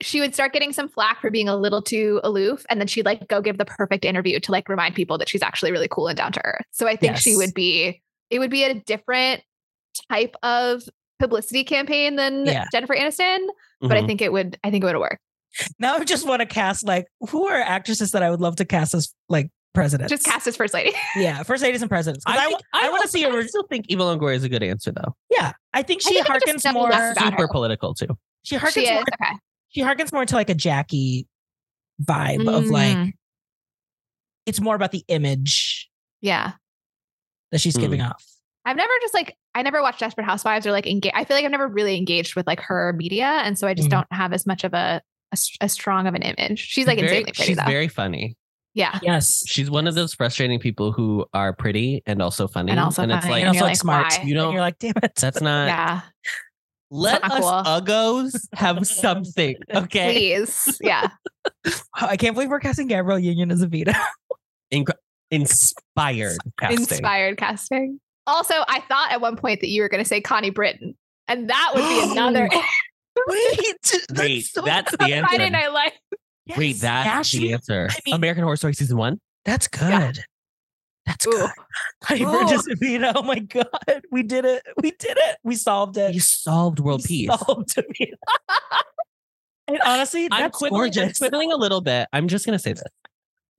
she 0.00 0.20
would 0.20 0.32
start 0.34 0.52
getting 0.52 0.72
some 0.72 0.88
flack 0.88 1.20
for 1.20 1.30
being 1.30 1.48
a 1.48 1.56
little 1.56 1.82
too 1.82 2.20
aloof. 2.22 2.64
And 2.70 2.80
then 2.80 2.86
she'd 2.86 3.04
like 3.04 3.26
go 3.28 3.40
give 3.40 3.58
the 3.58 3.64
perfect 3.64 4.04
interview 4.04 4.38
to 4.40 4.52
like 4.52 4.68
remind 4.68 4.94
people 4.94 5.18
that 5.18 5.28
she's 5.28 5.42
actually 5.42 5.72
really 5.72 5.88
cool 5.88 6.06
and 6.08 6.16
down 6.16 6.30
to 6.32 6.44
earth. 6.44 6.64
So 6.70 6.86
I 6.86 6.94
think 6.94 7.16
she 7.16 7.34
would 7.36 7.52
be, 7.54 8.00
it 8.30 8.38
would 8.38 8.50
be 8.50 8.62
a 8.64 8.74
different 8.74 9.42
type 10.10 10.36
of 10.44 10.82
publicity 11.18 11.64
campaign 11.64 12.14
than 12.14 12.46
Yeah. 12.46 12.66
Jennifer 12.70 12.94
Aniston, 12.94 13.46
but 13.80 13.92
I 13.96 14.02
Mhm. 14.02 14.06
think 14.06 14.22
it 14.22 14.30
would, 14.32 14.56
I 14.62 14.70
think 14.70 14.84
it 14.84 14.86
would 14.86 14.98
work. 14.98 15.18
Now 15.80 15.96
I 15.96 16.04
just 16.04 16.28
want 16.28 16.40
to 16.40 16.46
cast 16.46 16.84
like 16.86 17.06
who 17.30 17.48
are 17.48 17.60
actresses 17.60 18.12
that 18.12 18.22
I 18.22 18.30
would 18.30 18.40
love 18.40 18.54
to 18.56 18.64
cast 18.64 18.94
as 18.94 19.12
like 19.28 19.50
presidents. 19.74 20.10
Just 20.10 20.24
cast 20.24 20.46
as 20.46 20.56
first 20.56 20.74
lady. 20.74 20.92
Yeah, 21.16 21.42
first 21.42 21.62
ladies 21.62 21.82
and 21.82 21.90
presidents. 21.90 22.24
I, 22.26 22.36
think- 22.46 22.52
wa- 22.52 22.58
I 22.74 22.88
want 22.90 23.02
to 23.02 23.06
also- 23.06 23.18
see 23.18 23.24
I 23.24 23.46
still 23.46 23.64
think 23.64 23.86
Eva 23.88 24.02
Longoria 24.02 24.34
is 24.36 24.44
a 24.44 24.48
good 24.48 24.62
answer 24.62 24.92
though. 24.92 25.14
Yeah, 25.30 25.52
I 25.74 25.82
think 25.82 26.02
she 26.02 26.14
think 26.14 26.28
I 26.30 26.38
just 26.38 26.64
harkens 26.66 26.72
more. 26.72 26.92
Super 26.92 27.42
her. 27.42 27.48
political 27.48 27.94
too. 27.94 28.06
She 28.44 28.56
She 28.56 28.60
harkens 28.64 28.82
is. 28.82 28.90
more. 28.90 29.00
Okay. 29.00 29.34
She 29.70 29.80
harkens 29.82 30.12
more 30.12 30.24
to 30.26 30.34
like 30.34 30.48
a 30.50 30.54
Jackie 30.54 31.26
vibe 32.02 32.48
of 32.48 32.66
like 32.66 32.96
Mm. 32.96 33.12
it's 34.46 34.60
more 34.60 34.74
about 34.74 34.92
the 34.92 35.04
image 35.08 35.88
Yeah. 36.20 36.52
that 37.52 37.60
she's 37.60 37.74
Hmm. 37.76 37.82
giving 37.82 38.00
off. 38.02 38.24
I've 38.64 38.76
never 38.76 38.92
just 39.02 39.14
like 39.14 39.36
I 39.54 39.62
never 39.62 39.82
watched 39.82 40.00
Desperate 40.00 40.24
Housewives 40.24 40.66
or 40.66 40.72
like 40.72 40.86
engage. 40.86 41.12
I 41.14 41.24
feel 41.24 41.36
like 41.36 41.44
I've 41.44 41.50
never 41.50 41.66
really 41.68 41.96
engaged 41.96 42.36
with 42.36 42.46
like 42.46 42.60
her 42.60 42.92
media, 42.96 43.26
and 43.26 43.58
so 43.58 43.66
I 43.66 43.74
just 43.74 43.88
Mhm. 43.88 43.92
don't 43.92 44.06
have 44.12 44.32
as 44.32 44.46
much 44.46 44.62
of 44.64 44.72
a 44.74 45.02
as 45.32 45.72
strong 45.72 46.06
of 46.06 46.14
an 46.14 46.22
image. 46.22 46.60
She's 46.60 46.86
like 46.86 46.98
very, 46.98 47.08
insanely 47.18 47.32
pretty 47.32 47.42
she's 47.48 47.56
though. 47.58 47.64
very 47.64 47.88
funny. 47.88 48.36
Yeah, 48.78 48.98
Yes. 49.02 49.42
She's 49.46 49.70
one 49.70 49.86
of 49.86 49.94
those 49.94 50.14
frustrating 50.14 50.58
people 50.60 50.92
who 50.92 51.26
are 51.34 51.52
pretty 51.52 52.02
and 52.06 52.22
also 52.22 52.46
funny. 52.48 52.70
and 52.70 52.80
also 52.80 53.02
it's 53.02 53.12
funny. 53.12 53.30
like 53.30 53.40
and 53.42 53.48
also 53.48 53.60
like, 53.62 53.70
like, 53.70 53.76
smart. 53.76 54.06
why? 54.12 54.16
you 54.24 54.30
And 54.30 54.34
don't 54.36 54.52
you're 54.52 54.60
like, 54.62 54.78
damn 54.78 54.94
it. 55.02 55.14
that's 55.20 55.40
not 55.40 55.66
yeah. 55.66 56.00
let 56.90 57.20
not 57.22 57.32
us 57.32 57.40
cool. 57.40 57.50
uggos 57.50 58.46
have 58.54 58.86
something. 58.86 59.56
Okay. 59.74 60.12
Please, 60.12 60.78
yeah. 60.80 61.08
I 61.94 62.16
can't 62.16 62.34
believe 62.34 62.48
we're 62.50 62.60
casting 62.60 62.86
Gabrielle 62.86 63.18
Union 63.18 63.50
as 63.50 63.64
Evita. 63.64 63.94
Incre- 64.72 64.92
inspired 65.30 66.38
casting. 66.58 66.78
Inspired 66.80 67.36
casting. 67.36 68.00
Also, 68.26 68.54
I 68.68 68.80
thought 68.88 69.10
at 69.10 69.20
one 69.20 69.36
point 69.36 69.60
that 69.60 69.68
you 69.70 69.82
were 69.82 69.88
going 69.88 70.02
to 70.02 70.08
say 70.08 70.20
Connie 70.20 70.50
Britton, 70.50 70.94
and 71.28 71.48
that 71.50 71.72
would 71.74 71.82
be 71.82 72.12
another 72.12 72.48
Wait, 73.26 73.76
Wait, 74.16 74.44
so 74.46 74.60
that's 74.62 74.90
good. 74.92 75.00
the 75.00 75.12
answer. 75.14 75.28
Friday 75.28 75.50
Night 75.50 75.72
Live. 76.48 76.58
Wait, 76.58 76.76
that's 76.80 77.08
Cash 77.08 77.32
the 77.32 77.52
answer. 77.52 77.88
I 77.90 77.96
mean- 78.06 78.14
American 78.14 78.42
Horror 78.44 78.56
Story 78.56 78.74
season 78.74 78.96
one. 78.96 79.20
That's 79.44 79.68
good. 79.68 79.88
Yeah. 79.88 80.12
That's 81.06 81.26
Ooh. 81.26 81.30
good. 81.30 81.50
Honey 82.04 82.22
Ooh. 82.22 82.26
Burgess 82.32 82.68
Evita. 82.82 83.12
Oh 83.14 83.22
my 83.22 83.38
god, 83.38 83.68
we 84.10 84.22
did 84.22 84.44
it. 84.44 84.62
We 84.82 84.90
did 84.92 85.16
it. 85.18 85.36
We 85.42 85.54
solved 85.56 85.96
it. 85.96 86.14
You 86.14 86.20
solved 86.20 86.80
world 86.80 87.02
We 87.08 87.26
peace. 87.26 87.28
solved 87.28 87.68
Evita. 87.76 88.14
and 89.66 89.78
honestly, 89.84 90.28
I'm 90.30 90.42
that's 90.42 90.58
quibbling, 90.58 90.92
I'm 90.98 91.12
quibbling 91.14 91.52
a 91.52 91.56
little 91.56 91.80
bit. 91.80 92.08
I'm 92.12 92.28
just 92.28 92.44
gonna 92.46 92.58
say 92.58 92.72
this. 92.72 92.82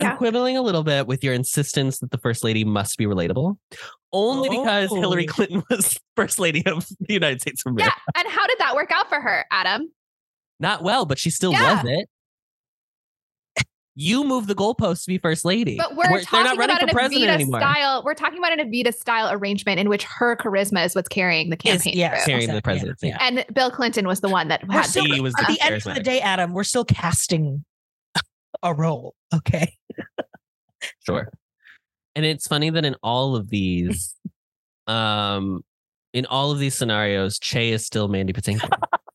Yeah. 0.02 0.12
I'm 0.12 0.18
quibbling 0.18 0.56
a 0.58 0.62
little 0.62 0.84
bit 0.84 1.08
with 1.08 1.24
your 1.24 1.34
insistence 1.34 2.00
that 2.00 2.12
the 2.12 2.18
first 2.20 2.44
lady 2.44 2.64
must 2.64 2.98
be 2.98 3.06
relatable, 3.06 3.58
only 4.14 4.48
because 4.50 4.90
Hillary 4.92 5.28
Oh. 5.28 5.34
Clinton 5.34 5.64
was 5.70 5.98
first 6.16 6.40
lady 6.40 6.66
of 6.66 6.88
the 7.02 7.14
United 7.14 7.42
States 7.42 7.64
of 7.66 7.74
Yeah. 7.78 7.86
America. 7.86 8.02
And 8.16 8.28
how 8.30 8.48
did 8.48 8.58
that 8.60 8.76
work 8.76 8.92
out 8.94 9.10
for 9.10 9.20
her, 9.20 9.46
Adam? 9.52 9.92
Not 10.60 10.84
well, 10.84 11.06
but 11.06 11.20
she 11.20 11.30
still 11.30 11.52
Yeah. 11.52 11.82
was 11.84 11.92
it. 11.92 12.10
You 14.02 14.24
moved 14.24 14.48
the 14.48 14.56
goalpost 14.56 15.02
to 15.02 15.08
be 15.08 15.18
first 15.18 15.44
lady. 15.44 15.76
But 15.76 15.94
we're, 15.94 16.08
they're 16.08 16.22
talking 16.22 16.46
not 16.46 16.56
about 16.56 16.80
for 16.80 16.86
an 16.88 16.94
president 16.94 17.42
Evita 17.42 17.58
style. 17.60 18.02
We're 18.06 18.14
talking 18.14 18.40
about 18.40 18.58
an 18.58 18.72
Evita 18.72 18.94
style 18.94 19.30
arrangement 19.30 19.78
in 19.78 19.90
which 19.90 20.06
her 20.06 20.38
charisma 20.38 20.86
is 20.86 20.96
what's 20.96 21.10
carrying 21.10 21.50
the 21.50 21.58
Is- 21.66 21.82
campaign. 21.84 21.98
yeah, 21.98 22.16
through. 22.24 22.34
Carrying 22.34 22.54
the 22.54 22.62
presidency. 22.62 23.10
Yeah. 23.10 23.18
And 23.20 23.46
Bill 23.52 23.70
Clinton 23.70 24.08
was 24.08 24.22
the 24.22 24.30
one 24.30 24.48
that 24.48 24.66
We're 24.66 24.76
had 24.76 24.86
still, 24.86 25.04
He 25.04 25.20
was 25.20 25.34
at 25.38 25.48
the 25.48 25.56
the 25.56 25.62
end 25.62 25.76
of 25.76 25.96
the 25.96 26.00
day, 26.02 26.22
Adam, 26.22 26.54
we're 26.54 26.64
still 26.64 26.86
casting 26.86 27.66
a 28.64 28.74
role. 28.74 29.16
Okay. 29.36 29.74
Sure. 31.06 31.30
And 32.16 32.26
it's 32.26 32.48
funny 32.48 32.70
that 32.70 32.86
in 32.86 32.96
all 33.04 33.36
of 33.36 33.50
these, 33.50 34.16
um, 34.88 35.62
in 36.14 36.26
all 36.26 36.52
of 36.52 36.60
these 36.60 36.74
scenarios, 36.74 37.38
Che 37.38 37.72
is 37.72 37.86
still 37.86 38.08
Mandy 38.08 38.32
Patinkin 38.32 38.70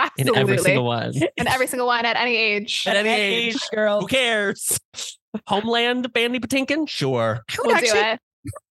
in 0.00 0.28
absolutely 0.28 0.40
every 0.40 0.58
single 0.58 0.84
one. 0.84 1.12
in 1.36 1.46
every 1.48 1.66
single 1.66 1.86
one 1.86 2.04
at 2.04 2.16
any 2.16 2.36
age. 2.36 2.84
At 2.86 2.96
any 2.96 3.10
age. 3.10 3.56
girl. 3.72 4.00
Who 4.00 4.06
cares? 4.06 4.78
Homeland 5.46 6.08
Mandy 6.14 6.38
Patinkin? 6.40 6.88
Sure. 6.88 7.40
I 7.50 7.56
would 7.58 7.66
We'll 7.66 7.80
do 7.80 7.86
it. 7.98 8.20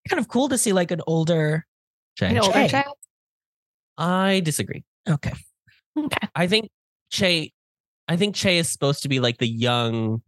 kind 0.08 0.20
of 0.20 0.28
cool 0.28 0.48
to 0.48 0.58
see 0.58 0.72
like 0.72 0.90
an 0.90 1.00
older. 1.06 1.66
Che. 2.18 2.26
An 2.26 2.38
older 2.38 2.52
Che. 2.52 2.68
Che. 2.68 2.84
I 3.98 4.40
disagree. 4.40 4.84
Okay. 5.08 5.32
Okay. 5.98 6.28
I 6.34 6.46
think 6.46 6.68
Che 7.10 7.52
I 8.08 8.16
think 8.16 8.34
Che 8.34 8.58
is 8.58 8.68
supposed 8.70 9.02
to 9.02 9.08
be 9.08 9.20
like 9.20 9.38
the 9.38 9.48
young 9.48 10.20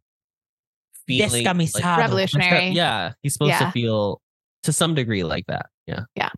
feeling 1.06 1.44
like- 1.44 1.84
Revolutionary. 1.84 2.68
yeah, 2.70 3.12
he's 3.22 3.32
supposed 3.34 3.50
Yeah. 3.50 3.66
to 3.66 3.70
feel 3.72 4.20
to 4.64 4.72
some 4.72 4.94
degree 4.94 5.22
like 5.24 5.46
that. 5.46 5.66
Yeah. 5.86 6.04
Yeah. 6.16 6.30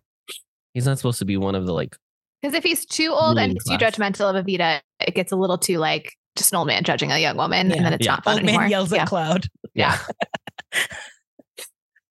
He's 0.73 0.85
not 0.85 0.97
supposed 0.97 1.19
to 1.19 1.25
be 1.25 1.37
one 1.37 1.55
of 1.55 1.65
the 1.65 1.73
like 1.73 1.95
Because 2.41 2.55
if 2.55 2.63
he's 2.63 2.85
too 2.85 3.09
old 3.11 3.37
and 3.37 3.49
Ruling 3.49 3.51
he's 3.51 3.63
too 3.65 3.77
judgmental 3.85 4.33
of 4.33 4.45
Evita, 4.45 4.79
it 5.05 5.13
gets 5.13 5.31
a 5.31 5.35
little 5.35 5.57
too 5.57 5.77
like 5.77 6.13
just 6.35 6.53
an 6.53 6.57
old 6.57 6.67
man 6.67 6.83
judging 6.83 7.11
a 7.11 7.17
young 7.19 7.35
woman, 7.35 7.69
Yeah. 7.69 7.75
and 7.75 7.85
then 7.85 7.93
it's 7.93 8.05
Yeah. 8.05 8.13
not 8.13 8.23
fun 8.23 8.33
Old 8.35 8.43
anymore. 8.43 8.61
man 8.61 8.71
yells 8.71 8.93
yeah. 8.93 9.01
at 9.01 9.07
cloud. 9.07 9.47
Yeah. 9.73 9.97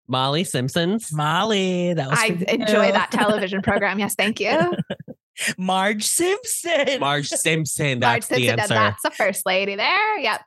Molly 0.09 0.45
Simpsons. 0.45 1.13
Molly, 1.13 1.93
that 1.95 2.09
was 2.09 2.19
I 2.19 2.27
enjoy 2.49 2.93
that 2.93 3.11
television 3.13 3.61
program. 3.63 3.99
Yes, 3.99 4.15
thank 4.15 4.41
you. 4.41 4.75
Marge 5.59 6.05
Simpson. 6.05 6.99
Marge 7.01 7.29
Simpson. 7.29 8.01
Marge 8.01 8.27
That's 8.27 8.29
the 8.29 8.47
Simpson, 8.47 8.61
answer. 8.61 8.75
That's 8.75 9.03
the 9.03 9.11
first 9.11 9.45
lady 9.47 9.77
there. 9.77 10.19
Yep. 10.19 10.41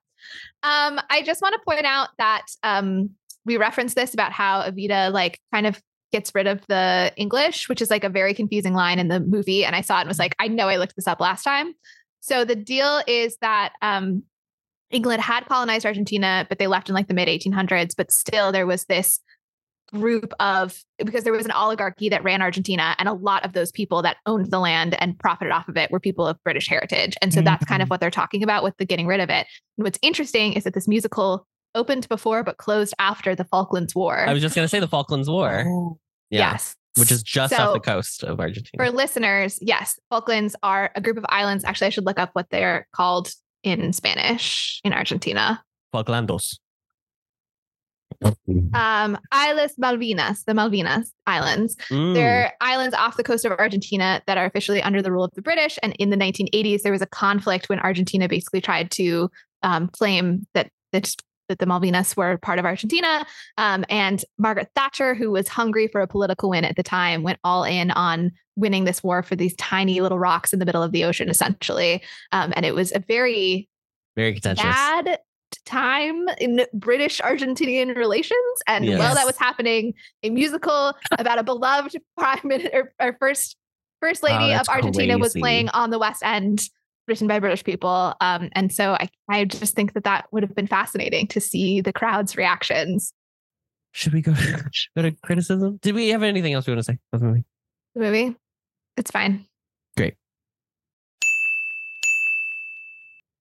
Um, 0.64 1.00
I 1.10 1.22
just 1.24 1.42
want 1.42 1.54
to 1.54 1.62
point 1.66 1.86
out 1.86 2.10
that 2.18 2.44
um, 2.64 3.12
we 3.46 3.58
referenced 3.58 3.96
this 3.96 4.14
about 4.14 4.32
how 4.32 4.64
Evita 4.64 5.12
like 5.12 5.40
kind 5.54 5.68
of 5.68 5.80
gets 6.12 6.34
rid 6.36 6.48
of 6.48 6.66
the 6.68 7.12
English, 7.16 7.70
which 7.70 7.82
is 7.82 7.90
like 7.90 8.04
a 8.04 8.10
very 8.10 8.34
confusing 8.34 8.74
line 8.74 9.00
in 9.00 9.08
the 9.08 9.20
movie. 9.20 9.66
And 9.66 9.76
I 9.76 9.82
saw 9.82 9.98
it 9.98 10.02
and 10.02 10.08
was 10.08 10.20
like, 10.20 10.36
I 10.40 10.48
know 10.48 10.68
I 10.68 10.78
looked 10.78 10.96
this 10.96 11.08
up 11.08 11.20
last 11.20 11.44
time. 11.44 11.74
So 12.20 12.46
the 12.46 12.56
deal 12.56 13.02
is 13.08 13.38
that 13.42 13.74
um, 13.82 14.24
England 14.92 15.22
had 15.22 15.46
colonized 15.46 15.86
Argentina, 15.86 16.46
but 16.48 16.60
they 16.60 16.68
left 16.68 16.90
in 16.90 16.96
like 16.96 17.08
the 17.08 17.14
mid 17.14 17.28
1800s. 17.28 17.94
But 17.96 18.12
still, 18.12 18.52
there 18.52 18.68
was 18.68 18.86
this 18.86 19.20
group 19.94 20.34
of 20.40 20.82
because 21.04 21.26
there 21.26 21.34
was 21.34 21.46
an 21.46 21.52
oligarchy 21.52 22.10
that 22.10 22.24
ran 22.24 22.42
Argentina, 22.42 22.96
and 23.00 23.10
a 23.10 23.14
lot 23.14 23.44
of 23.44 23.54
those 23.54 23.72
people 23.72 24.02
that 24.04 24.18
owned 24.26 24.52
the 24.52 24.60
land 24.60 24.96
and 25.02 25.18
profited 25.20 25.52
off 25.52 25.68
of 25.68 25.78
it 25.78 25.92
were 25.92 26.00
people 26.00 26.28
of 26.28 26.42
British 26.44 26.68
heritage. 26.68 27.16
And 27.22 27.34
so 27.34 27.42
that's 27.42 27.66
kind 27.66 27.82
of 27.82 27.90
what 27.90 28.00
they're 28.00 28.12
talking 28.12 28.44
about 28.44 28.64
with 28.64 28.78
the 28.78 28.86
getting 28.86 29.08
rid 29.08 29.20
of 29.20 29.30
it. 29.30 29.48
And 29.78 29.84
what's 29.84 30.00
interesting 30.02 30.54
is 30.54 30.64
that 30.64 30.74
this 30.74 30.88
musical 30.88 31.48
opened 31.76 32.08
before 32.10 32.44
but 32.44 32.58
closed 32.58 32.94
after 33.00 33.36
the 33.36 33.46
Falklands 33.46 33.96
War. 33.96 34.26
I 34.28 34.34
was 34.34 34.42
just 34.42 34.56
gonna 34.56 34.68
say 34.68 34.80
the 34.80 34.88
Falklands 34.88 35.30
War. 35.30 35.64
Oh, 35.68 36.00
Yeah. 36.30 36.52
Yes. 36.52 36.76
Which 36.98 37.12
is 37.12 37.24
just 37.24 37.56
So- 37.56 37.68
off 37.70 37.74
the 37.74 37.80
coast 37.80 38.24
of 38.24 38.40
Argentina. 38.40 38.84
For 38.84 38.92
listeners, 38.92 39.58
yes, 39.62 39.98
Falklands 40.10 40.56
are 40.62 40.92
a 40.96 41.02
group 41.02 41.18
of 41.18 41.26
islands. 41.30 41.64
Actually, 41.64 41.88
I 41.88 41.92
should 41.92 42.06
look 42.06 42.20
up 42.20 42.32
what 42.34 42.50
they're 42.50 42.88
called 42.94 43.32
in 43.64 43.94
Spanish 43.94 44.82
in 44.84 44.92
Argentina. 44.92 45.64
Falklandos. 45.94 46.58
Um, 48.74 49.18
Islas 49.34 49.74
Malvinas, 49.82 50.44
the 50.46 50.54
Malvinas 50.54 51.08
Islands. 51.26 51.76
Mm. 51.90 52.14
They're 52.14 52.54
islands 52.62 52.94
off 52.96 53.18
the 53.18 53.24
coast 53.24 53.46
of 53.46 53.52
Argentina 53.54 54.22
that 54.28 54.38
are 54.38 54.46
officially 54.46 54.82
under 54.82 55.02
the 55.02 55.12
rule 55.12 55.24
of 55.24 55.32
the 55.34 55.42
British. 55.42 55.80
And 55.82 55.96
in 55.98 56.10
the 56.12 56.18
1980s, 56.18 56.84
there 56.84 56.92
was 56.92 57.02
a 57.02 57.08
conflict 57.08 57.68
when 57.70 57.80
Argentina 57.80 58.28
basically 58.28 58.62
tried 58.62 58.92
to 58.92 59.30
um, 59.64 59.88
claim 59.88 60.46
that 60.54 60.70
that 60.92 61.16
that 61.52 61.60
the 61.60 61.66
Malvinas 61.66 62.18
were 62.18 62.38
part 62.38 62.58
of 62.58 62.66
Argentina. 62.66 63.26
Um, 63.58 63.86
and 63.90 64.24
Margaret 64.38 64.70
Thatcher, 64.76 65.14
who 65.14 65.32
was 65.32 65.48
hungry 65.48 65.88
for 65.88 66.02
a 66.02 66.08
political 66.08 66.50
win 66.50 66.66
at 66.66 66.76
the 66.76 66.84
time, 66.84 67.24
went 67.24 67.40
all 67.44 67.64
in 67.64 67.92
on 67.92 68.32
winning 68.56 68.86
this 68.86 69.04
war 69.04 69.22
for 69.22 69.36
these 69.36 69.56
tiny 69.56 70.02
little 70.02 70.20
rocks 70.20 70.54
in 70.54 70.60
the 70.60 70.66
middle 70.66 70.84
of 70.84 70.92
the 70.92 71.04
ocean, 71.04 71.30
essentially. 71.30 72.02
Um, 72.32 72.54
and 72.56 72.66
it 72.66 72.74
was 72.74 72.92
a 72.94 73.00
very 73.00 73.70
Very 74.16 74.34
contentious. 74.34 74.64
bad 74.64 75.20
time 75.66 76.28
in 76.40 76.66
British 76.74 77.20
Argentinian 77.20 77.96
relations. 77.96 78.62
And 78.68 78.88
while 78.98 79.16
that 79.16 79.26
was 79.26 79.38
happening, 79.38 79.94
a 80.24 80.30
musical 80.30 80.94
about 81.20 81.40
a 81.40 81.44
beloved 81.44 81.98
prime 82.18 82.40
minister 82.44 82.94
or 83.00 83.18
first 83.20 83.58
first 84.02 84.24
lady 84.24 84.36
Wow, 84.36 84.62
of 84.62 84.70
Argentina 84.70 85.18
was 85.18 85.34
playing 85.34 85.70
on 85.70 85.92
the 85.92 86.00
West 86.00 86.24
End, 86.24 86.62
written 87.08 87.28
by 87.28 87.40
British 87.40 87.64
people. 87.64 88.14
Um, 88.22 88.50
and 88.54 88.72
so 88.72 88.94
I, 88.94 89.10
I 89.30 89.46
just 89.46 89.76
think 89.76 89.94
that 89.94 90.04
that 90.04 90.28
would 90.32 90.44
have 90.44 90.56
been 90.56 90.68
fascinating 90.68 91.28
to 91.28 91.42
see 91.42 91.82
the 91.82 91.94
crowd's 91.94 92.38
reactions. 92.38 93.14
Should 93.92 94.14
we 94.14 94.22
go 94.22 94.34
go 94.96 95.02
to 95.02 95.12
criticism? 95.24 95.80
Did 95.82 95.96
we 95.96 96.10
have 96.10 96.24
anything 96.24 96.54
else 96.54 96.68
we 96.68 96.74
want 96.74 96.80
to 96.80 96.84
say? 96.84 97.00
about 97.12 97.22
the 97.22 97.28
movie? 97.28 97.44
The 97.96 98.02
movie, 98.02 98.36
it's 98.98 99.12
fine. 99.12 99.46
Great. 99.98 100.16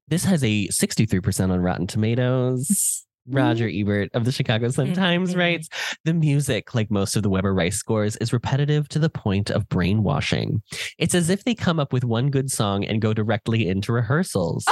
This 0.09 0.25
has 0.25 0.43
a 0.43 0.67
63% 0.69 1.53
on 1.53 1.61
Rotten 1.61 1.87
Tomatoes. 1.87 3.07
Roger 3.33 3.69
Ebert 3.73 4.11
of 4.15 4.25
the 4.25 4.33
Chicago 4.33 4.69
Sun-Times 4.71 5.35
Mhm. 5.35 5.39
writes, 5.39 5.69
the 6.05 6.15
music, 6.15 6.75
like 6.75 6.91
most 6.91 7.17
of 7.17 7.23
the 7.23 7.31
Webber 7.31 7.55
Rice 7.55 7.77
scores, 7.77 8.17
is 8.17 8.33
repetitive 8.33 8.89
to 8.91 8.99
the 8.99 9.11
point 9.11 9.51
of 9.51 9.69
brainwashing. 9.69 10.63
It's 10.99 11.15
as 11.15 11.31
if 11.31 11.45
they 11.45 11.55
come 11.55 11.79
up 11.81 11.93
with 11.93 12.05
one 12.05 12.31
good 12.31 12.51
song 12.51 12.85
and 12.85 13.01
go 13.01 13.13
directly 13.15 13.69
into 13.69 13.93
rehearsals. 13.93 14.65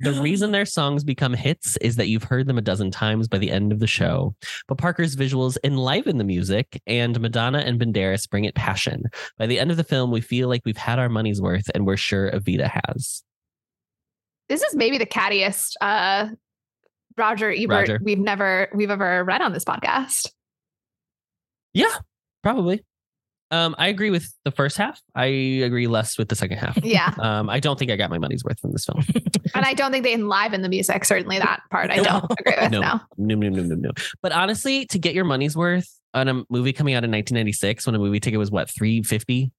The 0.00 0.12
reason 0.20 0.50
their 0.50 0.66
songs 0.66 1.04
become 1.04 1.34
hits 1.34 1.76
is 1.76 1.96
that 1.96 2.08
you've 2.08 2.24
heard 2.24 2.48
them 2.48 2.58
a 2.58 2.62
dozen 2.62 2.90
times 2.90 3.28
by 3.28 3.38
the 3.38 3.50
end 3.50 3.70
of 3.72 3.78
the 3.78 3.86
show. 3.86 4.34
But 4.66 4.76
Parker's 4.76 5.14
visuals 5.14 5.56
enliven 5.62 6.18
the 6.18 6.24
music, 6.24 6.82
and 6.86 7.18
Madonna 7.20 7.58
and 7.58 7.80
Banderas 7.80 8.28
bring 8.28 8.44
it 8.44 8.56
passion. 8.56 9.04
By 9.38 9.46
the 9.46 9.58
end 9.60 9.70
of 9.70 9.76
the 9.76 9.84
film, 9.84 10.10
we 10.10 10.20
feel 10.20 10.48
like 10.48 10.62
we've 10.64 10.76
had 10.76 10.98
our 10.98 11.08
money's 11.08 11.40
worth, 11.40 11.70
and 11.74 11.86
we're 11.86 11.96
sure 11.96 12.30
Evita 12.32 12.68
has. 12.86 13.22
This 14.48 14.62
is 14.62 14.74
maybe 14.74 14.98
the 14.98 15.06
cattiest 15.06 15.74
uh, 15.80 16.28
Roger 17.16 17.50
Ebert 17.50 17.68
Roger. 17.88 18.00
we've 18.02 18.18
never 18.18 18.68
we've 18.74 18.90
ever 18.90 19.24
read 19.24 19.40
on 19.40 19.52
this 19.52 19.64
podcast. 19.64 20.30
Yeah, 21.72 21.92
probably. 22.42 22.84
Um, 23.50 23.74
I 23.78 23.88
agree 23.88 24.10
with 24.10 24.32
the 24.44 24.50
first 24.50 24.76
half. 24.76 25.00
I 25.14 25.26
agree 25.26 25.86
less 25.86 26.18
with 26.18 26.28
the 26.28 26.34
second 26.34 26.58
half. 26.58 26.76
Yeah. 26.82 27.14
Um, 27.20 27.48
I 27.48 27.60
don't 27.60 27.78
think 27.78 27.90
I 27.90 27.96
got 27.96 28.10
my 28.10 28.18
money's 28.18 28.42
worth 28.42 28.58
from 28.58 28.72
this 28.72 28.84
film. 28.84 29.04
And 29.54 29.64
I 29.64 29.72
don't 29.74 29.92
think 29.92 30.02
they 30.02 30.14
enliven 30.14 30.62
the 30.62 30.68
music. 30.68 31.04
Certainly 31.04 31.38
that 31.38 31.60
part 31.70 31.90
I 31.92 31.98
don't 32.02 32.24
agree 32.40 32.54
with. 32.60 32.72
No. 32.72 32.80
No. 32.80 33.00
No, 33.18 33.34
no, 33.36 33.48
no, 33.50 33.62
no, 33.62 33.74
no. 33.76 33.90
But 34.20 34.32
honestly, 34.32 34.84
to 34.86 34.98
get 34.98 35.14
your 35.14 35.24
money's 35.24 35.56
worth 35.56 35.88
on 36.12 36.26
a 36.26 36.42
movie 36.50 36.72
coming 36.72 36.94
out 36.94 37.04
in 37.04 37.12
1996, 37.12 37.86
when 37.86 37.94
a 37.94 37.98
movie 38.00 38.18
ticket 38.18 38.38
was 38.40 38.50
what 38.50 38.68
350. 38.68 39.52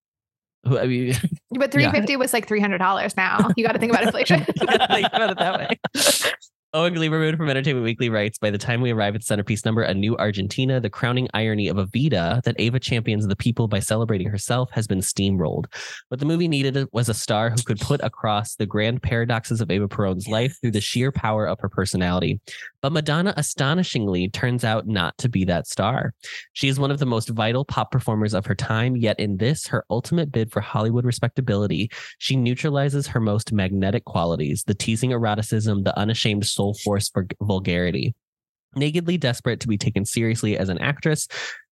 I 0.65 0.85
mean, 0.87 1.13
But 1.51 1.71
350 1.71 2.17
was 2.17 2.33
like 2.33 2.45
$300 2.49 3.15
now. 3.15 3.51
You 3.55 3.65
got 3.65 3.71
to 3.73 3.79
think 3.79 3.93
about 3.93 4.03
inflation. 4.03 4.43
think 4.43 4.59
about 4.59 5.29
it 5.29 5.37
that 5.37 5.59
way. 5.59 6.31
Owen 6.75 6.93
Gleiberman 6.93 7.37
from 7.37 7.49
Entertainment 7.49 7.85
Weekly 7.85 8.09
writes 8.09 8.37
By 8.37 8.49
the 8.49 8.57
time 8.57 8.81
we 8.81 8.91
arrive 8.91 9.15
at 9.15 9.23
centerpiece 9.23 9.63
number, 9.63 9.83
A 9.83 9.93
New 9.93 10.17
Argentina, 10.17 10.81
the 10.81 10.89
crowning 10.89 11.29
irony 11.33 11.69
of 11.69 11.77
Evita 11.77 12.43
that 12.43 12.59
Eva 12.59 12.81
champions 12.81 13.25
the 13.25 13.35
people 13.37 13.69
by 13.69 13.79
celebrating 13.79 14.27
herself 14.27 14.69
has 14.73 14.85
been 14.85 14.99
steamrolled. 14.99 15.67
What 16.09 16.19
the 16.19 16.25
movie 16.25 16.49
needed 16.49 16.85
was 16.91 17.07
a 17.07 17.13
star 17.13 17.49
who 17.49 17.63
could 17.63 17.79
put 17.79 18.01
across 18.03 18.55
the 18.55 18.65
grand 18.65 19.01
paradoxes 19.01 19.61
of 19.61 19.71
Eva 19.71 19.87
Perón's 19.87 20.27
life 20.27 20.57
through 20.59 20.71
the 20.71 20.81
sheer 20.81 21.13
power 21.13 21.47
of 21.47 21.61
her 21.61 21.69
personality. 21.69 22.41
But 22.85 22.91
Madonna 22.91 23.33
astonishingly 23.35 24.29
turns 24.29 24.63
out 24.63 24.85
not 24.85 25.17
to 25.17 25.27
be 25.27 25.43
that 25.45 25.65
star. 25.65 26.13
She 26.53 26.67
is 26.67 26.79
one 26.79 26.91
of 26.91 26.99
the 26.99 27.07
most 27.07 27.29
vital 27.29 27.65
pop 27.65 27.89
performers 27.89 28.35
of 28.35 28.45
her 28.45 28.53
time, 28.53 28.95
yet 28.95 29.19
in 29.19 29.37
this, 29.37 29.65
her 29.65 29.83
ultimate 29.89 30.31
bid 30.31 30.51
for 30.51 30.61
Hollywood 30.61 31.03
respectability, 31.03 31.89
she 32.19 32.35
neutralizes 32.35 33.07
her 33.07 33.19
most 33.19 33.51
magnetic 33.51 34.05
qualities 34.05 34.65
the 34.67 34.75
teasing 34.75 35.13
eroticism, 35.13 35.81
the 35.81 35.97
unashamed 35.97 36.45
soul 36.45 36.75
force 36.83 37.09
for 37.09 37.25
vulgarity. 37.41 38.13
Nakedly 38.75 39.17
desperate 39.17 39.61
to 39.61 39.67
be 39.67 39.79
taken 39.79 40.05
seriously 40.05 40.55
as 40.55 40.69
an 40.69 40.77
actress, 40.77 41.27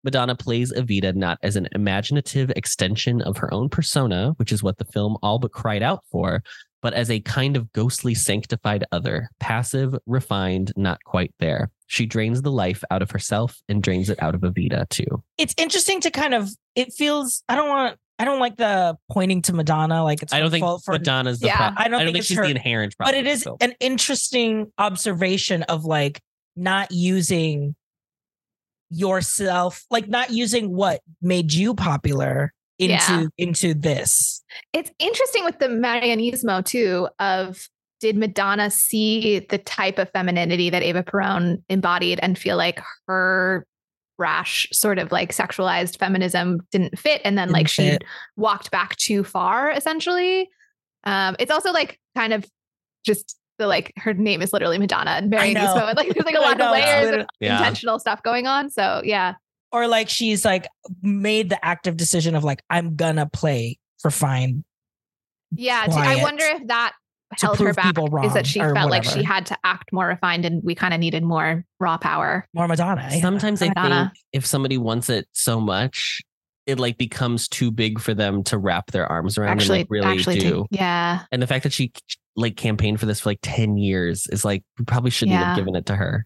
Madonna 0.05 0.34
plays 0.34 0.72
Evita 0.72 1.14
not 1.14 1.36
as 1.43 1.56
an 1.56 1.68
imaginative 1.72 2.48
extension 2.56 3.20
of 3.20 3.36
her 3.36 3.52
own 3.52 3.68
persona, 3.68 4.32
which 4.39 4.51
is 4.51 4.62
what 4.62 4.78
the 4.78 4.86
film 4.86 5.18
all 5.22 5.39
but 5.39 5.52
cried 5.52 5.82
out 5.82 6.05
for, 6.10 6.43
but 6.82 6.92
as 6.94 7.10
a 7.10 7.20
kind 7.20 7.56
of 7.56 7.72
ghostly 7.72 8.14
sanctified 8.14 8.84
other, 8.92 9.30
passive, 9.40 9.94
refined, 10.06 10.72
not 10.76 11.02
quite 11.04 11.32
there. 11.38 11.70
She 11.86 12.06
drains 12.06 12.42
the 12.42 12.50
life 12.50 12.82
out 12.90 13.00
of 13.02 13.10
herself 13.10 13.56
and 13.68 13.82
drains 13.82 14.10
it 14.10 14.20
out 14.22 14.34
of 14.34 14.40
Evita 14.42 14.88
too. 14.88 15.22
It's 15.38 15.54
interesting 15.56 16.00
to 16.02 16.10
kind 16.10 16.34
of. 16.34 16.50
It 16.74 16.92
feels. 16.92 17.42
I 17.48 17.54
don't 17.54 17.68
want. 17.68 17.98
I 18.18 18.24
don't 18.24 18.38
like 18.40 18.56
the 18.56 18.96
pointing 19.10 19.42
to 19.42 19.52
Madonna. 19.52 20.02
Like 20.04 20.22
it's 20.22 20.32
I 20.32 20.40
don't 20.40 20.50
think 20.50 20.62
fault 20.64 20.82
for. 20.84 20.92
Madonna's 20.92 21.40
the 21.40 21.48
Yeah, 21.48 21.56
problem. 21.56 21.76
I 21.78 21.88
don't 21.88 22.00
think 22.00 22.12
think 22.14 22.24
she's 22.24 22.36
her- 22.36 22.44
the 22.44 22.50
inherent 22.50 22.96
problem. 22.96 23.14
but 23.14 23.18
it 23.18 23.28
is 23.30 23.42
So- 23.42 23.56
an 23.60 23.74
interesting 23.80 24.72
observation 24.78 25.62
of 25.64 25.84
like 25.84 26.20
not 26.56 26.92
using 26.92 27.74
yourself, 28.90 29.84
like 29.90 30.09
not 30.09 30.30
using 30.30 30.74
what 30.74 31.00
made 31.20 31.52
you 31.52 31.74
popular 31.74 32.52
into 32.78 32.94
Yeah. 32.94 33.24
into 33.39 33.74
this. 33.74 34.43
it's 34.73 34.90
interesting 34.99 35.44
with 35.44 35.59
the 35.59 35.69
Marianismo 35.69 36.65
too 36.65 37.09
of 37.19 37.69
did 38.01 38.16
Madonna 38.16 38.69
see 38.70 39.39
the 39.51 39.59
type 39.59 39.99
of 39.99 40.11
femininity 40.11 40.70
that 40.70 40.82
Eva 40.82 41.03
Perón 41.05 41.62
embodied 41.69 42.19
and 42.20 42.36
feel 42.36 42.57
like 42.57 42.81
her 43.07 43.65
rash 44.19 44.66
sort 44.73 44.99
of 44.99 45.11
like 45.12 45.32
sexualized 45.32 45.99
feminism 45.99 46.61
didn't 46.70 46.99
fit 46.99 47.20
and 47.24 47.39
then 47.39 47.51
like 47.51 47.66
Didn't 47.66 47.70
she 47.70 47.90
fit. 47.90 48.05
walked 48.36 48.70
back 48.70 48.94
too 48.97 49.24
far 49.24 49.70
essentially 49.70 50.49
um 51.05 51.35
it's 51.39 51.51
also 51.51 51.73
like 51.73 51.99
kind 52.16 52.32
of 52.32 52.44
just 53.05 53.36
the 53.59 53.66
like 53.66 53.93
her 53.97 54.15
name 54.15 54.43
is 54.43 54.53
literally 54.53 54.78
Madonna 54.78 55.11
and. 55.12 55.32
Marianismo 55.32 55.89
and 55.89 55.97
like 55.97 56.09
there's 56.12 56.24
like 56.27 56.35
a 56.35 56.40
lot 56.40 56.61
of 56.61 56.70
layers 56.73 57.20
of 57.23 57.27
Yeah. 57.40 57.57
intentional 57.59 57.99
stuff 57.99 58.23
going 58.23 58.47
on 58.47 58.69
so 58.70 59.01
yeah 59.05 59.35
Or 59.73 59.86
like 59.89 60.09
she's 60.09 60.44
like 60.44 60.66
made 61.03 61.49
the 61.49 61.65
active 61.65 61.97
decision 61.97 62.35
of 62.35 62.44
like 62.44 62.62
I'm 62.69 62.94
gonna 62.97 63.27
play 63.27 63.78
for 64.01 64.11
fine. 64.11 64.65
Yeah, 65.55 65.85
t- 65.86 65.93
I 65.93 65.94
quiet 66.15 66.23
wonder 66.23 66.44
if 66.44 66.66
that 66.69 66.93
held 67.40 67.59
her 67.59 67.73
back. 67.73 67.86
people 67.86 68.24
Is 68.24 68.35
that 68.35 68.47
she 68.47 68.61
or 68.61 68.74
felt 68.74 68.90
like 68.90 69.05
she 69.05 69.23
had 69.23 69.47
to 69.47 69.57
act 69.65 69.90
more 69.93 70.07
refined, 70.07 70.44
and 70.44 70.62
we 70.62 70.74
kind 70.74 70.93
of 70.93 71.01
needed 71.01 71.23
more 71.23 71.65
raw 71.81 71.97
power. 71.99 72.47
More 72.55 72.69
Madonna. 72.69 73.09
yeah. 73.11 73.20
Sometimes 73.20 73.62
I 73.62 73.70
think 73.70 74.11
if 74.32 74.44
somebody 74.47 74.77
wants 74.78 75.09
it 75.09 75.27
so 75.32 75.59
much, 75.61 76.20
it 76.66 76.78
like 76.78 76.99
becomes 76.99 77.49
too 77.49 77.70
big 77.70 77.99
for 78.01 78.12
them 78.15 78.44
to 78.44 78.59
wrap 78.59 78.90
their 78.90 79.07
arms 79.07 79.36
around 79.39 79.51
Actually, 79.51 79.81
and 79.81 79.90
like 79.90 79.90
really 79.90 80.07
actually, 80.07 80.39
do. 80.39 80.66
take- 80.70 80.78
yeah, 80.81 81.20
And 81.32 81.40
the 81.43 81.47
fact 81.47 81.62
that 81.65 81.73
she 81.73 81.93
like 82.36 82.57
campaigned 82.57 83.01
for 83.01 83.07
this 83.07 83.20
for 83.20 83.31
like 83.31 83.40
10 83.43 83.77
years 83.78 84.27
is 84.28 84.44
like 84.44 84.62
we 84.78 84.85
probably 84.85 85.11
shouldn't 85.11 85.32
Yeah. 85.39 85.44
have 85.49 85.57
given 85.57 85.74
it 85.77 85.86
to 85.86 85.97
her. 85.97 86.24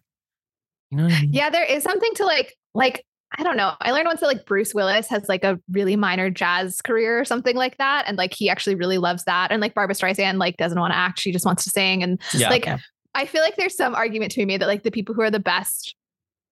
You 0.91 0.99
know 0.99 1.05
what 1.05 1.13
I 1.15 1.21
mean? 1.23 1.33
yeah. 1.33 1.51
There 1.51 1.65
is 1.65 1.83
something 1.83 2.13
to 2.17 2.25
like, 2.25 2.55
like 2.75 3.05
I 3.39 3.43
don't 3.43 3.57
know. 3.57 3.73
I 3.81 3.91
learned 3.93 4.07
once 4.07 4.21
that 4.21 4.27
like 4.27 4.47
Bruce 4.47 4.73
Willis 4.75 5.09
has 5.09 5.29
like 5.29 5.45
a 5.45 5.59
really 5.71 5.97
minor 5.97 6.31
jazz 6.31 6.81
career 6.81 7.19
or 7.21 7.25
something 7.25 7.57
like 7.57 7.77
that, 7.79 8.05
and 8.07 8.17
like 8.17 8.33
he 8.35 8.49
actually 8.49 8.77
really 8.77 8.99
loves 8.99 9.25
that. 9.25 9.51
And 9.51 9.61
like 9.61 9.75
Barbra 9.75 9.95
Streisand 9.95 10.39
like 10.39 10.57
doesn't 10.57 10.79
want 10.79 10.93
to 10.93 10.97
act; 10.99 11.19
she 11.19 11.33
just 11.33 11.45
wants 11.45 11.65
to 11.65 11.71
sing. 11.71 12.03
And 12.03 12.21
Yeah. 12.35 12.51
like 12.51 12.65
Yeah. 12.67 12.79
I 13.15 13.27
feel 13.27 13.43
like 13.43 13.57
there's 13.57 13.77
some 13.77 13.95
argument 13.95 14.33
to 14.33 14.39
be 14.41 14.45
made 14.45 14.61
that 14.61 14.67
like 14.69 14.83
the 14.83 14.91
people 14.91 15.15
who 15.15 15.23
are 15.23 15.31
the 15.31 15.41
best 15.41 15.95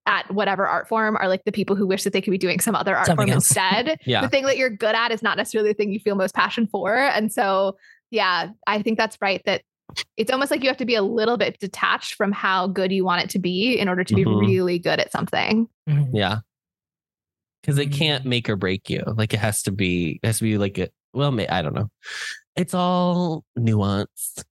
at 0.07 0.31
whatever 0.35 0.67
art 0.67 0.89
form 0.89 1.17
are 1.17 1.29
like 1.29 1.45
the 1.45 1.53
people 1.53 1.77
who 1.77 1.87
wish 1.87 2.05
that 2.05 2.13
they 2.13 2.21
could 2.21 2.31
be 2.31 2.39
doing 2.39 2.59
some 2.61 2.75
other 2.75 2.95
art 2.97 3.07
Something 3.07 3.29
form 3.29 3.35
else. 3.37 3.49
instead. 3.51 3.99
Yeah. 4.07 4.21
The 4.23 4.29
thing 4.29 4.45
that 4.45 4.57
you're 4.59 4.69
good 4.71 4.95
at 4.95 5.13
is 5.13 5.23
not 5.23 5.37
necessarily 5.37 5.71
the 5.71 5.75
thing 5.75 5.93
you 5.93 6.01
feel 6.01 6.15
most 6.15 6.35
passion 6.35 6.67
for. 6.67 6.95
And 6.97 7.33
so, 7.33 7.77
yeah, 8.11 8.49
I 8.67 8.83
think 8.83 8.99
that's 8.99 9.17
right 9.23 9.41
that 9.47 9.63
it's 10.17 10.31
almost 10.31 10.51
like 10.51 10.63
you 10.63 10.69
have 10.69 10.77
to 10.79 10.85
be 10.85 10.95
a 10.95 11.03
little 11.03 11.37
bit 11.39 11.59
detached 11.59 12.15
from 12.15 12.33
how 12.33 12.67
good 12.67 12.93
you 12.93 13.05
want 13.05 13.23
it 13.23 13.31
to 13.31 13.39
be 13.39 13.79
in 13.79 13.89
order 13.89 14.05
to 14.05 14.15
be 14.15 14.25
Mhm. 14.25 14.41
really 14.41 14.79
good 14.79 15.01
at 15.01 15.11
something. 15.13 15.69
Yeah. 16.13 16.39
Because 17.65 17.79
it 17.79 17.89
Mm. 17.91 17.95
can't 17.99 18.25
make 18.27 18.49
or 18.51 18.57
break 18.57 18.91
you. 18.91 19.03
Like 19.07 19.33
it 19.33 19.41
has 19.41 19.63
to 19.63 19.73
be, 19.73 20.21
it 20.23 20.27
has 20.27 20.39
to 20.39 20.45
be 20.45 20.59
like 20.59 20.77
a, 20.79 20.89
well, 21.15 21.35
I 21.49 21.63
don't 21.63 21.75
know. 21.75 21.89
It's 22.57 22.75
all 22.75 23.43
nuanced. 23.59 24.45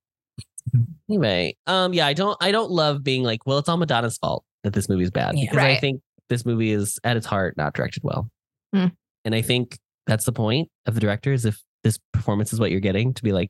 Anyway, 1.10 1.56
um, 1.68 1.94
yeah, 1.94 2.08
I 2.08 2.14
don't, 2.14 2.38
I 2.42 2.52
don't 2.52 2.72
love 2.72 3.04
being 3.04 3.24
like, 3.24 3.46
well, 3.46 3.60
it's 3.60 3.70
all 3.70 3.78
Madonna's 3.78 4.18
fault 4.18 4.44
that 4.64 4.74
this 4.74 4.90
movie 4.90 5.04
is 5.04 5.12
bad 5.12 5.38
Yeah. 5.38 5.44
because 5.52 5.58
I 5.64 5.76
think 5.78 6.02
this 6.30 6.46
movie 6.46 6.72
is 6.72 7.00
at 7.04 7.18
its 7.18 7.26
heart 7.28 7.56
not 7.58 7.74
directed 7.74 8.04
well, 8.04 8.30
Hmm. 8.74 8.88
and 9.26 9.36
I 9.36 9.42
think 9.42 9.78
that's 10.08 10.26
the 10.26 10.32
point 10.32 10.70
of 10.86 10.96
the 10.96 11.00
director 11.02 11.32
is 11.34 11.46
if 11.46 11.62
this 11.84 12.00
performance 12.14 12.54
is 12.54 12.60
what 12.60 12.72
you're 12.72 12.80
getting 12.80 13.14
to 13.14 13.24
be 13.24 13.34
like, 13.34 13.50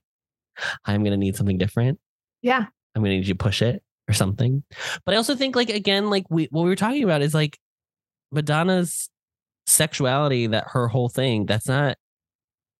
I'm 0.85 1.03
gonna 1.03 1.17
need 1.17 1.35
something 1.35 1.57
different. 1.57 1.99
Yeah. 2.41 2.65
I'm 2.95 3.01
gonna 3.03 3.15
need 3.15 3.27
you 3.27 3.33
to 3.33 3.37
push 3.37 3.61
it 3.61 3.81
or 4.09 4.13
something. 4.13 4.63
But 5.05 5.13
I 5.13 5.17
also 5.17 5.35
think 5.35 5.55
like 5.55 5.69
again, 5.69 6.09
like 6.09 6.25
we 6.29 6.47
what 6.51 6.63
we 6.63 6.69
were 6.69 6.75
talking 6.75 7.03
about 7.03 7.21
is 7.21 7.33
like 7.33 7.57
Madonna's 8.31 9.09
sexuality, 9.65 10.47
that 10.47 10.65
her 10.69 10.87
whole 10.87 11.09
thing, 11.09 11.45
that's 11.45 11.67
not 11.67 11.97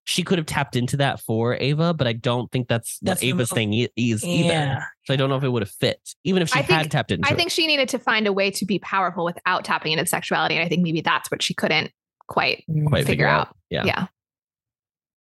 she 0.06 0.22
could 0.22 0.36
have 0.36 0.46
tapped 0.46 0.76
into 0.76 0.98
that 0.98 1.18
for 1.18 1.54
Eva, 1.56 1.94
but 1.94 2.06
I 2.06 2.12
don't 2.12 2.52
think 2.52 2.68
that's, 2.68 2.98
That's 3.00 3.22
what 3.22 3.26
Eva's 3.26 3.50
mo- 3.50 3.54
thing 3.54 3.72
is 3.96 4.22
either. 4.22 4.48
Yeah. 4.48 4.84
So 5.06 5.14
I 5.14 5.16
don't 5.16 5.30
know 5.30 5.36
if 5.36 5.44
it 5.44 5.48
would 5.48 5.62
have 5.62 5.70
fit, 5.70 5.98
even 6.24 6.42
if 6.42 6.50
she 6.50 6.58
I 6.58 6.62
had 6.62 6.80
think- 6.82 6.92
tapped 6.92 7.10
into 7.10 7.26
I 7.26 7.32
it. 7.32 7.36
think 7.38 7.50
she 7.50 7.66
needed 7.66 7.88
to 7.88 7.98
find 7.98 8.26
a 8.26 8.32
way 8.32 8.50
to 8.50 8.66
be 8.66 8.78
powerful 8.80 9.24
without 9.24 9.64
tapping 9.64 9.92
into 9.92 10.04
sexuality. 10.04 10.56
And 10.56 10.64
I 10.64 10.68
think 10.68 10.82
maybe 10.82 11.00
that's 11.00 11.30
what 11.30 11.42
she 11.42 11.54
couldn't 11.54 11.90
quite 12.28 12.64
Quite 12.86 13.06
figure 13.06 13.26
out. 13.26 13.56
Yeah. 13.70 13.84
Yeah. 13.86 14.06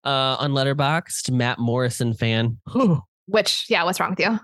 Uh, 0.03 0.35
on 0.39 0.51
Letterboxd, 0.51 1.31
Matt 1.31 1.59
Morrison 1.59 2.13
fan 2.13 2.57
Which, 3.27 3.65
yeah, 3.69 3.85
what's 3.85 4.01
wrong 4.01 4.09
with 4.09 4.19
you? 4.19 4.37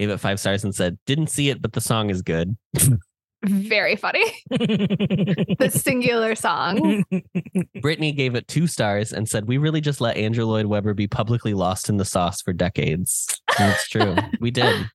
gave 0.00 0.10
it 0.10 0.18
five 0.18 0.40
stars 0.40 0.64
and 0.64 0.74
said, 0.74 0.98
"Didn't 1.06 1.28
see 1.28 1.48
it, 1.48 1.62
but 1.62 1.72
the 1.74 1.80
song 1.80 2.10
is 2.10 2.22
good." 2.22 2.56
Very 3.48 3.96
funny. 3.96 4.24
the 4.50 5.70
singular 5.72 6.34
song. 6.34 7.04
Brittany 7.80 8.12
gave 8.12 8.34
it 8.34 8.48
two 8.48 8.66
stars 8.66 9.12
and 9.12 9.28
said, 9.28 9.46
"We 9.46 9.58
really 9.58 9.80
just 9.80 10.00
let 10.00 10.16
Andrew 10.16 10.44
Lloyd 10.44 10.66
Webber 10.66 10.94
be 10.94 11.06
publicly 11.06 11.54
lost 11.54 11.88
in 11.88 11.96
the 11.96 12.04
sauce 12.04 12.42
for 12.42 12.52
decades." 12.52 13.40
And 13.58 13.72
it's 13.72 13.88
true, 13.88 14.16
we 14.40 14.50
did. 14.50 14.86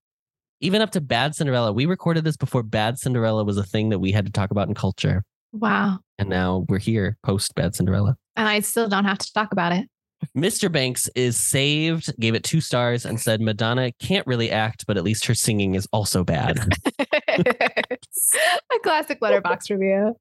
Even 0.59 0.81
up 0.81 0.91
to 0.91 1.01
Bad 1.01 1.33
Cinderella, 1.35 1.71
we 1.71 1.85
recorded 1.85 2.23
this 2.23 2.37
before 2.37 2.61
Bad 2.63 2.99
Cinderella 2.99 3.43
was 3.43 3.57
a 3.57 3.63
thing 3.63 3.89
that 3.89 3.99
we 3.99 4.11
had 4.11 4.25
to 4.25 4.31
talk 4.31 4.51
about 4.51 4.67
in 4.67 4.75
culture, 4.75 5.23
Wow. 5.53 5.99
and 6.19 6.29
now 6.29 6.65
we're 6.69 6.77
here 6.79 7.17
post 7.23 7.55
Bad 7.55 7.73
Cinderella. 7.73 8.15
And 8.35 8.47
I 8.47 8.59
still 8.59 8.87
don't 8.87 9.05
have 9.05 9.17
to 9.19 9.33
talk 9.33 9.51
about 9.51 9.71
it. 9.73 9.87
Mr. 10.35 10.71
Banks 10.71 11.09
is 11.15 11.37
saved, 11.37 12.13
gave 12.19 12.35
it 12.35 12.43
two 12.43 12.61
stars, 12.61 13.05
and 13.05 13.19
said 13.19 13.41
Madonna 13.41 13.91
can't 13.93 14.25
really 14.27 14.51
act, 14.51 14.85
but 14.87 14.97
at 14.97 15.03
least 15.03 15.25
her 15.25 15.33
singing 15.35 15.75
is 15.75 15.87
also 15.91 16.23
bad. 16.23 16.59
a 16.99 18.79
classic 18.83 19.19
Letterboxd 19.19 19.69
review. 19.71 20.15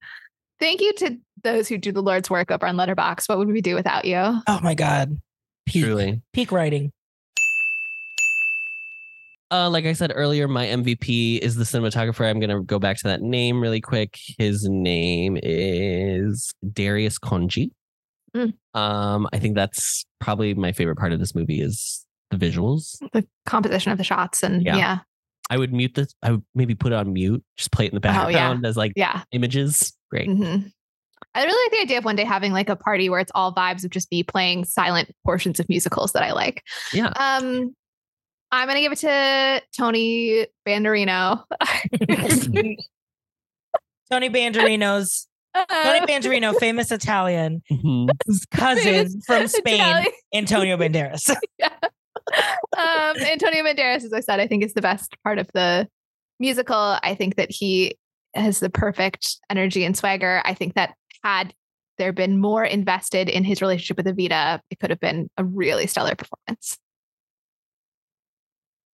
Thank 0.58 0.80
you 0.80 0.92
to 0.94 1.18
those 1.42 1.68
who 1.68 1.78
do 1.78 1.92
the 1.92 2.02
Lord's 2.02 2.28
work 2.28 2.50
over 2.50 2.66
on 2.66 2.76
Letterboxd. 2.76 3.28
What 3.28 3.38
would 3.38 3.48
we 3.48 3.60
do 3.60 3.74
without 3.74 4.04
you? 4.04 4.16
oh 4.16 4.60
my 4.62 4.74
god. 4.74 5.20
Peak 5.66 5.84
Truly. 5.84 6.22
peak 6.32 6.50
writing. 6.50 6.92
Uh, 9.52 9.68
like 9.68 9.84
I 9.84 9.94
said 9.94 10.12
earlier, 10.14 10.46
my 10.46 10.66
MVP 10.66 11.38
is 11.40 11.56
the 11.56 11.64
cinematographer. 11.64 12.28
I'm 12.28 12.38
gonna 12.38 12.62
go 12.62 12.78
back 12.78 12.98
to 12.98 13.04
that 13.04 13.20
name 13.20 13.60
really 13.60 13.80
quick. 13.80 14.16
His 14.38 14.68
name 14.68 15.38
is 15.42 16.52
Darius 16.72 17.18
Khondji. 17.18 17.70
Mm. 18.34 18.54
Um, 18.74 19.28
I 19.32 19.38
think 19.38 19.54
that's 19.56 20.04
probably 20.20 20.54
my 20.54 20.72
favorite 20.72 20.96
part 20.96 21.12
of 21.12 21.18
this 21.20 21.34
movie 21.34 21.60
is 21.60 22.04
the 22.30 22.36
visuals. 22.36 22.96
The 23.12 23.26
composition 23.46 23.90
of 23.92 23.98
the 23.98 24.04
shots 24.04 24.42
and 24.42 24.62
Yeah. 24.64 24.76
yeah. 24.76 24.98
I 25.50 25.58
would 25.58 25.72
mute 25.72 25.94
this. 25.96 26.14
I 26.22 26.30
would 26.32 26.44
maybe 26.54 26.76
put 26.76 26.92
it 26.92 26.94
on 26.94 27.12
mute, 27.12 27.42
just 27.56 27.72
play 27.72 27.86
it 27.86 27.92
in 27.92 28.00
the 28.00 28.08
Oh, 28.08 28.12
yeah. 28.28 28.32
background 28.50 28.64
as 28.66 28.76
like 28.76 28.92
Yeah. 28.94 29.22
images. 29.32 29.92
Great. 30.10 30.28
Mhm. 30.28 30.70
I 31.34 31.44
really 31.44 31.64
like 31.66 31.72
the 31.72 31.82
idea 31.82 31.98
of 31.98 32.04
one 32.04 32.16
day 32.16 32.24
having 32.24 32.52
like 32.52 32.68
a 32.68 32.76
party 32.76 33.08
where 33.08 33.20
it's 33.20 33.32
all 33.34 33.54
vibes 33.54 33.84
of 33.84 33.90
just 33.90 34.10
me 34.10 34.22
playing 34.22 34.64
silent 34.64 35.10
portions 35.24 35.58
of 35.60 35.68
musicals 35.68 36.12
that 36.12 36.22
I 36.22 36.32
like. 36.32 36.62
Yeah. 36.92 37.08
Um, 37.18 37.74
I'm 38.52 38.66
gonna 38.68 38.80
give 38.80 38.92
it 38.92 38.98
to 39.00 39.62
Tony 39.76 40.46
Banderino. 40.66 41.44
Tony 44.10 44.28
Banderino's 44.30 45.26
Tony 45.54 46.00
Banderino, 46.06 46.56
famous 46.58 46.92
Italian 46.92 47.62
Mhm. 47.70 48.10
cousin 48.50 49.20
from 49.22 49.46
Spain, 49.48 49.80
Italian. 49.80 50.12
Antonio 50.34 50.76
Banderas. 50.78 51.28
um, 51.30 53.16
Antonio 53.16 53.64
Banderas, 53.64 54.04
as 54.04 54.12
I 54.12 54.20
said, 54.20 54.40
I 54.40 54.46
think 54.46 54.62
is 54.64 54.74
the 54.74 54.82
best 54.82 55.16
part 55.24 55.38
of 55.38 55.48
the 55.54 55.88
musical. 56.38 56.98
I 57.02 57.14
think 57.14 57.36
that 57.36 57.50
he 57.50 57.96
has 58.34 58.60
the 58.60 58.70
perfect 58.70 59.36
energy 59.50 59.84
and 59.84 59.96
swagger. 59.96 60.40
I 60.44 60.54
think 60.54 60.74
that 60.74 60.94
had 61.24 61.52
there 61.98 62.12
been 62.12 62.38
more 62.40 62.64
invested 62.64 63.28
in 63.28 63.44
his 63.44 63.60
relationship 63.60 63.96
with 63.96 64.06
Evita, 64.06 64.60
it 64.70 64.78
could 64.78 64.90
have 64.90 65.00
been 65.00 65.28
a 65.36 65.44
really 65.44 65.86
stellar 65.86 66.14
performance. 66.14 66.78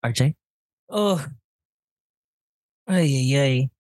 RJ. 0.05 0.35
Oh, 0.89 1.25
ay, 2.89 3.03
ay, 3.03 3.39
ay. 3.41 3.71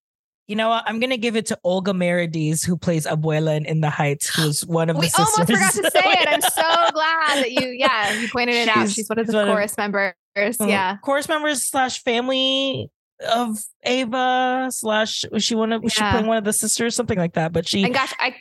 You 0.49 0.55
know 0.57 0.69
what? 0.69 0.85
I'm 0.87 1.01
gonna 1.01 1.17
give 1.17 1.35
it 1.37 1.47
to 1.47 1.59
Olga 1.65 1.93
Merediz, 1.93 2.65
who 2.65 2.77
plays 2.77 3.05
Abuela 3.07 3.57
in 3.57 3.65
In 3.67 3.81
the 3.81 3.91
Heights, 3.91 4.29
who's 4.35 4.65
one 4.65 4.89
of 4.91 4.97
We 4.97 5.07
the 5.07 5.11
sisters. 5.11 5.29
almost 5.51 5.51
forgot 5.51 5.73
to 5.73 5.91
say 6.03 6.11
it. 6.23 6.29
I'm 6.29 6.41
so 6.41 6.93
glad 6.93 7.43
that 7.43 7.51
you, 7.51 7.69
yeah, 7.71 8.13
you 8.13 8.29
pointed 8.29 8.55
it 8.55 8.69
out. 8.69 8.75
She's- 8.75 8.93
She's 8.95 9.09
one 9.09 9.19
of 9.19 9.27
the 9.27 9.33
one 9.33 9.49
of- 9.49 9.55
chorus 9.55 9.77
members. 9.77 10.15
Uh, 10.39 10.67
Yeah. 10.67 10.99
chorus 11.03 11.29
members 11.29 11.65
slash 11.65 12.03
family 12.05 12.89
of 13.29 13.59
Eva 13.85 14.69
slash 14.71 15.25
was 15.33 15.43
she 15.43 15.55
one 15.57 15.73
of 15.73 15.83
was 15.83 15.93
she 15.95 16.01
Yeah. 16.03 16.13
playing 16.13 16.27
one 16.27 16.37
of 16.37 16.45
the 16.45 16.53
sisters, 16.53 16.95
something 16.95 17.19
like 17.19 17.33
that. 17.33 17.53
But 17.53 17.67
she 17.67 17.83
And 17.83 17.93
gosh, 17.95 18.13
I, 18.21 18.37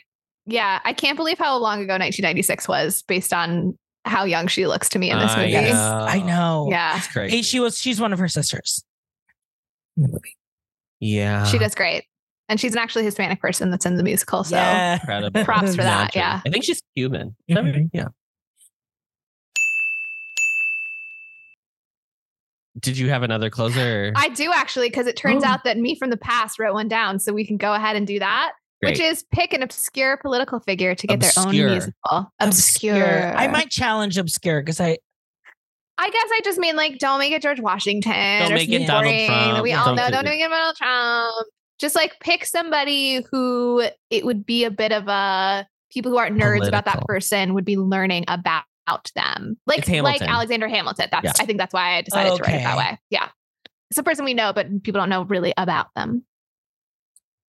yeah, 0.46 0.78
I 0.84 0.92
can't 0.92 1.16
believe 1.16 1.38
how 1.38 1.56
long 1.56 1.78
ago 1.80 1.94
1996 1.94 2.68
was 2.68 3.02
based 3.02 3.32
on 3.32 3.76
how 4.04 4.24
young 4.24 4.46
she 4.46 4.66
looks 4.68 4.88
to 4.90 4.98
me 5.00 5.10
in 5.10 5.18
this 5.18 5.32
I 5.32 5.36
movie. 5.38 5.50
yes, 5.52 5.72
know. 5.72 6.04
I 6.06 6.22
know. 6.22 6.68
Yeah. 6.70 6.92
That's 6.94 7.08
great. 7.12 7.30
Hey, 7.30 7.42
she 7.42 7.58
was 7.58 7.80
she's 7.80 8.00
one 8.00 8.12
of 8.12 8.20
her 8.20 8.28
sisters. 8.28 8.84
Yeah. 11.00 11.44
She 11.44 11.58
does 11.58 11.74
great. 11.74 12.04
And 12.48 12.60
she's 12.60 12.72
an 12.72 12.78
actually 12.78 13.04
Hispanic 13.04 13.40
person 13.40 13.70
that's 13.70 13.86
in 13.86 13.96
the 13.96 14.02
musical. 14.04 14.44
So 14.44 14.54
yeah. 14.56 14.94
Incredible. 14.94 15.44
Props 15.44 15.70
for 15.74 15.82
that, 15.82 16.14
Imagine. 16.14 16.20
yeah. 16.20 16.40
I 16.46 16.50
think 16.50 16.64
she's 16.64 16.80
Cuban. 16.96 17.34
Is 17.48 17.54
that 17.56 17.64
right? 17.64 17.74
Mhm. 17.74 17.90
Yeah. 17.92 18.08
Did 22.78 22.98
you 22.98 23.08
have 23.08 23.22
another 23.22 23.48
closer? 23.48 24.12
I 24.14 24.28
do 24.28 24.52
actually, 24.54 24.88
because 24.90 25.06
it 25.06 25.16
turns 25.16 25.42
Oh. 25.44 25.48
out 25.48 25.64
that 25.64 25.78
me 25.78 25.96
from 25.98 26.10
the 26.10 26.16
past 26.18 26.58
wrote 26.58 26.74
one 26.74 26.88
down. 26.88 27.18
So 27.18 27.32
we 27.32 27.46
can 27.46 27.56
go 27.56 27.72
ahead 27.72 27.96
and 27.96 28.06
do 28.06 28.18
that, 28.18 28.52
which 28.80 29.00
is 29.00 29.24
pick 29.32 29.54
an 29.54 29.62
obscure 29.62 30.18
political 30.18 30.60
figure 30.60 30.94
to 30.94 31.06
get 31.06 31.20
their 31.20 31.30
own 31.38 31.50
musical. 31.52 32.30
Obscure. 32.38 33.34
I 33.34 33.48
might 33.48 33.70
challenge 33.70 34.18
obscure 34.18 34.60
because 34.60 34.80
I 34.80 34.98
I 35.98 36.10
guess 36.10 36.28
I 36.32 36.40
just 36.44 36.58
mean 36.58 36.76
like 36.76 36.98
don't 36.98 37.18
make 37.18 37.32
it 37.32 37.42
George 37.42 37.60
Washington. 37.60 38.12
Don't 38.12 38.52
or 38.52 38.54
make 38.54 38.68
it 38.68 38.86
Donald 38.86 39.14
Trump. 39.26 39.62
we 39.62 39.72
all 39.72 39.86
Don't 39.86 39.96
know. 39.96 40.06
do 40.06 40.12
Don't 40.12 40.24
make 40.24 40.40
it 40.40 40.48
Donald 40.48 40.76
Trump. 40.76 41.46
Just 41.78 41.94
like 41.94 42.18
pick 42.20 42.44
somebody 42.44 43.24
who 43.30 43.82
it 44.10 44.24
would 44.24 44.44
be 44.44 44.64
a 44.64 44.70
bit 44.70 44.92
of 44.92 45.08
a 45.08 45.66
people 45.90 46.10
who 46.10 46.18
aren't 46.18 46.38
nerds 46.38 46.68
about 46.68 46.84
that 46.84 47.04
person 47.06 47.54
would 47.54 47.64
be 47.64 47.76
learning 47.76 48.24
about 48.28 48.64
them. 49.14 49.58
Like 49.66 49.88
like 49.88 50.22
Alexander 50.22 50.68
Hamilton. 50.68 51.08
That's 51.10 51.24
Yeah. 51.24 51.32
I 51.38 51.46
think 51.46 51.58
that's 51.58 51.72
why 51.72 51.96
I 51.96 52.02
decided 52.02 52.36
to 52.36 52.42
write 52.42 52.54
it 52.54 52.64
that 52.64 52.76
way. 52.76 52.98
Yeah. 53.10 53.28
It's 53.90 53.98
a 53.98 54.02
person 54.02 54.24
we 54.24 54.34
know, 54.34 54.52
but 54.52 54.82
people 54.82 55.00
don't 55.00 55.08
know 55.08 55.24
really 55.24 55.54
about 55.56 55.88
them. 55.94 56.24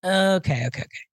okay, 0.05 0.65
okay, 0.67 0.81
okay. 0.81 1.06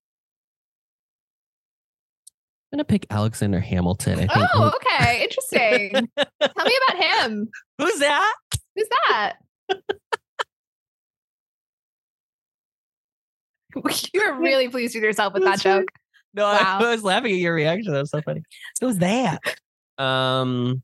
I'm 2.75 2.79
gonna 2.79 2.85
pick 2.87 3.07
Alexander 3.09 3.61
Hamilton. 3.61 4.15
I 4.19 4.27
think 4.27 4.49
Oh, 4.57 4.73
okay. 4.99 5.23
Interesting. 5.31 5.91
Tell 5.93 6.67
me 6.67 6.79
about 6.89 7.05
him. 7.31 7.49
Who's 7.79 8.01
that? 8.01 8.35
Who's 8.75 8.89
that? 9.07 9.35
you 14.13 14.27
were 14.27 14.35
really 14.41 14.69
pleased 14.69 14.97
with 14.97 15.05
yourself 15.05 15.35
with 15.35 15.45
that 15.45 15.51
That's 15.51 15.65
right. 15.65 15.79
joke. 15.83 15.89
no, 16.35 16.43
Wow. 16.47 16.79
I 16.83 16.91
was 16.91 17.05
laughing 17.05 17.31
at 17.33 17.39
your 17.39 17.55
reaction. 17.55 17.93
That 17.93 18.01
was 18.01 18.11
so 18.11 18.21
funny. 18.23 18.43
Who's 18.81 18.99
that? 18.99 19.39
Um, 19.99 20.83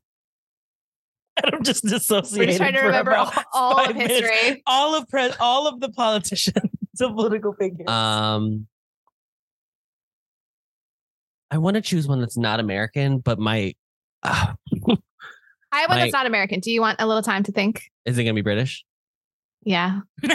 I'm 1.43 1.61
just 1.63 1.83
We're 1.83 1.89
dissociated. 1.91 2.47
just 2.49 2.57
trying 2.59 2.71
to 2.73 2.79
for 2.79 2.85
remember 2.85 3.15
all, 3.17 3.27
about 3.27 3.45
all 3.53 3.79
of 3.79 3.85
five 3.87 3.95
minutes. 3.97 4.19
history. 4.29 4.63
all 4.65 4.95
of 4.95 5.09
pre- 5.09 5.31
all 5.41 5.67
of 5.67 5.81
the 5.81 5.89
politicians, 5.89 6.55
the 6.97 7.09
political 7.11 7.51
figures. 7.53 7.89
um, 7.89 8.65
I 11.51 11.57
want 11.57 11.75
to 11.75 11.81
choose 11.81 12.07
one 12.07 12.19
that's 12.21 12.37
not 12.37 12.59
American, 12.59 13.19
but 13.19 13.37
my 13.37 13.73
uh, 14.23 14.53
I 15.71 15.79
have 15.81 15.89
one 15.89 15.97
my- 15.97 15.99
that's 15.99 16.13
not 16.13 16.25
American. 16.25 16.59
Do 16.61 16.71
you 16.71 16.81
want 16.81 16.99
a 17.01 17.05
little 17.07 17.21
time 17.23 17.43
to 17.43 17.51
think? 17.51 17.83
is 18.05 18.17
it 18.17 18.23
gonna 18.23 18.33
be 18.33 18.41
British? 18.41 18.83
Yeah. 19.63 19.99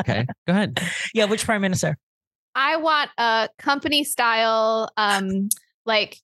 Okay, 0.00 0.26
go 0.46 0.52
ahead. 0.52 0.80
yeah, 1.14 1.26
which 1.26 1.44
prime 1.44 1.60
minister? 1.60 1.96
I 2.54 2.76
want 2.76 3.10
a 3.18 3.48
company 3.58 4.02
style, 4.04 4.90
um, 4.96 5.48
like 5.86 6.18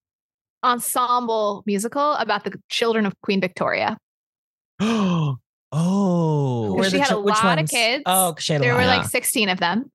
ensemble 0.64 1.62
musical 1.66 2.14
about 2.14 2.44
the 2.44 2.58
children 2.70 3.06
of 3.06 3.12
Queen 3.20 3.40
Victoria. 3.40 3.98
oh, 4.80 5.36
Oh, 5.76 6.76
Because 6.76 6.94
are 6.94 6.96
she 6.96 7.00
had 7.02 7.12
a 7.12 7.20
which 7.20 7.34
lot 7.42 7.58
of 7.60 7.68
kids. 7.68 8.02
Oh, 8.06 8.34
she 8.38 8.52
had 8.52 8.62
a 8.62 8.64
There 8.64 8.74
were 8.74 8.80
Yeah. 8.82 8.96
like 8.98 9.06
16 9.08 9.48
of 9.48 9.58
them. 9.58 9.90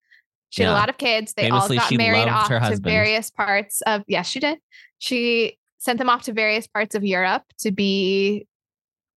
She 0.49 0.63
had 0.63 0.71
a 0.71 0.73
lot 0.73 0.89
of 0.89 0.97
kids. 0.97 1.33
They 1.33 1.43
Famously, 1.43 1.77
all 1.77 1.89
got 1.89 1.97
married 1.97 2.27
off 2.27 2.47
to 2.47 2.59
husband. 2.59 2.83
various 2.83 3.29
parts 3.29 3.81
of 3.81 4.03
yes, 4.07 4.27
she 4.27 4.39
did. 4.39 4.57
She 4.97 5.57
sent 5.77 5.99
them 5.99 6.09
off 6.09 6.23
to 6.23 6.33
various 6.33 6.67
parts 6.67 6.95
of 6.95 7.03
Europe 7.03 7.43
to 7.59 7.71
be 7.71 8.47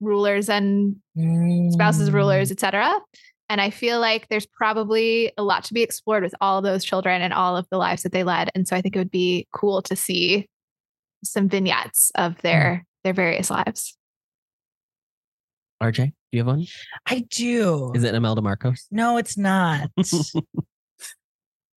rulers 0.00 0.48
and 0.48 0.96
spouses 1.72 2.10
rulers, 2.10 2.48
Mm. 2.48 2.52
etc. 2.52 2.92
And 3.48 3.60
I 3.60 3.70
feel 3.70 4.00
like 4.00 4.28
there's 4.28 4.46
probably 4.46 5.32
a 5.36 5.42
lot 5.42 5.64
to 5.64 5.74
be 5.74 5.82
explored 5.82 6.22
with 6.22 6.34
all 6.40 6.58
of 6.58 6.64
those 6.64 6.84
children 6.84 7.20
and 7.22 7.32
all 7.34 7.56
of 7.56 7.66
the 7.70 7.76
lives 7.78 8.02
that 8.02 8.12
they 8.12 8.24
led. 8.24 8.50
And 8.54 8.66
so 8.66 8.74
I 8.76 8.80
think 8.80 8.96
it 8.96 8.98
would 8.98 9.10
be 9.10 9.46
cool 9.52 9.82
to 9.82 9.96
see 9.96 10.48
some 11.24 11.48
vignettes 11.48 12.10
of 12.14 12.40
their 12.42 12.84
their 13.04 13.12
various 13.12 13.50
lives. 13.50 13.96
RJ, 15.82 15.96
do 16.06 16.12
you 16.32 16.38
have 16.40 16.46
one? 16.46 16.66
I 17.06 17.20
do. 17.28 17.92
Is 17.94 18.04
it 18.04 18.14
Imelda 18.14 18.40
Marcos? 18.42 18.86
No, 18.90 19.16
it's 19.16 19.36
not. 19.36 19.90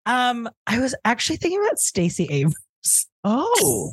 um, 0.06 0.48
I 0.66 0.78
was 0.80 0.94
actually 1.04 1.36
thinking 1.36 1.60
about 1.64 1.78
Stacey 1.78 2.24
Abrams. 2.24 2.56
Oh, 3.26 3.92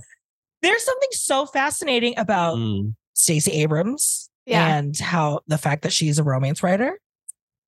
There's 0.61 0.83
something 0.83 1.09
so 1.13 1.45
fascinating 1.45 2.13
about 2.17 2.57
Mm. 2.57 2.93
Stacey 3.13 3.51
Abrams 3.53 4.29
Yeah. 4.45 4.75
and 4.77 4.97
how 4.99 5.39
the 5.47 5.57
fact 5.57 5.83
that 5.83 5.93
she's 5.93 6.19
a 6.19 6.23
romance 6.23 6.61
writer, 6.61 6.99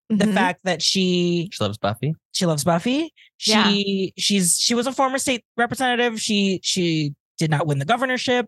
the 0.10 0.26
Mhm. 0.26 0.34
fact 0.34 0.62
that 0.66 0.82
she 0.82 1.50
she 1.54 1.64
loves 1.64 1.78
Buffy. 1.78 2.14
she 2.34 2.46
loves 2.46 2.64
Buffy. 2.66 3.14
She 3.38 3.52
Yeah. 3.52 4.22
she's 4.22 4.58
she 4.58 4.76
was 4.76 4.86
a 4.88 4.92
former 4.92 5.18
state 5.18 5.46
representative. 5.56 6.20
She 6.22 6.60
she 6.64 7.14
did 7.38 7.50
not 7.50 7.66
win 7.66 7.80
the 7.80 7.86
governorship 7.86 8.48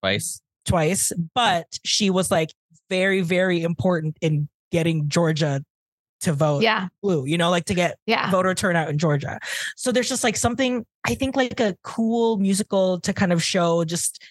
Twice. 0.00 0.40
twice, 0.64 1.12
but 1.34 1.66
she 1.84 2.08
was 2.08 2.30
like 2.30 2.54
very 2.88 3.20
very 3.20 3.62
important 3.62 4.16
in 4.22 4.48
getting 4.72 5.08
Georgia 5.10 5.62
to 6.24 6.32
vote 6.32 6.62
yeah. 6.62 6.88
blue. 7.02 7.24
You 7.26 7.38
know, 7.38 7.50
like 7.50 7.64
to 7.66 7.74
get 7.74 7.98
Yeah. 8.06 8.30
voter 8.30 8.54
turnout 8.54 8.88
in 8.88 8.98
Georgia. 8.98 9.38
So 9.76 9.92
there's 9.92 10.08
just 10.08 10.24
like 10.24 10.36
something 10.36 10.84
I 11.06 11.14
think 11.14 11.36
like 11.36 11.60
a 11.60 11.76
cool 11.82 12.36
musical 12.38 13.00
to 13.00 13.12
kind 13.12 13.32
of 13.32 13.42
show 13.42 13.84
just 13.84 14.22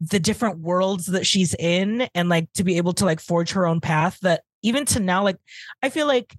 the 0.00 0.18
different 0.20 0.58
worlds 0.58 1.06
that 1.06 1.26
she's 1.26 1.54
in 1.54 2.08
and 2.14 2.28
like 2.28 2.52
to 2.54 2.64
be 2.64 2.76
able 2.76 2.92
to 2.94 3.04
like 3.04 3.20
forge 3.20 3.52
her 3.52 3.66
own 3.66 3.80
path 3.80 4.18
that 4.22 4.42
even 4.62 4.84
to 4.84 5.00
now 5.00 5.22
like 5.22 5.36
I 5.82 5.88
feel 5.88 6.06
like 6.06 6.34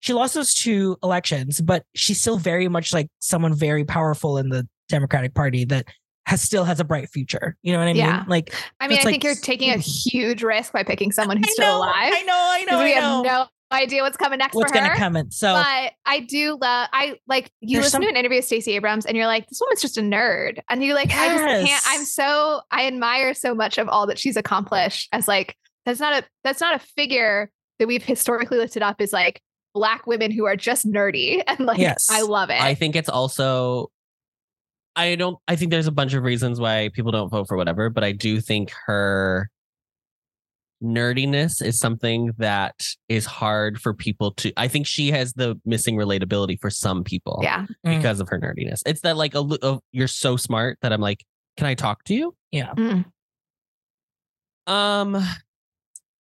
she 0.00 0.12
lost 0.12 0.34
those 0.34 0.54
two 0.54 0.96
elections 1.02 1.60
but 1.60 1.84
she's 1.94 2.20
still 2.20 2.36
very 2.36 2.68
much 2.68 2.92
like 2.92 3.08
someone 3.18 3.54
very 3.54 3.84
powerful 3.84 4.36
in 4.38 4.48
the 4.50 4.68
Democratic 4.88 5.34
Party 5.34 5.64
that 5.66 5.86
has 6.26 6.42
still 6.42 6.64
has 6.64 6.78
a 6.78 6.84
bright 6.84 7.08
future. 7.10 7.56
You 7.62 7.72
know 7.72 7.78
what 7.78 7.88
I 7.88 7.92
mean? 7.92 7.96
Yeah. 7.96 8.24
Like 8.28 8.54
I 8.78 8.86
mean, 8.86 8.98
I 8.98 9.02
like 9.02 9.12
think 9.12 9.24
you're 9.24 9.34
taking 9.34 9.70
a 9.70 9.78
huge 9.78 10.42
risk 10.42 10.72
by 10.72 10.84
picking 10.84 11.10
someone 11.10 11.38
who's 11.38 11.48
I 11.48 11.52
still 11.52 11.78
alive. 11.78 12.12
I 12.14 12.22
know, 12.22 12.34
I 12.34 12.64
know, 12.70 12.78
we 12.84 12.94
I 12.96 13.00
know. 13.00 13.16
have 13.16 13.24
no 13.24 13.46
idea 13.72 14.02
what's 14.02 14.16
coming 14.16 14.38
next 14.38 14.54
what's 14.54 14.72
for 14.72 14.78
her. 14.78 14.84
gonna 14.88 14.96
come 14.98 15.16
in. 15.16 15.30
So 15.30 15.52
But 15.52 15.92
I 16.04 16.20
do 16.20 16.58
love 16.60 16.88
I 16.92 17.18
like 17.28 17.50
you 17.60 17.78
listen 17.78 17.90
some- 17.92 18.02
to 18.02 18.08
an 18.08 18.16
interview 18.16 18.38
with 18.38 18.44
Stacey 18.44 18.72
Abrams 18.72 19.06
and 19.06 19.16
you're 19.16 19.26
like, 19.26 19.46
this 19.48 19.60
woman's 19.60 19.80
just 19.80 19.96
a 19.96 20.00
nerd. 20.02 20.58
And 20.68 20.82
you're 20.84 20.94
like, 20.94 21.10
I 21.12 21.28
just 21.28 21.66
can't, 21.68 21.82
I'm 21.86 22.04
so 22.04 22.60
I 22.70 22.86
admire 22.86 23.34
so 23.34 23.54
much 23.54 23.78
of 23.78 23.88
all 23.88 24.06
that 24.08 24.18
she's 24.18 24.36
accomplished 24.36 25.08
as 25.12 25.28
like 25.28 25.56
that's 25.86 26.00
not 26.00 26.22
a 26.22 26.26
that's 26.44 26.60
not 26.60 26.74
a 26.74 26.78
figure 26.78 27.50
that 27.78 27.86
we've 27.88 28.02
historically 28.04 28.58
lifted 28.58 28.82
up 28.82 29.00
as 29.00 29.12
like 29.12 29.40
black 29.72 30.06
women 30.06 30.30
who 30.32 30.44
are 30.46 30.56
just 30.56 30.86
nerdy. 30.86 31.42
And 31.48 31.60
like 31.60 31.78
Yes. 31.78 32.08
I 32.10 32.22
love 32.22 32.50
it. 32.50 32.60
I 32.60 32.74
think 32.74 32.96
it's 32.96 33.08
also 33.08 33.90
I 34.96 35.14
don't 35.14 35.38
I 35.46 35.54
think 35.56 35.70
there's 35.70 35.86
a 35.86 35.92
bunch 35.92 36.14
of 36.14 36.24
reasons 36.24 36.58
why 36.60 36.90
people 36.92 37.12
don't 37.12 37.28
vote 37.30 37.46
for 37.46 37.56
whatever, 37.56 37.88
but 37.88 38.02
I 38.02 38.10
do 38.12 38.40
think 38.40 38.72
her 38.86 39.48
nerdiness 40.82 41.62
is 41.62 41.78
something 41.78 42.30
that 42.38 42.74
is 43.08 43.26
hard 43.26 43.80
for 43.80 43.92
people 43.94 44.32
to. 44.32 44.52
I 44.56 44.68
think 44.68 44.86
she 44.86 45.10
has 45.10 45.32
the 45.34 45.60
missing 45.64 45.96
relatability 45.96 46.58
for 46.60 46.70
some 46.70 47.04
people 47.04 47.40
Yeah. 47.42 47.66
Mm. 47.86 47.96
because 47.96 48.20
of 48.20 48.28
her 48.30 48.38
nerdiness. 48.40 48.80
It's 48.86 49.02
that 49.02 49.16
like 49.16 49.34
a 49.34 49.40
li- 49.40 49.58
of 49.62 49.80
you're 49.92 50.08
so 50.08 50.36
smart 50.36 50.78
that 50.82 50.92
I'm 50.92 51.00
like, 51.00 51.24
can 51.56 51.66
I 51.66 51.74
talk 51.74 52.04
to 52.04 52.14
you? 52.14 52.34
Yeah. 52.50 52.72
Mm. 52.74 53.04
Um, 54.66 55.22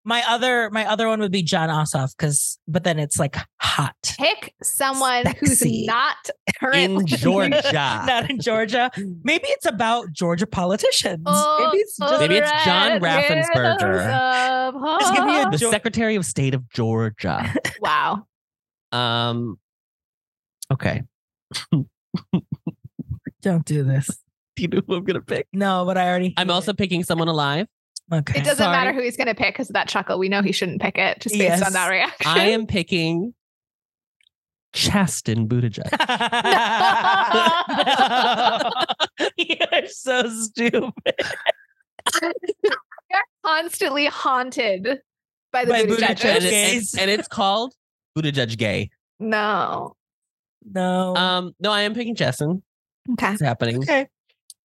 My 0.09 0.23
other 0.29 0.71
my 0.71 0.87
other 0.87 1.09
one 1.09 1.19
would 1.19 1.33
be 1.33 1.43
Jon 1.43 1.69
Ossoff 1.69 2.17
because 2.17 2.61
but 2.69 2.85
then 2.85 3.01
it's 3.01 3.19
like 3.19 3.37
hot. 3.61 3.97
Pick 4.19 4.55
someone 4.63 5.25
Sexy. 5.25 5.81
who's 5.81 5.87
not 5.89 6.17
currently 6.61 6.95
in 7.01 7.07
Georgia. 7.07 8.05
Not 8.07 8.31
in 8.31 8.39
Georgia. 8.41 8.89
Maybe 9.25 9.47
it's 9.49 9.67
about 9.67 10.13
Georgia 10.13 10.47
politicians. 10.47 11.25
Oh, 11.27 11.69
Maybe 11.73 11.79
it's 11.83 11.97
just 11.99 12.21
Maybe 12.21 12.37
it's 12.37 12.51
John 12.65 13.01
red 13.01 13.25
Raffensperger. 13.25 14.69
of 14.75 15.01
Just 15.01 15.15
give 15.17 15.25
me 15.27 15.41
a 15.41 15.51
the 15.51 15.57
Geor- 15.57 15.71
Secretary 15.71 16.15
of 16.15 16.25
State 16.25 16.55
of 16.55 16.69
Georgia. 16.71 17.53
wow. 17.81 18.25
Um, 18.93 19.59
okay. 20.73 21.03
don't 23.43 23.65
do 23.65 23.83
this. 23.83 24.09
Do 24.57 24.63
you 24.63 24.69
know 24.69 24.81
who 24.87 24.95
I'm 24.95 25.05
gonna 25.05 25.21
pick? 25.21 25.49
No, 25.53 25.85
but 25.85 25.99
I 25.99 26.09
already 26.09 26.33
I'm 26.37 26.47
hate 26.47 26.53
also 26.55 26.73
picking 26.73 27.03
someone 27.05 27.29
alive. 27.29 27.67
It. 28.11 28.15
okay. 28.17 28.41
It 28.41 28.45
doesn't 28.45 28.59
Sorry. 28.59 28.77
matter 28.77 28.93
who 28.93 29.03
he's 29.03 29.17
going 29.17 29.27
to 29.29 29.35
pick 29.35 29.55
because 29.55 29.71
of 29.71 29.75
that 29.75 29.89
chuckle. 29.89 30.19
We 30.19 30.29
know 30.29 30.43
he 30.43 30.53
shouldn't 30.53 30.81
pick 30.81 30.99
it 30.99 31.21
just 31.21 31.35
based 31.35 31.43
Yes. 31.45 31.63
on 31.67 31.73
that 31.73 31.89
reaction. 31.91 32.27
I 32.27 32.49
am 32.51 32.67
picking 32.67 33.35
Chasten 34.73 35.49
Buttigieg. 35.49 35.89
You're 39.37 39.87
so 39.89 40.29
stupid. 40.29 40.93
You're 42.23 43.23
constantly 43.45 44.07
haunted 44.07 45.01
by 45.53 45.65
the 45.65 45.73
By 45.73 45.85
booty 45.85 46.03
Buttigieg. 46.03 46.25
and, 46.25 46.45
it- 46.45 46.51
Gays. 46.51 46.93
and- 46.95 47.03
and 47.03 47.11
it's 47.11 47.29
called 47.29 47.75
Buttigieg 48.17 48.57
Gay. 48.59 48.91
No. 49.19 49.95
No. 50.71 51.17
Um, 51.17 51.53
no, 51.61 51.73
I 51.73 51.83
am 51.83 51.95
picking 51.95 52.15
Chasten. 52.15 52.63
Okay. 53.13 53.33
It's 53.33 53.43
happening. 53.43 53.79
okay. 53.79 54.09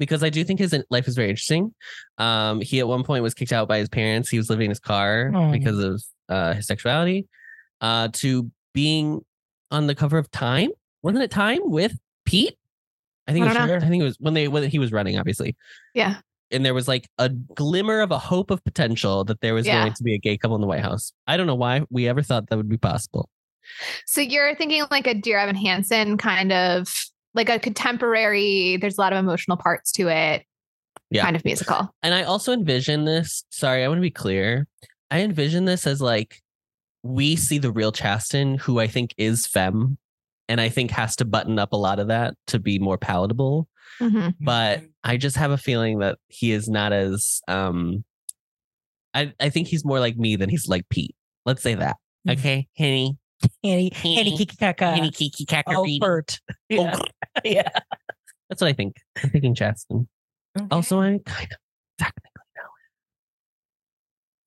Because 0.01 0.23
I 0.23 0.29
do 0.31 0.43
think 0.43 0.59
his 0.59 0.75
life 0.89 1.07
is 1.07 1.13
very 1.15 1.29
interesting. 1.29 1.73
Um, 2.17 2.59
he 2.59 2.79
at 2.79 2.87
one 2.87 3.03
point 3.03 3.21
was 3.21 3.35
kicked 3.35 3.53
out 3.53 3.67
by 3.67 3.77
his 3.77 3.87
parents. 3.87 4.29
He 4.29 4.37
was 4.37 4.49
living 4.49 4.65
in 4.65 4.71
his 4.71 4.79
car 4.79 5.31
Oh. 5.33 5.51
because 5.51 5.77
of 5.77 6.03
uh, 6.27 6.53
his 6.55 6.65
sexuality. 6.65 7.27
Uh, 7.81 8.09
to 8.13 8.51
being 8.73 9.21
on 9.69 9.85
the 9.85 9.93
cover 9.95 10.17
of 10.17 10.29
Time, 10.31 10.71
wasn't 11.03 11.23
it 11.23 11.29
Time 11.29 11.59
with 11.65 11.93
Pete? 12.25 12.57
I 13.27 13.33
think 13.33 13.45
I 13.45 13.49
it 13.49 13.59
was, 13.59 13.67
know. 13.69 13.75
I 13.75 13.89
think 13.89 14.01
it 14.01 14.05
was 14.05 14.17
when 14.19 14.33
they 14.33 14.47
when 14.47 14.67
he 14.69 14.79
was 14.79 14.91
running, 14.91 15.19
obviously, 15.19 15.55
Yeah. 15.93 16.17
and 16.51 16.65
there 16.65 16.73
was 16.73 16.87
like 16.87 17.07
a 17.19 17.29
glimmer 17.29 18.01
of 18.01 18.09
a 18.11 18.17
hope 18.17 18.49
of 18.49 18.63
potential 18.63 19.23
that 19.25 19.39
there 19.41 19.53
was 19.53 19.67
Yeah. 19.67 19.83
going 19.83 19.93
to 19.93 20.03
be 20.03 20.15
a 20.15 20.17
gay 20.17 20.35
couple 20.37 20.55
in 20.55 20.61
the 20.61 20.67
White 20.67 20.81
House. 20.81 21.13
I 21.27 21.37
don't 21.37 21.47
know 21.47 21.55
why 21.55 21.83
we 21.91 22.07
ever 22.09 22.23
thought 22.23 22.49
that 22.49 22.57
would 22.57 22.67
be 22.69 22.77
possible. 22.77 23.29
So 24.07 24.21
you're 24.21 24.55
thinking 24.55 24.83
like 24.89 25.05
a 25.07 25.13
Dear 25.13 25.37
Evan 25.37 25.55
Hansen 25.55 26.17
kind 26.17 26.51
of 26.51 27.05
like 27.33 27.49
a 27.49 27.59
contemporary, 27.59 28.77
there's 28.77 28.97
a 28.97 29.01
lot 29.01 29.13
of 29.13 29.19
emotional 29.19 29.57
parts 29.57 29.91
to 29.93 30.07
it, 30.09 30.43
Yeah. 31.09 31.23
kind 31.23 31.35
of 31.35 31.45
musical. 31.45 31.93
And 32.03 32.13
I 32.13 32.23
also 32.23 32.51
envision 32.53 33.05
this. 33.05 33.43
Sorry, 33.49 33.83
I 33.83 33.87
want 33.87 33.97
to 33.99 34.01
be 34.01 34.11
clear. 34.11 34.67
I 35.09 35.21
envision 35.21 35.65
this 35.65 35.85
as 35.87 36.01
like 36.01 36.41
we 37.03 37.35
see 37.35 37.57
the 37.57 37.71
real 37.71 37.91
Chasten, 37.91 38.57
who 38.57 38.79
I 38.79 38.87
think 38.87 39.13
is 39.17 39.47
femme, 39.47 39.97
and 40.47 40.61
I 40.61 40.69
think 40.69 40.91
has 40.91 41.15
to 41.17 41.25
button 41.25 41.57
up 41.59 41.73
a 41.73 41.77
lot 41.77 41.99
of 41.99 42.07
that 42.09 42.35
to 42.47 42.59
be 42.59 42.77
more 42.79 42.97
palatable. 42.97 43.67
Mhm. 43.99 44.35
But 44.39 44.83
I 45.03 45.17
just 45.17 45.35
have 45.37 45.51
a 45.51 45.57
feeling 45.57 45.99
that 45.99 46.17
he 46.27 46.51
is 46.51 46.67
not 46.69 46.93
as. 46.93 47.41
um 47.47 48.03
I 49.13 49.33
I 49.39 49.49
think 49.49 49.67
he's 49.67 49.83
more 49.83 49.99
like 49.99 50.15
me 50.17 50.35
than 50.35 50.49
he's 50.49 50.67
like 50.67 50.87
Pete. 50.89 51.15
Let's 51.45 51.61
say 51.61 51.75
that. 51.75 51.97
Mhm. 52.27 52.33
Okay, 52.39 52.67
Henny, 52.77 53.17
Henny, 53.63 53.91
Henny, 53.93 54.37
Kiki, 54.37 54.55
Kaka. 54.57 54.91
Henny, 54.91 55.11
Kiki, 55.11 55.45
Kacker, 55.45 55.75
Oh, 55.75 55.83
Pete. 55.85 56.01
Bert. 56.01 56.39
Yeah. 56.69 56.97
Yeah. 57.45 57.69
That's 58.49 58.61
what 58.61 58.67
I 58.67 58.73
think. 58.73 58.97
I'm 59.23 59.29
thinking 59.29 59.55
Chasten. 59.55 60.07
Also, 60.69 60.99
I'm 60.99 61.19
kind 61.19 61.47
of 61.51 61.57
technically 61.97 62.31
know. 62.57 62.61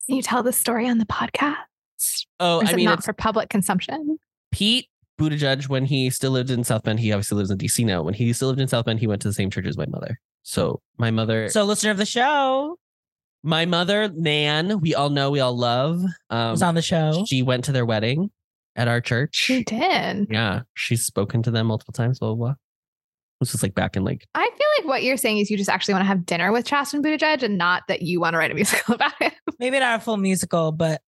Can 0.06 0.16
you 0.16 0.22
tell 0.22 0.42
the 0.42 0.52
story 0.52 0.86
on 0.88 0.98
the 0.98 1.06
podcast? 1.06 2.26
Oh, 2.38 2.58
Or 2.58 2.64
is 2.64 2.68
I 2.70 2.72
it 2.72 2.76
mean, 2.76 2.84
not 2.84 2.98
it's 2.98 3.06
for 3.06 3.14
public 3.14 3.48
consumption? 3.48 4.18
Pete 4.52 4.88
Buttigieg, 5.18 5.68
when 5.68 5.86
he 5.86 6.10
still 6.10 6.32
lived 6.32 6.50
in 6.50 6.62
South 6.64 6.82
Bend, 6.82 7.00
he 7.00 7.12
obviously 7.12 7.38
lives 7.38 7.50
in 7.50 7.56
DC 7.56 7.84
now. 7.86 8.02
When 8.02 8.12
he 8.14 8.32
still 8.34 8.48
lived 8.48 8.60
in 8.60 8.68
South 8.68 8.84
Bend, 8.84 9.00
he 9.00 9.06
went 9.06 9.22
to 9.22 9.28
the 9.28 9.34
same 9.34 9.48
church 9.50 9.66
as 9.66 9.78
my 9.78 9.86
mother. 9.86 10.20
So 10.42 10.82
my 10.98 11.10
mother, 11.10 11.48
So 11.48 11.64
listener 11.64 11.90
of 11.92 11.96
the 11.96 12.04
show 12.06 12.78
my 13.46 13.66
mother, 13.66 14.08
Nan, 14.08 14.80
we 14.80 14.94
all 14.94 15.10
know, 15.10 15.30
we 15.30 15.38
all 15.40 15.54
love. 15.56 16.02
Um, 16.30 16.50
was 16.52 16.62
on 16.62 16.74
the 16.74 16.80
show. 16.82 17.24
she 17.28 17.42
went 17.42 17.64
to 17.64 17.72
their 17.72 17.84
wedding 17.84 18.30
at 18.76 18.88
our 18.88 19.00
church. 19.00 19.34
She 19.34 19.64
did. 19.64 20.26
Yeah, 20.30 20.62
she's 20.74 21.04
spoken 21.04 21.42
to 21.42 21.50
them 21.50 21.66
multiple 21.66 21.92
times. 21.92 22.18
Blah 22.18 22.34
blah. 22.34 22.36
blah. 22.36 22.54
This 23.40 23.52
was 23.52 23.62
like 23.62 23.74
back 23.74 23.96
in 23.96 24.04
like 24.04 24.26
I 24.34 24.48
feel 24.48 24.66
like 24.78 24.88
what 24.88 25.02
you're 25.02 25.16
saying 25.16 25.38
is 25.38 25.50
you 25.50 25.56
just 25.56 25.68
actually 25.68 25.94
want 25.94 26.02
to 26.02 26.08
have 26.08 26.24
dinner 26.24 26.52
with 26.52 26.64
Chasten 26.64 27.02
Buttigieg 27.02 27.42
and 27.42 27.58
not 27.58 27.82
that 27.88 28.02
you 28.02 28.20
want 28.20 28.34
to 28.34 28.38
write 28.38 28.50
a 28.50 28.54
musical 28.54 28.94
about 28.94 29.12
it. 29.20 29.34
Maybe 29.58 29.78
not 29.78 30.00
a 30.00 30.02
full 30.02 30.16
musical, 30.16 30.72
but 30.72 31.02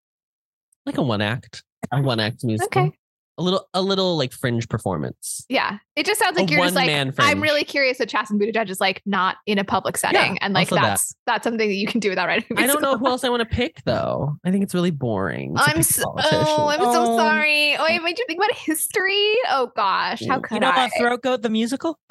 like 0.85 0.99
a 0.99 1.03
one 1.03 1.23
act, 1.23 1.63
a 1.93 2.03
one 2.03 2.21
act 2.21 2.45
musical. 2.45 2.83
Okay. 2.83 2.93
A 3.39 3.43
little, 3.43 3.69
a 3.75 3.83
little 3.83 4.17
like 4.17 4.33
fringe 4.33 4.67
performance. 4.69 5.45
Yeah. 5.51 5.79
It 5.95 6.07
just 6.07 6.19
sounds 6.19 6.37
like 6.39 6.49
A 6.49 6.53
you're 6.55 6.63
just 6.63 6.75
like, 6.75 6.87
one-man 6.89 7.13
I'm 7.19 7.43
really 7.43 7.65
curious 7.65 7.99
that 7.99 8.09
Chasten 8.09 8.39
Buttigieg 8.39 8.71
is 8.71 8.81
like 8.81 9.03
not 9.05 9.37
in 9.47 9.59
a 9.59 9.65
public 9.65 9.97
setting. 9.99 10.39
and 10.39 10.55
like 10.55 10.73
also 10.73 10.77
that. 10.77 10.83
that's 10.83 11.15
that's 11.27 11.45
something 11.45 11.69
that 11.69 11.75
you 11.75 11.87
can 11.87 12.01
do 12.01 12.09
without 12.09 12.29
writing 12.29 12.57
I 12.59 12.67
don't 12.67 12.81
know 12.81 12.97
who 12.97 13.07
else 13.07 13.25
I 13.25 13.29
want 13.29 13.41
to 13.41 13.47
pick 13.57 13.83
though. 13.85 14.37
I 14.45 14.51
think 14.51 14.63
it's 14.65 14.75
really 14.75 14.91
boring. 14.91 15.55
I'm 15.57 15.83
so, 15.83 16.05
oh, 16.17 16.69
I'm 16.69 16.81
so 16.81 17.13
Oh. 17.13 17.17
sorry. 17.19 17.77
Oh, 17.77 17.85
I 17.87 17.99
made 17.99 18.19
you 18.19 18.25
think 18.27 18.39
about 18.39 18.57
history. 18.57 19.35
Oh 19.51 19.71
gosh, 19.77 20.23
how 20.27 20.41
could 20.41 20.55
you 20.55 20.61
know 20.61 20.69
I? 20.69 20.73
about 20.87 20.91
Throat 20.99 21.23
Goat 21.23 21.43
the 21.43 21.51
musical? 21.51 21.99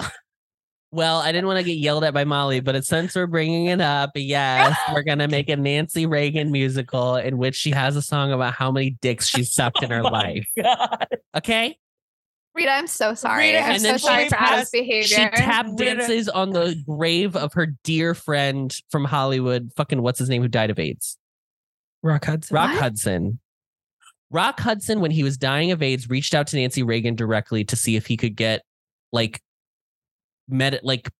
Well, 0.96 1.18
I 1.18 1.30
didn't 1.30 1.46
want 1.46 1.58
to 1.58 1.62
get 1.62 1.76
yelled 1.76 2.04
at 2.04 2.14
by 2.14 2.24
Molly, 2.24 2.60
but 2.60 2.82
since 2.86 3.14
we're 3.14 3.26
bringing 3.26 3.66
it 3.66 3.82
up, 3.82 4.12
yes, 4.14 4.74
we're 4.94 5.02
gonna 5.02 5.28
make 5.28 5.50
a 5.50 5.56
Nancy 5.56 6.06
Reagan 6.06 6.50
musical 6.50 7.16
in 7.16 7.36
which 7.36 7.54
she 7.54 7.70
has 7.72 7.96
a 7.96 8.02
song 8.02 8.32
about 8.32 8.54
how 8.54 8.72
many 8.72 8.90
dicks 9.02 9.28
she's 9.28 9.52
sucked 9.52 9.82
in 9.82 9.92
oh 9.92 9.96
her 9.96 10.02
Oh 10.06 10.08
life. 10.08 10.48
God. 10.56 11.06
Okay, 11.36 11.76
Rita, 12.54 12.70
I'm 12.70 12.86
so 12.86 13.12
sorry. 13.12 13.48
Rita, 13.48 13.58
I'm 13.58 13.72
and 13.72 13.82
so 13.82 13.88
then 13.88 13.98
sorry 13.98 14.24
she 14.24 14.28
for 14.30 14.36
Adam's 14.36 14.70
behavior. 14.70 15.02
she 15.02 15.28
tap 15.28 15.66
dances 15.76 16.30
on 16.30 16.52
the 16.52 16.82
grave 16.88 17.36
of 17.36 17.52
her 17.52 17.66
dear 17.84 18.14
friend 18.14 18.74
from 18.90 19.04
Hollywood. 19.04 19.72
Fucking 19.76 20.00
what's 20.00 20.18
his 20.18 20.30
name 20.30 20.40
who 20.40 20.48
died 20.48 20.70
of 20.70 20.78
AIDS? 20.78 21.18
Rock 22.02 22.24
Hudson. 22.24 22.54
Rock 22.54 22.70
What? 22.72 22.80
Hudson. 22.82 23.38
Rock 24.30 24.58
Hudson, 24.60 25.00
when 25.00 25.10
he 25.10 25.22
was 25.22 25.36
dying 25.36 25.72
of 25.72 25.82
AIDS, 25.82 26.08
reached 26.08 26.34
out 26.34 26.46
to 26.46 26.56
Nancy 26.56 26.82
Reagan 26.82 27.16
directly 27.16 27.64
to 27.64 27.76
see 27.76 27.96
if 27.96 28.06
he 28.06 28.16
could 28.16 28.34
get 28.34 28.62
like 29.12 29.42
med 30.48 30.80
like 30.82 31.10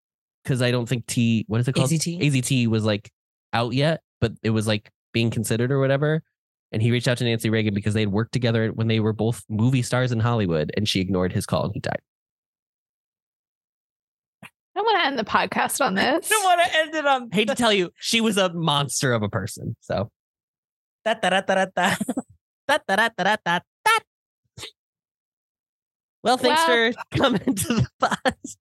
because 0.43 0.62
I 0.62 0.70
don't 0.70 0.89
think 0.89 1.07
T 1.07 1.44
what 1.48 1.61
is 1.61 1.69
it 1.69 1.74
called? 1.74 1.90
AZT? 1.90 2.20
AZT 2.20 2.69
was 2.69 2.85
like 2.85 3.11
out 3.53 3.73
yet, 3.73 4.03
but 4.20 4.32
it 4.43 4.51
was 4.51 4.66
like 4.66 4.90
being 5.12 5.31
considered 5.31 5.73
or 5.73 5.78
whatever. 5.78 6.23
And 6.73 6.82
he 6.82 6.90
reached 6.90 7.09
out 7.09 7.19
to 7.19 7.24
Nancy 7.24 7.48
Reagan 7.48 7.74
because 7.74 7.94
they 7.94 8.01
had 8.01 8.12
worked 8.12 8.32
together 8.32 8.69
when 8.69 8.89
they 8.89 9.01
were 9.01 9.12
both 9.12 9.44
movie 9.48 9.82
stars 9.82 10.12
in 10.12 10.20
Hollywood, 10.20 10.73
and 10.77 10.89
she 10.89 11.01
ignored 11.01 11.32
his 11.32 11.47
call 11.47 11.65
and 11.65 11.73
he 11.73 11.81
died. 11.81 12.01
I 14.77 14.81
want 14.81 15.01
to 15.01 15.07
end 15.07 15.19
the 15.19 15.24
podcast 15.24 15.85
on 15.85 15.94
this. 15.94 16.31
I 16.31 16.44
want 16.44 16.61
to 16.61 16.78
end 16.78 16.94
it 16.94 17.07
on 17.07 17.31
Hate 17.32 17.48
to 17.48 17.55
tell 17.55 17.73
you, 17.73 17.90
she 17.98 18.20
was 18.20 18.36
a 18.36 18.53
monster 18.53 19.12
of 19.12 19.23
a 19.23 19.28
person. 19.28 19.77
So 19.81 20.11
da, 21.05 21.15
da, 21.15 21.31
da, 21.31 21.40
da, 21.40 21.55
da. 21.55 21.66
Da, 21.74 21.94
da, 22.69 22.78
da, 22.97 22.97
da, 22.97 23.09
da, 23.16 23.24
da, 23.24 23.36
da. 23.44 23.61
Well, 26.27 26.36
thanks 26.39 26.65
for 26.65 26.90
coming 27.16 27.55
to 27.55 27.69
the 27.74 27.86
bus. 28.01 28.57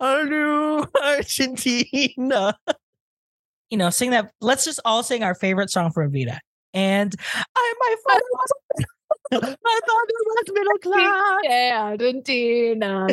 Hello, 0.00 0.86
Argentina. 1.04 2.56
You 3.68 3.76
know, 3.76 3.90
sing 3.90 4.12
that. 4.12 4.32
Let's 4.40 4.64
just 4.64 4.80
all 4.86 5.02
sing 5.02 5.22
our 5.22 5.34
favorite 5.34 5.68
song 5.70 5.92
from 5.92 6.10
Evita. 6.10 6.38
And 6.72 7.14
I, 7.34 7.74
my 7.78 7.96
father 8.08 8.24
was, 8.32 8.50
my 9.32 9.38
father 9.38 10.14
was 10.24 10.44
middle 10.50 10.78
class. 10.78 11.40
Yeah, 11.44 11.80
Argentina, 11.90 13.06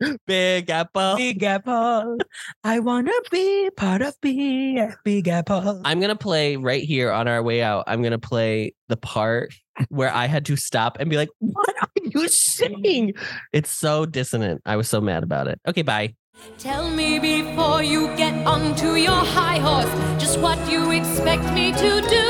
big. 0.00 0.66
Big 0.66 0.70
Apple. 0.70 1.16
Big 1.16 1.42
Apple. 1.42 2.18
I 2.64 2.80
wanna 2.80 3.12
be 3.30 3.70
part 3.76 4.02
of 4.02 4.14
Big, 4.20 4.80
Big 5.04 5.28
Apple. 5.28 5.82
I'm 5.84 6.00
gonna 6.00 6.16
play 6.16 6.56
right 6.56 6.82
here 6.82 7.12
on 7.12 7.28
our 7.28 7.42
way 7.42 7.62
out. 7.62 7.84
I'm 7.86 8.02
gonna 8.02 8.18
play 8.18 8.74
the 8.88 8.96
part 8.96 9.54
where 9.88 10.12
I 10.12 10.26
had 10.26 10.46
to 10.46 10.56
stop 10.56 10.98
and 10.98 11.10
be 11.10 11.16
like, 11.16 11.28
"What 11.38 11.74
are 11.82 11.88
you 12.02 12.26
saying?" 12.28 13.14
It's 13.52 13.70
so 13.70 14.06
dissonant. 14.06 14.62
I 14.66 14.76
was 14.76 14.88
so 14.88 15.00
mad 15.00 15.22
about 15.22 15.46
it. 15.46 15.60
Okay, 15.68 15.82
bye. 15.82 16.14
Tell 16.58 16.90
me 16.90 17.18
before 17.18 17.82
you 17.82 18.08
get 18.16 18.34
onto 18.46 18.94
your 18.94 19.24
high 19.24 19.58
horse 19.58 19.90
just 20.20 20.38
what 20.40 20.58
you 20.70 20.90
expect 20.90 21.44
me 21.52 21.72
to 21.72 22.00
do. 22.00 22.28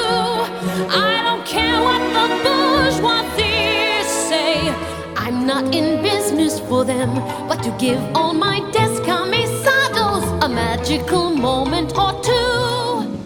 I 0.90 1.22
don't 1.24 1.46
care 1.46 1.80
what 1.80 2.02
the 2.12 2.26
bourgeoisie 2.44 3.36
say. 3.36 3.65
Not 5.46 5.72
in 5.72 6.02
business 6.02 6.58
for 6.58 6.84
them, 6.84 7.14
but 7.46 7.62
to 7.62 7.70
give 7.78 8.00
all 8.16 8.34
my 8.34 8.58
descamisados 8.72 10.44
a 10.44 10.48
magical 10.48 11.30
moment 11.30 11.96
or 11.96 12.20
two. 12.20 13.16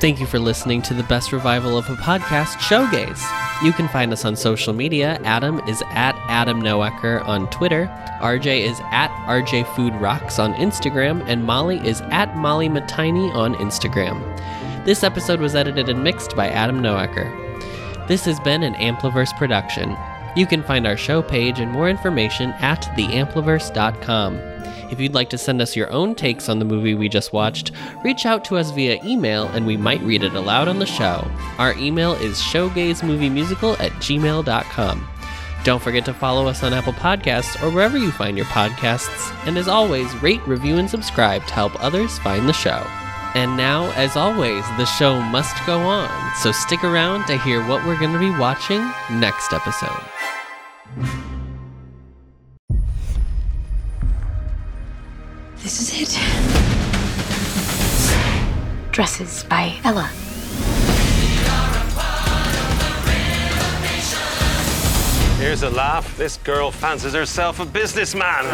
Thank 0.00 0.20
you 0.20 0.26
for 0.26 0.38
listening 0.38 0.82
to 0.82 0.92
the 0.92 1.02
best 1.04 1.32
revival 1.32 1.78
of 1.78 1.88
a 1.88 1.94
podcast, 1.94 2.58
Showgays. 2.58 3.22
You 3.64 3.72
can 3.72 3.88
find 3.88 4.12
us 4.12 4.26
on 4.26 4.36
social 4.36 4.74
media. 4.74 5.18
Adam 5.24 5.60
is 5.60 5.82
at 5.92 6.14
Adam 6.28 6.60
Noecker 6.60 7.26
on 7.26 7.48
Twitter. 7.48 7.86
RJ 8.20 8.68
is 8.68 8.78
at 8.90 9.08
RJ 9.26 9.74
Food 9.74 9.94
Rocks 9.94 10.38
on 10.38 10.52
Instagram, 10.56 11.24
and 11.26 11.44
Molly 11.44 11.78
is 11.88 12.02
at 12.10 12.36
Molly 12.36 12.68
Matiny 12.68 13.34
on 13.34 13.54
Instagram. 13.54 14.20
This 14.84 15.02
episode 15.02 15.40
was 15.40 15.54
edited 15.54 15.88
and 15.88 16.04
mixed 16.04 16.36
by 16.36 16.50
Adam 16.50 16.82
Noecker. 16.82 17.43
This 18.06 18.24
has 18.26 18.38
been 18.40 18.62
an 18.62 18.74
Ampliverse 18.74 19.36
production. 19.38 19.96
You 20.36 20.46
can 20.46 20.62
find 20.62 20.86
our 20.86 20.96
show 20.96 21.22
page 21.22 21.60
and 21.60 21.70
more 21.70 21.88
information 21.88 22.50
at 22.60 22.82
theampliverse.com. 22.96 24.36
If 24.90 25.00
you'd 25.00 25.14
like 25.14 25.30
to 25.30 25.38
send 25.38 25.62
us 25.62 25.74
your 25.74 25.90
own 25.90 26.14
takes 26.14 26.48
on 26.48 26.58
the 26.58 26.64
movie 26.64 26.94
we 26.94 27.08
just 27.08 27.32
watched, 27.32 27.72
reach 28.04 28.26
out 28.26 28.44
to 28.46 28.56
us 28.56 28.70
via 28.70 29.02
email 29.04 29.46
and 29.48 29.66
we 29.66 29.76
might 29.76 30.02
read 30.02 30.22
it 30.22 30.34
aloud 30.34 30.68
on 30.68 30.78
the 30.78 30.86
show. 30.86 31.26
Our 31.58 31.72
email 31.78 32.12
is 32.14 32.38
showgaysmoviemusical 32.38 33.80
at 33.80 33.92
gmail.com. 33.92 35.08
Don't 35.64 35.82
forget 35.82 36.04
to 36.04 36.12
follow 36.12 36.46
us 36.46 36.62
on 36.62 36.74
Apple 36.74 36.92
Podcasts 36.92 37.60
or 37.62 37.70
wherever 37.70 37.96
you 37.96 38.12
find 38.12 38.36
your 38.36 38.46
podcasts. 38.46 39.34
And 39.46 39.56
as 39.56 39.66
always, 39.66 40.14
rate, 40.22 40.46
review, 40.46 40.76
and 40.76 40.90
subscribe 40.90 41.46
to 41.46 41.54
help 41.54 41.82
others 41.82 42.18
find 42.18 42.46
the 42.46 42.52
show. 42.52 42.86
And 43.34 43.56
now, 43.56 43.90
as 43.96 44.16
always, 44.16 44.64
the 44.76 44.84
show 44.84 45.20
must 45.20 45.56
go 45.66 45.80
on, 45.80 46.08
so 46.36 46.52
stick 46.52 46.84
around 46.84 47.26
to 47.26 47.36
hear 47.36 47.66
what 47.66 47.84
we're 47.84 47.98
going 47.98 48.12
to 48.12 48.18
be 48.20 48.30
watching 48.30 48.80
next 49.10 49.52
episode. 49.52 49.90
This 55.56 55.80
is 55.80 56.02
it. 56.02 56.20
Dresses 58.92 59.42
by 59.44 59.74
Ella. 59.82 60.08
Here's 65.38 65.64
a 65.64 65.70
laugh. 65.70 66.16
This 66.16 66.36
girl 66.36 66.70
fancies 66.70 67.14
herself 67.14 67.58
a 67.58 67.64
businessman. 67.64 68.44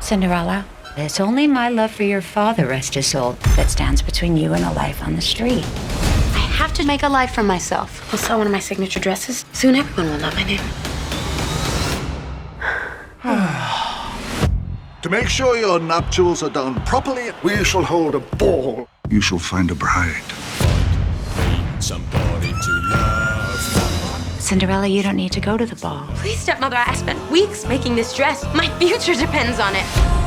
Cinderella. 0.00 0.64
It's 0.94 1.20
only 1.20 1.46
my 1.46 1.70
love 1.70 1.90
for 1.90 2.02
your 2.02 2.20
father, 2.20 2.66
rest 2.66 2.94
his 2.94 3.06
soul, 3.06 3.32
that 3.56 3.70
stands 3.70 4.02
between 4.02 4.36
you 4.36 4.52
and 4.52 4.62
a 4.62 4.72
life 4.72 5.02
on 5.02 5.16
the 5.16 5.22
street. 5.22 5.64
I 6.34 6.46
have 6.58 6.74
to 6.74 6.84
make 6.84 7.02
a 7.02 7.08
life 7.08 7.34
for 7.34 7.42
myself. 7.42 8.12
I'll 8.12 8.18
sell 8.18 8.36
one 8.36 8.46
of 8.46 8.52
my 8.52 8.58
signature 8.58 9.00
dresses. 9.00 9.46
Soon 9.54 9.74
everyone 9.74 10.12
will 10.12 10.20
know 10.20 10.30
my 10.32 10.44
name. 10.44 10.60
To 15.02 15.10
make 15.10 15.26
sure 15.28 15.56
your 15.56 15.80
nuptials 15.80 16.44
are 16.44 16.50
done 16.50 16.80
properly, 16.84 17.32
we 17.42 17.64
shall 17.64 17.82
hold 17.82 18.14
a 18.14 18.20
ball. 18.20 18.86
You 19.08 19.20
shall 19.20 19.40
find 19.40 19.68
a 19.72 19.74
bride. 19.74 20.22
Somebody 21.82 22.52
to 22.52 22.70
love. 22.88 24.36
Cinderella, 24.38 24.86
you 24.86 25.02
don't 25.02 25.16
need 25.16 25.32
to 25.32 25.40
go 25.40 25.56
to 25.56 25.66
the 25.66 25.74
ball. 25.74 26.06
Please, 26.14 26.38
stepmother, 26.38 26.76
I 26.76 26.94
spent 26.94 27.18
weeks 27.32 27.66
making 27.66 27.96
this 27.96 28.14
dress. 28.14 28.44
My 28.54 28.68
future 28.78 29.14
depends 29.14 29.58
on 29.58 29.74
it. 29.74 30.21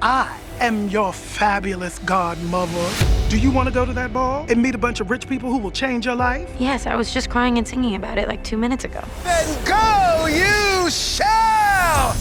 I 0.00 0.38
am 0.60 0.88
your 0.88 1.12
fabulous 1.12 1.98
godmother. 2.00 2.88
Do 3.28 3.38
you 3.38 3.50
want 3.50 3.68
to 3.68 3.74
go 3.74 3.84
to 3.84 3.92
that 3.94 4.12
ball 4.12 4.46
and 4.48 4.62
meet 4.62 4.74
a 4.74 4.78
bunch 4.78 5.00
of 5.00 5.10
rich 5.10 5.28
people 5.28 5.50
who 5.50 5.58
will 5.58 5.70
change 5.70 6.06
your 6.06 6.14
life? 6.14 6.48
Yes, 6.58 6.86
I 6.86 6.94
was 6.94 7.12
just 7.12 7.28
crying 7.30 7.58
and 7.58 7.66
singing 7.66 7.94
about 7.94 8.18
it 8.18 8.28
like 8.28 8.44
two 8.44 8.56
minutes 8.56 8.84
ago. 8.84 9.02
Then 9.24 9.64
go, 9.64 10.26
you 10.26 10.90
shall! 10.90 12.14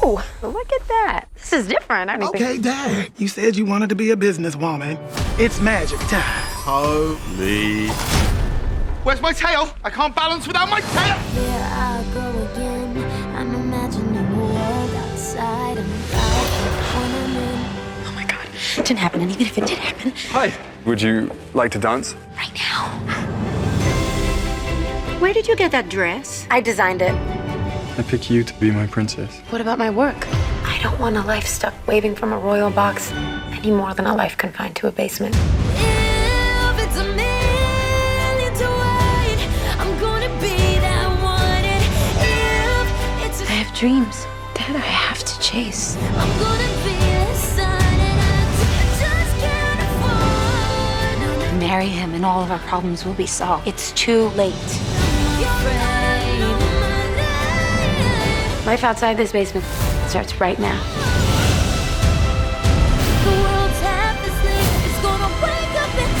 Oh, 0.00 0.24
look 0.42 0.72
at 0.72 0.88
that. 0.88 1.26
This 1.34 1.52
is 1.52 1.66
different. 1.66 2.08
I 2.10 2.16
didn't 2.16 2.32
think- 2.32 2.44
Okay, 2.44 2.58
Dad. 2.58 3.10
You 3.18 3.28
said 3.28 3.56
you 3.56 3.66
wanted 3.66 3.88
to 3.90 3.94
be 3.96 4.10
a 4.10 4.16
businesswoman. 4.16 4.98
It's 5.38 5.60
magic 5.60 5.98
time. 6.00 6.22
Holy. 6.22 7.88
Where's 9.04 9.20
my 9.20 9.32
tail? 9.32 9.68
I 9.84 9.90
can't 9.90 10.14
balance 10.14 10.46
without 10.46 10.68
my 10.70 10.80
tail. 10.80 11.16
Here 11.16 11.68
I 11.72 12.04
go 12.14 12.42
again. 12.52 12.67
It 18.78 18.84
didn't 18.86 19.00
happen, 19.00 19.20
and 19.22 19.30
even 19.32 19.46
if 19.46 19.58
it 19.58 19.66
did 19.66 19.78
happen, 19.78 20.12
Hi. 20.30 20.52
Would 20.84 21.02
you 21.02 21.30
like 21.52 21.72
to 21.72 21.78
dance? 21.78 22.14
right 22.36 22.54
now. 22.54 22.86
Where 25.18 25.34
did 25.34 25.48
you 25.48 25.56
get 25.56 25.72
that 25.72 25.88
dress? 25.88 26.46
I 26.50 26.60
designed 26.60 27.02
it. 27.02 27.12
I 27.98 28.02
pick 28.06 28.30
you 28.30 28.44
to 28.44 28.54
be 28.60 28.70
my 28.70 28.86
princess. 28.86 29.40
What 29.50 29.60
about 29.60 29.78
my 29.78 29.90
work? 29.90 30.26
I 30.64 30.78
don't 30.80 30.98
want 31.00 31.16
a 31.16 31.22
life 31.22 31.46
stuck 31.46 31.74
waving 31.88 32.14
from 32.14 32.32
a 32.32 32.38
royal 32.38 32.70
box 32.70 33.10
any 33.50 33.72
more 33.72 33.92
than 33.94 34.06
a 34.06 34.14
life 34.14 34.36
confined 34.36 34.76
to 34.76 34.86
a 34.86 34.92
basement. 34.92 35.34
If 35.34 36.78
it's 36.86 36.96
a 36.98 37.04
million 37.04 38.54
to 38.54 38.64
wait, 38.64 39.40
I'm 39.80 39.98
gonna 39.98 40.28
that 40.38 41.10
one. 41.20 41.64
And 41.64 41.82
if 43.24 43.26
it's 43.26 43.40
I 43.42 43.44
a 43.52 43.56
have 43.64 43.76
dreams 43.76 44.24
that 44.54 44.70
I 44.76 44.78
have 44.78 45.24
to 45.24 45.40
chase. 45.40 45.96
Marry 51.68 51.86
him, 51.88 52.14
and 52.14 52.24
all 52.24 52.42
of 52.42 52.50
our 52.50 52.58
problems 52.60 53.04
will 53.04 53.12
be 53.12 53.26
solved. 53.26 53.68
It's 53.68 53.92
too 53.92 54.28
late. 54.30 54.54
You're 55.38 55.50
right 55.68 56.40
on 56.42 56.58
my 56.80 57.04
name. 58.56 58.64
Life 58.64 58.84
outside 58.84 59.18
this 59.18 59.32
basement 59.32 59.66
starts 60.08 60.40
right 60.40 60.58
now. 60.58 60.82
The 63.22 63.30
world's 63.42 63.80
half 63.80 64.16
asleep. 64.26 64.70
It's 64.86 65.00
gonna 65.02 65.28
wake 65.44 65.74
up 65.84 65.94
and 66.04 66.14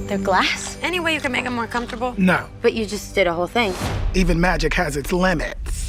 sing. 0.00 0.06
They're 0.06 0.16
glass. 0.16 0.78
Any 0.80 1.00
way 1.00 1.12
you 1.12 1.20
can 1.20 1.32
make 1.32 1.44
them 1.44 1.54
more 1.54 1.66
comfortable? 1.66 2.14
No, 2.16 2.46
But 2.62 2.72
you 2.72 2.86
just 2.86 3.14
did 3.14 3.26
a 3.26 3.34
whole 3.34 3.46
thing. 3.46 3.74
even 4.14 4.40
magic 4.40 4.72
has 4.72 4.96
its 4.96 5.12
limits. 5.12 5.83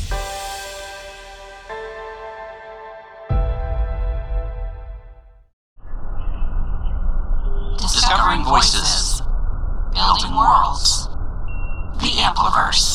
Voices. 8.44 9.22
Building 9.94 10.36
worlds. 10.36 11.08
The 12.00 12.12
Ampliverse. 12.22 12.95